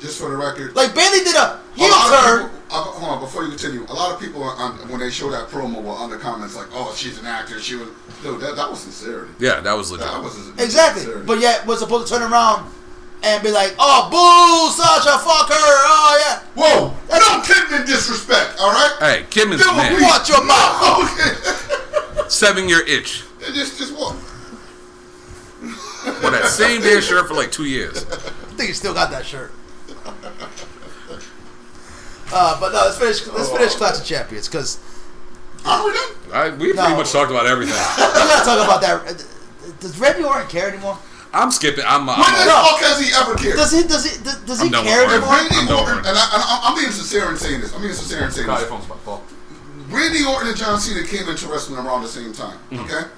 Just 0.00 0.18
for 0.20 0.30
the 0.30 0.36
record. 0.36 0.74
Like 0.74 0.94
Bayley 0.96 1.22
did 1.22 1.36
a 1.36 1.38
a 1.38 1.60
heel 1.76 1.88
lot 1.88 2.24
turn. 2.26 2.42
people- 2.48 2.58
uh, 2.72 2.74
hold 2.82 3.10
on, 3.12 3.20
before 3.20 3.44
you 3.44 3.50
continue. 3.50 3.86
A 3.88 3.94
lot 3.94 4.12
of 4.14 4.18
people, 4.20 4.42
on, 4.42 4.72
when 4.88 4.98
they 4.98 5.10
show 5.10 5.30
that 5.30 5.48
promo, 5.48 5.80
were 5.82 5.92
on 5.92 6.10
the 6.10 6.16
comments 6.16 6.56
like, 6.56 6.66
"Oh, 6.74 6.92
she's 6.96 7.18
an 7.18 7.26
actor. 7.26 7.60
She 7.60 7.76
was." 7.76 7.88
Dude, 8.22 8.40
that, 8.40 8.56
that 8.56 8.70
was 8.70 8.80
sincerity. 8.80 9.32
Yeah. 9.38 9.60
That 9.60 9.72
was 9.72 9.90
legit. 9.90 10.06
That 10.06 10.22
was 10.22 10.48
Exactly. 10.58 11.02
sincerity. 11.02 11.26
But 11.26 11.40
yet 11.40 11.66
was 11.66 11.80
supposed 11.80 12.06
to 12.06 12.14
turn 12.14 12.22
around 12.32 12.70
and 13.24 13.42
be 13.42 13.50
like, 13.50 13.74
"Oh, 13.78 14.08
boo, 14.10 14.70
Sasha, 14.74 15.18
fuck 15.18 15.48
her. 15.48 15.54
Oh 15.54 16.18
yeah." 16.20 16.40
whoa, 16.54 16.94
no 17.10 17.42
Kidman 17.42 17.86
disrespect. 17.86 18.56
All 18.60 18.70
right. 18.72 18.96
Hey, 19.00 19.26
Kim 19.30 19.52
is 19.52 19.58
Give 19.60 19.70
him 19.70 19.76
man. 19.76 20.02
Watch 20.02 20.28
your 20.28 20.44
mouth. 20.44 21.08
Okay. 22.22 22.28
Seving 22.28 22.68
your 22.68 22.86
itch. 22.86 23.24
just, 23.54 23.78
just 23.78 23.92
what? 23.94 24.14
With 26.22 26.32
that 26.32 26.46
same 26.46 26.80
damn 26.80 27.00
shirt 27.00 27.28
for 27.28 27.34
like 27.34 27.52
two 27.52 27.64
years. 27.64 28.04
I 28.10 28.16
think 28.56 28.68
he 28.68 28.72
still 28.72 28.94
got 28.94 29.10
that 29.10 29.24
shirt. 29.26 29.52
Uh, 32.34 32.58
but 32.60 32.72
no, 32.72 32.78
let's 32.86 32.98
finish. 32.98 33.26
Let's 33.26 33.50
finish 33.50 33.74
Clash 33.74 33.98
of 34.00 34.04
Champions 34.06 34.48
because 34.48 34.78
Are 35.64 35.84
we 35.84 35.92
done? 35.92 36.10
I, 36.32 36.48
we 36.50 36.72
pretty 36.72 36.94
much 36.96 37.12
talked 37.12 37.30
about 37.30 37.46
everything. 37.46 37.74
we 37.96 38.02
gotta 38.02 38.44
talk 38.44 38.58
about 38.64 38.80
that. 38.82 39.24
Does 39.80 39.98
Randy 39.98 40.24
Orton 40.24 40.48
care 40.48 40.68
anymore? 40.68 40.98
I'm 41.32 41.50
skipping. 41.50 41.84
I'm. 41.86 42.08
uh, 42.08 42.16
When 42.16 42.24
I'm 42.28 42.44
the 42.44 42.52
fuck 42.52 42.80
has 42.84 43.00
he 43.00 43.08
ever 43.14 43.34
cared? 43.36 43.56
Does 43.56 43.72
he? 43.72 43.82
Does 43.84 44.04
he? 44.04 44.22
Does, 44.22 44.36
does 44.44 44.60
he 44.60 44.68
I'm 44.68 44.84
care 44.84 45.04
anymore? 45.08 45.30
Randy 45.32 45.56
I'm 45.56 45.68
Orton, 45.72 45.98
and, 46.04 46.12
I, 46.12 46.24
and 46.34 46.42
I'm, 46.44 46.60
I'm 46.72 46.74
being 46.76 46.92
sincere 46.92 47.30
in 47.30 47.36
saying 47.36 47.60
this. 47.60 47.72
I'm 47.74 47.80
being 47.80 47.94
sincere 47.94 48.24
in 48.24 48.30
saying 48.30 48.46
God, 48.46 48.60
your 48.60 48.68
this. 48.68 48.68
phone's 48.70 48.84
about 48.86 48.98
to 48.98 49.04
fall. 49.04 49.22
Randy 49.88 50.24
Orton 50.24 50.48
and 50.48 50.56
John 50.56 50.80
Cena 50.80 51.06
came 51.06 51.28
into 51.28 51.46
wrestling 51.48 51.80
around 51.84 52.02
the 52.02 52.08
same 52.08 52.32
time. 52.32 52.58
Mm-hmm. 52.70 52.84
Okay, 52.84 53.08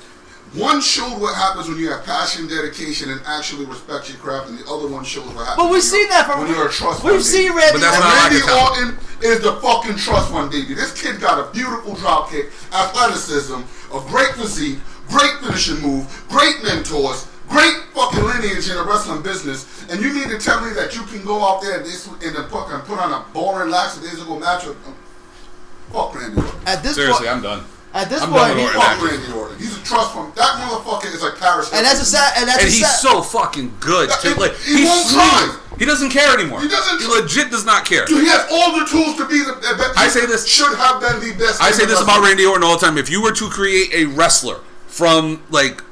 one 0.54 0.80
showed 0.80 1.20
what 1.20 1.34
happens 1.34 1.68
when 1.68 1.78
you 1.78 1.90
have 1.90 2.04
passion, 2.04 2.46
dedication, 2.46 3.10
and 3.10 3.20
actually 3.26 3.64
respect 3.66 4.08
your 4.08 4.18
craft, 4.18 4.48
and 4.50 4.58
the 4.58 4.64
other 4.70 4.86
one 4.88 5.04
shows 5.04 5.26
what 5.34 5.46
happens. 5.46 5.56
But 5.56 5.64
when 5.64 5.72
we've 5.74 5.82
you're- 5.84 6.02
seen 6.02 6.08
that 6.10 6.26
from. 6.26 6.40
when 6.42 6.50
you're 6.50 6.68
a 6.68 6.70
trust 6.72 7.02
We've 7.02 7.14
fund 7.14 7.24
seen 7.24 7.48
baby. 7.48 7.58
Randy. 7.58 7.72
But 7.72 7.80
that's 7.80 7.96
And 7.96 8.04
not 8.04 8.14
Orton. 8.14 8.38
like 8.38 8.46
Randy 8.46 8.52
a 8.52 8.64
Orton 8.94 8.98
is 9.22 9.40
the 9.40 9.52
fucking 9.60 9.96
trust 9.96 10.30
fund 10.30 10.50
baby. 10.50 10.74
This 10.74 10.92
kid 11.00 11.20
got 11.20 11.38
a 11.38 11.50
beautiful 11.52 11.94
drop 11.96 12.30
kick, 12.30 12.50
athleticism, 12.72 13.60
a 13.94 14.00
great 14.08 14.32
physique, 14.34 14.78
great 15.08 15.32
finishing 15.42 15.80
move, 15.80 16.06
great 16.28 16.62
mentors, 16.62 17.26
great 17.48 17.74
fucking 17.94 18.22
lineage 18.22 18.68
in 18.70 18.76
the 18.76 18.84
wrestling 18.84 19.22
business. 19.22 19.66
And 19.90 20.00
you 20.00 20.12
need 20.12 20.28
to 20.30 20.38
tell 20.38 20.60
me 20.64 20.72
that 20.74 20.94
you 20.94 21.02
can 21.04 21.24
go 21.24 21.42
out 21.44 21.62
there 21.62 21.76
and, 21.78 21.84
this, 21.84 22.06
and 22.06 22.20
then 22.36 22.48
fucking 22.48 22.80
put 22.86 22.98
on 22.98 23.12
a 23.12 23.24
boring 23.32 23.70
lackadaisical 23.70 24.38
match 24.38 24.66
with. 24.66 24.76
Oh, 24.86 26.10
fuck 26.12 26.14
Randy 26.20 26.40
Orton. 26.40 26.60
At 26.66 26.82
this 26.82 26.94
Seriously, 26.94 27.26
point, 27.26 27.36
I'm 27.36 27.42
done. 27.42 27.64
At 27.94 28.10
this 28.10 28.20
I'm 28.22 28.30
point, 28.30 28.42
done 28.42 28.56
with. 28.58 28.72
Fuck 28.74 29.02
Randy 29.02 29.32
Orton. 29.32 29.58
He's 29.58 29.76
a 29.78 29.82
trust 29.84 30.12
fund. 30.12 30.34
That 30.34 30.58
motherfucker 30.60 31.14
is 31.14 31.22
like 31.22 31.38
Paris. 31.38 31.70
and 31.72 31.86
that's 31.86 32.00
a 32.00 32.04
sad. 32.04 32.34
And 32.36 32.48
that's 32.48 32.58
And 32.58 32.68
a 32.68 32.70
he's 32.72 32.84
sad. 32.86 33.00
so 33.00 33.22
fucking 33.22 33.72
good. 33.80 34.10
Too. 34.20 34.34
He- 34.34 34.34
Like 34.34 34.56
he 34.58 34.78
he's 34.78 34.88
won't 34.88 35.06
smooth. 35.06 35.22
try. 35.22 35.58
He 35.78 35.84
doesn't 35.84 36.10
care 36.10 36.32
anymore. 36.38 36.60
He 36.60 36.68
doesn't 36.68 37.00
He 37.00 37.06
legit 37.06 37.50
does 37.50 37.64
not 37.64 37.84
care. 37.84 38.04
Dude, 38.06 38.22
he 38.22 38.28
has 38.28 38.46
all 38.52 38.78
the 38.78 38.84
tools 38.86 39.16
to 39.16 39.26
be 39.26 39.38
the. 39.38 39.54
the 39.54 39.74
best. 39.78 39.98
I 39.98 40.08
say 40.08 40.26
this- 40.26 40.46
should 40.46 40.74
have 40.76 41.00
been 41.00 41.20
the 41.20 41.34
best. 41.38 41.62
I 41.62 41.70
say 41.70 41.86
this 41.86 42.00
about. 42.00 42.22
Randy 42.22 42.44
Orton 42.46 42.62
all 42.64 42.76
the 42.78 42.84
time. 42.84 42.98
If 42.98 43.10
you 43.10 43.22
were 43.22 43.32
to 43.32 43.48
create 43.48 43.92
a 43.94 44.04
wrestler 44.06 44.58
from 44.86 45.42
like 45.50 45.82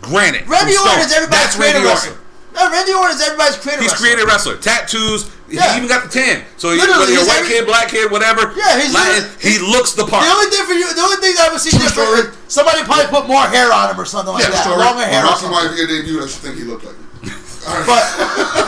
granite, 0.00 0.46
Randy 0.48 0.74
Orton 0.76 0.92
stone, 0.92 1.00
is 1.00 1.12
everybody's 1.12 1.44
that's 1.44 1.56
Randy 1.58 1.86
wrestler. 1.86 2.10
Orton. 2.12 2.21
No, 2.54 2.70
Randy 2.70 2.92
Orton 2.92 3.16
is 3.16 3.22
everybody's 3.24 3.56
creative 3.56 3.82
He's 3.82 3.92
wrestler. 3.92 4.04
created 4.06 4.24
wrestler. 4.28 4.56
Tattoos. 4.60 5.30
Yeah. 5.48 5.72
He 5.72 5.84
even 5.84 5.88
got 5.88 6.04
the 6.04 6.12
tan. 6.12 6.44
So 6.56 6.72
he, 6.72 6.80
Literally, 6.80 7.00
whether 7.00 7.12
you're 7.12 7.20
a 7.20 7.24
he's 7.24 7.28
white 7.28 7.44
every- 7.44 7.52
kid, 7.60 7.66
black 7.68 7.88
kid, 7.92 8.08
whatever. 8.12 8.52
Yeah, 8.56 8.80
he's 8.80 8.92
Latin, 8.92 9.24
literally- 9.24 9.40
he 9.40 9.54
looks 9.60 9.92
the 9.92 10.04
part. 10.08 10.24
The 10.24 10.32
only 10.32 10.48
thing 10.52 10.64
for 10.64 10.72
you, 10.76 10.88
the 10.92 11.00
only 11.04 11.16
thing 11.20 11.32
I 11.36 11.48
ever 11.52 11.58
see 11.60 11.70
True 11.72 11.80
different 11.84 12.08
story. 12.08 12.20
is 12.28 12.52
somebody 12.52 12.80
probably 12.84 13.08
put 13.12 13.28
more 13.28 13.44
hair 13.48 13.68
on 13.72 13.92
him 13.92 14.00
or 14.00 14.04
something 14.08 14.32
like 14.32 14.44
Yeah, 14.44 14.56
that, 14.56 14.64
Sorry, 14.64 14.80
longer 14.80 15.04
hair. 15.04 15.24
when 15.24 15.28
Or 15.28 15.36
Rocky 15.36 15.48
something. 15.48 15.88
Debuted, 15.88 16.24
I 16.24 16.28
should 16.28 16.40
think 16.44 16.56
he 16.56 16.64
looked 16.64 16.84
like 16.88 16.96
him. 16.96 17.08
All 17.68 17.76
right. 17.76 17.84
But 17.88 18.04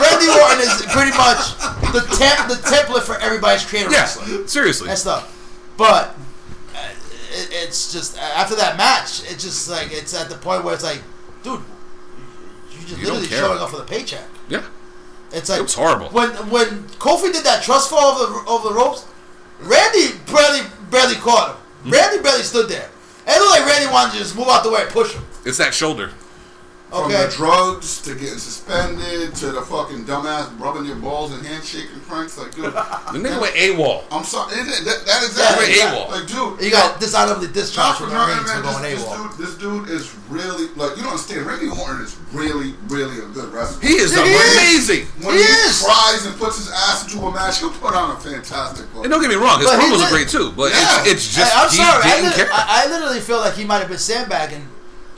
Randy 0.01 0.29
Orton 0.29 0.61
is 0.61 0.73
pretty 0.93 1.13
much 1.17 1.41
the 1.93 2.01
temp, 2.17 2.49
the 2.53 2.57
template 2.69 3.01
for 3.01 3.17
everybody's 3.17 3.65
creative 3.65 3.91
yeah, 3.91 4.05
wrestler 4.05 4.45
seriously. 4.47 4.89
and 4.89 4.97
stuff. 4.97 5.29
But 5.77 6.13
uh, 6.73 6.89
it, 7.33 7.49
it's 7.65 7.91
just 7.91 8.17
after 8.17 8.55
that 8.61 8.77
match, 8.77 9.25
it's 9.29 9.41
just 9.43 9.69
like 9.69 9.89
it's 9.91 10.13
at 10.13 10.29
the 10.29 10.35
point 10.37 10.63
where 10.63 10.73
it's 10.73 10.83
like, 10.83 11.01
dude, 11.43 11.61
you 12.85 12.89
just 12.89 12.99
You 13.01 13.05
don't 13.07 13.21
literally 13.21 13.27
care. 13.27 13.39
showing 13.39 13.59
up 13.59 13.69
for 13.69 13.77
the 13.77 13.83
paycheck. 13.83 14.23
Yeah. 14.49 14.63
It's 15.31 15.49
like 15.49 15.59
It 15.59 15.63
was 15.63 15.73
horrible. 15.75 16.09
When 16.09 16.29
when 16.49 16.83
Kofi 16.99 17.31
did 17.33 17.43
that 17.45 17.63
trust 17.63 17.89
fall 17.89 18.13
over 18.15 18.33
the 18.33 18.49
over 18.49 18.69
the 18.69 18.75
ropes, 18.75 19.05
Randy 19.59 20.17
barely 20.31 20.61
barely 20.91 21.15
caught 21.15 21.49
him. 21.49 21.55
Hmm. 21.83 21.91
Randy 21.91 22.21
barely 22.23 22.43
stood 22.43 22.69
there. 22.69 22.89
It 23.27 23.39
looked 23.39 23.59
like 23.59 23.65
Randy 23.65 23.91
wanted 23.91 24.13
to 24.13 24.17
just 24.19 24.35
move 24.35 24.47
out 24.47 24.63
the 24.63 24.71
way 24.71 24.81
and 24.83 24.89
push 24.91 25.13
him. 25.13 25.23
It's 25.45 25.57
that 25.57 25.73
shoulder. 25.73 26.11
From 26.89 27.11
Okay. 27.11 27.25
the 27.25 27.31
drugs 27.31 28.01
to 28.03 28.13
getting 28.15 28.37
suspended 28.37 29.35
to 29.35 29.51
the 29.51 29.61
fucking 29.61 30.05
dumbass 30.05 30.47
rubbing 30.59 30.85
your 30.85 30.95
balls 30.97 31.33
and 31.33 31.45
handshaking 31.45 31.99
pranks, 32.07 32.37
like 32.37 32.53
dude. 32.55 32.65
The 33.15 33.19
nigga 33.19 33.41
went 33.41 33.55
AWOL. 33.55 34.03
I'm 34.11 34.23
sorry. 34.23 34.53
Isn't 34.53 34.67
it? 34.69 34.85
That, 34.85 35.05
that 35.05 35.23
exactly. 35.25 35.75
Yeah, 35.75 35.93
yeah. 35.93 36.05
Like, 36.11 36.27
dude. 36.27 36.61
You 36.61 36.71
got 36.71 36.99
dishonorably 36.99 37.47
Not 37.47 37.53
discharged 37.55 37.97
for 37.97 38.03
from 38.05 38.13
the 38.13 38.19
nothing, 38.19 38.37
rings 38.37 38.51
for 38.51 38.61
man. 38.61 38.73
going 38.73 38.83
This, 38.85 39.03
this 39.03 39.15
dude, 39.17 39.37
this 39.39 39.55
dude 39.57 39.89
is 39.89 40.05
really 40.29 40.67
like 40.75 40.95
you 40.95 41.03
don't 41.03 41.11
understand. 41.17 41.45
Randy 41.45 41.67
Orton 41.67 42.01
is 42.05 42.15
really, 42.31 42.75
really 42.87 43.17
a 43.19 43.27
good 43.33 43.51
wrestler. 43.51 43.81
He 43.81 43.95
is 43.95 44.13
He 44.15 44.21
is. 44.21 44.55
amazing. 44.55 45.03
when 45.25 45.35
he 45.35 45.43
he, 45.43 45.49
is. 45.67 45.83
tries 45.83 46.25
and 46.25 46.35
puts 46.37 46.57
his 46.57 46.69
ass 46.71 47.03
into 47.11 47.25
a 47.25 47.31
match, 47.33 47.59
he'll 47.59 47.71
put 47.71 47.93
on 47.95 48.15
a 48.15 48.19
fantastic. 48.19 48.85
And 48.95 49.09
don't 49.09 49.21
get 49.21 49.29
me 49.29 49.35
wrong, 49.35 49.59
his 49.59 49.67
But 49.67 49.79
he 49.81 49.87
promos 49.89 50.05
are 50.05 50.09
great 50.13 50.29
too. 50.29 50.51
But 50.55 50.71
Yeah. 50.71 51.03
it's, 51.05 51.11
it's 51.11 51.25
just 51.35 51.51
Hey, 51.51 51.59
I'm 51.59 51.69
he 51.69 51.75
sorry. 51.81 52.03
I, 52.03 52.09
didn't 52.15 52.25
lit- 52.25 52.35
care. 52.35 52.49
I, 52.53 52.83
I 52.85 52.89
literally 52.89 53.19
feel 53.21 53.39
like 53.39 53.55
he 53.55 53.65
might 53.65 53.79
have 53.79 53.89
been 53.89 53.97
sandbagging 53.97 54.67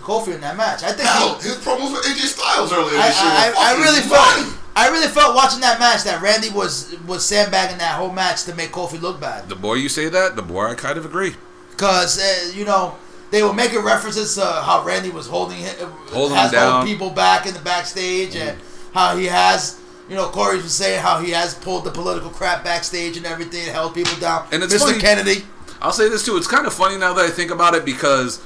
Kofi 0.07 0.33
in 0.33 0.41
that 0.41 0.55
match. 0.55 0.83
I 0.83 0.93
think 0.93 1.07
Hell, 1.09 1.35
he, 1.35 1.49
his 1.49 1.57
promos 1.57 1.91
with 1.91 2.05
AJ 2.05 2.31
Styles 2.31 2.71
earlier 2.71 2.97
I, 2.97 3.07
this 3.07 3.21
year. 3.21 3.31
I, 3.31 3.35
I, 3.35 3.47
I 3.49 3.51
fucking 3.51 3.83
really 3.83 4.09
money. 4.09 4.45
felt 4.51 4.57
I 4.77 4.89
really 4.89 5.07
felt 5.07 5.35
watching 5.35 5.59
that 5.61 5.79
match 5.79 6.03
that 6.05 6.21
Randy 6.21 6.49
was 6.49 6.95
was 7.05 7.25
sandbagging 7.25 7.79
that 7.79 7.95
whole 7.99 8.11
match 8.13 8.43
to 8.45 8.55
make 8.55 8.71
Kofi 8.71 9.01
look 9.01 9.19
bad. 9.19 9.49
the 9.49 9.55
more 9.55 9.75
you 9.75 9.89
say 9.89 10.07
that, 10.07 10.35
the 10.37 10.41
more 10.43 10.69
I 10.69 10.75
kind 10.75 10.97
of 10.97 11.05
agree. 11.05 11.35
Because 11.71 12.17
uh, 12.19 12.51
you 12.55 12.63
know 12.63 12.95
they 13.31 13.43
were 13.43 13.53
making 13.53 13.79
references 13.83 14.35
to 14.35 14.45
how 14.45 14.83
Randy 14.85 15.09
was 15.09 15.27
holding 15.27 15.57
him, 15.57 15.75
Holding 16.13 16.37
has 16.37 16.51
him 16.53 16.59
down. 16.59 16.85
people 16.85 17.09
back 17.09 17.45
in 17.45 17.53
the 17.53 17.59
backstage, 17.59 18.35
and 18.35 18.57
how 18.93 19.17
he 19.17 19.25
has. 19.25 19.79
You 20.09 20.15
know, 20.15 20.29
Corey 20.29 20.55
was 20.55 20.73
saying 20.73 21.01
how 21.01 21.19
he 21.19 21.31
has 21.31 21.53
pulled 21.53 21.83
the 21.83 21.91
political 21.91 22.29
crap 22.29 22.63
backstage 22.63 23.17
and 23.17 23.25
everything, 23.25 23.63
and 23.63 23.71
held 23.71 23.93
people 23.93 24.17
down. 24.21 24.47
And 24.53 24.63
it's 24.63 24.73
Mr. 24.73 24.85
funny- 24.87 24.99
Kennedy. 25.01 25.43
I'll 25.81 25.91
say 25.91 26.07
this 26.07 26.23
too. 26.25 26.37
It's 26.37 26.47
kind 26.47 26.65
of 26.65 26.73
funny 26.73 26.97
now 26.97 27.11
that 27.13 27.25
I 27.25 27.29
think 27.29 27.51
about 27.51 27.75
it 27.75 27.83
because 27.83 28.41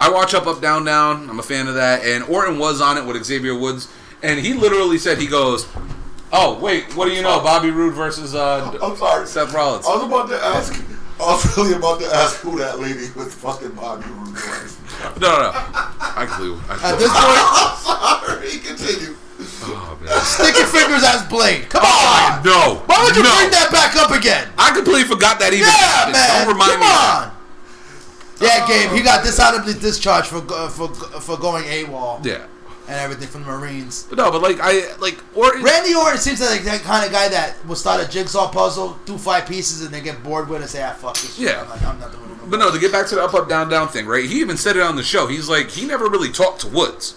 I 0.00 0.10
watch 0.10 0.34
Up 0.34 0.46
Up 0.46 0.60
Down 0.60 0.84
Down. 0.84 1.28
I'm 1.30 1.38
a 1.38 1.42
fan 1.42 1.66
of 1.68 1.74
that. 1.74 2.04
And 2.04 2.24
Orton 2.24 2.58
was 2.58 2.80
on 2.80 2.98
it 2.98 3.04
with 3.06 3.22
Xavier 3.24 3.54
Woods, 3.58 3.88
and 4.22 4.38
he 4.40 4.52
literally 4.54 4.98
said 4.98 5.18
he 5.18 5.26
goes, 5.26 5.66
"Oh 6.32 6.58
wait, 6.60 6.94
what 6.96 7.06
do 7.06 7.12
you 7.12 7.22
know? 7.22 7.40
Bobby 7.40 7.70
Roode 7.70 7.94
versus 7.94 8.34
uh, 8.34 8.76
I'm 8.82 8.96
sorry. 8.96 9.26
Seth 9.26 9.52
Rollins." 9.54 9.86
I 9.86 9.94
was 9.96 10.04
about 10.06 10.28
to 10.28 10.36
ask. 10.44 10.74
I 11.20 11.26
was 11.30 11.56
really 11.56 11.74
about 11.74 12.00
to 12.00 12.06
ask 12.06 12.40
who 12.40 12.58
that 12.58 12.80
lady 12.80 13.06
with 13.14 13.32
fucking 13.34 13.70
Bobby 13.70 14.04
Roode 14.10 14.34
was. 14.34 14.76
No, 15.20 15.28
no, 15.30 15.38
no. 15.46 15.50
I 15.54 16.26
can 16.28 16.38
believe. 16.42 16.70
I 16.70 16.74
At 16.90 16.98
this 16.98 17.10
point, 17.14 17.38
I'm 17.54 17.76
sorry. 17.78 18.50
Continue. 18.66 19.14
oh, 19.62 19.98
man. 20.02 20.10
stick 20.26 20.56
your 20.58 20.66
fingers 20.66 21.02
as 21.06 21.22
Blade. 21.30 21.70
Come 21.70 21.82
Oh, 21.84 22.34
on. 22.34 22.42
no. 22.44 22.82
Why 22.86 22.98
would 23.04 23.14
you 23.14 23.22
no. 23.22 23.30
bring 23.38 23.50
that 23.54 23.70
back 23.70 23.94
up 23.96 24.10
again? 24.10 24.48
I 24.58 24.74
completely 24.74 25.04
forgot 25.04 25.38
that 25.38 25.52
even 25.54 25.66
Yeah, 25.66 25.86
happened. 25.86 26.14
man. 26.18 26.28
Don't 26.46 26.50
remind 26.54 26.72
Come 26.72 26.80
me. 26.82 26.86
on. 26.86 27.30
that. 27.30 27.33
Yeah, 28.40 28.66
Gabe, 28.66 28.90
he 28.90 29.02
got 29.02 29.24
dishonorably 29.24 29.74
discharged 29.74 30.28
for 30.28 30.40
for 30.70 30.88
for 31.20 31.36
going 31.36 31.64
AWOL 31.64 32.24
Yeah. 32.24 32.44
and 32.88 32.96
everything 33.00 33.28
from 33.28 33.44
the 33.44 33.50
Marines. 33.50 34.06
But 34.08 34.18
no, 34.18 34.30
but 34.30 34.42
like 34.42 34.58
I 34.60 34.94
like 34.98 35.18
Orton. 35.34 35.62
Randy 35.62 35.94
Orton 35.94 36.18
seems 36.18 36.40
like 36.40 36.62
that 36.64 36.82
kind 36.82 37.06
of 37.06 37.12
guy 37.12 37.28
that 37.28 37.64
will 37.66 37.76
start 37.76 38.02
a 38.02 38.08
jigsaw 38.10 38.50
puzzle, 38.50 38.98
do 39.06 39.16
five 39.18 39.46
pieces, 39.46 39.82
and 39.82 39.94
then 39.94 40.02
get 40.02 40.22
bored 40.22 40.48
with 40.48 40.60
it 40.60 40.62
and 40.62 40.70
say, 40.70 40.82
"Ah, 40.82 40.92
fuck 40.92 41.14
this 41.14 41.36
shit." 41.36 41.46
Yeah. 41.48 41.62
I'm 41.62 41.68
like, 41.70 41.82
I'm 41.84 42.00
not 42.00 42.10
doing 42.12 42.24
it. 42.30 42.50
But 42.50 42.58
no, 42.58 42.70
to 42.70 42.78
get 42.78 42.92
back 42.92 43.06
to 43.08 43.14
the 43.14 43.22
up, 43.24 43.32
up, 43.34 43.48
down, 43.48 43.68
down 43.70 43.88
thing, 43.88 44.06
right? 44.06 44.24
He 44.24 44.40
even 44.40 44.56
said 44.56 44.76
it 44.76 44.82
on 44.82 44.96
the 44.96 45.02
show. 45.02 45.26
He's 45.28 45.48
like, 45.48 45.70
he 45.70 45.86
never 45.86 46.10
really 46.10 46.30
talked 46.30 46.60
to 46.60 46.68
Woods. 46.68 47.14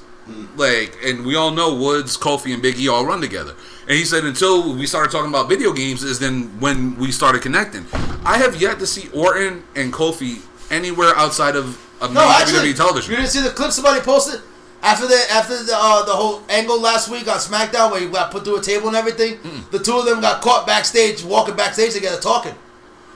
Like, 0.55 0.97
and 1.03 1.25
we 1.25 1.35
all 1.35 1.51
know 1.51 1.73
Woods, 1.75 2.17
Kofi, 2.17 2.53
and 2.53 2.61
Big 2.61 2.77
E 2.79 2.87
all 2.89 3.05
run 3.05 3.21
together. 3.21 3.53
And 3.87 3.97
he 3.97 4.03
said 4.05 4.23
until 4.25 4.73
we 4.75 4.85
started 4.85 5.09
talking 5.11 5.29
about 5.29 5.47
video 5.49 5.71
games 5.73 6.03
is 6.03 6.19
then 6.19 6.59
when 6.59 6.97
we 6.97 7.11
started 7.13 7.41
connecting. 7.41 7.85
I 8.25 8.37
have 8.37 8.61
yet 8.61 8.79
to 8.79 8.87
see 8.87 9.09
Orton 9.13 9.63
and 9.75 9.93
Kofi 9.93 10.41
anywhere 10.69 11.15
outside 11.15 11.55
of, 11.55 11.77
of 12.01 12.13
No, 12.13 12.27
actually, 12.29 12.73
WWE 12.73 12.75
television. 12.77 13.11
you 13.11 13.17
didn't 13.17 13.31
see 13.31 13.41
the 13.41 13.49
clip 13.49 13.71
somebody 13.71 14.01
posted 14.01 14.41
after 14.83 15.07
the 15.07 15.19
after 15.31 15.61
the 15.63 15.73
uh, 15.75 16.05
the 16.05 16.11
whole 16.13 16.43
angle 16.49 16.79
last 16.79 17.09
week 17.09 17.27
on 17.27 17.37
SmackDown 17.37 17.91
where 17.91 18.01
you 18.01 18.09
got 18.09 18.31
put 18.31 18.43
through 18.43 18.57
a 18.57 18.61
table 18.61 18.87
and 18.87 18.95
everything. 18.97 19.39
The 19.71 19.79
two 19.79 19.97
of 19.97 20.05
them 20.05 20.21
got 20.21 20.41
caught 20.41 20.67
backstage, 20.67 21.23
walking 21.23 21.55
backstage 21.55 21.93
together, 21.93 22.19
talking, 22.21 22.53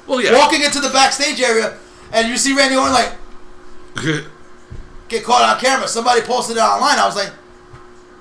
well, 0.07 0.21
yeah. 0.21 0.37
walking 0.37 0.61
into 0.63 0.79
the 0.79 0.89
backstage 0.89 1.39
area, 1.41 1.77
and 2.11 2.27
you 2.27 2.37
see 2.37 2.55
Randy 2.55 2.75
Orton 2.75 2.93
like 2.93 3.13
get 5.09 5.23
caught 5.23 5.43
on 5.55 5.59
camera. 5.61 5.87
Somebody 5.87 6.21
posted 6.21 6.57
it 6.57 6.61
online. 6.61 6.97
I 6.97 7.05
was 7.05 7.15
like, 7.15 7.31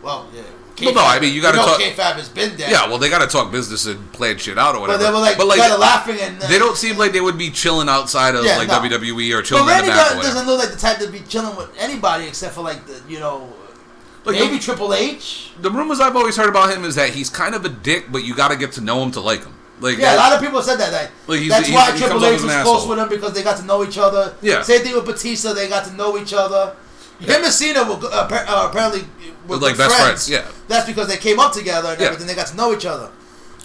well, 0.02 0.28
yeah. 0.34 0.42
Well, 0.86 0.94
no, 0.94 1.04
I 1.04 1.20
mean, 1.20 1.34
you 1.34 1.42
gotta 1.42 1.58
talk- 1.58 1.80
kayfabe 1.80 2.14
has 2.16 2.28
been 2.28 2.56
there. 2.56 2.70
yeah, 2.70 2.88
well, 2.88 2.98
they 2.98 3.08
got 3.10 3.20
to 3.20 3.26
talk 3.26 3.50
business 3.52 3.86
and 3.86 4.12
plan 4.12 4.38
shit 4.38 4.58
out 4.58 4.74
or 4.74 4.80
whatever. 4.80 4.98
but 4.98 5.06
they 5.06 5.12
were 5.12 5.20
like, 5.20 5.36
but 5.38 5.56
kind 5.56 5.72
of 5.72 5.78
laughing 5.80 6.18
and 6.20 6.42
uh, 6.42 6.46
they 6.48 6.58
don't 6.58 6.76
seem 6.76 6.96
like 6.96 7.12
they 7.12 7.20
would 7.20 7.38
be 7.38 7.50
chilling 7.50 7.88
outside 7.88 8.34
of 8.34 8.44
Yeah, 8.44 8.56
like 8.56 8.68
no. 8.68 8.74
WWE 8.80 9.32
or 9.34 9.38
But 9.40 9.46
chilling 9.46 9.62
in 9.64 9.68
Randy 9.68 9.88
the 9.90 9.94
back 9.96 10.16
or 10.16 10.22
doesn't, 10.22 10.46
look 10.46 10.58
like 10.58 10.70
the 10.70 10.76
type 10.78 10.98
to 10.98 11.08
be 11.10 11.20
chilling 11.20 11.56
with 11.56 11.70
anybody 11.78 12.26
except 12.26 12.54
for 12.54 12.62
like 12.62 12.86
the 12.86 13.00
you 13.08 13.20
know 13.20 13.52
Like, 14.24 14.36
maybe 14.36 14.54
the- 14.56 14.62
Triple 14.62 14.92
H. 14.94 15.50
the 15.60 15.70
rumors 15.70 16.00
I've 16.00 16.16
always 16.16 16.36
heard 16.36 16.48
about 16.48 16.70
him 16.72 16.84
is 16.84 16.94
that 16.96 17.10
he's 17.10 17.30
kind 17.30 17.54
of 17.54 17.64
a 17.64 17.68
dick, 17.70 18.06
but 18.12 18.24
you 18.24 18.34
got 18.34 18.48
to 18.48 18.56
get 18.56 18.72
to 18.72 18.80
know 18.80 19.02
him 19.02 19.10
to 19.12 19.20
like 19.20 19.42
him. 19.44 19.54
Like, 19.80 19.96
Yeah, 19.96 20.14
a 20.14 20.18
lot 20.18 20.32
of 20.34 20.40
people 20.42 20.60
said 20.62 20.76
that. 20.76 20.92
Like, 20.92 21.10
Like, 21.26 21.38
he's- 21.40 21.50
that's 21.50 21.66
he's- 21.68 21.74
why 21.88 21.92
he 21.92 21.98
Triple 21.98 22.24
H 22.26 22.34
as 22.34 22.42
was 22.42 22.52
close 22.52 22.54
asshole. 22.76 22.88
with 22.90 22.98
him 22.98 23.08
because 23.08 23.32
they 23.32 23.42
got 23.42 23.56
to 23.56 23.64
know 23.64 23.82
each 23.82 23.96
other. 23.96 24.34
Yeah. 24.42 24.60
Same 24.62 24.82
thing 24.82 24.94
with 24.94 25.06
Batista. 25.06 25.54
They 25.54 25.68
got 25.68 25.84
to 25.86 25.92
know 25.94 26.18
each 26.18 26.34
other. 26.34 26.74
Him 27.20 27.44
and 27.44 27.52
Cena 27.52 27.84
were 27.84 27.98
uh, 28.06 28.28
uh, 28.30 28.68
apparently 28.70 29.04
were 29.46 29.56
Like 29.56 29.76
best 29.76 29.94
friends. 29.96 30.26
friends, 30.26 30.30
yeah. 30.30 30.46
That's 30.68 30.86
because 30.86 31.08
they 31.08 31.16
came 31.18 31.38
up 31.38 31.52
together 31.52 31.88
and 31.90 32.00
Yeah. 32.00 32.06
everything. 32.06 32.26
They 32.26 32.34
got 32.34 32.46
to 32.48 32.56
know 32.56 32.72
each 32.72 32.86
other. 32.86 33.10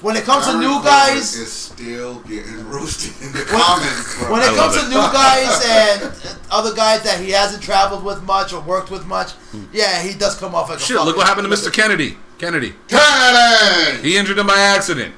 When 0.01 0.17
it 0.17 0.25
comes 0.25 0.45
to 0.47 0.57
new 0.59 0.67
Corbin 0.67 0.83
guys, 0.83 1.35
is 1.35 1.51
still 1.51 2.19
getting 2.27 2.67
roasted 2.69 3.13
in 3.25 3.31
the 3.31 3.45
comments, 3.45 4.17
bro. 4.19 4.31
when 4.33 4.41
it 4.41 4.47
love 4.53 4.57
comes 4.57 4.75
to 4.75 4.85
it. 4.85 4.89
new 4.89 4.95
guys 4.95 5.63
and 5.65 6.37
other 6.51 6.75
guys 6.75 7.01
that 7.03 7.19
he 7.21 7.31
hasn't 7.31 7.63
traveled 7.63 8.03
with 8.03 8.21
much 8.23 8.51
or 8.53 8.59
worked 8.61 8.91
with 8.91 9.05
much, 9.05 9.31
yeah, 9.71 10.01
he 10.03 10.13
does 10.13 10.35
come 10.37 10.53
off 10.53 10.69
like 10.69 10.79
a 10.79 10.81
shit, 10.81 10.97
look 10.97 11.15
what 11.15 11.25
happened 11.25 11.49
to 11.49 11.53
Mr. 11.55 11.71
Kennedy. 11.71 12.17
Kennedy. 12.37 12.75
Kennedy! 12.89 14.01
He 14.07 14.17
injured 14.17 14.37
him 14.37 14.47
by 14.47 14.59
accident. 14.59 15.15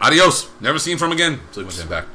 Adios. 0.00 0.48
Never 0.60 0.78
seen 0.78 0.96
from 0.96 1.12
again. 1.12 1.38
So 1.52 1.60
he 1.60 1.66
went 1.66 1.90
back. 1.90 2.06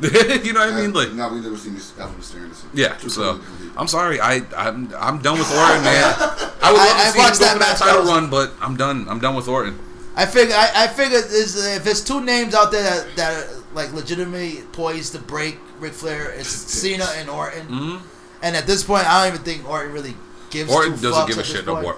you 0.44 0.52
know 0.52 0.60
what 0.60 0.74
I 0.74 0.80
mean? 0.80 0.92
Like, 0.92 1.12
no, 1.12 1.28
we 1.32 1.40
never 1.40 1.56
seen 1.56 1.74
this 1.74 1.90
Mr. 1.92 2.36
Anderson. 2.40 2.70
yeah. 2.72 2.96
So. 2.98 3.40
I'm 3.76 3.88
sorry. 3.88 4.20
I 4.20 4.42
I'm 4.56 4.92
I'm 4.98 5.20
done 5.22 5.38
with 5.38 5.50
Orton, 5.50 5.82
man. 5.82 6.14
I 6.62 6.72
would 6.72 6.78
love 6.78 6.96
I- 6.96 7.02
I 7.02 7.04
to 7.06 7.12
see 7.12 7.18
him 7.18 7.24
watched 7.24 7.38
go 7.40 7.44
that 7.46 7.52
for 7.54 7.58
that 7.58 7.58
match. 7.58 7.78
That 7.78 7.84
title 7.86 8.04
run, 8.04 8.30
but 8.30 8.52
I'm 8.60 8.76
done. 8.76 9.08
I'm 9.08 9.18
done 9.20 9.34
with 9.34 9.48
Orton. 9.48 9.78
I 10.16 10.26
figure 10.26 10.54
I, 10.56 10.84
I 10.84 10.86
figure 10.88 11.18
is 11.18 11.56
if 11.76 11.84
there's 11.84 12.02
two 12.04 12.20
names 12.20 12.54
out 12.54 12.70
there 12.72 12.82
that, 12.82 13.16
that 13.16 13.44
are 13.44 13.62
like 13.74 13.92
legitimately 13.92 14.62
poised 14.72 15.12
to 15.12 15.20
break 15.20 15.58
Ric 15.78 15.92
Flair, 15.92 16.30
it's 16.32 16.48
Cena 16.80 17.06
and 17.16 17.28
Orton. 17.30 17.66
Mhm. 17.68 18.00
And 18.42 18.56
at 18.56 18.66
this 18.66 18.82
point, 18.84 19.04
I 19.08 19.24
don't 19.24 19.34
even 19.34 19.44
think 19.44 19.68
Orton 19.68 19.92
really 19.92 20.14
gives. 20.50 20.72
Orton 20.72 20.92
doesn't 21.00 21.26
give 21.28 21.38
a 21.38 21.44
shit 21.44 21.66
no 21.66 21.80
more. 21.80 21.96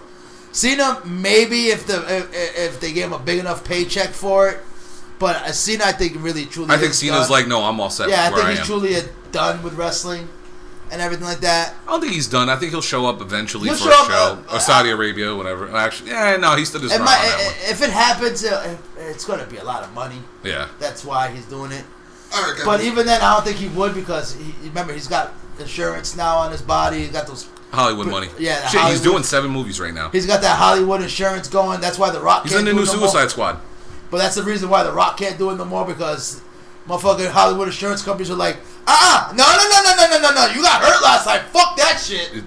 Cena 0.52 1.00
maybe 1.06 1.66
if 1.68 1.86
the 1.86 2.02
if, 2.14 2.58
if 2.58 2.80
they 2.80 2.92
gave 2.92 3.04
him 3.04 3.12
a 3.12 3.18
big 3.18 3.38
enough 3.38 3.64
paycheck 3.64 4.10
for 4.10 4.48
it, 4.50 4.58
but 5.20 5.46
Cena 5.54 5.84
I 5.84 5.92
think 5.92 6.16
really 6.18 6.46
truly. 6.46 6.70
I 6.74 6.78
think 6.78 6.90
is 6.90 6.98
Cena's 6.98 7.28
done. 7.28 7.30
like, 7.30 7.46
no, 7.46 7.62
I'm 7.62 7.78
all 7.78 7.90
set. 7.90 8.08
yeah, 8.08 8.24
I 8.24 8.30
where 8.30 8.38
think 8.38 8.46
I 8.46 8.50
he's 8.50 8.58
am. 8.60 8.66
truly 8.66 8.96
uh, 8.96 9.02
done 9.30 9.62
with 9.62 9.74
wrestling 9.74 10.28
and 10.90 11.00
everything 11.00 11.24
like 11.26 11.38
that. 11.40 11.74
I 11.86 11.90
don't 11.92 12.00
think 12.00 12.14
he's 12.14 12.26
done. 12.26 12.48
I 12.50 12.56
think 12.56 12.72
he'll 12.72 12.80
show 12.82 13.06
up 13.06 13.20
eventually 13.20 13.68
He'll 13.68 13.76
for 13.76 13.84
show 13.84 13.90
a 13.90 14.06
show 14.06 14.44
uh, 14.48 14.54
or 14.56 14.58
Saudi 14.58 14.90
Arabia, 14.90 15.36
whatever. 15.36 15.70
Actually, 15.76 16.10
yeah, 16.10 16.36
no, 16.36 16.56
he's 16.56 16.68
still 16.68 16.80
his 16.80 16.90
It 16.90 16.96
ground 16.96 17.04
might, 17.10 17.18
on 17.18 17.38
that 17.38 17.44
one. 17.46 17.70
if 17.70 17.82
it 17.82 17.90
happens, 17.90 18.44
uh, 18.44 18.76
it's 18.98 19.24
going 19.24 19.38
to 19.38 19.46
be 19.46 19.58
a 19.58 19.64
lot 19.64 19.84
of 19.84 19.92
money. 19.94 20.18
Yeah, 20.42 20.66
That's 20.80 21.04
why 21.04 21.30
he's 21.30 21.44
doing 21.46 21.70
it. 21.70 21.84
All 22.34 22.42
right, 22.42 22.56
guys. 22.56 22.64
But 22.66 22.80
even 22.82 23.06
then, 23.06 23.20
I 23.22 23.34
don't 23.34 23.44
think 23.44 23.58
he 23.58 23.68
would 23.68 23.94
because 23.94 24.34
he, 24.34 24.52
remember 24.68 24.92
he's 24.92 25.06
got 25.08 25.32
insurance 25.60 26.16
now 26.16 26.38
on 26.38 26.50
his 26.50 26.62
body. 26.62 26.98
He's 27.00 27.10
got 27.10 27.26
those. 27.28 27.48
Hollywood 27.72 28.08
money. 28.08 28.26
yeah, 28.36 28.62
the 28.62 28.68
shit, 28.68 28.80
he's 28.90 29.00
doing 29.00 29.22
seven 29.22 29.48
movies 29.52 29.78
right 29.78 29.94
now. 29.94 30.08
He's 30.10 30.26
got 30.26 30.40
that 30.40 30.56
Hollywood 30.58 31.02
insurance 31.02 31.46
going. 31.46 31.80
That's 31.80 32.00
why 32.00 32.10
the 32.10 32.20
Rock. 32.20 32.42
He's 32.42 32.50
can't 32.52 32.60
in 32.60 32.64
the 32.64 32.70
do 32.72 32.76
new 32.78 32.82
it 32.82 32.92
no 32.94 32.98
more. 33.00 33.08
Suicide 33.08 33.30
Squad. 33.30 33.60
But 34.10 34.18
that's 34.18 34.34
the 34.34 34.42
reason 34.42 34.68
why 34.68 34.82
the 34.82 34.92
Rock 34.92 35.16
can't 35.16 35.38
do 35.38 35.50
it 35.50 35.56
no 35.56 35.64
more 35.64 35.84
because 35.86 36.42
motherfucking 36.86 37.30
Hollywood 37.30 37.68
insurance 37.68 38.02
companies 38.02 38.30
are 38.30 38.36
like, 38.36 38.56
ah, 38.86 39.32
no, 39.36 39.44
no, 39.44 39.64
no, 39.70 39.82
no, 39.84 39.96
no, 39.96 40.10
no, 40.10 40.28
no, 40.28 40.46
no. 40.46 40.52
You 40.54 40.62
got 40.62 40.82
hurt 40.82 41.02
last 41.02 41.26
night. 41.26 41.42
Fuck 41.52 41.76
that 41.76 41.98
shit. 41.98 42.44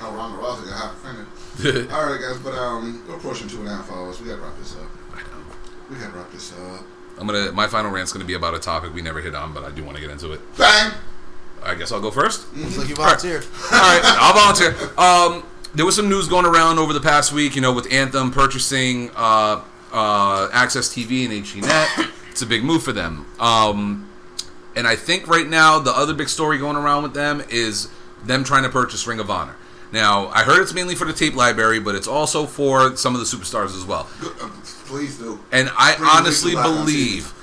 Oh, 0.00 0.14
Ronda 0.14 0.38
Rousey 0.38 0.68
got 0.68 0.80
half 0.80 0.92
offended. 0.94 1.26
All 1.92 2.06
right, 2.06 2.20
guys, 2.20 2.38
but 2.38 2.54
um, 2.54 3.04
we're 3.06 3.16
approaching 3.16 3.46
two 3.48 3.58
and 3.58 3.68
a 3.68 3.76
half 3.76 3.90
hours. 3.90 4.20
We 4.20 4.28
gotta 4.28 4.40
wrap 4.40 4.56
this 4.58 4.76
up. 4.76 4.88
We 5.90 5.96
gotta 5.96 6.16
wrap 6.16 6.32
this 6.32 6.52
up. 6.58 6.84
I'm 7.18 7.26
gonna. 7.26 7.52
My 7.52 7.66
final 7.66 7.90
rant's 7.90 8.12
gonna 8.12 8.24
be 8.24 8.34
about 8.34 8.54
a 8.54 8.58
topic 8.58 8.94
we 8.94 9.02
never 9.02 9.20
hit 9.20 9.34
on, 9.34 9.52
but 9.52 9.64
I 9.64 9.70
do 9.70 9.84
want 9.84 9.96
to 9.96 10.00
get 10.00 10.10
into 10.10 10.32
it. 10.32 10.40
Bang! 10.56 10.92
I 11.62 11.74
guess 11.74 11.92
I'll 11.92 12.00
go 12.00 12.10
first. 12.10 12.50
Looks 12.56 12.78
like 12.78 12.88
you 12.88 12.94
volunteered. 12.94 13.44
All 13.44 13.78
right, 13.78 14.00
I'll 14.02 14.32
volunteer. 14.32 14.74
Um, 14.96 15.46
there 15.74 15.84
was 15.84 15.94
some 15.94 16.08
news 16.08 16.28
going 16.28 16.46
around 16.46 16.78
over 16.78 16.94
the 16.94 17.00
past 17.00 17.32
week, 17.32 17.54
you 17.54 17.60
know, 17.60 17.72
with 17.72 17.92
Anthem 17.92 18.30
purchasing 18.30 19.10
uh, 19.14 19.60
uh, 19.92 20.48
AXS 20.48 20.92
TV 20.94 21.24
and 21.24 21.44
HDNet. 21.44 22.10
It's 22.30 22.42
a 22.42 22.46
big 22.46 22.64
move 22.64 22.82
for 22.82 22.92
them. 22.92 23.26
Um, 23.38 24.08
and 24.76 24.86
I 24.86 24.96
think 24.96 25.26
right 25.26 25.46
now 25.46 25.78
the 25.78 25.90
other 25.90 26.14
big 26.14 26.28
story 26.28 26.58
going 26.58 26.76
around 26.76 27.02
with 27.02 27.14
them 27.14 27.42
is 27.50 27.88
them 28.24 28.44
trying 28.44 28.62
to 28.62 28.68
purchase 28.68 29.06
Ring 29.06 29.20
of 29.20 29.30
Honor. 29.30 29.56
Now, 29.92 30.28
I 30.28 30.44
heard 30.44 30.62
it's 30.62 30.72
mainly 30.72 30.94
for 30.94 31.04
the 31.04 31.12
tape 31.12 31.34
library, 31.34 31.80
but 31.80 31.96
it's 31.96 32.06
also 32.06 32.46
for 32.46 32.96
some 32.96 33.14
of 33.14 33.20
the 33.20 33.26
superstars 33.26 33.76
as 33.76 33.84
well. 33.84 34.08
Uh, 34.22 34.48
please 34.86 35.18
do. 35.18 35.40
And 35.50 35.70
I 35.76 35.96
Bring 35.96 36.08
honestly 36.08 36.50
people 36.52 36.62
back 36.62 36.72
on 36.72 36.86
believe 36.86 37.34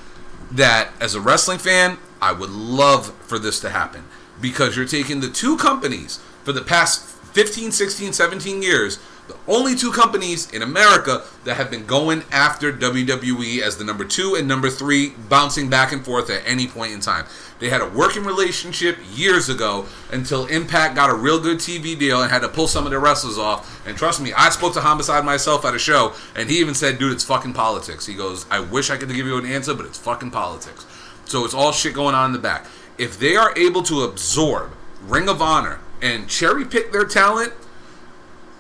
that 0.51 0.91
as 1.01 1.13
a 1.13 1.21
wrestling 1.21 1.57
fan, 1.57 1.97
I 2.21 2.31
would 2.31 2.49
love 2.49 3.13
for 3.23 3.37
this 3.37 3.59
to 3.61 3.69
happen 3.69 4.05
because 4.41 4.77
you're 4.77 4.85
taking 4.87 5.19
the 5.19 5.29
two 5.29 5.57
companies 5.57 6.19
for 6.43 6.53
the 6.53 6.61
past 6.61 7.16
15, 7.37 7.71
16, 7.71 8.13
17 8.13 8.63
years, 8.63 8.97
the 9.27 9.35
only 9.47 9.75
two 9.75 9.91
companies 9.91 10.49
in 10.49 10.63
America 10.63 11.23
that 11.43 11.55
have 11.55 11.69
been 11.69 11.85
going 11.85 12.23
after 12.31 12.73
WWE 12.73 13.61
as 13.61 13.77
the 13.77 13.83
number 13.83 14.03
two 14.05 14.33
and 14.33 14.47
number 14.47 14.71
three, 14.71 15.11
bouncing 15.29 15.69
back 15.69 15.91
and 15.91 16.03
forth 16.03 16.31
at 16.31 16.41
any 16.47 16.65
point 16.65 16.93
in 16.93 16.99
time. 16.99 17.27
They 17.59 17.69
had 17.69 17.81
a 17.81 17.89
working 17.89 18.23
relationship 18.23 18.97
years 19.13 19.49
ago 19.49 19.85
until 20.11 20.47
Impact 20.47 20.95
got 20.95 21.11
a 21.11 21.13
real 21.13 21.39
good 21.39 21.59
TV 21.59 21.95
deal 21.95 22.23
and 22.23 22.31
had 22.31 22.41
to 22.41 22.47
pull 22.47 22.67
some 22.67 22.85
of 22.85 22.89
their 22.89 22.99
wrestlers 22.99 23.37
off. 23.37 23.85
And 23.85 23.95
trust 23.95 24.19
me, 24.19 24.33
I 24.33 24.49
spoke 24.49 24.73
to 24.73 24.81
Homicide 24.81 25.23
myself 25.23 25.63
at 25.63 25.75
a 25.75 25.79
show, 25.79 26.15
and 26.35 26.49
he 26.49 26.57
even 26.57 26.73
said, 26.73 26.97
dude, 26.97 27.13
it's 27.13 27.23
fucking 27.23 27.53
politics. 27.53 28.07
He 28.07 28.15
goes, 28.15 28.47
I 28.49 28.61
wish 28.61 28.89
I 28.89 28.97
could 28.97 29.09
give 29.09 29.27
you 29.27 29.37
an 29.37 29.45
answer, 29.45 29.75
but 29.75 29.85
it's 29.85 29.99
fucking 29.99 30.31
politics. 30.31 30.87
So 31.25 31.45
it's 31.45 31.53
all 31.53 31.71
shit 31.71 31.93
going 31.93 32.15
on 32.15 32.31
in 32.31 32.33
the 32.33 32.39
back. 32.39 32.65
If 32.97 33.19
they 33.19 33.35
are 33.35 33.55
able 33.55 33.83
to 33.83 34.01
absorb 34.01 34.71
Ring 35.03 35.29
of 35.29 35.39
Honor 35.39 35.79
and 36.01 36.27
cherry 36.27 36.65
pick 36.65 36.91
their 36.91 37.05
talent, 37.05 37.53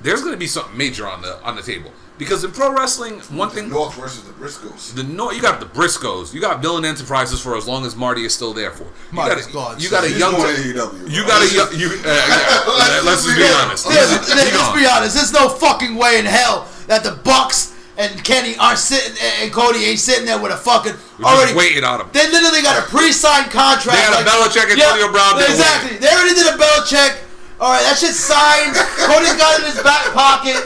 there's 0.01 0.21
going 0.21 0.33
to 0.33 0.39
be 0.39 0.47
something 0.47 0.77
major 0.77 1.07
on 1.07 1.21
the 1.21 1.41
on 1.43 1.55
the 1.55 1.61
table. 1.61 1.91
Because 2.17 2.43
in 2.43 2.49
pro 2.51 2.73
wrestling, 2.73 3.19
one 3.29 3.49
The 3.49 3.55
thing 3.55 3.69
North 3.69 3.93
versus 3.93 4.23
the 4.23 4.33
Briscoes. 4.33 4.95
the 4.95 5.03
no, 5.03 5.29
you 5.29 5.39
got 5.39 5.59
the 5.59 5.67
Briscoes, 5.67 6.33
you 6.33 6.41
got 6.41 6.63
Villain 6.63 6.83
Enterprises 6.83 7.39
for 7.39 7.55
as 7.55 7.67
long 7.67 7.85
as 7.85 7.95
Marty 7.95 8.25
is 8.25 8.33
still 8.33 8.53
there 8.53 8.71
for. 8.71 8.85
You 8.85 8.89
Marty's 9.11 9.45
got 9.45 9.53
gone, 9.53 9.79
you 9.79 9.87
got 9.91 10.03
a 10.03 10.07
He's 10.07 10.17
young, 10.17 10.31
going 10.33 10.55
to 10.55 10.61
AEW. 10.61 11.11
you 11.11 11.21
got 11.27 11.45
a 11.45 11.53
young, 11.53 11.69
you, 11.77 11.89
uh, 11.93 12.09
yeah, 12.09 13.01
let's 13.05 13.21
just 13.23 13.37
be 13.37 13.45
honest. 13.61 13.85
Let's, 13.85 14.33
let's 14.33 14.73
be 14.73 14.87
honest. 14.89 15.13
There's 15.13 15.31
no 15.33 15.47
fucking 15.47 15.93
way 15.95 16.17
in 16.17 16.25
hell 16.25 16.67
that 16.87 17.03
the 17.03 17.11
Bucks 17.23 17.77
and 17.99 18.09
Kenny 18.23 18.57
aren't 18.57 18.79
sitting 18.79 19.13
and 19.41 19.51
Cody 19.53 19.85
ain't 19.85 19.99
sitting 19.99 20.25
there 20.25 20.41
with 20.41 20.51
a 20.51 20.57
fucking 20.57 20.93
We're 20.93 20.97
just 21.21 21.21
already. 21.21 21.53
waiting 21.53 21.83
on 21.83 22.01
him. 22.01 22.09
They 22.13 22.25
literally 22.31 22.63
got 22.63 22.81
a 22.81 22.89
pre-signed 22.89 23.51
contract. 23.51 23.93
They 23.93 24.09
got 24.09 24.21
a 24.21 24.25
Belichick 24.25 24.73
and 24.73 24.81
Antonio 24.81 25.11
Brown. 25.11 25.37
Exactly. 25.37 25.97
They 26.01 26.09
already 26.09 26.33
did 26.33 26.49
a 26.49 26.57
Belichick. 26.57 27.26
All 27.59 27.71
right, 27.71 27.81
that 27.83 27.97
shit's 27.97 28.19
signed. 28.19 28.75
Cody's 29.09 29.33
got 29.33 29.59
it 29.59 29.65
in 29.65 29.71
his 29.73 29.81
back 29.81 30.13
pocket. 30.13 30.61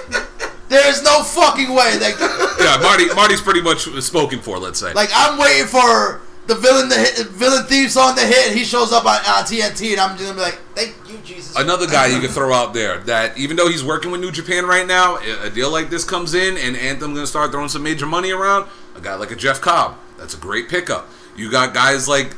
There 0.67 0.87
is 0.89 1.03
no 1.03 1.23
fucking 1.23 1.69
way. 1.69 1.99
Like, 1.99 2.19
Yeah, 2.59 2.79
Marty. 2.81 3.13
Marty's 3.13 3.41
pretty 3.41 3.61
much 3.61 3.83
spoken 4.03 4.39
for. 4.39 4.57
Let's 4.57 4.79
say. 4.79 4.93
like 4.93 5.09
I'm 5.13 5.37
waiting 5.37 5.67
for 5.67 6.21
the 6.47 6.55
villain, 6.55 6.89
the 6.89 6.95
hit, 6.95 7.27
villain 7.27 7.65
thieves 7.65 7.95
on 7.95 8.15
the 8.15 8.21
hit, 8.21 8.51
he 8.53 8.63
shows 8.63 8.91
up 8.91 9.05
on, 9.05 9.17
on 9.17 9.43
TNT, 9.43 9.91
and 9.91 10.01
I'm 10.01 10.17
just 10.17 10.23
gonna 10.23 10.35
be 10.35 10.41
like, 10.41 10.59
"Thank 10.75 10.95
you, 11.07 11.17
Jesus." 11.23 11.55
Another 11.55 11.87
guy 11.87 12.07
you 12.07 12.19
could 12.19 12.31
throw 12.31 12.51
out 12.51 12.73
there 12.73 12.99
that 13.01 13.37
even 13.37 13.55
though 13.57 13.69
he's 13.69 13.83
working 13.83 14.11
with 14.11 14.21
New 14.21 14.31
Japan 14.31 14.65
right 14.65 14.87
now, 14.87 15.17
a 15.17 15.47
a 15.47 15.49
deal 15.49 15.69
like 15.71 15.89
this 15.89 16.03
comes 16.03 16.33
in 16.33 16.57
and 16.57 16.75
Anthem 16.75 17.13
gonna 17.13 17.27
start 17.27 17.51
throwing 17.51 17.69
some 17.69 17.83
major 17.83 18.05
money 18.05 18.31
around. 18.31 18.67
A 18.95 19.01
guy 19.01 19.15
like 19.15 19.31
a 19.31 19.35
Jeff 19.35 19.61
Cobb, 19.61 19.97
that's 20.17 20.33
a 20.33 20.37
great 20.37 20.67
pickup. 20.67 21.09
You 21.35 21.49
got 21.51 21.73
guys 21.73 22.07
like 22.07 22.35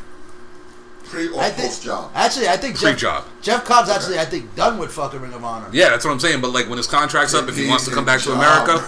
Pre 1.13 1.29
or 1.29 1.39
I 1.41 1.49
think 1.49 1.69
post 1.69 1.83
job. 1.83 2.11
actually, 2.15 2.47
I 2.47 2.57
think 2.57 2.73
Jeff, 2.79 2.91
Pre-job. 2.91 3.23
Jeff 3.41 3.65
Cobb's 3.65 3.89
actually, 3.89 4.17
I 4.17 4.25
think, 4.25 4.55
done 4.55 4.77
with 4.79 4.91
fucking 4.91 5.21
Ring 5.21 5.33
of 5.33 5.43
Honor. 5.43 5.67
Yeah, 5.71 5.89
that's 5.89 6.05
what 6.05 6.11
I'm 6.11 6.19
saying. 6.19 6.41
But 6.41 6.51
like 6.51 6.67
when 6.67 6.77
his 6.77 6.87
contract's 6.87 7.33
up, 7.35 7.47
if 7.47 7.55
he 7.55 7.67
wants 7.69 7.85
to 7.85 7.91
come 7.91 8.03
back 8.05 8.21
to. 8.21 8.31
America, 8.33 8.81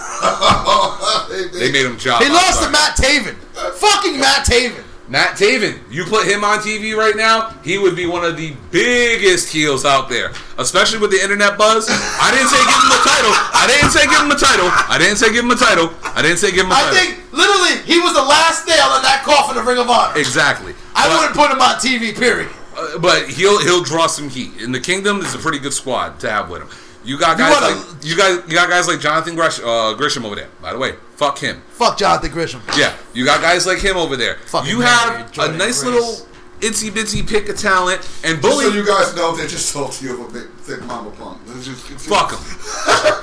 they, 1.30 1.60
they 1.60 1.72
made 1.72 1.86
him 1.86 1.98
job. 1.98 2.24
He 2.24 2.30
lost 2.30 2.64
to 2.64 2.70
Matt 2.72 2.98
Taven. 2.98 3.36
Fucking 3.78 4.20
Matt 4.20 4.46
Taven. 4.46 4.84
Matt 5.08 5.38
Taven, 5.38 5.78
you 5.92 6.04
put 6.06 6.26
him 6.26 6.44
on 6.44 6.58
TV 6.66 6.98
right 6.98 7.16
now, 7.16 7.54
he 7.64 7.78
would 7.78 7.96
be 7.96 8.08
one 8.08 8.26
of 8.26 8.38
the 8.38 8.56
biggest 8.72 9.54
heels 9.54 9.86
out 9.86 10.10
there, 10.10 10.32
especially 10.58 10.98
with 10.98 11.12
the 11.12 11.22
internet 11.22 11.60
buzz. 11.60 11.86
I 11.94 12.34
didn't 12.34 12.50
say 12.50 12.58
give 12.66 12.82
him 12.82 12.90
a 12.90 13.02
title. 13.06 13.34
I 13.54 13.70
didn't 13.70 13.94
say 13.94 14.02
give 14.10 14.18
him 14.26 14.34
a 14.34 14.40
title. 14.42 14.66
I 14.90 14.98
didn't 14.98 15.18
say 15.22 15.30
give 15.30 15.46
him 15.46 15.52
a 15.54 15.62
title. 15.62 15.94
I 16.02 16.22
didn't 16.26 16.42
say 16.42 16.50
give 16.50 16.66
him 16.66 16.74
a 16.74 16.74
title. 16.74 16.90
I 16.90 16.98
think 16.98 17.22
literally 17.30 17.86
he 17.86 18.02
was 18.02 18.18
the 18.18 18.26
last 18.26 18.66
nail 18.66 18.98
in 18.98 19.06
that 19.06 19.22
coffin 19.22 19.62
of 19.62 19.68
Ring 19.70 19.78
of 19.78 19.86
Honor. 19.94 20.18
exactly. 20.18 20.74
I 20.96 21.08
But- 21.08 21.18
wouldn't 21.20 21.36
put 21.36 21.52
him 21.52 21.62
on 21.62 21.76
TV. 21.80 22.14
Period. 22.18 22.50
Uh, 22.78 22.98
but 23.00 23.30
he'll 23.30 23.60
he'll 23.62 23.84
draw 23.84 24.08
some 24.08 24.30
heat. 24.30 24.52
In 24.60 24.72
the 24.72 24.80
Kingdom, 24.80 25.22
is 25.22 25.34
a 25.34 25.38
pretty 25.38 25.60
good 25.60 25.74
squad 25.74 26.20
to 26.22 26.30
have 26.30 26.50
with 26.50 26.62
him. 26.64 26.70
You 27.06 27.18
got 27.20 27.38
You 27.38 27.46
guys 27.46 27.62
wanna- 27.62 27.76
like 27.76 27.86
you 28.04 28.16
got 28.18 28.50
you 28.50 28.56
got 28.56 28.70
guys 28.70 28.88
like 28.88 29.00
Jonathan 29.00 29.36
Grish, 29.36 29.60
uh, 29.64 29.94
Gresham 29.94 30.26
over 30.26 30.36
there. 30.36 30.50
By 30.62 30.74
the 30.74 30.80
way, 30.80 30.96
fuck 31.18 31.38
him. 31.40 31.62
Fuck 31.78 31.98
Jonathan 32.00 32.32
Gresham. 32.32 32.62
Yeah, 32.76 32.92
you 33.14 33.24
got 33.26 33.42
guys 33.42 33.66
like 33.66 33.78
him 33.80 33.96
over 33.96 34.16
there. 34.18 34.38
Fucking 34.48 34.70
you 34.70 34.80
married 34.80 35.26
have 35.38 35.50
a 35.50 35.54
nice 35.54 35.84
Grace. 35.84 35.94
little 35.94 36.28
itsy 36.62 36.90
bitsy 36.92 37.26
pick 37.28 37.48
of 37.48 37.58
talent 37.58 38.02
and 38.24 38.42
Just 38.42 38.42
bully. 38.42 38.66
so 38.66 38.72
you 38.72 38.86
guys 38.86 39.16
know, 39.16 39.36
they're 39.36 39.46
just 39.48 39.70
salty 39.70 40.10
of 40.10 40.20
a 40.20 40.24
big, 40.26 40.48
thick 40.64 40.82
mama 40.84 41.12
punk. 41.12 41.38
It's 41.56 41.66
just- 41.68 41.82
Fuck 42.10 42.32
him. 42.32 42.40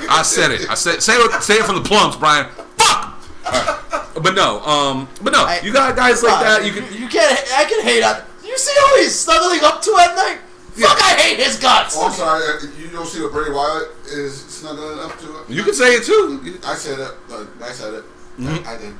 I 0.09 0.23
said 0.23 0.51
it. 0.53 0.71
I 0.71 0.75
said 0.75 1.03
say 1.03 1.15
it, 1.17 1.43
say 1.43 1.55
it 1.57 1.65
from 1.67 1.75
the 1.75 1.83
plums, 1.83 2.15
Brian. 2.17 2.47
Fuck. 2.79 3.12
Alright. 3.53 3.79
But 4.23 4.35
no, 4.35 4.61
um, 4.61 5.09
but 5.23 5.33
no, 5.33 5.41
I- 5.45 5.61
you 5.65 5.73
got 5.73 5.97
guys 5.97 6.23
like 6.23 6.35
Uh, 6.35 6.43
that. 6.45 6.65
You 6.67 6.73
can 6.73 6.85
you 6.93 7.09
can't. 7.09 7.33
I 7.57 7.65
can 7.65 7.83
hate 7.83 8.03
on. 8.05 8.23
You 8.45 8.57
see 8.57 8.73
who 8.79 9.03
he's 9.03 9.19
snuggling 9.19 9.61
up 9.65 9.81
to 9.83 9.97
at 9.99 10.15
night? 10.15 10.39
Fuck! 10.75 10.99
I 11.03 11.15
hate 11.15 11.39
his 11.41 11.59
guts. 11.59 11.97
Oh, 11.99 12.07
I'm 12.07 12.13
sorry. 12.13 12.43
uh, 12.43 12.67
You 12.79 12.89
don't 12.89 13.07
see 13.07 13.21
what 13.23 13.33
Bray 13.33 13.51
Wyatt 13.51 13.89
is 14.07 14.39
snuggling 14.47 15.01
up 15.01 15.19
to 15.21 15.53
you 15.53 15.63
can 15.65 15.75
say 15.75 15.95
it 15.97 16.05
too. 16.05 16.41
I 16.65 16.75
said 16.77 16.99
it. 17.01 17.11
Uh, 17.33 17.45
I 17.65 17.73
said 17.73 17.95
it. 17.95 18.05
Mm-hmm. 18.39 18.69
I 18.69 18.77
did. 18.79 18.95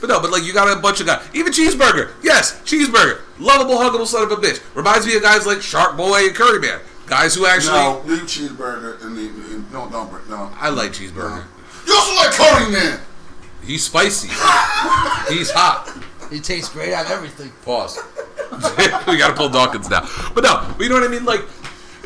But 0.00 0.10
no, 0.10 0.20
but 0.20 0.30
like 0.30 0.42
you 0.44 0.52
got 0.52 0.68
a 0.76 0.80
bunch 0.80 1.00
of 1.00 1.06
guys. 1.06 1.26
Even 1.32 1.52
Cheeseburger. 1.52 2.10
Yes, 2.22 2.60
Cheeseburger. 2.64 3.20
Lovable, 3.38 3.76
huggable 3.76 4.06
son 4.06 4.24
of 4.24 4.30
a 4.32 4.36
bitch. 4.36 4.60
Reminds 4.74 5.06
me 5.06 5.16
of 5.16 5.22
guys 5.22 5.46
like 5.46 5.62
Shark 5.62 5.96
Boy 5.96 6.26
and 6.26 6.34
Curry 6.34 6.60
Man. 6.60 6.80
Guys 7.06 7.34
who 7.34 7.46
actually. 7.46 7.78
no, 7.78 8.02
leave 8.04 8.22
cheeseburger 8.22 9.00
and 9.02 9.16
leave. 9.16 9.30
and- 9.52 9.72
No, 9.72 9.88
don't. 9.88 10.10
br- 10.10 10.28
No. 10.28 10.50
I 10.60 10.68
like 10.68 10.92
Cheeseburger. 10.92 11.44
You 11.86 11.94
also 11.94 12.14
like 12.16 12.32
Curry 12.32 12.70
Man. 12.72 13.00
He's 13.66 13.84
spicy. 13.84 14.28
He's 15.28 15.50
hot. 15.50 15.92
He 16.30 16.40
tastes 16.40 16.70
great 16.70 16.94
on 16.94 17.06
everything. 17.06 17.50
Pause. 17.62 17.98
we 19.08 19.18
gotta 19.18 19.34
pull 19.34 19.48
Dawkins 19.48 19.90
now. 19.90 20.08
But 20.34 20.44
no, 20.44 20.74
but 20.76 20.82
you 20.82 20.88
know 20.88 20.96
what 20.96 21.04
I 21.04 21.08
mean? 21.08 21.24
Like, 21.24 21.42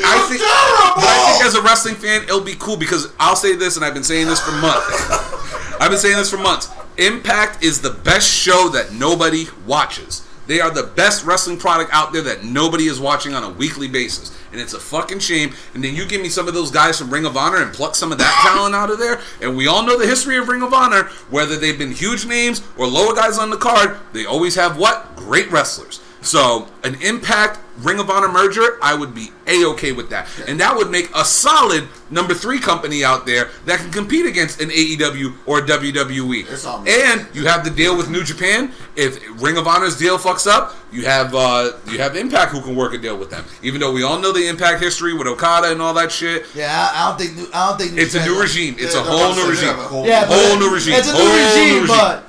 I 0.02 0.26
think, 0.28 0.40
terrible! 0.40 1.05
I 1.06 1.32
think 1.32 1.47
as 1.47 1.55
a 1.55 1.62
wrestling 1.62 1.94
fan, 1.94 2.22
it'll 2.22 2.40
be 2.40 2.55
cool 2.55 2.76
because 2.76 3.12
I'll 3.18 3.36
say 3.36 3.56
this, 3.56 3.76
and 3.76 3.84
I've 3.84 3.94
been 3.94 4.05
saying 4.05 4.26
this 4.26 4.40
for 4.40 4.52
months. 4.52 5.10
I've 5.80 5.90
been 5.90 5.98
saying 5.98 6.16
this 6.16 6.30
for 6.30 6.39
months. 6.39 6.68
Impact 6.97 7.62
is 7.62 7.80
the 7.80 7.90
best 7.90 8.30
show 8.30 8.68
that 8.70 8.92
nobody 8.92 9.47
watches. 9.66 10.26
They 10.50 10.60
are 10.60 10.72
the 10.72 10.82
best 10.82 11.24
wrestling 11.24 11.58
product 11.58 11.92
out 11.92 12.12
there 12.12 12.22
that 12.22 12.42
nobody 12.42 12.86
is 12.86 12.98
watching 12.98 13.34
on 13.34 13.44
a 13.44 13.50
weekly 13.50 13.86
basis. 13.86 14.36
And 14.50 14.60
it's 14.60 14.74
a 14.74 14.80
fucking 14.80 15.20
shame. 15.20 15.54
And 15.74 15.84
then 15.84 15.94
you 15.94 16.04
give 16.04 16.20
me 16.20 16.28
some 16.28 16.48
of 16.48 16.54
those 16.54 16.72
guys 16.72 16.98
from 16.98 17.08
Ring 17.08 17.24
of 17.24 17.36
Honor 17.36 17.62
and 17.62 17.72
pluck 17.72 17.94
some 17.94 18.10
of 18.10 18.18
that 18.18 18.48
talent 18.48 18.74
out 18.74 18.90
of 18.90 18.98
there. 18.98 19.20
And 19.40 19.56
we 19.56 19.68
all 19.68 19.86
know 19.86 19.96
the 19.96 20.08
history 20.08 20.38
of 20.38 20.48
Ring 20.48 20.62
of 20.62 20.74
Honor. 20.74 21.04
Whether 21.30 21.56
they've 21.56 21.78
been 21.78 21.92
huge 21.92 22.26
names 22.26 22.62
or 22.76 22.88
lower 22.88 23.14
guys 23.14 23.38
on 23.38 23.50
the 23.50 23.58
card, 23.58 23.96
they 24.12 24.26
always 24.26 24.56
have 24.56 24.76
what? 24.76 25.14
Great 25.14 25.48
wrestlers. 25.52 26.00
So 26.23 26.68
an 26.84 27.00
Impact 27.02 27.58
Ring 27.78 27.99
of 27.99 28.10
Honor 28.10 28.28
merger, 28.28 28.78
I 28.82 28.94
would 28.94 29.15
be 29.15 29.31
a 29.47 29.65
okay 29.70 29.92
with 29.92 30.10
that, 30.10 30.28
and 30.47 30.60
that 30.60 30.76
would 30.76 30.90
make 30.90 31.08
a 31.16 31.24
solid 31.24 31.89
number 32.10 32.34
three 32.34 32.58
company 32.58 33.02
out 33.02 33.24
there 33.24 33.49
that 33.65 33.78
can 33.81 33.90
compete 33.90 34.26
against 34.26 34.60
an 34.60 34.68
AEW 34.68 35.34
or 35.47 35.62
WWE. 35.62 36.47
And 36.86 37.26
you 37.34 37.47
have 37.47 37.65
the 37.65 37.70
deal 37.70 37.97
with 37.97 38.10
New 38.10 38.23
Japan. 38.23 38.70
If 38.97 39.18
Ring 39.40 39.57
of 39.57 39.66
Honor's 39.66 39.97
deal 39.97 40.18
fucks 40.18 40.47
up, 40.47 40.76
you 40.92 41.07
have 41.07 41.34
uh, 41.34 41.73
you 41.89 41.99
have 41.99 42.16
Impact 42.16 42.52
who 42.52 42.60
can 42.60 42.76
work 42.76 42.92
a 42.92 42.99
deal 42.99 43.16
with 43.16 43.31
them. 43.31 43.44
Even 43.62 43.81
though 43.81 43.92
we 43.92 44.02
all 44.02 44.18
know 44.18 44.32
the 44.32 44.47
Impact 44.47 44.82
history 44.82 45.15
with 45.15 45.26
Okada 45.26 45.73
and 45.73 45.81
all 45.81 45.94
that 45.94 46.12
shit, 46.12 46.44
Yeah, 46.55 46.90
I, 46.92 47.07
I 47.07 47.08
don't 47.08 47.18
think. 47.18 47.36
New- 47.36 47.49
I 47.55 47.68
don't 47.70 47.78
think. 47.81 47.92
New 47.94 48.02
it's 48.02 48.15
a 48.15 48.24
new 48.26 48.39
regime. 48.39 48.76
It's 48.78 48.94
a 48.94 49.02
whole 49.02 49.34
new 49.34 49.49
regime. 49.49 49.68
yeah, 49.68 49.89
whole- 49.89 50.07
Yeah, 50.07 50.26
Whole 50.26 50.58
new 50.58 50.70
regime. 50.73 50.94
It's 50.97 51.08
a 51.08 51.12
new 51.12 51.18
Whole 51.18 51.28
new 51.28 51.81
regime, 51.81 51.86
but 51.86 52.26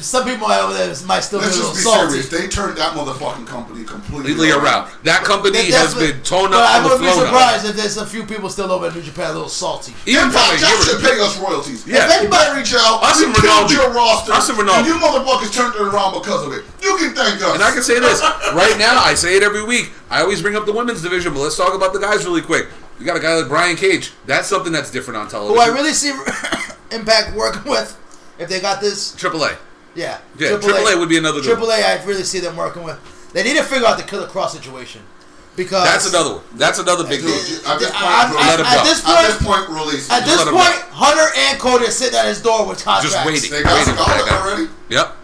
some 0.00 0.24
people 0.24 0.46
over 0.50 0.72
there 0.72 0.88
might 1.06 1.20
still 1.20 1.40
be 1.40 1.44
a 1.44 1.48
Let's 1.48 1.58
little 1.58 1.72
just 1.74 1.84
be 1.84 1.90
salty. 1.90 2.08
serious. 2.22 2.28
They 2.30 2.48
turned 2.48 2.76
that 2.78 2.94
motherfucking 2.96 3.46
company 3.46 3.84
completely, 3.84 4.32
Completely 4.34 4.50
around. 4.50 4.90
That 5.04 5.24
company 5.24 5.52
They 5.58 5.70
has 5.72 5.92
definitely- 5.92 6.12
been 6.12 6.22
torn 6.22 6.50
but 6.50 6.60
up 6.62 6.70
I 6.70 6.76
on 6.78 6.84
wouldn't 6.84 7.00
be 7.02 7.06
floor. 7.12 7.24
now. 7.24 7.30
surprised 7.30 7.64
if 7.66 7.76
there's 7.76 7.96
a 7.98 8.06
few 8.06 8.24
people 8.24 8.48
still 8.48 8.72
over 8.72 8.86
at 8.86 8.94
New 8.94 9.02
Japan 9.02 9.30
a 9.30 9.32
little 9.34 9.48
salty. 9.48 9.94
Even 10.06 10.30
from 10.30 10.40
Impact, 10.40 10.60
y'all 10.62 10.80
should 10.82 11.00
pay 11.02 11.20
us 11.20 11.36
royalties. 11.38 11.86
Yeah. 11.86 12.06
If 12.06 12.10
anybody 12.24 12.60
reach 12.60 12.74
out, 12.74 13.02
Us 13.04 13.18
we 13.20 13.26
and 13.26 13.34
killed 13.36 13.68
Ronaldo. 13.68 13.72
your 13.76 13.90
roster, 13.92 14.32
Us 14.32 14.48
and 14.48 14.58
Ronaldo. 14.58 14.86
you 14.86 14.94
motherfuckers 14.94 15.52
turned 15.52 15.74
it 15.74 15.80
around 15.82 16.14
because 16.14 16.46
of 16.46 16.52
it. 16.52 16.64
You 16.82 16.96
can 16.96 17.14
thank 17.14 17.42
us. 17.42 17.54
And 17.54 17.62
I 17.62 17.70
can 17.72 17.82
say 17.82 17.98
this 18.00 18.20
right 18.54 18.76
now. 18.78 18.98
I 19.02 19.14
say 19.14 19.36
it 19.36 19.42
every 19.42 19.62
week. 19.64 19.92
I 20.10 20.22
always 20.22 20.40
bring 20.40 20.56
up 20.56 20.66
the 20.66 20.72
women's 20.72 21.02
division, 21.02 21.34
but 21.34 21.40
let's 21.40 21.56
talk 21.56 21.74
about 21.74 21.92
the 21.92 22.00
guys 22.00 22.24
really 22.24 22.42
quick. 22.42 22.68
You 22.98 23.06
got 23.06 23.16
a 23.16 23.20
guy 23.20 23.34
like 23.34 23.48
Brian 23.48 23.76
Cage. 23.76 24.12
That's 24.26 24.48
something 24.48 24.72
that's 24.72 24.90
different 24.90 25.18
on 25.18 25.28
television. 25.28 25.56
Who 25.56 25.60
I 25.62 25.74
really 25.74 25.92
see 25.92 26.12
Impact 26.90 27.36
working 27.36 27.70
with, 27.70 27.96
if 28.40 28.48
they 28.48 28.60
got 28.60 28.80
this, 28.80 29.12
AAA. 29.14 29.56
Yeah, 29.94 30.18
Yeah, 30.38 30.56
Triple 30.58 30.86
A 30.86 30.98
would 30.98 31.08
be 31.08 31.18
another 31.18 31.40
AAA, 31.40 31.44
Triple 31.44 31.70
A, 31.72 31.82
I 31.82 32.04
really 32.04 32.22
see 32.24 32.38
them 32.40 32.56
working 32.56 32.82
with. 32.84 32.98
They 33.32 33.42
need 33.42 33.56
to 33.56 33.62
figure 33.64 33.86
out 33.86 33.96
the 33.96 34.04
Killer 34.04 34.26
Kross 34.28 34.50
situation 34.50 35.02
because 35.56 35.84
That's 35.84 36.08
another 36.08 36.34
one. 36.36 36.44
That's 36.54 36.78
another 36.78 37.04
big 37.04 37.20
Dude, 37.20 37.30
deal. 37.30 37.66
at 37.70 37.78
this 37.78 37.90
point, 37.90 38.02
I- 38.02 38.30
I- 38.32 38.46
Let 38.50 38.60
him 38.60 38.66
at 38.66 38.76
go. 38.78 38.84
this 38.84 38.98
at 39.04 39.04
point, 39.14 39.26
this 39.26 39.42
point, 39.42 39.68
release. 39.68 40.10
at 40.10 40.24
this 40.24 40.42
point. 40.44 40.78
Hunter 40.94 41.28
and 41.36 41.58
Cody 41.58 41.86
are 41.86 41.90
sitting 41.90 42.18
at 42.18 42.26
his 42.26 42.40
door 42.40 42.66
with 42.66 42.82
contracts. 42.84 43.12
Just 43.14 43.26
waiting. 43.26 43.50
they 43.50 43.62
got 43.62 43.74
waiting 43.78 43.94
for 43.94 43.98
that 44.04 44.20
Scarlett 44.26 44.32
already. 44.46 44.68
Yep. 44.88 45.16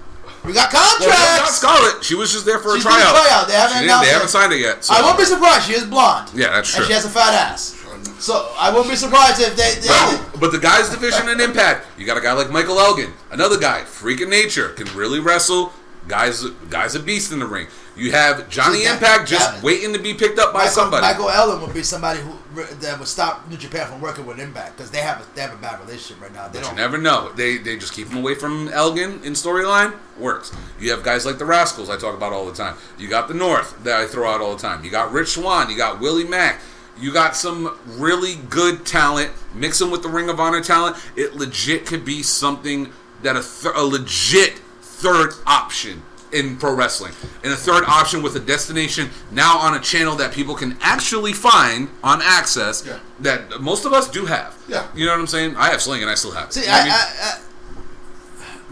We 0.44 0.52
got 0.52 0.72
Well, 0.72 0.90
they 0.98 1.06
got 1.06 1.16
contracts. 1.18 1.56
Scarlett. 1.56 2.04
She 2.04 2.14
was 2.14 2.32
just 2.32 2.44
there 2.44 2.58
for 2.58 2.74
She's 2.76 2.84
a 2.84 2.88
tryout. 2.88 3.14
tryout. 3.14 3.48
They 3.48 3.54
haven't 3.54 3.78
She 3.82 3.86
They 3.86 4.12
haven't 4.12 4.28
signed 4.28 4.52
it 4.52 4.58
yet. 4.60 4.84
So. 4.84 4.94
I 4.94 5.02
won't 5.02 5.18
be 5.18 5.24
surprised. 5.24 5.66
She 5.66 5.74
is 5.74 5.84
blonde. 5.84 6.30
Yeah, 6.34 6.50
that's 6.50 6.70
true. 6.70 6.78
And 6.82 6.86
she 6.86 6.92
has 6.92 7.04
a 7.04 7.10
fat 7.10 7.34
ass. 7.34 7.74
So 8.18 8.52
I 8.58 8.72
won't 8.72 8.88
be 8.88 8.96
surprised 8.96 9.40
if 9.40 9.56
they. 9.56 9.74
they, 9.80 9.88
No, 9.88 10.24
but 10.40 10.52
the 10.52 10.58
guys 10.58 10.88
division 10.90 11.28
and 11.28 11.40
impact, 11.40 11.86
you 11.98 12.06
got 12.06 12.16
a 12.16 12.20
guy 12.20 12.32
like 12.32 12.50
Michael 12.50 12.78
Elgin, 12.80 13.12
another 13.30 13.58
guy, 13.58 13.82
freaking 13.82 14.28
nature, 14.28 14.70
can 14.70 14.86
really 14.96 15.20
wrestle. 15.20 15.72
Guys, 16.08 16.44
guys, 16.70 16.94
a 16.94 17.00
beast 17.00 17.32
in 17.32 17.40
the 17.40 17.46
ring. 17.46 17.66
You 17.96 18.12
have 18.12 18.48
Johnny 18.48 18.84
that- 18.84 18.94
Impact 18.94 19.28
just 19.28 19.54
that- 19.54 19.62
waiting 19.64 19.92
to 19.92 19.98
be 19.98 20.14
picked 20.14 20.38
up 20.38 20.52
by 20.52 20.60
Michael, 20.60 20.72
somebody. 20.72 21.02
Michael 21.02 21.30
Elgin 21.30 21.60
would 21.66 21.74
be 21.74 21.82
somebody 21.82 22.20
who 22.20 22.32
that 22.76 22.98
would 23.00 23.08
stop 23.08 23.48
New 23.50 23.56
Japan 23.56 23.88
from 23.88 24.00
working 24.00 24.24
with 24.24 24.38
Impact 24.38 24.76
because 24.76 24.90
they 24.92 24.98
have 25.00 25.20
a, 25.20 25.24
they 25.34 25.40
have 25.40 25.52
a 25.52 25.56
bad 25.56 25.80
relationship 25.80 26.22
right 26.22 26.32
now. 26.32 26.46
They 26.46 26.60
You 26.60 26.64
don't. 26.66 26.76
never 26.76 26.96
know. 26.96 27.32
They 27.34 27.58
they 27.58 27.76
just 27.76 27.92
keep 27.92 28.08
him 28.08 28.18
away 28.18 28.36
from 28.36 28.68
Elgin 28.68 29.20
in 29.24 29.32
storyline. 29.32 29.94
Works. 30.16 30.52
You 30.78 30.92
have 30.92 31.02
guys 31.02 31.26
like 31.26 31.38
the 31.38 31.44
Rascals 31.44 31.90
I 31.90 31.96
talk 31.96 32.14
about 32.14 32.32
all 32.32 32.46
the 32.46 32.54
time. 32.54 32.76
You 32.98 33.08
got 33.08 33.26
the 33.26 33.34
North 33.34 33.82
that 33.82 34.00
I 34.00 34.06
throw 34.06 34.30
out 34.30 34.40
all 34.40 34.54
the 34.54 34.62
time. 34.62 34.84
You 34.84 34.90
got 34.92 35.10
Rich 35.12 35.30
Swann. 35.30 35.68
You 35.70 35.76
got 35.76 35.98
Willie 35.98 36.24
Mack. 36.24 36.60
You 36.98 37.12
got 37.12 37.36
some 37.36 37.76
really 37.86 38.36
good 38.48 38.86
talent. 38.86 39.30
Mix 39.54 39.78
them 39.78 39.90
with 39.90 40.02
the 40.02 40.08
Ring 40.08 40.28
of 40.30 40.40
Honor 40.40 40.60
talent. 40.62 40.96
It 41.16 41.34
legit 41.34 41.84
could 41.86 42.04
be 42.04 42.22
something 42.22 42.92
that 43.22 43.36
a, 43.36 43.42
th- 43.42 43.74
a 43.76 43.82
legit 43.82 44.58
third 44.80 45.32
option 45.46 46.02
in 46.32 46.56
pro 46.56 46.74
wrestling. 46.74 47.12
And 47.44 47.52
a 47.52 47.56
third 47.56 47.84
option 47.86 48.22
with 48.22 48.34
a 48.36 48.40
destination 48.40 49.10
now 49.30 49.58
on 49.58 49.74
a 49.74 49.80
channel 49.80 50.16
that 50.16 50.32
people 50.32 50.54
can 50.54 50.76
actually 50.80 51.32
find 51.32 51.88
on 52.02 52.20
access 52.22 52.84
Yeah. 52.86 52.98
that 53.20 53.60
most 53.60 53.84
of 53.84 53.92
us 53.92 54.08
do 54.10 54.26
have. 54.26 54.56
Yeah. 54.68 54.86
You 54.94 55.04
know 55.06 55.12
what 55.12 55.20
I'm 55.20 55.26
saying? 55.26 55.54
I 55.56 55.70
have 55.70 55.80
Sling 55.82 56.02
and 56.02 56.10
I 56.10 56.14
still 56.14 56.32
have. 56.32 56.48
it. 56.48 56.54
See, 56.54 56.60
You 56.62 56.66
know 56.66 56.72
what 56.72 56.88
I, 56.90 56.94
I, 57.22 57.38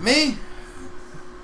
I, 0.00 0.02
me, 0.02 0.38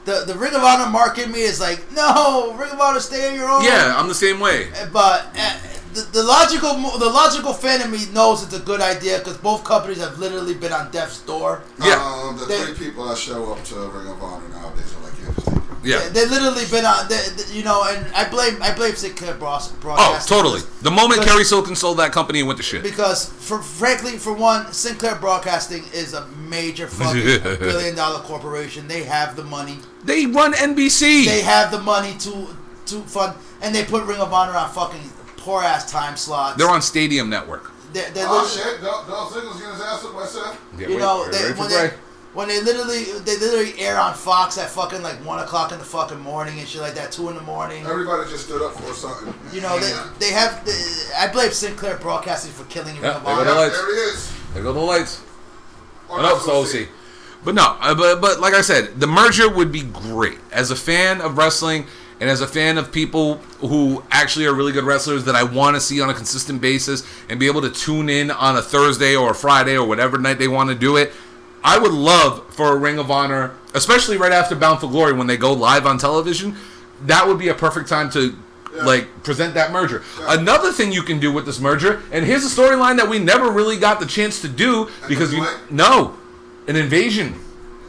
the 0.05 0.25
the 0.27 0.35
Ring 0.35 0.55
of 0.55 0.63
Honor 0.63 0.91
market 0.91 1.31
me 1.31 1.41
is 1.43 1.61
like, 1.61 1.91
no, 1.93 2.55
Ring 2.59 2.71
of 2.71 2.81
Honor, 2.81 3.01
stay 3.01 3.29
on 3.29 3.35
your 3.35 3.49
own. 3.49 3.63
Yeah, 3.65 3.95
I'm 3.97 4.09
the 4.09 4.15
same 4.15 4.41
way. 4.41 4.71
But 4.93 5.27
uh, 5.39 5.57
the, 5.95 6.03
the 6.13 6.23
logical 6.23 6.75
mo- 6.75 6.99
the 6.99 7.09
logical 7.09 7.53
fan 7.53 7.81
in 7.83 7.91
me 7.91 8.07
knows 8.13 8.43
it's 8.43 8.55
a 8.55 8.61
good 8.61 8.81
idea 8.81 9.19
because 9.19 9.37
both 9.39 9.65
companies 9.65 9.99
have 9.99 10.19
literally 10.19 10.55
been 10.55 10.73
on 10.73 10.91
death's 10.91 11.21
door. 11.23 11.63
Yeah. 11.83 11.95
Um, 12.03 12.39
the 12.39 12.47
They- 12.47 12.65
three 12.65 12.87
people 12.89 13.07
that 13.09 13.19
show 13.19 13.53
up 13.53 13.63
to 13.65 13.75
Ring 13.75 14.09
of 14.09 14.23
Honor 14.23 14.49
nowadays 14.49 14.95
are 14.97 15.03
like, 15.05 15.13
yeah, 15.21 15.35
just 15.35 15.47
take 15.47 15.57
it. 15.57 15.63
Yeah. 15.83 15.99
They, 16.09 16.09
they 16.11 16.27
literally 16.29 16.65
been 16.71 16.85
on, 16.85 17.09
they, 17.09 17.17
they- 17.37 17.53
you 17.57 17.65
know, 17.65 17.83
and 17.89 18.07
I 18.15 18.29
blame 18.29 18.63
I 18.63 18.73
blame 18.75 18.95
Sinclair 18.95 19.35
Bros- 19.35 19.73
Oh, 19.73 19.77
Broadcasting. 19.81 20.37
totally. 20.37 20.61
The 20.83 20.91
moment 20.91 21.23
Cary 21.25 21.45
Silkin 21.45 21.75
sold 21.77 21.99
that 21.99 22.13
company 22.13 22.41
and 22.41 22.49
went 22.49 22.59
to 22.59 22.63
shit. 22.63 22.83
Because, 22.83 23.27
for 23.27 23.63
frankly, 23.63 24.19
for 24.19 24.33
one, 24.33 24.73
Sinclair 24.73 25.15
Broadcasting 25.17 25.85
is 25.95 26.13
a 26.15 26.27
major 26.49 26.87
fucking 26.87 27.43
billion 27.61 27.95
dollar 27.97 28.21
corporation. 28.21 28.89
They 28.89 29.05
have 29.05 29.37
the 29.37 29.45
money. 29.45 29.79
They 30.05 30.27
run 30.27 30.53
NBC. 30.53 31.25
They 31.27 31.41
have 31.43 31.71
the 31.71 31.81
money 31.81 32.15
to 32.21 32.49
to 32.87 33.01
fund, 33.03 33.35
and 33.63 33.73
they 33.75 33.85
put 33.85 34.03
Ring 34.05 34.19
of 34.21 34.33
Honor 34.33 34.57
on 34.57 34.69
fucking 34.71 35.01
poor 35.41 35.63
ass 35.63 35.91
time 35.91 36.17
slots. 36.17 36.57
They're 36.57 36.71
on 36.71 36.83
Stadium 36.83 37.29
Network. 37.29 37.71
They're, 37.93 38.09
they're 38.11 38.27
Oh 38.29 38.43
literally- 38.49 38.73
shit, 38.77 38.83
Dolph 38.83 39.09
Dolph 39.09 39.33
Ziggler's 39.33 39.57
getting 39.59 39.73
his 39.75 39.83
ass 39.83 40.05
up 40.05 40.15
by 40.15 40.25
Seth. 40.27 40.61
Yeah, 40.79 40.87
You 40.89 40.95
wait- 40.95 41.01
know, 41.01 41.23
wait- 41.23 41.33
they, 41.33 41.43
ready 41.45 41.59
when 41.59 41.69
they, 41.69 41.91
when 42.33 42.47
they 42.49 42.61
literally 42.63 43.03
they 43.25 43.37
literally 43.39 43.75
air 43.81 43.99
on 43.99 44.15
Fox 44.15 44.57
at 44.59 44.71
fucking 44.71 45.03
like 45.03 45.17
one 45.27 45.41
o'clock 45.41 45.73
in 45.73 45.79
the 45.79 45.85
fucking 45.85 46.21
morning 46.21 46.61
and 46.61 46.69
shit 46.69 46.81
like 46.81 46.95
that, 46.95 47.11
two 47.11 47.29
in 47.29 47.35
the 47.35 47.41
morning. 47.43 47.85
Everybody 47.85 48.31
just 48.31 48.45
stood 48.47 48.63
up 48.63 48.75
for 48.75 48.93
something. 48.95 49.35
You 49.53 49.61
know, 49.61 49.77
they, 49.81 49.93
they 50.21 50.33
have. 50.33 50.63
I 51.19 51.27
blame 51.33 51.51
Sinclair 51.51 51.97
Broadcasting 51.97 52.53
for 52.53 52.63
killing 52.67 52.95
Ring 52.95 53.03
Yeah, 53.03 53.17
of 53.17 53.23
they 53.25 53.31
go 53.33 53.41
Honor. 53.41 53.45
to 53.51 53.55
lights. 53.57 53.77
There 53.79 53.95
it 53.95 54.15
is. 54.15 54.33
There 54.55 54.63
go 54.63 54.73
the 54.73 54.79
lights. 54.81 55.23
Or 56.09 56.21
Oh, 56.21 56.23
no, 56.23 56.39
so 56.39 56.65
see. 56.65 56.87
But 57.45 57.55
no, 57.57 57.77
uh, 57.81 57.95
but 57.97 58.21
but 58.21 58.39
like 58.39 58.55
I 58.55 58.61
said, 58.61 59.01
the 59.01 59.07
merger 59.09 59.49
would 59.49 59.73
be 59.73 59.83
great. 59.83 60.39
As 60.53 60.71
a 60.71 60.77
fan 60.77 61.21
of 61.21 61.37
wrestling 61.39 61.87
and 62.21 62.29
as 62.29 62.43
a 62.43 62.47
fan 62.47 62.77
of 62.77 62.93
people 62.93 63.37
who 63.61 64.05
actually 64.11 64.47
are 64.47 64.55
really 64.55 64.73
good 64.73 64.85
wrestlers 64.85 65.25
that 65.25 65.35
I 65.35 65.43
want 65.43 65.75
to 65.77 65.81
see 65.81 66.01
on 66.01 66.11
a 66.11 66.15
consistent 66.15 66.61
basis 66.61 67.03
and 67.29 67.41
be 67.41 67.47
able 67.47 67.63
to 67.63 67.71
tune 67.71 68.11
in 68.11 68.31
on 68.31 68.57
a 68.57 68.63
Thursday 68.63 69.17
or 69.17 69.31
a 69.31 69.35
Friday 69.35 69.77
or 69.77 69.89
whatever 69.89 70.19
night 70.19 70.39
they 70.39 70.49
want 70.49 70.69
to 70.69 70.77
do 70.77 70.97
it, 70.97 71.13
I 71.65 71.79
would 71.79 71.93
love 71.93 72.55
for 72.55 72.73
a 72.73 72.77
Ring 72.77 72.99
of 72.99 73.11
Honor, 73.11 73.55
especially 73.75 74.19
right 74.19 74.33
after 74.33 74.55
Bound 74.55 74.81
for 74.81 74.89
Glory 74.89 75.15
when 75.15 75.27
they 75.27 75.39
go 75.39 75.53
live 75.53 75.87
on 75.87 75.99
television. 75.99 76.57
That 77.03 77.27
would 77.27 77.39
be 77.39 77.49
a 77.49 77.55
perfect 77.55 77.89
time 77.89 78.11
to 78.11 78.37
like 78.85 79.23
present 79.23 79.55
that 79.55 79.73
merger. 79.73 80.03
Another 80.21 80.73
thing 80.73 80.93
you 80.93 81.03
can 81.03 81.19
do 81.19 81.33
with 81.33 81.47
this 81.47 81.59
merger, 81.59 82.03
and 82.13 82.25
here's 82.25 82.45
a 82.45 82.49
storyline 82.49 82.97
that 82.99 83.09
we 83.09 83.19
never 83.19 83.51
really 83.51 83.79
got 83.79 83.99
the 83.99 84.07
chance 84.07 84.41
to 84.43 84.49
do 84.49 84.89
because 85.09 85.33
you 85.33 85.47
no, 85.71 86.17
an 86.69 86.77
invasion. 86.77 87.35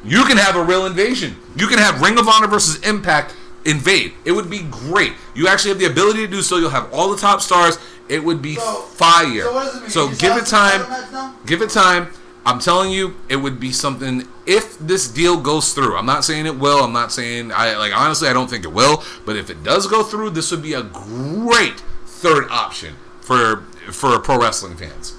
You 0.03 0.23
can 0.23 0.37
have 0.37 0.55
a 0.55 0.63
real 0.63 0.87
invasion. 0.87 1.35
You 1.55 1.67
can 1.67 1.77
have 1.77 2.01
Ring 2.01 2.17
of 2.17 2.27
Honor 2.27 2.47
versus 2.47 2.81
Impact 2.87 3.35
invade. 3.65 4.13
It 4.25 4.31
would 4.31 4.49
be 4.49 4.63
great. 4.63 5.13
You 5.35 5.47
actually 5.47 5.69
have 5.69 5.79
the 5.79 5.85
ability 5.85 6.25
to 6.25 6.27
do 6.27 6.41
so. 6.41 6.57
You'll 6.57 6.69
have 6.69 6.91
all 6.93 7.09
the 7.11 7.17
top 7.17 7.41
stars. 7.41 7.77
It 8.09 8.23
would 8.23 8.41
be 8.41 8.55
So- 8.55 8.81
fire. 8.81 9.43
So 9.43 9.53
what 9.53 9.65
does 9.65 9.75
it 9.75 9.81
mean? 9.81 9.89
So 9.89 10.09
give 10.09 10.35
it 10.37 10.45
time. 10.45 11.35
Give 11.45 11.61
it 11.61 11.69
time. 11.69 12.07
I'm 12.43 12.59
telling 12.59 12.89
you, 12.91 13.15
it 13.29 13.35
would 13.35 13.59
be 13.59 13.71
something 13.71 14.27
if 14.47 14.79
this 14.79 15.07
deal 15.07 15.37
goes 15.37 15.73
through. 15.73 15.95
I'm 15.95 16.07
not 16.07 16.25
saying 16.25 16.47
it 16.47 16.57
will. 16.57 16.83
I'm 16.83 16.91
not 16.93 17.11
saying 17.11 17.51
I 17.51 17.77
like 17.77 17.95
honestly 17.95 18.27
I 18.27 18.33
don't 18.33 18.49
think 18.49 18.63
it 18.65 18.73
will, 18.73 19.03
but 19.25 19.35
if 19.35 19.51
it 19.51 19.63
does 19.63 19.85
go 19.85 20.01
through, 20.01 20.31
this 20.31 20.49
would 20.49 20.63
be 20.63 20.73
a 20.73 20.81
great 20.81 21.83
third 22.07 22.49
option 22.49 22.95
for 23.21 23.57
for 23.91 24.17
pro 24.19 24.39
wrestling 24.39 24.75
fans. 24.75 25.13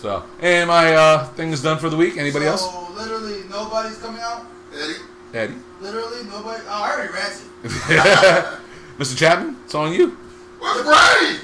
So, 0.00 0.24
and 0.40 0.66
my 0.68 0.94
uh, 0.94 1.26
thing 1.34 1.52
is 1.52 1.62
done 1.62 1.78
for 1.78 1.88
the 1.88 1.96
week. 1.96 2.16
Anybody 2.16 2.46
so, 2.46 2.50
else? 2.50 2.90
literally 2.96 3.44
nobody's 3.48 3.98
coming 3.98 4.20
out. 4.20 4.44
Eddie, 4.74 4.94
Eddie, 5.34 5.54
Literally 5.80 6.24
nobody. 6.24 6.62
Oh, 6.66 6.82
I 6.82 6.92
already 6.92 7.12
ranted. 7.12 7.46
Mr. 8.98 9.16
Chapman, 9.16 9.56
it's 9.64 9.74
on 9.74 9.92
you. 9.92 10.10
where's 10.58 10.82
Bray? 10.82 11.38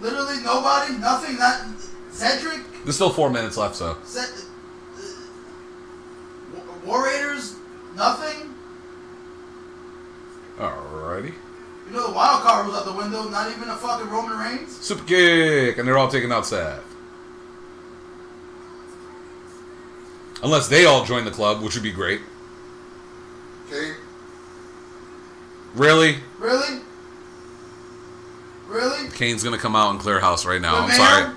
Literally 0.00 0.42
nobody. 0.42 0.98
Nothing. 0.98 1.38
Not 1.38 1.62
Cedric. 2.10 2.60
There's 2.84 2.94
still 2.96 3.10
four 3.10 3.30
minutes 3.30 3.56
left, 3.56 3.74
so 3.76 3.94
Ced, 4.04 4.44
uh, 6.54 6.60
War 6.84 7.04
Raiders. 7.06 7.56
Nothing. 7.96 8.54
alrighty. 10.58 11.32
You 11.86 11.92
know 11.92 12.06
the 12.08 12.14
wild 12.14 12.42
card 12.42 12.66
was 12.66 12.74
out 12.76 12.84
the 12.84 12.92
window. 12.92 13.28
Not 13.28 13.50
even 13.50 13.68
a 13.68 13.76
fucking 13.76 14.10
Roman 14.10 14.38
Reigns. 14.38 14.76
Super 14.78 15.04
kick, 15.04 15.78
and 15.78 15.88
they're 15.88 15.98
all 15.98 16.08
taken 16.08 16.30
out 16.32 16.46
sad. 16.46 16.80
Unless 20.42 20.68
they 20.68 20.84
all 20.84 21.04
join 21.04 21.24
the 21.24 21.30
club, 21.30 21.62
which 21.62 21.74
would 21.74 21.82
be 21.84 21.92
great. 21.92 22.20
Okay. 23.72 23.92
Really? 25.74 26.16
Really? 26.38 26.80
Really? 28.68 29.10
Kane's 29.10 29.42
gonna 29.42 29.58
come 29.58 29.74
out 29.74 29.90
and 29.90 30.00
clear 30.00 30.20
house 30.20 30.44
right 30.44 30.60
now. 30.60 30.72
The 30.74 30.78
I'm 30.82 30.88
mayor? 30.88 30.96
sorry. 30.98 31.36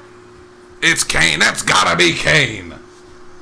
It's 0.81 1.03
Kane. 1.03 1.39
That's 1.39 1.61
gotta 1.61 1.95
be 1.97 2.13
Kane. 2.13 2.75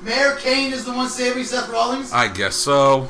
Mayor 0.04 0.36
Kane 0.36 0.74
is 0.74 0.86
the 0.86 0.92
one 0.94 1.10
saving 1.10 1.44
Seth 1.44 1.70
Rollins. 1.70 2.12
I 2.12 2.28
guess 2.28 2.56
so. 2.56 3.08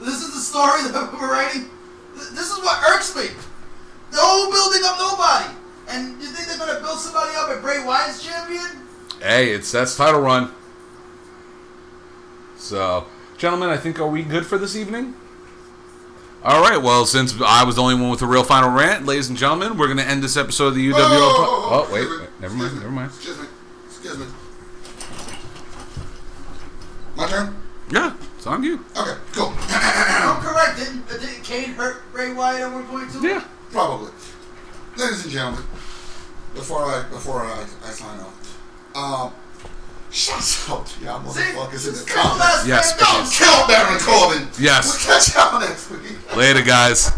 This 0.00 0.20
is 0.22 0.34
the 0.34 0.40
story 0.40 0.82
that 0.90 1.12
we're 1.20 1.30
writing. 1.30 1.68
This 2.14 2.50
is 2.50 2.58
what 2.58 2.82
irks 2.90 3.14
me. 3.14 3.28
No 4.12 4.50
building 4.50 4.82
up 4.84 4.98
nobody. 4.98 5.54
And 5.88 6.20
you 6.20 6.28
think 6.28 6.48
they're 6.48 6.58
gonna 6.58 6.80
build 6.80 6.98
somebody 6.98 7.30
up 7.36 7.50
at 7.50 7.60
Bray 7.62 7.84
Wyatt's 7.84 8.24
champion? 8.24 8.66
Hey, 9.20 9.50
it's 9.52 9.70
that's 9.70 9.96
title 9.96 10.20
run. 10.20 10.50
So, 12.56 13.06
gentlemen, 13.44 13.68
I 13.68 13.76
think 13.76 14.00
are 14.00 14.06
we 14.06 14.22
good 14.22 14.46
for 14.46 14.56
this 14.56 14.74
evening? 14.74 15.12
All 16.42 16.62
right. 16.62 16.80
Well, 16.80 17.04
since 17.04 17.38
I 17.42 17.62
was 17.64 17.76
the 17.76 17.82
only 17.82 17.94
one 17.94 18.08
with 18.08 18.22
a 18.22 18.26
real 18.26 18.42
final 18.42 18.70
rant, 18.70 19.04
ladies 19.04 19.28
and 19.28 19.36
gentlemen, 19.36 19.76
we're 19.76 19.86
gonna 19.86 20.00
end 20.00 20.22
this 20.22 20.38
episode 20.38 20.68
of 20.68 20.76
the 20.76 20.88
UWO. 20.88 20.94
Whoa, 20.94 21.34
po- 21.36 21.86
oh 21.86 21.88
wait, 21.92 22.04
excuse 22.04 22.20
me, 22.20 22.24
wait, 22.24 22.40
never 22.40 22.54
mind, 22.54 22.74
never 22.76 22.90
mind. 22.90 23.10
Excuse 23.10 23.38
me. 23.38 23.46
Excuse 23.84 24.18
me. 24.18 24.26
My 27.16 27.28
turn? 27.28 27.54
Yeah, 27.90 28.16
it's 28.34 28.46
on 28.46 28.64
you. 28.64 28.82
Okay, 28.96 29.18
cool. 29.32 29.52
I'm 29.68 30.40
correct. 30.40 30.78
Didn't, 30.78 31.04
uh, 31.10 31.18
didn't 31.18 31.44
Kane 31.44 31.74
hurt 31.74 32.10
Bray 32.12 32.32
Wyatt 32.32 32.62
at 32.62 32.72
one 32.72 32.86
point 32.86 33.12
too? 33.12 33.28
Yeah. 33.28 33.44
Probably. 33.72 34.10
Ladies 34.96 35.22
and 35.24 35.32
gentlemen, 35.32 35.64
before 36.54 36.86
I 36.86 37.02
before 37.10 37.42
I, 37.42 37.66
I 37.84 37.90
sign 37.90 38.20
off, 38.20 38.58
um, 38.94 39.32
shut 40.14 40.70
up, 40.70 40.86
y'all 41.02 41.20
motherfuckers 41.20 41.88
in 41.88 41.94
the 41.94 42.04
Kill 42.06 42.22
comments. 42.22 42.40
last 42.40 42.66
Yes, 42.66 43.00
man. 43.00 43.10
Don't 43.10 43.32
kill 43.32 43.66
Baron 43.66 43.98
Corbin. 44.00 44.48
Yes. 44.58 44.86
We'll 44.86 45.16
catch 45.18 45.34
y'all 45.34 45.60
next 45.60 45.90
week. 45.90 46.36
Later, 46.36 46.62
guys. 46.62 47.10